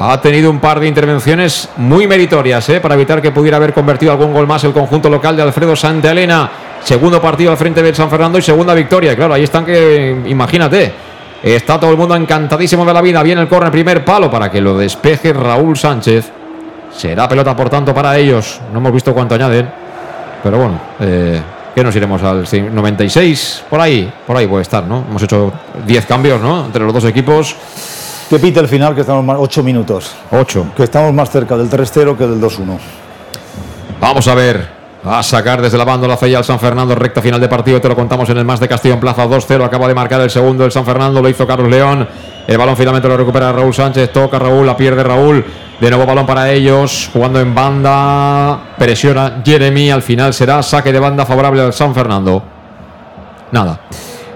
ha 0.00 0.20
tenido 0.20 0.48
un 0.48 0.60
par 0.60 0.78
de 0.78 0.86
intervenciones 0.86 1.68
muy 1.76 2.06
meritorias 2.06 2.68
¿eh? 2.68 2.80
para 2.80 2.94
evitar 2.94 3.20
que 3.20 3.32
pudiera 3.32 3.56
haber 3.56 3.72
convertido 3.72 4.12
algún 4.12 4.32
gol 4.32 4.46
más 4.46 4.62
el 4.62 4.72
conjunto 4.72 5.08
local 5.08 5.36
de 5.36 5.42
Alfredo 5.42 5.74
Santa 5.74 6.12
Elena. 6.12 6.50
Segundo 6.84 7.20
partido 7.20 7.50
al 7.50 7.56
frente 7.56 7.82
del 7.82 7.96
San 7.96 8.08
Fernando 8.08 8.38
y 8.38 8.42
segunda 8.42 8.74
victoria. 8.74 9.16
Claro, 9.16 9.34
ahí 9.34 9.42
están 9.42 9.64
que, 9.64 10.22
imagínate, 10.26 10.92
está 11.42 11.78
todo 11.78 11.90
el 11.90 11.96
mundo 11.96 12.16
encantadísimo 12.16 12.84
de 12.84 12.92
la 12.92 13.00
vida. 13.00 13.22
Viene 13.22 13.40
el 13.40 13.48
córner, 13.48 13.70
primer 13.70 14.04
palo 14.04 14.30
para 14.30 14.50
que 14.50 14.60
lo 14.60 14.76
despeje 14.76 15.32
Raúl 15.32 15.76
Sánchez. 15.76 16.30
Será 16.94 17.28
pelota, 17.28 17.54
por 17.54 17.70
tanto, 17.70 17.94
para 17.94 18.16
ellos. 18.16 18.60
No 18.72 18.78
hemos 18.78 18.92
visto 18.92 19.14
cuánto 19.14 19.34
añaden. 19.34 19.70
Pero 20.42 20.58
bueno, 20.58 20.80
eh, 21.00 21.40
¿qué 21.74 21.84
nos 21.84 21.94
iremos 21.94 22.22
al 22.22 22.44
96? 22.72 23.64
Por 23.68 23.80
ahí, 23.80 24.12
por 24.26 24.36
ahí 24.36 24.46
puede 24.46 24.62
estar, 24.62 24.84
¿no? 24.84 25.04
Hemos 25.08 25.22
hecho 25.22 25.52
10 25.86 26.06
cambios, 26.06 26.40
¿no? 26.40 26.66
Entre 26.66 26.82
los 26.82 26.92
dos 26.92 27.04
equipos. 27.04 27.54
Que 28.28 28.38
pita 28.38 28.60
el 28.60 28.68
final, 28.68 28.94
que 28.94 29.02
estamos 29.02 29.24
más 29.24 29.36
8 29.38 29.62
minutos. 29.62 30.14
8. 30.30 30.72
Que 30.76 30.84
estamos 30.84 31.12
más 31.12 31.30
cerca 31.30 31.56
del 31.56 31.70
3-0 31.70 32.16
que 32.16 32.26
del 32.26 32.40
2-1. 32.40 32.78
Vamos 34.00 34.28
a 34.28 34.34
ver. 34.34 34.77
A 35.04 35.22
sacar 35.22 35.62
desde 35.62 35.78
la 35.78 35.84
banda 35.84 36.08
la 36.08 36.16
Fella 36.16 36.38
al 36.38 36.44
San 36.44 36.58
Fernando, 36.58 36.94
recta 36.94 37.22
final 37.22 37.40
de 37.40 37.48
partido, 37.48 37.80
te 37.80 37.88
lo 37.88 37.94
contamos 37.94 38.28
en 38.30 38.38
el 38.38 38.44
más 38.44 38.58
de 38.58 38.66
Castillo 38.66 38.94
en 38.94 39.00
Plaza 39.00 39.26
2-0. 39.26 39.64
Acaba 39.64 39.86
de 39.86 39.94
marcar 39.94 40.20
el 40.20 40.30
segundo 40.30 40.64
el 40.64 40.72
San 40.72 40.84
Fernando, 40.84 41.22
lo 41.22 41.28
hizo 41.28 41.46
Carlos 41.46 41.70
León. 41.70 42.06
El 42.46 42.58
balón 42.58 42.76
finalmente 42.76 43.08
lo 43.08 43.16
recupera 43.16 43.52
Raúl 43.52 43.72
Sánchez, 43.72 44.12
toca 44.12 44.38
Raúl, 44.38 44.66
la 44.66 44.76
pierde 44.76 45.04
Raúl. 45.04 45.44
De 45.80 45.90
nuevo 45.90 46.04
balón 46.04 46.26
para 46.26 46.50
ellos, 46.50 47.08
jugando 47.12 47.38
en 47.40 47.54
banda. 47.54 48.74
Presiona 48.76 49.40
Jeremy, 49.44 49.90
al 49.90 50.02
final 50.02 50.34
será 50.34 50.62
saque 50.62 50.92
de 50.92 50.98
banda 50.98 51.24
favorable 51.24 51.62
al 51.62 51.72
San 51.72 51.94
Fernando. 51.94 52.42
Nada. 53.52 53.80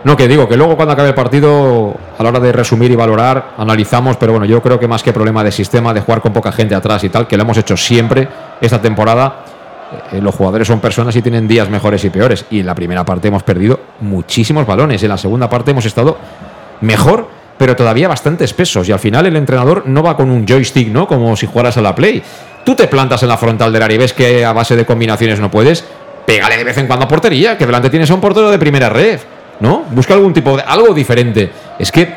No, 0.05 0.17
que 0.17 0.27
digo, 0.27 0.49
que 0.49 0.57
luego 0.57 0.77
cuando 0.77 0.93
acabe 0.93 1.09
el 1.09 1.15
partido, 1.15 1.95
a 2.19 2.23
la 2.23 2.29
hora 2.29 2.41
de 2.41 2.53
resumir 2.53 2.91
y 2.91 2.97
valorar, 2.97 3.55
analizamos, 3.57 4.17
pero 4.17 4.33
bueno, 4.33 4.47
yo 4.47 4.61
creo 4.61 4.79
que 4.79 4.89
más 4.89 5.03
que 5.03 5.13
problema 5.13 5.45
de 5.45 5.53
sistema, 5.53 5.95
de 5.95 6.01
jugar 6.01 6.21
con 6.21 6.33
poca 6.33 6.51
gente 6.51 6.75
atrás 6.75 7.05
y 7.05 7.09
tal, 7.09 7.27
que 7.27 7.37
lo 7.37 7.45
hemos 7.45 7.57
hecho 7.57 7.77
siempre 7.77 8.29
esta 8.61 8.81
temporada, 8.81 9.45
eh, 10.13 10.21
los 10.21 10.35
jugadores 10.35 10.69
son 10.69 10.81
personas 10.81 11.15
y 11.17 11.23
tienen 11.23 11.49
días 11.49 11.69
mejores 11.69 12.05
y 12.05 12.11
peores. 12.11 12.45
Y 12.51 12.61
en 12.61 12.67
la 12.67 12.75
primera 12.75 13.05
parte 13.05 13.29
hemos 13.29 13.43
perdido 13.43 13.81
muchísimos 14.01 14.67
balones, 14.67 15.03
en 15.03 15.09
la 15.09 15.19
segunda 15.19 15.49
parte 15.49 15.71
hemos 15.71 15.85
estado 15.85 16.19
mejor, 16.81 17.29
pero 17.59 17.77
todavía 17.77 18.09
bastante 18.09 18.45
espesos. 18.45 18.89
Y 18.89 18.93
al 18.93 18.99
final 18.99 19.27
el 19.27 19.37
entrenador 19.37 19.85
no 19.87 20.03
va 20.03 20.17
con 20.17 20.31
un 20.31 20.47
joystick, 20.47 20.89
¿no? 20.89 21.07
Como 21.07 21.37
si 21.37 21.47
jugaras 21.47 21.77
a 21.77 21.83
la 21.83 21.95
Play. 21.95 22.23
Tú 22.65 22.75
te 22.75 22.87
plantas 22.87 23.23
en 23.23 23.29
la 23.29 23.37
frontal 23.37 23.73
del 23.73 23.83
área 23.83 23.95
y 23.95 23.99
ves 23.99 24.13
que 24.13 24.45
a 24.45 24.53
base 24.53 24.77
de 24.77 24.85
combinaciones 24.85 25.41
no 25.41 25.51
puedes, 25.51 25.85
pégale 26.27 26.57
de 26.57 26.65
vez 26.65 26.79
en 26.79 26.87
cuando 26.87 27.07
a 27.07 27.09
portería, 27.09 27.59
que 27.59 27.67
delante 27.67 27.91
tienes 27.91 28.11
a 28.11 28.15
un 28.15 28.21
portero 28.21 28.51
de 28.51 28.59
primera 28.59 28.89
red, 28.89 29.21
¿no? 29.61 29.85
Busca 29.91 30.15
algún 30.15 30.33
tipo 30.33 30.57
de 30.57 30.63
algo 30.63 30.95
diferente. 30.95 31.51
Es 31.79 31.91
que 31.91 32.17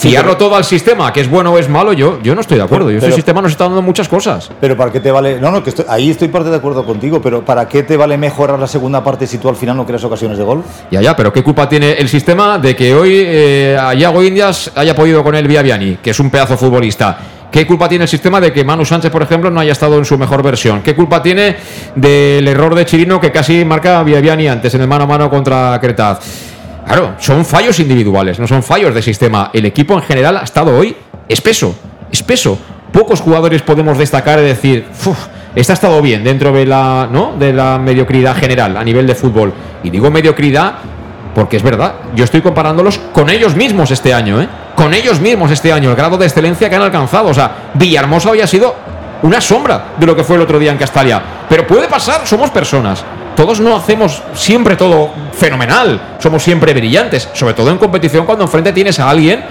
fiarlo 0.00 0.36
todo 0.36 0.56
al 0.56 0.64
sistema, 0.64 1.12
que 1.12 1.20
es 1.20 1.28
bueno 1.28 1.52
o 1.52 1.58
es 1.58 1.68
malo, 1.68 1.92
yo, 1.92 2.18
yo 2.22 2.34
no 2.34 2.40
estoy 2.40 2.56
de 2.58 2.64
acuerdo. 2.64 2.90
Yo, 2.90 2.96
este 2.96 3.06
Pero- 3.06 3.16
sistema 3.16 3.42
nos 3.42 3.52
está 3.52 3.64
dando 3.64 3.82
muchas 3.82 4.08
cosas. 4.08 4.50
Pero 4.60 4.76
¿para 4.76 4.90
qué 4.90 5.00
te 5.00 5.10
vale? 5.10 5.38
No, 5.40 5.50
no, 5.50 5.62
que 5.62 5.70
estoy- 5.70 5.84
ahí 5.88 6.10
estoy 6.10 6.28
parte 6.28 6.48
de 6.50 6.56
acuerdo 6.56 6.84
contigo, 6.84 7.20
pero 7.22 7.44
¿para 7.44 7.68
qué 7.68 7.82
te 7.82 7.96
vale 7.96 8.16
mejorar 8.16 8.58
la 8.58 8.66
segunda 8.66 9.04
parte 9.04 9.26
si 9.26 9.38
tú 9.38 9.48
al 9.48 9.56
final 9.56 9.76
no 9.76 9.84
creas 9.86 10.02
ocasiones 10.04 10.38
de 10.38 10.44
gol? 10.44 10.62
Ya, 10.90 11.00
ya, 11.02 11.14
pero 11.14 11.32
¿qué 11.32 11.42
culpa 11.42 11.68
tiene 11.68 11.92
el 11.92 12.08
sistema 12.08 12.58
de 12.58 12.74
que 12.74 12.94
hoy 12.94 13.12
eh, 13.14 13.76
a 13.80 13.94
Iago 13.94 14.22
Indias 14.22 14.70
haya 14.74 14.94
podido 14.94 15.22
con 15.22 15.34
él 15.34 15.46
Via 15.46 15.62
Viani, 15.62 15.96
que 16.02 16.10
es 16.10 16.20
un 16.20 16.30
pedazo 16.30 16.56
futbolista? 16.56 17.18
¿Qué 17.50 17.66
culpa 17.66 17.88
tiene 17.88 18.04
el 18.04 18.08
sistema 18.08 18.40
de 18.40 18.52
que 18.52 18.64
Manu 18.64 18.84
Sánchez, 18.84 19.10
por 19.10 19.22
ejemplo, 19.22 19.50
no 19.50 19.58
haya 19.58 19.72
estado 19.72 19.98
en 19.98 20.04
su 20.04 20.16
mejor 20.16 20.40
versión? 20.40 20.82
¿Qué 20.82 20.94
culpa 20.94 21.20
tiene 21.20 21.56
del 21.96 22.46
error 22.46 22.76
de 22.76 22.86
Chirino 22.86 23.20
que 23.20 23.32
casi 23.32 23.64
marca 23.64 24.02
Via 24.04 24.20
Viani 24.20 24.46
antes 24.46 24.72
en 24.74 24.82
el 24.82 24.86
mano 24.86 25.02
a 25.02 25.06
mano 25.08 25.28
contra 25.28 25.76
Cretaz? 25.80 26.20
Claro, 26.90 27.14
son 27.20 27.44
fallos 27.44 27.78
individuales, 27.78 28.40
no 28.40 28.48
son 28.48 28.64
fallos 28.64 28.92
de 28.92 29.00
sistema. 29.00 29.50
El 29.52 29.64
equipo 29.64 29.94
en 29.94 30.02
general 30.02 30.36
ha 30.38 30.42
estado 30.42 30.76
hoy 30.76 30.96
espeso, 31.28 31.72
espeso. 32.10 32.58
Pocos 32.92 33.20
jugadores 33.20 33.62
podemos 33.62 33.96
destacar 33.96 34.40
y 34.40 34.42
decir, 34.42 34.88
"Uf, 35.06 35.16
este 35.54 35.72
ha 35.72 35.74
estado 35.74 36.02
bien 36.02 36.24
dentro 36.24 36.50
de 36.50 36.66
la, 36.66 37.08
¿no? 37.08 37.34
de 37.38 37.52
la 37.52 37.78
mediocridad 37.78 38.34
general 38.34 38.76
a 38.76 38.82
nivel 38.82 39.06
de 39.06 39.14
fútbol. 39.14 39.52
Y 39.84 39.90
digo 39.90 40.10
mediocridad 40.10 40.74
porque 41.32 41.58
es 41.58 41.62
verdad, 41.62 41.94
yo 42.16 42.24
estoy 42.24 42.40
comparándolos 42.40 42.98
con 43.12 43.30
ellos 43.30 43.54
mismos 43.54 43.92
este 43.92 44.12
año, 44.12 44.40
¿eh? 44.42 44.48
Con 44.74 44.92
ellos 44.92 45.20
mismos 45.20 45.52
este 45.52 45.72
año, 45.72 45.90
el 45.90 45.96
grado 45.96 46.18
de 46.18 46.26
excelencia 46.26 46.68
que 46.68 46.74
han 46.74 46.82
alcanzado. 46.82 47.28
O 47.28 47.34
sea, 47.34 47.70
Villahermosa 47.74 48.30
había 48.30 48.48
sido 48.48 48.74
una 49.22 49.40
sombra 49.40 49.92
de 49.96 50.06
lo 50.06 50.16
que 50.16 50.24
fue 50.24 50.34
el 50.34 50.42
otro 50.42 50.58
día 50.58 50.72
en 50.72 50.78
Castalia. 50.78 51.22
Pero 51.48 51.68
puede 51.68 51.86
pasar, 51.86 52.26
somos 52.26 52.50
personas. 52.50 53.04
Todos 53.40 53.58
no 53.58 53.74
hacemos 53.74 54.22
siempre 54.34 54.76
todo 54.76 55.08
fenomenal, 55.32 55.98
somos 56.18 56.42
siempre 56.42 56.74
brillantes, 56.74 57.26
sobre 57.32 57.54
todo 57.54 57.70
en 57.70 57.78
competición 57.78 58.26
cuando 58.26 58.44
enfrente 58.44 58.70
tienes 58.70 59.00
a 59.00 59.08
alguien 59.08 59.42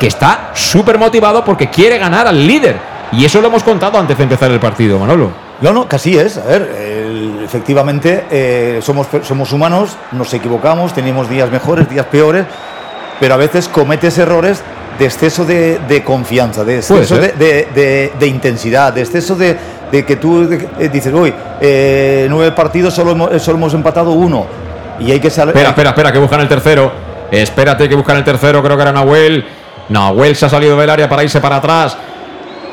que 0.00 0.06
está 0.06 0.48
súper 0.54 0.96
motivado 0.96 1.44
porque 1.44 1.68
quiere 1.68 1.98
ganar 1.98 2.26
al 2.26 2.46
líder. 2.46 2.78
Y 3.12 3.22
eso 3.22 3.42
lo 3.42 3.48
hemos 3.48 3.62
contado 3.62 3.98
antes 3.98 4.16
de 4.16 4.22
empezar 4.22 4.50
el 4.50 4.58
partido, 4.60 4.98
Manolo. 4.98 5.30
No, 5.60 5.74
no, 5.74 5.86
casi 5.86 6.16
es. 6.16 6.38
A 6.38 6.44
ver, 6.46 6.62
el- 6.62 7.42
efectivamente 7.44 8.24
eh, 8.30 8.80
somos, 8.82 9.08
somos 9.22 9.52
humanos, 9.52 9.94
nos 10.12 10.32
equivocamos, 10.32 10.94
tenemos 10.94 11.28
días 11.28 11.50
mejores, 11.50 11.86
días 11.90 12.06
peores, 12.06 12.46
pero 13.20 13.34
a 13.34 13.36
veces 13.36 13.68
cometes 13.68 14.16
errores 14.16 14.62
de 14.98 15.04
exceso 15.04 15.44
de, 15.44 15.78
de 15.88 16.02
confianza, 16.04 16.64
de 16.64 16.76
exceso 16.76 17.16
de, 17.20 18.12
de- 18.18 18.26
intensidad, 18.26 18.92
de 18.92 19.00
exceso 19.02 19.34
de, 19.34 19.56
de 19.90 20.04
que 20.04 20.16
tú 20.16 20.48
de- 20.48 20.68
eh, 20.78 20.88
dices, 20.92 21.12
uy, 21.12 21.32
eh, 21.60 22.26
nueve 22.30 22.52
partidos 22.52 22.94
solo 22.94 23.12
hemos, 23.12 23.42
solo 23.42 23.58
hemos 23.58 23.74
empatado 23.74 24.12
uno. 24.12 24.46
Y 25.00 25.10
hay 25.10 25.20
que 25.20 25.30
saber. 25.30 25.54
Espera, 25.56 25.70
espera, 25.70 25.90
espera, 25.90 26.12
que 26.12 26.18
buscan 26.18 26.40
el 26.40 26.48
tercero. 26.48 26.92
Espérate 27.30 27.88
que 27.88 27.94
buscan 27.96 28.16
el 28.18 28.24
tercero, 28.24 28.62
creo 28.62 28.76
que 28.76 28.82
era 28.82 28.92
Nahuel. 28.92 29.44
Nahuel 29.88 30.36
se 30.36 30.46
ha 30.46 30.48
salido 30.48 30.78
del 30.78 30.88
área 30.88 31.08
para 31.08 31.24
irse 31.24 31.40
para 31.40 31.56
atrás. 31.56 31.96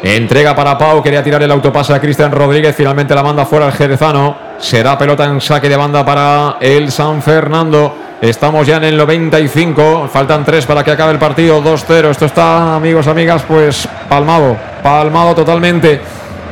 Entrega 0.04 0.56
para 0.56 0.80
Pau, 0.80 1.04
quería 1.04 1.22
tirar 1.22 1.44
el 1.44 1.52
autopase 1.52 1.94
a 1.94 2.02
Cristian 2.02 2.32
Rodríguez, 2.32 2.76
finalmente 2.76 3.14
la 3.14 3.22
manda 3.22 3.46
fuera 3.46 3.68
el 3.68 3.72
jerezano. 3.72 4.36
Será 4.58 4.98
pelota 4.98 5.26
en 5.26 5.40
saque 5.40 5.70
de 5.70 5.76
banda 5.76 6.04
para 6.04 6.58
el 6.60 6.92
San 6.92 7.22
Fernando. 7.22 7.96
Estamos 8.20 8.66
ya 8.66 8.78
en 8.78 8.86
el 8.86 8.98
95, 8.98 10.10
faltan 10.12 10.44
tres 10.44 10.66
para 10.66 10.84
que 10.84 10.90
acabe 10.90 11.12
el 11.12 11.20
partido, 11.20 11.62
2-0. 11.64 12.10
Esto 12.10 12.26
está, 12.26 12.76
amigos, 12.76 13.06
amigas, 13.06 13.44
pues 13.48 13.88
palmado, 14.10 14.58
palmado 14.82 15.36
totalmente. 15.36 16.02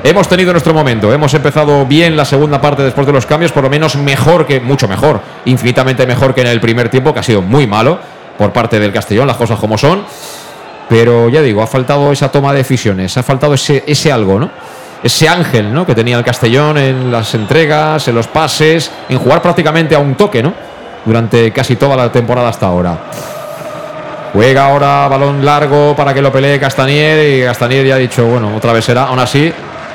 Hemos 0.04 0.28
tenido 0.28 0.52
nuestro 0.52 0.74
momento, 0.76 1.12
hemos 1.12 1.34
empezado 1.34 1.88
bien 1.88 2.16
la 2.16 2.26
segunda 2.26 2.62
parte 2.62 2.84
después 2.84 3.08
de 3.08 3.14
los 3.14 3.26
cambios, 3.26 3.52
por 3.52 3.64
lo 3.64 3.70
menos 3.70 3.96
mejor 3.96 4.46
que, 4.46 4.60
mucho 4.60 4.88
mejor, 4.88 5.22
infinitamente 5.46 6.06
mejor 6.06 6.36
que 6.36 6.42
en 6.42 6.48
el 6.48 6.62
primer 6.62 6.90
tiempo, 6.90 7.14
que 7.14 7.20
ha 7.20 7.24
sido 7.24 7.42
muy 7.42 7.66
malo 7.66 8.00
por 8.38 8.54
parte 8.54 8.80
del 8.80 8.94
Castellón, 8.94 9.28
las 9.28 9.38
cosas 9.38 9.60
como 9.60 9.78
son. 9.78 10.06
Pero 10.90 11.30
ya 11.30 11.42
digo, 11.42 11.62
ha 11.62 11.68
faltado 11.68 12.12
esa 12.12 12.32
toma 12.32 12.52
de 12.52 12.58
decisiones, 12.58 13.16
ha 13.16 13.24
faltado 13.24 13.54
ese, 13.54 13.84
ese 13.86 14.12
algo, 14.12 14.40
¿no? 14.40 14.50
Ese 15.04 15.30
ángel, 15.30 15.72
¿no? 15.72 15.86
Que 15.86 15.94
tenía 15.94 16.18
el 16.18 16.24
Castellón 16.24 16.78
en 16.78 17.12
las 17.12 17.34
entregas, 17.36 18.08
en 18.08 18.16
los 18.16 18.28
pases, 18.28 18.92
en 19.08 19.20
jugar 19.20 19.42
prácticamente 19.42 19.96
a 19.96 20.00
un 20.00 20.16
toque, 20.16 20.42
¿no? 20.42 20.54
Durante 21.06 21.52
casi 21.52 21.76
toda 21.76 21.96
la 21.96 22.12
temporada 22.12 22.50
hasta 22.50 22.66
ahora. 22.66 22.98
Juega 24.34 24.66
ahora 24.66 25.08
balón 25.08 25.46
largo 25.46 25.96
para 25.96 26.14
que 26.14 26.22
lo 26.22 26.32
pelee 26.32 26.60
Castanier 26.60 27.40
y 27.40 27.44
Castanier 27.44 27.86
ya 27.86 27.96
ha 27.96 27.98
dicho, 27.98 28.26
bueno, 28.26 28.56
otra 28.56 28.74
vez 28.74 28.84
será. 28.84 29.04
Aún 29.04 29.20
así, 29.20 29.54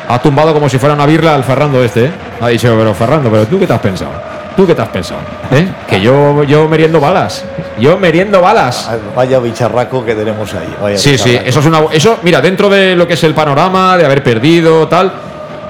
ha 0.08 0.18
tumbado 0.20 0.55
como 0.55 0.68
si 0.68 0.78
fuera 0.78 0.94
una 0.94 1.06
birla 1.06 1.34
al 1.34 1.44
Ferrando 1.44 1.82
este, 1.82 2.06
¿eh? 2.06 2.10
Ha 2.40 2.48
dicho, 2.48 2.74
pero 2.78 2.94
Ferrando, 2.94 3.31
pero 3.31 3.47
tú 3.47 3.58
qué 3.58 3.66
te 3.66 3.73
has 3.73 3.81
pensado? 3.81 4.33
¿Tú 4.57 4.66
qué 4.66 4.74
te 4.74 4.83
has 4.83 4.89
pensado? 4.89 5.20
¿Eh? 5.50 5.66
Que 5.89 6.00
yo, 6.00 6.44
yo 6.44 6.68
meriendo 6.68 7.00
balas. 7.00 7.44
Yo 7.78 7.99
meriendo 7.99 8.41
balas. 8.41 8.89
Vaya 9.16 9.41
bicharraco 9.41 10.05
que 10.05 10.15
tenemos 10.15 10.52
ahí. 10.55 10.76
vaya 10.81 10.97
Sí, 10.97 11.18
sí, 11.18 11.39
eso 11.44 11.60
es 11.60 11.66
una. 11.66 11.83
Eso, 11.92 12.18
mira, 12.23 12.41
dentro 12.41 12.68
de 12.68 12.94
lo 12.94 13.07
que 13.08 13.15
es 13.15 13.24
el 13.24 13.34
panorama, 13.34 13.97
de 13.97 14.05
haber 14.05 14.23
perdido, 14.23 14.86
tal. 14.86 15.12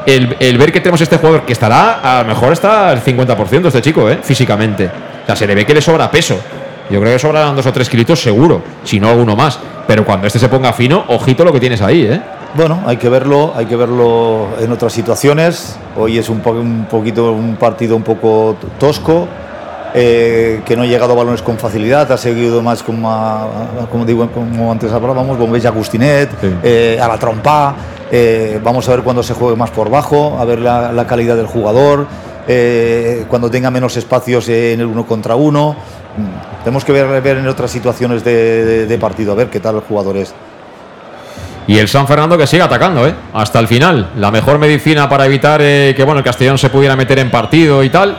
El, 0.04 0.36
el 0.38 0.58
ver 0.58 0.70
que 0.70 0.80
tenemos 0.80 1.00
este 1.00 1.16
jugador 1.16 1.42
que 1.46 1.54
estará, 1.54 2.00
a 2.18 2.22
lo 2.22 2.28
mejor 2.28 2.52
está 2.52 2.90
al 2.90 3.02
50% 3.02 3.66
este 3.68 3.80
chico, 3.80 4.10
¿eh? 4.10 4.18
Físicamente. 4.22 4.90
O 5.22 5.26
sea, 5.26 5.34
se 5.34 5.46
le 5.46 5.54
ve 5.54 5.64
que 5.64 5.72
le 5.72 5.80
sobra 5.80 6.10
peso. 6.10 6.38
Yo 6.90 7.00
creo 7.00 7.14
que 7.14 7.18
sobrarán 7.18 7.56
dos 7.56 7.64
o 7.64 7.72
tres 7.72 7.88
kilitos 7.88 8.20
seguro, 8.20 8.62
si 8.84 9.00
no 9.00 9.08
alguno 9.08 9.34
más. 9.34 9.58
Pero 9.86 10.04
cuando 10.04 10.26
este 10.26 10.38
se 10.38 10.48
ponga 10.50 10.74
fino, 10.74 11.04
ojito 11.08 11.42
lo 11.42 11.52
que 11.52 11.60
tienes 11.60 11.80
ahí, 11.80 12.02
¿eh? 12.02 12.20
Bueno, 12.54 12.80
hay 12.86 12.98
que 12.98 13.08
verlo, 13.08 13.52
hay 13.56 13.66
que 13.66 13.74
verlo 13.74 14.46
en 14.60 14.70
otras 14.70 14.92
situaciones. 14.92 15.76
Hoy 15.96 16.18
es 16.18 16.28
un, 16.28 16.38
po- 16.40 16.52
un 16.52 16.86
poquito 16.88 17.32
un 17.32 17.56
partido 17.56 17.96
un 17.96 18.04
poco 18.04 18.56
tosco, 18.78 19.26
eh, 19.92 20.62
que 20.64 20.76
no 20.76 20.82
ha 20.82 20.86
llegado 20.86 21.14
a 21.14 21.16
balones 21.16 21.42
con 21.42 21.58
facilidad, 21.58 22.10
ha 22.12 22.16
seguido 22.16 22.62
más 22.62 22.84
como, 22.84 23.10
a- 23.10 23.48
como 23.90 24.04
digo, 24.04 24.28
como 24.30 24.70
antes 24.70 24.92
hablábamos, 24.92 25.36
Bombella 25.36 25.70
Agustinet, 25.70 26.30
eh, 26.62 26.98
a 27.02 27.08
la 27.08 27.18
trompa. 27.18 27.74
eh, 28.12 28.60
vamos 28.62 28.88
a 28.88 28.92
ver 28.92 29.02
cuando 29.02 29.22
se 29.24 29.34
juegue 29.34 29.56
más 29.56 29.70
por 29.70 29.90
bajo, 29.90 30.36
a 30.38 30.44
ver 30.44 30.60
la, 30.60 30.92
la 30.92 31.06
calidad 31.08 31.34
del 31.36 31.46
jugador, 31.46 32.06
eh, 32.46 33.24
cuando 33.28 33.50
tenga 33.50 33.70
menos 33.72 33.96
espacios 33.96 34.48
en 34.48 34.78
el 34.78 34.86
uno 34.86 35.04
contra 35.06 35.34
uno. 35.34 35.74
Mm, 36.16 36.62
Tenemos 36.62 36.84
que 36.84 36.92
ver, 36.92 37.20
ver 37.20 37.38
en 37.38 37.48
otras 37.48 37.72
situaciones 37.72 38.22
de, 38.22 38.64
de- 38.64 38.86
de 38.86 38.98
partido, 38.98 39.32
a 39.32 39.34
ver 39.34 39.50
qué 39.50 39.58
tal 39.58 39.74
el 39.76 39.80
jugador 39.80 40.16
es. 40.18 40.32
Y 41.66 41.78
el 41.78 41.88
San 41.88 42.06
Fernando 42.06 42.36
que 42.36 42.46
sigue 42.46 42.62
atacando, 42.62 43.06
¿eh? 43.06 43.14
Hasta 43.32 43.58
el 43.58 43.68
final. 43.68 44.10
La 44.16 44.30
mejor 44.30 44.58
medicina 44.58 45.08
para 45.08 45.24
evitar 45.24 45.60
eh, 45.62 45.94
que 45.96 46.04
bueno, 46.04 46.18
el 46.18 46.24
Castellón 46.24 46.58
se 46.58 46.68
pudiera 46.68 46.94
meter 46.94 47.18
en 47.18 47.30
partido 47.30 47.82
y 47.82 47.88
tal, 47.88 48.18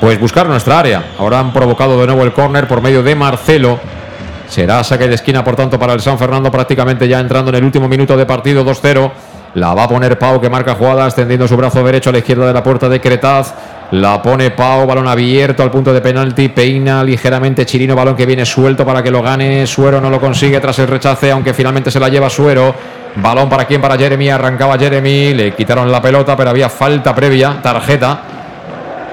pues 0.00 0.18
buscar 0.18 0.48
nuestra 0.48 0.80
área. 0.80 1.04
Ahora 1.18 1.38
han 1.38 1.52
provocado 1.52 2.00
de 2.00 2.06
nuevo 2.06 2.24
el 2.24 2.32
córner 2.32 2.66
por 2.66 2.80
medio 2.80 3.02
de 3.02 3.14
Marcelo. 3.14 3.78
Será 4.48 4.82
saque 4.82 5.08
de 5.08 5.14
esquina, 5.14 5.44
por 5.44 5.56
tanto, 5.56 5.78
para 5.78 5.92
el 5.92 6.00
San 6.00 6.18
Fernando, 6.18 6.50
prácticamente 6.50 7.06
ya 7.06 7.20
entrando 7.20 7.50
en 7.50 7.56
el 7.56 7.64
último 7.64 7.88
minuto 7.88 8.16
de 8.16 8.26
partido 8.26 8.64
2-0. 8.64 9.10
La 9.54 9.72
va 9.72 9.84
a 9.84 9.88
poner 9.88 10.18
Pau, 10.18 10.40
que 10.40 10.50
marca 10.50 10.74
jugada, 10.74 11.06
extendiendo 11.06 11.46
su 11.46 11.56
brazo 11.56 11.84
derecho 11.84 12.10
a 12.10 12.12
la 12.12 12.18
izquierda 12.18 12.48
de 12.48 12.52
la 12.52 12.62
puerta 12.62 12.88
de 12.88 13.00
Cretaz. 13.00 13.54
La 13.92 14.20
pone 14.20 14.50
Pau, 14.50 14.84
balón 14.84 15.06
abierto 15.06 15.62
al 15.62 15.70
punto 15.70 15.92
de 15.92 16.00
penalti. 16.00 16.48
Peina 16.48 17.04
ligeramente 17.04 17.64
Chirino, 17.64 17.94
balón 17.94 18.16
que 18.16 18.26
viene 18.26 18.44
suelto 18.44 18.84
para 18.84 19.00
que 19.00 19.12
lo 19.12 19.22
gane. 19.22 19.64
Suero 19.68 20.00
no 20.00 20.10
lo 20.10 20.20
consigue 20.20 20.58
tras 20.58 20.80
el 20.80 20.88
rechace, 20.88 21.30
aunque 21.30 21.54
finalmente 21.54 21.92
se 21.92 22.00
la 22.00 22.08
lleva 22.08 22.28
Suero. 22.28 22.74
Balón 23.14 23.48
para 23.48 23.64
quién, 23.64 23.80
para 23.80 23.96
Jeremy. 23.96 24.28
Arrancaba 24.28 24.76
Jeremy, 24.76 25.34
le 25.34 25.54
quitaron 25.54 25.92
la 25.92 26.02
pelota, 26.02 26.36
pero 26.36 26.50
había 26.50 26.68
falta 26.68 27.14
previa, 27.14 27.58
tarjeta. 27.62 28.22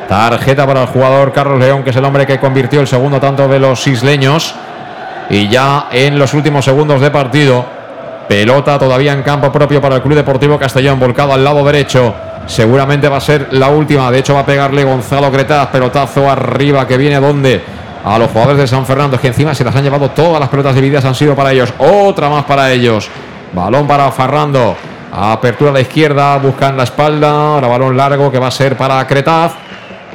Tarjeta 0.10 0.66
para 0.66 0.82
el 0.82 0.88
jugador 0.88 1.32
Carlos 1.32 1.60
León, 1.60 1.84
que 1.84 1.92
es 1.92 1.96
el 1.96 2.04
hombre 2.04 2.26
que 2.26 2.40
convirtió 2.40 2.82
el 2.82 2.88
segundo 2.88 3.20
tanto 3.20 3.48
de 3.48 3.60
los 3.60 3.86
isleños. 3.86 4.56
Y 5.30 5.48
ya 5.50 5.88
en 5.92 6.18
los 6.18 6.34
últimos 6.34 6.66
segundos 6.66 7.00
de 7.00 7.12
partido, 7.12 7.81
pelota 8.32 8.80
todavía 8.80 9.12
en 9.12 9.24
campo 9.24 9.52
propio 9.52 9.82
para 9.82 9.98
el 9.98 10.02
Club 10.02 10.16
Deportivo 10.16 10.58
Castellón, 10.58 10.98
volcado 10.98 11.34
al 11.34 11.44
lado 11.44 11.66
derecho. 11.66 12.16
Seguramente 12.46 13.10
va 13.10 13.18
a 13.18 13.20
ser 13.20 13.50
la 13.52 13.68
última. 13.68 14.10
De 14.10 14.20
hecho, 14.20 14.34
va 14.34 14.40
a 14.40 14.46
pegarle 14.46 14.86
Gonzalo 14.86 15.30
Cretaz, 15.30 15.68
pelotazo 15.68 16.32
arriba 16.32 16.88
que 16.88 16.96
viene 16.96 17.20
donde 17.20 17.62
a 18.06 18.18
los 18.18 18.32
jugadores 18.32 18.60
de 18.60 18.68
San 18.68 18.86
Fernando, 18.86 19.20
que 19.20 19.28
encima 19.28 19.54
se 19.54 19.66
las 19.66 19.76
han 19.76 19.84
llevado 19.84 20.12
todas 20.12 20.40
las 20.40 20.48
pelotas 20.48 20.74
divididas, 20.74 21.04
han 21.04 21.14
sido 21.14 21.36
para 21.36 21.52
ellos. 21.52 21.74
Otra 21.78 22.30
más 22.30 22.46
para 22.46 22.72
ellos. 22.72 23.10
Balón 23.52 23.86
para 23.86 24.10
Farrando. 24.12 24.78
Apertura 25.12 25.72
a 25.72 25.74
la 25.74 25.82
izquierda, 25.82 26.38
buscan 26.38 26.78
la 26.78 26.84
espalda. 26.84 27.32
Ahora 27.32 27.68
balón 27.68 27.98
largo 27.98 28.32
que 28.32 28.40
va 28.40 28.48
a 28.48 28.52
ser 28.52 28.78
para 28.78 29.06
Cretaz, 29.06 29.56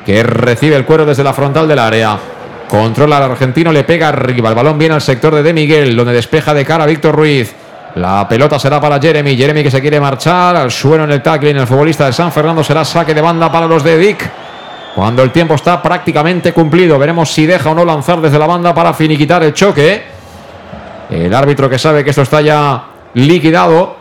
que 0.07 0.23
recibe 0.23 0.75
el 0.75 0.87
cuero 0.87 1.05
desde 1.05 1.23
la 1.23 1.35
frontal 1.35 1.69
del 1.69 1.81
área. 1.81 2.19
Controla 2.67 3.19
al 3.19 3.25
argentino, 3.33 3.71
le 3.73 3.85
pega 3.85 4.09
arriba. 4.09 4.49
El 4.49 4.55
balón 4.55 4.79
viene 4.79 4.95
al 4.95 5.03
sector 5.03 5.35
de 5.35 5.43
De 5.43 5.53
Miguel, 5.53 5.95
donde 5.95 6.15
despeja 6.15 6.55
de 6.55 6.65
cara 6.65 6.85
a 6.85 6.87
Víctor 6.87 7.15
Ruiz. 7.15 7.55
La 7.97 8.29
pelota 8.29 8.59
será 8.59 8.79
para 8.79 9.01
Jeremy. 9.01 9.35
Jeremy 9.35 9.63
que 9.63 9.71
se 9.71 9.81
quiere 9.81 9.99
marchar. 9.99 10.55
Al 10.55 10.71
suelo 10.71 11.05
en 11.05 11.13
el 11.13 11.23
tackling. 11.23 11.57
El 11.57 11.67
futbolista 11.67 12.05
de 12.05 12.13
San 12.13 12.31
Fernando 12.31 12.63
será 12.63 12.85
saque 12.85 13.15
de 13.15 13.23
banda 13.23 13.51
para 13.51 13.67
los 13.67 13.83
de 13.83 13.97
Dick. 13.97 14.31
Cuando 14.95 15.23
el 15.23 15.31
tiempo 15.31 15.55
está 15.55 15.81
prácticamente 15.81 16.53
cumplido. 16.53 16.99
Veremos 16.99 17.31
si 17.31 17.47
deja 17.47 17.71
o 17.71 17.75
no 17.75 17.87
lanzar 17.87 18.21
desde 18.21 18.39
la 18.39 18.47
banda 18.47 18.75
para 18.75 18.93
finiquitar 18.93 19.43
el 19.43 19.55
choque. 19.55 20.03
El 21.09 21.33
árbitro 21.33 21.71
que 21.71 21.79
sabe 21.79 22.05
que 22.05 22.11
esto 22.11 22.21
está 22.21 22.43
ya 22.43 22.85
liquidado. 23.15 23.97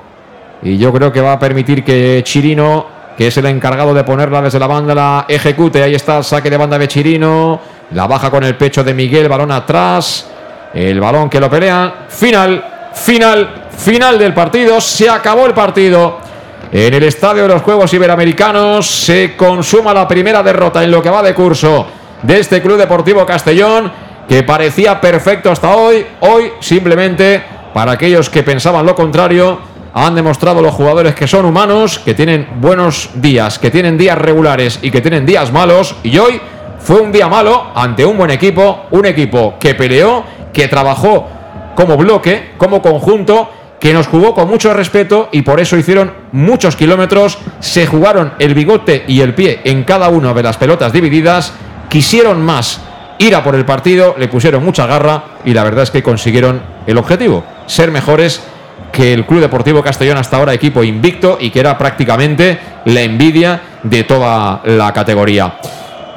Y 0.61 0.77
yo 0.77 0.91
creo 0.91 1.13
que 1.13 1.21
va 1.21 1.31
a 1.33 1.39
permitir 1.39 1.81
que 1.85 2.21
Chirino, 2.25 2.87
que 3.17 3.27
es 3.27 3.37
el 3.37 3.45
encargado 3.45 3.93
de 3.93 4.03
ponerla 4.03 4.41
desde 4.41 4.59
la 4.59 4.67
banda, 4.67 4.93
la 4.93 5.25
ejecute. 5.29 5.81
Ahí 5.81 5.95
está 5.95 6.17
el 6.17 6.25
saque 6.25 6.49
de 6.49 6.57
banda 6.57 6.77
de 6.77 6.89
Chirino. 6.89 7.61
La 7.91 8.07
baja 8.07 8.29
con 8.29 8.43
el 8.43 8.57
pecho 8.57 8.83
de 8.83 8.93
Miguel. 8.93 9.29
Balón 9.29 9.53
atrás. 9.53 10.29
El 10.73 10.99
balón 10.99 11.29
que 11.29 11.39
lo 11.39 11.49
pelea. 11.49 12.07
Final, 12.09 12.91
final, 12.93 13.64
final 13.77 14.17
del 14.17 14.33
partido. 14.33 14.79
Se 14.81 15.09
acabó 15.09 15.45
el 15.45 15.53
partido. 15.53 16.19
En 16.71 16.93
el 16.93 17.03
Estadio 17.03 17.43
de 17.43 17.49
los 17.49 17.61
Juegos 17.61 17.93
Iberoamericanos 17.93 18.85
se 18.89 19.35
consuma 19.35 19.93
la 19.93 20.07
primera 20.07 20.43
derrota 20.43 20.83
en 20.83 20.91
lo 20.91 21.01
que 21.01 21.09
va 21.09 21.21
de 21.21 21.33
curso 21.33 21.87
de 22.21 22.39
este 22.39 22.61
Club 22.61 22.77
Deportivo 22.77 23.25
Castellón, 23.25 23.91
que 24.27 24.43
parecía 24.43 24.99
perfecto 24.99 25.51
hasta 25.51 25.75
hoy. 25.75 26.05
Hoy, 26.21 26.51
simplemente, 26.59 27.41
para 27.73 27.93
aquellos 27.93 28.29
que 28.29 28.43
pensaban 28.43 28.85
lo 28.85 28.95
contrario, 28.95 29.59
han 29.93 30.15
demostrado 30.15 30.61
los 30.61 30.73
jugadores 30.73 31.15
que 31.15 31.27
son 31.27 31.45
humanos, 31.45 31.99
que 31.99 32.13
tienen 32.13 32.47
buenos 32.59 33.11
días, 33.15 33.59
que 33.59 33.71
tienen 33.71 33.97
días 33.97 34.17
regulares 34.17 34.79
y 34.81 34.91
que 34.91 35.01
tienen 35.01 35.25
días 35.25 35.53
malos. 35.53 35.95
Y 36.03 36.17
hoy 36.17 36.41
fue 36.79 36.99
un 36.99 37.11
día 37.11 37.27
malo 37.27 37.67
ante 37.73 38.03
un 38.05 38.17
buen 38.17 38.31
equipo, 38.31 38.87
un 38.91 39.05
equipo 39.05 39.55
que 39.59 39.75
peleó, 39.75 40.23
que 40.51 40.67
trabajó 40.67 41.27
como 41.75 41.95
bloque, 41.95 42.53
como 42.57 42.81
conjunto, 42.81 43.49
que 43.85 43.93
nos 43.93 44.07
jugó 44.07 44.33
con 44.33 44.49
mucho 44.49 44.73
respeto 44.73 45.29
y 45.31 45.43
por 45.43 45.59
eso 45.59 45.77
hicieron 45.77 46.11
muchos 46.31 46.75
kilómetros, 46.75 47.37
se 47.59 47.85
jugaron 47.85 48.33
el 48.39 48.55
bigote 48.55 49.05
y 49.07 49.21
el 49.21 49.35
pie 49.35 49.61
en 49.63 49.83
cada 49.83 50.09
una 50.09 50.33
de 50.33 50.41
las 50.41 50.57
pelotas 50.57 50.91
divididas, 50.91 51.53
quisieron 51.87 52.41
más 52.41 52.81
ir 53.19 53.35
a 53.35 53.43
por 53.43 53.53
el 53.53 53.63
partido, 53.63 54.15
le 54.17 54.27
pusieron 54.27 54.65
mucha 54.65 54.87
garra 54.87 55.25
y 55.45 55.53
la 55.53 55.63
verdad 55.63 55.83
es 55.83 55.91
que 55.91 56.01
consiguieron 56.01 56.63
el 56.87 56.97
objetivo, 56.97 57.43
ser 57.67 57.91
mejores 57.91 58.41
que 58.91 59.13
el 59.13 59.23
Club 59.27 59.41
Deportivo 59.41 59.83
Castellón 59.83 60.17
hasta 60.17 60.37
ahora 60.37 60.55
equipo 60.55 60.83
invicto 60.83 61.37
y 61.39 61.51
que 61.51 61.59
era 61.59 61.77
prácticamente 61.77 62.57
la 62.85 63.01
envidia 63.01 63.61
de 63.83 64.03
toda 64.03 64.61
la 64.65 64.91
categoría. 64.93 65.59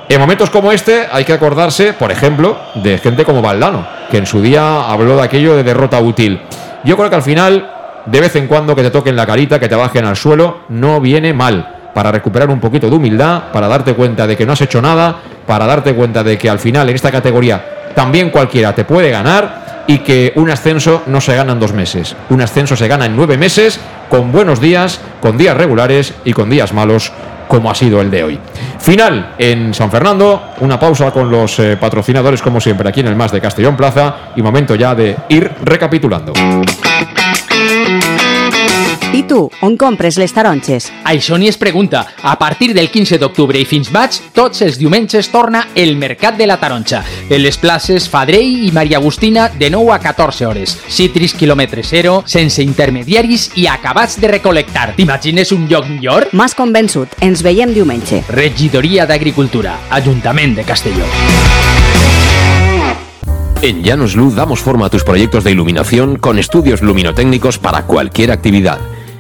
En 0.08 0.18
momentos 0.18 0.48
como 0.48 0.72
este 0.72 1.06
hay 1.12 1.26
que 1.26 1.34
acordarse, 1.34 1.92
por 1.92 2.10
ejemplo, 2.10 2.56
de 2.76 2.96
gente 2.96 3.26
como 3.26 3.42
Valdano, 3.42 3.86
que 4.10 4.16
en 4.16 4.24
su 4.24 4.40
día 4.40 4.88
habló 4.90 5.16
de 5.16 5.22
aquello 5.22 5.54
de 5.54 5.64
derrota 5.64 6.00
útil. 6.00 6.40
Yo 6.84 6.96
creo 6.96 7.10
que 7.10 7.16
al 7.16 7.22
final, 7.22 7.70
de 8.06 8.20
vez 8.20 8.36
en 8.36 8.46
cuando 8.46 8.74
que 8.76 8.82
te 8.82 8.90
toquen 8.90 9.16
la 9.16 9.26
carita, 9.26 9.58
que 9.58 9.68
te 9.68 9.74
bajen 9.74 10.04
al 10.04 10.16
suelo, 10.16 10.60
no 10.68 11.00
viene 11.00 11.32
mal. 11.32 11.90
Para 11.94 12.12
recuperar 12.12 12.48
un 12.50 12.60
poquito 12.60 12.88
de 12.88 12.96
humildad, 12.96 13.44
para 13.52 13.66
darte 13.66 13.94
cuenta 13.94 14.26
de 14.26 14.36
que 14.36 14.46
no 14.46 14.52
has 14.52 14.60
hecho 14.60 14.80
nada, 14.80 15.16
para 15.46 15.66
darte 15.66 15.94
cuenta 15.94 16.22
de 16.22 16.38
que 16.38 16.48
al 16.48 16.58
final 16.58 16.88
en 16.88 16.94
esta 16.94 17.10
categoría 17.10 17.64
también 17.94 18.30
cualquiera 18.30 18.74
te 18.74 18.84
puede 18.84 19.10
ganar 19.10 19.84
y 19.88 19.98
que 19.98 20.32
un 20.36 20.50
ascenso 20.50 21.02
no 21.06 21.20
se 21.20 21.34
gana 21.34 21.52
en 21.52 21.60
dos 21.60 21.72
meses. 21.72 22.14
Un 22.28 22.42
ascenso 22.42 22.76
se 22.76 22.86
gana 22.86 23.06
en 23.06 23.16
nueve 23.16 23.36
meses, 23.36 23.80
con 24.08 24.30
buenos 24.30 24.60
días, 24.60 25.00
con 25.20 25.36
días 25.36 25.56
regulares 25.56 26.14
y 26.24 26.32
con 26.32 26.50
días 26.50 26.72
malos, 26.72 27.10
como 27.48 27.70
ha 27.70 27.74
sido 27.74 28.00
el 28.00 28.10
de 28.10 28.22
hoy. 28.22 28.38
Final 28.78 29.34
en 29.38 29.74
San 29.74 29.90
Fernando, 29.90 30.50
una 30.60 30.78
pausa 30.78 31.10
con 31.10 31.30
los 31.30 31.58
eh, 31.58 31.76
patrocinadores 31.76 32.40
como 32.42 32.60
siempre 32.60 32.88
aquí 32.88 33.00
en 33.00 33.08
el 33.08 33.16
Más 33.16 33.32
de 33.32 33.40
Castellón 33.40 33.76
Plaza 33.76 34.32
y 34.36 34.42
momento 34.42 34.74
ya 34.74 34.94
de 34.94 35.16
ir 35.28 35.50
recapitulando. 35.64 36.32
I 39.18 39.24
tu, 39.26 39.48
on 39.66 39.74
compres 39.74 40.14
les 40.20 40.30
taronges? 40.30 40.84
Això 41.10 41.34
ni 41.42 41.48
es 41.50 41.56
pregunta. 41.58 42.04
A 42.22 42.36
partir 42.38 42.68
del 42.70 42.86
15 42.86 43.16
d'octubre 43.18 43.58
i 43.58 43.66
fins 43.66 43.88
maig, 43.90 44.14
tots 44.30 44.62
els 44.62 44.76
diumenges 44.78 45.26
torna 45.32 45.64
el 45.74 45.96
Mercat 45.98 46.36
de 46.38 46.46
la 46.46 46.54
Taronja. 46.60 47.00
En 47.26 47.42
les 47.42 47.58
places 47.58 48.06
Fadrell 48.08 48.68
i 48.68 48.70
Maria 48.70 49.00
Agustina 49.00 49.48
de 49.48 49.72
9 49.74 49.90
a 49.96 49.98
14 50.04 50.46
hores. 50.46 50.76
Citris 50.86 51.34
quilòmetre 51.34 51.82
zero, 51.82 52.20
sense 52.30 52.62
intermediaris 52.62 53.48
i 53.58 53.66
acabats 53.66 54.20
de 54.22 54.30
recolectar. 54.36 54.92
T'imagines 54.94 55.50
un 55.50 55.66
lloc 55.66 55.88
millor? 55.90 56.28
M'has 56.38 56.54
convençut. 56.54 57.18
Ens 57.18 57.42
veiem 57.42 57.74
diumenge. 57.74 58.22
Regidoria 58.30 59.06
d'Agricultura, 59.06 59.80
Ajuntament 59.98 60.54
de 60.60 60.66
Castelló. 60.68 61.08
En 63.62 63.82
Llanos 63.82 64.14
Luz 64.14 64.36
damos 64.36 64.60
forma 64.60 64.86
a 64.86 64.90
tus 64.90 65.02
proyectos 65.02 65.42
de 65.42 65.50
iluminación 65.50 66.18
con 66.18 66.38
estudios 66.38 66.82
luminotécnicos 66.82 67.58
para 67.58 67.82
cualquier 67.82 68.30
actividad. 68.30 68.78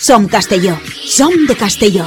Son 0.00 0.28
Castelló. 0.28 0.78
Son 1.04 1.46
de 1.46 1.56
Castelló. 1.56 2.06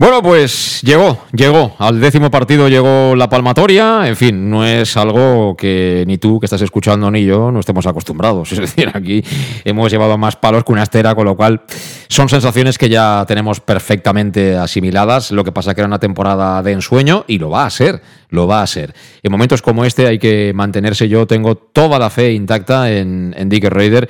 Bueno, 0.00 0.22
pues 0.22 0.80
llegó, 0.80 1.26
llegó. 1.30 1.76
Al 1.78 2.00
décimo 2.00 2.30
partido 2.30 2.70
llegó 2.70 3.14
la 3.14 3.28
palmatoria. 3.28 4.08
En 4.08 4.16
fin, 4.16 4.48
no 4.48 4.64
es 4.64 4.96
algo 4.96 5.54
que 5.54 6.04
ni 6.06 6.16
tú 6.16 6.40
que 6.40 6.46
estás 6.46 6.62
escuchando 6.62 7.10
ni 7.10 7.26
yo 7.26 7.52
no 7.52 7.60
estemos 7.60 7.86
acostumbrados. 7.86 8.50
Es 8.60 8.60
decir, 8.60 8.90
aquí 8.94 9.22
hemos 9.62 9.92
llevado 9.92 10.16
más 10.16 10.36
palos 10.36 10.64
que 10.64 10.72
una 10.72 10.84
estera, 10.84 11.14
con 11.14 11.26
lo 11.26 11.36
cual 11.36 11.60
son 12.08 12.30
sensaciones 12.30 12.78
que 12.78 12.88
ya 12.88 13.26
tenemos 13.28 13.60
perfectamente 13.60 14.56
asimiladas. 14.56 15.32
Lo 15.32 15.44
que 15.44 15.52
pasa 15.52 15.74
que 15.74 15.82
era 15.82 15.88
una 15.88 15.98
temporada 15.98 16.62
de 16.62 16.72
ensueño 16.72 17.26
y 17.28 17.38
lo 17.38 17.50
va 17.50 17.66
a 17.66 17.70
ser, 17.70 18.00
lo 18.30 18.46
va 18.46 18.62
a 18.62 18.66
ser. 18.66 18.94
En 19.22 19.30
momentos 19.30 19.60
como 19.60 19.84
este 19.84 20.06
hay 20.06 20.18
que 20.18 20.52
mantenerse. 20.54 21.10
Yo 21.10 21.26
tengo 21.26 21.56
toda 21.56 21.98
la 21.98 22.08
fe 22.08 22.32
intacta 22.32 22.90
en, 22.90 23.34
en 23.36 23.50
Raider 23.70 24.08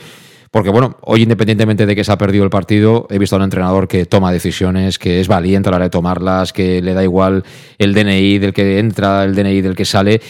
porque 0.51 0.71
bueno, 0.71 0.97
hoy 1.03 1.23
independientemente 1.23 1.87
de 1.87 1.95
que 1.95 2.03
se 2.03 2.11
ha 2.11 2.19
perdido 2.19 2.43
el 2.43 2.51
partido, 2.51 3.07
he 3.11 3.19
visto 3.19 3.37
a 3.37 3.39
un 3.39 3.45
entrenador 3.45 3.87
que 3.87 4.05
toma 4.05 4.33
decisiones, 4.33 4.99
que 4.99 5.21
es 5.21 5.29
valiente 5.29 5.69
a 5.69 5.71
la 5.71 5.77
hora 5.77 5.85
de 5.87 5.91
tomarlas, 5.91 6.53
que 6.53 6.83
le 6.83 6.93
da 6.93 7.05
igual 7.05 7.45
el 7.79 7.95
DNI 7.95 8.39
del 8.39 8.53
que 8.53 8.81
entra, 8.81 9.23
el 9.23 9.35
DNI 9.35 9.61
del 9.61 9.77
que 9.77 9.85
sale. 9.85 10.21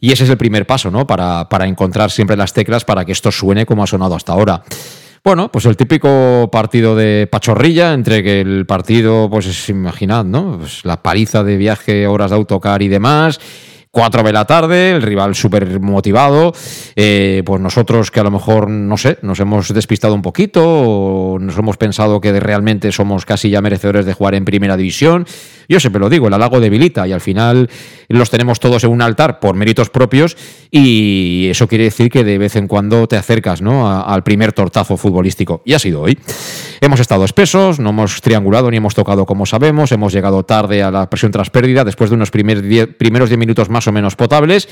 Y 0.00 0.12
ese 0.12 0.24
es 0.24 0.30
el 0.30 0.38
primer 0.38 0.66
paso, 0.66 0.90
¿no? 0.90 1.06
Para, 1.06 1.48
para 1.48 1.66
encontrar 1.66 2.10
siempre 2.10 2.36
las 2.36 2.54
teclas 2.54 2.84
para 2.84 3.04
que 3.04 3.12
esto 3.12 3.30
suene 3.30 3.66
como 3.66 3.82
ha 3.82 3.86
sonado 3.86 4.14
hasta 4.14 4.32
ahora. 4.32 4.62
Bueno, 5.22 5.50
pues 5.50 5.66
el 5.66 5.76
típico 5.76 6.48
partido 6.50 6.94
de 6.94 7.26
pachorrilla, 7.26 7.92
entre 7.92 8.22
que 8.22 8.40
el 8.40 8.64
partido, 8.64 9.28
pues 9.28 9.46
es, 9.46 9.68
imaginad, 9.68 10.24
¿no? 10.24 10.58
Pues 10.58 10.84
la 10.84 11.02
paliza 11.02 11.42
de 11.42 11.56
viaje, 11.56 12.06
horas 12.06 12.30
de 12.30 12.36
autocar 12.36 12.80
y 12.80 12.88
demás 12.88 13.40
4 13.96 14.22
de 14.22 14.32
la 14.34 14.44
tarde, 14.44 14.90
el 14.90 15.00
rival 15.00 15.34
súper 15.34 15.80
motivado, 15.80 16.52
eh, 16.96 17.42
pues 17.46 17.62
nosotros 17.62 18.10
que 18.10 18.20
a 18.20 18.24
lo 18.24 18.30
mejor, 18.30 18.68
no 18.68 18.98
sé, 18.98 19.16
nos 19.22 19.40
hemos 19.40 19.72
despistado 19.72 20.12
un 20.12 20.20
poquito 20.20 20.62
o 20.62 21.38
nos 21.38 21.56
hemos 21.56 21.78
pensado 21.78 22.20
que 22.20 22.38
realmente 22.38 22.92
somos 22.92 23.24
casi 23.24 23.48
ya 23.48 23.62
merecedores 23.62 24.04
de 24.04 24.12
jugar 24.12 24.34
en 24.34 24.44
primera 24.44 24.76
división. 24.76 25.24
Yo 25.66 25.80
siempre 25.80 25.98
lo 25.98 26.10
digo, 26.10 26.28
el 26.28 26.34
halago 26.34 26.60
debilita 26.60 27.08
y 27.08 27.12
al 27.12 27.22
final 27.22 27.70
los 28.08 28.30
tenemos 28.30 28.60
todos 28.60 28.84
en 28.84 28.90
un 28.90 29.00
altar 29.00 29.40
por 29.40 29.56
méritos 29.56 29.88
propios 29.88 30.36
y 30.70 31.48
eso 31.50 31.66
quiere 31.66 31.84
decir 31.84 32.10
que 32.10 32.22
de 32.22 32.38
vez 32.38 32.54
en 32.56 32.68
cuando 32.68 33.08
te 33.08 33.16
acercas 33.16 33.62
¿no? 33.62 33.90
al 33.90 34.22
primer 34.22 34.52
tortazo 34.52 34.98
futbolístico. 34.98 35.62
Y 35.64 35.72
ha 35.72 35.78
sido 35.78 36.02
hoy. 36.02 36.18
Hemos 36.80 37.00
estado 37.00 37.24
espesos, 37.24 37.80
no 37.80 37.90
hemos 37.90 38.20
triangulado 38.20 38.70
ni 38.70 38.76
hemos 38.76 38.94
tocado 38.94 39.24
como 39.24 39.46
sabemos, 39.46 39.90
hemos 39.90 40.12
llegado 40.12 40.44
tarde 40.44 40.82
a 40.82 40.90
la 40.90 41.08
presión 41.08 41.32
tras 41.32 41.50
pérdida 41.50 41.82
después 41.82 42.10
de 42.10 42.16
unos 42.16 42.30
primeros 42.30 43.28
10 43.28 43.38
minutos 43.38 43.70
más 43.70 43.85
o 43.86 43.92
menos 43.92 44.16
potables 44.16 44.68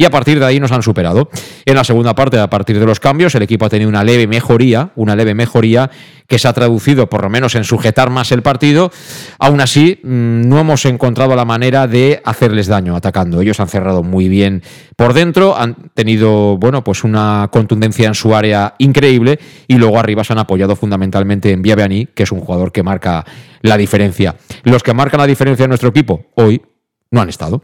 y 0.00 0.04
a 0.04 0.10
partir 0.10 0.38
de 0.38 0.46
ahí 0.46 0.60
nos 0.60 0.70
han 0.70 0.82
superado. 0.82 1.28
En 1.66 1.74
la 1.74 1.82
segunda 1.82 2.14
parte, 2.14 2.38
a 2.38 2.48
partir 2.48 2.78
de 2.78 2.86
los 2.86 3.00
cambios, 3.00 3.34
el 3.34 3.42
equipo 3.42 3.66
ha 3.66 3.68
tenido 3.68 3.90
una 3.90 4.04
leve 4.04 4.28
mejoría, 4.28 4.92
una 4.94 5.16
leve 5.16 5.34
mejoría 5.34 5.90
que 6.28 6.38
se 6.38 6.46
ha 6.46 6.52
traducido 6.52 7.08
por 7.08 7.22
lo 7.22 7.30
menos 7.30 7.56
en 7.56 7.64
sujetar 7.64 8.08
más 8.08 8.30
el 8.30 8.42
partido. 8.42 8.92
Aún 9.40 9.60
así, 9.60 9.98
mm, 10.04 10.48
no 10.48 10.60
hemos 10.60 10.84
encontrado 10.84 11.34
la 11.34 11.44
manera 11.44 11.88
de 11.88 12.22
hacerles 12.24 12.68
daño 12.68 12.94
atacando. 12.94 13.40
Ellos 13.40 13.58
han 13.58 13.68
cerrado 13.68 14.04
muy 14.04 14.28
bien 14.28 14.62
por 14.94 15.14
dentro, 15.14 15.58
han 15.58 15.90
tenido, 15.94 16.58
bueno, 16.58 16.84
pues 16.84 17.02
una 17.02 17.48
contundencia 17.50 18.06
en 18.06 18.14
su 18.14 18.36
área 18.36 18.74
increíble 18.78 19.40
y 19.66 19.74
luego 19.78 19.98
arriba 19.98 20.22
se 20.22 20.32
han 20.32 20.38
apoyado 20.38 20.76
fundamentalmente 20.76 21.50
en 21.50 21.60
Biabeani, 21.60 22.06
que 22.14 22.22
es 22.22 22.30
un 22.30 22.40
jugador 22.40 22.70
que 22.70 22.84
marca 22.84 23.24
la 23.62 23.76
diferencia. 23.76 24.36
Los 24.62 24.84
que 24.84 24.94
marcan 24.94 25.18
la 25.18 25.26
diferencia 25.26 25.64
en 25.64 25.70
nuestro 25.70 25.88
equipo 25.88 26.26
hoy 26.36 26.62
no 27.10 27.20
han 27.20 27.30
estado. 27.30 27.62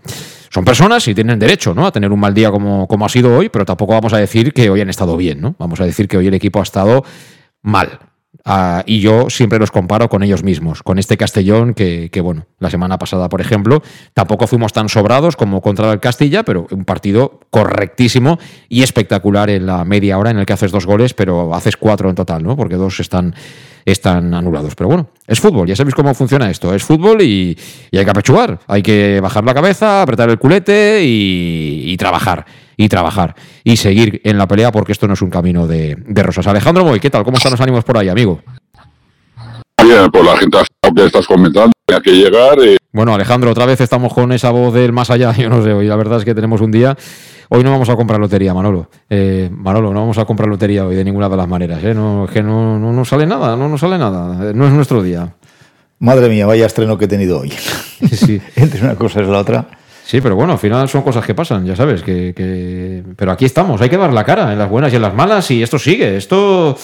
Son 0.54 0.64
personas 0.64 1.08
y 1.08 1.16
tienen 1.16 1.36
derecho 1.40 1.74
¿no? 1.74 1.84
a 1.84 1.90
tener 1.90 2.12
un 2.12 2.20
mal 2.20 2.32
día 2.32 2.48
como, 2.52 2.86
como 2.86 3.04
ha 3.04 3.08
sido 3.08 3.36
hoy, 3.36 3.48
pero 3.48 3.64
tampoco 3.64 3.94
vamos 3.94 4.12
a 4.12 4.18
decir 4.18 4.52
que 4.52 4.70
hoy 4.70 4.80
han 4.80 4.88
estado 4.88 5.16
bien, 5.16 5.40
¿no? 5.40 5.56
Vamos 5.58 5.80
a 5.80 5.84
decir 5.84 6.06
que 6.06 6.16
hoy 6.16 6.28
el 6.28 6.34
equipo 6.34 6.60
ha 6.60 6.62
estado 6.62 7.02
mal. 7.60 7.98
Ah, 8.44 8.82
y 8.84 9.00
yo 9.00 9.30
siempre 9.30 9.58
los 9.58 9.70
comparo 9.70 10.10
con 10.10 10.22
ellos 10.22 10.42
mismos, 10.42 10.82
con 10.82 10.98
este 10.98 11.16
Castellón 11.16 11.72
que, 11.72 12.10
bueno, 12.22 12.46
la 12.58 12.68
semana 12.68 12.98
pasada, 12.98 13.30
por 13.30 13.40
ejemplo, 13.40 13.82
tampoco 14.12 14.46
fuimos 14.46 14.72
tan 14.72 14.90
sobrados 14.90 15.34
como 15.36 15.62
contra 15.62 15.90
el 15.92 16.00
Castilla, 16.00 16.42
pero 16.42 16.66
un 16.70 16.84
partido 16.84 17.40
correctísimo 17.50 18.38
y 18.68 18.82
espectacular 18.82 19.48
en 19.48 19.64
la 19.64 19.84
media 19.86 20.18
hora 20.18 20.30
en 20.30 20.38
el 20.38 20.46
que 20.46 20.52
haces 20.52 20.72
dos 20.72 20.84
goles, 20.84 21.14
pero 21.14 21.54
haces 21.54 21.78
cuatro 21.78 22.10
en 22.10 22.16
total, 22.16 22.42
¿no? 22.42 22.54
Porque 22.54 22.76
dos 22.76 23.00
están, 23.00 23.34
están 23.86 24.34
anulados. 24.34 24.74
Pero 24.74 24.88
bueno, 24.88 25.08
es 25.26 25.40
fútbol, 25.40 25.66
ya 25.66 25.76
sabéis 25.76 25.94
cómo 25.94 26.12
funciona 26.12 26.50
esto, 26.50 26.74
es 26.74 26.84
fútbol 26.84 27.22
y, 27.22 27.56
hay 27.92 28.04
que 28.04 28.10
apechugar, 28.10 28.58
hay 28.66 28.82
que 28.82 29.20
bajar 29.22 29.44
la 29.44 29.54
cabeza, 29.54 30.02
apretar 30.02 30.28
el 30.28 30.38
culete 30.38 31.00
y 31.02 31.96
trabajar 31.96 32.44
y 32.76 32.88
trabajar 32.88 33.34
y 33.62 33.76
seguir 33.76 34.20
en 34.24 34.38
la 34.38 34.46
pelea 34.46 34.72
porque 34.72 34.92
esto 34.92 35.06
no 35.06 35.14
es 35.14 35.22
un 35.22 35.30
camino 35.30 35.66
de, 35.66 35.96
rosas. 36.22 36.46
Alejandro 36.46 36.84
Moy, 36.84 37.00
¿qué 37.00 37.10
tal? 37.10 37.24
¿Cómo 37.24 37.36
están 37.36 37.52
los 37.52 37.60
ánimos 37.60 37.84
por 37.84 37.98
ahí, 37.98 38.08
amigo? 38.08 38.40
Bien, 39.82 40.10
por 40.10 40.24
la 40.24 40.36
gente 40.36 40.58
que 40.94 41.04
estás 41.04 41.26
comentando, 41.26 41.72
hay 41.88 42.00
que 42.00 42.12
llegar. 42.12 42.58
Eh. 42.60 42.76
Bueno, 42.92 43.14
Alejandro, 43.14 43.50
otra 43.50 43.66
vez 43.66 43.80
estamos 43.80 44.14
con 44.14 44.32
esa 44.32 44.50
voz 44.50 44.72
del 44.72 44.92
más 44.92 45.10
allá. 45.10 45.32
Yo 45.36 45.50
no 45.50 45.62
sé, 45.62 45.72
hoy 45.72 45.86
la 45.86 45.96
verdad 45.96 46.18
es 46.18 46.24
que 46.24 46.34
tenemos 46.34 46.60
un 46.60 46.70
día. 46.70 46.96
Hoy 47.50 47.62
no 47.62 47.70
vamos 47.70 47.88
a 47.90 47.96
comprar 47.96 48.18
lotería, 48.18 48.54
Manolo. 48.54 48.88
Eh, 49.10 49.50
Manolo, 49.52 49.92
no 49.92 50.00
vamos 50.00 50.16
a 50.18 50.24
comprar 50.24 50.48
lotería 50.48 50.86
hoy 50.86 50.94
de 50.94 51.04
ninguna 51.04 51.28
de 51.28 51.36
las 51.36 51.48
maneras. 51.48 51.84
¿eh? 51.84 51.92
No, 51.94 52.24
es 52.24 52.30
que 52.30 52.42
no, 52.42 52.78
no, 52.78 52.92
no 52.92 53.04
sale 53.04 53.26
nada, 53.26 53.56
no 53.56 53.68
nos 53.68 53.80
sale 53.80 53.98
nada. 53.98 54.52
No 54.54 54.66
es 54.66 54.72
nuestro 54.72 55.02
día. 55.02 55.34
Madre 55.98 56.28
mía, 56.28 56.46
vaya 56.46 56.66
estreno 56.66 56.98
que 56.98 57.06
he 57.06 57.08
tenido 57.08 57.40
hoy. 57.40 57.52
Sí. 58.12 58.40
Entre 58.56 58.82
una 58.82 58.96
cosa 58.96 59.22
y 59.22 59.26
la 59.26 59.38
otra. 59.38 59.66
Sí, 60.04 60.20
pero 60.20 60.36
bueno, 60.36 60.52
al 60.52 60.58
final 60.58 60.88
son 60.88 61.02
cosas 61.02 61.24
que 61.24 61.34
pasan, 61.34 61.64
ya 61.64 61.74
sabes, 61.74 62.02
que, 62.02 63.02
pero 63.16 63.32
aquí 63.32 63.46
estamos, 63.46 63.80
hay 63.80 63.88
que 63.88 63.96
dar 63.96 64.12
la 64.12 64.24
cara 64.24 64.52
en 64.52 64.58
las 64.58 64.68
buenas 64.68 64.92
y 64.92 64.96
en 64.96 65.02
las 65.02 65.14
malas 65.14 65.50
y 65.50 65.62
esto 65.62 65.78
sigue, 65.78 66.16
esto... 66.16 66.76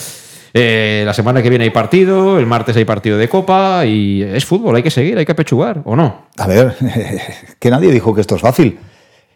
Eh, 0.53 1.05
la 1.07 1.15
semana 1.15 1.45
que 1.45 1.49
viene 1.49 1.63
hay 1.63 1.71
partido, 1.71 2.37
el 2.37 2.45
martes 2.47 2.77
hay 2.77 2.85
partido 2.85 3.17
de 3.17 3.29
copa 3.29 3.87
y 3.87 4.21
es 4.21 4.45
fútbol, 4.45 4.75
hay 4.75 4.83
que 4.83 4.91
seguir, 4.91 5.17
hay 5.17 5.25
que 5.25 5.37
pechugar, 5.37 5.81
¿o 5.85 5.95
no? 5.95 6.27
A 6.39 6.49
ver, 6.49 6.75
que 7.61 7.71
nadie 7.71 7.93
dijo 7.93 8.13
que 8.13 8.21
esto 8.21 8.35
es 8.35 8.41
fácil. 8.41 8.77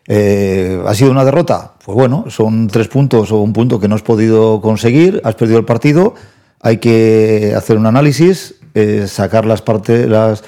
Eh, 0.08 0.82
¿Ha 0.84 0.92
sido 0.94 1.12
una 1.12 1.24
derrota? 1.24 1.74
Pues 1.84 1.96
bueno, 1.96 2.24
son 2.30 2.66
tres 2.66 2.88
puntos 2.88 3.30
o 3.30 3.40
un 3.40 3.52
punto 3.52 3.78
que 3.78 3.86
no 3.86 3.94
has 3.94 4.02
podido 4.02 4.60
conseguir, 4.60 5.20
has 5.22 5.36
perdido 5.36 5.60
el 5.60 5.64
partido, 5.64 6.14
hay 6.60 6.78
que 6.78 7.54
hacer 7.56 7.76
un 7.76 7.86
análisis, 7.86 8.56
eh, 8.74 9.06
sacar 9.06 9.46
las 9.46 9.62
parte, 9.62 10.08
las, 10.08 10.42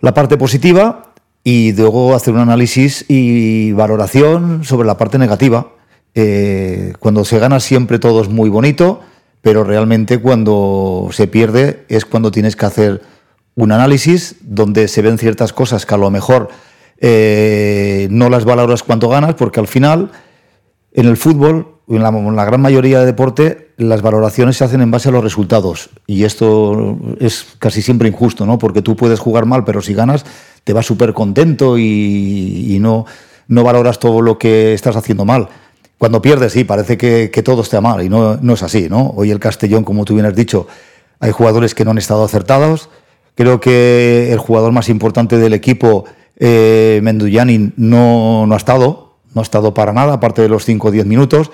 la 0.00 0.12
parte 0.12 0.36
positiva 0.36 1.07
y 1.44 1.72
luego 1.72 2.14
hacer 2.14 2.34
un 2.34 2.40
análisis 2.40 3.04
y 3.08 3.72
valoración 3.72 4.64
sobre 4.64 4.86
la 4.86 4.96
parte 4.96 5.18
negativa. 5.18 5.68
Eh, 6.14 6.94
cuando 6.98 7.24
se 7.24 7.38
gana 7.38 7.60
siempre 7.60 7.98
todo 7.98 8.22
es 8.22 8.28
muy 8.28 8.50
bonito, 8.50 9.00
pero 9.42 9.64
realmente 9.64 10.18
cuando 10.18 11.08
se 11.12 11.26
pierde 11.26 11.84
es 11.88 12.04
cuando 12.04 12.30
tienes 12.30 12.56
que 12.56 12.66
hacer 12.66 13.02
un 13.54 13.72
análisis 13.72 14.36
donde 14.42 14.88
se 14.88 15.02
ven 15.02 15.18
ciertas 15.18 15.52
cosas 15.52 15.86
que 15.86 15.94
a 15.94 15.98
lo 15.98 16.10
mejor 16.10 16.48
eh, 16.98 18.08
no 18.10 18.28
las 18.28 18.44
valoras 18.44 18.82
cuando 18.82 19.08
ganas, 19.08 19.34
porque 19.34 19.60
al 19.60 19.68
final 19.68 20.10
en 20.92 21.06
el 21.06 21.16
fútbol, 21.16 21.76
en 21.88 22.02
la, 22.02 22.08
en 22.08 22.36
la 22.36 22.44
gran 22.44 22.60
mayoría 22.60 23.00
de 23.00 23.06
deporte, 23.06 23.72
las 23.76 24.02
valoraciones 24.02 24.56
se 24.56 24.64
hacen 24.64 24.80
en 24.80 24.90
base 24.90 25.08
a 25.08 25.12
los 25.12 25.22
resultados. 25.22 25.90
Y 26.06 26.24
esto 26.24 26.98
es 27.20 27.46
casi 27.58 27.82
siempre 27.82 28.08
injusto, 28.08 28.46
¿no? 28.46 28.58
Porque 28.58 28.82
tú 28.82 28.96
puedes 28.96 29.20
jugar 29.20 29.46
mal, 29.46 29.64
pero 29.64 29.80
si 29.80 29.94
ganas, 29.94 30.24
te 30.68 30.74
vas 30.74 30.84
súper 30.84 31.14
contento 31.14 31.78
y, 31.78 32.76
no, 32.78 33.06
valoras 33.48 33.98
todo 33.98 34.20
lo 34.20 34.36
que 34.36 34.74
estás 34.74 34.96
haciendo 34.96 35.24
mal. 35.24 35.48
Cuando 35.96 36.20
pierdes, 36.20 36.52
sí, 36.52 36.64
parece 36.64 36.98
que, 36.98 37.42
todo 37.42 37.62
está 37.62 37.80
mal 37.80 38.02
y 38.02 38.10
no, 38.10 38.34
es 38.52 38.62
así, 38.62 38.86
¿no? 38.90 39.14
Hoy 39.16 39.30
el 39.30 39.40
Castellón, 39.40 39.82
como 39.82 40.04
tú 40.04 40.12
bien 40.12 40.26
has 40.26 40.36
dicho, 40.36 40.66
hay 41.20 41.30
jugadores 41.30 41.74
que 41.74 41.86
no 41.86 41.92
han 41.92 41.96
estado 41.96 42.22
acertados. 42.22 42.90
Creo 43.34 43.60
que 43.60 44.30
el 44.30 44.36
jugador 44.36 44.72
más 44.72 44.90
importante 44.90 45.38
del 45.38 45.54
equipo, 45.54 46.04
eh, 46.36 47.00
Menduyani, 47.02 47.72
no, 47.78 48.46
no 48.46 48.52
ha 48.52 48.58
estado, 48.58 49.14
no 49.34 49.40
ha 49.40 49.44
estado 49.44 49.72
para 49.72 49.94
nada, 49.94 50.12
aparte 50.12 50.42
de 50.42 50.50
los 50.50 50.66
5 50.66 50.88
o 50.88 50.90
10 50.90 51.06
minutos. 51.06 51.50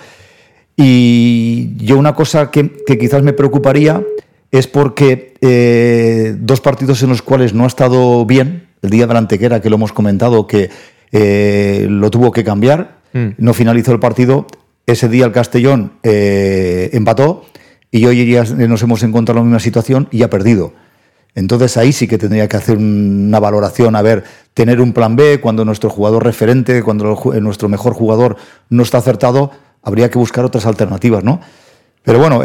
Y 0.76 1.76
yo 1.76 1.98
una 1.98 2.16
cosa 2.16 2.50
que, 2.50 2.82
que 2.84 2.98
quizás 2.98 3.22
me 3.22 3.32
preocuparía 3.32 4.02
es 4.50 4.66
porque 4.66 5.34
eh, 5.40 6.36
dos 6.38 6.60
partidos 6.60 7.02
en 7.04 7.10
los 7.10 7.22
cuales 7.22 7.54
no 7.54 7.64
ha 7.64 7.66
estado 7.66 8.24
bien, 8.24 8.63
el 8.84 8.90
día 8.90 9.06
de 9.06 9.14
la 9.14 9.18
Antequera, 9.18 9.60
que 9.60 9.70
lo 9.70 9.76
hemos 9.76 9.92
comentado, 9.92 10.46
que 10.46 10.70
eh, 11.10 11.86
lo 11.88 12.10
tuvo 12.10 12.30
que 12.30 12.44
cambiar, 12.44 12.98
mm. 13.12 13.28
no 13.38 13.54
finalizó 13.54 13.92
el 13.92 13.98
partido. 13.98 14.46
Ese 14.86 15.08
día 15.08 15.24
el 15.24 15.32
Castellón 15.32 15.94
eh, 16.02 16.90
empató 16.92 17.46
y 17.90 18.04
hoy 18.04 18.30
ya 18.30 18.44
nos 18.44 18.82
hemos 18.82 19.02
encontrado 19.02 19.38
en 19.38 19.44
la 19.44 19.48
misma 19.48 19.60
situación 19.60 20.08
y 20.10 20.22
ha 20.22 20.28
perdido. 20.28 20.74
Entonces 21.34 21.76
ahí 21.78 21.92
sí 21.92 22.06
que 22.06 22.18
tendría 22.18 22.46
que 22.46 22.58
hacer 22.58 22.76
una 22.76 23.40
valoración, 23.40 23.96
a 23.96 24.02
ver, 24.02 24.24
tener 24.52 24.80
un 24.80 24.92
plan 24.92 25.16
B 25.16 25.40
cuando 25.40 25.64
nuestro 25.64 25.88
jugador 25.88 26.22
referente, 26.24 26.82
cuando 26.82 27.18
nuestro 27.40 27.68
mejor 27.68 27.94
jugador 27.94 28.36
no 28.68 28.82
está 28.82 28.98
acertado, 28.98 29.50
habría 29.82 30.10
que 30.10 30.18
buscar 30.18 30.44
otras 30.44 30.66
alternativas, 30.66 31.24
¿no? 31.24 31.40
Pero 32.04 32.18
bueno, 32.18 32.42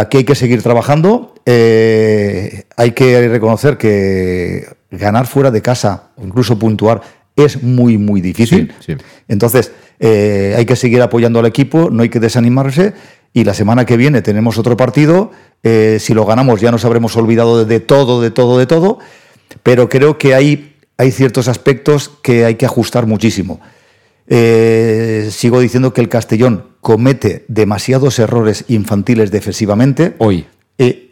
aquí 0.00 0.18
hay 0.18 0.24
que 0.24 0.36
seguir 0.36 0.62
trabajando. 0.62 1.34
Eh, 1.44 2.62
hay 2.76 2.92
que 2.92 3.28
reconocer 3.28 3.76
que 3.76 4.66
ganar 4.90 5.26
fuera 5.26 5.50
de 5.50 5.60
casa 5.60 6.10
o 6.16 6.24
incluso 6.24 6.58
puntuar 6.58 7.02
es 7.36 7.62
muy, 7.62 7.98
muy 7.98 8.20
difícil. 8.20 8.72
Entonces, 9.26 9.72
eh, 9.98 10.54
hay 10.56 10.64
que 10.64 10.76
seguir 10.76 11.02
apoyando 11.02 11.40
al 11.40 11.46
equipo, 11.46 11.90
no 11.90 12.04
hay 12.04 12.08
que 12.08 12.20
desanimarse. 12.20 12.94
Y 13.32 13.42
la 13.42 13.52
semana 13.52 13.84
que 13.84 13.96
viene 13.96 14.22
tenemos 14.22 14.58
otro 14.58 14.76
partido. 14.76 15.32
Eh, 15.64 15.98
si 15.98 16.14
lo 16.14 16.24
ganamos 16.24 16.60
ya 16.60 16.70
nos 16.70 16.84
habremos 16.84 17.16
olvidado 17.16 17.64
de 17.64 17.80
todo, 17.80 18.22
de 18.22 18.30
todo, 18.30 18.58
de 18.58 18.66
todo. 18.66 19.00
Pero 19.64 19.88
creo 19.88 20.18
que 20.18 20.36
hay, 20.36 20.76
hay 20.98 21.10
ciertos 21.10 21.48
aspectos 21.48 22.12
que 22.22 22.44
hay 22.44 22.54
que 22.54 22.66
ajustar 22.66 23.06
muchísimo. 23.06 23.60
Eh, 24.26 25.28
sigo 25.30 25.60
diciendo 25.60 25.92
que 25.92 26.00
el 26.00 26.08
Castellón 26.08 26.64
comete 26.80 27.44
demasiados 27.48 28.18
errores 28.18 28.64
infantiles 28.68 29.30
defensivamente. 29.30 30.14
Hoy. 30.18 30.46
Eh, 30.78 31.10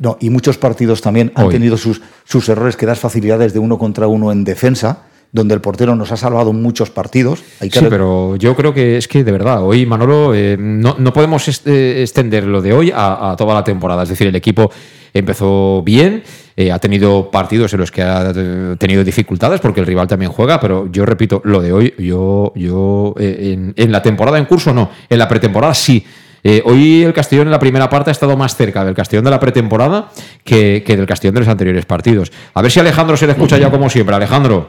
no, 0.00 0.16
y 0.20 0.30
muchos 0.30 0.58
partidos 0.58 1.02
también 1.02 1.30
han 1.34 1.48
tenido 1.48 1.76
sus, 1.76 2.00
sus 2.24 2.48
errores 2.48 2.76
que 2.76 2.86
das 2.86 2.98
facilidades 2.98 3.52
de 3.52 3.58
uno 3.58 3.78
contra 3.78 4.08
uno 4.08 4.32
en 4.32 4.44
defensa 4.44 5.04
donde 5.32 5.54
el 5.54 5.62
portero 5.62 5.96
nos 5.96 6.12
ha 6.12 6.16
salvado 6.16 6.52
muchos 6.52 6.90
partidos. 6.90 7.42
sí, 7.60 7.70
pero 7.88 8.36
yo 8.36 8.54
creo 8.54 8.74
que 8.74 8.98
es 8.98 9.08
que 9.08 9.24
de 9.24 9.32
verdad, 9.32 9.64
hoy 9.64 9.86
Manolo, 9.86 10.34
eh, 10.34 10.56
no, 10.58 10.96
no, 10.98 11.12
podemos 11.12 11.48
extender 11.48 12.44
lo 12.44 12.60
de 12.60 12.74
hoy 12.74 12.92
a, 12.94 13.34
toda 13.38 13.54
la 13.54 13.64
temporada. 13.64 14.02
Es 14.02 14.10
decir, 14.10 14.26
el 14.26 14.36
equipo 14.36 14.70
empezó 15.14 15.82
bien, 15.82 16.22
eh, 16.56 16.70
ha 16.70 16.78
tenido 16.78 17.30
partidos 17.30 17.72
en 17.72 17.80
los 17.80 17.90
que 17.90 18.02
ha 18.02 18.32
tenido 18.78 19.04
dificultades 19.04 19.60
porque 19.60 19.80
el 19.80 19.86
rival 19.86 20.06
también 20.06 20.30
juega, 20.30 20.60
pero 20.60 20.90
yo 20.90 21.06
repito, 21.06 21.40
lo 21.44 21.60
de 21.60 21.72
hoy, 21.72 21.94
yo, 21.98 22.52
yo 22.54 23.14
eh, 23.18 23.72
en, 23.74 23.92
la 23.92 24.02
temporada 24.02 24.38
en 24.38 24.44
curso 24.44 24.72
no, 24.72 24.90
en 25.08 25.18
la 25.18 25.28
pretemporada 25.28 25.74
sí. 25.74 26.04
Eh, 26.44 26.60
hoy 26.64 27.04
el 27.04 27.12
Castellón 27.12 27.46
en 27.46 27.52
la 27.52 27.60
primera 27.60 27.88
parte 27.88 28.10
ha 28.10 28.12
estado 28.12 28.36
más 28.36 28.56
cerca 28.56 28.84
del 28.84 28.94
Castellón 28.94 29.24
de 29.24 29.30
la 29.30 29.38
pretemporada 29.38 30.10
que, 30.44 30.82
que 30.84 30.96
del 30.96 31.06
Castellón 31.06 31.34
de 31.34 31.40
los 31.40 31.48
anteriores 31.48 31.86
partidos. 31.86 32.32
A 32.54 32.62
ver 32.62 32.70
si 32.70 32.80
Alejandro 32.80 33.16
se 33.16 33.26
le 33.26 33.32
escucha 33.32 33.58
ya 33.58 33.70
como 33.70 33.88
siempre. 33.88 34.16
Alejandro. 34.16 34.68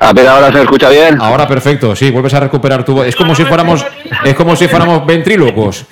A 0.00 0.12
ver, 0.12 0.26
ahora 0.26 0.52
se 0.52 0.62
escucha 0.62 0.90
bien. 0.90 1.16
Ahora 1.20 1.46
perfecto, 1.46 1.94
sí, 1.94 2.10
vuelves 2.10 2.34
a 2.34 2.40
recuperar 2.40 2.84
tu 2.84 2.94
voz. 2.94 3.06
Es 3.06 3.16
como 3.16 3.34
si 3.34 3.44
fuéramos, 3.44 3.84
es 4.24 4.34
como 4.34 4.56
si 4.56 4.68
fuéramos 4.68 5.06
ventrílocos. 5.06 5.86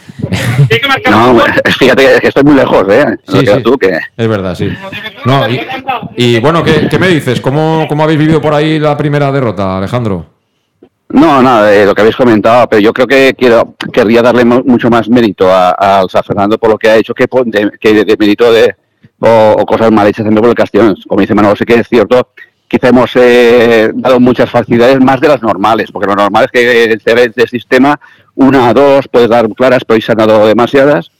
No, 1.10 1.40
fíjate 1.78 2.20
que 2.20 2.28
estoy 2.28 2.44
muy 2.44 2.54
lejos, 2.54 2.86
¿eh? 2.88 3.16
Sí, 3.26 3.46
sí. 3.46 3.62
Tú, 3.62 3.76
que... 3.78 3.98
Es 4.16 4.28
verdad, 4.28 4.54
sí. 4.54 4.68
No, 5.24 5.48
y, 5.48 5.60
y 6.16 6.40
bueno, 6.40 6.62
¿qué, 6.62 6.88
¿qué, 6.88 6.98
me 6.98 7.08
dices? 7.08 7.40
¿Cómo, 7.40 7.86
¿Cómo 7.88 8.02
habéis 8.02 8.18
vivido 8.18 8.40
por 8.40 8.54
ahí 8.54 8.78
la 8.78 8.96
primera 8.96 9.30
derrota, 9.32 9.78
Alejandro? 9.78 10.26
No, 11.08 11.42
nada, 11.42 11.66
de 11.66 11.86
lo 11.86 11.94
que 11.94 12.02
habéis 12.02 12.16
comentado, 12.16 12.68
pero 12.68 12.80
yo 12.80 12.92
creo 12.92 13.06
que 13.06 13.34
quiero 13.36 13.74
querría 13.92 14.22
darle 14.22 14.44
mucho 14.44 14.88
más 14.90 15.08
mérito 15.08 15.52
al 15.52 16.08
San 16.08 16.22
Fernando 16.22 16.56
por 16.56 16.70
lo 16.70 16.78
que 16.78 16.88
ha 16.88 16.96
hecho 16.96 17.14
que 17.14 17.26
de, 17.46 17.70
que 17.80 18.04
de 18.04 18.16
mérito 18.16 18.52
de 18.52 18.76
o, 19.18 19.56
o, 19.58 19.66
cosas 19.66 19.90
mal 19.90 20.06
hechas 20.06 20.26
por 20.26 20.48
el 20.48 20.54
Castellón. 20.54 20.96
Como 21.08 21.20
dice 21.20 21.34
Manuel, 21.34 21.56
sé 21.56 21.66
que 21.66 21.74
es 21.74 21.88
cierto 21.88 22.28
quizá 22.70 22.88
hemos 22.88 23.10
eh, 23.16 23.90
dado 23.92 24.20
muchas 24.20 24.48
facilidades 24.48 25.00
más 25.00 25.20
de 25.20 25.26
las 25.26 25.42
normales, 25.42 25.90
porque 25.90 26.06
lo 26.06 26.14
normal 26.14 26.44
es 26.44 26.50
que 26.52 26.84
el 26.84 27.02
este 27.04 27.48
sistema, 27.48 27.98
una, 28.36 28.72
dos, 28.72 29.08
puedes 29.08 29.28
dar 29.28 29.48
claras, 29.50 29.84
pero 29.84 29.96
hoy 29.96 30.02
se 30.02 30.12
han 30.12 30.18
dado 30.18 30.46
demasiadas. 30.46 31.10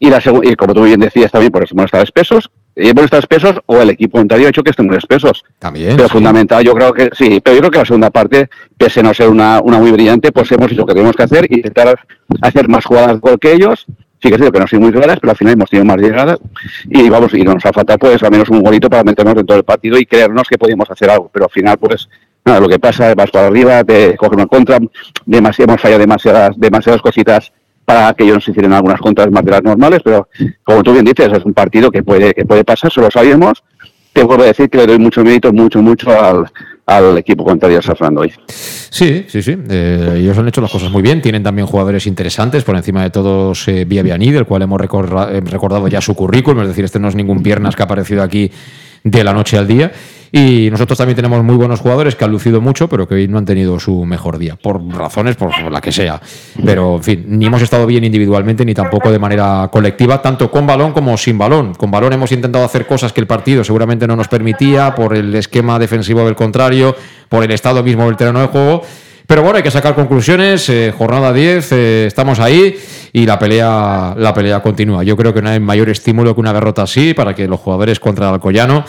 Y, 0.00 0.10
la 0.10 0.20
y 0.42 0.56
como 0.56 0.74
tú 0.74 0.82
bien 0.82 1.00
decías 1.00 1.30
también, 1.30 1.52
por 1.52 1.62
eso 1.62 1.74
hemos 1.74 1.86
estado 1.86 2.02
espesos, 2.02 2.50
y 2.74 2.88
hemos 2.88 3.04
estado 3.04 3.20
espesos 3.20 3.54
o 3.66 3.80
el 3.80 3.90
equipo 3.90 4.18
contrario 4.18 4.48
ha 4.48 4.50
hecho 4.50 4.64
que 4.64 4.70
estemos 4.70 4.96
espesos. 4.96 5.44
También. 5.60 5.96
Pero 5.96 6.08
sí. 6.08 6.12
fundamental, 6.12 6.64
yo 6.64 6.74
creo 6.74 6.92
que 6.92 7.08
sí, 7.12 7.40
pero 7.40 7.54
yo 7.54 7.60
creo 7.60 7.70
que 7.70 7.78
la 7.78 7.86
segunda 7.86 8.10
parte, 8.10 8.50
pese 8.76 9.00
a 9.00 9.04
no 9.04 9.14
ser 9.14 9.28
una, 9.28 9.60
una 9.62 9.78
muy 9.78 9.92
brillante, 9.92 10.32
pues 10.32 10.50
hemos 10.50 10.72
hecho 10.72 10.80
lo 10.80 10.86
que 10.86 10.94
tenemos 10.94 11.14
que 11.14 11.22
hacer 11.22 11.46
intentar 11.50 12.00
hacer 12.42 12.68
más 12.68 12.84
jugadas 12.84 13.20
gol 13.20 13.38
que 13.38 13.52
ellos 13.52 13.86
sí 14.26 14.36
que 14.36 14.44
es 14.44 14.50
que 14.50 14.58
no 14.58 14.66
son 14.66 14.80
muy 14.80 14.92
claras, 14.92 15.18
pero 15.20 15.30
al 15.30 15.36
final 15.36 15.54
hemos 15.54 15.70
tenido 15.70 15.84
más 15.84 15.96
llegadas 15.96 16.38
y 16.84 17.08
vamos, 17.08 17.32
y 17.34 17.42
nos 17.42 17.64
ha 17.64 17.72
faltado 17.72 17.98
pues 17.98 18.22
al 18.22 18.30
menos 18.30 18.48
un 18.48 18.62
golito 18.62 18.88
para 18.88 19.04
meternos 19.04 19.34
dentro 19.34 19.56
del 19.56 19.64
partido 19.64 19.98
y 19.98 20.06
creernos 20.06 20.48
que 20.48 20.58
podíamos 20.58 20.90
hacer 20.90 21.10
algo, 21.10 21.30
pero 21.32 21.46
al 21.46 21.50
final 21.50 21.78
pues 21.78 22.08
nada, 22.44 22.60
lo 22.60 22.68
que 22.68 22.78
pasa, 22.78 23.14
vas 23.14 23.30
para 23.30 23.46
arriba, 23.46 23.84
te 23.84 24.16
cogen 24.16 24.40
una 24.40 24.46
contra, 24.46 24.78
demasiado, 25.24 25.72
hemos 25.72 25.80
fallado 25.80 26.00
demasiadas, 26.00 26.58
demasiadas 26.58 27.02
cositas 27.02 27.52
para 27.84 28.12
que 28.14 28.24
ellos 28.24 28.36
nos 28.36 28.48
hicieran 28.48 28.72
algunas 28.72 29.00
contras 29.00 29.30
más 29.30 29.44
de 29.44 29.50
las 29.52 29.62
normales, 29.62 30.00
pero 30.04 30.28
como 30.64 30.82
tú 30.82 30.92
bien 30.92 31.04
dices, 31.04 31.30
es 31.32 31.44
un 31.44 31.54
partido 31.54 31.90
que 31.90 32.02
puede, 32.02 32.34
que 32.34 32.44
puede 32.44 32.64
pasar, 32.64 32.90
solo 32.90 33.10
sabíamos. 33.10 33.62
Te 34.16 34.24
vuelvo 34.24 34.44
a 34.44 34.46
decir 34.46 34.70
que 34.70 34.78
le 34.78 34.86
doy 34.86 34.98
mucho 34.98 35.22
mérito, 35.22 35.52
mucho, 35.52 35.82
mucho 35.82 36.10
al, 36.10 36.46
al 36.86 37.18
equipo 37.18 37.44
contrario 37.44 37.82
Safrando 37.82 38.22
hoy. 38.22 38.32
Sí, 38.48 39.26
sí, 39.28 39.42
sí. 39.42 39.54
Eh, 39.68 40.20
ellos 40.20 40.38
han 40.38 40.48
hecho 40.48 40.62
las 40.62 40.72
cosas 40.72 40.90
muy 40.90 41.02
bien. 41.02 41.20
Tienen 41.20 41.42
también 41.42 41.66
jugadores 41.66 42.06
interesantes, 42.06 42.64
por 42.64 42.74
encima 42.76 43.02
de 43.02 43.10
todos 43.10 43.68
eh, 43.68 43.84
Vianí, 43.84 44.30
del 44.30 44.46
cual 44.46 44.62
hemos 44.62 44.80
eh, 44.80 45.42
recordado 45.44 45.86
ya 45.88 46.00
su 46.00 46.14
currículum. 46.14 46.62
Es 46.62 46.68
decir, 46.68 46.86
este 46.86 46.98
no 46.98 47.08
es 47.08 47.14
ningún 47.14 47.42
piernas 47.42 47.76
que 47.76 47.82
ha 47.82 47.84
aparecido 47.84 48.22
aquí 48.22 48.50
de 49.04 49.22
la 49.22 49.34
noche 49.34 49.58
al 49.58 49.66
día. 49.66 49.92
Y 50.32 50.68
nosotros 50.70 50.98
también 50.98 51.16
tenemos 51.16 51.42
muy 51.44 51.56
buenos 51.56 51.80
jugadores 51.80 52.14
que 52.16 52.24
han 52.24 52.30
lucido 52.30 52.60
mucho, 52.60 52.88
pero 52.88 53.06
que 53.06 53.14
hoy 53.14 53.28
no 53.28 53.38
han 53.38 53.44
tenido 53.44 53.78
su 53.78 54.04
mejor 54.04 54.38
día, 54.38 54.56
por 54.56 54.82
razones, 54.94 55.36
por 55.36 55.50
la 55.70 55.80
que 55.80 55.92
sea. 55.92 56.20
Pero, 56.64 56.96
en 56.96 57.02
fin, 57.02 57.24
ni 57.28 57.46
hemos 57.46 57.62
estado 57.62 57.86
bien 57.86 58.04
individualmente, 58.04 58.64
ni 58.64 58.74
tampoco 58.74 59.10
de 59.10 59.18
manera 59.18 59.68
colectiva, 59.72 60.20
tanto 60.20 60.50
con 60.50 60.66
balón 60.66 60.92
como 60.92 61.16
sin 61.16 61.38
balón. 61.38 61.74
Con 61.74 61.90
balón 61.90 62.12
hemos 62.12 62.32
intentado 62.32 62.64
hacer 62.64 62.86
cosas 62.86 63.12
que 63.12 63.20
el 63.20 63.26
partido 63.26 63.64
seguramente 63.64 64.06
no 64.06 64.16
nos 64.16 64.28
permitía, 64.28 64.94
por 64.94 65.16
el 65.16 65.34
esquema 65.34 65.78
defensivo 65.78 66.24
del 66.24 66.34
contrario, 66.34 66.96
por 67.28 67.44
el 67.44 67.50
estado 67.50 67.82
mismo 67.82 68.06
del 68.06 68.16
terreno 68.16 68.40
de 68.40 68.46
juego. 68.48 68.82
Pero 69.26 69.42
bueno, 69.42 69.56
hay 69.56 69.62
que 69.62 69.72
sacar 69.72 69.94
conclusiones. 69.94 70.68
Eh, 70.68 70.94
jornada 70.96 71.32
10, 71.32 71.72
eh, 71.72 72.04
estamos 72.06 72.38
ahí 72.38 72.78
y 73.16 73.24
la 73.24 73.38
pelea, 73.38 74.12
la 74.14 74.34
pelea 74.34 74.60
continúa. 74.60 75.02
Yo 75.02 75.16
creo 75.16 75.32
que 75.32 75.40
no 75.40 75.48
hay 75.48 75.58
mayor 75.58 75.88
estímulo 75.88 76.34
que 76.34 76.40
una 76.42 76.52
derrota 76.52 76.82
así 76.82 77.14
para 77.14 77.34
que 77.34 77.48
los 77.48 77.58
jugadores 77.58 77.98
contra 77.98 78.28
el 78.28 78.34
Alcoyano, 78.34 78.84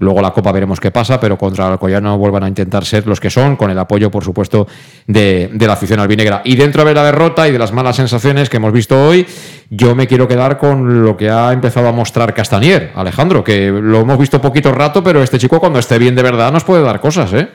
luego 0.00 0.20
la 0.20 0.32
Copa 0.32 0.50
veremos 0.50 0.80
qué 0.80 0.90
pasa, 0.90 1.20
pero 1.20 1.38
contra 1.38 1.66
el 1.66 1.72
Alcoyano 1.74 2.18
vuelvan 2.18 2.42
a 2.42 2.48
intentar 2.48 2.84
ser 2.84 3.06
los 3.06 3.20
que 3.20 3.30
son, 3.30 3.54
con 3.54 3.70
el 3.70 3.78
apoyo, 3.78 4.10
por 4.10 4.24
supuesto, 4.24 4.66
de, 5.06 5.48
de 5.52 5.66
la 5.68 5.74
afición 5.74 6.00
albinegra. 6.00 6.42
Y 6.44 6.56
dentro 6.56 6.84
de 6.84 6.92
la 6.92 7.04
derrota 7.04 7.46
y 7.46 7.52
de 7.52 7.58
las 7.60 7.72
malas 7.72 7.94
sensaciones 7.94 8.48
que 8.48 8.56
hemos 8.56 8.72
visto 8.72 9.00
hoy, 9.00 9.24
yo 9.70 9.94
me 9.94 10.08
quiero 10.08 10.26
quedar 10.26 10.58
con 10.58 11.04
lo 11.04 11.16
que 11.16 11.30
ha 11.30 11.52
empezado 11.52 11.86
a 11.86 11.92
mostrar 11.92 12.34
Castanier, 12.34 12.90
Alejandro, 12.96 13.44
que 13.44 13.70
lo 13.70 14.00
hemos 14.00 14.18
visto 14.18 14.42
poquito 14.42 14.72
rato, 14.72 15.04
pero 15.04 15.22
este 15.22 15.38
chico 15.38 15.60
cuando 15.60 15.78
esté 15.78 16.00
bien 16.00 16.16
de 16.16 16.24
verdad 16.24 16.50
nos 16.50 16.64
puede 16.64 16.82
dar 16.82 17.00
cosas, 17.00 17.32
¿eh? 17.32 17.48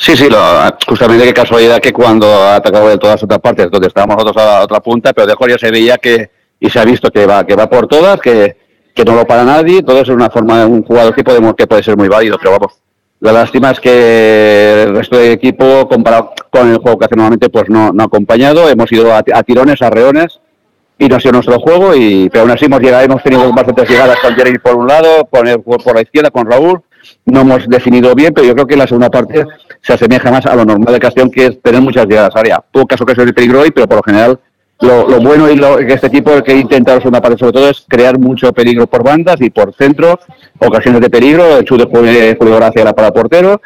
Sí, 0.00 0.16
sí, 0.16 0.28
lo, 0.30 0.38
justamente 0.86 1.24
qué 1.24 1.34
casualidad 1.34 1.80
que 1.80 1.92
cuando 1.92 2.32
ha 2.32 2.54
atacado 2.56 2.88
de 2.88 2.98
todas 2.98 3.20
otras 3.20 3.40
partes, 3.40 3.68
donde 3.68 3.88
estábamos 3.88 4.16
nosotros 4.16 4.44
a 4.44 4.62
otra 4.62 4.80
punta, 4.80 5.12
pero 5.12 5.26
de 5.26 5.34
Jorge 5.34 5.58
se 5.58 5.72
veía 5.72 5.98
que, 5.98 6.30
y 6.60 6.70
se 6.70 6.78
ha 6.78 6.84
visto 6.84 7.10
que 7.10 7.26
va, 7.26 7.44
que 7.44 7.56
va 7.56 7.68
por 7.68 7.88
todas, 7.88 8.20
que, 8.20 8.56
que 8.94 9.04
no 9.04 9.16
lo 9.16 9.26
para 9.26 9.44
nadie, 9.44 9.82
todo 9.82 10.00
es 10.00 10.08
una 10.08 10.30
forma 10.30 10.60
de 10.60 10.66
un 10.66 10.84
jugador 10.84 11.14
que 11.16 11.24
podemos, 11.24 11.54
que 11.54 11.66
puede 11.66 11.82
ser 11.82 11.96
muy 11.96 12.06
válido, 12.06 12.38
pero 12.38 12.52
vamos, 12.52 12.74
la 13.18 13.32
lástima 13.32 13.72
es 13.72 13.80
que 13.80 14.84
el 14.84 14.94
resto 14.94 15.16
del 15.16 15.32
equipo, 15.32 15.88
comparado 15.88 16.32
con 16.48 16.70
el 16.70 16.78
juego 16.78 16.96
que 16.96 17.06
hace 17.06 17.16
normalmente, 17.16 17.50
pues 17.50 17.68
no, 17.68 17.92
no 17.92 18.04
ha 18.04 18.06
acompañado, 18.06 18.68
hemos 18.68 18.92
ido 18.92 19.12
a, 19.12 19.18
a 19.18 19.42
tirones, 19.42 19.82
a 19.82 19.90
reones, 19.90 20.38
y 20.96 21.08
no 21.08 21.16
ha 21.16 21.20
sido 21.20 21.32
nuestro 21.32 21.58
juego, 21.58 21.96
y, 21.96 22.30
pero 22.30 22.42
aún 22.42 22.52
así 22.52 22.66
hemos 22.66 22.80
llegado, 22.80 23.02
hemos 23.02 23.22
tenido 23.24 23.52
bastantes 23.52 23.90
llegadas 23.90 24.20
con 24.20 24.32
Jeremy 24.36 24.58
por 24.58 24.76
un 24.76 24.86
lado, 24.86 25.26
con 25.28 25.44
por 25.62 25.94
la 25.96 26.02
izquierda, 26.02 26.30
con 26.30 26.48
Raúl, 26.48 26.82
no 27.30 27.40
hemos 27.40 27.68
definido 27.68 28.14
bien, 28.14 28.32
pero 28.34 28.46
yo 28.46 28.54
creo 28.54 28.66
que 28.66 28.76
la 28.76 28.86
segunda 28.86 29.10
parte 29.10 29.44
se 29.82 29.92
asemeja 29.92 30.30
más 30.30 30.46
a 30.46 30.56
lo 30.56 30.64
normal 30.64 30.94
de 30.94 31.00
Castellón, 31.00 31.30
que 31.30 31.46
es 31.46 31.62
tener 31.62 31.80
muchas 31.80 32.06
llegadas 32.06 32.34
área. 32.34 32.62
Pocas 32.72 33.00
ocasiones 33.00 33.30
de 33.30 33.34
peligro 33.34 33.60
hoy, 33.60 33.70
pero 33.70 33.86
por 33.86 33.98
lo 33.98 34.02
general 34.02 34.38
lo, 34.80 35.20
bueno 35.20 35.50
y 35.50 35.56
lo, 35.56 35.76
que 35.78 35.92
este 35.92 36.06
equipo 36.06 36.42
que 36.42 36.54
intenta 36.54 36.94
la 36.94 37.00
segunda 37.00 37.20
parte 37.20 37.38
sobre 37.38 37.52
todo 37.52 37.68
es 37.68 37.84
crear 37.88 38.18
mucho 38.18 38.52
peligro 38.52 38.86
por 38.86 39.02
bandas 39.02 39.40
y 39.40 39.50
por 39.50 39.74
centro, 39.74 40.20
ocasiones 40.58 41.00
de 41.00 41.10
peligro, 41.10 41.58
el 41.58 41.64
chute 41.64 41.84
de 41.84 42.36
Julio 42.38 42.56
Gracia 42.56 42.82
era 42.82 42.92
para 42.92 43.12
portero, 43.12 43.60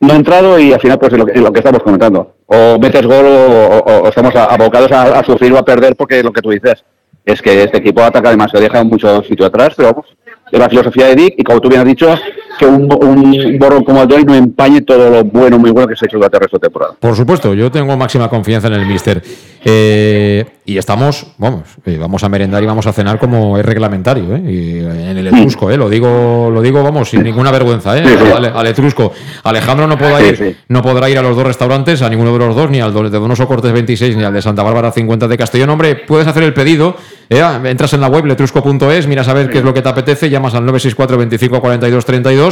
no 0.00 0.14
ha 0.14 0.16
entrado 0.16 0.58
y 0.58 0.72
al 0.72 0.80
final 0.80 0.98
pues 0.98 1.12
es 1.12 1.18
lo, 1.18 1.52
que 1.52 1.58
estamos 1.58 1.82
comentando. 1.82 2.36
O 2.46 2.78
metes 2.78 3.06
gol 3.06 3.26
o, 3.26 4.08
estamos 4.08 4.34
abocados 4.34 4.90
a, 4.92 5.22
sufrir 5.24 5.52
o 5.52 5.58
a 5.58 5.64
perder 5.64 5.94
porque 5.94 6.22
lo 6.22 6.32
que 6.32 6.40
tú 6.40 6.50
dices 6.50 6.82
es 7.24 7.42
que 7.42 7.64
este 7.64 7.78
equipo 7.78 8.02
ataca 8.02 8.30
demasiado, 8.30 8.64
deja 8.64 8.82
mucho 8.82 9.22
sitio 9.22 9.44
atrás, 9.44 9.74
pero 9.76 10.02
es 10.50 10.58
la 10.58 10.70
filosofía 10.70 11.06
de 11.08 11.16
Dick 11.16 11.34
y 11.36 11.44
como 11.44 11.60
tú 11.60 11.68
bien 11.68 11.82
has 11.82 11.86
dicho, 11.86 12.14
que 12.60 12.66
un, 12.66 12.92
un 12.92 13.58
borrón 13.58 13.82
como 13.84 14.02
el 14.02 14.08
de 14.08 14.16
hoy 14.16 14.24
no 14.24 14.34
empañe 14.34 14.82
todo 14.82 15.08
lo 15.08 15.24
bueno, 15.24 15.58
muy 15.58 15.70
bueno 15.70 15.88
que 15.88 15.96
se 15.96 16.04
ha 16.04 16.06
hecho 16.06 16.18
durante 16.18 16.36
el 16.36 16.42
resto 16.42 16.58
de 16.58 16.60
temporada. 16.60 16.92
Por 17.00 17.16
supuesto, 17.16 17.54
yo 17.54 17.70
tengo 17.70 17.96
máxima 17.96 18.28
confianza 18.28 18.68
en 18.68 18.74
el 18.74 18.86
Mister. 18.86 19.22
Eh, 19.64 20.44
y 20.64 20.78
estamos, 20.78 21.26
vamos, 21.38 21.62
eh, 21.84 21.98
vamos 21.98 22.22
a 22.22 22.28
merendar 22.28 22.62
y 22.62 22.66
vamos 22.66 22.86
a 22.86 22.92
cenar 22.92 23.18
como 23.18 23.58
es 23.58 23.64
reglamentario, 23.64 24.36
¿eh? 24.36 24.42
Y 24.46 24.78
en 24.78 25.18
el 25.18 25.26
Etrusco, 25.26 25.70
¿eh? 25.70 25.76
Lo 25.76 25.88
digo, 25.88 26.50
lo 26.52 26.62
digo, 26.62 26.82
vamos, 26.82 27.10
sin 27.10 27.22
ninguna 27.22 27.50
vergüenza, 27.50 27.98
¿eh? 27.98 28.04
Al, 28.34 28.44
al, 28.44 28.66
Etrusco. 28.66 29.12
Alejandro 29.42 29.86
no 29.86 29.98
podrá, 29.98 30.22
ir, 30.22 30.58
no 30.68 30.82
podrá 30.82 31.10
ir 31.10 31.18
a 31.18 31.22
los 31.22 31.34
dos 31.36 31.46
restaurantes, 31.46 32.02
a 32.02 32.08
ninguno 32.08 32.32
de 32.32 32.38
los 32.38 32.54
dos, 32.54 32.70
ni 32.70 32.80
al 32.80 32.94
de 32.94 33.10
Donoso 33.10 33.48
Cortes 33.48 33.72
26, 33.72 34.16
ni 34.16 34.24
al 34.24 34.32
de 34.32 34.40
Santa 34.42 34.62
Bárbara 34.62 34.92
50 34.92 35.28
de 35.28 35.36
Castellón. 35.36 35.70
Hombre, 35.70 35.96
puedes 35.96 36.26
hacer 36.26 36.42
el 36.42 36.54
pedido, 36.54 36.96
¿eh? 37.28 37.42
entras 37.64 37.92
en 37.94 38.00
la 38.00 38.08
web 38.08 38.24
letrusco.es, 38.26 39.06
miras 39.06 39.28
a 39.28 39.34
ver 39.34 39.50
qué 39.50 39.58
es 39.58 39.64
lo 39.64 39.74
que 39.74 39.82
te 39.82 39.88
apetece, 39.88 40.30
llamas 40.30 40.54
al 40.54 40.64
964 40.64 41.18
25 41.18 41.60
42 41.60 42.04
32 42.04 42.49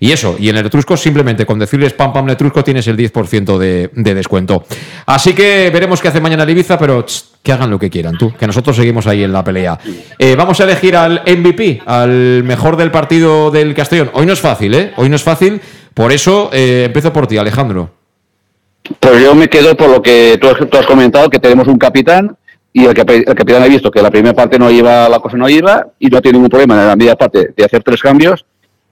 y 0.00 0.12
eso, 0.12 0.36
y 0.38 0.48
en 0.48 0.56
el 0.56 0.66
Etrusco 0.66 0.96
simplemente 0.96 1.44
con 1.44 1.58
decirles 1.58 1.92
pam 1.92 2.12
pam 2.12 2.26
Letrusco 2.26 2.62
tienes 2.64 2.86
el 2.86 2.96
10% 2.96 3.58
de, 3.58 3.90
de, 3.92 4.14
descuento. 4.14 4.64
Así 5.06 5.34
que 5.34 5.70
veremos 5.70 6.00
qué 6.00 6.08
hace 6.08 6.20
mañana 6.20 6.44
el 6.44 6.50
Ibiza, 6.50 6.78
pero 6.78 7.04
que 7.42 7.52
hagan 7.52 7.70
lo 7.70 7.78
que 7.78 7.90
quieran 7.90 8.16
tú, 8.16 8.32
que 8.34 8.46
nosotros 8.46 8.76
seguimos 8.76 9.06
ahí 9.06 9.24
en 9.24 9.32
la 9.32 9.42
pelea. 9.42 9.78
Eh, 10.18 10.34
vamos 10.36 10.60
a 10.60 10.64
elegir 10.64 10.96
al 10.96 11.22
MVP, 11.26 11.82
al 11.86 12.44
mejor 12.44 12.76
del 12.76 12.90
partido 12.90 13.50
del 13.50 13.74
Castellón. 13.74 14.10
Hoy 14.14 14.26
no 14.26 14.32
es 14.32 14.40
fácil, 14.40 14.74
¿eh? 14.74 14.92
Hoy 14.96 15.08
no 15.08 15.16
es 15.16 15.22
fácil, 15.22 15.60
por 15.94 16.12
eso 16.12 16.50
eh, 16.52 16.84
empiezo 16.86 17.12
por 17.12 17.26
ti, 17.26 17.36
Alejandro. 17.38 17.90
Pues 19.00 19.22
yo 19.22 19.34
me 19.34 19.48
quedo 19.48 19.76
por 19.76 19.90
lo 19.90 20.00
que 20.00 20.38
tú 20.40 20.48
has, 20.48 20.56
tú 20.56 20.78
has 20.78 20.86
comentado, 20.86 21.28
que 21.28 21.38
tenemos 21.38 21.66
un 21.66 21.76
capitán 21.76 22.36
y 22.72 22.84
el, 22.84 22.94
capitán 22.94 23.62
ha 23.62 23.66
visto 23.66 23.90
que 23.90 24.02
la 24.02 24.10
primera 24.10 24.34
parte 24.34 24.58
no 24.58 24.70
iba, 24.70 25.08
la 25.08 25.18
cosa 25.18 25.36
no 25.36 25.48
iba 25.48 25.86
y 25.98 26.06
no 26.08 26.20
tiene 26.20 26.36
ningún 26.36 26.50
problema 26.50 26.80
en 26.80 26.88
la 26.88 26.96
media 26.96 27.16
parte 27.16 27.50
de 27.56 27.64
hacer 27.64 27.82
tres 27.82 28.00
cambios 28.00 28.44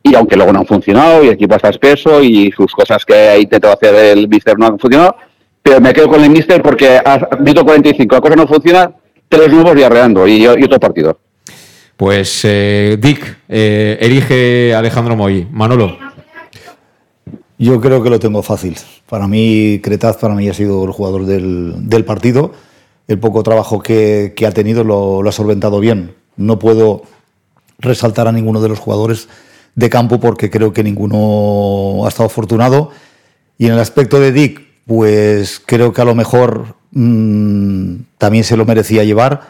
y 0.09 0.15
aunque 0.15 0.37
luego 0.37 0.53
no 0.53 0.61
han 0.61 0.67
funcionado 0.67 1.25
y 1.25 1.29
el 1.29 1.35
equipo 1.35 1.57
está 1.57 1.71
espeso 1.71 2.23
y 2.23 2.53
sus 2.53 2.73
cosas 2.73 3.05
que 3.05 3.15
ha 3.15 3.39
intentado 3.39 3.75
hacer 3.75 3.95
el 3.95 4.29
Mister 4.29 4.59
no 4.59 4.67
han 4.67 4.79
funcionado, 4.79 5.17
pero 5.63 5.81
me 5.81 5.93
quedo 5.93 6.09
con 6.09 6.23
el 6.23 6.31
Mister 6.31 6.63
porque 6.63 7.01
ha 7.05 7.29
visto 7.41 7.65
45, 7.65 8.15
la 8.15 8.21
cosa 8.21 8.37
no 8.37 8.47
funciona, 8.47 8.93
tres 9.29 9.51
nuevos 9.51 9.75
diarreando 9.75 10.27
y, 10.27 10.43
y 10.43 10.47
otro 10.47 10.79
partido. 10.79 11.19
Pues 11.97 12.43
eh, 12.45 12.99
Dick, 13.01 13.39
eh, 13.49 13.97
elige 14.01 14.75
Alejandro 14.75 15.17
Moy. 15.17 15.49
Manolo. 15.51 15.97
Yo 17.59 17.81
creo 17.81 18.03
que 18.03 18.11
lo 18.11 18.21
tengo 18.21 18.43
fácil. 18.43 18.77
Para 19.09 19.27
mí, 19.27 19.81
Cretaz 19.83 20.19
para 20.19 20.35
mí 20.35 20.47
ha 20.49 20.53
sido 20.55 20.85
el 20.85 20.93
jugador 20.93 21.25
del, 21.25 21.89
del 21.89 22.05
partido. 22.05 22.53
El 23.09 23.19
poco 23.19 23.43
trabajo 23.43 23.81
que, 23.81 24.35
que 24.37 24.47
ha 24.47 24.53
tenido 24.53 24.85
lo, 24.85 25.23
lo, 25.23 25.29
ha 25.31 25.33
solventado 25.33 25.81
bien. 25.81 26.15
No 26.37 26.59
puedo 26.59 27.03
resaltar 27.79 28.29
a 28.29 28.33
ninguno 28.33 28.61
de 28.61 28.69
los 28.69 28.79
jugadores 28.79 29.29
de 29.77 29.91
campo 29.91 30.19
porque 30.19 30.51
creo 30.51 30.73
que 30.73 30.83
ninguno 30.83 32.05
ha 32.05 32.09
estado 32.09 32.27
afortunado. 32.27 32.91
Y 33.59 33.67
en 33.67 33.75
el 33.75 33.79
aspecto 33.79 34.19
de 34.19 34.33
Dick, 34.33 34.61
pues 34.87 35.63
creo 35.65 35.93
que 35.93 36.03
a 36.03 36.05
lo 36.05 36.15
mejor 36.15 36.77
mm, 36.91 37.97
también 38.19 38.43
se 38.43 38.57
lo 38.57 38.65
merecía 38.65 39.05
llevar, 39.05 39.43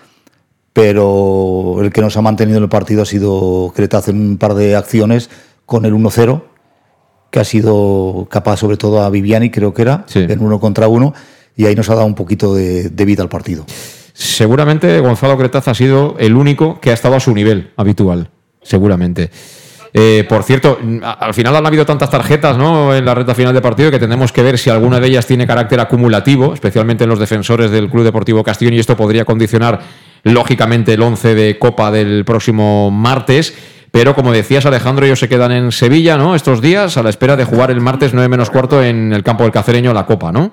pero 0.72 1.78
el 1.80 1.92
que 1.92 2.02
nos 2.02 2.16
ha 2.16 2.22
mantenido 2.22 2.58
en 2.58 2.64
el 2.64 2.68
partido 2.68 3.02
ha 3.02 3.06
sido 3.06 3.72
Cretaz 3.74 4.08
en 4.08 4.20
un 4.20 4.36
par 4.36 4.54
de 4.54 4.76
acciones 4.76 5.30
con 5.64 5.84
el 5.84 5.94
1-0, 5.94 6.42
que 7.30 7.40
ha 7.40 7.44
sido 7.44 8.26
capaz 8.30 8.58
sobre 8.58 8.76
todo 8.76 9.02
a 9.02 9.10
Viviani, 9.10 9.50
creo 9.50 9.74
que 9.74 9.82
era, 9.82 10.06
en 10.14 10.42
uno 10.42 10.60
contra 10.60 10.88
uno, 10.88 11.14
y 11.56 11.66
ahí 11.66 11.74
nos 11.74 11.88
ha 11.88 11.94
dado 11.94 12.06
un 12.06 12.14
poquito 12.14 12.54
de, 12.54 12.90
de 12.90 13.04
vida 13.04 13.22
al 13.22 13.28
partido. 13.28 13.64
Seguramente 14.12 15.00
Gonzalo 15.00 15.36
Cretaz 15.36 15.68
ha 15.68 15.74
sido 15.74 16.16
el 16.18 16.34
único 16.34 16.80
que 16.80 16.90
ha 16.90 16.94
estado 16.94 17.16
a 17.16 17.20
su 17.20 17.34
nivel 17.34 17.72
habitual, 17.76 18.30
seguramente. 18.62 19.30
Eh, 19.98 20.26
por 20.28 20.42
cierto, 20.42 20.78
al 21.02 21.32
final 21.32 21.56
han 21.56 21.64
habido 21.64 21.86
tantas 21.86 22.10
tarjetas 22.10 22.58
¿no? 22.58 22.94
en 22.94 23.02
la 23.02 23.14
recta 23.14 23.34
final 23.34 23.54
de 23.54 23.62
partido 23.62 23.90
que 23.90 23.98
tenemos 23.98 24.30
que 24.30 24.42
ver 24.42 24.58
si 24.58 24.68
alguna 24.68 25.00
de 25.00 25.06
ellas 25.06 25.26
tiene 25.26 25.46
carácter 25.46 25.80
acumulativo, 25.80 26.52
especialmente 26.52 27.04
en 27.04 27.08
los 27.08 27.18
defensores 27.18 27.70
del 27.70 27.88
Club 27.88 28.04
Deportivo 28.04 28.44
Castellón, 28.44 28.74
y 28.74 28.78
esto 28.78 28.94
podría 28.94 29.24
condicionar 29.24 29.80
lógicamente 30.22 30.92
el 30.92 31.00
11 31.00 31.34
de 31.34 31.58
Copa 31.58 31.90
del 31.90 32.26
próximo 32.26 32.90
martes. 32.90 33.56
Pero 33.90 34.14
como 34.14 34.32
decías, 34.32 34.66
Alejandro, 34.66 35.06
ellos 35.06 35.18
se 35.18 35.30
quedan 35.30 35.52
en 35.52 35.72
Sevilla 35.72 36.18
¿no? 36.18 36.34
estos 36.34 36.60
días 36.60 36.98
a 36.98 37.02
la 37.02 37.08
espera 37.08 37.34
de 37.34 37.44
jugar 37.44 37.70
el 37.70 37.80
martes 37.80 38.12
9 38.12 38.28
menos 38.28 38.50
cuarto 38.50 38.82
en 38.82 39.14
el 39.14 39.22
campo 39.22 39.44
del 39.44 39.52
Cacereño 39.52 39.94
la 39.94 40.04
Copa, 40.04 40.30
¿no? 40.30 40.52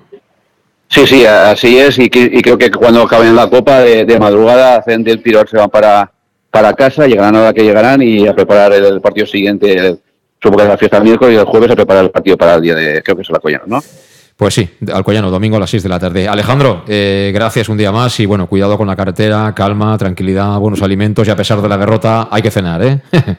Sí, 0.87 1.05
sí, 1.05 1.25
así 1.25 1.77
es. 1.77 1.99
Y, 1.99 2.09
creo 2.09 2.57
que 2.57 2.71
cuando 2.71 3.01
acaben 3.01 3.35
la 3.35 3.49
Copa 3.49 3.81
de, 3.81 4.17
madrugada, 4.17 4.77
hacen 4.77 5.03
del 5.03 5.19
pirot, 5.19 5.49
se 5.49 5.57
van 5.57 5.69
para, 5.69 6.09
para 6.53 6.75
casa, 6.75 7.07
llegarán 7.07 7.35
a 7.35 7.45
la 7.45 7.53
que 7.53 7.63
llegarán 7.63 8.03
y 8.03 8.27
a 8.27 8.35
preparar 8.35 8.71
el, 8.73 9.01
partido 9.01 9.25
siguiente. 9.25 9.97
supongo 10.39 10.57
que 10.57 10.63
es 10.63 10.69
la 10.69 10.77
fiesta 10.77 10.97
del 10.97 11.05
miércoles 11.05 11.33
y 11.33 11.39
el 11.39 11.45
jueves 11.45 11.71
a 11.71 11.75
preparar 11.75 12.03
el 12.03 12.11
partido 12.11 12.37
para 12.37 12.53
el 12.53 12.61
día 12.61 12.75
de, 12.75 13.01
creo 13.01 13.15
que 13.15 13.23
es 13.23 13.29
el 13.29 13.35
Alcoyano, 13.35 13.63
¿no? 13.65 13.83
Pues 14.37 14.53
sí, 14.53 14.69
Alcoyano, 14.93 15.31
domingo 15.31 15.57
a 15.57 15.61
las 15.61 15.71
6 15.71 15.81
de 15.81 15.89
la 15.89 15.99
tarde. 15.99 16.27
Alejandro, 16.27 16.83
eh, 16.87 17.31
gracias 17.33 17.69
un 17.69 17.77
día 17.77 17.91
más 17.91 18.19
y 18.19 18.27
bueno, 18.27 18.45
cuidado 18.45 18.77
con 18.77 18.85
la 18.85 18.95
carretera, 18.95 19.51
calma, 19.55 19.97
tranquilidad, 19.97 20.59
buenos 20.59 20.83
alimentos 20.83 21.27
y 21.27 21.31
a 21.31 21.35
pesar 21.35 21.59
de 21.59 21.67
la 21.67 21.75
derrota 21.75 22.27
hay 22.29 22.43
que 22.43 22.51
cenar, 22.51 22.83
¿eh? 22.83 22.99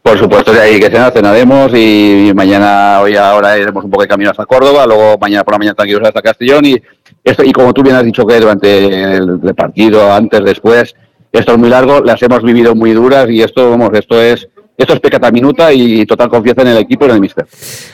Por 0.00 0.16
supuesto, 0.16 0.52
hay 0.52 0.78
que 0.78 0.90
cenar, 0.90 1.12
cenaremos 1.12 1.72
y 1.74 2.30
mañana, 2.36 3.00
hoy 3.00 3.16
ahora 3.16 3.58
iremos 3.58 3.82
un 3.82 3.90
poco 3.90 4.02
de 4.02 4.08
camino 4.08 4.30
hasta 4.30 4.46
Córdoba, 4.46 4.86
luego 4.86 5.18
mañana 5.18 5.42
por 5.42 5.54
la 5.54 5.58
mañana 5.58 5.74
tranquilos 5.74 6.02
hasta 6.04 6.22
Castellón 6.22 6.66
y 6.66 6.76
esto, 7.24 7.42
y 7.42 7.50
como 7.50 7.72
tú 7.72 7.82
bien 7.82 7.96
has 7.96 8.04
dicho 8.04 8.24
que 8.24 8.38
durante 8.38 9.16
el 9.16 9.54
partido, 9.56 10.12
antes, 10.12 10.44
después, 10.44 10.94
esto 11.38 11.52
es 11.52 11.58
muy 11.58 11.68
largo, 11.68 12.00
las 12.00 12.22
hemos 12.22 12.42
vivido 12.42 12.74
muy 12.74 12.92
duras 12.92 13.28
y 13.30 13.42
esto, 13.42 13.70
vamos, 13.70 13.90
esto 13.94 14.20
es, 14.20 14.48
esto 14.76 14.92
es 14.94 15.00
pecata 15.00 15.30
minuta 15.30 15.72
y 15.72 16.06
total 16.06 16.28
confianza 16.28 16.62
en 16.62 16.68
el 16.68 16.78
equipo 16.78 17.04
y 17.04 17.08
en 17.08 17.14
el 17.14 17.20
mister. 17.20 17.46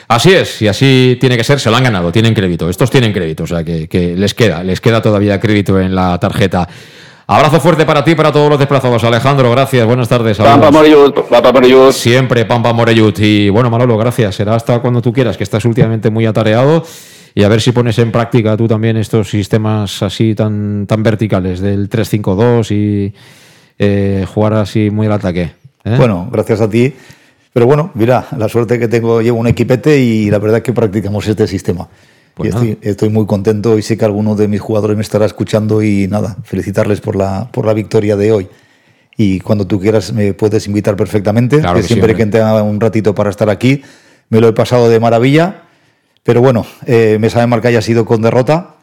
Así 0.07 0.31
es, 0.33 0.61
y 0.61 0.67
así 0.67 1.17
tiene 1.19 1.37
que 1.37 1.43
ser, 1.43 1.59
se 1.59 1.69
lo 1.69 1.77
han 1.77 1.83
ganado, 1.83 2.11
tienen 2.11 2.33
crédito, 2.33 2.69
estos 2.69 2.89
tienen 2.91 3.13
crédito, 3.13 3.43
o 3.43 3.47
sea 3.47 3.63
que, 3.63 3.87
que 3.87 4.15
les 4.15 4.33
queda, 4.33 4.63
les 4.63 4.79
queda 4.79 5.01
todavía 5.01 5.39
crédito 5.39 5.79
en 5.79 5.95
la 5.95 6.19
tarjeta. 6.19 6.67
Abrazo 7.27 7.61
fuerte 7.61 7.85
para 7.85 8.03
ti 8.03 8.11
y 8.11 8.15
para 8.15 8.31
todos 8.31 8.49
los 8.49 8.59
desplazados. 8.59 9.05
Alejandro, 9.05 9.49
gracias. 9.51 9.85
Buenas 9.85 10.09
tardes. 10.09 10.37
Pampa 10.37 10.69
Morellut, 10.69 11.15
Pampa 11.29 11.53
Morellut. 11.53 11.93
Siempre 11.93 12.43
Pampa 12.43 12.73
Morellut. 12.73 13.17
Y 13.19 13.47
bueno, 13.47 13.69
Manolo, 13.69 13.97
gracias. 13.97 14.35
Será 14.35 14.55
hasta 14.55 14.79
cuando 14.79 15.01
tú 15.01 15.13
quieras, 15.13 15.37
que 15.37 15.45
estás 15.45 15.63
últimamente 15.63 16.09
muy 16.09 16.25
atareado 16.25 16.83
y 17.33 17.43
a 17.43 17.47
ver 17.47 17.61
si 17.61 17.71
pones 17.71 17.97
en 17.99 18.11
práctica 18.11 18.57
tú 18.57 18.67
también 18.67 18.97
estos 18.97 19.29
sistemas 19.29 20.01
así 20.03 20.35
tan, 20.35 20.85
tan 20.87 21.01
verticales 21.03 21.61
del 21.61 21.89
3-5-2 21.89 22.71
y 22.71 23.13
eh, 23.79 24.25
jugar 24.33 24.53
así 24.53 24.89
muy 24.89 25.07
al 25.07 25.13
ataque. 25.13 25.53
¿eh? 25.83 25.95
Bueno, 25.97 26.29
gracias 26.31 26.61
a 26.61 26.69
ti. 26.69 26.93
Pero 27.53 27.65
bueno, 27.65 27.91
mira, 27.95 28.27
la 28.37 28.47
suerte 28.47 28.79
que 28.79 28.87
tengo, 28.87 29.21
llevo 29.21 29.39
un 29.39 29.47
equipete 29.47 29.99
y 29.99 30.29
la 30.29 30.39
verdad 30.39 30.57
es 30.57 30.63
que 30.63 30.73
practicamos 30.73 31.27
este 31.27 31.47
sistema. 31.47 31.87
Pues 32.33 32.55
y 32.63 32.77
estoy, 32.81 33.09
muy 33.09 33.25
contento 33.25 33.77
y 33.77 33.81
sé 33.81 33.97
que 33.97 34.05
alguno 34.05 34.35
de 34.35 34.47
mis 34.47 34.61
jugadores 34.61 34.95
me 34.95 35.03
estará 35.03 35.25
escuchando 35.25 35.83
y 35.83 36.07
nada, 36.07 36.37
felicitarles 36.43 37.01
por 37.01 37.17
la, 37.17 37.49
por 37.51 37.65
la 37.65 37.73
victoria 37.73 38.15
de 38.15 38.31
hoy. 38.31 38.47
Y 39.17 39.41
cuando 39.41 39.67
tú 39.67 39.79
quieras 39.79 40.13
me 40.13 40.33
puedes 40.33 40.65
invitar 40.67 40.95
perfectamente, 40.95 41.59
claro 41.59 41.81
que 41.81 41.87
siempre 41.87 42.15
que 42.15 42.25
tenga 42.25 42.63
un 42.63 42.79
ratito 42.79 43.13
para 43.13 43.29
estar 43.29 43.49
aquí, 43.49 43.83
me 44.29 44.39
lo 44.39 44.47
he 44.47 44.53
pasado 44.53 44.89
de 44.89 44.99
maravilla 44.99 45.63
pero 46.23 46.41
bueno, 46.41 46.65
eh, 46.85 47.17
me 47.19 47.29
sabe 47.29 47.47
mal 47.47 47.61
que 47.61 47.69
haya 47.69 47.81
sido 47.81 48.05
con 48.05 48.21
derrota 48.21 48.75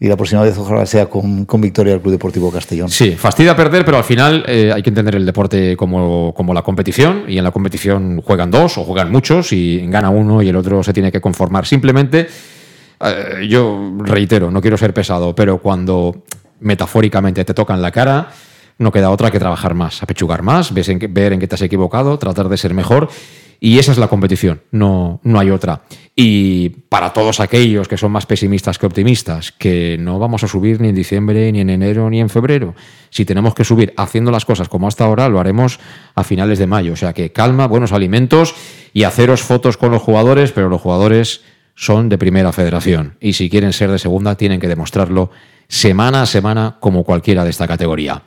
y 0.00 0.06
la 0.06 0.16
próxima 0.16 0.42
vez 0.42 0.56
ojalá 0.56 0.86
sea 0.86 1.06
con, 1.06 1.44
victoria 1.60 1.92
del 1.92 2.00
Club 2.00 2.12
Deportivo 2.12 2.52
Castellón. 2.52 2.88
Sí, 2.88 3.12
fastidia 3.12 3.56
perder, 3.56 3.84
pero 3.84 3.96
al 3.96 4.04
final 4.04 4.44
eh, 4.46 4.72
hay 4.72 4.82
que 4.82 4.90
entender 4.90 5.16
el 5.16 5.26
deporte 5.26 5.76
como, 5.76 6.32
como, 6.34 6.54
la 6.54 6.62
competición 6.62 7.24
y 7.26 7.36
en 7.36 7.44
la 7.44 7.50
competición 7.50 8.22
juegan 8.22 8.50
dos 8.50 8.78
o 8.78 8.84
juegan 8.84 9.10
muchos 9.10 9.52
y 9.52 9.84
gana 9.88 10.10
uno 10.10 10.40
y 10.40 10.48
el 10.48 10.56
otro 10.56 10.82
se 10.82 10.92
tiene 10.92 11.10
que 11.10 11.20
conformar. 11.20 11.66
Simplemente, 11.66 12.28
eh, 13.00 13.46
yo 13.48 13.92
reitero, 13.98 14.50
no 14.50 14.60
quiero 14.60 14.78
ser 14.78 14.94
pesado, 14.94 15.34
pero 15.34 15.58
cuando 15.58 16.22
metafóricamente 16.60 17.44
te 17.44 17.52
tocan 17.52 17.82
la 17.82 17.90
cara, 17.90 18.30
no 18.78 18.92
queda 18.92 19.10
otra 19.10 19.32
que 19.32 19.40
trabajar 19.40 19.74
más, 19.74 20.02
apechugar 20.02 20.42
más, 20.42 20.72
ver 20.72 21.32
en 21.32 21.40
qué 21.40 21.48
te 21.48 21.54
has 21.56 21.62
equivocado, 21.62 22.18
tratar 22.18 22.48
de 22.48 22.56
ser 22.56 22.72
mejor 22.72 23.08
y 23.60 23.78
esa 23.78 23.92
es 23.92 23.98
la 23.98 24.08
competición, 24.08 24.62
no, 24.70 25.20
no 25.24 25.40
hay 25.40 25.50
otra. 25.50 25.82
Y 26.14 26.70
para 26.88 27.12
todos 27.12 27.40
aquellos 27.40 27.88
que 27.88 27.96
son 27.96 28.12
más 28.12 28.26
pesimistas 28.26 28.78
que 28.78 28.86
optimistas, 28.86 29.52
que 29.52 29.96
no 29.98 30.18
vamos 30.18 30.44
a 30.44 30.48
subir 30.48 30.80
ni 30.80 30.88
en 30.88 30.94
diciembre, 30.94 31.50
ni 31.52 31.60
en 31.60 31.70
enero, 31.70 32.08
ni 32.10 32.20
en 32.20 32.28
febrero. 32.28 32.74
Si 33.10 33.24
tenemos 33.24 33.54
que 33.54 33.64
subir 33.64 33.94
haciendo 33.96 34.30
las 34.30 34.44
cosas 34.44 34.68
como 34.68 34.88
hasta 34.88 35.04
ahora, 35.04 35.28
lo 35.28 35.40
haremos 35.40 35.80
a 36.14 36.24
finales 36.24 36.58
de 36.58 36.66
mayo. 36.66 36.92
O 36.92 36.96
sea 36.96 37.12
que 37.12 37.32
calma, 37.32 37.66
buenos 37.66 37.92
alimentos 37.92 38.54
y 38.92 39.04
haceros 39.04 39.42
fotos 39.42 39.76
con 39.76 39.90
los 39.90 40.02
jugadores, 40.02 40.52
pero 40.52 40.68
los 40.68 40.80
jugadores 40.80 41.42
son 41.74 42.08
de 42.08 42.18
primera 42.18 42.52
federación. 42.52 43.16
Y 43.20 43.34
si 43.34 43.48
quieren 43.48 43.72
ser 43.72 43.90
de 43.90 44.00
segunda, 44.00 44.34
tienen 44.34 44.60
que 44.60 44.66
demostrarlo 44.66 45.30
semana 45.68 46.22
a 46.22 46.26
semana 46.26 46.78
como 46.80 47.04
cualquiera 47.04 47.44
de 47.44 47.50
esta 47.50 47.68
categoría. 47.68 48.22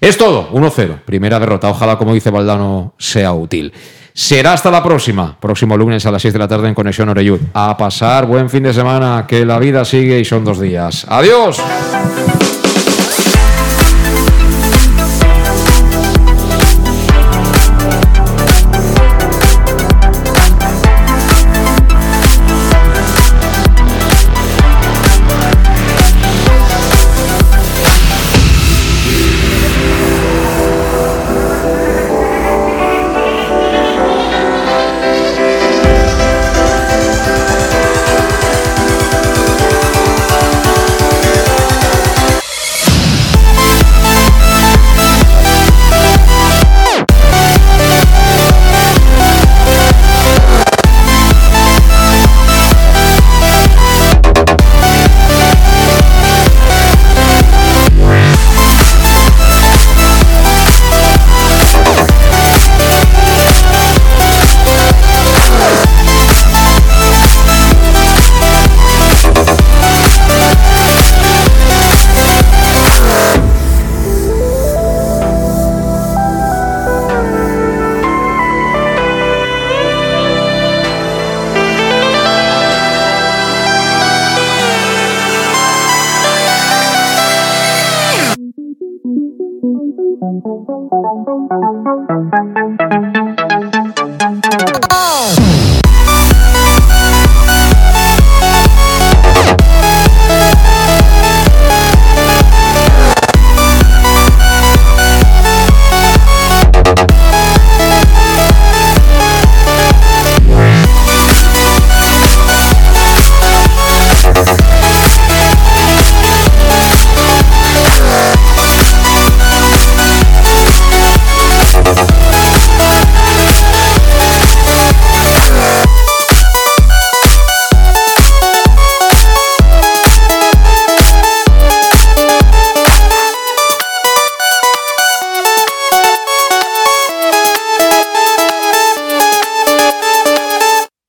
Es 0.00 0.16
todo, 0.18 0.50
1-0, 0.52 1.02
primera 1.04 1.40
derrota. 1.40 1.70
Ojalá, 1.70 1.98
como 1.98 2.14
dice 2.14 2.30
Valdano, 2.30 2.94
sea 2.98 3.32
útil. 3.32 3.72
Será 4.14 4.52
hasta 4.52 4.70
la 4.70 4.82
próxima, 4.82 5.36
próximo 5.40 5.76
lunes 5.76 6.04
a 6.04 6.10
las 6.10 6.20
6 6.22 6.34
de 6.34 6.38
la 6.38 6.48
tarde 6.48 6.68
en 6.68 6.74
Conexión 6.74 7.08
Oreyud. 7.08 7.40
A 7.54 7.76
pasar 7.76 8.26
buen 8.26 8.50
fin 8.50 8.62
de 8.62 8.74
semana, 8.74 9.24
que 9.26 9.44
la 9.46 9.58
vida 9.58 9.84
sigue 9.84 10.20
y 10.20 10.24
son 10.24 10.44
dos 10.44 10.60
días. 10.60 11.06
Adiós. 11.08 11.62